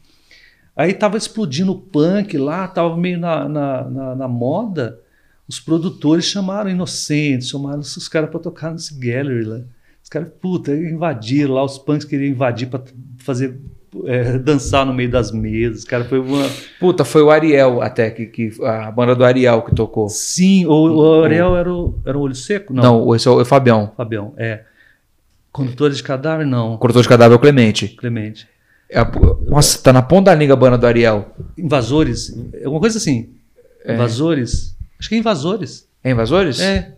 Aí 0.75 0.93
tava 0.93 1.17
explodindo 1.17 1.71
o 1.71 1.81
punk 1.81 2.38
lá, 2.38 2.67
tava 2.67 2.95
meio 2.95 3.19
na, 3.19 3.49
na, 3.49 3.89
na, 3.89 4.15
na 4.15 4.27
moda. 4.27 4.99
Os 5.47 5.59
produtores 5.59 6.25
chamaram 6.25 6.69
Inocentes, 6.69 7.49
chamaram 7.49 7.79
os 7.79 8.07
caras 8.07 8.29
para 8.29 8.39
tocar 8.39 8.71
nesse 8.71 8.93
gallery 8.99 9.43
lá. 9.43 9.61
Os 10.03 10.09
caras, 10.09 10.29
puta, 10.39 10.75
invadiram 10.75 11.55
lá, 11.55 11.63
os 11.63 11.79
punks 11.79 12.05
queriam 12.05 12.29
invadir 12.29 12.69
para 12.69 12.84
fazer 13.17 13.59
é, 14.05 14.38
dançar 14.38 14.85
no 14.85 14.93
meio 14.93 15.09
das 15.09 15.31
mesas. 15.31 15.84
Cara, 15.84 16.03
foi 16.05 16.19
uma. 16.19 16.45
Puta, 16.80 17.03
foi 17.05 17.22
o 17.22 17.30
Ariel 17.31 17.81
até, 17.81 18.09
que, 18.09 18.26
que 18.26 18.51
a 18.64 18.91
banda 18.91 19.15
do 19.15 19.23
Ariel 19.23 19.61
que 19.61 19.73
tocou. 19.76 20.09
Sim, 20.09 20.65
o, 20.65 20.72
o 20.72 21.23
Ariel 21.23 21.55
era 21.55 21.73
o, 21.73 21.95
era 22.05 22.18
o 22.18 22.22
olho 22.22 22.35
seco? 22.35 22.73
Não, 22.73 22.84
Não, 23.05 23.15
esse 23.15 23.27
é 23.27 23.31
o 23.31 23.43
Fabião. 23.45 23.91
Fabião, 23.95 24.34
é. 24.38 24.61
Condutores 25.51 25.97
de 25.97 26.03
cadáver? 26.03 26.45
Não, 26.45 26.77
Corretor 26.77 27.01
de 27.01 27.09
cadáver 27.09 27.34
é 27.34 27.38
o 27.38 27.39
Clemente. 27.39 27.88
Clemente. 27.89 28.47
É 28.89 28.99
a- 28.99 29.11
nossa, 29.47 29.81
tá 29.81 29.91
na 29.91 30.01
ponta 30.01 30.31
da 30.31 30.35
língua 30.35 30.53
a 30.53 30.57
banda 30.57 30.77
do 30.77 30.85
Ariel. 30.85 31.31
Invasores? 31.57 32.34
Alguma 32.64 32.80
coisa 32.80 32.97
assim. 32.97 33.30
É. 33.84 33.93
Invasores? 33.95 34.76
Acho 34.99 35.09
que 35.09 35.15
é 35.15 35.18
invasores. 35.18 35.88
É 36.03 36.11
Invasores? 36.11 36.59
É. 36.59 36.93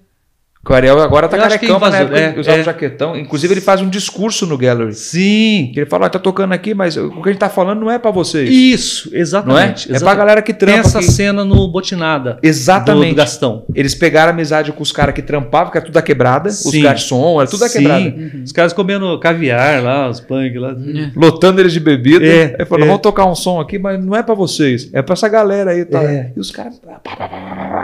Que 0.66 0.74
o 0.74 0.76
Ariel 0.76 1.00
agora 1.00 1.30
tá 1.30 1.38
Eu 1.38 1.42
que 1.42 1.48
é 1.48 1.50
carecão, 1.52 1.80
mas 1.80 1.96
ele 1.96 2.20
é, 2.20 2.36
usava 2.38 2.58
é. 2.58 2.62
um 2.62 2.64
jaquetão. 2.66 3.16
Inclusive 3.16 3.54
ele 3.54 3.62
faz 3.62 3.82
um 3.82 3.88
discurso 3.88 4.46
no 4.46 4.58
Gallery. 4.58 4.94
Sim. 4.94 5.72
Que 5.74 5.80
ele 5.80 5.86
fala, 5.90 6.06
ó, 6.06 6.10
tá 6.10 6.20
tocando 6.20 6.52
aqui, 6.52 6.74
mas 6.74 6.98
o 6.98 7.10
que 7.22 7.30
a 7.30 7.32
gente 7.32 7.40
tá 7.40 7.48
falando 7.50 7.80
não 7.80 7.90
é 7.90 7.98
pra 7.98 8.12
vocês. 8.12 8.50
Isso, 8.50 9.10
não 9.10 9.18
é? 9.18 9.22
exatamente. 9.22 9.84
É 9.84 9.88
pra 9.88 9.96
exatamente. 9.96 10.18
galera 10.18 10.42
que 10.42 10.54
Tem 10.54 10.68
trampa 10.68 10.88
essa 10.88 11.00
aqui. 11.00 11.12
cena 11.12 11.46
no 11.46 11.66
Botinada. 11.70 12.38
Exatamente. 12.44 13.12
do 13.12 13.16
Gastão. 13.16 13.64
Eles 13.74 13.96
pegaram 13.96 14.32
amizade 14.34 14.74
com 14.74 14.84
os 14.84 14.92
caras 14.92 15.16
que 15.16 15.22
trampavam, 15.22 15.72
que 15.72 15.78
era 15.78 15.86
tudo 15.86 15.94
da 15.96 16.02
quebrada, 16.02 16.50
os 16.50 16.58
Sim. 16.58 16.82
garçom, 16.84 17.40
era 17.40 17.50
tudo 17.50 17.62
da 17.62 17.70
Sim. 17.70 17.78
quebrada. 17.80 18.14
Os 18.44 18.52
caras 18.52 18.74
comendo 18.74 19.18
caviar 19.20 19.82
lá, 19.82 20.10
os 20.10 20.20
punk 20.20 20.58
lá. 20.58 20.76
Lotando 21.16 21.62
eles 21.62 21.72
de 21.72 21.80
bebida. 21.80 22.26
É, 22.26 22.58
aí 22.60 22.66
falou, 22.66 22.84
é. 22.84 22.88
vamos 22.88 23.02
tocar 23.02 23.26
um 23.26 23.34
som 23.34 23.62
aqui, 23.62 23.80
mas 23.80 24.04
não 24.04 24.14
é 24.14 24.22
pra 24.22 24.36
vocês, 24.36 24.90
é 24.92 25.02
pra 25.02 25.14
essa 25.14 25.30
galera 25.30 25.72
aí. 25.72 25.86
Tá? 25.86 26.04
É. 26.04 26.34
E 26.36 26.40
os 26.40 26.52
caras. 26.52 26.82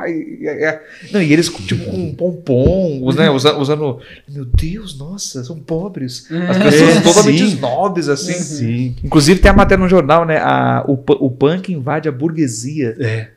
e- 0.07 0.11
e- 0.11 0.47
e- 0.49 1.13
Não, 1.13 1.21
e 1.21 1.31
eles 1.31 1.47
tipo 1.49 1.85
com 1.89 2.13
pompom, 2.13 2.64
né, 3.15 3.29
usando, 3.29 3.59
usando. 3.59 3.99
Meu 4.27 4.45
Deus, 4.45 4.97
nossa, 4.97 5.43
são 5.43 5.57
pobres. 5.59 6.27
As 6.49 6.57
pessoas 6.57 6.97
É, 6.97 7.01
totalmente 7.01 7.39
sim. 7.39 7.45
snobs, 7.47 8.09
assim. 8.09 8.33
Sim. 8.33 8.95
Inclusive 9.03 9.39
tem 9.39 9.51
a 9.51 9.53
matéria 9.53 9.81
no 9.83 9.89
jornal, 9.89 10.25
né? 10.25 10.37
A, 10.37 10.83
o, 10.87 10.93
o 11.25 11.29
punk 11.31 11.71
invade 11.71 12.07
a 12.09 12.11
burguesia. 12.11 12.95
É. 12.99 13.29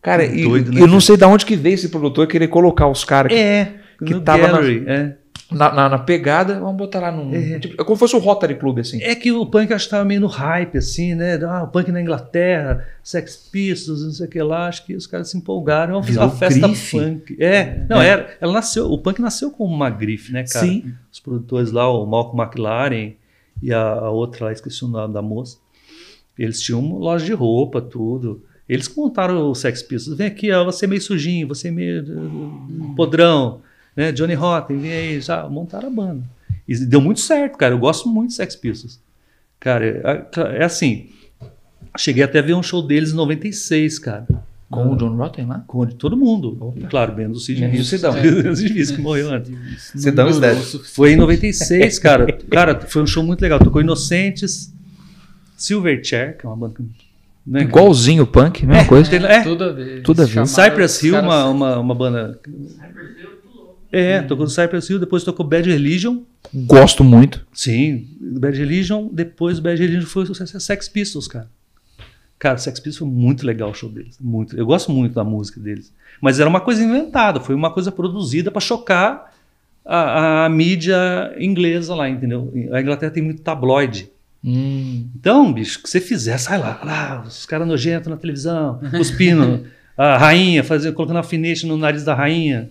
Cara, 0.00 0.26
Que 0.26 0.40
e, 0.40 0.44
doido, 0.44 0.72
né, 0.72 0.80
eu 0.80 0.86
não 0.86 1.00
sei 1.00 1.16
de 1.16 1.24
onde 1.24 1.46
que 1.46 1.54
veio 1.56 1.74
esse 1.74 1.88
produtor 1.88 2.26
querer 2.26 2.48
colocar 2.48 2.88
os 2.88 3.04
caras 3.04 3.32
É. 3.32 3.68
Que 4.04 4.18
tava 4.20 4.42
na- 4.48 4.52
gallery, 4.54 4.82
é. 4.86 5.12
Na, 5.54 5.72
na, 5.72 5.88
na 5.88 5.98
pegada, 5.98 6.58
vamos 6.60 6.76
botar 6.76 7.00
lá 7.00 7.12
num. 7.12 7.34
É. 7.34 7.58
tipo, 7.58 7.80
é 7.80 7.84
como 7.84 7.96
se 7.96 8.00
fosse 8.00 8.16
o 8.16 8.18
Rotary 8.18 8.56
Club, 8.56 8.78
assim. 8.78 9.02
É 9.02 9.14
que 9.14 9.30
o 9.32 9.44
punk 9.46 9.72
acho 9.72 9.84
que 9.84 9.88
estava 9.88 10.04
meio 10.04 10.20
no 10.20 10.26
hype, 10.26 10.78
assim, 10.78 11.14
né? 11.14 11.38
Ah, 11.44 11.62
o 11.64 11.68
punk 11.68 11.90
na 11.92 12.00
Inglaterra, 12.00 12.86
Sex 13.02 13.36
Pistols, 13.50 14.04
não 14.04 14.12
sei 14.12 14.26
o 14.26 14.30
que 14.30 14.42
lá. 14.42 14.68
Acho 14.68 14.84
que 14.86 14.94
os 14.94 15.06
caras 15.06 15.30
se 15.30 15.36
empolgaram. 15.36 15.94
Vamos 15.94 16.06
fazer 16.08 16.18
uma 16.20 16.30
festa 16.30 16.66
grife. 16.68 16.98
punk. 16.98 17.36
É, 17.40 17.84
não, 17.88 18.00
É. 18.00 18.08
era. 18.08 18.36
Ela 18.40 18.52
nasceu, 18.52 18.90
o 18.90 18.98
punk 18.98 19.20
nasceu 19.20 19.50
como 19.50 19.74
uma 19.74 19.90
grife, 19.90 20.32
né, 20.32 20.44
cara? 20.44 20.66
Sim. 20.66 20.92
Os 21.12 21.20
produtores 21.20 21.70
lá, 21.72 21.88
o 21.90 22.04
Malcolm 22.06 22.42
McLaren 22.42 23.12
e 23.62 23.72
a, 23.72 23.80
a 23.82 24.10
outra 24.10 24.46
lá, 24.46 24.52
esqueci 24.52 24.84
o 24.84 24.88
nome 24.88 25.12
da 25.14 25.22
moça. 25.22 25.58
Eles 26.38 26.60
tinham 26.60 26.80
uma 26.80 26.98
loja 26.98 27.24
de 27.24 27.32
roupa, 27.32 27.80
tudo. 27.80 28.42
Eles 28.68 28.88
que 28.88 28.96
montaram 28.96 29.50
o 29.50 29.54
Sex 29.54 29.82
Pistols. 29.82 30.16
Vem 30.16 30.26
aqui, 30.28 30.50
ó, 30.50 30.64
você 30.64 30.86
é 30.86 30.88
meio 30.88 31.00
sujinho, 31.02 31.46
você 31.46 31.68
é 31.68 31.70
meio 31.70 32.02
uh, 32.02 32.94
podrão, 32.96 33.60
né? 33.96 34.12
Johnny 34.12 34.34
Rotten, 34.34 34.78
vem 34.78 34.92
aí, 34.92 35.20
já 35.20 35.48
montaram 35.48 35.88
a 35.88 35.90
banda. 35.90 36.22
E 36.66 36.76
deu 36.76 37.00
muito 37.00 37.20
certo, 37.20 37.56
cara. 37.58 37.74
Eu 37.74 37.78
gosto 37.78 38.08
muito 38.08 38.30
de 38.30 38.36
Sex 38.36 38.54
Pistols. 38.56 39.00
Cara, 39.60 39.84
é, 39.86 40.26
é 40.60 40.64
assim. 40.64 41.08
Cheguei 41.98 42.22
até 42.22 42.38
a 42.38 42.42
ver 42.42 42.54
um 42.54 42.62
show 42.62 42.80
deles 42.86 43.12
em 43.12 43.16
96, 43.16 43.98
cara. 43.98 44.26
Com 44.70 44.90
o 44.92 44.96
John 44.96 45.14
Rotten 45.16 45.44
lá? 45.46 45.62
Com 45.66 45.84
de 45.84 45.94
todo 45.96 46.16
mundo. 46.16 46.72
Claro, 46.88 47.14
menos 47.14 47.36
o 47.36 47.40
Sid 47.40 47.62
o 47.62 47.68
Vicious. 47.70 47.88
Sidão. 47.90 48.12
Sid 48.56 48.72
Vicious, 48.72 48.90
que 48.92 49.02
morreu 49.02 49.30
antes. 49.30 49.50
O 50.30 50.62
suficiente. 50.62 50.94
Foi 50.94 51.12
em 51.12 51.16
96, 51.16 51.98
cara. 51.98 52.26
Cara, 52.50 52.80
foi 52.80 53.02
um 53.02 53.06
show 53.06 53.22
muito 53.22 53.42
legal. 53.42 53.58
Tocou 53.58 53.82
Inocentes, 53.82 54.72
Silverchair, 55.56 56.38
que 56.38 56.46
é 56.46 56.48
uma 56.48 56.56
banda. 56.56 56.74
que- 56.76 56.84
Né, 57.44 57.62
Igualzinho 57.62 58.22
o 58.22 58.26
punk, 58.26 58.64
mesma 58.64 58.86
coisa. 58.86 59.10
tem- 59.10 59.22
é. 59.24 59.42
Tudo 59.42 59.64
a 59.64 59.72
ver. 59.72 60.02
Tudo 60.02 60.22
a 60.22 60.24
ver. 60.24 60.46
Cypress 60.46 61.02
Hill, 61.04 61.18
uma, 61.18 61.44
uma, 61.48 61.78
uma 61.78 61.94
banda. 61.94 62.40
É, 63.92 64.22
tocou 64.22 64.46
no 64.46 64.50
Cypress 64.50 64.90
Hill, 64.90 64.98
depois 64.98 65.22
tocou 65.22 65.46
Bad 65.46 65.70
Religion. 65.70 66.22
Gosto 66.52 67.04
muito. 67.04 67.46
Sim, 67.52 68.08
Bad 68.18 68.58
Religion. 68.58 69.08
Depois 69.12 69.58
Bad 69.58 69.80
Religion 69.80 70.06
foi 70.06 70.24
o 70.24 70.34
Sex 70.34 70.88
Pistols, 70.88 71.28
cara. 71.28 71.48
Cara, 72.38 72.56
Sex 72.56 72.80
Pistols 72.80 72.98
foi 72.98 73.08
muito 73.08 73.46
legal 73.46 73.70
o 73.70 73.74
show 73.74 73.90
deles. 73.90 74.16
Muito. 74.18 74.56
Eu 74.56 74.64
gosto 74.64 74.90
muito 74.90 75.14
da 75.14 75.22
música 75.22 75.60
deles. 75.60 75.92
Mas 76.20 76.40
era 76.40 76.48
uma 76.48 76.60
coisa 76.60 76.82
inventada, 76.82 77.38
foi 77.38 77.54
uma 77.54 77.70
coisa 77.70 77.92
produzida 77.92 78.50
para 78.50 78.60
chocar 78.60 79.32
a, 79.84 80.46
a 80.46 80.48
mídia 80.48 80.96
inglesa 81.38 81.94
lá, 81.94 82.08
entendeu? 82.08 82.52
A 82.72 82.80
Inglaterra 82.80 83.12
tem 83.12 83.22
muito 83.22 83.42
tabloide. 83.42 84.10
Hum. 84.44 85.06
Então, 85.14 85.52
bicho, 85.52 85.78
o 85.78 85.82
que 85.82 85.88
você 85.88 86.00
fizer, 86.00 86.36
sai 86.38 86.58
lá, 86.58 86.80
lá 86.82 87.24
os 87.26 87.46
caras 87.46 87.68
nojentos 87.68 88.08
na 88.08 88.16
televisão, 88.16 88.80
cuspindo 88.90 89.66
a 89.96 90.16
rainha, 90.16 90.64
fazendo, 90.64 90.94
colocando 90.94 91.18
alfinete 91.18 91.66
no 91.66 91.76
nariz 91.76 92.04
da 92.04 92.14
rainha. 92.14 92.70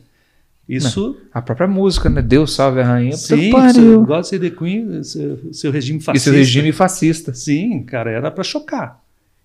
Isso, 0.68 1.18
A 1.34 1.42
própria 1.42 1.68
música, 1.68 2.10
né? 2.10 2.22
Deus 2.22 2.54
salve 2.54 2.80
a 2.80 2.86
rainha. 2.86 3.18
Sim, 3.18 3.52
pariu. 3.52 3.74
seu, 3.74 4.06
God 4.06 4.24
Save 4.24 4.50
the 4.50 4.56
Queen, 4.56 5.04
seu, 5.04 5.54
seu 5.54 5.72
regime 5.72 6.00
E 6.00 6.02
fascista. 6.02 6.30
seu 6.30 6.38
regime 6.38 6.72
fascista. 6.72 7.34
Sim, 7.34 7.84
cara, 7.84 8.10
era 8.10 8.32
para 8.32 8.44
chocar. 8.44 9.04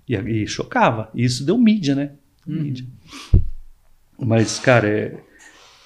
E, 0.09 0.15
e 0.15 0.47
chocava. 0.47 1.11
E 1.15 1.25
isso 1.25 1.45
deu 1.45 1.59
mídia, 1.59 1.95
né? 1.95 2.13
Deu 2.47 2.63
mídia. 2.63 2.87
Mas, 4.19 4.59
cara, 4.59 4.89
é... 4.89 5.21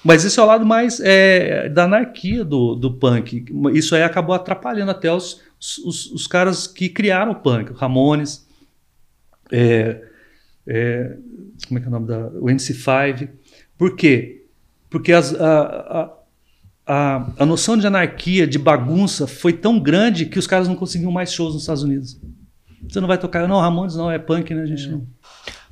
Mas 0.03 0.25
esse 0.25 0.39
é 0.39 0.43
o 0.43 0.45
lado 0.45 0.65
mais 0.65 0.99
é, 0.99 1.69
da 1.69 1.83
anarquia 1.83 2.43
do, 2.43 2.75
do 2.75 2.93
punk. 2.93 3.45
Isso 3.73 3.95
aí 3.95 4.03
acabou 4.03 4.33
atrapalhando 4.35 4.91
até 4.91 5.11
os, 5.11 5.41
os, 5.59 6.07
os 6.11 6.27
caras 6.27 6.65
que 6.67 6.89
criaram 6.89 7.31
o 7.33 7.35
punk. 7.35 7.71
O 7.71 7.75
Ramones, 7.75 8.47
é, 9.51 10.01
é, 10.65 11.17
como 11.67 11.77
é 11.77 11.81
que 11.81 11.85
é 11.87 11.89
o 11.89 11.91
nome 11.91 12.07
da... 12.07 12.27
O 12.29 12.45
NC5. 12.45 13.29
Por 13.77 13.95
quê? 13.95 14.40
Porque 14.91 15.13
as, 15.13 15.33
a, 15.33 15.61
a, 15.61 16.09
a, 16.85 17.25
a 17.39 17.45
noção 17.45 17.77
de 17.77 17.87
anarquia, 17.87 18.45
de 18.45 18.59
bagunça, 18.59 19.25
foi 19.25 19.53
tão 19.53 19.79
grande 19.79 20.25
que 20.25 20.37
os 20.37 20.45
caras 20.45 20.67
não 20.67 20.75
conseguiam 20.75 21.11
mais 21.11 21.33
shows 21.33 21.53
nos 21.53 21.63
Estados 21.63 21.81
Unidos. 21.81 22.19
Você 22.87 22.99
não 22.99 23.07
vai 23.07 23.17
tocar, 23.17 23.47
não, 23.47 23.59
Ramones 23.59 23.95
não, 23.95 24.11
é 24.11 24.19
punk, 24.19 24.53
né? 24.53 24.63
A 24.63 24.65
gente 24.65 24.89
não. 24.89 25.07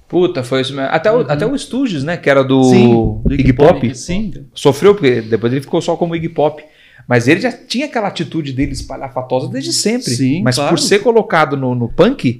Puta, 0.07 0.41
foi 0.41 0.61
isso 0.61 0.73
mesmo. 0.73 0.89
Até, 0.89 1.11
o, 1.11 1.19
até 1.19 1.45
o 1.45 1.55
Stooges, 1.55 2.03
né? 2.03 2.15
Que 2.15 2.29
era 2.29 2.43
do, 2.43 2.63
Sim, 2.63 3.21
do 3.25 3.33
Iggy 3.33 3.53
Pop. 3.53 3.93
Sim. 3.93 4.33
Sofreu, 4.55 4.95
porque 4.95 5.21
depois 5.21 5.51
ele 5.51 5.61
ficou 5.61 5.81
só 5.81 5.97
como 5.97 6.15
Iggy 6.15 6.29
Pop. 6.29 6.63
Mas 7.07 7.27
ele 7.27 7.41
já 7.41 7.51
tinha 7.51 7.87
aquela 7.87 8.07
atitude 8.07 8.53
dele 8.53 8.71
espalhafatosa 8.71 9.49
desde 9.49 9.73
sempre. 9.73 10.11
Sim, 10.11 10.41
Mas 10.43 10.55
claro. 10.55 10.69
por 10.69 10.79
ser 10.79 10.99
colocado 10.99 11.57
no, 11.57 11.75
no 11.75 11.89
punk, 11.89 12.39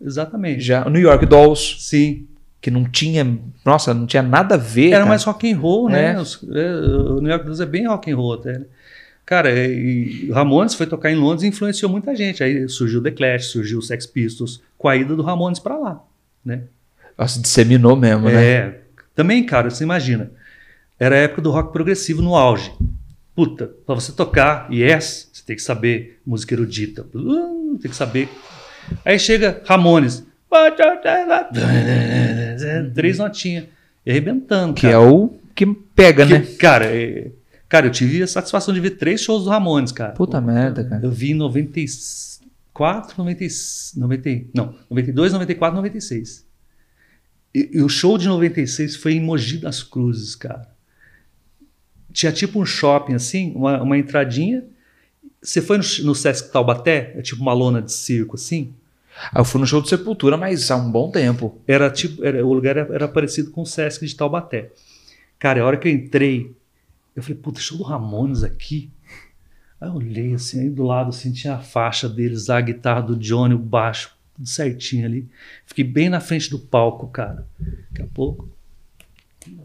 Exatamente. 0.00 0.60
já 0.60 0.88
New 0.88 1.00
York 1.00 1.24
Dolls, 1.26 1.76
Sim. 1.78 2.26
Que 2.60 2.70
não 2.70 2.84
tinha, 2.84 3.38
nossa, 3.64 3.94
não 3.94 4.06
tinha 4.06 4.22
nada 4.22 4.54
a 4.54 4.58
ver. 4.58 4.88
Era 4.88 4.98
cara. 4.98 5.06
mais 5.08 5.24
rock 5.24 5.50
and 5.50 5.56
roll, 5.58 5.88
né? 5.88 6.12
É. 6.12 6.20
Os- 6.20 6.40
é, 6.52 6.72
o 6.74 7.20
New 7.20 7.30
York 7.30 7.44
Blues 7.44 7.60
é 7.60 7.66
bem 7.66 7.86
rock 7.86 8.10
and 8.10 8.16
roll 8.16 8.34
até. 8.34 8.58
né? 8.58 8.64
Cara, 9.24 9.50
e 9.54 10.26
o 10.28 10.32
Ramones 10.34 10.74
foi 10.74 10.86
tocar 10.86 11.10
em 11.10 11.14
Londres 11.14 11.44
e 11.44 11.46
influenciou 11.46 11.90
muita 11.90 12.14
gente. 12.16 12.42
Aí 12.42 12.68
surgiu 12.68 12.98
o 12.98 13.02
The 13.02 13.12
Clash, 13.12 13.46
surgiu 13.46 13.78
o 13.78 13.82
Sex 13.82 14.04
Pistols, 14.06 14.60
com 14.76 14.88
a 14.88 14.96
ida 14.96 15.14
do 15.14 15.22
Ramones 15.22 15.60
pra 15.60 15.76
lá, 15.78 16.02
né? 16.44 16.62
Nossa, 17.16 17.40
disseminou 17.40 17.94
mesmo, 17.96 18.28
né? 18.28 18.44
É. 18.44 18.80
Também, 19.14 19.44
cara, 19.44 19.70
você 19.70 19.84
imagina. 19.84 20.30
Era 20.98 21.14
a 21.14 21.18
época 21.18 21.42
do 21.42 21.50
rock 21.50 21.72
progressivo 21.72 22.20
no 22.20 22.34
auge. 22.34 22.72
Puta, 23.34 23.70
pra 23.86 23.94
você 23.94 24.12
tocar 24.12 24.70
Yes, 24.72 25.30
você 25.32 25.42
tem 25.46 25.56
que 25.56 25.62
saber 25.62 26.18
música 26.26 26.52
erudita. 26.54 27.06
Uh, 27.14 27.78
tem 27.80 27.90
que 27.90 27.96
saber. 27.96 28.28
Aí 29.04 29.18
chega 29.18 29.62
Ramones. 29.64 30.26
Três 32.94 33.18
notinhas. 33.18 33.64
E 34.04 34.10
arrebentando. 34.10 34.74
Que 34.74 34.82
cara. 34.82 34.94
é 34.94 34.98
o 34.98 35.32
que 35.54 35.66
pega, 35.66 36.26
Que- 36.26 36.32
né? 36.32 36.46
Cara, 36.58 36.86
é- 36.86 37.30
cara, 37.68 37.86
eu 37.86 37.90
tive 37.90 38.22
a 38.22 38.26
satisfação 38.26 38.72
de 38.74 38.80
ver 38.80 38.90
três 38.90 39.20
shows 39.20 39.44
do 39.44 39.50
Ramones, 39.50 39.92
cara. 39.92 40.12
Puta 40.12 40.40
merda, 40.40 40.82
cara. 40.84 41.04
Eu 41.04 41.10
vi 41.10 41.30
em 41.32 41.34
94, 41.34 43.14
90, 43.16 43.44
90, 43.96 44.30
não, 44.54 44.74
92, 44.88 45.32
94, 45.32 45.76
96. 45.76 46.46
E, 47.54 47.70
e 47.74 47.82
o 47.82 47.88
show 47.88 48.16
de 48.16 48.26
96 48.28 48.96
foi 48.96 49.14
em 49.14 49.20
Mogi 49.20 49.58
das 49.58 49.82
Cruzes, 49.82 50.34
cara. 50.34 50.68
Tinha 52.12 52.32
tipo 52.32 52.60
um 52.60 52.66
shopping 52.66 53.14
assim, 53.14 53.52
uma, 53.54 53.82
uma 53.82 53.98
entradinha. 53.98 54.64
Você 55.42 55.60
foi 55.60 55.78
no, 55.78 55.84
no 56.04 56.14
Sesc 56.14 56.50
Taubaté? 56.52 57.12
É 57.16 57.22
tipo 57.22 57.40
uma 57.42 57.52
lona 57.52 57.80
de 57.80 57.92
circo 57.92 58.34
assim. 58.36 58.74
Eu 59.36 59.44
fui 59.44 59.60
no 59.60 59.66
show 59.66 59.80
de 59.82 59.88
Sepultura, 59.88 60.36
mas 60.36 60.70
há 60.70 60.76
um 60.76 60.90
bom 60.90 61.10
tempo. 61.10 61.60
Era 61.66 61.90
tipo, 61.90 62.24
era- 62.24 62.44
o 62.44 62.52
lugar 62.52 62.76
era, 62.76 62.94
era 62.94 63.08
parecido 63.08 63.50
com 63.50 63.62
o 63.62 63.66
Sesc 63.66 64.04
de 64.06 64.14
Taubaté. 64.16 64.70
Cara, 65.38 65.62
a 65.62 65.66
hora 65.66 65.76
que 65.76 65.88
eu 65.88 65.92
entrei, 65.92 66.54
eu 67.14 67.22
falei, 67.22 67.38
puta, 67.38 67.60
show 67.60 67.78
do 67.78 67.84
Ramones 67.84 68.42
aqui. 68.42 68.90
Aí 69.80 69.88
eu 69.88 69.94
olhei 69.94 70.34
assim, 70.34 70.60
aí 70.60 70.68
do 70.70 70.82
lado 70.82 71.08
assim, 71.08 71.32
tinha 71.32 71.54
a 71.54 71.58
faixa 71.58 72.08
deles, 72.08 72.50
a 72.50 72.60
guitarra 72.60 73.00
do 73.00 73.16
Johnny, 73.16 73.54
o 73.54 73.58
baixo, 73.58 74.10
tudo 74.36 74.46
certinho 74.48 75.06
ali. 75.06 75.26
Fiquei 75.64 75.84
bem 75.84 76.08
na 76.10 76.20
frente 76.20 76.50
do 76.50 76.58
palco, 76.58 77.06
cara. 77.08 77.46
Daqui 77.90 78.02
a 78.02 78.06
pouco. 78.06 78.48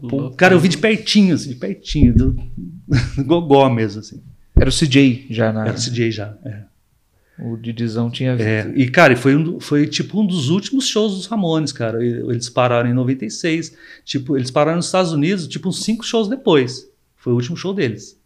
Pô, 0.08 0.30
cara, 0.30 0.54
eu 0.54 0.58
vi 0.60 0.68
de 0.68 0.78
pertinho, 0.78 1.34
assim, 1.34 1.50
de 1.50 1.54
pertinho, 1.56 2.14
do, 2.14 2.32
do 3.16 3.24
gogó 3.24 3.68
mesmo, 3.68 4.00
assim. 4.00 4.22
Era 4.58 4.70
o 4.70 4.72
CJ 4.72 5.26
já 5.28 5.52
na. 5.52 5.66
Era 5.66 5.76
o 5.76 5.80
CJ 5.80 6.10
já. 6.10 6.34
é. 6.44 6.62
O 7.38 7.56
Didizão 7.56 8.10
tinha. 8.10 8.32
É, 8.32 8.72
e, 8.74 8.88
cara, 8.88 9.14
foi, 9.14 9.36
um 9.36 9.60
foi 9.60 9.86
tipo 9.86 10.20
um 10.20 10.26
dos 10.26 10.48
últimos 10.48 10.86
shows 10.88 11.14
dos 11.14 11.26
Ramones, 11.26 11.70
cara. 11.72 12.02
Eles 12.04 12.48
pararam 12.48 12.88
em 12.88 12.94
96. 12.94 13.76
Tipo, 14.04 14.36
eles 14.36 14.50
pararam 14.50 14.76
nos 14.76 14.86
Estados 14.86 15.12
Unidos, 15.12 15.46
tipo, 15.46 15.68
uns 15.68 15.82
cinco 15.84 16.02
shows 16.04 16.28
depois. 16.28 16.88
Foi 17.16 17.32
o 17.32 17.36
último 17.36 17.56
show 17.56 17.74
deles. 17.74 18.18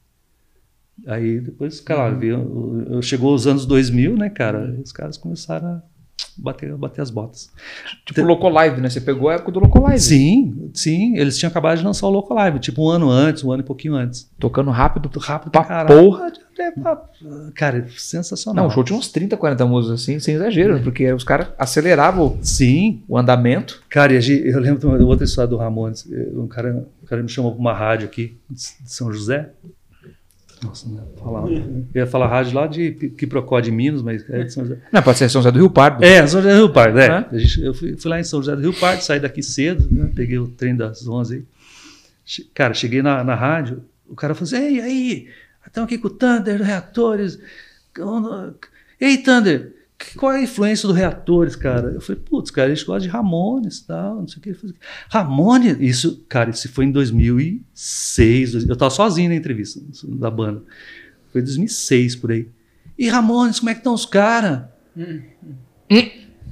Aí 1.07 1.41
depois, 1.41 1.81
cara, 1.81 2.15
o- 2.39 3.01
chegou 3.03 3.35
os 3.35 3.47
anos 3.47 3.65
2000, 3.67 4.17
né, 4.17 4.29
cara? 4.31 4.77
Os 4.85 4.93
caras 4.93 5.17
começaram 5.17 5.67
a 5.67 5.83
bater, 6.37 6.75
bater 6.77 7.01
as 7.01 7.11
botas. 7.11 7.51
Tipo 8.07 8.23
Loco 8.23 8.49
Live, 8.49 8.81
né? 8.81 8.89
Você 8.89 9.01
pegou 9.01 9.29
a 9.29 9.35
época 9.35 9.53
do 9.53 9.61
Loco 9.61 9.81
Live. 9.81 10.01
Sim, 10.01 10.71
sim. 10.75 11.17
Eles 11.17 11.39
tinham 11.39 11.51
acabado 11.51 11.79
de 11.79 11.85
lançar 11.85 12.07
o 12.07 12.11
Loco 12.11 12.33
Live, 12.35 12.59
tipo 12.59 12.85
um 12.87 12.89
ano 12.89 13.11
antes, 13.11 13.43
um 13.45 13.53
ano 13.53 13.63
e 13.63 13.67
pouquinho 13.67 13.95
antes. 13.95 14.31
Tocando 14.39 14.71
rápido. 14.71 15.11
Rápido 15.19 15.51
pra 15.51 15.61
pra 15.63 15.69
caralho. 15.69 16.01
porra. 16.03 16.33
É, 16.59 16.71
pra- 16.73 17.03
Cara, 17.55 17.87
sensacional. 17.97 18.65
Não, 18.65 18.71
o 18.71 18.75
show 18.75 18.85
tinha 18.85 18.99
uns 18.99 19.09
30, 19.09 19.35
40 19.35 19.65
músicas 19.65 20.03
assim, 20.03 20.19
sem 20.21 20.35
exagero, 20.35 20.79
porque 20.83 21.11
os 21.11 21.25
caras 21.25 21.49
aceleravam 21.59 22.37
Sim, 22.43 23.03
o 23.09 23.17
andamento. 23.17 23.83
Cara, 23.89 24.13
e 24.13 24.49
eu 24.49 24.61
lembro 24.61 24.79
de 24.79 24.87
uma 24.87 24.99
outra 25.07 25.25
história 25.25 25.49
do 25.49 25.57
Ramones. 25.57 26.07
Um 26.35 26.47
cara, 26.47 26.87
um 27.03 27.07
cara 27.07 27.23
me 27.23 27.29
chamou 27.31 27.53
para 27.53 27.61
uma 27.61 27.73
rádio 27.73 28.07
aqui 28.09 28.37
de 28.51 28.61
São 28.85 29.11
José. 29.11 29.51
Nossa, 30.63 30.89
não 30.89 30.97
ia 30.97 31.03
falar. 31.19 31.49
Eu 31.51 31.85
ia 31.95 32.07
falar 32.07 32.27
rádio 32.29 32.55
lá 32.55 32.67
de 32.67 32.93
Quiprocó 32.93 33.61
de 33.61 33.71
Minas, 33.71 34.03
mas 34.03 34.29
é 34.29 34.45
de 34.45 34.53
São 34.53 34.65
José. 34.65 34.79
Não, 34.93 35.03
pode 35.03 35.17
ser 35.19 35.29
São 35.31 35.41
José 35.41 35.51
do 35.53 35.59
Rio 35.59 35.71
Pardo. 35.71 36.05
É, 36.05 36.27
São 36.27 36.43
José 36.43 36.53
do 36.55 36.59
Rio 36.65 36.73
Pardo, 36.73 36.99
é. 36.99 37.07
É? 37.07 37.27
A 37.37 37.39
gente- 37.39 37.63
eu 37.63 37.73
fui, 37.75 37.97
fui 37.97 38.11
lá 38.11 38.21
em 38.21 38.25
São 38.25 38.41
José 38.43 38.55
do 38.57 38.63
Rio 38.63 38.75
Pardo, 38.75 39.01
saí 39.03 39.19
daqui 39.21 39.43
cedo, 39.43 39.89
né, 39.91 40.11
peguei 40.15 40.39
o 40.39 40.49
trem 40.49 40.77
das 40.77 41.07
11 41.09 41.37
aí. 41.37 41.45
Che- 42.25 42.47
Cara, 42.55 42.75
cheguei 42.75 43.01
na, 43.03 43.25
na 43.25 43.35
rádio, 43.35 43.83
o 44.09 44.15
cara 44.15 44.35
falou 44.35 44.47
assim: 44.47 44.57
Ei, 44.63 44.81
aí, 44.81 45.29
estamos 45.67 45.87
aqui 45.87 45.97
com 45.99 46.09
o 46.09 46.11
Thunder, 46.11 46.63
Reatores. 46.63 47.39
Ei, 49.01 49.19
Thunder, 49.19 49.73
qual 50.17 50.33
é 50.33 50.39
a 50.39 50.43
influência 50.43 50.87
do 50.89 50.95
Reatores, 50.95 51.57
cara? 51.57 51.89
Eu 51.93 52.01
falei, 52.01 52.21
putz, 52.25 52.51
cara, 52.51 52.69
eles 52.69 52.83
gostam 52.83 53.03
de 53.03 53.09
Ramones 53.09 53.79
e 53.79 53.87
tal, 53.87 54.17
não 54.17 54.29
sei 54.29 54.39
o 54.39 54.41
que. 54.41 54.49
Ele 54.51 54.59
falou, 54.59 54.75
Ramones? 55.09 55.77
Isso, 55.81 56.25
cara, 56.29 56.51
isso 56.51 56.69
foi 56.73 56.85
em 56.87 56.91
2006. 56.93 58.53
dois- 58.53 58.69
Eu 58.69 58.77
tava 58.77 58.91
sozinho 58.91 59.29
na 59.31 59.35
entrevista 59.37 59.81
da 60.05 60.31
banda. 60.31 60.63
Foi 61.33 61.41
em 61.41 61.45
2006 61.45 62.17
por 62.17 62.33
aí. 62.33 62.49
E 62.99 63.09
Ramones, 63.09 63.59
como 63.61 63.71
é 63.71 63.75
que 63.75 63.81
estão 63.81 63.95
os 63.95 64.05
caras? 64.07 64.63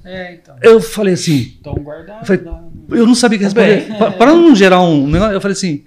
É, 0.05 0.35
então. 0.35 0.57
Eu 0.62 0.81
falei 0.81 1.15
assim, 1.15 1.39
Estão 1.39 1.75
guardados. 1.75 2.29
Lá. 2.29 2.65
eu 2.91 3.07
não 3.07 3.15
sabia 3.15 3.37
o 3.37 3.39
que 3.39 3.45
responder. 3.45 3.87
Pa- 3.99 4.12
Para 4.12 4.33
não 4.35 4.55
gerar 4.55 4.81
um 4.83 5.07
negócio, 5.07 5.35
eu 5.35 5.41
falei 5.41 5.53
assim, 5.53 5.85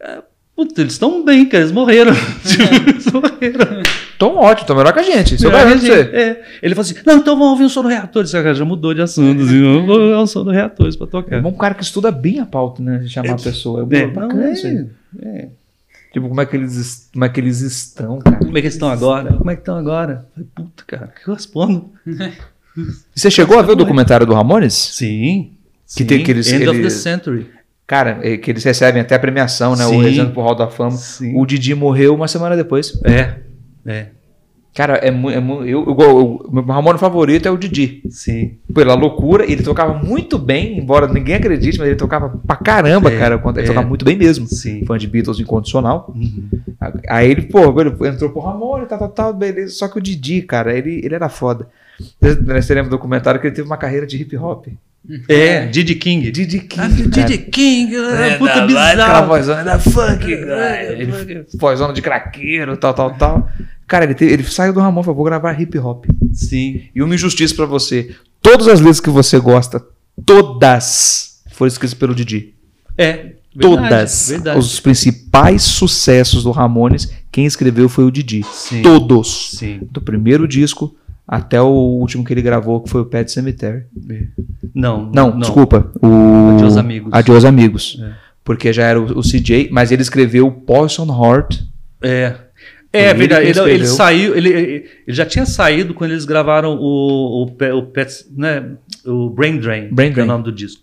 "É, 0.00 0.22
puta, 0.54 0.80
eles 0.80 0.92
estão 0.94 1.24
bem, 1.24 1.46
cara, 1.48 1.62
eles 1.64 1.72
morreram. 1.72 2.12
Tipo, 2.14 2.62
eles 2.90 3.06
morreram. 3.06 3.82
Tão 4.26 4.36
ótimo, 4.36 4.66
tão 4.68 4.76
melhor 4.76 4.92
que 4.92 5.00
a 5.00 5.02
gente. 5.02 5.34
Isso 5.34 5.46
eu 5.46 5.50
garanto 5.50 5.80
você. 5.80 5.92
É. 6.12 6.42
Ele 6.62 6.74
falou 6.74 6.88
assim, 6.90 6.94
não, 7.04 7.16
então 7.16 7.34
vamos 7.36 7.50
ouvir 7.52 7.64
um 7.64 7.68
som 7.68 7.82
do 7.82 7.88
reator. 7.88 8.22
Esse 8.22 8.32
cara 8.32 8.54
já 8.54 8.64
mudou 8.64 8.94
de 8.94 9.02
assunto, 9.02 9.42
assim, 9.42 9.62
vamos 9.62 9.88
ouvir 9.96 10.14
um 10.16 10.26
som 10.26 10.44
do 10.44 10.50
reatores 10.50 10.94
pra 10.94 11.06
É 11.06 11.10
tocar. 11.10 11.44
um 11.46 11.52
cara 11.52 11.74
que 11.74 11.82
estuda 11.82 12.10
bem 12.12 12.38
a 12.38 12.46
pauta, 12.46 12.82
né? 12.82 13.02
Chamar 13.06 13.32
a 13.32 13.36
pessoa. 13.36 13.86
É, 13.90 13.96
É, 13.96 14.06
bacana 14.06 14.34
não, 14.34 14.52
isso 14.52 14.66
aí. 14.66 14.86
é, 15.22 15.28
é. 15.28 15.48
Tipo, 16.12 16.28
como 16.28 16.40
é, 16.40 16.46
que 16.46 16.56
eles, 16.56 16.76
es- 16.76 17.08
como 17.12 17.24
é 17.24 17.28
que 17.28 17.40
eles 17.40 17.60
estão, 17.62 18.18
cara? 18.20 18.36
Como 18.36 18.50
é 18.50 18.60
que 18.60 18.66
eles 18.66 18.74
estão 18.74 18.88
agora? 18.90 19.32
Como 19.32 19.50
é 19.50 19.54
que 19.56 19.62
estão 19.62 19.76
agora? 19.76 20.26
Falei, 20.34 20.48
puta, 20.54 20.84
cara, 20.86 21.06
o 21.06 21.24
que 21.24 21.28
eu 21.28 21.34
respondo? 21.34 21.90
Você 23.14 23.30
chegou 23.30 23.58
a 23.58 23.62
ver 23.62 23.72
o 23.72 23.76
documentário 23.76 24.26
do 24.26 24.34
Ramones? 24.34 24.74
Sim. 24.74 25.52
Que 25.86 26.02
sim. 26.02 26.06
tem 26.06 26.22
aqueles- 26.22 26.50
End 26.52 26.68
of 26.68 26.80
the 26.80 26.90
Century. 26.90 27.46
Cara, 27.86 28.20
é 28.22 28.36
que 28.38 28.50
eles 28.50 28.64
recebem 28.64 29.02
até 29.02 29.14
a 29.14 29.18
premiação, 29.18 29.74
né? 29.76 29.84
O 29.84 29.90
Sim. 29.90 30.02
Rezando 30.02 30.30
pro 30.32 30.40
Hall 30.42 30.54
da 30.54 30.68
Fama. 30.68 30.92
Sim. 30.92 31.34
O 31.36 31.44
Didi 31.44 31.74
morreu 31.74 32.14
uma 32.14 32.28
semana 32.28 32.56
depois. 32.56 32.98
É, 33.04 33.34
é, 33.86 34.06
Cara, 34.74 34.94
é 34.94 35.10
muito. 35.10 35.36
É 35.36 35.40
mu- 35.40 35.64
eu, 35.66 35.84
eu, 35.84 35.96
eu- 35.98 36.50
meu 36.50 36.64
Ramone 36.64 36.98
favorito 36.98 37.46
é 37.46 37.50
o 37.50 37.58
Didi. 37.58 38.02
sim. 38.08 38.56
Pela 38.72 38.94
loucura, 38.94 39.44
ele 39.44 39.62
tocava 39.62 39.92
muito 40.02 40.38
bem, 40.38 40.78
embora 40.78 41.06
ninguém 41.06 41.34
acredite, 41.34 41.78
mas 41.78 41.88
ele 41.88 41.96
tocava 41.96 42.40
pra 42.46 42.56
caramba, 42.56 43.12
É, 43.12 43.18
cara. 43.18 43.34
Ele 43.34 43.60
é. 43.60 43.64
tocava 43.64 43.86
muito 43.86 44.02
bem 44.02 44.16
mesmo. 44.16 44.46
Sim. 44.46 44.82
Fã 44.86 44.96
de 44.96 45.06
Beatles 45.06 45.38
incondicional. 45.38 46.10
Uhum. 46.16 46.48
Aí 47.06 47.30
ele, 47.30 47.42
pô, 47.42 47.78
ele 47.82 47.90
entrou 48.08 48.30
pro 48.30 48.40
Ramone, 48.40 48.86
tal, 48.86 48.98
tal, 48.98 49.08
tal, 49.10 49.34
beleza. 49.34 49.74
Só 49.74 49.88
que 49.88 49.98
o 49.98 50.00
Didi, 50.00 50.40
cara, 50.40 50.74
ele, 50.74 51.02
ele 51.04 51.14
era 51.14 51.28
foda. 51.28 51.68
Você 52.18 52.72
lembra 52.74 52.88
do 52.88 52.96
documentário 52.96 53.38
que 53.42 53.46
ele 53.48 53.54
teve 53.54 53.68
uma 53.68 53.76
carreira 53.76 54.06
de 54.06 54.16
hip 54.16 54.34
hop? 54.38 54.68
É, 55.28 55.66
Didi 55.66 55.94
King. 55.96 56.30
Didi 56.30 56.60
King. 56.60 56.80
Ah. 56.80 56.88
Didi 56.88 57.38
King, 57.38 57.94
é, 57.96 58.36
puta 58.38 58.52
Aquela 58.52 58.66
bizarro. 58.66 59.26
vozona 59.26 59.64
da 59.64 59.78
funk, 59.78 60.32
É, 60.32 60.46
cara. 60.46 60.92
Ele 60.92 61.44
vozona 61.58 61.92
de 61.92 62.00
craqueiro, 62.00 62.76
tal, 62.76 62.94
tal, 62.94 63.10
tal. 63.14 63.48
Cara, 63.86 64.04
ele, 64.04 64.14
teve- 64.14 64.32
ele 64.32 64.44
saiu 64.44 64.72
do 64.72 64.80
Ramon 64.80 65.00
e 65.00 65.04
falou, 65.04 65.16
vou 65.16 65.24
gravar 65.24 65.60
hip 65.60 65.76
hop. 65.78 66.04
Sim. 66.32 66.82
E 66.94 67.02
uma 67.02 67.14
injustiça 67.14 67.54
pra 67.54 67.66
você. 67.66 68.14
Todas 68.40 68.68
as 68.68 68.80
letras 68.80 69.00
que 69.00 69.10
você 69.10 69.38
gosta, 69.38 69.84
todas 70.24 71.42
foram 71.52 71.68
escritas 71.68 71.94
pelo 71.94 72.14
Didi. 72.14 72.54
É. 72.96 73.32
Todas. 73.60 74.28
Verdade. 74.30 74.58
Os 74.58 74.80
principais 74.80 75.62
sucessos 75.62 76.42
do 76.44 76.50
Ramones, 76.52 77.12
quem 77.30 77.44
escreveu 77.44 77.88
foi 77.88 78.04
o 78.04 78.10
Didi. 78.10 78.42
Sim. 78.50 78.80
Todos. 78.82 79.50
Sim. 79.58 79.80
Do 79.90 80.00
primeiro 80.00 80.48
disco 80.48 80.96
até 81.32 81.58
o 81.58 81.66
último 81.66 82.22
que 82.22 82.34
ele 82.34 82.42
gravou, 82.42 82.82
que 82.82 82.90
foi 82.90 83.00
o 83.00 83.06
Pet 83.06 83.32
Cemetery. 83.32 83.84
Não, 84.74 85.10
Não, 85.10 85.38
desculpa. 85.38 85.90
O... 86.02 86.50
Adiós 86.56 86.76
Amigos. 86.76 87.10
Adiós 87.10 87.44
Amigos. 87.46 87.98
É. 88.02 88.12
Porque 88.44 88.70
já 88.70 88.84
era 88.84 89.00
o, 89.00 89.20
o 89.20 89.22
CJ, 89.22 89.70
mas 89.72 89.90
ele 89.90 90.02
escreveu 90.02 90.52
Poison 90.52 91.06
Heart. 91.06 91.62
É. 92.02 92.34
É 92.92 93.08
ele 93.08 93.18
verdade. 93.20 93.46
Ele, 93.46 93.70
ele 93.70 93.86
saiu, 93.86 94.36
ele, 94.36 94.50
ele 94.50 94.90
já 95.08 95.24
tinha 95.24 95.46
saído 95.46 95.94
quando 95.94 96.10
eles 96.10 96.26
gravaram 96.26 96.76
o, 96.76 97.46
o, 97.46 97.78
o, 97.78 97.82
Pets, 97.86 98.30
né, 98.36 98.72
o 99.06 99.30
Brain 99.30 99.56
Drain, 99.56 99.88
Brain 99.90 100.08
que 100.08 100.20
é 100.20 100.24
Drain. 100.24 100.28
o 100.28 100.32
nome 100.32 100.44
do 100.44 100.52
disco. 100.52 100.82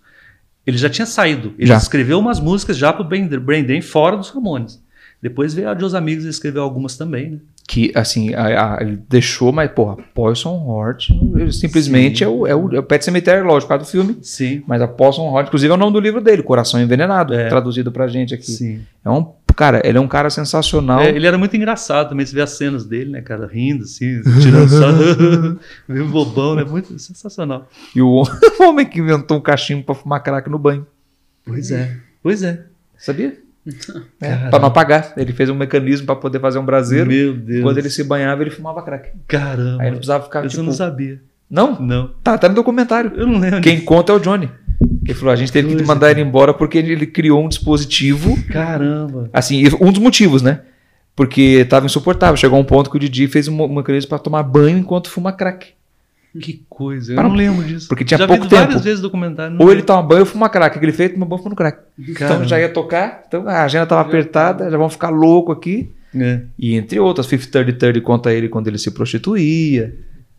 Ele 0.66 0.80
já 0.80 0.90
tinha 0.90 1.06
saído. 1.06 1.54
Ele 1.60 1.68
Já. 1.68 1.78
escreveu 1.78 2.18
umas 2.18 2.40
músicas 2.40 2.76
já 2.76 2.92
pro 2.92 3.04
Brain, 3.04 3.28
Drain 3.28 3.82
fora 3.82 4.18
dos 4.18 4.32
Ramones. 4.32 4.84
Depois 5.22 5.54
veio 5.54 5.68
a 5.68 5.74
Adiós 5.74 5.94
Amigos 5.94 6.26
e 6.26 6.30
escreveu 6.30 6.64
algumas 6.64 6.98
também, 6.98 7.30
né? 7.30 7.40
Que, 7.72 7.92
assim, 7.94 8.34
a- 8.34 8.78
a- 8.78 8.82
ele 8.82 8.98
deixou, 9.08 9.52
mas, 9.52 9.70
porra, 9.70 9.96
Poison 10.16 10.58
Heart 10.82 11.12
ele 11.36 11.52
simplesmente 11.52 12.18
Sim. 12.18 12.24
é 12.24 12.28
o, 12.28 12.48
é, 12.48 12.56
o, 12.56 12.74
é 12.76 12.80
o 12.80 12.84
Pet 12.84 13.06
Cemetery, 13.06 13.44
lógico, 13.44 13.68
por 13.72 13.78
causa 13.78 13.86
do 13.86 13.92
filme. 13.92 14.18
Sim. 14.24 14.64
Mas 14.66 14.82
a 14.82 14.88
Poison 14.88 15.32
Heart, 15.36 15.50
inclusive, 15.50 15.70
é 15.72 15.76
o 15.76 15.78
nome 15.78 15.94
do 15.94 16.00
livro 16.00 16.20
dele, 16.20 16.42
Coração 16.42 16.82
Envenenado, 16.82 17.32
É. 17.32 17.48
traduzido 17.48 17.92
pra 17.92 18.08
gente 18.08 18.34
aqui. 18.34 18.52
Sim. 18.52 18.82
É 19.06 19.10
um, 19.12 19.34
Cara, 19.56 19.82
ele 19.86 19.98
é 19.98 20.02
um 20.02 20.08
cara 20.08 20.30
sensacional. 20.30 21.02
É, 21.02 21.10
ele 21.10 21.28
era 21.28 21.38
muito 21.38 21.56
engraçado 21.56 22.10
também, 22.10 22.26
você 22.26 22.34
vê 22.34 22.42
as 22.42 22.52
cenas 22.52 22.86
dele, 22.86 23.12
né, 23.12 23.22
cara, 23.22 23.46
rindo 23.46 23.84
assim, 23.84 24.22
tirando 24.42 24.70
sarro, 24.70 25.60
meio 25.88 26.08
bobão, 26.08 26.56
né, 26.56 26.64
muito 26.64 26.98
sensacional. 26.98 27.68
E 27.96 28.02
o 28.02 28.24
homem 28.62 28.86
que 28.86 29.00
inventou 29.00 29.38
um 29.38 29.42
cachimbo 29.42 29.84
pra 29.84 29.94
fumar 29.96 30.24
crack 30.24 30.50
no 30.50 30.58
banho. 30.58 30.88
Pois 31.46 31.70
é, 31.72 31.94
pois 32.24 32.42
é. 32.42 32.64
Sabia? 32.98 33.38
É, 34.22 34.30
Caramba. 34.30 34.50
pra 34.50 34.60
não 34.60 34.68
apagar. 34.68 35.14
Ele 35.18 35.34
fez 35.34 35.50
um 35.50 35.56
mecanismo 35.56 36.06
pra 36.06 36.16
poder 36.16 36.40
fazer 36.40 36.60
um 36.60 36.66
braseiro. 36.66 37.08
Meu 37.08 37.34
Deus. 37.34 37.64
Quando 37.64 37.78
ele 37.78 37.90
se 37.90 38.04
banhava, 38.04 38.42
ele 38.42 38.50
fumava 38.50 38.82
crack. 38.82 39.12
Caramba. 39.28 39.82
Aí 39.82 39.88
ele 39.88 39.98
precisava 39.98 40.24
ficar, 40.24 40.40
Essa 40.40 40.50
tipo... 40.50 40.62
eu 40.62 40.66
não 40.66 40.74
sabia. 40.74 41.22
Não? 41.50 41.80
Não. 41.80 42.12
Tá, 42.24 42.38
tá 42.38 42.48
no 42.48 42.56
documentário. 42.56 43.12
Eu 43.16 43.26
não 43.26 43.40
lembro. 43.40 43.62
Quem 43.62 43.82
conta 43.82 44.14
é 44.14 44.16
o 44.16 44.20
Johnny. 44.20 44.50
Ele 45.04 45.14
falou, 45.14 45.34
a 45.34 45.36
gente 45.36 45.52
teve 45.52 45.76
que 45.76 45.84
mandar 45.84 46.12
ele 46.12 46.22
embora 46.22 46.54
porque 46.54 46.78
ele, 46.78 47.06
criou 47.06 47.44
um 47.44 47.50
dispositivo 47.50 48.42
Caramba. 48.44 49.30
Assim, 49.34 49.64
um 49.82 49.92
dos 49.92 50.02
motivos, 50.02 50.42
né? 50.42 50.62
Porque 51.16 51.66
tava 51.66 51.86
insuportável. 51.86 52.38
Chegou 52.38 52.60
um 52.60 52.64
ponto 52.64 52.90
que 52.90 52.96
o 52.96 53.00
Didi 53.00 53.28
fez 53.28 53.48
um 53.48 53.68
mecanismo 53.68 54.10
para 54.10 54.20
tomar 54.20 54.44
banho 54.44 54.78
enquanto 54.78 55.10
fuma 55.10 55.34
crack. 55.34 55.74
Que 56.40 56.64
coisa. 56.70 57.14
Eu 57.14 57.16
Para 57.16 57.28
não 57.28 57.36
lembro 57.36 57.64
disso. 57.64 57.88
porque 57.88 58.04
tinha 58.06 58.18
Já 58.18 58.28
pouco 58.28 58.44
vi 58.44 58.50
várias 58.50 58.70
tempo. 58.74 58.84
vezes 58.84 59.02
documentário. 59.02 59.58
Ou 59.60 59.72
ele 59.72 59.82
toma 59.82 60.04
banho 60.04 60.26
fuma 60.26 60.48
crack. 60.50 60.76
O 60.78 60.80
que 60.80 60.86
ele 60.86 60.92
fez? 60.94 61.12
Toma 61.14 61.26
banho 61.26 61.40
fumando 61.42 61.56
crack. 61.58 61.80
Então 61.98 62.14
Caramba. 62.14 62.46
já 62.46 62.60
ia 62.60 62.70
tocar. 62.70 63.24
Então 63.28 63.48
a 63.48 63.64
agenda 63.64 63.86
tava 63.88 64.02
apertada, 64.02 64.70
já 64.70 64.78
vão 64.78 64.90
ficar 64.90 65.10
louco 65.10 65.52
aqui. 65.52 65.92
É. 66.16 66.42
E 66.58 66.76
entre 66.76 67.00
outras, 67.00 67.26
Fifth 67.28 67.50
Thirty 67.52 67.74
Thirty 67.74 68.02
conta 68.02 68.32
ele 68.34 68.48
quando 68.50 68.68
ele 68.68 68.78
se 68.78 68.92
prostituía. 68.92 69.96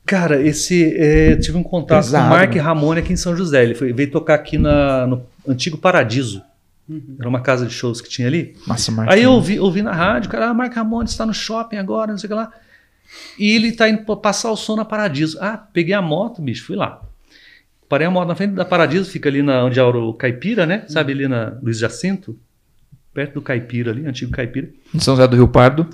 Cara, 0.06 0.40
esse. 0.40 0.94
é, 0.96 1.32
eu 1.32 1.40
tive 1.40 1.58
um 1.58 1.62
contato 1.62 2.10
com 2.10 2.16
o 2.16 2.20
Mark 2.20 2.54
né? 2.54 2.60
Ramone 2.60 3.00
aqui 3.00 3.12
em 3.12 3.16
São 3.16 3.36
José. 3.36 3.62
Ele 3.62 3.74
foi- 3.74 3.92
veio 3.92 4.10
tocar 4.10 4.34
aqui 4.34 4.58
na, 4.58 5.06
no 5.06 5.22
antigo 5.46 5.76
Paradiso. 5.76 6.42
Era 7.20 7.28
uma 7.28 7.40
casa 7.40 7.66
de 7.66 7.72
shows 7.72 8.00
que 8.00 8.08
tinha 8.08 8.26
ali. 8.26 8.56
Nossa, 8.66 8.92
Aí 9.06 9.22
eu 9.22 9.30
ouvi, 9.32 9.60
ouvi 9.60 9.80
na 9.80 9.92
rádio, 9.92 10.28
cara, 10.28 10.48
ah, 10.50 10.54
Mark 10.54 10.74
Ramone 10.74 11.08
está 11.08 11.24
no 11.24 11.32
shopping 11.32 11.76
agora, 11.76 12.10
não 12.10 12.18
sei 12.18 12.26
o 12.26 12.30
que 12.30 12.34
lá. 12.34 12.50
E 13.38 13.50
ele 13.52 13.72
tá 13.72 13.88
indo 13.88 14.04
passar 14.16 14.50
o 14.50 14.56
som 14.56 14.76
na 14.76 14.84
Paradiso. 14.84 15.38
Ah, 15.40 15.56
peguei 15.56 15.94
a 15.94 16.02
moto, 16.02 16.40
bicho, 16.42 16.64
fui 16.64 16.76
lá. 16.76 17.02
Parei 17.88 18.06
a 18.06 18.10
moto 18.10 18.28
na 18.28 18.34
frente 18.34 18.54
da 18.54 18.64
Paradiso, 18.64 19.10
fica 19.10 19.28
ali 19.28 19.42
na, 19.42 19.64
onde 19.64 19.78
é 19.80 19.82
o 19.82 20.12
Caipira, 20.14 20.64
né? 20.64 20.84
Sabe, 20.88 21.12
ali 21.12 21.26
na 21.26 21.58
Luiz 21.60 21.78
Jacinto? 21.78 22.38
Perto 23.12 23.34
do 23.34 23.42
Caipira 23.42 23.90
ali, 23.90 24.06
antigo 24.06 24.30
Caipira. 24.30 24.70
Em 24.94 25.00
São 25.00 25.16
José 25.16 25.26
do 25.26 25.34
Rio 25.34 25.48
Pardo. 25.48 25.88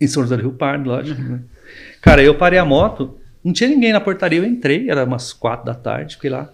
Em 0.00 0.08
São 0.08 0.22
José 0.24 0.36
do 0.36 0.42
Rio 0.42 0.52
Pardo, 0.52 0.90
lógico. 0.90 1.22
né? 1.22 1.40
Cara, 2.00 2.22
eu 2.22 2.34
parei 2.34 2.58
a 2.58 2.64
moto, 2.64 3.16
não 3.44 3.52
tinha 3.52 3.70
ninguém 3.70 3.92
na 3.92 4.00
portaria, 4.00 4.40
eu 4.40 4.44
entrei, 4.44 4.90
era 4.90 5.04
umas 5.04 5.32
quatro 5.32 5.66
da 5.66 5.74
tarde, 5.74 6.16
fiquei 6.16 6.30
lá. 6.30 6.50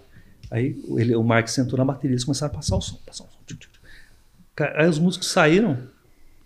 Aí 0.50 0.76
ele, 0.96 1.16
o 1.16 1.22
Mark 1.22 1.48
sentou 1.48 1.78
na 1.78 1.84
bateria, 1.84 2.12
eles 2.12 2.24
começaram 2.24 2.52
a 2.52 2.56
passar 2.56 2.76
o 2.76 2.80
som, 2.80 2.96
passar 3.06 3.24
o 3.24 3.28
som. 3.28 3.38
tchum, 3.46 3.56
tchum. 3.56 3.70
Cara, 4.54 4.82
aí 4.82 4.88
os 4.88 4.98
músicos 4.98 5.28
saíram 5.28 5.78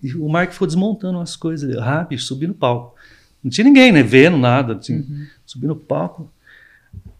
e 0.02 0.14
o 0.14 0.28
Mark 0.28 0.52
ficou 0.52 0.66
desmontando 0.66 1.18
umas 1.18 1.36
coisas. 1.36 1.76
Ah, 1.78 2.04
bicho, 2.04 2.24
subi 2.24 2.46
no 2.46 2.54
palco. 2.54 2.94
Não 3.42 3.50
tinha 3.50 3.64
ninguém, 3.64 3.90
né? 3.92 4.02
Vendo 4.02 4.36
nada. 4.36 4.76
Assim, 4.76 5.04
Subi 5.46 5.66
no 5.66 5.76
palco. 5.76 6.30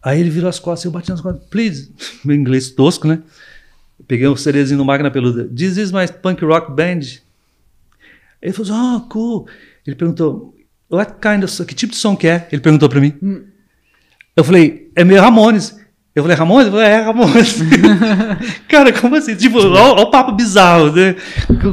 Aí 0.03 0.19
ele 0.19 0.29
virou 0.29 0.49
as 0.49 0.59
costas, 0.59 0.85
eu 0.85 0.91
bati 0.91 1.09
nas 1.09 1.21
costas, 1.21 1.43
please. 1.49 1.91
Meu 2.25 2.35
inglês 2.35 2.69
tosco, 2.71 3.07
né? 3.07 3.19
Eu 3.99 4.05
peguei 4.07 4.27
um 4.27 4.35
CDzinho 4.35 4.77
no 4.77 4.85
Máquina 4.85 5.11
Peluda. 5.11 5.45
This 5.45 5.77
is 5.77 5.91
my 5.91 6.07
punk 6.21 6.43
rock 6.43 6.71
band. 6.71 7.01
Ele 8.41 8.53
falou 8.53 8.71
assim, 8.71 8.95
oh, 8.95 9.01
cool. 9.09 9.47
Ele 9.85 9.95
perguntou, 9.95 10.55
what 10.89 11.13
kind 11.21 11.43
of, 11.43 11.65
que 11.65 11.75
tipo 11.75 11.93
de 11.93 11.99
som 11.99 12.15
que 12.15 12.27
é? 12.27 12.47
Ele 12.51 12.61
perguntou 12.61 12.89
pra 12.89 12.99
mim. 12.99 13.13
Eu 14.35 14.43
falei, 14.43 14.89
é 14.95 15.03
meio 15.03 15.21
Ramones. 15.21 15.79
Eu 16.15 16.23
falei, 16.23 16.35
Ramones? 16.35 16.67
Ele 16.67 16.71
falou, 16.71 16.85
é, 16.85 17.01
Ramones. 17.01 17.59
Cara, 18.67 18.91
como 18.91 19.15
assim? 19.15 19.35
Tipo, 19.35 19.59
olha 19.59 20.01
o 20.01 20.09
papo 20.09 20.31
bizarro, 20.31 20.91
né? 20.91 21.15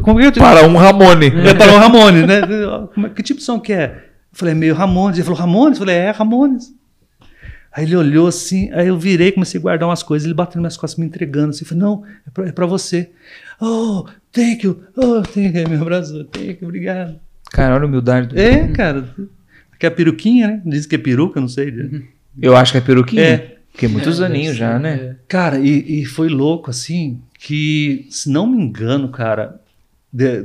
Como 0.02 0.20
que 0.20 0.26
eu 0.26 0.32
te... 0.32 0.38
Para 0.38 0.66
um 0.66 0.76
Ramone. 0.76 1.26
É 1.26 1.54
para 1.54 1.72
o 1.72 1.78
Ramones, 1.78 2.26
né? 2.26 2.42
Como 2.94 3.06
é- 3.06 3.10
Que 3.10 3.22
tipo 3.22 3.40
de 3.40 3.46
som 3.46 3.58
que 3.58 3.72
é? 3.72 4.07
Eu 4.38 4.40
falei, 4.40 4.52
é 4.54 4.56
meio 4.56 4.74
Ramones. 4.74 5.18
Ele 5.18 5.24
falou, 5.24 5.38
Ramones? 5.40 5.78
Eu 5.78 5.84
falei, 5.84 5.96
é, 5.96 6.10
Ramones. 6.10 6.72
Aí 7.72 7.84
ele 7.84 7.96
olhou 7.96 8.26
assim, 8.28 8.70
aí 8.72 8.88
eu 8.88 8.98
virei, 8.98 9.30
comecei 9.32 9.58
a 9.58 9.62
guardar 9.62 9.88
umas 9.88 10.02
coisas, 10.02 10.24
ele 10.24 10.34
bateu 10.34 10.54
nas 10.56 10.62
minhas 10.62 10.76
costas, 10.76 10.98
me 10.98 11.06
entregando 11.06 11.50
assim. 11.50 11.64
Eu 11.64 11.68
falei, 11.68 11.82
não, 11.82 12.04
é 12.26 12.30
pra, 12.30 12.46
é 12.48 12.52
pra 12.52 12.66
você. 12.66 13.10
Oh, 13.60 14.04
thank 14.32 14.64
you. 14.64 14.80
Oh, 14.96 15.22
thank 15.22 15.56
you, 15.58 15.68
meu 15.68 15.82
abraço. 15.82 16.24
Thank 16.26 16.58
you, 16.60 16.68
obrigado. 16.68 17.18
Cara, 17.50 17.74
olha 17.74 17.84
a 17.84 17.86
humildade 17.86 18.28
do 18.28 18.38
É, 18.38 18.68
cara. 18.68 19.08
Que 19.78 19.86
é 19.86 19.88
a 19.88 19.92
peruquinha, 19.92 20.46
né? 20.48 20.62
Diz 20.64 20.86
que 20.86 20.94
é 20.94 20.98
peruca, 20.98 21.40
não 21.40 21.48
sei. 21.48 21.72
Eu 22.40 22.56
acho 22.56 22.72
que 22.72 22.78
é 22.78 22.80
peruquinha. 22.80 23.22
É. 23.22 23.58
Porque 23.72 23.86
muitos 23.86 24.20
É, 24.20 24.26
aninhos 24.26 24.56
já, 24.56 24.78
né? 24.78 24.94
é. 24.94 25.16
Cara, 25.28 25.58
e, 25.60 26.00
e 26.00 26.04
foi 26.04 26.28
louco, 26.28 26.70
assim, 26.70 27.20
que, 27.38 28.06
se 28.10 28.28
não 28.30 28.46
me 28.46 28.60
engano, 28.60 29.08
cara, 29.08 29.60
de- 30.12 30.44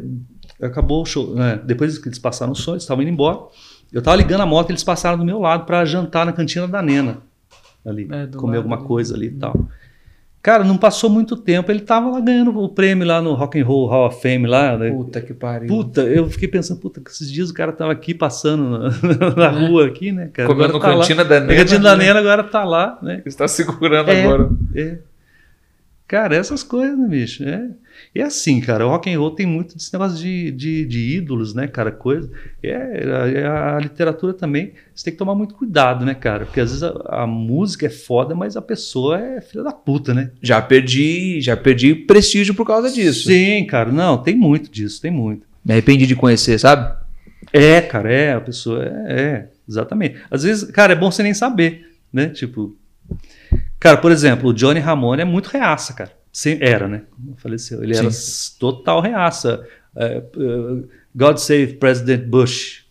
acabou 0.61 1.01
o 1.01 1.05
show. 1.05 1.33
né? 1.35 1.59
Depois 1.65 1.97
que 1.97 2.07
eles 2.07 2.19
passaram 2.19 2.51
o 2.51 2.55
som, 2.55 2.71
eles 2.73 2.83
estavam 2.83 3.01
indo 3.01 3.11
embora. 3.11 3.39
Eu 3.93 4.01
tava 4.01 4.17
ligando 4.17 4.41
a 4.41 4.45
moto, 4.45 4.71
eles 4.71 4.83
passaram 4.83 5.17
do 5.17 5.23
meu 5.25 5.39
lado 5.39 5.65
pra 5.65 5.85
jantar 5.85 6.25
na 6.25 6.33
cantina 6.33 6.67
da 6.67 6.81
Nena. 6.81 7.17
Ali, 7.85 8.03
É, 8.11 8.27
comer 8.27 8.55
lado 8.57 8.57
alguma 8.57 8.77
ali. 8.77 8.85
coisa 8.85 9.15
ali 9.15 9.27
e 9.27 9.31
tal. 9.31 9.55
Cara, 10.41 10.63
não 10.65 10.75
passou 10.77 11.09
muito 11.09 11.37
tempo, 11.37 11.71
ele 11.71 11.79
tava 11.79 12.09
lá 12.09 12.19
ganhando 12.19 12.57
o 12.59 12.67
prêmio 12.67 13.07
lá 13.07 13.21
no 13.21 13.33
Rock 13.33 13.57
and 13.61 13.65
Roll 13.65 13.87
Hall 13.87 14.07
of 14.07 14.21
Fame 14.21 14.45
lá. 14.45 14.77
né? 14.77 14.89
Puta 14.91 15.21
que 15.21 15.33
pariu. 15.33 15.69
Puta, 15.69 16.01
eu 16.01 16.29
fiquei 16.29 16.49
pensando, 16.49 16.81
puta, 16.81 16.99
que 16.99 17.09
esses 17.11 17.31
dias 17.31 17.49
o 17.49 17.53
cara 17.53 17.71
tava 17.71 17.93
aqui 17.93 18.13
passando 18.13 18.77
na, 18.77 18.89
na 19.37 19.49
rua 19.67 19.85
aqui, 19.87 20.11
né, 20.11 20.29
cara? 20.33 20.49
Comendo 20.49 20.75
Agora 20.75 20.81
tá 20.81 20.95
lá. 20.95 21.01
cantina 21.01 21.23
da 21.23 21.39
Na 21.39 21.45
Nena. 21.45 21.59
cantina 21.61 21.79
da 21.79 21.95
Nena 21.95 22.19
agora 22.19 22.43
tá 22.43 22.63
lá, 22.65 22.99
né? 23.01 23.21
Está 23.25 23.47
segurando 23.47 24.09
É. 24.11 24.21
agora. 24.25 24.49
É. 24.75 24.97
Cara, 26.13 26.35
essas 26.35 26.61
coisas, 26.61 26.95
né, 26.95 27.07
bicho? 27.07 27.43
É. 27.43 27.71
E 28.13 28.21
é 28.21 28.23
assim, 28.23 28.61
cara, 28.61 28.85
o 28.85 28.89
rock 28.91 29.11
and 29.11 29.17
roll 29.17 29.31
tem 29.31 29.47
muito 29.47 29.75
desse 29.75 29.91
negócio 29.91 30.15
de, 30.15 30.51
de, 30.51 30.85
de 30.85 31.17
ídolos, 31.17 31.55
né, 31.55 31.65
cara, 31.65 31.91
coisa. 31.91 32.29
É, 32.61 32.69
é 33.41 33.47
a, 33.47 33.79
literatura 33.79 34.31
também, 34.31 34.73
você 34.93 35.05
tem 35.05 35.13
que 35.13 35.17
tomar 35.17 35.33
muito 35.33 35.55
cuidado, 35.55 36.05
né, 36.05 36.13
cara? 36.13 36.45
Porque 36.45 36.59
às 36.59 36.69
vezes 36.69 36.83
a, 36.83 37.23
a 37.23 37.25
música 37.25 37.87
é 37.87 37.89
foda, 37.89 38.35
mas 38.35 38.55
a 38.55 38.61
pessoa 38.61 39.19
é 39.19 39.41
filha 39.41 39.63
da 39.63 39.71
puta, 39.71 40.13
né? 40.13 40.29
Já 40.39 40.61
perdi, 40.61 41.41
já 41.41 41.57
perdi 41.57 41.95
prestígio 41.95 42.53
por 42.53 42.67
causa 42.67 42.91
disso. 42.91 43.27
Sim, 43.29 43.65
cara, 43.65 43.91
não, 43.91 44.19
tem 44.19 44.35
muito 44.35 44.69
disso, 44.69 45.01
tem 45.01 45.09
muito. 45.09 45.47
Me 45.65 45.71
arrependi 45.73 46.05
de 46.05 46.15
conhecer, 46.15 46.59
sabe? 46.59 46.95
É, 47.51 47.81
cara, 47.81 48.13
é, 48.13 48.33
a 48.33 48.39
pessoa 48.39 48.83
é, 48.83 49.19
é, 49.19 49.49
exatamente. 49.67 50.17
Às 50.29 50.43
vezes, 50.43 50.69
cara, 50.69 50.93
é 50.93 50.95
bom 50.95 51.09
você 51.09 51.23
nem 51.23 51.33
saber, 51.33 51.87
né? 52.13 52.27
Tipo, 52.29 52.77
cara, 53.83 53.97
por 53.97 54.11
exemplo, 54.11 54.49
o 54.49 54.53
Johnny 54.53 54.79
Ramone 54.79 55.21
é 55.21 55.25
muito 55.25 55.47
reaça, 55.49 55.93
cara. 55.93 56.11
Era, 56.59 56.87
né? 56.87 57.03
Faleceu. 57.37 57.83
Ele 57.83 57.93
era 57.93 58.09
Sim. 58.09 58.17
s- 58.17 58.57
total 58.57 58.99
reaça. 59.01 59.63
É, 59.95 60.17
é, 60.17 60.23
God 61.15 61.37
Save 61.37 61.73
President 61.75 62.25
Bush. 62.25 62.81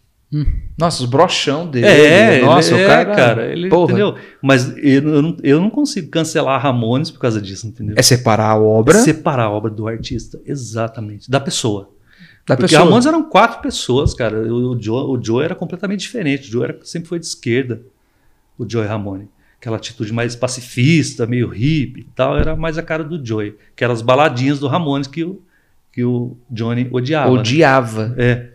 Nossa, 0.79 1.03
os 1.03 1.09
brochão 1.11 1.67
dele. 1.67 1.87
É, 1.87 2.41
Nossa, 2.41 2.75
ele, 2.75 2.85
o 2.85 2.87
cara. 2.87 3.13
é, 3.13 3.15
cara, 3.17 3.47
ele, 3.53 3.69
porra, 3.69 3.93
entendeu? 3.93 4.15
Mas 4.41 4.75
eu, 4.79 5.03
eu 5.09 5.23
não, 5.23 5.37
eu 5.43 5.61
não 5.61 5.69
consigo 5.69 6.09
cancelar 6.09 6.59
Ramones 6.63 7.11
por 7.11 7.19
causa 7.21 7.39
disso, 7.41 7.67
entendeu? 7.67 7.97
É 7.99 8.03
separar 8.03 8.51
a 8.51 8.59
obra 8.59 8.99
separar 9.01 9.45
a 9.45 9.51
obra 9.51 9.71
do 9.71 9.87
artista, 9.87 10.41
exatamente, 10.47 11.31
da 11.31 11.39
pessoa. 11.39 11.91
da 12.47 12.57
Porque 12.57 12.71
pessoa. 12.71 12.85
Ramones 12.85 13.05
eram 13.05 13.25
quatro 13.29 13.61
pessoas, 13.61 14.15
cara. 14.15 14.39
O, 14.51 14.75
o 14.75 14.81
Joe, 14.83 15.05
o 15.19 15.23
Joe 15.23 15.45
era 15.45 15.55
completamente 15.55 16.01
diferente. 16.01 16.49
O 16.49 16.53
Joe 16.53 16.65
era, 16.65 16.79
sempre 16.83 17.09
foi 17.11 17.19
de 17.19 17.27
esquerda, 17.27 17.83
o 18.57 18.65
Joey 18.67 18.87
Ramone. 18.87 19.29
Aquela 19.63 19.77
atitude 19.77 20.13
mais 20.13 20.35
pacifista, 20.35 21.25
meio 21.25 21.47
hippie 21.49 22.01
e 22.01 22.07
tal, 22.17 22.37
era 22.37 22.57
mais 22.57 22.77
a 22.79 22.83
cara 22.83 23.05
do 23.05 23.25
Joey. 23.25 23.55
Que 23.77 23.85
eram 23.85 23.95
as 23.95 24.03
baladinhas 24.03 24.59
do 24.59 24.67
Ramones 24.67 25.07
que 25.07 25.23
o, 25.23 25.41
que 25.93 26.03
o 26.03 26.37
Johnny 26.51 26.89
odiava. 26.91 27.33
né? 27.33 27.39
Odiava. 27.41 28.15
É. 28.19 28.49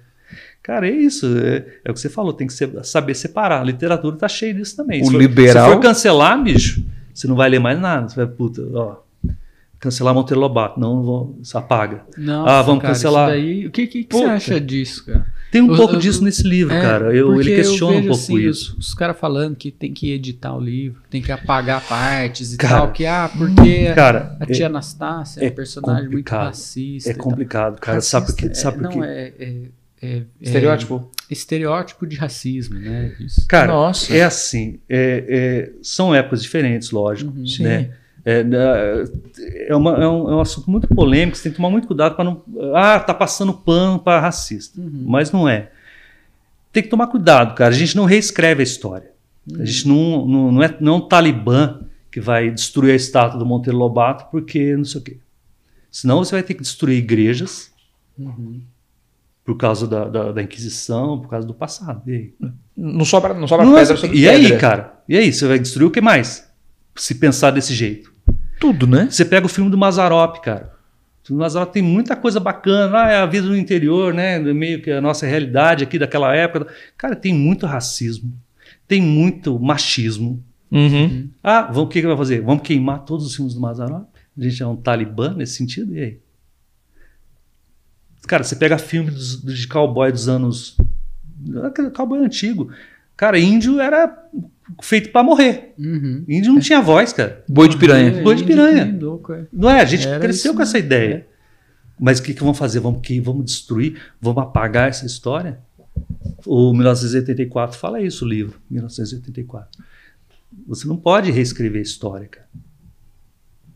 Cara, 0.61 0.85
é 0.85 0.91
isso. 0.91 1.25
É, 1.37 1.65
é 1.85 1.91
o 1.91 1.93
que 1.93 1.99
você 2.01 2.09
falou, 2.09 2.33
tem 2.33 2.45
que 2.45 2.51
ser- 2.51 2.83
saber 2.83 3.15
separar. 3.15 3.61
A 3.61 3.63
literatura 3.63 4.17
tá 4.17 4.27
cheia 4.27 4.53
disso 4.53 4.75
também. 4.75 5.01
O 5.01 5.05
Se 5.05 5.11
for- 5.13 5.17
liberal- 5.17 5.69
Se 5.69 5.73
for 5.75 5.79
cancelar, 5.81 6.43
bicho, 6.43 6.83
você 7.13 7.25
não 7.25 7.37
vai 7.37 7.47
ler 7.49 7.59
mais 7.59 7.79
nada. 7.79 8.09
Você 8.09 8.15
vai, 8.17 8.27
puta, 8.27 8.61
ó. 8.73 8.97
Cancelar 9.79 10.13
Monteiro 10.13 10.41
Lobato. 10.41 10.77
Não, 10.77 11.01
vou, 11.03 11.37
isso 11.41 11.57
apaga. 11.57 12.03
Nossa, 12.17 12.51
Ah, 12.51 12.61
vamos 12.63 12.81
cara, 12.81 12.93
cancelar. 12.93 13.29
isso 13.29 13.45
daí- 13.45 13.65
o 13.67 13.71
que, 13.71 13.87
que, 13.87 14.03
que 14.03 14.13
você 14.13 14.25
acha 14.25 14.59
disso, 14.59 15.05
cara? 15.05 15.25
Tem 15.51 15.61
um 15.61 15.71
Eu- 15.71 15.77
pouco 15.77 15.95
eu- 15.95 15.99
disso 15.99 16.23
nesse 16.23 16.43
livro, 16.43 16.73
É, 16.73 16.81
cara. 16.81 17.15
Eu, 17.15 17.39
ele 17.39 17.55
questiona 17.55 17.93
um 17.93 18.01
vejo, 18.01 18.07
pouco 18.09 18.21
assim, 18.23 18.37
isso. 18.49 18.75
Os, 18.77 18.87
os 18.89 18.93
caras 18.93 19.17
falando 19.17 19.55
que 19.55 19.71
tem 19.71 19.93
que 19.93 20.11
editar 20.11 20.53
o 20.55 20.59
livro, 20.59 21.01
tem 21.09 21.21
que 21.21 21.31
apagar 21.31 21.81
partes 21.87 22.53
e 22.53 22.57
Cara, 22.57 22.75
tal, 22.77 22.91
que 22.91 23.05
ah, 23.05 23.31
porque 23.37 23.93
Cara, 23.95 24.35
a 24.39 24.45
tia 24.45 24.65
Anastácia 24.67 25.41
é, 25.41 25.45
é 25.45 25.49
um 25.49 25.55
personagem 25.55 26.01
muito 26.03 26.11
complicado. 26.29 26.45
racista. 26.47 27.09
é 27.09 27.13
complicado, 27.13 27.79
cara. 27.79 28.01
Sabe 28.01 28.25
por 28.27 28.35
quê? 28.35 28.47
Racista, 28.47 28.63
Sabe 28.71 28.77
é, 28.77 28.81
por 28.81 28.89
quê? 28.91 28.97
Não, 28.97 29.03
é, 29.05 29.33
é, 29.39 29.61
é- 30.01 30.21
Estereótipo. 30.41 31.11
é 31.29 31.33
estereótipo 31.33 32.05
de 32.05 32.15
racismo, 32.17 32.77
né? 32.79 33.13
Isso. 33.19 33.45
Cara, 33.47 33.67
Nossa. 33.67 34.13
é 34.13 34.23
assim. 34.23 34.79
é- 34.89 35.25
é- 35.27 35.71
são 35.81 36.13
épocas 36.13 36.41
diferentes, 36.43 36.91
lógico. 36.91 37.31
Uhum. 37.35 37.45
Sim. 37.47 37.63
Né? 38.27 38.39
É, 38.39 38.43
na- 38.43 38.77
é, 39.69 39.75
uma- 39.75 39.91
é 40.03 40.07
um, 40.07 40.31
é 40.31 40.35
um 40.35 40.39
assunto 40.41 40.69
muito 40.69 40.87
polêmico, 40.87 41.37
você 41.37 41.43
tem 41.43 41.51
que 41.51 41.57
tomar 41.57 41.69
muito 41.69 41.87
cuidado 41.87 42.15
para 42.15 42.25
não. 42.25 42.43
Ah, 42.75 42.99
tá 42.99 43.13
passando 43.13 43.53
pano 43.53 43.99
para 43.99 44.19
racista. 44.19 44.79
Uhum. 44.81 45.03
Mas 45.07 45.31
não 45.31 45.47
é. 45.47 45.71
Tem 46.71 46.83
que 46.83 46.89
tomar 46.89 47.07
cuidado, 47.07 47.55
cara. 47.55 47.73
A 47.73 47.77
gente 47.77 47.95
não 47.95 48.05
reescreve 48.05 48.61
a 48.61 48.63
história. 48.63 49.11
A 49.59 49.63
gente 49.65 49.87
não, 49.87 50.25
não, 50.27 50.51
não, 50.51 50.63
é, 50.63 50.77
não 50.81 50.93
é 50.93 50.97
um 50.97 51.07
talibã 51.07 51.79
que 52.11 52.19
vai 52.19 52.51
destruir 52.51 52.91
a 52.91 52.95
estátua 52.95 53.39
do 53.39 53.45
Monteiro 53.45 53.77
Lobato 53.77 54.25
porque 54.29 54.75
não 54.75 54.83
sei 54.83 54.99
o 54.99 55.03
quê. 55.03 55.17
Senão 55.89 56.17
você 56.23 56.31
vai 56.35 56.43
ter 56.43 56.53
que 56.53 56.61
destruir 56.61 56.97
igrejas, 56.97 57.71
Uhum. 58.19 58.61
Por 59.45 59.55
causa 59.55 59.87
da, 59.87 60.05
da, 60.05 60.31
da 60.33 60.41
Inquisição, 60.43 61.19
por 61.19 61.29
causa 61.29 61.47
do 61.47 61.53
passado. 61.53 62.01
E 62.09 62.11
aí? 62.13 62.33
Não 62.75 63.05
sobra, 63.05 63.33
não 63.33 63.47
sobra 63.47 63.63
Não 63.65 63.77
é- 63.77 63.81
pedra 63.81 63.95
sobre 63.95 64.17
e 64.17 64.21
pedra. 64.23 64.35
aí, 64.55 64.57
cara? 64.59 64.93
E 65.07 65.15
aí, 65.15 65.31
você 65.31 65.47
vai 65.47 65.57
destruir 65.59 65.85
o 65.87 65.91
que 65.91 66.01
mais? 66.01 66.45
Se 66.95 67.15
pensar 67.15 67.51
desse 67.51 67.73
jeito. 67.73 68.11
Tudo, 68.59 68.87
né? 68.87 69.07
Você 69.09 69.23
pega 69.25 69.45
o 69.45 69.49
filme 69.49 69.69
do 69.69 69.77
Mazarop, 69.77 70.41
cara. 70.41 70.73
O 71.23 71.27
filme 71.27 71.39
do 71.39 71.43
Mazarop 71.43 71.71
tem 71.71 71.83
muita 71.83 72.15
coisa 72.15 72.39
bacana. 72.39 73.03
Ah, 73.03 73.11
é 73.11 73.15
a 73.17 73.25
vida 73.25 73.47
no 73.47 73.55
interior, 73.57 74.13
né? 74.13 74.39
Meio 74.39 74.81
que 74.81 74.89
a 74.91 75.01
nossa 75.01 75.25
realidade 75.27 75.83
aqui 75.83 75.99
daquela 75.99 76.35
época. 76.35 76.67
Cara, 76.97 77.15
tem 77.15 77.33
muito 77.33 77.65
racismo. 77.65 78.33
Tem 78.87 79.01
muito 79.01 79.59
machismo. 79.59 80.43
Uhum. 80.71 81.29
Ah, 81.43 81.63
vamos, 81.63 81.83
o 81.83 81.87
que, 81.87 82.01
que 82.01 82.07
vai 82.07 82.17
fazer? 82.17 82.41
Vamos 82.41 82.63
queimar 82.63 83.05
todos 83.05 83.25
os 83.25 83.35
filmes 83.35 83.53
do 83.53 83.59
Mazarop? 83.61 84.07
A 84.37 84.41
gente 84.43 84.61
é 84.63 84.67
um 84.67 84.75
talibã 84.75 85.33
nesse 85.33 85.53
sentido? 85.55 85.95
E 85.95 85.99
aí? 85.99 86.19
Cara, 88.27 88.43
você 88.43 88.55
pega 88.55 88.77
filme 88.77 89.09
dos- 89.11 89.41
de 89.43 89.67
cowboy 89.67 90.11
dos 90.11 90.27
anos. 90.27 90.77
Cowboy 91.95 92.19
antigo. 92.19 92.69
Cara, 93.15 93.39
índio 93.39 93.79
era 93.79 94.07
feito 94.81 95.11
pra 95.11 95.23
morrer. 95.23 95.73
Uhum. 95.77 96.23
Índio 96.27 96.53
não 96.53 96.59
tinha 96.59 96.81
voz, 96.81 97.13
cara. 97.13 97.43
Boi 97.47 97.67
de 97.69 97.77
piranha. 97.77 98.21
Boi 98.23 98.35
de 98.35 98.43
piranha. 98.43 98.83
é. 98.83 99.47
Não 99.51 99.69
é? 99.69 99.81
A 99.81 99.85
gente 99.85 100.07
Era 100.07 100.19
cresceu 100.19 100.51
isso 100.51 100.57
com 100.57 100.63
essa 100.63 100.73
mesmo, 100.73 100.85
ideia. 100.87 101.27
Mas 101.99 102.19
o 102.19 102.23
que, 102.23 102.33
que 102.33 102.41
vamos 102.41 102.57
fazer? 102.57 102.79
Vamos, 102.79 103.01
que, 103.01 103.19
vamos 103.19 103.45
destruir? 103.45 103.99
Vamos 104.21 104.43
apagar 104.43 104.89
essa 104.89 105.05
história? 105.05 105.59
O 106.45 106.71
1984 106.73 107.77
fala 107.77 107.99
isso, 108.01 108.23
o 108.23 108.27
livro, 108.27 108.59
1984. 108.69 109.83
Você 110.67 110.87
não 110.87 110.95
pode 110.95 111.31
reescrever 111.31 111.79
a 111.79 111.81
história, 111.81 112.27
cara. 112.27 112.47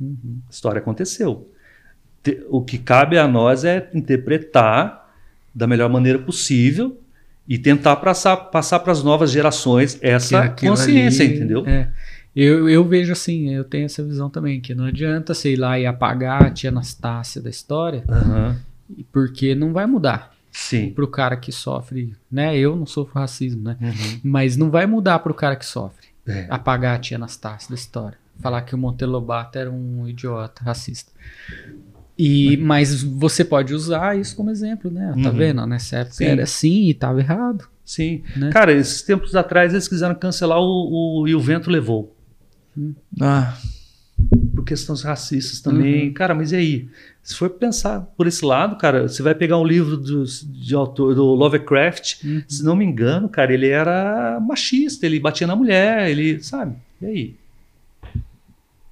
A 0.01 0.51
história 0.51 0.79
aconteceu. 0.79 1.51
Te- 2.23 2.45
O 2.49 2.61
que 2.63 2.77
cabe 2.77 3.17
a 3.17 3.27
nós 3.27 3.63
é 3.63 3.89
interpretar 3.93 5.11
da 5.53 5.65
melhor 5.67 5.89
maneira 5.89 6.19
possível 6.19 7.00
e 7.53 7.57
tentar 7.57 7.97
passar 7.97 8.79
para 8.79 8.91
as 8.91 9.03
novas 9.03 9.29
gerações 9.31 9.97
essa 10.01 10.47
consciência, 10.49 11.25
ali- 11.25 11.35
entendeu? 11.35 11.65
É. 11.67 11.89
Eu, 12.33 12.69
eu 12.69 12.83
vejo 12.87 13.11
assim, 13.11 13.53
eu 13.53 13.65
tenho 13.65 13.85
essa 13.85 14.01
visão 14.01 14.29
também, 14.29 14.61
que 14.61 14.73
não 14.73 14.85
adianta, 14.85 15.33
sei 15.33 15.57
lá, 15.57 15.77
e 15.77 15.85
apagar 15.85 16.43
a 16.43 16.49
tia 16.49 16.69
Anastácia 16.69 17.41
da 17.41 17.49
história, 17.49 18.05
Aham. 18.07 18.55
porque 19.11 19.53
não 19.53 19.73
vai 19.73 19.85
mudar 19.85 20.33
Sim. 20.49 20.91
pro 20.91 21.09
cara 21.09 21.35
que 21.35 21.51
sofre, 21.51 22.13
né? 22.31 22.57
Eu 22.57 22.73
não 22.77 22.85
sofro 22.85 23.19
racismo, 23.19 23.61
né? 23.63 23.75
Uhum. 23.81 24.19
Mas 24.23 24.55
não 24.55 24.69
vai 24.71 24.85
mudar 24.85 25.19
pro 25.19 25.33
cara 25.33 25.57
que 25.57 25.65
sofre. 25.65 26.07
É. 26.25 26.45
Apagar 26.49 26.95
a 26.95 26.99
tia 26.99 27.17
Anastácia 27.17 27.67
da 27.67 27.75
história. 27.75 28.17
Falar 28.39 28.61
que 28.61 28.73
o 28.73 28.77
Monteiro 28.77 29.11
Lobato 29.11 29.59
era 29.59 29.69
um 29.69 30.07
idiota 30.07 30.63
racista. 30.63 31.11
E, 32.23 32.57
mas 32.57 33.01
você 33.03 33.43
pode 33.43 33.73
usar 33.73 34.17
isso 34.19 34.35
como 34.35 34.51
exemplo, 34.51 34.91
né? 34.91 35.11
Tá 35.23 35.29
Uhum. 35.29 35.35
vendo? 35.35 35.65
Nessa 35.65 35.97
época 35.97 36.15
Sim. 36.15 36.25
era 36.25 36.43
assim 36.43 36.87
e 36.89 36.93
tava 36.93 37.19
errado. 37.19 37.67
Sim. 37.83 38.21
Né? 38.35 38.49
Cara, 38.51 38.71
esses 38.71 39.01
tempos 39.01 39.35
atrás 39.35 39.73
eles 39.73 39.87
quiseram 39.87 40.13
cancelar 40.15 40.59
o, 40.59 41.21
o 41.21 41.27
E 41.27 41.33
o 41.33 41.39
Vento 41.39 41.69
Levou. 41.69 42.15
Ah, 43.19 43.57
Por 44.55 44.63
questões 44.63 45.01
racistas 45.01 45.59
também. 45.61 46.13
Cara, 46.13 46.35
mas 46.35 46.51
e 46.51 46.55
aí? 46.55 46.89
Se 47.23 47.35
for 47.35 47.49
pensar 47.49 48.01
por 48.15 48.27
esse 48.27 48.45
lado, 48.45 48.75
cara, 48.77 49.07
você 49.07 49.21
vai 49.23 49.33
pegar 49.35 49.57
um 49.57 49.65
livro 49.65 49.97
do, 49.97 50.23
de 50.25 50.73
autor, 50.75 51.13
do 51.15 51.25
Lovecraft, 51.35 52.23
Uhum. 52.23 52.43
se 52.47 52.63
não 52.63 52.75
me 52.75 52.85
engano, 52.85 53.27
cara, 53.29 53.53
ele 53.53 53.67
era 53.67 54.39
machista, 54.39 55.05
ele 55.05 55.19
batia 55.19 55.45
na 55.47 55.55
mulher, 55.55 56.09
ele, 56.09 56.41
sabe? 56.43 56.75
E 57.01 57.05
aí? 57.05 57.35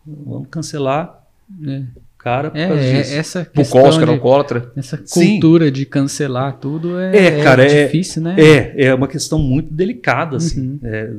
Vamos 0.06 0.48
cancelar 0.50 1.24
É, 1.68 1.84
cara 2.20 2.52
por 2.52 2.58
é, 2.60 2.68
causa 2.68 2.84
é 2.84 2.92
disso. 3.02 3.14
essa 3.16 3.46
questão 3.46 3.90
de- 3.98 4.04
alcoólatra. 4.12 4.72
Essa 4.76 5.00
Sim. 5.06 5.32
cultura 5.40 5.72
de 5.72 5.86
cancelar 5.86 6.58
tudo 6.58 7.00
é, 7.00 7.16
É, 7.40 7.44
cara, 7.44 7.64
é- 7.66 7.86
difícil, 7.86 8.22
né? 8.22 8.36
É, 8.38 8.86
é 8.88 8.94
uma 8.94 9.08
questão 9.08 9.40
muito 9.40 9.74
delicada, 9.74 10.38
assim. 10.38 10.72
Uhum. 10.72 10.80
É, 10.84 11.12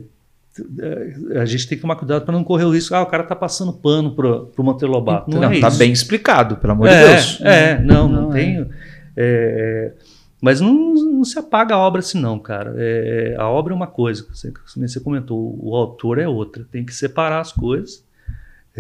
é, 1.33 1.39
a 1.41 1.45
gente 1.47 1.67
tem 1.67 1.79
que 1.79 1.83
tomar 1.83 1.97
cuidado 1.97 2.25
para 2.25 2.33
não 2.35 2.45
correr 2.45 2.65
o 2.65 2.71
risco. 2.71 2.95
Ah, 2.95 3.03
o 3.03 3.07
cara 3.07 3.23
tá 3.23 3.35
passando 3.35 3.73
pano 3.73 4.15
pro, 4.15 4.47
pro 4.55 4.63
Monteiro 4.63 4.93
Lobato. 4.93 5.25
Então, 5.31 5.41
não, 5.41 5.49
Não, 5.49 5.57
é 5.57 5.61
tá 5.61 5.69
isso. 5.69 5.79
bem 5.79 5.91
explicado, 5.91 6.57
pelo 6.59 6.75
amor 6.75 6.89
é, 6.89 7.03
de 7.07 7.13
Deus. 7.15 7.41
É, 7.43 7.81
não, 7.81 8.09
não, 8.09 8.23
Não, 8.23 8.31
é. 8.37 8.41
tenho. 8.41 8.67
é, 9.17 9.93
mas 10.43 10.61
não, 10.61 10.75
não 10.95 11.25
se 11.25 11.39
apaga 11.39 11.75
a 11.75 11.79
obra 11.79 12.01
assim, 12.01 12.21
não, 12.21 12.39
cara. 12.39 12.75
É, 12.77 13.37
a 13.39 13.49
obra 13.49 13.73
é 13.73 13.77
uma 13.77 13.87
coisa, 13.87 14.27
você, 14.33 14.53
você 14.77 15.01
comentou, 15.01 15.59
o 15.63 15.75
autor 15.77 16.19
é 16.19 16.27
outra. 16.29 16.65
Tem 16.71 16.85
que 16.85 16.95
separar 16.95 17.41
as 17.41 17.53
coisas. 17.53 18.03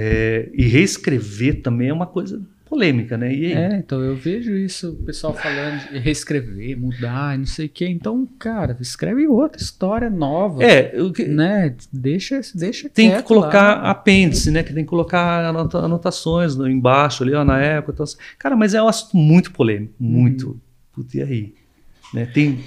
É, 0.02 0.48
e 0.54 0.66
reescrever 0.66 1.60
também 1.62 1.88
é 1.88 1.92
uma 1.92 2.06
coisa 2.06 2.40
polêmica, 2.64 3.18
né? 3.18 3.34
E 3.34 3.46
aí? 3.46 3.52
É, 3.52 3.76
então 3.78 4.00
eu 4.00 4.14
vejo 4.14 4.54
isso, 4.54 4.90
o 4.92 5.04
pessoal 5.04 5.34
falando 5.34 5.90
de 5.90 5.98
reescrever, 5.98 6.78
mudar, 6.78 7.36
não 7.36 7.44
sei 7.44 7.66
o 7.66 7.68
quê. 7.68 7.88
Então, 7.88 8.26
cara, 8.38 8.76
escreve 8.80 9.26
outra 9.26 9.60
história 9.60 10.08
nova. 10.08 10.62
É, 10.62 10.94
o 11.02 11.12
que- 11.12 11.24
Né? 11.24 11.74
Deixa, 11.92 12.40
deixa 12.54 12.88
tem 12.88 13.10
que 13.16 13.22
colocar 13.24 13.82
lá. 13.82 13.90
apêndice, 13.90 14.50
né? 14.52 14.62
Que 14.62 14.72
tem 14.72 14.84
que 14.84 14.88
colocar 14.88 15.44
anota- 15.44 15.78
anotações 15.78 16.54
no- 16.54 16.68
embaixo 16.68 17.24
ali, 17.24 17.34
ó, 17.34 17.44
na 17.44 17.60
época. 17.60 17.92
Então, 17.94 18.06
cara, 18.38 18.54
mas 18.54 18.72
é 18.72 18.80
um 18.82 18.86
assunto 18.88 19.16
muito 19.16 19.50
polêmico, 19.52 19.92
muito. 19.98 20.58
Putz, 20.94 21.14
e 21.14 21.22
aí? 21.22 21.54
Né? 22.14 22.24
Tem, 22.26 22.60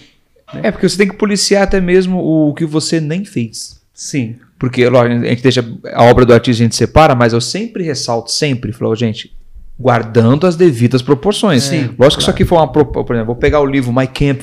É 0.61 0.69
porque 0.69 0.87
você 0.87 0.97
tem 0.97 1.07
que 1.07 1.15
policiar 1.15 1.63
até 1.63 1.79
mesmo 1.81 2.19
o 2.19 2.53
que 2.53 2.65
você 2.65 2.99
nem 2.99 3.23
fez. 3.25 3.81
sim, 3.93 4.35
Porque, 4.63 4.87
lógico, 4.87 5.25
a 5.25 5.27
gente 5.27 5.43
deixa 5.43 5.65
a 5.93 6.03
obra 6.05 6.25
do 6.25 6.33
artista, 6.33 6.63
a 6.63 6.65
gente 6.65 6.75
separa, 6.77 7.13
mas 7.13 7.33
eu 7.33 7.41
sempre 7.41 7.83
ressalto, 7.83 8.31
sempre, 8.31 8.71
falo, 8.71 8.95
gente, 8.95 9.29
guardando 9.77 10.47
as 10.47 10.55
devidas 10.55 11.01
proporções. 11.01 11.63
Sim, 11.63 11.89
Lógico 11.99 12.19
que 12.19 12.21
isso 12.21 12.29
aqui 12.29 12.45
foi 12.45 12.57
uma. 12.57 12.67
Por 12.69 12.81
exemplo, 13.09 13.25
vou 13.25 13.35
pegar 13.35 13.59
o 13.59 13.65
livro 13.65 13.91
My 13.91 14.07
Camp. 14.07 14.39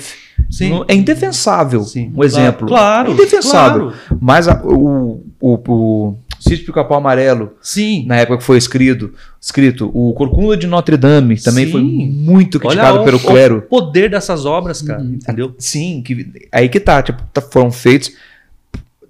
sim. 0.51 0.85
É 0.89 0.95
indefensável. 0.95 1.83
Sim, 1.85 2.13
um 2.15 2.23
exemplo. 2.23 2.69
Claro, 2.69 3.13
É 3.13 3.15
indefensável. 3.15 3.93
claro. 3.93 4.19
Mas 4.21 4.47
a- 4.47 4.61
o, 4.63 5.25
o, 5.41 5.55
o 5.67 6.19
Sítio 6.39 6.67
Pica-Pau 6.67 6.99
Amarelo, 6.99 7.53
Sim. 7.63 8.05
na 8.07 8.17
época 8.17 8.37
que 8.39 8.45
foi 8.45 8.59
escrito, 8.59 9.15
escrito 9.41 9.91
o 9.95 10.13
Corcunda 10.13 10.55
de 10.55 10.67
Notre 10.67 10.99
Dame 10.99 11.41
também 11.41 11.65
Sim. 11.65 11.73
foi 11.73 11.81
muito 11.83 12.57
Olha 12.59 12.69
criticado 12.77 13.01
o- 13.01 13.05
pelo 13.05 13.17
o 13.17 13.21
clero. 13.21 13.63
poder 13.71 14.11
dessas 14.11 14.45
obras, 14.45 14.83
cara, 14.83 15.01
Uhum. 15.01 15.15
entendeu? 15.15 15.55
Sim, 15.59 16.03
que, 16.05 16.31
aí 16.53 16.69
que 16.69 16.79
tá, 16.79 17.03
tipo, 17.03 17.23
tá- 17.33 17.41
foram 17.41 17.71
feitos. 17.73 18.13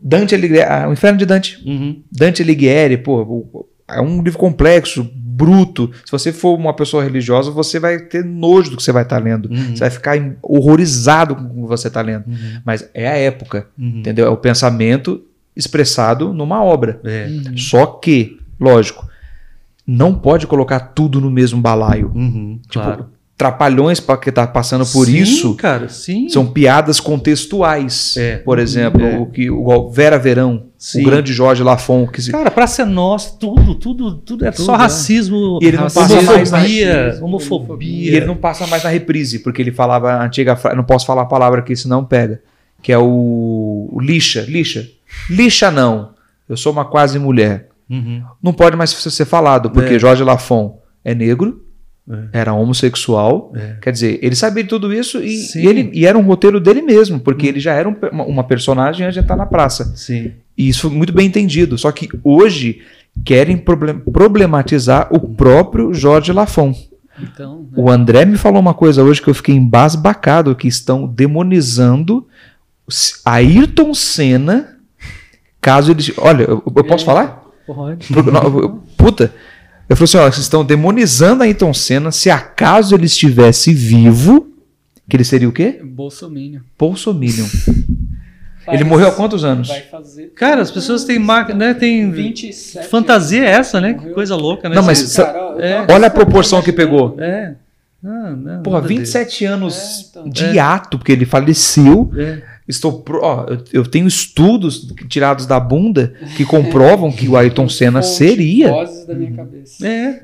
Dante 0.02 0.35
Alighieri, 0.35 0.68
ah, 0.68 0.89
o 0.89 0.93
Inferno 0.93 1.18
de 1.18 1.27
Dante. 1.27 1.62
Uhum. 1.66 2.02
Dante 2.10 2.43
Alighieri, 2.43 2.97
pô, 2.97 3.66
é 3.89 4.01
um 4.01 4.22
livro 4.22 4.39
complexo, 4.39 5.09
bruto. 5.14 5.90
Se 6.05 6.12
você 6.12 6.32
for 6.32 6.55
uma 6.59 6.74
pessoa 6.74 7.02
religiosa, 7.02 7.51
você 7.51 7.78
vai 7.78 7.98
ter 7.98 8.24
nojo 8.24 8.70
do 8.70 8.77
que 8.77 8.82
você 8.82 8.93
vai 8.93 9.02
estar 9.02 9.18
lendo. 9.18 9.51
Uhum. 9.51 9.74
Você 9.74 9.81
vai 9.81 9.90
ficar 9.90 10.36
horrorizado 10.43 11.35
com 11.35 11.43
o 11.43 11.62
que 11.62 11.68
você 11.68 11.89
está 11.89 12.01
lendo. 12.02 12.27
Uhum. 12.27 12.60
Mas 12.64 12.89
é 12.94 13.09
a 13.09 13.16
época, 13.16 13.66
Uhum. 13.78 13.98
entendeu? 14.01 14.27
É 14.27 14.31
o 14.31 14.36
pensamento 14.36 15.22
expressado 15.56 16.32
numa 16.32 16.62
obra. 16.62 17.01
É. 17.05 17.27
Uhum. 17.27 17.56
Só 17.56 17.86
que, 17.86 18.39
lógico, 18.59 19.09
não 19.86 20.14
pode 20.14 20.47
colocar 20.47 20.78
tudo 20.81 21.20
no 21.20 21.31
mesmo 21.31 21.60
balaio. 21.60 22.12
Uhum. 22.14 22.59
Tipo, 22.68 22.85
claro. 22.85 23.06
Trapalhões 23.41 23.99
para 24.01 24.19
que 24.19 24.31
tá 24.31 24.47
passando 24.47 24.85
por 24.85 25.07
Sim, 25.07 25.17
isso 25.17 25.55
cara, 25.55 25.89
sim. 25.89 26.29
são 26.29 26.47
piadas 26.47 27.01
contextuais. 27.01 28.15
É. 28.17 28.37
Por 28.37 28.59
exemplo, 28.59 29.03
É. 29.03 29.19
o 29.19 29.27
que 29.27 29.51
o 29.51 29.89
Vera 29.91 30.19
Verão, 30.19 30.67
Sim. 30.77 31.01
o 31.01 31.05
grande 31.07 31.33
Jorge 31.33 31.62
Lafon, 31.62 32.07
que 32.07 32.21
se- 32.21 32.31
Cara, 32.31 32.51
pra 32.51 32.67
ser 32.67 32.85
nosso, 32.85 33.39
tudo, 33.39 33.75
tudo, 33.77 34.15
tudo 34.17 34.45
é 34.45 34.51
Tudo, 34.51 34.65
só 34.67 34.75
é. 34.75 34.79
racismo, 34.79 35.59
E 35.62 35.67
ele 35.67 35.77
não 35.79 35.85
Racismo, 35.85 36.03
passa 36.09 36.23
mais 36.23 36.53
homofobia, 36.53 37.05
machismo, 37.05 37.27
homofobia. 37.27 38.11
E 38.12 38.15
ele 38.15 38.27
não 38.27 38.37
passa 38.37 38.67
mais 38.67 38.85
na 38.85 38.91
reprise, 38.91 39.39
porque 39.39 39.62
ele 39.62 39.73
falava 39.73 40.12
a 40.12 40.25
antiga 40.25 40.55
frase, 40.55 40.77
não 40.77 40.85
posso 40.85 41.07
falar 41.07 41.23
a 41.23 41.27
palavra 41.27 41.61
aqui, 41.61 41.75
senão 41.75 42.05
pega, 42.05 42.43
que 42.83 42.93
é 42.93 42.99
o, 42.99 43.89
o 43.91 43.99
lixa, 44.01 44.45
lixa. 44.47 44.87
Lixa 45.31 45.71
não, 45.71 46.11
eu 46.49 46.57
sou 46.57 46.73
uma 46.73 46.85
quase 46.85 47.19
mulher. 47.19 47.69
Uhum. 47.89 48.23
Não 48.43 48.53
pode 48.53 48.77
mais 48.77 48.91
ser 48.91 49.25
falado, 49.25 49.71
porque 49.71 49.95
É. 49.95 49.99
Jorge 49.99 50.23
Lafon 50.23 50.79
é 51.05 51.15
negro, 51.15 51.62
É. 51.67 51.70
era 52.32 52.52
homossexual, 52.52 53.52
É. 53.55 53.77
quer 53.81 53.93
dizer, 53.93 54.18
ele 54.20 54.35
sabia 54.35 54.62
de 54.64 54.68
tudo 54.68 54.93
isso 54.93 55.22
e, 55.22 55.47
e 55.56 55.66
ele, 55.66 55.90
e 55.93 56.06
era 56.06 56.18
um 56.18 56.22
roteiro 56.22 56.59
dele 56.59 56.82
mesmo, 56.82 57.20
porque 57.20 57.47
ele 57.47 57.60
já 57.60 57.72
era 57.74 57.89
um 57.89 57.94
uma, 58.12 58.24
uma 58.24 58.44
personagem 58.44 59.06
antes 59.06 59.14
de 59.14 59.20
entrar 59.20 59.36
na 59.36 59.47
praça. 59.47 59.93
Sim. 59.97 60.32
E 60.59 60.68
isso 60.68 60.82
foi 60.82 60.90
muito 60.90 61.12
bem 61.12 61.27
entendido. 61.27 61.78
Só 61.78 61.93
que 61.93 62.09
hoje 62.24 62.81
querem 63.24 63.56
problem- 63.56 64.01
problematizar 64.01 65.09
o 65.10 65.20
próprio 65.20 65.94
Jorge 65.94 66.32
Lafon. 66.32 66.74
Então, 67.22 67.60
né? 67.60 67.68
O 67.77 67.90
André 67.90 68.24
me 68.24 68.36
falou 68.36 68.60
uma 68.60 68.74
coisa 68.74 69.02
hoje 69.05 69.22
que 69.22 69.28
eu 69.31 69.35
fiquei 69.35 69.55
embasbacado, 69.55 70.55
que 70.56 70.66
estão 70.68 71.06
demonizando 71.06 72.27
Ayrton 73.24 73.94
Senna, 73.94 74.77
caso 75.60 75.93
ele... 75.93 76.02
Olha, 76.18 76.43
eu, 76.44 76.62
eu 76.64 76.85
posso 76.85 77.05
É. 77.05 77.06
falar? 77.06 77.44
pode. 77.66 78.09
Puta. 78.97 79.32
Eu 79.91 79.97
falei 79.97 80.05
assim, 80.05 80.19
ó, 80.19 80.23
vocês 80.23 80.39
estão 80.39 80.65
demonizando 80.65 81.43
Ayrton 81.43 81.75
Senna, 81.75 82.12
se 82.12 82.31
acaso 82.31 82.95
ele 82.95 83.07
estivesse 83.07 83.75
vivo, 83.75 84.53
que 85.09 85.17
ele 85.17 85.25
seria 85.25 85.49
o 85.49 85.53
quê? 85.53 85.81
Bolsominion. 85.83 86.61
Bolsominion. 86.79 87.47
Ele 88.69 88.85
morreu 88.85 89.09
há 89.09 89.12
quantos 89.12 89.43
anos? 89.43 89.67
Vai 89.67 89.81
fazer. 89.81 90.33
Cara, 90.37 90.61
as 90.61 90.71
pessoas 90.71 91.03
têm 91.03 91.19
máquina, 91.19 91.59
né? 91.59 91.75
Tem 91.75 92.09
27 92.09 92.87
fantasia 92.87 93.45
é 93.45 93.51
essa, 93.51 93.81
né? 93.81 93.95
Que 93.95 94.11
coisa 94.11 94.37
louca, 94.37 94.69
né? 94.69 94.77
Não, 94.77 94.83
mas 94.85 95.17
Cara, 95.17 95.57
é. 95.59 95.93
Olha 95.93 96.07
a 96.07 96.11
proporção 96.11 96.62
que 96.62 96.71
pegou. 96.71 97.17
É. 97.19 97.55
Ah, 98.05 98.31
não, 98.31 98.62
Porra, 98.62 98.77
nada 98.77 98.87
a 98.87 98.89
ver. 98.89 98.99
27 98.99 99.45
anos 99.45 99.77
É, 99.77 100.21
então. 100.21 100.29
de 100.29 100.59
ato, 100.59 100.99
porque 100.99 101.11
ele 101.11 101.25
faleceu. 101.25 102.12
É. 102.17 102.43
Estou 102.71 103.03
pro- 103.03 103.21
ó, 103.23 103.45
eu, 103.49 103.65
eu 103.73 103.87
tenho 103.87 104.07
estudos 104.07 104.87
tirados 105.09 105.45
da 105.47 105.59
bunda 105.61 106.15
que 106.37 106.45
comprovam 106.45 107.13
que 107.13 107.29
o 107.29 107.37
Ayrton 107.37 107.69
Senna 107.71 108.01
seria. 108.03 108.69
Vozes 108.71 109.05
da 109.07 109.15
minha 109.15 109.33
cabeça. 109.33 109.87
É, 109.87 110.21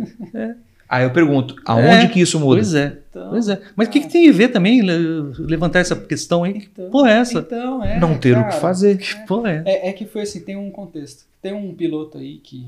Aí 0.88 1.02
eu 1.04 1.10
pergunto, 1.10 1.56
aonde 1.64 1.88
É, 1.88 2.08
que 2.08 2.20
isso 2.20 2.38
muda? 2.38 2.56
pois 2.60 2.72
é. 2.74 2.98
Então, 3.10 3.30
Pois 3.30 3.48
é. 3.48 3.60
Mas 3.74 3.88
o 3.88 3.90
que, 3.90 4.00
que 4.00 4.08
tem 4.08 4.28
a 4.28 4.32
ver 4.32 4.48
também 4.50 4.82
le- 4.82 5.32
levantar 5.40 5.80
essa 5.80 5.96
questão 5.96 6.44
aí? 6.44 6.68
Então, 6.72 6.88
Porra, 6.90 7.10
é 7.10 7.14
essa? 7.14 7.40
Então, 7.40 7.82
é, 7.82 7.98
Não 7.98 8.16
ter 8.16 8.32
o 8.32 8.40
cara, 8.40 8.48
que 8.54 8.60
fazer. 8.60 8.96
Que 8.98 9.26
porra 9.26 9.50
é? 9.50 9.62
É, 9.66 9.88
é 9.88 9.92
que 9.92 10.06
foi 10.06 10.22
assim, 10.22 10.40
tem 10.40 10.56
um 10.56 10.70
contexto. 10.70 11.24
Tem 11.42 11.52
um 11.52 11.74
piloto 11.74 12.18
aí 12.18 12.38
que 12.38 12.64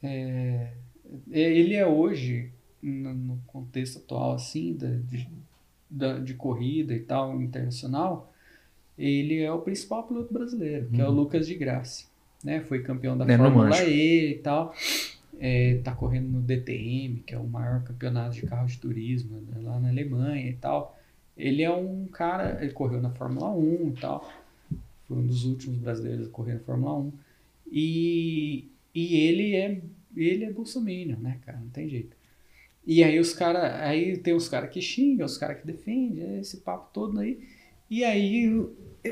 é, 0.00 0.68
é- 1.32 1.40
ele 1.58 1.74
é 1.74 1.84
hoje, 1.86 2.50
no, 2.80 3.12
no 3.14 3.38
contexto 3.48 3.98
atual 3.98 4.34
assim, 4.34 4.76
da, 4.78 4.86
de, 4.88 5.26
da- 5.90 6.18
de 6.20 6.34
corrida 6.34 6.94
e 6.94 7.00
tal, 7.00 7.40
internacional, 7.42 8.32
ele 8.98 9.40
é 9.40 9.52
o 9.52 9.60
principal 9.60 10.04
piloto 10.04 10.32
brasileiro, 10.32 10.88
que 10.90 11.00
é 11.00 11.06
o 11.06 11.10
Lucas 11.10 11.46
de 11.46 11.54
Grassi. 11.54 12.06
Né? 12.42 12.60
Foi 12.60 12.82
campeão 12.82 13.16
da 13.16 13.24
É, 13.24 13.36
não 13.36 13.44
Fórmula. 13.46 13.82
E 13.84 14.32
e 14.32 14.34
tal. 14.36 14.74
É, 15.38 15.80
tá 15.82 15.94
correndo 15.94 16.28
no 16.28 16.40
DTM, 16.40 17.22
que 17.26 17.34
é 17.34 17.38
o 17.38 17.46
maior 17.46 17.82
campeonato 17.82 18.36
de 18.36 18.42
carro 18.42 18.66
de 18.68 18.78
turismo 18.78 19.40
né, 19.40 19.60
lá 19.62 19.80
na 19.80 19.88
Alemanha 19.88 20.48
e 20.48 20.54
tal. 20.54 20.96
Ele 21.36 21.62
é 21.62 21.70
um 21.70 22.06
cara, 22.06 22.62
ele 22.62 22.72
correu 22.72 23.02
na 23.02 23.10
Fórmula 23.10 23.50
1 23.50 23.88
e 23.88 24.00
tal. 24.00 24.32
Foi 25.08 25.16
um 25.16 25.26
dos 25.26 25.44
últimos 25.44 25.78
brasileiros 25.78 26.28
a 26.28 26.30
correr 26.30 26.54
na 26.54 26.60
Fórmula 26.60 26.98
1. 26.98 27.12
E, 27.72 28.68
e 28.94 29.16
ele 29.16 29.56
é 29.56 29.80
ele 30.16 30.44
é 30.44 30.52
bolsominion, 30.52 31.18
né, 31.18 31.40
cara? 31.44 31.58
Não 31.58 31.68
tem 31.70 31.88
jeito. 31.88 32.16
E 32.86 33.02
aí 33.02 33.18
os 33.18 33.32
caras, 33.32 33.80
aí 33.80 34.16
tem 34.16 34.34
os 34.34 34.48
caras 34.48 34.70
que 34.70 34.80
xingam, 34.80 35.26
os 35.26 35.38
caras 35.38 35.60
que 35.60 35.66
defendem, 35.66 36.38
esse 36.38 36.58
papo 36.58 36.90
todo 36.92 37.18
aí. 37.18 37.40
E 37.90 38.04
aí 38.04 38.46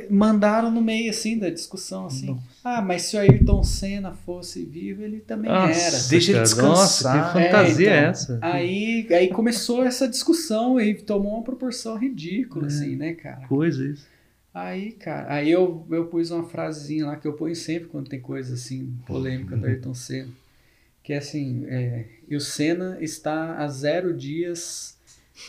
mandaram 0.08 0.70
no 0.70 0.80
meio 0.80 1.10
assim 1.10 1.38
da 1.38 1.50
discussão 1.50 2.06
assim. 2.06 2.38
Ah, 2.64 2.80
mas 2.80 3.02
se 3.02 3.16
o 3.16 3.20
Ayrton 3.20 3.62
Senna 3.62 4.12
fosse 4.12 4.64
vivo, 4.64 5.02
ele 5.02 5.20
também 5.20 5.50
Nossa, 5.50 5.80
era. 5.80 5.98
Deixa 6.08 6.32
ele 6.32 6.40
descansar. 6.40 7.16
Nossa, 7.16 7.32
que 7.38 7.44
fantasia 7.44 7.90
É, 7.90 7.92
é, 7.92 7.98
então, 7.98 8.10
essa? 8.10 8.38
Aí, 8.40 9.06
aí 9.10 9.28
começou 9.28 9.84
essa 9.84 10.08
discussão 10.08 10.80
e 10.80 10.94
tomou 10.94 11.34
uma 11.34 11.42
proporção 11.42 11.96
ridícula, 11.98 12.64
É. 12.64 12.68
assim, 12.68 12.96
né, 12.96 13.12
cara? 13.14 13.46
Coisa 13.46 13.84
isso. 13.86 14.06
Aí, 14.54 14.92
cara, 14.92 15.32
aí 15.32 15.50
eu, 15.50 15.86
eu 15.90 16.06
pus 16.06 16.30
uma 16.30 16.44
frasezinha 16.44 17.06
lá 17.06 17.16
que 17.16 17.26
eu 17.26 17.32
ponho 17.32 17.56
sempre 17.56 17.88
quando 17.88 18.08
tem 18.08 18.20
coisa 18.20 18.54
assim, 18.54 18.94
polêmica 19.06 19.56
do 19.56 19.66
Ayrton 19.66 19.94
Senna. 19.94 20.28
Que 21.02 21.14
é 21.14 21.18
assim, 21.18 21.64
é, 21.66 22.04
e 22.28 22.36
o 22.36 22.40
Senna 22.40 22.98
está 23.00 23.56
há 23.56 23.66
zero 23.68 24.14
dias 24.14 24.96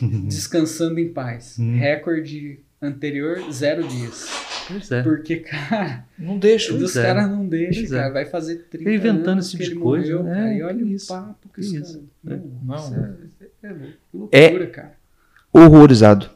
descansando 0.26 0.98
em 0.98 1.08
paz. 1.12 1.56
Hum. 1.58 1.76
Recorde 1.76 2.58
anterior, 2.86 3.40
zero 3.52 3.86
dias. 3.86 4.28
Pois 4.68 4.90
é. 4.90 5.02
Porque, 5.02 5.36
cara, 5.36 6.04
Não 6.18 6.38
deixa. 6.38 6.70
Pois 6.70 6.82
os 6.82 6.96
é. 6.96 7.02
caras 7.02 7.28
não 7.28 7.46
deixam, 7.46 7.84
é. 7.84 8.00
cara. 8.00 8.12
Vai 8.12 8.24
fazer 8.24 8.66
30 8.70 8.78
Fica 8.78 8.92
inventando 8.92 9.38
esse 9.40 9.50
tipo 9.50 9.64
de 9.64 9.74
coisa, 9.74 10.16
morreu, 10.16 10.24
né? 10.24 10.34
cara. 10.34 10.54
E 10.54 10.62
olha 10.62 10.76
Que 10.76 10.84
o 10.84 10.88
isso, 10.88 11.08
papo 11.08 11.48
que, 11.54 11.60
isso. 11.60 12.04
caras... 12.24 12.40
Não. 12.62 12.74
isso 12.76 12.94
é, 12.94 13.66
é, 13.66 13.68
é 13.68 14.46
loucura, 14.46 14.66
cara. 14.68 14.92
Horrorizado. 15.52 16.28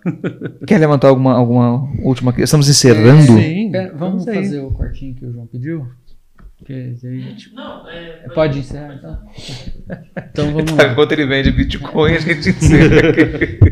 Quer 0.67 0.79
levantar 0.79 1.09
alguma, 1.09 1.35
alguma 1.35 1.91
última 2.05 2.33
questão? 2.33 2.45
Estamos 2.61 2.69
encerrando? 2.69 3.23
Sim, 3.23 3.71
Pera, 3.73 3.93
vamos 3.95 4.25
vamos 4.25 4.39
fazer 4.39 4.61
o 4.61 4.71
quartinho 4.71 5.15
que 5.15 5.27
o 5.27 5.33
João 5.33 5.47
pediu? 5.47 5.89
Que 6.65 6.73
aí- 6.73 7.37
Não, 7.55 7.89
é. 7.89 8.29
Pode 8.35 8.59
encerrar, 8.59 8.95
então? 8.95 9.19
Então 10.31 10.53
vamos 10.55 10.73
Tá, 10.73 10.87
lá. 10.87 10.93
Enquanto 10.93 11.13
ele 11.13 11.27
vende 11.27 11.51
Bitcoin, 11.53 12.13
a 12.13 12.19
gente 12.19 12.49
encerra. 12.51 13.01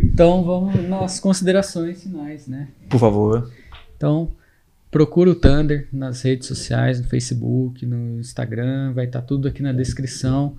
Então 0.02 0.42
vamos 0.44 0.88
nas 0.88 1.18
considerações 1.20 2.02
finais, 2.02 2.46
né? 2.46 2.68
Por 2.88 2.98
favor. 3.00 3.50
Então, 3.96 4.30
procura 4.90 5.30
o 5.30 5.34
Thunder 5.34 5.88
nas 5.92 6.22
redes 6.22 6.46
sociais, 6.48 7.00
no 7.00 7.06
Facebook, 7.08 7.84
no 7.84 8.20
Instagram, 8.20 8.92
vai 8.92 9.06
estar 9.06 9.22
tudo 9.22 9.48
aqui 9.48 9.62
na 9.62 9.72
descrição 9.72 10.56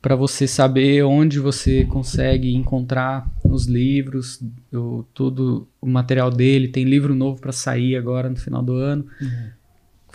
para 0.00 0.14
você 0.14 0.46
saber 0.46 1.02
onde 1.04 1.40
você 1.40 1.84
consegue 1.84 2.54
encontrar 2.54 3.28
os 3.42 3.66
livros, 3.66 4.40
o, 4.72 5.04
tudo 5.12 5.66
o 5.80 5.86
material 5.86 6.30
dele. 6.30 6.68
Tem 6.68 6.84
livro 6.84 7.12
novo 7.14 7.40
para 7.40 7.50
sair 7.52 7.96
agora 7.96 8.28
no 8.30 8.36
final 8.36 8.62
do 8.62 8.72
ano. 8.74 9.04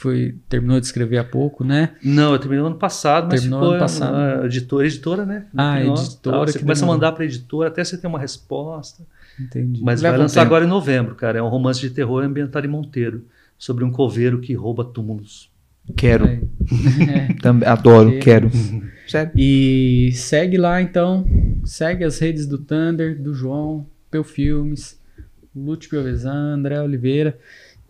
Foi 0.01 0.33
terminou 0.49 0.79
de 0.79 0.85
escrever 0.87 1.19
há 1.19 1.23
pouco, 1.23 1.63
né? 1.63 1.91
Não, 2.03 2.33
eu 2.33 2.39
terminei 2.39 2.61
no 2.61 2.69
ano 2.69 2.75
passado, 2.75 3.27
mas 3.29 3.41
Terminou 3.41 3.59
ficou 3.59 3.71
ano 3.73 3.79
passado. 3.79 4.15
a 4.15 4.45
editora, 4.47 4.87
editora, 4.87 5.25
né? 5.27 5.45
Ah, 5.55 5.73
Terminou, 5.75 5.95
editora 5.95 6.19
tal. 6.37 6.47
Você 6.47 6.57
que 6.57 6.63
começa 6.63 6.83
a 6.83 6.87
mandar 6.87 7.11
para 7.11 7.23
editora 7.23 7.67
até 7.69 7.83
você 7.83 7.95
ter 7.99 8.07
uma 8.07 8.17
resposta. 8.17 9.03
Entendi. 9.39 9.79
Mas 9.83 10.01
Leva 10.01 10.13
vai 10.13 10.19
um 10.19 10.23
lançar 10.23 10.41
tempo. 10.41 10.47
agora 10.47 10.65
em 10.65 10.67
novembro, 10.67 11.13
cara. 11.13 11.37
É 11.37 11.43
um 11.43 11.49
romance 11.49 11.79
de 11.79 11.91
terror 11.91 12.23
ambientado 12.23 12.65
em 12.65 12.69
Monteiro, 12.69 13.25
sobre 13.59 13.83
um 13.83 13.91
coveiro 13.91 14.39
que 14.39 14.55
rouba 14.55 14.83
túmulos. 14.83 15.51
Quero. 15.95 16.25
É. 16.25 16.41
É. 17.29 17.33
Também, 17.35 17.67
adoro, 17.69 18.17
Quero. 18.19 18.49
quero. 18.49 18.51
Sério. 19.07 19.31
E 19.35 20.11
segue 20.15 20.57
lá 20.57 20.81
então, 20.81 21.25
segue 21.63 22.03
as 22.03 22.17
redes 22.17 22.47
do 22.47 22.57
Thunder, 22.57 23.21
do 23.21 23.33
João, 23.35 23.85
Peu 24.09 24.23
Filmes, 24.23 24.99
Lute 25.55 25.87
Piovesan, 25.89 26.55
André 26.55 26.81
Oliveira 26.81 27.37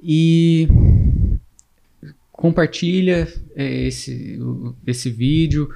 e 0.02 0.68
compartilha 2.42 3.32
é, 3.56 3.86
esse, 3.86 4.40
esse 4.88 5.12
vídeo, 5.12 5.70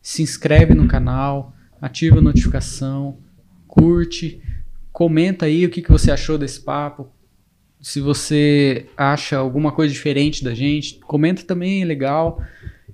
se 0.00 0.22
inscreve 0.22 0.72
no 0.72 0.86
canal, 0.86 1.52
ativa 1.80 2.18
a 2.18 2.22
notificação, 2.22 3.18
curte, 3.66 4.40
comenta 4.92 5.46
aí 5.46 5.66
o 5.66 5.68
que, 5.68 5.82
que 5.82 5.90
você 5.90 6.12
achou 6.12 6.38
desse 6.38 6.60
papo. 6.60 7.08
Se 7.80 8.00
você 8.00 8.86
acha 8.96 9.36
alguma 9.36 9.72
coisa 9.72 9.92
diferente 9.92 10.44
da 10.44 10.54
gente, 10.54 11.00
comenta 11.00 11.42
também, 11.42 11.82
é 11.82 11.84
legal. 11.84 12.40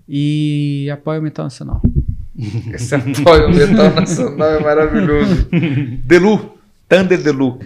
E 0.09 0.89
apoia 0.91 1.21
o 1.21 1.23
Metal 1.23 1.45
Nacional. 1.45 1.83
Esse 2.73 2.95
apoio 2.95 3.51
metal 3.51 3.95
nacional 3.95 4.53
é 4.53 4.61
maravilhoso. 4.61 5.51
Delu, 6.03 6.59
Thunder 6.89 7.23
Delu. 7.23 7.61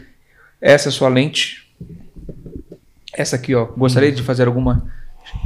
Essa 0.61 0.89
é 0.89 0.91
a 0.91 0.93
sua 0.93 1.09
lente. 1.09 1.73
Essa 3.15 3.37
aqui, 3.37 3.55
ó. 3.55 3.67
Gostaria 3.67 4.11
de 4.11 4.25
fazer 4.25 4.49
alguma 4.49 4.91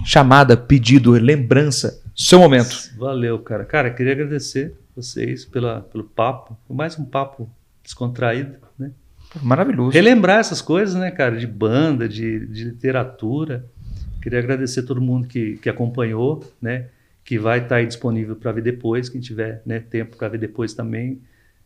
chamada, 0.05 0.57
pedido, 0.57 1.13
lembrança. 1.13 2.03
Seu 2.15 2.39
momento. 2.39 2.91
Valeu, 2.97 3.39
cara. 3.39 3.65
Cara, 3.65 3.91
queria 3.91 4.13
agradecer 4.13 4.75
vocês 4.95 5.45
pela, 5.45 5.83
pelo 5.83 6.05
papo. 6.05 6.57
Mais 6.69 6.99
um 6.99 7.05
papo 7.05 7.51
descontraído, 7.83 8.57
né? 8.79 8.91
Maravilhoso. 9.43 9.91
Relembrar 9.91 10.39
essas 10.39 10.63
coisas, 10.63 10.95
né, 10.95 11.11
cara? 11.11 11.37
De 11.37 11.47
banda, 11.47 12.09
de, 12.09 12.47
de 12.47 12.65
literatura. 12.65 13.67
Queria 14.23 14.39
agradecer 14.39 14.83
todo 14.83 15.01
mundo 15.01 15.29
que, 15.29 15.59
que 15.59 15.69
acompanhou, 15.69 16.43
né? 16.61 16.87
Que 17.25 17.39
vai 17.39 17.59
estar 17.59 17.77
aí 17.77 17.87
disponível 17.87 18.37
para 18.37 18.53
ver 18.53 18.63
depois. 18.63 19.09
Quem 19.09 19.21
tiver 19.21 19.63
né, 19.67 19.81
tempo 19.81 20.17
para 20.17 20.29
ver 20.29 20.39
depois 20.39 20.73
também, 20.73 21.21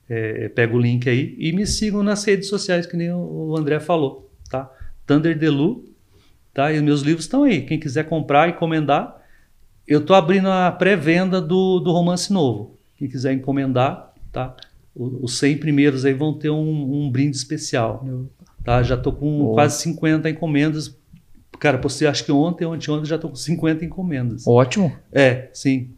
é, 0.08 0.48
pega 0.48 0.74
o 0.74 0.80
link 0.80 1.08
aí. 1.08 1.36
E 1.38 1.52
me 1.52 1.66
sigam 1.66 2.02
nas 2.02 2.24
redes 2.24 2.48
sociais, 2.48 2.86
que 2.86 2.96
nem 2.96 3.12
o 3.12 3.54
André 3.56 3.78
falou, 3.78 4.30
tá? 4.50 4.70
Thunder 5.06 5.38
Delu, 5.38 5.84
tá? 6.60 6.70
E 6.70 6.76
os 6.76 6.82
meus 6.82 7.00
livros 7.00 7.24
estão 7.24 7.44
aí. 7.44 7.62
Quem 7.62 7.80
quiser 7.80 8.04
comprar, 8.04 8.50
encomendar. 8.50 9.16
Eu 9.88 10.04
tô 10.04 10.12
abrindo 10.12 10.48
a 10.48 10.70
pré-venda 10.70 11.40
do, 11.40 11.80
do 11.80 11.90
romance 11.90 12.30
novo. 12.30 12.78
Quem 12.98 13.08
quiser 13.08 13.32
encomendar, 13.32 14.12
tá? 14.30 14.54
Os 14.94 15.38
100 15.38 15.56
primeiros 15.56 16.04
aí 16.04 16.12
vão 16.12 16.34
ter 16.34 16.50
um, 16.50 17.06
um 17.06 17.10
brinde 17.10 17.34
especial. 17.34 18.04
Tá? 18.62 18.82
Já 18.82 18.96
tô 18.96 19.10
com 19.10 19.38
Boa. 19.38 19.54
quase 19.54 19.80
50 19.80 20.28
encomendas. 20.28 20.94
Cara, 21.58 21.78
postei 21.78 22.06
acho 22.06 22.24
que 22.24 22.32
ontem, 22.32 22.66
ontem, 22.66 22.90
ontem 22.90 23.06
já 23.06 23.16
tô 23.16 23.30
com 23.30 23.36
50 23.36 23.84
encomendas. 23.86 24.46
Ótimo. 24.46 24.92
É, 25.10 25.48
sim. 25.54 25.90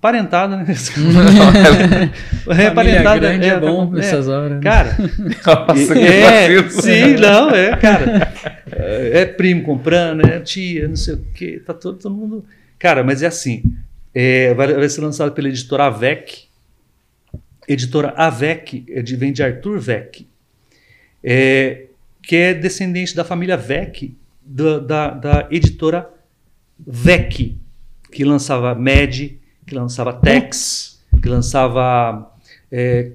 Parentada, 0.00 0.56
né? 0.56 0.64
Família 2.44 2.72
Parentada, 2.72 3.18
grande 3.18 3.46
é, 3.46 3.48
é, 3.48 3.60
bom 3.60 3.90
é. 3.92 3.96
nessas 3.96 4.28
horas. 4.28 4.52
né? 4.52 4.60
Cara, 4.62 4.96
Nossa, 5.66 5.94
que 5.94 6.00
é, 6.00 6.62
vacilo. 6.62 6.82
sim, 6.82 7.16
não, 7.16 7.50
é, 7.50 7.76
cara. 7.76 8.57
É, 8.88 9.26
primo 9.26 9.62
comprando, 9.62 10.26
é 10.26 10.40
tia, 10.40 10.88
não 10.88 10.96
sei 10.96 11.14
o 11.14 11.24
quê, 11.34 11.62
tá 11.64 11.74
todo, 11.74 11.98
todo 11.98 12.14
mundo. 12.14 12.44
Cara, 12.78 13.02
mas 13.02 13.22
é 13.22 13.26
assim, 13.26 13.62
é, 14.14 14.54
vai, 14.54 14.72
vai 14.72 14.88
ser 14.88 15.00
lançado 15.00 15.32
pela 15.32 15.48
editora 15.48 15.84
Avec. 15.84 16.48
Editora 17.66 18.14
Avec, 18.16 18.84
é 18.88 19.02
de, 19.02 19.16
vem 19.16 19.32
de 19.32 19.42
Arthur 19.42 19.78
Vec, 19.78 20.26
é, 21.22 21.86
que 22.22 22.34
é 22.34 22.54
descendente 22.54 23.14
da 23.14 23.24
família 23.24 23.56
Vec, 23.56 24.16
da, 24.42 24.78
da, 24.78 25.10
da 25.10 25.48
editora 25.50 26.08
Vec, 26.78 27.58
que 28.10 28.24
lançava 28.24 28.74
Med, 28.74 29.38
que 29.66 29.74
lançava 29.74 30.14
Tex, 30.14 31.04
que 31.20 31.28
lançava 31.28 32.34
é, 32.72 33.12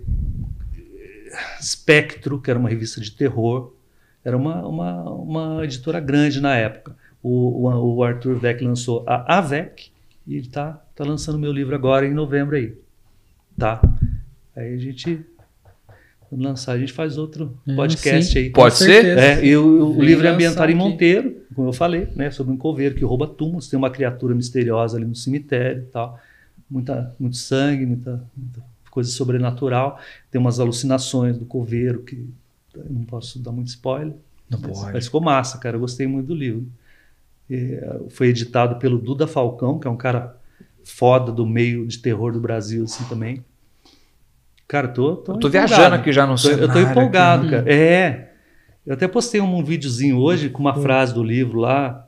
Spectro, 1.62 2.40
que 2.40 2.50
era 2.50 2.60
uma 2.60 2.70
revista 2.70 3.02
de 3.02 3.12
terror. 3.12 3.73
Era 4.24 4.38
uma, 4.38 4.66
uma, 4.66 5.10
uma 5.12 5.64
editora 5.66 6.00
grande 6.00 6.40
na 6.42 6.56
época. 6.56 6.96
O, 7.22 7.68
o, 7.68 7.96
o 7.96 8.04
Arthur 8.04 8.36
Vec 8.38 8.62
lançou 8.62 9.04
a 9.08 9.38
AVEC 9.38 9.92
e 10.26 10.36
ele 10.36 10.48
está 10.48 10.82
tá 10.96 11.04
lançando 11.04 11.38
meu 11.38 11.52
livro 11.52 11.76
agora 11.76 12.06
em 12.06 12.14
novembro 12.14 12.56
aí. 12.56 12.74
Tá? 13.58 13.82
Aí 14.56 14.74
a 14.74 14.78
gente 14.78 15.20
Quando 16.30 16.44
lançar, 16.44 16.74
a 16.74 16.80
gente 16.80 16.94
faz 16.94 17.18
outro 17.18 17.58
É, 17.68 17.76
podcast 17.76 18.32
sim. 18.32 18.40
aí. 18.40 18.50
Pode 18.50 18.76
ser? 18.76 19.18
É, 19.18 19.46
e 19.46 19.56
o, 19.56 19.98
o 19.98 20.02
livro 20.02 20.26
é 20.26 20.30
ambientado 20.30 20.72
em 20.72 20.76
aqui. 20.76 20.84
Monteiro, 20.84 21.38
como 21.54 21.70
eu 21.70 21.74
falei, 21.74 22.08
né, 22.16 22.32
sobre 22.32 22.54
um 22.54 22.58
coveiro 22.58 22.96
que 22.96 23.04
rouba 23.04 23.28
túmulos, 23.28 23.68
tem 23.68 23.78
uma 23.78 23.90
criatura 23.90 24.34
misteriosa 24.34 24.98
ali 24.98 25.06
no 25.06 25.16
cemitério 25.16 25.84
e 25.84 25.86
tal. 25.86 26.20
Muita, 26.70 27.14
muito 27.20 27.38
sangue, 27.38 27.86
muita, 27.86 28.24
muita 28.36 28.62
coisa 28.90 29.12
sobrenatural. 29.12 30.00
Tem 30.32 30.40
umas 30.42 30.60
alucinações 30.60 31.38
do 31.38 31.46
coveiro 31.46 32.02
que 32.02 32.28
não 32.90 33.04
posso 33.04 33.40
dar 33.40 33.52
muito 33.52 33.68
spoiler. 33.68 34.14
Não 34.50 34.60
mas, 34.62 34.80
pode. 34.80 34.94
mas 34.94 35.06
ficou 35.06 35.22
massa, 35.22 35.58
cara. 35.58 35.76
Eu 35.78 35.82
gostei 35.82 36.06
muito 36.08 36.28
do 36.28 36.36
livro. 36.36 36.68
E, 37.50 37.56
eh, 37.76 38.00
foi 38.10 38.28
editado 38.28 38.78
pelo 38.78 38.98
Duda 38.98 39.28
Falcão, 39.28 39.80
que 39.80 39.88
é 39.88 39.90
um 39.92 39.98
cara 39.98 40.38
foda 40.84 41.32
do 41.32 41.46
meio 41.46 41.86
de 41.88 42.00
terror 42.00 42.32
do 42.34 42.40
Brasil, 42.40 42.84
assim 42.84 43.04
também. 43.06 43.44
Cara, 44.68 44.88
tô, 44.88 45.16
tô, 45.18 45.34
Eu 45.34 45.40
tô 45.40 45.48
empolgado. 45.48 45.68
viajando 45.68 45.96
aqui 45.96 46.12
já 46.12 46.26
no 46.26 46.34
Tô- 46.34 46.38
cenário. 46.38 46.64
eu 46.66 46.72
tô 46.74 46.80
empolgado, 46.80 47.42
aqui. 47.44 47.52
cara. 47.52 47.74
É. 47.74 48.34
Eu 48.86 48.94
até 48.94 49.08
postei 49.08 49.40
um 49.40 49.64
videozinho 49.64 50.18
hoje 50.18 50.50
com 50.50 50.60
uma 50.60 50.74
frase 50.76 51.14
do 51.14 51.24
livro 51.24 51.60
lá. 51.60 52.08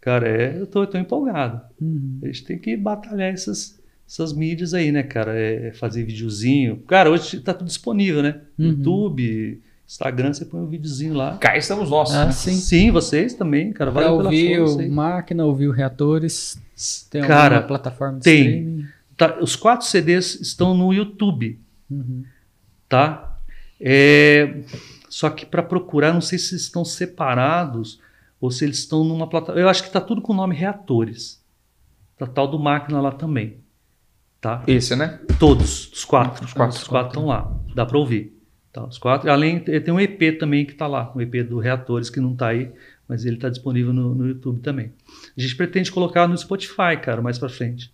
Cara, 0.00 0.26
é, 0.28 0.58
eu 0.60 0.66
tô, 0.66 0.82
eu 0.82 0.86
tô 0.86 0.98
empolgado. 0.98 1.60
Uhum. 1.80 2.18
A 2.22 2.26
gente 2.26 2.44
tem 2.44 2.58
que 2.58 2.76
batalhar 2.76 3.32
essas, 3.32 3.78
essas 4.08 4.32
mídias 4.32 4.72
aí, 4.74 4.90
né, 4.90 5.02
cara? 5.02 5.38
É 5.38 5.72
fazer 5.72 6.02
videozinho. 6.04 6.78
Cara, 6.88 7.10
hoje 7.10 7.38
tá 7.40 7.52
tudo 7.54 7.68
disponível, 7.68 8.22
né? 8.22 8.40
Uhum. 8.58 8.66
YouTube, 8.68 9.60
Instagram, 9.90 10.32
você 10.32 10.44
põe 10.44 10.60
um 10.60 10.66
videozinho 10.66 11.14
lá. 11.14 11.36
Cá 11.38 11.56
estamos 11.56 11.90
nós. 11.90 12.14
Ah, 12.14 12.26
né? 12.26 12.30
sim. 12.32 12.92
vocês 12.92 13.34
também, 13.34 13.72
cara. 13.72 13.90
Valeu 13.90 14.18
pela 14.18 14.24
ouvir 14.28 14.58
força 14.58 14.76
o 14.76 14.80
aí. 14.82 14.88
máquina, 14.88 15.44
ouvir 15.44 15.66
o 15.66 15.72
reatores. 15.72 16.62
Tem 17.10 17.22
Cara, 17.22 17.56
alguma 17.56 17.66
plataforma 17.66 18.18
de 18.18 18.22
tem. 18.22 18.38
streaming? 18.46 18.86
Tá, 19.16 19.38
os 19.40 19.56
quatro 19.56 19.84
CDs 19.84 20.40
estão 20.40 20.74
no 20.74 20.92
YouTube. 20.94 21.60
Uhum. 21.90 22.22
tá? 22.88 23.36
É, 23.80 24.60
só 25.08 25.28
que 25.28 25.44
para 25.44 25.60
procurar, 25.60 26.12
não 26.14 26.20
sei 26.20 26.38
se 26.38 26.52
eles 26.54 26.62
estão 26.62 26.84
separados 26.84 28.00
ou 28.40 28.48
se 28.48 28.64
eles 28.64 28.78
estão 28.78 29.02
numa 29.02 29.28
plataforma. 29.28 29.60
Eu 29.60 29.68
acho 29.68 29.82
que 29.82 29.88
está 29.88 30.00
tudo 30.00 30.22
com 30.22 30.32
o 30.32 30.36
nome 30.36 30.54
Reatores. 30.54 31.42
Tá 32.16 32.28
tal 32.28 32.46
do 32.46 32.60
máquina 32.60 33.00
lá 33.00 33.10
também, 33.10 33.56
tá? 34.40 34.62
Esse, 34.68 34.94
né? 34.94 35.18
Todos, 35.40 35.90
os 35.92 36.04
quatro, 36.04 36.44
Os 36.44 36.52
quatro. 36.52 36.76
os 36.76 36.84
quatro 36.86 37.08
estão 37.08 37.26
lá. 37.26 37.52
Dá 37.74 37.84
para 37.84 37.98
ouvir, 37.98 38.39
tá? 38.72 38.84
Os 38.84 38.98
quatro. 38.98 39.30
Além 39.30 39.58
tem 39.60 39.92
um 39.92 40.00
EP 40.00 40.38
também 40.38 40.64
que 40.64 40.72
está 40.72 40.86
lá, 40.86 41.12
um 41.14 41.20
EP 41.20 41.42
do 41.48 41.58
Reatores 41.58 42.08
que 42.10 42.20
não 42.20 42.32
está 42.32 42.48
aí, 42.48 42.70
mas 43.08 43.24
ele 43.24 43.36
está 43.36 43.48
disponível 43.48 43.92
no, 43.92 44.14
no 44.14 44.26
YouTube 44.28 44.60
também. 44.60 44.92
A 45.36 45.40
gente 45.40 45.56
pretende 45.56 45.90
colocar 45.90 46.26
no 46.28 46.36
Spotify, 46.36 46.96
cara, 47.02 47.20
mais 47.20 47.38
para 47.38 47.48
frente. 47.48 47.92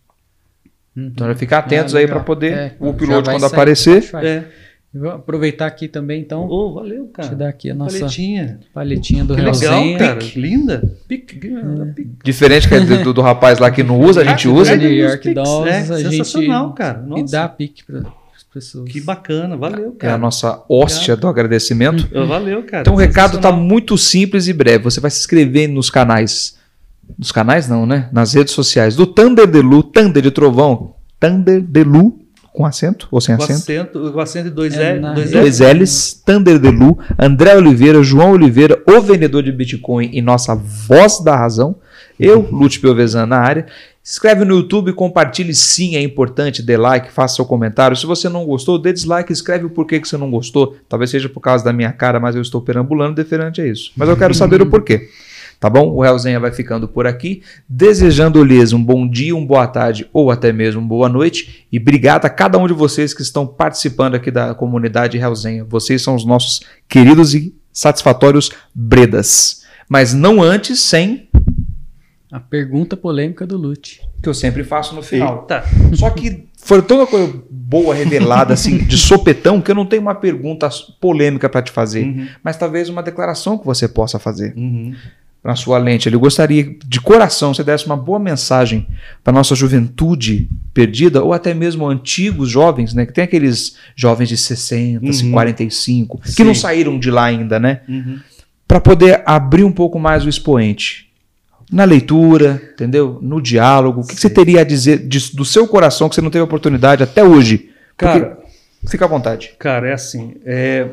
Uhum. 0.96 1.06
Então, 1.14 1.34
ficar 1.34 1.58
atentos 1.58 1.94
Ah, 1.94 1.98
aí 1.98 2.06
para 2.06 2.20
poder 2.20 2.52
É, 2.52 2.76
o 2.80 2.92
vai 2.92 3.22
quando 3.22 3.44
aparecer. 3.44 4.02
É. 4.24 4.44
Vou 4.94 5.10
aproveitar 5.10 5.66
aqui 5.66 5.88
também, 5.88 6.22
então. 6.22 6.48
Oh, 6.48 6.72
valeu, 6.72 7.02
Deixa 7.05 7.12
cara. 7.12 7.32
eu 7.32 7.36
dar 7.36 7.48
aqui 7.48 7.70
a 7.70 7.74
nossa 7.74 7.98
Paletinha. 7.98 8.60
palhetinha 8.72 9.24
do 9.26 9.34
Que 9.34 9.42
legal, 9.42 9.98
cara. 9.98 10.18
Linda. 10.34 10.96
Diferente 12.24 12.66
que 12.68 12.74
é 12.74 12.80
do, 12.80 13.12
do 13.12 13.20
rapaz 13.20 13.58
lá 13.58 13.70
que 13.70 13.82
não 13.82 14.00
usa, 14.00 14.22
a 14.22 14.24
gente 14.24 14.48
Ah, 14.48 14.52
usa. 14.52 14.76
New 14.76 14.90
York 14.90 15.34
Dolls, 15.34 15.68
é, 15.68 15.78
a 15.80 15.98
gente- 15.98 16.10
sensacional, 16.16 16.72
cara. 16.72 17.02
E 17.05 17.08
Nossa, 17.08 17.32
dá 17.32 17.48
pique 17.48 17.84
para 17.84 18.05
pessoas. 18.60 18.91
que 18.91 19.01
bacana. 19.01 19.57
Valeu, 19.57 19.94
É 19.97 19.99
cara. 20.01 20.15
a 20.15 20.18
nossa 20.18 20.62
hóstia 20.68 21.15
do 21.17 21.28
agradecimento. 21.28 22.09
Ah, 22.15 22.25
Valeu, 22.25 22.62
cara. 22.65 22.81
Então 22.83 22.94
o 22.94 22.97
recado 22.97 23.33
tá 23.33 23.36
Sensacional. 23.49 23.60
muito 23.60 23.97
simples 23.99 24.49
e 24.49 24.52
breve. 24.52 24.85
Você 24.85 25.01
vai 25.01 25.10
se 25.10 25.18
inscrever 25.20 25.68
nos 25.68 25.91
canais. 25.91 26.57
Nos 27.18 27.31
canais 27.31 27.68
não, 27.68 27.85
né? 27.86 28.09
Nas 28.12 28.35
redes 28.35 28.52
sociais 28.55 28.97
do 28.97 29.07
Thunder 29.07 29.47
Delu, 29.47 29.83
Thunder 29.83 30.23
de 30.23 30.31
Trovão, 30.31 30.94
Thunder 31.20 31.60
Delu, 31.60 32.18
com 32.52 32.65
acento 32.65 33.07
ou 33.10 33.20
sem 33.20 33.36
Com 33.36 33.43
acento? 33.44 33.59
acento, 33.60 34.12
com 34.12 34.18
acento 34.20 34.49
e 34.49 34.51
dois 34.51 34.75
É, 34.75 34.93
L. 34.97 35.15
Dois 35.15 35.31
Dois. 35.31 35.60
L's, 35.60 36.23
Thunder 36.25 36.59
Delu, 36.59 36.99
André 37.18 37.55
Oliveira, 37.55 38.02
João 38.02 38.33
Oliveira, 38.33 38.83
o 38.89 39.01
vendedor 39.02 39.43
de 39.43 39.52
Bitcoin 39.52 40.09
e 40.12 40.23
nossa 40.23 40.55
voz 40.55 41.20
da 41.23 41.36
razão. 41.36 41.76
Eu, 42.18 42.41
Lute 42.51 42.81
Piovesan 42.81 43.26
na 43.26 43.36
área. 43.39 43.67
Se 44.07 44.12
inscreve 44.12 44.44
no 44.44 44.55
YouTube, 44.55 44.93
compartilhe 44.93 45.52
sim, 45.52 45.97
é 45.97 46.01
importante, 46.01 46.62
dê 46.62 46.76
like, 46.76 47.10
faça 47.10 47.35
seu 47.35 47.44
comentário. 47.44 47.97
Se 47.97 48.07
você 48.07 48.28
não 48.28 48.47
gostou, 48.47 48.78
dê 48.78 48.93
dislike, 48.93 49.33
escreve 49.33 49.65
o 49.65 49.70
porquê 49.70 49.99
que 49.99 50.07
você 50.07 50.17
não 50.17 50.31
gostou. 50.31 50.76
Talvez 50.89 51.10
seja 51.10 51.28
por 51.28 51.41
causa 51.41 51.65
da 51.65 51.73
minha 51.73 51.91
cara, 51.91 52.20
mas 52.20 52.36
eu 52.36 52.41
estou 52.41 52.62
perambulando 52.62 53.17
deferente 53.17 53.60
a 53.60 53.67
isso. 53.67 53.91
Mas 53.97 54.09
eu 54.09 54.17
quero 54.17 54.33
saber 54.33 54.62
o 54.62 54.67
porquê. 54.67 55.09
Tá 55.59 55.68
bom? 55.68 55.89
O 55.89 56.02
Realzenha 56.02 56.39
vai 56.39 56.52
ficando 56.52 56.86
por 56.86 57.05
aqui, 57.05 57.43
desejando-lhes 57.68 58.73
um 58.73 58.81
bom 58.81 59.10
dia, 59.10 59.35
uma 59.35 59.44
boa 59.44 59.67
tarde 59.67 60.09
ou 60.12 60.31
até 60.31 60.52
mesmo 60.52 60.81
uma 60.81 60.89
boa 60.89 61.09
noite. 61.09 61.67
E 61.73 61.76
obrigado 61.76 62.26
a 62.26 62.31
cada 62.31 62.59
um 62.59 62.68
de 62.68 62.75
vocês 62.75 63.12
que 63.12 63.23
estão 63.23 63.44
participando 63.44 64.15
aqui 64.15 64.31
da 64.31 64.55
comunidade 64.55 65.18
Realzenha. 65.18 65.65
Vocês 65.65 66.01
são 66.01 66.15
os 66.15 66.25
nossos 66.25 66.60
queridos 66.89 67.35
e 67.35 67.52
satisfatórios 67.73 68.52
bredas. 68.73 69.67
Mas 69.89 70.12
não 70.12 70.43
antes 70.43 70.81
sem 70.81 71.25
A 72.32 72.40
pergunta 72.40 72.96
polêmica 72.96 73.46
do 73.46 73.56
Lute. 73.56 74.00
que 74.22 74.28
eu 74.28 74.34
sempre 74.34 74.64
faço 74.64 74.94
no 74.94 75.02
final. 75.02 75.42
Eita. 75.42 75.64
Só 75.94 76.10
que 76.10 76.48
foi 76.58 76.82
tanta 76.82 77.06
coisa 77.06 77.32
boa 77.48 77.94
revelada 77.94 78.52
assim 78.55 78.78
de 78.78 78.96
sopetão 78.98 79.60
que 79.60 79.70
eu 79.70 79.74
não 79.74 79.86
tenho 79.86 80.02
uma 80.02 80.14
pergunta 80.14 80.68
polêmica 81.00 81.48
para 81.48 81.62
te 81.62 81.70
fazer, 81.70 82.05
Uhum. 82.05 82.26
mas 82.42 82.56
talvez 82.56 82.88
uma 82.88 83.02
declaração 83.02 83.56
que 83.56 83.64
você 83.64 83.86
possa 83.88 84.18
fazer. 84.18 84.52
Uhum. 84.56 84.94
na 85.44 85.55
sua 85.55 85.78
lente. 85.78 86.12
Eu 86.12 86.18
gostaria 86.18 86.76
de 86.84 87.00
coração 87.00 87.55
você 87.55 87.62
desse 87.62 87.86
uma 87.86 87.96
boa 87.96 88.18
mensagem 88.18 88.84
para 89.22 89.32
nossa 89.32 89.55
juventude 89.55 90.50
perdida 90.74 91.22
ou 91.22 91.32
até 91.32 91.55
mesmo 91.55 91.86
antigos 91.86 92.50
jovens, 92.50 92.92
né? 92.92 93.06
Que 93.06 93.12
tem 93.12 93.22
aqueles 93.22 93.76
jovens 93.94 94.28
de 94.28 94.36
60, 94.36 95.06
Uhum. 95.06 95.30
45, 95.30 96.18
que 96.20 96.32
Sim. 96.32 96.42
não 96.42 96.52
saíram 96.55 96.98
de 96.98 97.12
lá 97.12 97.26
ainda, 97.26 97.60
né? 97.60 97.82
Uhum. 97.88 98.18
Para 98.66 98.80
poder 98.80 99.22
abrir 99.24 99.62
um 99.62 99.70
pouco 99.70 100.00
mais 100.00 100.26
o 100.26 100.28
expoente. 100.28 101.06
Na 101.70 101.84
leitura, 101.84 102.60
entendeu? 102.74 103.18
No 103.20 103.40
diálogo. 103.40 104.00
O 104.02 104.06
que, 104.06 104.14
que 104.14 104.20
você 104.20 104.30
teria 104.30 104.60
a 104.60 104.64
dizer 104.64 104.98
de- 105.06 105.34
do 105.34 105.44
seu 105.44 105.66
coração 105.66 106.08
que 106.08 106.14
você 106.14 106.20
não 106.20 106.30
teve 106.30 106.42
oportunidade 106.44 107.02
até 107.02 107.24
hoje? 107.24 107.70
Porque- 107.96 108.20
Cara, 108.20 108.38
Fica 108.88 109.04
à 109.04 109.08
vontade. 109.08 109.52
Cara, 109.58 109.88
é 109.88 109.92
assim. 109.92 110.36
é, 110.44 110.88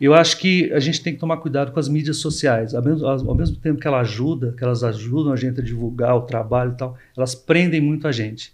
eu 0.00 0.14
acho 0.14 0.38
que 0.38 0.72
a 0.72 0.78
gente 0.78 1.02
tem 1.02 1.12
que 1.14 1.18
tomar 1.18 1.38
cuidado 1.38 1.72
com 1.72 1.80
as 1.80 1.88
mídias 1.88 2.18
sociais. 2.18 2.76
Ao 2.76 2.82
mesmo, 2.84 3.04
ao 3.04 3.34
mesmo 3.34 3.56
tempo 3.56 3.80
que 3.80 3.88
ela 3.88 3.98
ajuda, 4.00 4.54
que 4.56 4.62
elas 4.62 4.84
ajudam 4.84 5.32
a 5.32 5.36
gente 5.36 5.58
a 5.60 5.64
divulgar 5.64 6.14
o 6.16 6.20
trabalho 6.22 6.72
e 6.72 6.76
tal, 6.76 6.96
elas 7.16 7.34
prendem 7.34 7.80
muito 7.80 8.06
a 8.06 8.12
gente. 8.12 8.52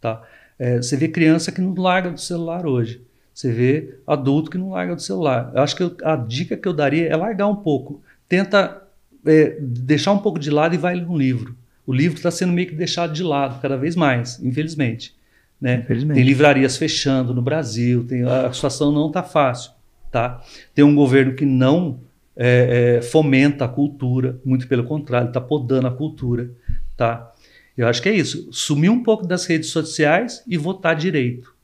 Tá? 0.00 0.22
É, 0.58 0.78
você 0.78 0.96
vê 0.96 1.08
criança 1.08 1.52
que 1.52 1.60
não 1.60 1.74
larga 1.74 2.08
do 2.10 2.18
celular 2.20 2.64
hoje. 2.64 3.02
Você 3.34 3.52
vê 3.52 3.96
adulto 4.06 4.50
que 4.50 4.56
não 4.56 4.70
larga 4.70 4.94
do 4.96 5.02
celular. 5.02 5.52
Eu 5.54 5.60
acho 5.62 5.76
que 5.76 5.82
eu- 5.82 5.94
a 6.02 6.16
dica 6.16 6.56
que 6.56 6.66
eu 6.66 6.72
daria 6.72 7.06
é 7.06 7.14
largar 7.16 7.48
um 7.48 7.56
pouco. 7.56 8.00
Tenta 8.26 8.82
é, 9.26 9.56
deixar 9.60 10.12
um 10.12 10.18
pouco 10.18 10.38
de 10.38 10.50
lado 10.50 10.74
e 10.74 10.78
vai 10.78 10.94
ler 10.94 11.06
um 11.06 11.16
livro. 11.16 11.56
O 11.86 11.92
livro 11.92 12.16
está 12.16 12.30
sendo 12.30 12.52
meio 12.52 12.68
que 12.68 12.74
deixado 12.74 13.12
de 13.12 13.22
lado 13.22 13.60
cada 13.60 13.76
vez 13.76 13.96
mais, 13.96 14.40
infelizmente. 14.42 15.14
Né? 15.60 15.80
Infelizmente. 15.82 16.16
Tem 16.16 16.24
livrarias 16.24 16.76
fechando 16.76 17.34
no 17.34 17.42
Brasil, 17.42 18.04
tem, 18.06 18.22
a 18.22 18.52
situação 18.52 18.92
não 18.92 19.08
está 19.08 19.22
fácil. 19.22 19.72
Tá? 20.10 20.42
Tem 20.74 20.84
um 20.84 20.94
governo 20.94 21.34
que 21.34 21.44
não 21.44 22.00
é, 22.36 22.98
é, 22.98 23.02
fomenta 23.02 23.64
a 23.64 23.68
cultura, 23.68 24.38
muito 24.44 24.66
pelo 24.66 24.84
contrário, 24.84 25.28
está 25.28 25.40
podando 25.40 25.86
a 25.86 25.90
cultura. 25.90 26.50
Tá? 26.96 27.32
Eu 27.76 27.86
acho 27.86 28.02
que 28.02 28.08
é 28.08 28.14
isso. 28.14 28.48
Sumir 28.52 28.90
um 28.90 29.02
pouco 29.02 29.26
das 29.26 29.46
redes 29.46 29.70
sociais 29.70 30.42
e 30.46 30.56
votar 30.56 30.96
direito. 30.96 31.54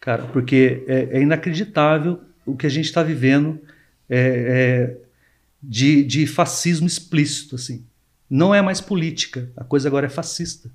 Cara, 0.00 0.24
porque 0.24 0.84
é, 0.86 1.08
é 1.18 1.20
inacreditável 1.20 2.20
o 2.46 2.56
que 2.56 2.66
a 2.66 2.70
gente 2.70 2.86
está 2.86 3.02
vivendo 3.02 3.60
é, 4.08 4.18
é, 4.18 4.96
de, 5.62 6.04
de 6.04 6.26
fascismo 6.26 6.86
explícito. 6.86 7.54
Assim. 7.54 7.84
Não 8.28 8.54
é 8.54 8.60
mais 8.62 8.80
política, 8.80 9.50
a 9.56 9.64
coisa 9.64 9.88
agora 9.88 10.06
é 10.06 10.10
fascista. 10.10 10.70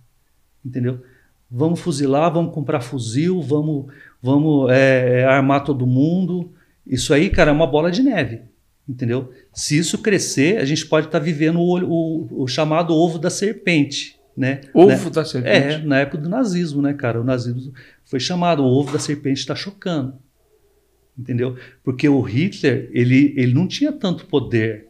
Entendeu? 0.65 1.01
Vamos 1.49 1.79
fuzilar, 1.81 2.33
vamos 2.33 2.53
comprar 2.53 2.81
fuzil, 2.81 3.41
vamos, 3.41 3.85
vamos 4.21 4.71
é, 4.71 5.23
armar 5.25 5.63
todo 5.63 5.85
mundo. 5.85 6.51
Isso 6.85 7.13
aí, 7.13 7.29
cara, 7.29 7.51
é 7.51 7.53
uma 7.53 7.67
bola 7.67 7.91
de 7.91 8.01
neve. 8.01 8.41
Entendeu? 8.89 9.31
Se 9.53 9.77
isso 9.77 9.99
crescer, 9.99 10.57
a 10.57 10.65
gente 10.65 10.85
pode 10.87 11.05
estar 11.07 11.19
vivendo 11.19 11.59
o, 11.59 11.79
o- 11.83 12.43
o 12.43 12.47
chamado 12.47 12.93
ovo 12.93 13.17
da 13.19 13.29
serpente. 13.29 14.19
Né? 14.35 14.61
Ovo 14.73 14.87
Né? 14.87 15.09
da 15.11 15.23
serpente. 15.23 15.55
É, 15.55 15.77
na 15.77 15.99
época 15.99 16.17
do 16.17 16.27
nazismo, 16.27 16.81
né, 16.81 16.91
cara? 16.93 17.21
O 17.21 17.23
nazismo 17.23 17.71
foi 18.03 18.19
chamado, 18.19 18.63
o 18.63 18.65
ovo 18.65 18.91
da 18.91 18.97
serpente 18.99 19.39
está 19.39 19.53
chocando. 19.55 20.15
Entendeu? 21.17 21.57
Porque 21.83 22.09
o 22.09 22.21
Hitler, 22.21 22.89
ele, 22.91 23.33
ele 23.37 23.53
não 23.53 23.67
tinha 23.67 23.91
tanto 23.91 24.25
poder 24.25 24.87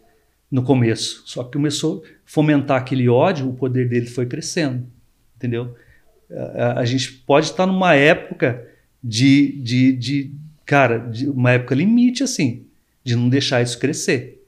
no 0.50 0.64
começo, 0.64 1.24
só 1.26 1.44
que 1.44 1.54
começou 1.54 2.04
a 2.06 2.10
fomentar 2.26 2.80
aquele 2.80 3.10
ódio, 3.10 3.50
o 3.50 3.54
poder 3.54 3.90
dele 3.90 4.06
foi 4.06 4.26
crescendo. 4.26 4.86
Entendeu? 5.36 5.76
A, 6.32 6.80
a- 6.80 6.86
gente 6.86 7.12
pode 7.12 7.48
estar 7.48 7.66
numa 7.66 7.94
época 7.96 8.66
de, 9.04 9.52
de, 9.62 9.92
de 9.94 10.32
cara, 10.66 10.98
de 11.00 11.28
uma 11.30 11.52
época 11.52 11.76
limite, 11.76 12.24
assim, 12.24 12.66
de 13.04 13.16
não 13.16 13.28
deixar 13.30 13.62
isso 13.62 13.78
crescer. 13.80 14.42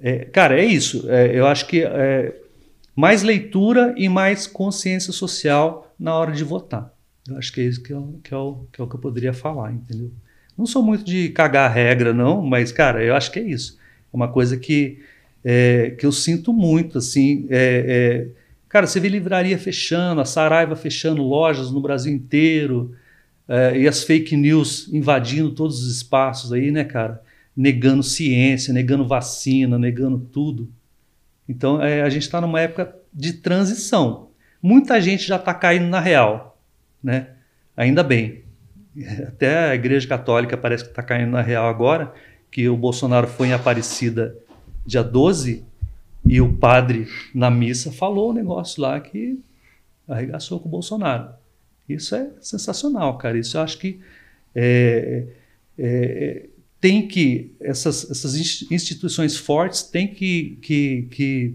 É, 0.00 0.24
cara, 0.24 0.60
é 0.60 0.64
isso. 0.64 1.08
É, 1.08 1.38
eu 1.38 1.46
acho 1.46 1.66
que 1.66 1.82
é, 1.84 2.34
mais 2.96 3.22
leitura 3.22 3.94
e 3.96 4.08
mais 4.08 4.46
consciência 4.46 5.12
social 5.12 5.94
na 5.98 6.14
hora 6.14 6.32
de 6.32 6.42
votar. 6.42 6.92
Eu 7.28 7.36
acho 7.38 7.52
que 7.52 7.60
é 7.60 7.64
isso 7.64 7.82
que 7.82 7.92
é, 7.92 7.96
o- 7.96 8.18
que 8.22 8.34
é 8.34 8.36
o, 8.36 8.66
que 8.72 8.80
é 8.80 8.84
o 8.84 8.88
que 8.88 8.96
eu 8.96 9.00
poderia 9.00 9.32
falar, 9.32 9.72
entendeu? 9.72 10.10
Não 10.56 10.66
sou 10.66 10.82
muito 10.82 11.04
de 11.04 11.30
cagar 11.30 11.70
a 11.70 11.72
regra, 11.72 12.12
não, 12.12 12.42
mas, 12.42 12.70
cara, 12.72 13.02
eu 13.02 13.14
acho 13.14 13.30
que 13.30 13.38
é 13.38 13.42
isso. 13.42 13.78
É 14.12 14.16
uma 14.16 14.28
coisa 14.28 14.56
que, 14.56 14.98
é, 15.44 15.94
que 15.98 16.04
eu 16.04 16.12
sinto 16.12 16.52
muito, 16.52 16.98
assim. 16.98 17.46
É, 17.50 17.84
é, 17.88 18.26
cara, 18.68 18.86
você 18.86 19.00
vê 19.00 19.08
livraria 19.08 19.58
fechando, 19.58 20.20
a 20.20 20.24
Saraiva 20.24 20.76
fechando 20.76 21.22
lojas 21.22 21.70
no 21.70 21.80
Brasil 21.80 22.12
inteiro, 22.12 22.94
é, 23.48 23.78
e 23.78 23.88
as 23.88 24.04
fake 24.04 24.36
news 24.36 24.88
invadindo 24.92 25.50
todos 25.50 25.82
os 25.82 25.96
espaços 25.96 26.52
aí, 26.52 26.70
né, 26.70 26.84
cara? 26.84 27.22
Negando 27.56 28.02
ciência, 28.02 28.72
negando 28.72 29.06
vacina, 29.06 29.78
negando 29.78 30.18
tudo. 30.18 30.70
Então, 31.48 31.82
é, 31.82 32.02
a 32.02 32.08
gente 32.08 32.22
está 32.22 32.40
numa 32.40 32.60
época 32.60 32.94
de 33.12 33.34
transição. 33.34 34.28
Muita 34.62 35.00
gente 35.00 35.26
já 35.26 35.36
está 35.36 35.52
caindo 35.52 35.86
na 35.86 36.00
real, 36.00 36.58
né? 37.02 37.28
Ainda 37.76 38.02
bem. 38.02 38.41
Até 39.26 39.70
a 39.70 39.74
Igreja 39.74 40.06
Católica 40.06 40.56
parece 40.56 40.84
que 40.84 40.90
está 40.90 41.02
caindo 41.02 41.30
na 41.30 41.42
real 41.42 41.66
agora, 41.66 42.12
que 42.50 42.68
o 42.68 42.76
Bolsonaro 42.76 43.26
foi 43.26 43.48
em 43.48 43.52
Aparecida 43.52 44.36
dia 44.84 45.02
12 45.02 45.64
e 46.24 46.40
o 46.40 46.52
padre 46.56 47.08
na 47.34 47.50
missa 47.50 47.90
falou 47.90 48.30
um 48.30 48.34
negócio 48.34 48.82
lá 48.82 49.00
que 49.00 49.38
arregaçou 50.08 50.60
com 50.60 50.68
o 50.68 50.70
Bolsonaro. 50.70 51.30
Isso 51.88 52.14
é 52.14 52.30
sensacional, 52.40 53.16
cara. 53.18 53.38
Isso 53.38 53.56
eu 53.56 53.62
acho 53.62 53.78
que 53.78 54.00
é, 54.54 55.26
é, 55.78 56.46
tem 56.80 57.06
que 57.06 57.54
essas, 57.60 58.10
essas 58.10 58.34
instituições 58.70 59.36
fortes 59.36 59.82
têm 59.82 60.08
que, 60.08 60.58
que, 60.62 61.08
que, 61.10 61.54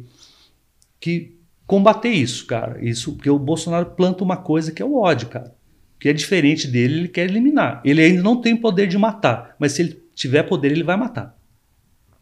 que 0.99 1.37
combater 1.65 2.09
isso, 2.09 2.45
cara. 2.45 2.83
Isso 2.83 3.13
porque 3.13 3.29
o 3.29 3.39
Bolsonaro 3.39 3.87
planta 3.87 4.23
uma 4.23 4.37
coisa 4.37 4.71
que 4.71 4.81
é 4.81 4.85
o 4.85 4.95
ódio, 4.95 5.27
cara. 5.27 5.56
Que 5.99 6.09
é 6.09 6.13
diferente 6.13 6.67
dele, 6.67 6.99
ele 6.99 7.07
quer 7.07 7.25
eliminar. 7.25 7.81
Ele 7.83 8.01
ainda 8.01 8.21
não 8.21 8.39
tem 8.39 8.55
poder 8.55 8.87
de 8.87 8.97
matar, 8.97 9.55
mas 9.59 9.73
se 9.73 9.81
ele 9.81 10.03
tiver 10.13 10.43
poder, 10.43 10.71
ele 10.71 10.83
vai 10.83 10.95
matar. 10.95 11.37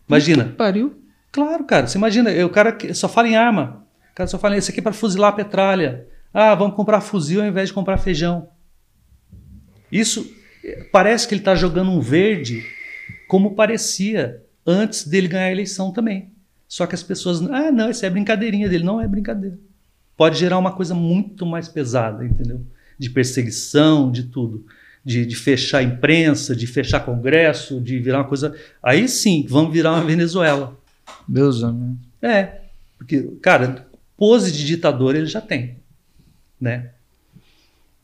Imagina. 0.07 0.45
Pariu. 0.57 1.01
Claro, 1.31 1.65
cara. 1.65 1.87
Você 1.87 1.97
imagina, 1.97 2.29
o 2.45 2.49
cara 2.49 2.77
só 2.93 3.09
fala 3.09 3.27
em 3.27 3.35
arma. 3.35 3.85
O 4.11 4.15
cara 4.15 4.27
só 4.27 4.39
fala 4.39 4.57
isso 4.57 4.71
aqui 4.71 4.79
é 4.79 4.83
para 4.83 4.93
fuzilar 4.93 5.31
a 5.31 5.35
petralha. 5.35 6.07
Ah, 6.33 6.55
vamos 6.55 6.75
comprar 6.75 7.01
fuzil 7.01 7.41
ao 7.41 7.47
invés 7.47 7.69
de 7.69 7.73
comprar 7.73 7.97
feijão. 7.97 8.49
Isso 9.91 10.29
parece 10.91 11.27
que 11.27 11.33
ele 11.33 11.41
está 11.41 11.55
jogando 11.55 11.91
um 11.91 11.99
verde 11.99 12.63
como 13.27 13.55
parecia 13.55 14.43
antes 14.65 15.07
dele 15.07 15.27
ganhar 15.27 15.45
a 15.45 15.51
eleição 15.51 15.91
também. 15.91 16.31
Só 16.67 16.87
que 16.87 16.95
as 16.95 17.03
pessoas, 17.03 17.41
ah, 17.41 17.71
não, 17.71 17.89
isso 17.89 18.05
é 18.05 18.09
brincadeirinha 18.09 18.67
dele. 18.67 18.83
Não 18.83 18.99
é 18.99 19.07
brincadeira. 19.07 19.57
Pode 20.17 20.37
gerar 20.37 20.57
uma 20.57 20.71
coisa 20.71 20.95
muito 20.95 21.45
mais 21.45 21.67
pesada, 21.67 22.25
entendeu? 22.25 22.65
De 22.97 23.09
perseguição, 23.09 24.11
de 24.11 24.23
tudo. 24.23 24.65
De, 25.03 25.25
de 25.25 25.35
fechar 25.35 25.83
imprensa, 25.83 26.55
de 26.55 26.65
fechar 26.65 27.01
congresso, 27.01 27.79
de 27.79 27.99
virar 27.99 28.19
uma 28.19 28.27
coisa. 28.27 28.55
Aí 28.81 29.07
sim, 29.07 29.45
vamos 29.47 29.73
virar 29.73 29.93
uma 29.93 30.03
Venezuela. 30.03 30.77
Deus 31.27 31.63
amém. 31.63 31.97
É, 32.21 32.61
porque, 32.97 33.21
cara, 33.41 33.85
pose 34.17 34.51
de 34.51 34.65
ditador 34.65 35.15
ele 35.15 35.27
já 35.27 35.41
tem, 35.41 35.77
né? 36.59 36.89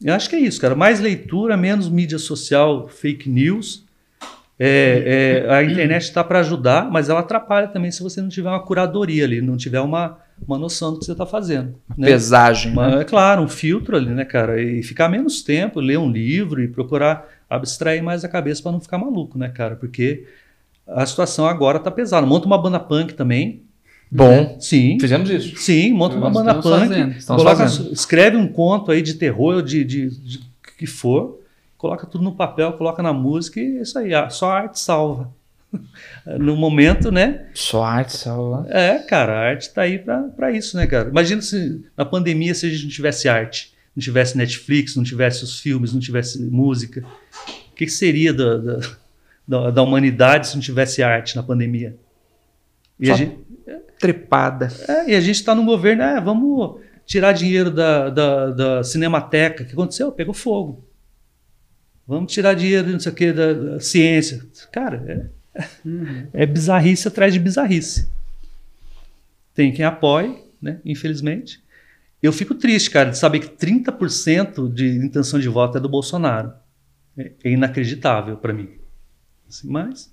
Eu 0.03 0.13
acho 0.13 0.29
que 0.29 0.35
é 0.35 0.39
isso, 0.39 0.59
cara. 0.59 0.75
Mais 0.75 0.99
leitura, 0.99 1.55
menos 1.55 1.89
mídia 1.89 2.19
social, 2.19 2.87
fake 2.87 3.29
news 3.29 3.85
é, 4.63 5.47
é, 5.47 5.55
a 5.55 5.63
internet 5.63 6.03
está 6.03 6.23
para 6.23 6.39
ajudar, 6.41 6.91
mas 6.91 7.09
ela 7.09 7.21
atrapalha 7.21 7.67
também 7.67 7.89
se 7.89 8.03
você 8.03 8.21
não 8.21 8.29
tiver 8.29 8.47
uma 8.47 8.63
curadoria 8.63 9.23
ali, 9.25 9.41
não 9.41 9.57
tiver 9.57 9.79
uma, 9.79 10.19
uma 10.47 10.57
noção 10.57 10.93
do 10.93 10.99
que 10.99 11.05
você 11.05 11.11
está 11.11 11.25
fazendo. 11.25 11.75
Né? 11.97 12.07
Pesagem. 12.07 12.71
Uma, 12.71 12.95
né? 12.95 13.01
É 13.01 13.03
claro, 13.03 13.41
um 13.41 13.47
filtro 13.47 13.95
ali, 13.95 14.09
né, 14.09 14.25
cara? 14.25 14.61
E 14.61 14.83
ficar 14.83 15.09
menos 15.09 15.41
tempo, 15.41 15.79
ler 15.79 15.97
um 15.97 16.09
livro 16.09 16.61
e 16.61 16.67
procurar 16.67 17.27
abstrair 17.49 18.03
mais 18.03 18.23
a 18.23 18.29
cabeça 18.29 18.61
para 18.63 18.71
não 18.71 18.79
ficar 18.79 18.97
maluco, 18.97 19.37
né, 19.37 19.49
cara? 19.49 19.75
Porque 19.75 20.25
a 20.87 21.05
situação 21.05 21.45
agora 21.45 21.77
está 21.77 21.91
pesada. 21.91 22.25
Monta 22.25 22.45
uma 22.45 22.57
banda 22.57 22.79
punk 22.79 23.13
também. 23.13 23.63
Bom, 24.09 24.29
né? 24.29 24.55
sim. 24.59 24.97
Fizemos 24.99 25.29
isso. 25.29 25.55
Sim, 25.57 25.93
monta 25.93 26.15
uma 26.15 26.29
banda 26.29 26.51
estamos 26.51 26.65
punk. 26.65 26.87
fazendo, 26.87 27.25
coloca, 27.25 27.55
fazendo. 27.55 27.93
escreve 27.93 28.37
um 28.37 28.47
conto 28.47 28.91
aí 28.91 29.01
de 29.01 29.13
terror, 29.13 29.61
de, 29.61 29.85
de, 29.85 30.09
de 30.09 30.39
que 30.77 30.85
for 30.85 31.41
coloca 31.81 32.05
tudo 32.05 32.23
no 32.23 32.33
papel, 32.33 32.73
coloca 32.73 33.01
na 33.01 33.11
música 33.11 33.59
e 33.59 33.79
é 33.79 33.81
isso 33.81 33.97
aí, 33.97 34.13
ah, 34.13 34.29
só 34.29 34.51
a 34.51 34.55
arte 34.55 34.79
salva. 34.79 35.31
no 36.39 36.55
momento, 36.55 37.11
né? 37.11 37.47
Só 37.53 37.83
arte 37.83 38.17
salva. 38.17 38.65
É, 38.69 38.99
cara, 38.99 39.33
a 39.33 39.49
arte 39.49 39.73
tá 39.73 39.83
aí 39.83 39.99
para 39.99 40.51
isso, 40.51 40.77
né, 40.77 40.87
cara? 40.87 41.09
Imagina 41.09 41.41
se 41.41 41.83
na 41.97 42.05
pandemia 42.05 42.53
se 42.53 42.65
a 42.65 42.69
gente 42.69 42.83
não 42.83 42.91
tivesse 42.91 43.29
arte, 43.29 43.73
não 43.95 44.01
tivesse 44.01 44.37
Netflix, 44.37 44.95
não 44.95 45.03
tivesse 45.03 45.43
os 45.43 45.59
filmes, 45.59 45.93
não 45.93 45.99
tivesse 45.99 46.41
música. 46.41 47.03
O 47.71 47.75
que, 47.75 47.85
que 47.85 47.91
seria 47.91 48.33
da, 48.33 48.57
da, 48.57 48.79
da, 49.47 49.71
da 49.71 49.81
humanidade 49.81 50.47
se 50.47 50.55
não 50.55 50.61
tivesse 50.61 51.01
arte 51.01 51.35
na 51.35 51.43
pandemia? 51.43 51.95
E 52.99 53.07
Só 53.07 53.13
a 53.13 53.15
gente, 53.17 53.37
trepada. 53.99 54.67
é, 54.87 55.11
e 55.11 55.15
a 55.15 55.21
gente 55.21 55.35
está 55.35 55.55
num 55.55 55.65
governo, 55.65 56.03
é, 56.03 56.19
vamos 56.19 56.79
tirar 57.05 57.31
dinheiro 57.31 57.71
da, 57.71 58.09
da, 58.09 58.51
da 58.51 58.83
Cinemateca. 58.83 59.63
O 59.63 59.65
que 59.65 59.73
aconteceu? 59.73 60.11
Pegou 60.11 60.33
fogo. 60.33 60.87
Vamos 62.07 62.31
tirar 62.31 62.53
dinheiro, 62.53 62.89
não 62.89 62.99
sei 62.99 63.11
o 63.11 63.15
que, 63.15 63.31
da, 63.31 63.53
da 63.53 63.79
ciência. 63.79 64.45
Cara, 64.71 65.03
é, 65.07 65.40
é 66.33 66.45
bizarrice 66.45 67.07
atrás 67.07 67.33
de 67.33 67.39
bizarrice. 67.39 68.07
Tem 69.53 69.73
quem 69.73 69.85
apoie, 69.85 70.43
né? 70.61 70.79
Infelizmente. 70.85 71.61
Eu 72.21 72.31
fico 72.31 72.53
triste, 72.53 72.89
cara, 72.89 73.09
de 73.09 73.17
saber 73.17 73.39
que 73.39 73.49
30% 73.49 74.71
de 74.71 74.87
intenção 74.87 75.39
de 75.39 75.49
voto 75.49 75.77
é 75.77 75.81
do 75.81 75.89
Bolsonaro. 75.89 76.53
É, 77.17 77.31
é 77.43 77.51
inacreditável 77.51 78.37
para 78.37 78.53
mim. 78.53 78.69
Assim, 79.49 79.69
mas 79.69 80.11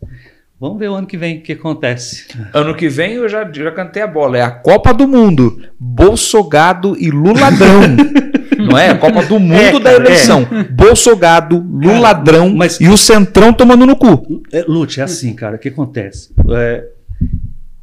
vamos 0.61 0.79
ver 0.79 0.89
o 0.89 0.95
ano 0.95 1.07
que 1.07 1.17
vem 1.17 1.39
o 1.39 1.43
que 1.43 1.53
acontece. 1.53 2.27
Ano 2.53 2.75
que 2.75 2.89
vem 2.89 3.15
eu 3.15 3.29
já, 3.29 3.51
já 3.53 3.71
cantei 3.73 4.03
a 4.03 4.07
bola. 4.07 4.39
É 4.39 4.43
a 4.43 4.51
Copa 4.51 4.93
do 4.93 5.07
Mundo. 5.07 5.61
Bolsogado 5.79 6.97
e 6.99 7.11
Luladrão. 7.11 7.83
Não 8.59 8.77
é? 8.77 8.91
A 8.91 8.99
Copa 8.99 9.25
do 9.25 9.39
Mundo 9.39 9.55
É, 9.55 9.73
da 9.73 9.81
cara, 9.93 9.97
eleição. 10.05 10.47
Bolsogado, 10.73 11.59
Luladrão 11.59 12.55
mas- 12.55 12.81
e 12.81 12.89
o 12.89 12.97
Centrão 12.97 13.53
tomando 13.53 13.87
no 13.87 13.95
cu. 13.97 14.43
É, 14.53 14.63
Lute, 14.67 15.01
é 15.01 15.05
assim, 15.05 15.33
cara, 15.35 15.57
o 15.57 15.59
que 15.59 15.69
acontece? 15.69 16.31
É, 16.51 16.85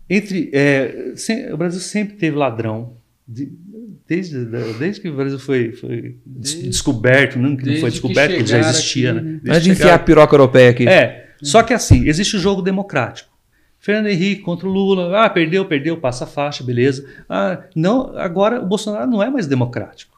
entre, 0.09 0.49
é, 0.53 1.13
sem- 1.15 1.51
o 1.51 1.57
Brasil 1.57 1.79
sempre 1.79 2.15
teve 2.17 2.35
ladrão. 2.35 2.93
De- 3.27 3.51
desde, 4.07 4.45
desde 4.77 5.01
que 5.01 5.09
o 5.09 5.15
Brasil 5.15 5.39
foi, 5.39 5.71
foi 5.71 6.17
Desde- 6.25 6.67
descoberto, 6.69 7.39
não 7.39 7.55
que 7.55 7.65
não 7.65 7.73
foi 7.77 7.89
que 7.89 7.89
descoberto, 7.91 8.31
porque 8.35 8.45
já 8.45 8.59
existia, 8.59 9.11
aqui, 9.13 9.21
né? 9.21 9.31
né? 9.31 9.39
Desde 9.41 9.49
Antes 9.51 9.63
de 9.63 9.69
que 9.69 9.75
enfiar 9.75 9.95
a 9.95 9.99
piroca 9.99 10.35
europeia 10.35 10.69
aqui. 10.69 10.87
É, 10.87 11.24
só 11.41 11.61
que 11.63 11.73
assim, 11.73 12.07
existe 12.07 12.35
o 12.35 12.39
jogo 12.39 12.61
democrático. 12.61 13.33
Fernando 13.79 14.07
Henrique 14.07 14.41
contra 14.41 14.67
o 14.67 14.71
Lula, 14.71 15.23
ah, 15.25 15.29
perdeu, 15.29 15.63
perdeu, 15.65 15.97
passa 15.97 16.23
a 16.23 16.27
faixa, 16.27 16.63
beleza. 16.63 17.07
Ah, 17.29 17.63
não, 17.75 18.17
agora 18.17 18.59
o 18.61 18.65
Bolsonaro 18.65 19.09
não 19.09 19.21
é 19.21 19.29
mais 19.29 19.45
democrático. 19.45 20.15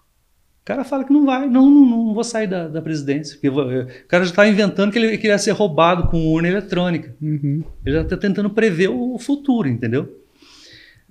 O 0.62 0.66
cara 0.68 0.84
fala 0.84 1.04
que 1.04 1.12
não 1.14 1.26
vai, 1.26 1.48
não, 1.50 1.70
não, 1.70 1.86
não 1.86 2.14
vou 2.14 2.24
sair 2.24 2.48
da, 2.48 2.68
da 2.68 2.82
presidência. 2.82 3.36
Porque 3.36 3.48
eu 3.48 3.54
vou- 3.54 3.66
o 3.66 4.08
cara 4.08 4.24
já 4.24 4.32
está 4.32 4.48
inventando 4.48 4.92
que 4.92 4.98
ele 5.00 5.18
queria 5.18 5.38
ser 5.38 5.52
roubado 5.52 6.08
com 6.10 6.28
urna 6.28 6.48
eletrônica. 6.48 7.16
Uhum. 7.22 7.64
Ele 7.86 7.96
já 7.96 8.02
está 8.02 8.16
tentando 8.18 8.50
prever 8.50 8.90
o 8.90 9.18
futuro, 9.18 9.68
entendeu? 9.68 10.22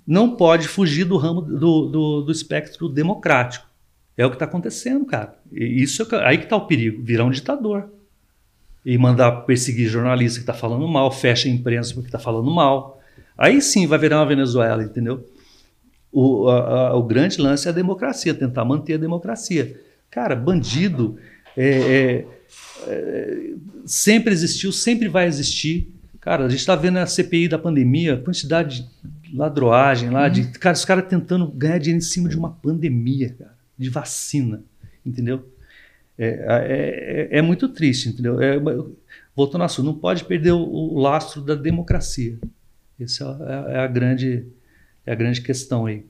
Não 0.06 0.36
pode 0.36 0.68
fugir 0.68 1.04
do 1.04 1.16
ramo 1.16 1.40
do, 1.42 1.86
do, 1.88 2.20
do 2.22 2.32
espectro 2.32 2.88
democrático. 2.88 3.66
É 4.16 4.24
o 4.24 4.30
que 4.30 4.36
está 4.36 4.44
acontecendo, 4.44 5.04
cara. 5.04 5.34
E 5.52 5.82
isso 5.82 6.02
é 6.14 6.26
aí 6.26 6.38
que 6.38 6.44
está 6.44 6.56
o 6.56 6.66
perigo, 6.66 7.02
virar 7.02 7.24
um 7.24 7.30
ditador. 7.30 7.90
E 8.86 8.96
mandar 8.96 9.32
perseguir 9.42 9.88
jornalista 9.88 10.38
que 10.38 10.44
está 10.44 10.54
falando 10.54 10.86
mal, 10.86 11.10
fecha 11.10 11.48
a 11.48 11.50
imprensa 11.50 11.92
porque 11.92 12.06
está 12.08 12.20
falando 12.20 12.48
mal. 12.50 13.02
Aí 13.36 13.60
sim 13.60 13.84
vai 13.86 13.98
virar 13.98 14.20
uma 14.20 14.26
Venezuela, 14.26 14.84
entendeu? 14.84 15.28
O, 16.12 16.48
a- 16.48 16.90
a- 16.90 16.94
o 16.96 17.02
grande 17.02 17.40
lance 17.40 17.66
é 17.66 17.70
a 17.70 17.74
democracia, 17.74 18.32
tentar 18.32 18.64
manter 18.64 18.94
a 18.94 18.98
democracia. 18.98 19.78
Cara, 20.08 20.36
bandido 20.36 21.18
é, 21.56 21.68
é, 21.68 22.26
é, 22.86 23.50
sempre 23.84 24.32
existiu, 24.32 24.70
sempre 24.70 25.08
vai 25.08 25.26
existir. 25.26 25.92
Cara, 26.20 26.46
a 26.46 26.48
gente 26.48 26.60
está 26.60 26.76
vendo 26.76 26.98
a 26.98 27.06
CPI 27.06 27.48
da 27.48 27.58
pandemia, 27.58 28.14
a 28.14 28.20
quantidade 28.20 28.88
de 29.22 29.36
ladroagem 29.36 30.10
lá, 30.10 30.28
de 30.28 30.44
cara, 30.58 30.74
os 30.74 30.84
caras 30.84 31.06
tentando 31.08 31.46
ganhar 31.48 31.78
dinheiro 31.78 31.98
em 31.98 32.06
cima 32.06 32.28
de 32.28 32.36
uma 32.36 32.50
pandemia, 32.50 33.34
cara, 33.38 33.54
de 33.76 33.90
vacina, 33.90 34.62
entendeu? 35.04 35.44
É, 36.18 36.26
é, 36.28 37.28
é- 37.34 37.38
é 37.38 37.42
muito 37.42 37.68
triste, 37.68 38.08
entendeu? 38.08 38.40
É, 38.40 38.58
voltando 39.34 39.62
ao 39.62 39.66
assunto, 39.66 39.86
não 39.86 39.94
pode 39.94 40.24
perder 40.24 40.52
o, 40.52 40.58
o 40.60 40.98
lastro 40.98 41.42
da 41.42 41.54
democracia. 41.54 42.38
Essa 43.00 43.24
é, 43.24 43.52
a- 43.52 43.72
é 43.72 43.84
a 43.84 43.86
grande, 43.86 44.46
é 45.04 45.12
a 45.12 45.14
grande 45.14 45.42
questão 45.42 45.86
aí. 45.86 46.04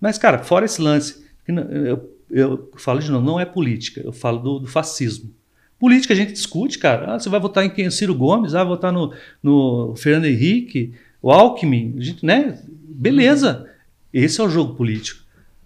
Mas, 0.00 0.18
cara, 0.18 0.38
fora 0.38 0.64
esse 0.66 0.80
lance, 0.80 1.24
eu, 1.48 2.10
eu 2.30 2.70
falo 2.76 3.00
de 3.00 3.10
novo, 3.10 3.24
não 3.24 3.40
é 3.40 3.44
política, 3.46 4.00
eu 4.04 4.12
falo 4.12 4.38
do, 4.38 4.58
do 4.60 4.66
fascismo. 4.66 5.30
Política 5.78 6.12
a 6.12 6.16
gente 6.16 6.32
discute, 6.32 6.78
cara. 6.78 7.14
Ah, 7.14 7.18
você 7.18 7.28
vai 7.28 7.40
votar 7.40 7.64
em 7.64 7.70
quem? 7.70 7.90
Ciro 7.90 8.14
Gomes? 8.14 8.54
Ah, 8.54 8.58
vai 8.58 8.68
votar 8.68 8.92
no, 8.92 9.14
no 9.42 9.94
Fernando 9.96 10.26
Henrique, 10.26 10.92
o 11.22 11.30
Alckmin, 11.30 11.94
a 11.96 12.00
gente, 12.00 12.26
né? 12.26 12.60
Beleza. 12.68 13.68
Esse 14.12 14.40
é 14.40 14.44
o 14.44 14.50
jogo 14.50 14.74
político. 14.74 15.22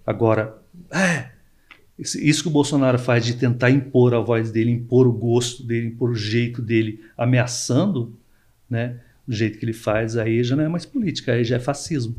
Agora, 0.07 0.59
é, 0.91 1.31
Isso 2.03 2.43
que 2.43 2.49
o 2.49 2.53
Bolsonaro 2.53 2.99
faz 2.99 3.25
de 3.25 3.35
tentar 3.35 3.71
impor 3.71 4.13
a 4.15 4.19
voz 4.21 4.51
dele, 4.51 4.71
impor 4.71 5.07
o 5.07 5.13
gosto 5.13 5.63
dele, 5.65 5.87
impor 5.89 6.11
o 6.11 6.15
jeito 6.15 6.61
dele, 6.61 7.01
ameaçando, 7.17 8.15
né? 8.69 8.97
Do 9.27 9.35
jeito 9.35 9.59
que 9.59 9.65
ele 9.65 9.73
faz, 9.73 10.17
aí 10.17 10.43
já 10.43 10.57
não 10.57 10.65
é 10.65 10.69
mais 10.69 10.85
política, 10.85 11.33
aí 11.33 11.45
já 11.45 11.57
é 11.57 11.61
fascismo. 11.61 12.17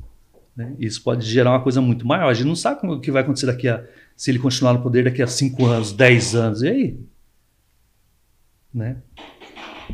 né? 0.56 0.72
Isso 0.80 1.02
pode 1.02 1.26
gerar 1.26 1.50
uma 1.50 1.62
coisa 1.62 1.82
muito 1.82 2.06
maior. 2.06 2.30
A 2.30 2.34
gente 2.36 2.46
não 2.48 2.56
sabe 2.56 2.80
como- 2.80 2.94
o 2.94 3.00
que 3.02 3.10
vai 3.10 3.24
acontecer 3.24 3.48
daqui 3.48 3.68
a. 3.68 3.84
Se 4.16 4.30
ele 4.30 4.38
continuar 4.38 4.74
no 4.74 4.82
poder 4.84 5.04
daqui 5.04 5.20
a 5.24 5.26
5 5.28 5.66
anos, 5.66 5.92
10 5.92 6.36
anos. 6.36 6.62
E 6.62 6.68
aí? 6.68 7.00
Né? 8.74 8.98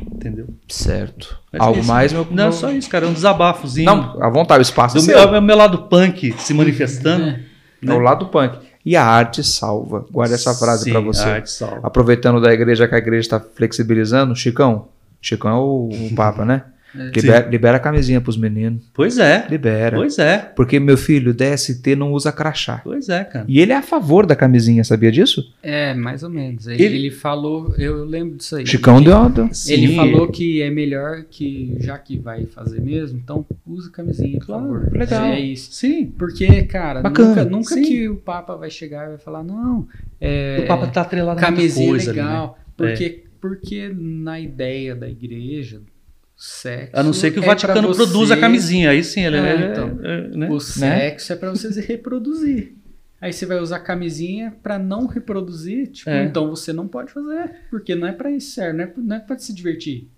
Entendeu? 0.00 0.48
Certo. 0.68 1.38
Mas 1.52 1.60
Algo 1.60 1.80
isso. 1.80 1.88
mais, 1.88 2.12
meu 2.12 2.24
Não, 2.26 2.34
meu- 2.44 2.52
só 2.52 2.70
isso, 2.70 2.88
cara. 2.88 3.06
É 3.06 3.08
um 3.08 3.12
desabafozinho. 3.12 3.86
Não, 3.86 4.22
à 4.22 4.28
vontade, 4.30 4.60
o 4.60 4.62
espaço 4.62 4.94
do 4.96 5.02
é 5.02 5.06
meu, 5.06 5.18
seu. 5.18 5.34
é 5.34 5.38
o 5.38 5.42
meu 5.42 5.56
lado 5.56 5.88
punk 5.88 6.32
se 6.38 6.54
manifestando. 6.54 7.24
É. 7.24 7.44
É 7.86 7.92
o 7.92 7.98
lado 7.98 8.26
punk. 8.28 8.58
E 8.84 8.96
a 8.96 9.04
arte 9.04 9.44
salva. 9.44 10.06
Guarda 10.10 10.34
essa 10.34 10.54
frase 10.54 10.90
pra 10.90 11.00
você. 11.00 11.22
A 11.22 11.34
arte 11.34 11.50
salva. 11.50 11.80
Aproveitando 11.82 12.40
da 12.40 12.52
igreja 12.52 12.88
que 12.88 12.94
a 12.94 12.98
igreja 12.98 13.20
está 13.20 13.40
flexibilizando, 13.40 14.34
Chicão. 14.34 14.88
Chicão 15.20 15.50
é 15.50 15.54
o, 15.54 16.06
o 16.06 16.14
Papa, 16.14 16.44
né? 16.44 16.64
Libera, 16.94 17.48
libera 17.48 17.76
a 17.76 17.80
camisinha 17.80 18.20
pros 18.20 18.36
meninos. 18.36 18.90
Pois 18.92 19.16
é. 19.18 19.46
Libera. 19.48 19.96
Pois 19.96 20.18
é. 20.18 20.38
Porque 20.38 20.80
meu 20.80 20.96
filho, 20.96 21.32
DST 21.32 21.94
não 21.96 22.12
usa 22.12 22.32
crachá. 22.32 22.80
Pois 22.82 23.08
é, 23.08 23.22
cara. 23.24 23.44
E 23.48 23.60
ele 23.60 23.72
é 23.72 23.76
a 23.76 23.82
favor 23.82 24.26
da 24.26 24.34
camisinha, 24.34 24.82
sabia 24.82 25.12
disso? 25.12 25.52
É, 25.62 25.94
mais 25.94 26.22
ou 26.22 26.30
menos. 26.30 26.66
Ele, 26.66 26.82
Ele- 26.82 26.96
ele 26.96 27.10
falou, 27.10 27.74
eu 27.78 28.04
lembro 28.04 28.36
disso 28.36 28.56
aí. 28.56 28.66
Chicão 28.66 29.00
deu 29.02 29.16
uma. 29.16 29.32
Ele 29.40 29.54
Sim. 29.54 29.96
falou 29.96 30.28
que 30.28 30.60
é 30.62 30.70
melhor 30.70 31.24
que, 31.30 31.76
já 31.78 31.96
que 31.98 32.18
vai 32.18 32.46
fazer 32.46 32.80
mesmo, 32.80 33.18
então 33.22 33.46
usa 33.66 33.90
camisinha, 33.90 34.38
por 34.38 34.46
Claro, 34.46 34.62
favor. 34.64 34.92
legal. 34.92 35.24
É 35.26 35.38
isso. 35.40 35.72
Sim. 35.72 36.06
Porque, 36.18 36.62
cara, 36.64 37.00
Bacana, 37.02 37.28
nunca, 37.28 37.44
nunca 37.44 37.74
sim. 37.74 37.82
que 37.82 38.08
o 38.08 38.16
Papa 38.16 38.56
vai 38.56 38.70
chegar 38.70 39.06
e 39.06 39.08
vai 39.10 39.18
falar, 39.18 39.44
não, 39.44 39.86
é, 40.20 40.60
o 40.64 40.66
Papa 40.66 40.86
tá 40.88 41.02
atrelado 41.02 41.38
a 41.38 41.42
camisinha 41.42 41.86
é 41.86 41.90
coisa 41.90 42.10
ali, 42.10 42.20
né? 42.20 42.26
legal. 42.26 42.58
Porque, 42.76 43.24
porque 43.40 43.92
na 43.96 44.40
ideia 44.40 44.94
da 44.94 45.08
igreja, 45.08 45.80
sexo. 46.42 46.90
A 46.98 47.02
não 47.02 47.12
ser 47.12 47.30
que 47.32 47.38
o 47.38 47.42
é 47.42 47.46
Vaticano 47.46 47.86
você- 47.88 48.02
produza 48.04 48.34
a 48.34 48.36
camisinha. 48.38 48.90
Aí 48.90 49.04
sim, 49.04 49.20
ele 49.24 49.36
É, 49.36 49.40
é, 49.40 49.70
então. 49.72 49.98
é, 50.02 50.28
né? 50.28 50.50
O 50.50 50.58
sexo 50.58 51.32
é 51.32 51.36
pra 51.36 51.50
você 51.50 51.70
se 51.72 51.80
reproduzir. 51.82 52.74
Aí 53.20 53.32
você 53.32 53.44
vai 53.44 53.60
usar 53.60 53.80
camisinha 53.80 54.54
pra 54.62 54.78
não 54.78 55.06
reproduzir, 55.06 55.88
tipo, 55.88 56.08
É. 56.08 56.24
então 56.24 56.48
você 56.48 56.72
não 56.72 56.88
pode 56.88 57.12
fazer, 57.12 57.50
porque 57.70 57.94
não 57.94 58.08
é 58.08 58.12
pra 58.12 58.30
isso 58.30 58.52
serve, 58.54 58.78
não 58.78 58.84
é, 58.84 58.92
não 58.96 59.16
é 59.16 59.20
pra 59.20 59.38
se 59.38 59.52
divertir 59.54 60.08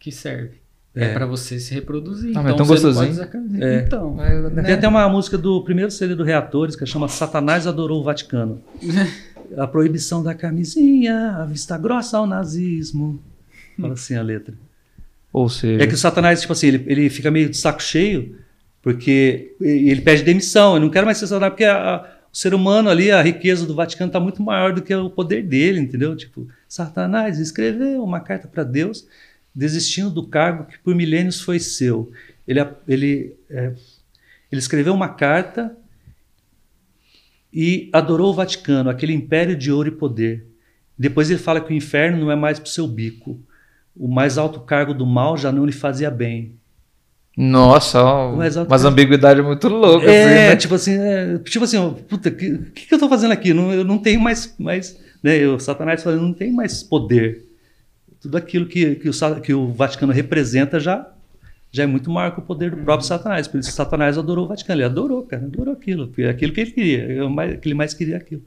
que 0.00 0.10
serve. 0.10 0.56
É, 0.94 1.08
É. 1.08 1.12
pra 1.12 1.26
você 1.26 1.60
se 1.60 1.74
reproduzir. 1.74 2.30
Ah, 2.30 2.42
mas 2.42 2.54
então 2.54 2.56
tão 2.56 2.64
você 2.64 2.84
não 2.86 2.92
gostosinho. 2.94 3.14
pode 3.14 3.20
usar 3.20 3.26
camisinha. 3.26 3.64
É. 3.66 3.80
Então, 3.82 4.16
Tem 4.64 4.72
até 4.74 4.88
uma 4.88 5.06
música 5.10 5.36
do 5.36 5.62
primeiro 5.62 5.90
CD 5.90 6.14
do 6.14 6.24
Reatores 6.24 6.74
que 6.74 6.86
chama 6.86 7.06
Satanás 7.06 7.66
Adorou 7.66 8.00
o 8.00 8.02
Vaticano. 8.04 8.62
A 9.58 9.66
proibição 9.66 10.22
da 10.24 10.34
camisinha, 10.34 11.32
a 11.36 11.44
vista 11.44 11.76
grossa 11.78 12.16
ao 12.18 12.26
nazismo. 12.26 13.22
Fala 13.78 13.92
assim 13.92 14.14
a 14.16 14.22
letra. 14.22 14.54
Ou 15.32 15.48
seja, 15.48 15.82
É 15.82 15.86
que 15.86 15.94
o 15.94 15.98
Satanás, 15.98 16.40
tipo 16.40 16.52
assim, 16.52 16.68
ele, 16.68 16.84
ele 16.86 17.10
fica 17.10 17.30
meio 17.30 17.48
de 17.50 17.56
saco 17.56 17.82
cheio, 17.82 18.36
porque 18.80 19.54
ele 19.60 20.00
pede 20.00 20.22
demissão, 20.22 20.76
ele 20.76 20.84
não 20.84 20.90
quer 20.90 21.04
mais 21.04 21.18
ser 21.18 21.26
Satanás, 21.26 21.52
porque 21.52 21.64
a- 21.64 21.96
a- 21.96 22.16
o 22.32 22.36
ser 22.36 22.54
humano 22.54 22.88
ali, 22.90 23.10
a 23.10 23.20
riqueza 23.22 23.66
do 23.66 23.74
Vaticano 23.74 24.08
está 24.08 24.20
muito 24.20 24.42
maior 24.42 24.72
do 24.72 24.82
que 24.82 24.94
o 24.94 25.10
poder 25.10 25.42
dele, 25.42 25.80
entendeu? 25.80 26.14
Tipo, 26.16 26.46
Satanás 26.68 27.38
escreveu 27.38 28.02
uma 28.04 28.20
carta 28.20 28.46
para 28.46 28.62
Deus, 28.62 29.06
desistindo 29.54 30.10
do 30.10 30.26
cargo 30.26 30.64
que 30.66 30.78
por 30.78 30.94
milênios 30.94 31.40
foi 31.40 31.58
seu. 31.58 32.10
Ele, 32.46 32.60
ele, 32.86 33.34
é, 33.50 33.72
ele 34.52 34.58
escreveu 34.58 34.92
uma 34.94 35.08
carta 35.08 35.74
e 37.52 37.88
adorou 37.92 38.30
o 38.30 38.34
Vaticano, 38.34 38.90
aquele 38.90 39.12
império 39.14 39.56
de 39.56 39.72
ouro 39.72 39.88
e 39.88 39.92
poder. 39.92 40.46
Depois 40.98 41.30
ele 41.30 41.38
fala 41.38 41.60
que 41.60 41.72
o 41.72 41.76
inferno 41.76 42.18
não 42.18 42.30
é 42.30 42.36
mais 42.36 42.58
para 42.58 42.66
o 42.68 42.70
seu 42.70 42.86
bico. 42.86 43.38
O 43.96 44.08
mais 44.08 44.36
alto 44.38 44.60
cargo 44.60 44.92
do 44.92 45.06
mal 45.06 45.36
já 45.36 45.50
não 45.50 45.64
lhe 45.64 45.72
fazia 45.72 46.10
bem. 46.10 46.54
nossa, 47.36 48.02
Mas 48.36 48.56
umas 48.56 48.84
ambiguidades 48.84 49.44
muito 49.44 49.68
loucas. 49.68 50.08
É, 50.08 50.24
assim, 50.24 50.34
né? 50.34 50.56
tipo 50.56 50.74
assim, 50.74 50.98
é, 50.98 51.38
tipo 51.38 51.64
assim, 51.64 51.76
ó, 51.76 51.90
puta, 51.90 52.28
o 52.28 52.32
que, 52.34 52.58
que, 52.74 52.86
que 52.86 52.94
eu 52.94 52.98
tô 52.98 53.08
fazendo 53.08 53.32
aqui? 53.32 53.52
Não, 53.52 53.72
eu 53.72 53.84
não 53.84 53.98
tenho 53.98 54.20
mais, 54.20 54.54
mais 54.58 54.98
né, 55.22 55.36
eu, 55.36 55.58
Satanás 55.58 56.02
falando, 56.02 56.22
não 56.22 56.32
tem 56.32 56.52
mais 56.52 56.82
poder. 56.82 57.44
Tudo 58.20 58.36
aquilo 58.36 58.66
que, 58.66 58.96
que, 58.96 59.08
o, 59.08 59.40
que 59.42 59.52
o 59.54 59.72
Vaticano 59.72 60.12
representa 60.12 60.80
já, 60.80 61.06
já 61.70 61.82
é 61.82 61.86
muito 61.86 62.10
maior 62.10 62.32
que 62.32 62.38
o 62.40 62.42
poder 62.42 62.70
do 62.70 62.78
próprio 62.78 63.06
Satanás. 63.06 63.46
Por 63.46 63.58
isso 63.60 63.68
que 63.68 63.74
Satanás 63.76 64.16
adorou 64.18 64.46
o 64.46 64.48
Vaticano. 64.48 64.80
Ele 64.80 64.86
adorou, 64.86 65.22
cara, 65.22 65.44
adorou 65.44 65.74
aquilo. 65.74 66.10
é 66.18 66.28
aquilo 66.30 66.52
que 66.52 66.60
ele 66.60 66.70
queria. 66.70 67.12
é 67.18 67.22
o 67.22 67.30
mais- 67.30 67.58
que 67.60 67.68
ele 67.68 67.74
mais 67.74 67.92
queria 67.94 68.14
é 68.14 68.18
aquilo. 68.18 68.42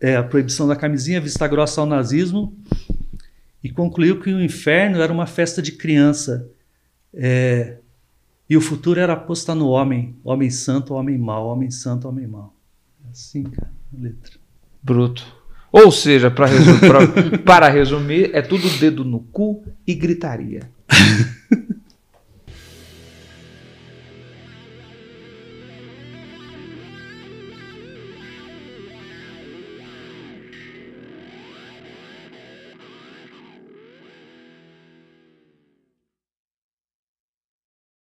É, 0.00 0.16
a 0.16 0.22
proibição 0.22 0.66
da 0.66 0.74
camisinha, 0.74 1.20
vista 1.20 1.46
grossa 1.46 1.80
ao 1.80 1.86
nazismo, 1.86 2.52
e 3.62 3.70
concluiu 3.70 4.20
que 4.20 4.32
o 4.32 4.42
inferno 4.42 5.00
era 5.00 5.12
uma 5.12 5.26
festa 5.26 5.60
de 5.60 5.72
criança. 5.72 6.48
É, 7.12 7.76
e 8.48 8.56
o 8.56 8.60
futuro 8.60 8.98
era 9.00 9.12
apostar 9.12 9.54
no 9.56 9.68
homem, 9.68 10.16
homem 10.24 10.50
santo, 10.50 10.94
homem 10.94 11.18
mau, 11.18 11.46
homem 11.48 11.70
santo, 11.70 12.08
homem 12.08 12.26
mau. 12.26 12.54
É 13.06 13.10
assim, 13.10 13.44
cara, 13.44 13.70
a 13.96 14.02
letra. 14.02 14.32
Bruto. 14.82 15.24
Ou 15.72 15.92
seja, 15.92 16.30
pra 16.30 16.46
pra- 16.48 17.38
para 17.44 17.68
resumir, 17.68 18.30
é 18.34 18.42
tudo 18.42 18.68
dedo 18.78 19.04
no 19.04 19.20
cu 19.20 19.64
e 19.86 19.94
gritaria. 19.94 20.68